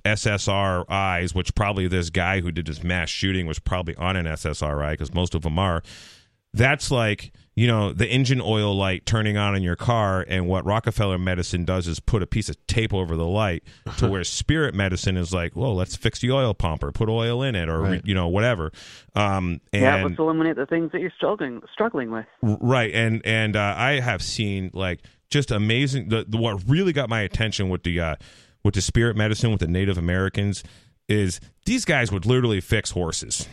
SSRIs, 0.06 1.35
which 1.35 1.53
probably 1.56 1.88
this 1.88 2.10
guy 2.10 2.41
who 2.41 2.52
did 2.52 2.65
this 2.65 2.84
mass 2.84 3.10
shooting 3.10 3.45
was 3.45 3.60
probably 3.60 3.95
on 3.95 4.15
an 4.15 4.26
SSRI 4.26 4.91
because 4.91 5.14
most 5.14 5.35
of 5.35 5.44
them 5.44 5.60
are. 5.60 5.84
That's 6.53 6.90
like 6.90 7.34
you 7.55 7.67
know 7.67 7.93
the 7.93 8.07
engine 8.07 8.41
oil 8.41 8.75
light 8.75 9.05
turning 9.05 9.38
on 9.38 9.55
in 9.55 9.61
your 9.63 9.75
car, 9.75 10.25
and 10.27 10.47
what 10.47 10.65
Rockefeller 10.65 11.17
medicine 11.17 11.65
does 11.65 11.88
is 11.88 11.99
put 11.99 12.23
a 12.23 12.27
piece 12.27 12.49
of 12.49 12.55
tape 12.67 12.93
over 12.93 13.15
the 13.15 13.27
light 13.27 13.63
to 13.97 14.07
where 14.07 14.23
spirit 14.23 14.73
medicine 14.73 15.17
is 15.17 15.34
like, 15.34 15.53
whoa, 15.55 15.73
let's 15.73 15.95
fix 15.95 16.19
the 16.19 16.31
oil 16.31 16.53
pump 16.53 16.84
or 16.84 16.91
put 16.91 17.09
oil 17.09 17.43
in 17.43 17.55
it 17.55 17.69
or 17.69 17.81
Right. 17.81 18.01
you 18.05 18.15
know 18.15 18.27
whatever. 18.27 18.71
Um, 19.15 19.61
and 19.71 19.81
yeah, 19.84 20.03
let's 20.03 20.17
eliminate 20.19 20.55
the 20.55 20.65
things 20.65 20.91
that 20.93 21.01
you're 21.01 21.11
struggling 21.15 21.61
struggling 21.71 22.09
with. 22.11 22.25
right 22.41 22.93
and 22.93 23.21
and 23.25 23.55
uh, 23.55 23.75
i 23.77 23.99
have 23.99 24.21
seen 24.21 24.71
like 24.73 25.01
just 25.30 25.51
amazing 25.51 26.09
the, 26.09 26.25
the 26.27 26.38
what 26.38 26.61
really 26.67 26.93
got 26.93 27.09
my 27.09 27.21
attention 27.21 27.69
with 27.69 27.84
the 27.84 27.99
uh 27.99 28.15
with 28.63 28.73
the 28.75 28.81
spirit 28.81 29.15
medicine 29.15 29.51
with 29.51 29.59
the 29.59 29.67
native 29.67 29.97
americans 29.97 30.63
is 31.09 31.39
these 31.65 31.85
guys 31.85 32.11
would 32.11 32.25
literally 32.25 32.61
fix 32.61 32.91
horses 32.91 33.47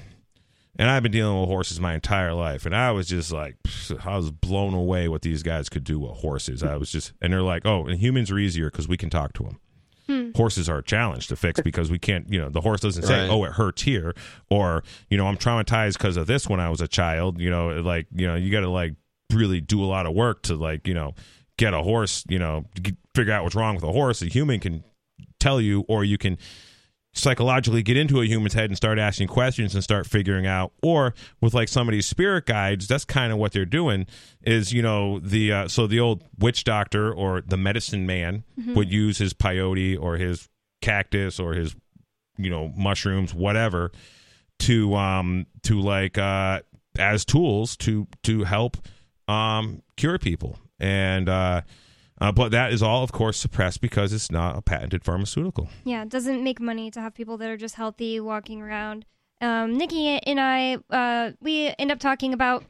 and 0.78 0.88
i've 0.90 1.02
been 1.02 1.12
dealing 1.12 1.40
with 1.40 1.48
horses 1.48 1.80
my 1.80 1.94
entire 1.94 2.32
life 2.34 2.64
and 2.66 2.74
i 2.76 2.90
was 2.92 3.08
just 3.08 3.32
like 3.32 3.56
i 4.04 4.16
was 4.16 4.30
blown 4.30 4.72
away 4.74 5.08
what 5.08 5.22
these 5.22 5.42
guys 5.42 5.68
could 5.68 5.84
do 5.84 5.98
with 5.98 6.12
horses 6.18 6.62
i 6.62 6.76
was 6.76 6.90
just 6.90 7.12
and 7.20 7.32
they're 7.32 7.42
like 7.42 7.64
oh 7.66 7.86
and 7.86 7.98
humans 8.00 8.30
are 8.30 8.38
easier 8.38 8.70
because 8.70 8.86
we 8.88 8.96
can 8.96 9.10
talk 9.10 9.32
to 9.32 9.42
them 9.44 9.58
Hmm. 10.06 10.30
horses 10.34 10.68
are 10.68 10.78
a 10.78 10.82
challenge 10.82 11.28
to 11.28 11.36
fix 11.36 11.60
because 11.60 11.88
we 11.88 11.96
can't, 11.96 12.32
you 12.32 12.40
know, 12.40 12.48
the 12.48 12.62
horse 12.62 12.80
doesn't 12.80 13.04
say, 13.04 13.20
Right. 13.20 13.30
"Oh, 13.30 13.44
it 13.44 13.52
hurts 13.52 13.82
here," 13.82 14.12
or 14.50 14.82
you 15.08 15.16
know, 15.16 15.28
I'm 15.28 15.36
traumatized 15.36 15.98
because 15.98 16.16
of 16.16 16.26
this 16.26 16.48
when 16.48 16.58
I 16.58 16.68
was 16.68 16.80
a 16.80 16.88
child. 16.88 17.40
You 17.40 17.48
know, 17.48 17.68
like 17.80 18.08
you 18.12 18.26
know, 18.26 18.34
you 18.34 18.50
got 18.50 18.62
to 18.62 18.68
like 18.68 18.94
really 19.32 19.60
do 19.60 19.84
a 19.84 19.86
lot 19.86 20.06
of 20.06 20.14
work 20.14 20.42
to 20.44 20.56
like 20.56 20.88
you 20.88 20.94
know 20.94 21.14
get 21.58 21.74
a 21.74 21.82
horse. 21.84 22.24
You 22.28 22.40
know, 22.40 22.64
figure 23.14 23.32
out 23.32 23.44
what's 23.44 23.54
wrong 23.54 23.76
with 23.76 23.84
a 23.84 23.92
horse. 23.92 24.20
A 24.20 24.26
human 24.26 24.58
can 24.58 24.82
tell 25.38 25.60
you, 25.60 25.84
or 25.86 26.02
you 26.02 26.18
can 26.18 26.38
psychologically 27.12 27.82
get 27.82 27.96
into 27.96 28.20
a 28.20 28.24
human's 28.26 28.54
head 28.54 28.70
and 28.70 28.76
start 28.76 28.98
asking 28.98 29.26
questions 29.28 29.74
and 29.74 29.82
start 29.82 30.06
figuring 30.06 30.46
out 30.46 30.72
or 30.82 31.12
with 31.40 31.52
like 31.54 31.68
some 31.68 31.88
of 31.88 31.92
these 31.92 32.06
spirit 32.06 32.46
guides 32.46 32.86
that's 32.86 33.04
kind 33.04 33.32
of 33.32 33.38
what 33.38 33.50
they're 33.52 33.64
doing 33.64 34.06
is 34.42 34.72
you 34.72 34.80
know 34.80 35.18
the 35.18 35.52
uh, 35.52 35.68
so 35.68 35.86
the 35.88 35.98
old 35.98 36.22
witch 36.38 36.62
doctor 36.62 37.12
or 37.12 37.40
the 37.40 37.56
medicine 37.56 38.06
man 38.06 38.44
Mhm. 38.60 38.74
would 38.76 38.92
use 38.92 39.18
his 39.18 39.34
peyote 39.34 39.98
or 40.00 40.16
his 40.18 40.48
cactus 40.82 41.40
or 41.40 41.54
his 41.54 41.74
you 42.38 42.48
know 42.48 42.72
mushrooms 42.76 43.34
whatever 43.34 43.90
to 44.60 44.94
um 44.94 45.46
to 45.62 45.80
like 45.80 46.16
uh 46.16 46.60
as 46.98 47.24
tools 47.24 47.76
to 47.78 48.06
to 48.22 48.44
help 48.44 48.76
um 49.28 49.82
cure 49.96 50.18
people 50.18 50.58
and 50.78 51.28
uh, 51.28 51.60
uh 52.20 52.32
but 52.32 52.50
that 52.50 52.72
is 52.72 52.82
all 52.82 53.02
of 53.02 53.12
course 53.12 53.38
suppressed 53.38 53.80
because 53.80 54.12
it's 54.12 54.30
not 54.30 54.56
a 54.56 54.62
patented 54.62 55.04
pharmaceutical 55.04 55.68
Yeah, 55.84 56.02
it 56.02 56.08
doesn't 56.08 56.42
make 56.42 56.60
money 56.60 56.90
to 56.90 57.00
have 57.00 57.14
people 57.14 57.36
that 57.38 57.48
are 57.48 57.56
just 57.56 57.74
healthy 57.76 58.20
walking 58.20 58.60
around. 58.62 59.04
Um, 59.40 59.78
Nikki 59.78 60.18
and 60.18 60.38
I, 60.38 60.76
uh, 60.90 61.32
we 61.40 61.72
end 61.78 61.90
up 61.90 61.98
talking 61.98 62.34
about 62.34 62.62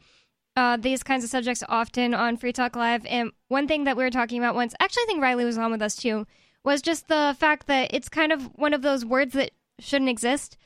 uh, 0.55 0.77
these 0.77 1.03
kinds 1.03 1.23
of 1.23 1.29
subjects 1.29 1.63
often 1.67 2.13
on 2.13 2.37
Free 2.37 2.53
Talk 2.53 2.75
Live. 2.75 3.05
And 3.05 3.31
one 3.49 3.67
thing 3.67 3.83
that 3.85 3.97
we 3.97 4.03
were 4.03 4.09
talking 4.09 4.37
about 4.37 4.55
once, 4.55 4.73
actually, 4.79 5.03
I 5.03 5.05
think 5.07 5.21
Riley 5.21 5.45
was 5.45 5.57
on 5.57 5.71
with 5.71 5.81
us 5.81 5.95
too, 5.95 6.25
was 6.63 6.81
just 6.81 7.07
the 7.07 7.35
fact 7.39 7.67
that 7.67 7.93
it's 7.93 8.09
kind 8.09 8.31
of 8.31 8.43
one 8.55 8.73
of 8.73 8.81
those 8.81 9.05
words 9.05 9.33
that 9.33 9.51
shouldn't 9.79 10.09
exist. 10.09 10.57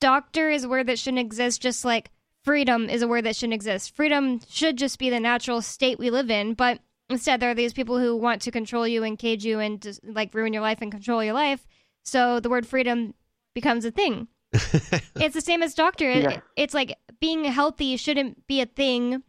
Doctor 0.00 0.50
is 0.50 0.64
a 0.64 0.68
word 0.68 0.86
that 0.88 0.98
shouldn't 0.98 1.20
exist, 1.20 1.62
just 1.62 1.84
like 1.84 2.10
freedom 2.42 2.90
is 2.90 3.00
a 3.00 3.08
word 3.08 3.24
that 3.24 3.36
shouldn't 3.36 3.54
exist. 3.54 3.94
Freedom 3.94 4.40
should 4.48 4.76
just 4.76 4.98
be 4.98 5.08
the 5.08 5.20
natural 5.20 5.62
state 5.62 5.98
we 5.98 6.10
live 6.10 6.30
in, 6.30 6.54
but 6.54 6.80
instead 7.14 7.40
there 7.40 7.50
are 7.50 7.54
these 7.54 7.72
people 7.72 7.98
who 7.98 8.14
want 8.16 8.42
to 8.42 8.50
control 8.50 8.86
you 8.86 9.02
and 9.02 9.18
cage 9.18 9.44
you 9.44 9.58
and 9.60 9.80
just 9.80 10.00
like 10.04 10.34
ruin 10.34 10.52
your 10.52 10.62
life 10.62 10.78
and 10.82 10.92
control 10.92 11.24
your 11.24 11.32
life. 11.34 11.66
So 12.04 12.38
the 12.40 12.50
word 12.50 12.66
freedom 12.66 13.14
becomes 13.54 13.84
a 13.84 13.90
thing. 13.90 14.28
it's 14.52 15.34
the 15.34 15.40
same 15.40 15.62
as 15.62 15.74
doctor. 15.74 16.10
It- 16.10 16.22
Yeah. 16.24 16.40
It's 16.56 16.74
like 16.74 16.96
being 17.20 17.44
healthy 17.44 17.96
shouldn't 17.96 18.46
be 18.46 18.60
a 18.60 18.66
thing. 18.66 19.22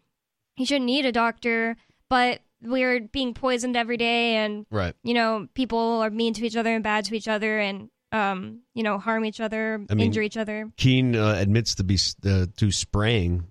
You 0.58 0.66
shouldn't 0.66 0.86
need 0.86 1.06
a 1.06 1.12
doctor, 1.12 1.78
but 2.10 2.42
we're 2.62 3.00
being 3.02 3.34
poisoned 3.34 3.76
every 3.78 3.98
day 3.98 4.36
and 4.36 4.66
Right. 4.72 4.94
you 5.04 5.14
know, 5.14 5.48
people 5.54 6.02
are 6.02 6.10
mean 6.10 6.34
to 6.36 6.46
each 6.46 6.56
other 6.58 6.74
and 6.74 6.84
bad 6.84 7.06
to 7.06 7.16
each 7.16 7.28
other 7.28 7.60
and 7.60 7.90
um, 8.12 8.62
you 8.74 8.82
know, 8.84 8.98
harm 8.98 9.26
each 9.26 9.42
other, 9.42 9.86
I 9.90 9.94
mean, 9.94 10.06
injure 10.08 10.22
each 10.22 10.38
other. 10.38 10.72
Keene 10.78 11.16
uh, 11.18 11.36
admits 11.38 11.76
to 11.76 11.84
be 11.84 11.98
uh, 12.26 12.46
to 12.56 12.72
spraying, 12.72 13.48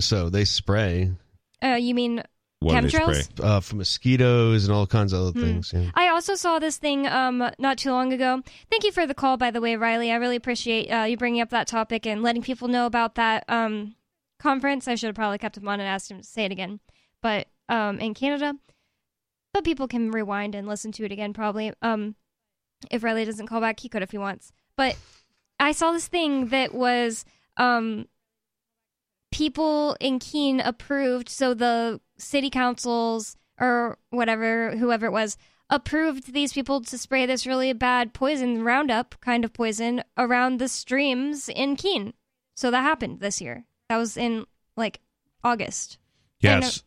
so 0.00 0.30
they 0.30 0.44
spray. 0.44 1.10
Uh, 1.60 1.74
you 1.80 1.94
mean 1.96 2.22
What 2.64 2.80
do 2.80 2.88
they 2.88 2.98
chemtrails? 2.98 3.44
Uh, 3.44 3.60
for 3.60 3.76
mosquitoes 3.76 4.64
and 4.64 4.72
all 4.74 4.86
kinds 4.86 5.12
of 5.12 5.20
other 5.20 5.30
Hmm. 5.32 5.40
things. 5.44 5.72
Yeah. 5.74 5.90
I 5.94 6.08
also 6.08 6.34
saw 6.34 6.58
this 6.58 6.76
thing 6.78 7.06
um 7.06 7.50
not 7.58 7.78
too 7.78 7.90
long 7.90 8.12
ago. 8.12 8.42
Thank 8.70 8.84
you 8.84 8.92
for 8.92 9.06
the 9.06 9.14
call, 9.14 9.36
by 9.36 9.50
the 9.50 9.60
way, 9.60 9.76
Riley. 9.76 10.10
I 10.10 10.16
really 10.16 10.36
appreciate 10.36 10.88
uh, 10.90 11.04
you 11.04 11.16
bringing 11.16 11.40
up 11.40 11.50
that 11.50 11.66
topic 11.66 12.06
and 12.06 12.22
letting 12.22 12.42
people 12.42 12.68
know 12.68 12.86
about 12.86 13.14
that 13.16 13.44
um 13.48 13.94
conference. 14.40 14.88
I 14.88 14.94
should 14.94 15.06
have 15.08 15.14
probably 15.16 15.38
kept 15.38 15.56
him 15.56 15.68
on 15.68 15.80
and 15.80 15.88
asked 15.88 16.10
him 16.10 16.18
to 16.18 16.24
say 16.26 16.44
it 16.44 16.52
again, 16.52 16.80
but 17.22 17.46
um 17.68 17.98
in 18.00 18.14
Canada, 18.14 18.54
but 19.52 19.64
people 19.64 19.86
can 19.88 20.10
rewind 20.10 20.54
and 20.54 20.66
listen 20.66 20.90
to 20.92 21.04
it 21.04 21.12
again 21.12 21.32
probably. 21.32 21.72
Um, 21.82 22.16
if 22.90 23.02
Riley 23.02 23.24
doesn't 23.24 23.46
call 23.46 23.60
back, 23.60 23.80
he 23.80 23.88
could 23.88 24.02
if 24.02 24.10
he 24.10 24.18
wants. 24.18 24.52
But 24.76 24.96
I 25.60 25.72
saw 25.72 25.92
this 25.92 26.08
thing 26.08 26.48
that 26.48 26.74
was 26.74 27.24
um 27.56 28.08
people 29.34 29.96
in 29.98 30.20
Keene 30.20 30.60
approved, 30.60 31.28
so 31.28 31.54
the 31.54 32.00
city 32.16 32.50
councils 32.50 33.36
or 33.60 33.98
whatever, 34.10 34.76
whoever 34.76 35.06
it 35.06 35.12
was, 35.12 35.36
approved 35.68 36.32
these 36.32 36.52
people 36.52 36.80
to 36.82 36.96
spray 36.96 37.26
this 37.26 37.44
really 37.44 37.72
bad 37.72 38.14
poison, 38.14 38.62
Roundup 38.62 39.16
kind 39.20 39.44
of 39.44 39.52
poison, 39.52 40.04
around 40.16 40.60
the 40.60 40.68
streams 40.68 41.48
in 41.48 41.74
Keene. 41.74 42.12
So 42.54 42.70
that 42.70 42.82
happened 42.82 43.18
this 43.18 43.40
year. 43.40 43.64
That 43.88 43.96
was 43.96 44.16
in 44.16 44.46
like 44.76 45.00
August. 45.42 45.98
Yes. 46.38 46.84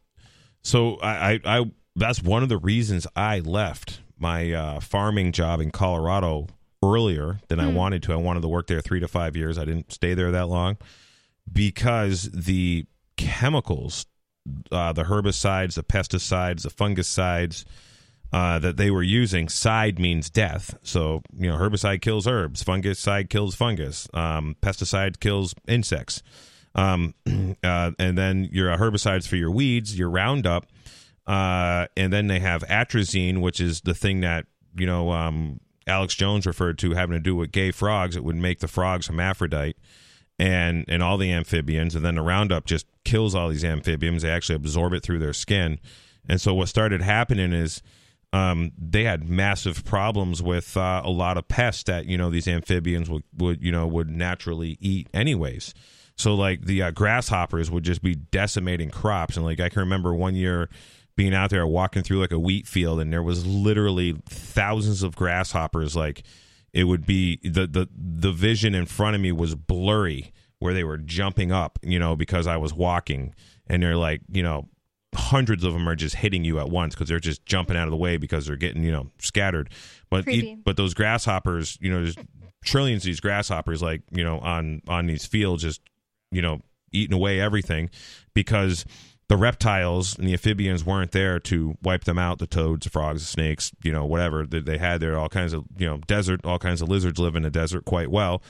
So 0.61 0.95
I, 1.01 1.33
I, 1.33 1.39
I 1.59 1.71
that's 1.97 2.23
one 2.23 2.43
of 2.43 2.49
the 2.49 2.57
reasons 2.57 3.05
I 3.13 3.39
left 3.39 3.99
my 4.17 4.53
uh, 4.53 4.79
farming 4.79 5.33
job 5.33 5.59
in 5.59 5.71
Colorado 5.71 6.47
earlier 6.81 7.39
than 7.49 7.59
I 7.59 7.69
Hmm. 7.69 7.75
wanted 7.75 8.03
to. 8.03 8.13
I 8.13 8.17
wanted 8.17 8.41
to 8.43 8.47
work 8.47 8.67
there 8.67 8.79
three 8.79 9.01
to 9.01 9.07
five 9.09 9.35
years. 9.35 9.57
I 9.57 9.65
didn't 9.65 9.91
stay 9.91 10.13
there 10.13 10.31
that 10.31 10.47
long 10.47 10.77
because 11.51 12.29
the 12.31 12.85
chemicals, 13.15 14.05
uh, 14.71 14.93
the 14.93 15.03
herbicides, 15.03 15.75
the 15.75 15.83
pesticides, 15.83 16.63
the 16.63 16.69
fungicides 16.69 17.65
uh, 18.33 18.59
that 18.59 18.77
they 18.77 18.91
were 18.91 19.03
using, 19.03 19.49
side 19.49 19.99
means 19.99 20.29
death. 20.29 20.77
So, 20.83 21.21
you 21.37 21.49
know, 21.49 21.57
herbicide 21.57 22.01
kills 22.01 22.27
herbs, 22.27 22.63
fungicide 22.63 23.29
kills 23.29 23.55
fungus, 23.55 24.07
um, 24.13 24.55
pesticide 24.61 25.19
kills 25.19 25.55
insects. 25.67 26.21
Um, 26.75 27.13
uh, 27.63 27.91
and 27.97 28.17
then 28.17 28.49
your 28.51 28.75
herbicides 28.77 29.27
for 29.27 29.35
your 29.35 29.51
weeds, 29.51 29.97
your 29.97 30.09
Roundup, 30.09 30.67
uh, 31.25 31.87
and 31.97 32.13
then 32.13 32.27
they 32.27 32.39
have 32.39 32.63
atrazine, 32.63 33.41
which 33.41 33.59
is 33.59 33.81
the 33.81 33.93
thing 33.93 34.21
that 34.21 34.45
you 34.75 34.85
know 34.85 35.11
um, 35.11 35.59
Alex 35.87 36.15
Jones 36.15 36.45
referred 36.45 36.77
to 36.79 36.93
having 36.93 37.17
to 37.17 37.19
do 37.19 37.35
with 37.35 37.51
gay 37.51 37.71
frogs. 37.71 38.15
It 38.15 38.23
would 38.23 38.35
make 38.35 38.59
the 38.59 38.67
frogs 38.67 39.07
hermaphrodite, 39.07 39.77
and 40.39 40.85
and 40.87 41.01
all 41.01 41.17
the 41.17 41.31
amphibians. 41.31 41.95
And 41.95 42.05
then 42.05 42.15
the 42.15 42.21
Roundup 42.21 42.65
just 42.65 42.85
kills 43.03 43.35
all 43.35 43.49
these 43.49 43.65
amphibians. 43.65 44.21
They 44.21 44.29
actually 44.29 44.55
absorb 44.55 44.93
it 44.93 45.03
through 45.03 45.19
their 45.19 45.33
skin. 45.33 45.79
And 46.29 46.41
so 46.41 46.53
what 46.53 46.67
started 46.67 47.01
happening 47.01 47.53
is 47.53 47.81
um, 48.33 48.71
they 48.77 49.05
had 49.05 49.29
massive 49.29 49.85
problems 49.85 50.41
with 50.43 50.75
uh, 50.75 51.01
a 51.03 51.09
lot 51.09 51.37
of 51.37 51.47
pests 51.47 51.83
that 51.83 52.05
you 52.05 52.17
know 52.17 52.29
these 52.29 52.47
amphibians 52.47 53.09
would, 53.09 53.23
would 53.37 53.63
you 53.63 53.71
know 53.71 53.87
would 53.87 54.09
naturally 54.09 54.77
eat 54.81 55.07
anyways. 55.13 55.73
So 56.15 56.35
like 56.35 56.65
the 56.65 56.81
uh, 56.81 56.91
grasshoppers 56.91 57.71
would 57.71 57.83
just 57.83 58.01
be 58.01 58.15
decimating 58.15 58.89
crops, 58.89 59.37
and 59.37 59.45
like 59.45 59.59
I 59.59 59.69
can 59.69 59.79
remember 59.79 60.13
one 60.13 60.35
year 60.35 60.69
being 61.15 61.33
out 61.33 61.49
there 61.49 61.65
walking 61.65 62.03
through 62.03 62.19
like 62.19 62.31
a 62.31 62.39
wheat 62.39 62.67
field, 62.67 62.99
and 62.99 63.13
there 63.13 63.23
was 63.23 63.45
literally 63.45 64.17
thousands 64.29 65.03
of 65.03 65.15
grasshoppers. 65.15 65.95
Like 65.95 66.23
it 66.77 66.83
would 66.83 67.07
be 67.07 67.39
the 67.43 67.65
the 67.65 67.89
the 67.97 68.31
vision 68.31 68.75
in 68.75 68.85
front 68.85 69.15
of 69.15 69.21
me 69.21 69.31
was 69.31 69.55
blurry 69.55 70.31
where 70.59 70.75
they 70.75 70.83
were 70.83 70.99
jumping 70.99 71.51
up, 71.51 71.79
you 71.81 71.97
know, 71.97 72.15
because 72.15 72.45
I 72.45 72.57
was 72.57 72.71
walking, 72.71 73.33
and 73.65 73.81
they're 73.81 73.95
like 73.95 74.21
you 74.31 74.43
know 74.43 74.69
hundreds 75.15 75.63
of 75.63 75.73
them 75.73 75.89
are 75.89 75.95
just 75.95 76.15
hitting 76.15 76.43
you 76.43 76.59
at 76.59 76.69
once 76.69 76.93
because 76.93 77.09
they're 77.09 77.19
just 77.19 77.43
jumping 77.47 77.75
out 77.75 77.87
of 77.87 77.91
the 77.91 77.97
way 77.97 78.17
because 78.17 78.45
they're 78.45 78.55
getting 78.55 78.83
you 78.83 78.91
know 78.91 79.09
scattered. 79.17 79.71
But 80.11 80.25
but 80.63 80.77
those 80.77 80.93
grasshoppers, 80.93 81.79
you 81.81 81.89
know, 81.89 82.03
there's 82.03 82.15
trillions 82.63 83.01
of 83.01 83.07
these 83.07 83.21
grasshoppers 83.21 83.81
like 83.81 84.03
you 84.11 84.23
know 84.23 84.37
on 84.37 84.83
on 84.87 85.07
these 85.07 85.25
fields 85.25 85.63
just 85.63 85.81
you 86.31 86.43
know 86.43 86.61
eating 86.91 87.15
away 87.15 87.39
everything 87.39 87.89
because 88.35 88.85
the 89.29 89.37
reptiles 89.37 90.17
and 90.17 90.27
the 90.27 90.33
amphibians 90.33 90.85
weren't 90.85 91.11
there 91.11 91.39
to 91.39 91.77
wipe 91.81 92.05
them 92.05 92.17
out 92.17 92.39
the 92.39 92.47
toads 92.47 92.85
the 92.85 92.89
frogs 92.89 93.21
the 93.21 93.27
snakes 93.27 93.71
you 93.83 93.91
know 93.91 94.05
whatever. 94.05 94.45
That 94.45 94.65
they 94.65 94.77
had 94.77 95.01
there 95.01 95.17
all 95.17 95.29
kinds 95.29 95.53
of 95.53 95.65
you 95.77 95.85
know 95.87 95.97
desert 96.07 96.41
all 96.45 96.59
kinds 96.59 96.81
of 96.81 96.89
lizards 96.89 97.19
live 97.19 97.35
in 97.35 97.43
the 97.43 97.49
desert 97.49 97.85
quite 97.85 98.09
well. 98.09 98.41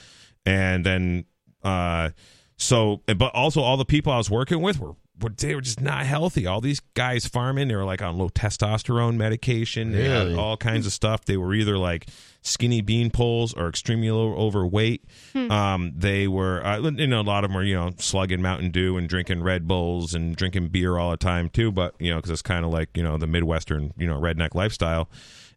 And 0.46 0.86
then 0.86 1.26
uh 1.64 2.12
so 2.58 3.02
but 3.08 3.34
also 3.34 3.62
all 3.62 3.78
the 3.78 3.86
people 3.86 4.12
i 4.14 4.18
was 4.18 4.30
working 4.30 4.62
with 4.62 4.80
were 4.80 4.90
were- 4.90 4.96
they 5.38 5.56
were 5.56 5.62
just 5.62 5.82
not 5.82 6.06
healthy. 6.06 6.46
All 6.46 6.62
these 6.62 6.80
guys 6.94 7.26
farming, 7.28 7.68
they 7.68 7.76
were 7.76 7.84
like 7.86 8.02
on 8.02 8.18
low 8.18 8.30
testosterone 8.30 9.16
medication. 9.16 9.92
They 9.92 10.04
had 10.10 10.28
Really? 10.28 10.36
all 10.36 10.58
kinds 10.58 10.86
of 10.86 10.94
stuff. 10.94 11.26
They 11.26 11.38
were 11.38 11.54
either 11.54 11.78
like 11.78 12.08
skinny 12.42 12.82
bean 12.82 13.10
poles 13.10 13.54
or 13.54 13.68
extremely 13.68 14.10
low, 14.12 14.34
overweight. 14.36 15.06
Hmm. 15.34 15.52
Um, 15.52 15.92
they 15.96 16.28
were, 16.28 16.66
uh, 16.66 16.80
you 16.92 17.08
know, 17.08 17.22
a 17.22 17.24
lot 17.24 17.44
of 17.44 17.50
them 17.50 17.56
were, 17.56 17.64
you 17.64 17.76
know, 17.76 17.92
slugging 17.98 18.42
Mountain 18.42 18.72
Dew 18.72 18.98
and 18.98 19.10
drinking 19.10 19.44
Red 19.44 19.68
Bulls 19.68 20.14
and 20.14 20.36
drinking 20.36 20.68
beer 20.70 20.98
all 20.98 21.12
the 21.12 21.18
time 21.18 21.50
too. 21.50 21.72
But 21.72 21.96
you 22.00 22.10
know, 22.12 22.18
because 22.18 22.32
it's 22.32 22.42
kind 22.42 22.64
of 22.66 22.72
like 22.72 22.96
you 22.96 23.04
know 23.04 23.18
the 23.18 23.28
Midwestern, 23.28 23.94
you 23.98 24.08
know, 24.08 24.20
redneck 24.20 24.56
lifestyle, 24.56 25.10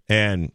and. 0.08 0.52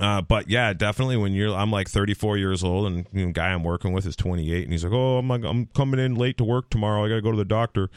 Uh, 0.00 0.20
but 0.22 0.48
yeah, 0.50 0.72
definitely 0.72 1.16
when 1.16 1.32
you're, 1.32 1.54
I'm 1.54 1.70
like 1.70 1.88
34 1.88 2.36
years 2.36 2.62
old, 2.62 2.86
and 2.86 3.06
you 3.12 3.26
know, 3.26 3.32
guy 3.32 3.48
I'm 3.48 3.62
working 3.64 3.92
with 3.92 4.06
is 4.06 4.16
28, 4.16 4.64
and 4.64 4.72
he's 4.72 4.84
like, 4.84 4.92
"Oh, 4.92 5.18
I'm 5.18 5.28
like, 5.28 5.42
I'm 5.44 5.66
coming 5.66 5.98
in 6.00 6.14
late 6.16 6.36
to 6.38 6.44
work 6.44 6.68
tomorrow. 6.70 7.04
I 7.04 7.08
got 7.08 7.14
to 7.16 7.22
go 7.22 7.30
to 7.30 7.36
the 7.38 7.44
doctor." 7.44 7.88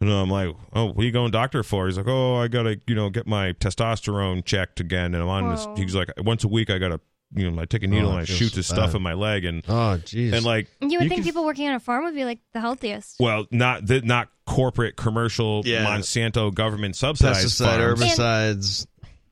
And 0.00 0.10
I'm 0.12 0.30
like, 0.30 0.54
"Oh, 0.74 0.86
what 0.86 0.98
are 0.98 1.04
you 1.04 1.10
going 1.12 1.30
doctor 1.30 1.62
for?" 1.62 1.86
He's 1.86 1.96
like, 1.96 2.06
"Oh, 2.06 2.36
I 2.36 2.48
got 2.48 2.64
to, 2.64 2.80
you 2.86 2.94
know, 2.94 3.08
get 3.10 3.26
my 3.26 3.52
testosterone 3.54 4.44
checked 4.44 4.78
again." 4.80 5.14
And 5.14 5.22
I'm 5.22 5.28
on 5.28 5.44
Whoa. 5.44 5.74
this. 5.74 5.84
He's 5.84 5.94
like, 5.94 6.10
"Once 6.18 6.44
a 6.44 6.48
week, 6.48 6.70
I 6.70 6.78
got 6.78 6.88
to, 6.88 7.00
you 7.34 7.50
know, 7.50 7.60
I 7.60 7.64
take 7.64 7.82
a 7.82 7.86
needle 7.86 8.08
Oh, 8.08 8.12
and 8.12 8.18
I 8.18 8.22
I 8.22 8.24
shoot 8.24 8.50
so 8.50 8.56
this 8.56 8.66
stuff 8.68 8.94
in 8.94 9.02
my 9.02 9.14
leg." 9.14 9.44
And 9.44 9.64
Oh, 9.68 9.98
jeez. 10.04 10.34
and 10.34 10.44
like, 10.44 10.68
You 10.80 10.98
would 10.98 11.08
think 11.08 11.14
can- 11.14 11.24
people 11.24 11.44
working 11.44 11.66
on 11.68 11.74
a 11.74 11.80
farm 11.80 12.04
would 12.04 12.14
be 12.14 12.24
like 12.24 12.38
the 12.52 12.60
healthiest. 12.60 13.16
well, 13.18 13.46
not 13.50 13.86
the 13.86 14.02
not 14.02 14.28
corporate, 14.46 14.96
commercial, 14.96 15.62
Yeah. 15.64 15.84
Monsanto 15.86 16.54
government 16.54 16.94
subsidized 16.94 17.46
pesticide, 17.60 17.78
farms. 17.78 18.00
herbicides. 18.00 18.86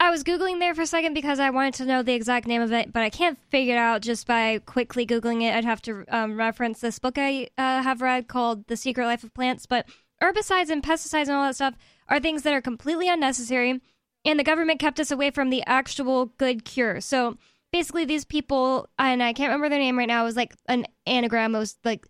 I 0.07 0.11
was 0.11 0.23
googling 0.23 0.61
there 0.61 0.73
for 0.73 0.83
a 0.83 0.87
second 0.87 1.15
because 1.15 1.41
I 1.41 1.51
wanted 1.51 1.75
to 1.75 1.85
know 1.85 2.01
the 2.01 2.15
exact 2.15 2.47
name 2.47 2.63
of 2.63 2.73
it, 2.73 2.93
but 2.93 3.03
I 3.03 3.11
can't 3.11 3.37
figure 3.51 3.75
it 3.75 3.79
out 3.79 4.03
just 4.03 4.25
by 4.25 4.61
quickly 4.65 5.05
googling 5.05 5.43
it. 5.43 5.53
I'd 5.53 5.65
have 5.65 5.83
to 5.83 6.05
um, 6.07 6.37
reference 6.37 6.79
this 6.79 7.01
book 7.01 7.19
I 7.19 7.49
uh, 7.59 7.83
have 7.83 8.01
read 8.01 8.29
called 8.29 8.69
The 8.69 8.77
Secret 8.77 9.05
Life 9.05 9.25
of 9.25 9.35
Plants. 9.35 9.67
But 9.67 9.87
herbicides 10.23 10.71
and 10.71 10.81
pesticides 10.81 11.23
and 11.23 11.33
all 11.33 11.43
that 11.47 11.57
stuff 11.57 11.75
are 12.09 12.21
things 12.21 12.43
that 12.43 12.55
are 12.55 12.61
completely 12.61 13.09
unnecessary, 13.09 13.81
and 14.25 14.39
the 14.39 14.45
government 14.45 14.79
kept 14.79 15.01
us 15.01 15.11
away 15.11 15.33
from 15.33 15.51
the 15.51 15.65
actual 15.67 16.27
good 16.39 16.65
cure. 16.65 17.01
So 17.01 17.37
basically, 17.73 18.05
these 18.05 18.25
people, 18.25 18.89
and 19.01 19.21
I 19.21 19.33
can't 19.33 19.49
remember 19.49 19.71
their 19.71 19.81
name 19.81 19.99
right 19.99 20.07
now, 20.07 20.23
it 20.23 20.27
was 20.27 20.37
like 20.37 20.55
an 20.69 20.87
anagram, 21.07 21.57
it 21.57 21.59
was 21.59 21.79
like 21.83 22.07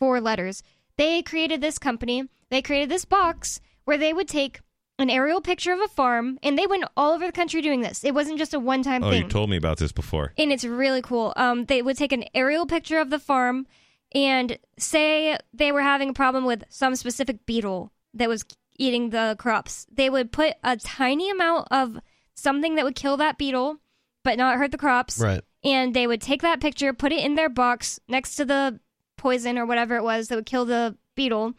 four 0.00 0.20
letters. 0.20 0.64
They 0.98 1.22
created 1.22 1.60
this 1.60 1.78
company, 1.78 2.24
they 2.50 2.60
created 2.60 2.88
this 2.88 3.04
box 3.04 3.60
where 3.84 3.98
they 3.98 4.12
would 4.12 4.26
take 4.26 4.62
an 4.98 5.10
aerial 5.10 5.40
picture 5.40 5.72
of 5.72 5.80
a 5.80 5.88
farm, 5.88 6.38
and 6.42 6.56
they 6.56 6.66
went 6.66 6.84
all 6.96 7.12
over 7.12 7.26
the 7.26 7.32
country 7.32 7.60
doing 7.60 7.80
this. 7.80 8.04
It 8.04 8.14
wasn't 8.14 8.38
just 8.38 8.54
a 8.54 8.60
one 8.60 8.82
time 8.82 9.02
thing. 9.02 9.08
Oh, 9.08 9.12
thing 9.12 9.22
you 9.24 9.28
told 9.28 9.50
me 9.50 9.56
about 9.56 9.78
this 9.78 9.92
before. 9.92 10.32
and 10.38 10.52
it's 10.52 10.64
really 10.64 11.02
cool. 11.02 11.32
Um, 11.36 11.64
they 11.64 11.82
would 11.82 11.96
take 11.96 12.12
an 12.12 12.24
aerial 12.34 12.66
picture 12.66 12.98
of 13.00 13.10
the 13.10 13.18
farm 13.18 13.66
and 14.14 14.58
say 14.78 15.36
they 15.52 15.72
were 15.72 15.82
having 15.82 16.10
a 16.10 16.14
problem 16.14 16.44
with 16.44 16.64
some 16.68 16.94
specific 16.94 17.44
beetle 17.46 17.90
that 18.14 18.28
was 18.28 18.44
eating 18.78 19.10
the 19.10 19.34
crops. 19.38 19.86
They 19.92 20.08
would 20.08 20.30
put 20.30 20.54
a 20.62 20.76
tiny 20.76 21.30
amount 21.30 21.68
of 21.70 21.98
something 22.34 22.76
that 22.76 22.84
would 22.84 22.94
kill 22.94 23.16
that 23.16 23.38
beetle, 23.38 23.78
but 24.22 24.38
not 24.38 24.56
hurt 24.56 24.70
the 24.70 24.78
crops. 24.78 25.18
Right. 25.18 25.42
And 25.64 25.94
they 25.94 26.06
would 26.06 26.20
take 26.20 26.42
that 26.42 26.60
picture, 26.60 26.92
put 26.92 27.12
it 27.12 27.24
in 27.24 27.34
their 27.34 27.48
box 27.48 27.98
next 28.06 28.36
to 28.36 28.44
the 28.44 28.78
poison 29.16 29.58
or 29.58 29.66
whatever 29.66 29.96
it 29.96 30.02
was 30.04 30.28
that 30.28 30.36
would 30.36 30.46
kill 30.46 30.64
the 30.64 30.96
beetle. 31.16 31.54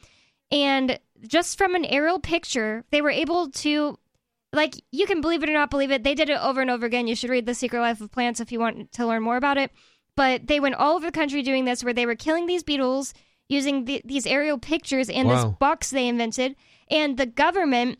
And 0.51 0.99
just 1.27 1.57
from 1.57 1.75
an 1.75 1.85
aerial 1.85 2.19
picture, 2.19 2.83
they 2.91 3.01
were 3.01 3.11
able 3.11 3.49
to 3.51 3.97
like 4.53 4.75
you 4.91 5.05
can 5.05 5.21
believe 5.21 5.43
it 5.43 5.49
or 5.49 5.53
not 5.53 5.69
believe 5.69 5.91
it 5.91 6.03
they 6.03 6.15
did 6.15 6.29
it 6.29 6.39
over 6.39 6.61
and 6.61 6.71
over 6.71 6.85
again. 6.85 7.07
You 7.07 7.15
should 7.15 7.29
read 7.29 7.45
the 7.45 7.53
secret 7.53 7.81
life 7.81 8.01
of 8.01 8.11
plants 8.11 8.39
if 8.39 8.51
you 8.51 8.59
want 8.59 8.91
to 8.93 9.05
learn 9.05 9.23
more 9.23 9.37
about 9.37 9.57
it. 9.57 9.71
But 10.15 10.47
they 10.47 10.59
went 10.59 10.75
all 10.75 10.95
over 10.95 11.07
the 11.07 11.11
country 11.11 11.41
doing 11.41 11.65
this 11.65 11.83
where 11.83 11.93
they 11.93 12.05
were 12.05 12.15
killing 12.15 12.45
these 12.45 12.63
beetles 12.63 13.13
using 13.49 13.85
the, 13.85 14.01
these 14.05 14.25
aerial 14.25 14.57
pictures 14.57 15.09
and 15.09 15.29
this 15.29 15.45
box 15.59 15.89
they 15.89 16.07
invented. 16.07 16.55
And 16.89 17.17
the 17.17 17.25
government 17.25 17.99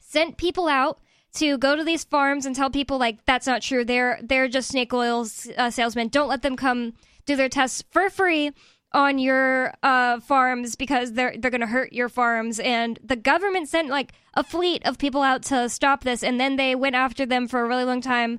sent 0.00 0.36
people 0.36 0.68
out 0.68 1.00
to 1.34 1.58
go 1.58 1.76
to 1.76 1.84
these 1.84 2.04
farms 2.04 2.46
and 2.46 2.54
tell 2.54 2.70
people 2.70 2.98
like 2.98 3.24
that's 3.24 3.46
not 3.46 3.62
true. 3.62 3.84
They're 3.84 4.18
they're 4.22 4.48
just 4.48 4.68
snake 4.68 4.92
oil 4.92 5.26
uh, 5.56 5.70
salesmen. 5.70 6.08
Don't 6.08 6.28
let 6.28 6.42
them 6.42 6.56
come 6.56 6.94
do 7.24 7.36
their 7.36 7.48
tests 7.48 7.82
for 7.90 8.08
free 8.08 8.52
on 8.92 9.18
your 9.18 9.74
uh, 9.82 10.20
farms 10.20 10.76
because 10.76 11.12
they're 11.12 11.34
they're 11.38 11.50
going 11.50 11.60
to 11.60 11.66
hurt 11.66 11.92
your 11.92 12.08
farms. 12.08 12.58
And 12.60 12.98
the 13.02 13.16
government 13.16 13.68
sent 13.68 13.88
like 13.88 14.12
a 14.34 14.42
fleet 14.42 14.84
of 14.86 14.98
people 14.98 15.22
out 15.22 15.42
to 15.44 15.68
stop 15.68 16.04
this 16.04 16.22
and 16.22 16.40
then 16.40 16.56
they 16.56 16.74
went 16.74 16.94
after 16.94 17.26
them 17.26 17.48
for 17.48 17.60
a 17.60 17.68
really 17.68 17.84
long 17.84 18.00
time. 18.00 18.38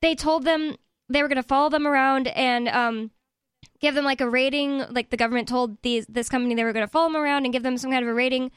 They 0.00 0.14
told 0.14 0.44
them 0.44 0.76
they 1.08 1.22
were 1.22 1.28
going 1.28 1.36
to 1.36 1.48
follow 1.48 1.70
them 1.70 1.86
around 1.86 2.28
and 2.28 2.68
um, 2.68 3.10
give 3.80 3.94
them 3.94 4.04
like 4.04 4.20
a 4.20 4.28
rating. 4.28 4.84
Like 4.90 5.10
the 5.10 5.16
government 5.16 5.48
told 5.48 5.80
these 5.82 6.06
this 6.06 6.28
company 6.28 6.54
they 6.54 6.64
were 6.64 6.72
going 6.72 6.86
to 6.86 6.90
follow 6.90 7.08
them 7.08 7.22
around 7.22 7.44
and 7.44 7.52
give 7.52 7.62
them 7.62 7.78
some 7.78 7.90
kind 7.90 8.04
of 8.04 8.10
a 8.10 8.14
rating 8.14 8.50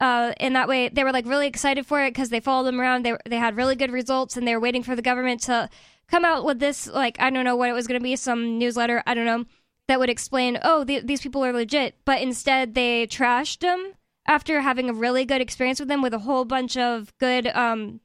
uh, 0.00 0.32
and 0.38 0.56
that 0.56 0.68
way 0.68 0.88
they 0.88 1.04
were 1.04 1.12
like 1.12 1.26
really 1.26 1.46
excited 1.46 1.86
for 1.86 2.02
it 2.02 2.10
because 2.10 2.28
they 2.28 2.40
followed 2.40 2.64
them 2.64 2.80
around. 2.80 3.04
They, 3.04 3.16
they 3.26 3.36
had 3.36 3.56
really 3.56 3.76
good 3.76 3.92
results 3.92 4.36
and 4.36 4.46
they 4.46 4.54
were 4.54 4.60
waiting 4.60 4.82
for 4.82 4.96
the 4.96 5.02
government 5.02 5.42
to 5.42 5.68
come 6.08 6.24
out 6.24 6.44
with 6.44 6.58
this. 6.58 6.86
Like 6.86 7.20
i 7.20 7.30
don't 7.30 7.44
know 7.44 7.56
what 7.56 7.68
it 7.68 7.74
was 7.74 7.86
going 7.86 8.00
to 8.00 8.02
be 8.02 8.16
some 8.16 8.58
newsletter 8.58 9.02
i 9.06 9.14
don't 9.14 9.24
know 9.24 9.44
that 9.88 9.98
would 9.98 10.10
explain 10.10 10.58
oh 10.62 10.84
th- 10.84 11.04
these 11.06 11.20
people 11.20 11.44
are 11.44 11.52
legit 11.52 11.94
but 12.04 12.20
instead 12.22 12.74
they 12.74 13.06
trashed 13.06 13.58
them 13.60 13.92
after 14.26 14.60
having 14.60 14.88
a 14.88 14.94
really 14.94 15.24
good 15.24 15.40
experience 15.40 15.78
with 15.78 15.88
them 15.88 16.00
with 16.02 16.14
a 16.14 16.18
whole 16.20 16.44
bunch 16.44 16.76
of 16.76 17.12
good 17.18 17.46
um 17.48 18.00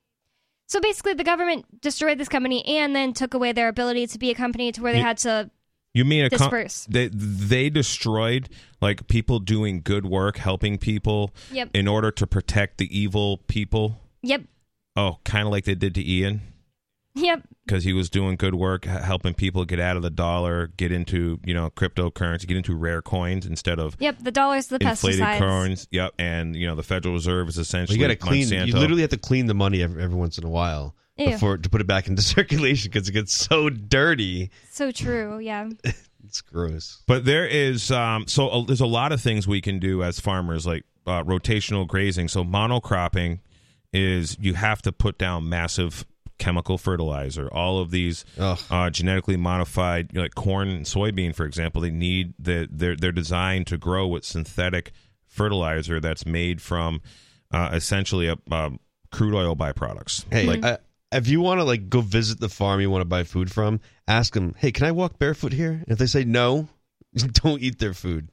so 0.67 0.80
basically 0.80 1.14
the 1.14 1.24
government 1.24 1.66
destroyed 1.82 2.17
this 2.17 2.30
company 2.30 2.66
and 2.66 2.95
then 2.95 3.14
took 3.14 3.33
away 3.33 3.51
their 3.51 3.67
ability 3.69 4.06
to 4.08 4.19
be 4.19 4.30
a 4.30 4.35
company 4.35 4.72
to 4.72 4.82
where 4.82 4.91
they 4.91 4.99
You- 4.99 5.06
had 5.06 5.17
to 5.19 5.49
You 5.93 6.06
mean 6.06 6.25
a 6.25 6.30
com- 6.30 6.38
Disperse. 6.49 6.85
they 6.90 7.08
they 7.08 7.69
destroyed 7.69 8.49
like 8.82 9.08
people 9.08 9.40
doing 9.40 9.82
good 9.83 10.06
work, 10.06 10.38
helping 10.38 10.77
people 10.77 11.33
Yep. 11.51 11.69
in 11.74 11.88
order 11.88 12.11
to 12.11 12.27
protect 12.27 12.77
the 12.77 12.88
evil 12.98 13.38
people. 13.38 13.99
yep 14.22 14.43
Oh, 14.95 15.17
kind 15.24 15.48
of 15.48 15.51
like 15.51 15.64
they 15.66 15.75
did 15.75 15.95
to 15.95 16.06
Ian 16.08 16.41
yep 17.16 17.42
because 17.66 17.84
he 17.84 17.94
was 17.94 18.10
doing 18.10 18.36
good 18.36 18.56
work, 18.56 18.86
helping 18.86 19.34
people 19.34 19.64
get 19.66 19.80
out 19.80 19.96
of 19.96 20.02
the 20.02 20.10
dollar, 20.10 20.68
get 20.78 20.92
into 20.92 21.40
you 21.44 21.54
know 21.54 21.70
cryptocurrency, 21.70 22.48
get 22.48 22.58
into 22.58 22.76
rare 22.76 23.02
coins 23.02 23.46
instead 23.46 23.80
of 23.80 23.96
yep 24.00 24.18
the 24.22 24.32
dollars 24.32 24.68
the 24.68 24.76
inflated 24.76 25.20
pesticides 25.22 25.40
coins. 25.40 25.88
Yep, 25.92 26.14
and 26.18 26.56
you 26.56 26.68
know 26.68 26.76
the 26.76 26.84
Federal 26.84 27.14
Reserve 27.14 27.50
is 27.50 27.58
Well, 27.58 27.62
essentially 27.62 27.98
you 28.00 28.04
got 28.04 28.10
to 28.10 28.16
clean. 28.16 28.48
Monsanto. 28.48 28.68
You 28.68 28.74
literally 28.74 29.02
have 29.02 29.12
to 29.12 29.18
clean 29.18 29.46
the 29.48 29.54
money 29.54 29.84
every, 29.84 30.02
every 30.02 30.18
once 30.18 30.38
in 30.38 30.44
a 30.46 30.50
while 30.50 30.96
Ew. 31.18 31.32
before 31.32 31.58
to 31.58 31.70
put 31.70 31.82
it 31.82 31.88
back 31.88 32.08
into 32.08 32.22
circulation 32.36 32.90
because 32.92 33.08
it 33.10 33.14
gets 33.14 33.34
so 33.34 33.70
dirty. 33.70 34.52
so 34.72 34.92
true 34.92 35.40
yeah 35.40 35.70
It's 36.30 36.42
gross. 36.42 37.02
But 37.08 37.26
there 37.26 37.48
is 37.48 37.90
um, 37.90 38.28
so 38.28 38.50
uh, 38.50 38.64
there's 38.64 38.82
a 38.82 38.86
lot 38.86 39.12
of 39.12 39.20
things 39.20 39.48
we 39.48 39.62
can 39.62 39.80
do 39.80 40.04
as 40.04 40.20
farmers, 40.20 40.68
like 40.68 40.84
uh, 41.08 41.24
rotational 41.24 41.88
grazing. 41.88 42.28
So 42.28 42.44
monocropping 42.44 43.40
is 43.92 44.38
you 44.40 44.54
have 44.54 44.82
to 44.84 44.92
put 44.92 45.18
down 45.18 45.50
massive 45.50 46.06
chemical 46.40 46.77
fertilizer. 46.77 47.48
All 47.51 47.80
of 47.80 47.92
these 47.92 48.26
uh, 48.72 48.90
genetically 48.90 49.38
modified, 49.38 50.16
like 50.16 50.34
corn 50.35 50.69
and 50.69 50.85
soybean, 50.85 51.35
for 51.35 51.45
example, 51.45 51.82
they 51.82 51.92
need 51.92 52.34
the 52.40 52.68
they're 52.72 52.95
they're 52.95 53.11
designed 53.11 53.68
to 53.68 53.77
grow 53.77 54.08
with 54.08 54.26
synthetic 54.26 54.92
fertilizer 55.27 56.00
that's 56.00 56.26
made 56.26 56.61
from 56.61 57.01
uh, 57.51 57.69
essentially 57.74 58.27
a 58.27 58.38
um, 58.51 58.80
crude 59.11 59.35
oil 59.35 59.56
byproducts. 59.56 60.26
Hey, 60.32 60.45
like 60.45 60.64
uh, 60.64 60.77
if 61.11 61.27
you 61.27 61.42
want 61.42 61.59
to 61.59 61.64
like 61.64 61.90
go 61.90 62.01
visit 62.01 62.40
the 62.40 62.50
farm 62.50 62.82
you 62.82 62.90
want 62.90 63.01
to 63.01 63.06
buy 63.06 63.24
food 63.24 63.51
from, 63.51 63.80
ask 64.08 64.34
them, 64.34 64.56
"Hey, 64.58 64.72
can 64.72 64.85
I 64.85 64.92
walk 64.92 65.19
barefoot 65.19 65.53
here?" 65.53 65.72
And 65.72 65.90
if 65.90 65.98
they 65.98 66.06
say 66.06 66.24
no, 66.24 66.68
don't 67.16 67.61
eat 67.61 67.80
their 67.80 67.93
food. 67.93 68.30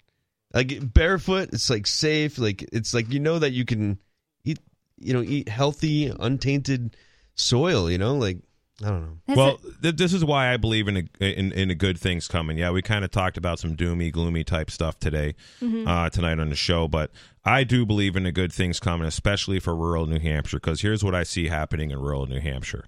Like 0.55 0.93
barefoot, 0.93 1.51
it's 1.53 1.71
like 1.71 1.87
safe. 1.87 2.39
Like 2.39 2.63
it's 2.73 2.95
like 2.95 3.13
you 3.13 3.21
know 3.21 3.39
that 3.39 3.53
you 3.53 3.65
can 3.65 3.99
eat, 4.45 4.59
you 4.99 5.13
know, 5.13 5.23
eat 5.23 5.49
healthy, 5.49 6.13
untainted 6.19 6.97
soil. 7.37 7.91
You 7.91 7.99
know, 7.99 8.17
like 8.17 8.39
I 8.85 8.89
don't 8.91 9.03
know. 9.29 9.35
well, 9.37 9.61
th- 9.83 9.97
this 9.97 10.13
is 10.13 10.23
why 10.25 10.53
I 10.53 10.57
believe 10.59 10.87
in 10.89 10.97
a 10.97 11.25
in, 11.25 11.53
in 11.53 11.71
a 11.71 11.75
good 11.75 11.99
things 11.99 12.29
coming. 12.29 12.59
Yeah, 12.59 12.71
we 12.73 12.83
kind 12.83 13.05
of 13.05 13.11
talked 13.11 13.37
about 13.39 13.59
some 13.59 13.77
doomy, 13.77 14.13
gloomy 14.13 14.45
type 14.45 14.71
stuff 14.71 14.99
today, 14.99 15.35
Mhm. 15.63 15.87
uh, 15.87 16.11
tonight 16.11 16.39
on 16.41 16.51
the 16.51 16.57
show. 16.57 16.87
But 16.89 17.11
I 17.45 17.65
do 17.65 17.87
believe 17.87 18.17
in 18.17 18.27
a 18.27 18.33
good 18.33 18.53
things 18.53 18.79
coming, 18.81 19.07
especially 19.07 19.61
for 19.61 19.75
rural 19.75 20.07
New 20.07 20.19
Hampshire. 20.19 20.59
Because 20.59 20.81
here's 20.83 21.03
what 21.05 21.15
I 21.15 21.23
see 21.23 21.49
happening 21.49 21.91
in 21.91 21.99
rural 22.01 22.27
New 22.27 22.41
Hampshire: 22.41 22.85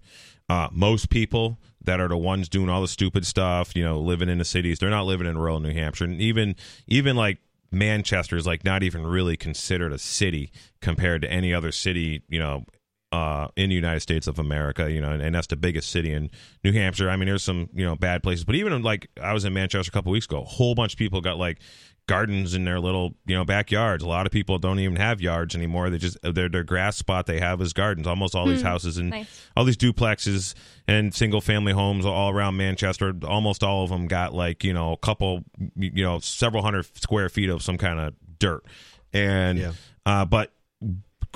uh, 0.50 0.68
most 0.72 1.08
people 1.08 1.58
that 1.80 2.00
are 2.00 2.08
the 2.08 2.18
ones 2.18 2.50
doing 2.50 2.68
all 2.68 2.82
the 2.82 2.88
stupid 2.88 3.24
stuff, 3.24 3.74
you 3.74 3.82
know, 3.82 3.98
living 3.98 4.28
in 4.28 4.36
the 4.36 4.44
cities, 4.44 4.78
they're 4.78 4.90
not 4.90 5.06
living 5.06 5.26
in 5.26 5.38
rural 5.38 5.58
New 5.60 5.72
Hampshire. 5.72 6.04
And 6.04 6.20
even 6.20 6.54
even 6.86 7.16
like 7.16 7.38
Manchester 7.70 8.36
is 8.36 8.46
like 8.46 8.62
not 8.62 8.82
even 8.82 9.06
really 9.06 9.36
considered 9.38 9.92
a 9.94 9.98
city 9.98 10.50
compared 10.82 11.22
to 11.22 11.30
any 11.32 11.54
other 11.54 11.72
city, 11.72 12.22
you 12.28 12.38
know, 12.38 12.64
uh, 13.12 13.48
in 13.56 13.70
the 13.70 13.74
United 13.74 14.00
States 14.00 14.26
of 14.26 14.38
America, 14.38 14.90
you 14.90 15.00
know, 15.00 15.10
and, 15.10 15.22
and 15.22 15.34
that's 15.34 15.46
the 15.46 15.56
biggest 15.56 15.90
city 15.90 16.12
in 16.12 16.30
New 16.62 16.72
Hampshire. 16.72 17.08
I 17.08 17.16
mean, 17.16 17.28
there's 17.28 17.42
some, 17.42 17.68
you 17.72 17.84
know, 17.84 17.96
bad 17.96 18.22
places, 18.22 18.44
but 18.44 18.54
even 18.54 18.82
like 18.82 19.08
I 19.22 19.32
was 19.32 19.44
in 19.44 19.54
Manchester 19.54 19.88
a 19.90 19.92
couple 19.92 20.12
weeks 20.12 20.26
ago, 20.26 20.42
a 20.42 20.44
whole 20.44 20.74
bunch 20.74 20.92
of 20.92 20.98
people 20.98 21.20
got 21.22 21.38
like 21.38 21.58
gardens 22.06 22.54
in 22.54 22.64
their 22.64 22.80
little, 22.80 23.14
you 23.26 23.34
know, 23.34 23.44
backyards. 23.44 24.02
A 24.02 24.08
lot 24.08 24.24
of 24.26 24.32
people 24.32 24.58
don't 24.58 24.78
even 24.78 24.96
have 24.96 25.20
yards 25.20 25.54
anymore. 25.54 25.88
They 25.90 25.98
just 25.98 26.16
their 26.22 26.48
their 26.48 26.64
grass 26.64 26.96
spot 26.96 27.26
they 27.26 27.38
have 27.40 27.60
is 27.62 27.72
gardens. 27.72 28.06
Almost 28.06 28.34
all 28.34 28.46
these 28.46 28.60
Hmm. 28.62 28.66
houses 28.68 28.96
and 28.98 29.10
Nice. 29.10 29.46
all 29.56 29.64
these 29.64 29.76
duplexes 29.76 30.54
and 30.86 31.14
single 31.14 31.40
family 31.42 31.72
homes 31.72 32.04
all 32.06 32.30
around 32.30 32.56
Manchester. 32.56 33.14
Almost 33.26 33.62
all 33.62 33.84
of 33.84 33.90
them 33.90 34.06
got 34.06 34.34
like 34.34 34.64
you 34.64 34.72
know 34.74 34.92
a 34.92 34.96
couple, 34.98 35.44
you 35.76 36.02
know, 36.04 36.18
several 36.18 36.62
hundred 36.62 36.86
square 36.96 37.28
feet 37.28 37.48
of 37.50 37.62
some 37.62 37.76
kind 37.78 38.00
of 38.00 38.14
dirt, 38.38 38.64
and 39.12 39.58
uh, 40.06 40.24
but 40.24 40.52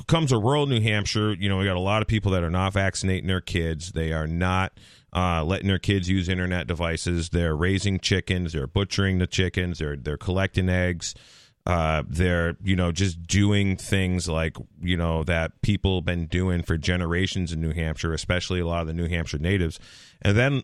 comes 0.07 0.31
to 0.31 0.39
rural 0.39 0.67
New 0.67 0.81
Hampshire, 0.81 1.33
you 1.33 1.49
know, 1.49 1.59
we 1.59 1.65
got 1.65 1.77
a 1.77 1.81
lot 1.81 2.03
of 2.03 2.09
people 2.09 2.33
that 2.33 2.43
are 2.43 2.51
not 2.51 2.73
vaccinating 2.73 3.27
their 3.29 3.41
kids. 3.41 3.93
They 3.93 4.13
are 4.13 4.27
not 4.27 4.79
uh, 5.15 5.45
letting 5.45 5.69
their 5.69 5.79
kids 5.79 6.09
use 6.09 6.29
internet 6.29 6.67
devices. 6.67 7.31
They're 7.31 7.57
raising 7.57 8.01
chickens. 8.01 8.53
They're 8.53 8.67
butchering 8.67 9.19
the 9.19 9.27
chickens. 9.27 9.79
They're 9.79 9.97
they're 9.97 10.17
collecting 10.17 10.69
eggs. 10.69 11.15
Uh, 11.65 12.03
they're 12.09 12.57
you 12.63 12.75
know 12.75 12.91
just 12.91 13.25
doing 13.27 13.77
things 13.77 14.29
like 14.29 14.57
you 14.81 14.97
know 14.97 15.23
that 15.25 15.63
people 15.63 15.99
have 15.99 16.05
been 16.05 16.27
doing 16.27 16.63
for 16.63 16.77
generations 16.77 17.53
in 17.53 17.61
New 17.61 17.73
Hampshire, 17.73 18.13
especially 18.13 18.61
a 18.61 18.67
lot 18.67 18.81
of 18.81 18.87
the 18.89 18.95
New 18.95 19.09
Hampshire 19.09 19.39
natives, 19.39 19.79
and 20.23 20.37
then 20.37 20.63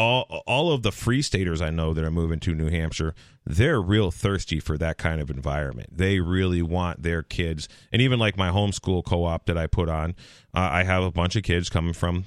all 0.00 0.42
all 0.46 0.72
of 0.72 0.82
the 0.82 0.90
free 0.92 1.20
staters 1.22 1.60
I 1.60 1.70
know 1.70 1.92
that 1.92 2.02
are 2.04 2.10
moving 2.10 2.40
to 2.40 2.54
New 2.54 2.70
Hampshire, 2.70 3.14
they're 3.44 3.80
real 3.80 4.10
thirsty 4.10 4.58
for 4.58 4.78
that 4.78 4.96
kind 4.96 5.20
of 5.20 5.30
environment. 5.30 5.90
They 5.96 6.20
really 6.20 6.62
want 6.62 7.02
their 7.02 7.22
kids, 7.22 7.68
and 7.92 8.00
even 8.00 8.18
like 8.18 8.36
my 8.38 8.48
homeschool 8.50 9.04
co-op 9.04 9.44
that 9.46 9.58
I 9.58 9.66
put 9.66 9.88
on, 9.90 10.10
uh, 10.54 10.68
I 10.72 10.84
have 10.84 11.02
a 11.04 11.10
bunch 11.10 11.36
of 11.36 11.42
kids 11.42 11.68
coming 11.68 11.92
from 11.92 12.24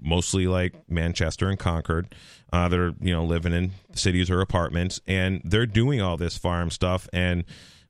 mostly 0.00 0.46
like 0.46 0.74
Manchester 0.88 1.48
and 1.48 1.58
Concord 1.58 2.14
uh, 2.52 2.68
that 2.68 2.78
are 2.78 2.94
you 3.00 3.12
know 3.12 3.24
living 3.24 3.52
in 3.52 3.72
cities 3.94 4.30
or 4.30 4.40
apartments, 4.40 5.00
and 5.06 5.42
they're 5.44 5.66
doing 5.66 6.00
all 6.00 6.16
this 6.16 6.38
farm 6.38 6.70
stuff 6.70 7.06
and. 7.12 7.44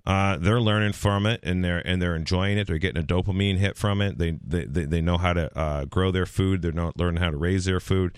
uh, 0.07 0.39
they're 0.39 0.63
learning 0.63 0.95
from 0.95 1.27
it 1.27 1.39
and 1.43 1.63
they're 1.63 1.87
and 1.87 2.01
they're 2.01 2.17
enjoying 2.17 2.57
it. 2.59 2.67
They're 2.67 2.79
getting 2.79 3.03
a 3.03 3.07
dopamine 3.07 3.59
hit 3.59 3.77
from 3.77 4.01
it. 4.01 4.17
They 4.19 4.31
they 4.43 4.65
they, 4.65 5.01
know 5.03 5.19
how 5.19 5.35
to 5.35 5.57
uh, 5.57 5.85
grow 5.85 6.11
their 6.11 6.27
food. 6.27 6.63
They're 6.63 6.73
not 6.73 6.99
learning 6.99 7.21
how 7.23 7.31
to 7.31 7.37
raise 7.37 7.67
their 7.67 7.81
food. 7.81 8.17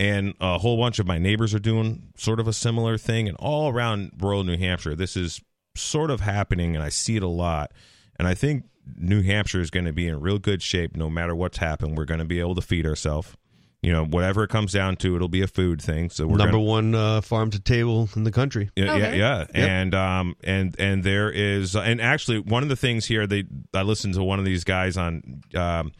And 0.00 0.34
a 0.40 0.58
whole 0.58 0.76
bunch 0.76 0.98
of 1.00 1.06
my 1.06 1.18
neighbors 1.18 1.52
are 1.54 1.58
doing 1.58 2.12
sort 2.16 2.38
of 2.38 2.46
a 2.46 2.52
similar 2.52 2.96
thing. 2.96 3.26
And 3.28 3.36
all 3.38 3.68
around 3.72 4.12
rural 4.20 4.44
New 4.44 4.56
Hampshire, 4.56 4.94
this 4.94 5.16
is 5.16 5.40
sort 5.74 6.10
of 6.10 6.20
happening, 6.20 6.76
and 6.76 6.84
I 6.84 6.88
see 6.88 7.16
it 7.16 7.22
a 7.22 7.28
lot. 7.28 7.72
And 8.16 8.28
I 8.28 8.34
think 8.34 8.64
New 8.96 9.22
Hampshire 9.22 9.60
is 9.60 9.70
going 9.70 9.86
to 9.86 9.92
be 9.92 10.06
in 10.06 10.20
real 10.20 10.38
good 10.38 10.62
shape 10.62 10.96
no 10.96 11.10
matter 11.10 11.34
what's 11.34 11.58
happened. 11.58 11.96
We're 11.98 12.04
going 12.04 12.20
to 12.20 12.24
be 12.26 12.38
able 12.40 12.54
to 12.54 12.62
feed 12.62 12.86
ourselves. 12.86 13.34
You 13.82 13.92
know, 13.92 14.04
whatever 14.04 14.42
it 14.42 14.50
comes 14.50 14.72
down 14.72 14.96
to, 14.96 15.14
it'll 15.14 15.28
be 15.28 15.42
a 15.42 15.46
food 15.46 15.80
thing. 15.80 16.10
So 16.10 16.26
we're 16.26 16.36
Number 16.38 16.52
gonna, 16.54 16.64
one 16.64 16.94
uh, 16.96 17.20
farm 17.20 17.50
to 17.50 17.60
table 17.60 18.08
in 18.16 18.24
the 18.24 18.32
country. 18.32 18.70
yeah, 18.74 18.84
yeah, 18.86 18.92
Okay. 18.92 19.18
yeah, 19.18 19.38
Yep. 19.38 19.50
and 19.54 19.94
um, 19.94 20.34
and 20.42 20.74
and 20.80 21.04
there 21.04 21.30
is, 21.30 21.76
and 21.76 22.00
actually, 22.00 22.40
one 22.40 22.64
of 22.64 22.68
the 22.70 22.76
things 22.76 23.06
here, 23.06 23.24
they 23.28 23.44
I 23.72 23.82
listened 23.82 24.14
to 24.14 24.24
one 24.24 24.40
of 24.40 24.44
these 24.44 24.64
guys 24.64 24.96
on 24.96 25.42
um, 25.54 25.92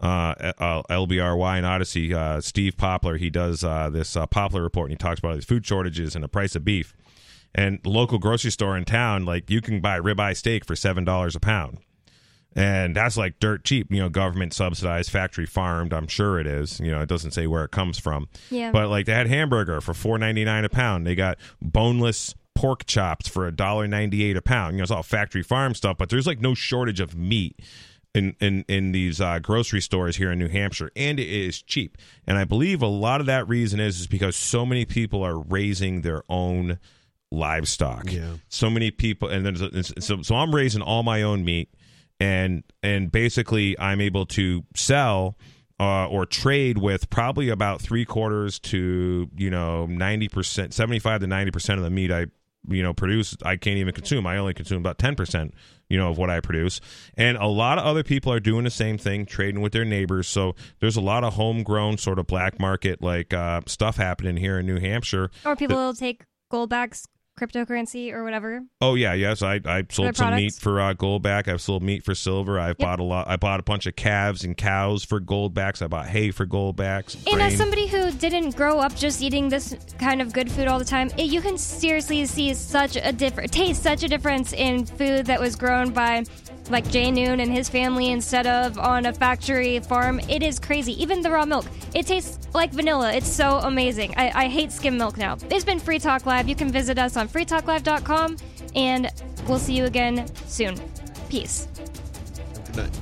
uh, 0.00 0.52
uh, 0.58 0.82
LBRY 0.88 1.56
and 1.58 1.66
Odysee, 1.66 2.14
uh, 2.14 2.40
Steve 2.40 2.76
Poplar. 2.76 3.16
He 3.16 3.30
does 3.30 3.64
uh, 3.64 3.90
this 3.90 4.16
uh, 4.16 4.26
Poplar 4.26 4.62
report, 4.62 4.90
and 4.90 5.00
he 5.00 5.04
talks 5.04 5.18
about 5.18 5.34
these 5.34 5.44
food 5.44 5.66
shortages 5.66 6.14
and 6.14 6.22
the 6.22 6.28
price 6.28 6.54
of 6.54 6.64
beef. 6.64 6.94
And 7.54 7.80
local 7.84 8.18
grocery 8.18 8.50
store 8.50 8.76
in 8.76 8.84
town, 8.84 9.24
like 9.24 9.50
you 9.50 9.60
can 9.60 9.80
buy 9.80 9.98
ribeye 9.98 10.36
steak 10.36 10.64
for 10.64 10.76
seven 10.76 11.04
dollars 11.04 11.34
a 11.34 11.40
pound, 11.40 11.78
and 12.54 12.94
that's 12.94 13.16
like 13.16 13.40
dirt 13.40 13.64
cheap. 13.64 13.90
You 13.90 14.00
know, 14.00 14.08
government 14.10 14.52
subsidized, 14.52 15.10
factory 15.10 15.46
farmed. 15.46 15.92
I'm 15.92 16.06
sure 16.06 16.38
it 16.38 16.46
is. 16.46 16.78
You 16.78 16.92
know, 16.92 17.00
it 17.00 17.08
doesn't 17.08 17.32
say 17.32 17.46
where 17.46 17.64
it 17.64 17.70
comes 17.70 17.98
from. 17.98 18.28
Yeah. 18.50 18.70
But 18.70 18.90
like 18.90 19.06
they 19.06 19.14
had 19.14 19.28
hamburger 19.28 19.80
for 19.80 19.94
four 19.94 20.18
ninety 20.18 20.44
nine 20.44 20.64
a 20.64 20.68
pound. 20.68 21.06
They 21.06 21.14
got 21.14 21.38
boneless 21.62 22.34
pork 22.54 22.84
chops 22.84 23.26
for 23.28 23.46
a 23.46 23.52
dollar 23.52 23.88
ninety 23.88 24.22
eight 24.24 24.36
a 24.36 24.42
pound. 24.42 24.74
You 24.74 24.78
know, 24.78 24.82
it's 24.82 24.92
all 24.92 25.02
factory 25.02 25.42
farm 25.42 25.74
stuff, 25.74 25.96
but 25.96 26.10
there's 26.10 26.26
like 26.26 26.40
no 26.40 26.54
shortage 26.54 27.00
of 27.00 27.16
meat 27.16 27.58
in 28.14 28.36
in 28.40 28.64
in 28.68 28.92
these 28.92 29.20
uh, 29.20 29.38
grocery 29.38 29.80
stores 29.80 30.16
here 30.16 30.32
in 30.32 30.38
New 30.38 30.48
Hampshire, 30.48 30.90
and 30.96 31.20
it 31.20 31.28
is 31.28 31.62
cheap. 31.62 31.98
And 32.26 32.38
I 32.38 32.44
believe 32.44 32.82
a 32.82 32.86
lot 32.86 33.20
of 33.20 33.26
that 33.26 33.48
reason 33.48 33.80
is 33.80 34.00
is 34.00 34.06
because 34.06 34.36
so 34.36 34.64
many 34.64 34.84
people 34.84 35.22
are 35.22 35.38
raising 35.38 36.02
their 36.02 36.22
own 36.28 36.78
livestock. 37.30 38.10
Yeah. 38.12 38.34
So 38.48 38.70
many 38.70 38.90
people, 38.90 39.28
and 39.28 39.44
then 39.44 39.82
so 39.82 40.22
so 40.22 40.34
I'm 40.34 40.54
raising 40.54 40.82
all 40.82 41.02
my 41.02 41.22
own 41.22 41.44
meat, 41.44 41.74
and 42.18 42.64
and 42.82 43.12
basically 43.12 43.78
I'm 43.78 44.00
able 44.00 44.26
to 44.26 44.64
sell 44.74 45.36
uh, 45.80 46.08
or 46.08 46.26
trade 46.26 46.78
with 46.78 47.08
probably 47.10 47.50
about 47.50 47.80
three 47.80 48.04
quarters 48.04 48.58
to 48.58 49.30
you 49.36 49.50
know 49.50 49.86
ninety 49.86 50.28
percent, 50.28 50.74
seventy 50.74 50.98
five 50.98 51.20
to 51.20 51.26
ninety 51.26 51.50
percent 51.50 51.78
of 51.78 51.84
the 51.84 51.90
meat 51.90 52.10
I 52.10 52.26
you 52.68 52.82
know 52.82 52.94
produce. 52.94 53.36
I 53.42 53.56
can't 53.56 53.78
even 53.78 53.94
consume. 53.94 54.26
I 54.26 54.38
only 54.38 54.54
consume 54.54 54.78
about 54.78 54.98
ten 54.98 55.14
percent. 55.14 55.54
You 55.88 55.96
know 55.96 56.10
of 56.10 56.18
what 56.18 56.28
I 56.28 56.40
produce, 56.40 56.80
and 57.16 57.38
a 57.38 57.46
lot 57.46 57.78
of 57.78 57.84
other 57.84 58.02
people 58.02 58.30
are 58.32 58.40
doing 58.40 58.64
the 58.64 58.70
same 58.70 58.98
thing, 58.98 59.24
trading 59.24 59.62
with 59.62 59.72
their 59.72 59.86
neighbors. 59.86 60.28
So 60.28 60.54
there's 60.80 60.96
a 60.96 61.00
lot 61.00 61.24
of 61.24 61.34
homegrown 61.34 61.96
sort 61.98 62.18
of 62.18 62.26
black 62.26 62.60
market 62.60 63.02
like 63.02 63.32
uh, 63.32 63.62
stuff 63.66 63.96
happening 63.96 64.36
here 64.36 64.58
in 64.58 64.66
New 64.66 64.78
Hampshire. 64.78 65.30
Or 65.46 65.56
people 65.56 65.76
will 65.76 65.94
take 65.94 66.24
goldbacks, 66.52 67.06
cryptocurrency, 67.38 68.12
or 68.12 68.24
whatever. 68.24 68.62
Oh 68.80 68.94
yeah, 68.94 69.14
yes. 69.14 69.42
I 69.42 69.60
I 69.64 69.84
sold 69.90 70.16
some 70.16 70.26
products? 70.26 70.40
meat 70.40 70.54
for 70.54 70.80
uh, 70.80 70.94
goldback. 70.94 71.48
I've 71.48 71.60
sold 71.60 71.82
meat 71.82 72.04
for 72.04 72.14
silver. 72.14 72.58
I've 72.58 72.78
bought 72.78 73.00
a 73.00 73.04
lot. 73.04 73.28
I 73.28 73.36
bought 73.36 73.60
a 73.60 73.62
bunch 73.62 73.86
of 73.86 73.96
calves 73.96 74.44
and 74.44 74.56
cows 74.56 75.04
for 75.04 75.20
goldbacks. 75.20 75.82
I 75.82 75.86
bought 75.86 76.06
hay 76.06 76.30
for 76.30 76.46
goldbacks. 76.46 77.16
And 77.30 77.40
as 77.40 77.56
somebody 77.56 77.86
who 77.86 78.10
didn't 78.12 78.56
grow 78.56 78.78
up 78.78 78.94
just 78.94 79.22
eating 79.22 79.48
this 79.48 79.76
kind 79.98 80.20
of 80.20 80.32
good 80.32 80.50
food 80.50 80.68
all 80.68 80.78
the 80.78 80.84
time, 80.84 81.10
it, 81.16 81.26
you 81.26 81.40
can 81.40 81.58
seriously 81.58 82.24
see 82.26 82.54
such 82.54 82.96
a 82.96 83.12
different 83.12 83.52
taste, 83.52 83.82
such 83.82 84.02
a 84.02 84.08
difference 84.08 84.52
in 84.52 84.84
food 84.84 85.26
that 85.26 85.40
was 85.40 85.56
grown 85.56 85.90
by 85.90 86.24
like 86.70 86.88
Jay 86.90 87.10
Noone 87.10 87.40
and 87.40 87.50
his 87.50 87.68
family 87.68 88.10
instead 88.10 88.46
of 88.46 88.78
on 88.78 89.06
a 89.06 89.12
factory 89.12 89.80
farm. 89.80 90.20
It 90.28 90.42
is 90.42 90.58
crazy. 90.58 91.00
Even 91.00 91.22
the 91.22 91.30
raw 91.30 91.46
milk, 91.46 91.66
it 91.94 92.06
tastes 92.06 92.48
like 92.54 92.72
vanilla. 92.72 93.12
It's 93.12 93.30
so 93.30 93.58
amazing. 93.58 94.14
I, 94.16 94.44
I 94.44 94.48
hate 94.48 94.72
skim 94.72 94.96
milk 94.98 95.16
now. 95.16 95.36
It's 95.50 95.64
been 95.64 95.78
Free 95.78 95.98
Talk 95.98 96.26
Live. 96.26 96.48
You 96.48 96.54
can 96.54 96.70
visit 96.70 96.98
us 96.98 97.16
on 97.28 97.46
freetalklive.com, 97.46 98.36
and 98.74 99.10
we'll 99.48 99.58
see 99.58 99.74
you 99.74 99.84
again 99.84 100.26
soon. 100.46 100.76
Peace. 101.28 101.68
Good 102.66 102.76
night. 102.76 102.98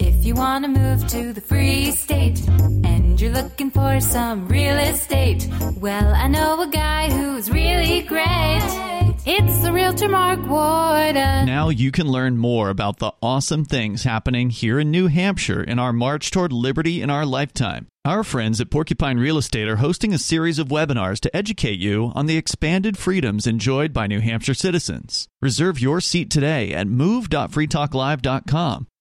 If 0.00 0.24
you 0.24 0.34
want 0.34 0.64
to 0.64 0.68
move 0.68 1.06
to 1.08 1.32
the 1.32 1.40
free 1.40 1.90
state 1.92 2.46
and 2.48 3.20
you're 3.20 3.32
looking 3.32 3.70
for 3.70 4.00
some 4.00 4.48
real 4.48 4.78
estate, 4.78 5.48
well, 5.76 6.14
I 6.14 6.28
know 6.28 6.60
a 6.60 6.68
guy 6.68 7.10
who's 7.10 7.50
really 7.50 8.02
great. 8.02 9.17
It's 9.30 9.58
the 9.58 9.74
realtor 9.74 10.08
Mark 10.08 10.40
Warden. 10.48 11.44
Now 11.44 11.68
you 11.68 11.92
can 11.92 12.08
learn 12.08 12.38
more 12.38 12.70
about 12.70 12.96
the 12.96 13.12
awesome 13.20 13.66
things 13.66 14.04
happening 14.04 14.48
here 14.48 14.80
in 14.80 14.90
New 14.90 15.08
Hampshire 15.08 15.62
in 15.62 15.78
our 15.78 15.92
march 15.92 16.30
toward 16.30 16.50
liberty 16.50 17.02
in 17.02 17.10
our 17.10 17.26
lifetime. 17.26 17.88
Our 18.06 18.24
friends 18.24 18.58
at 18.58 18.70
Porcupine 18.70 19.18
Real 19.18 19.36
Estate 19.36 19.68
are 19.68 19.76
hosting 19.76 20.14
a 20.14 20.18
series 20.18 20.58
of 20.58 20.68
webinars 20.68 21.20
to 21.20 21.36
educate 21.36 21.78
you 21.78 22.10
on 22.14 22.24
the 22.24 22.38
expanded 22.38 22.96
freedoms 22.96 23.46
enjoyed 23.46 23.92
by 23.92 24.06
New 24.06 24.20
Hampshire 24.20 24.54
citizens. 24.54 25.28
Reserve 25.42 25.78
your 25.78 26.00
seat 26.00 26.30
today 26.30 26.72
at 26.72 26.88
move.freetalklive.com. 26.88 28.86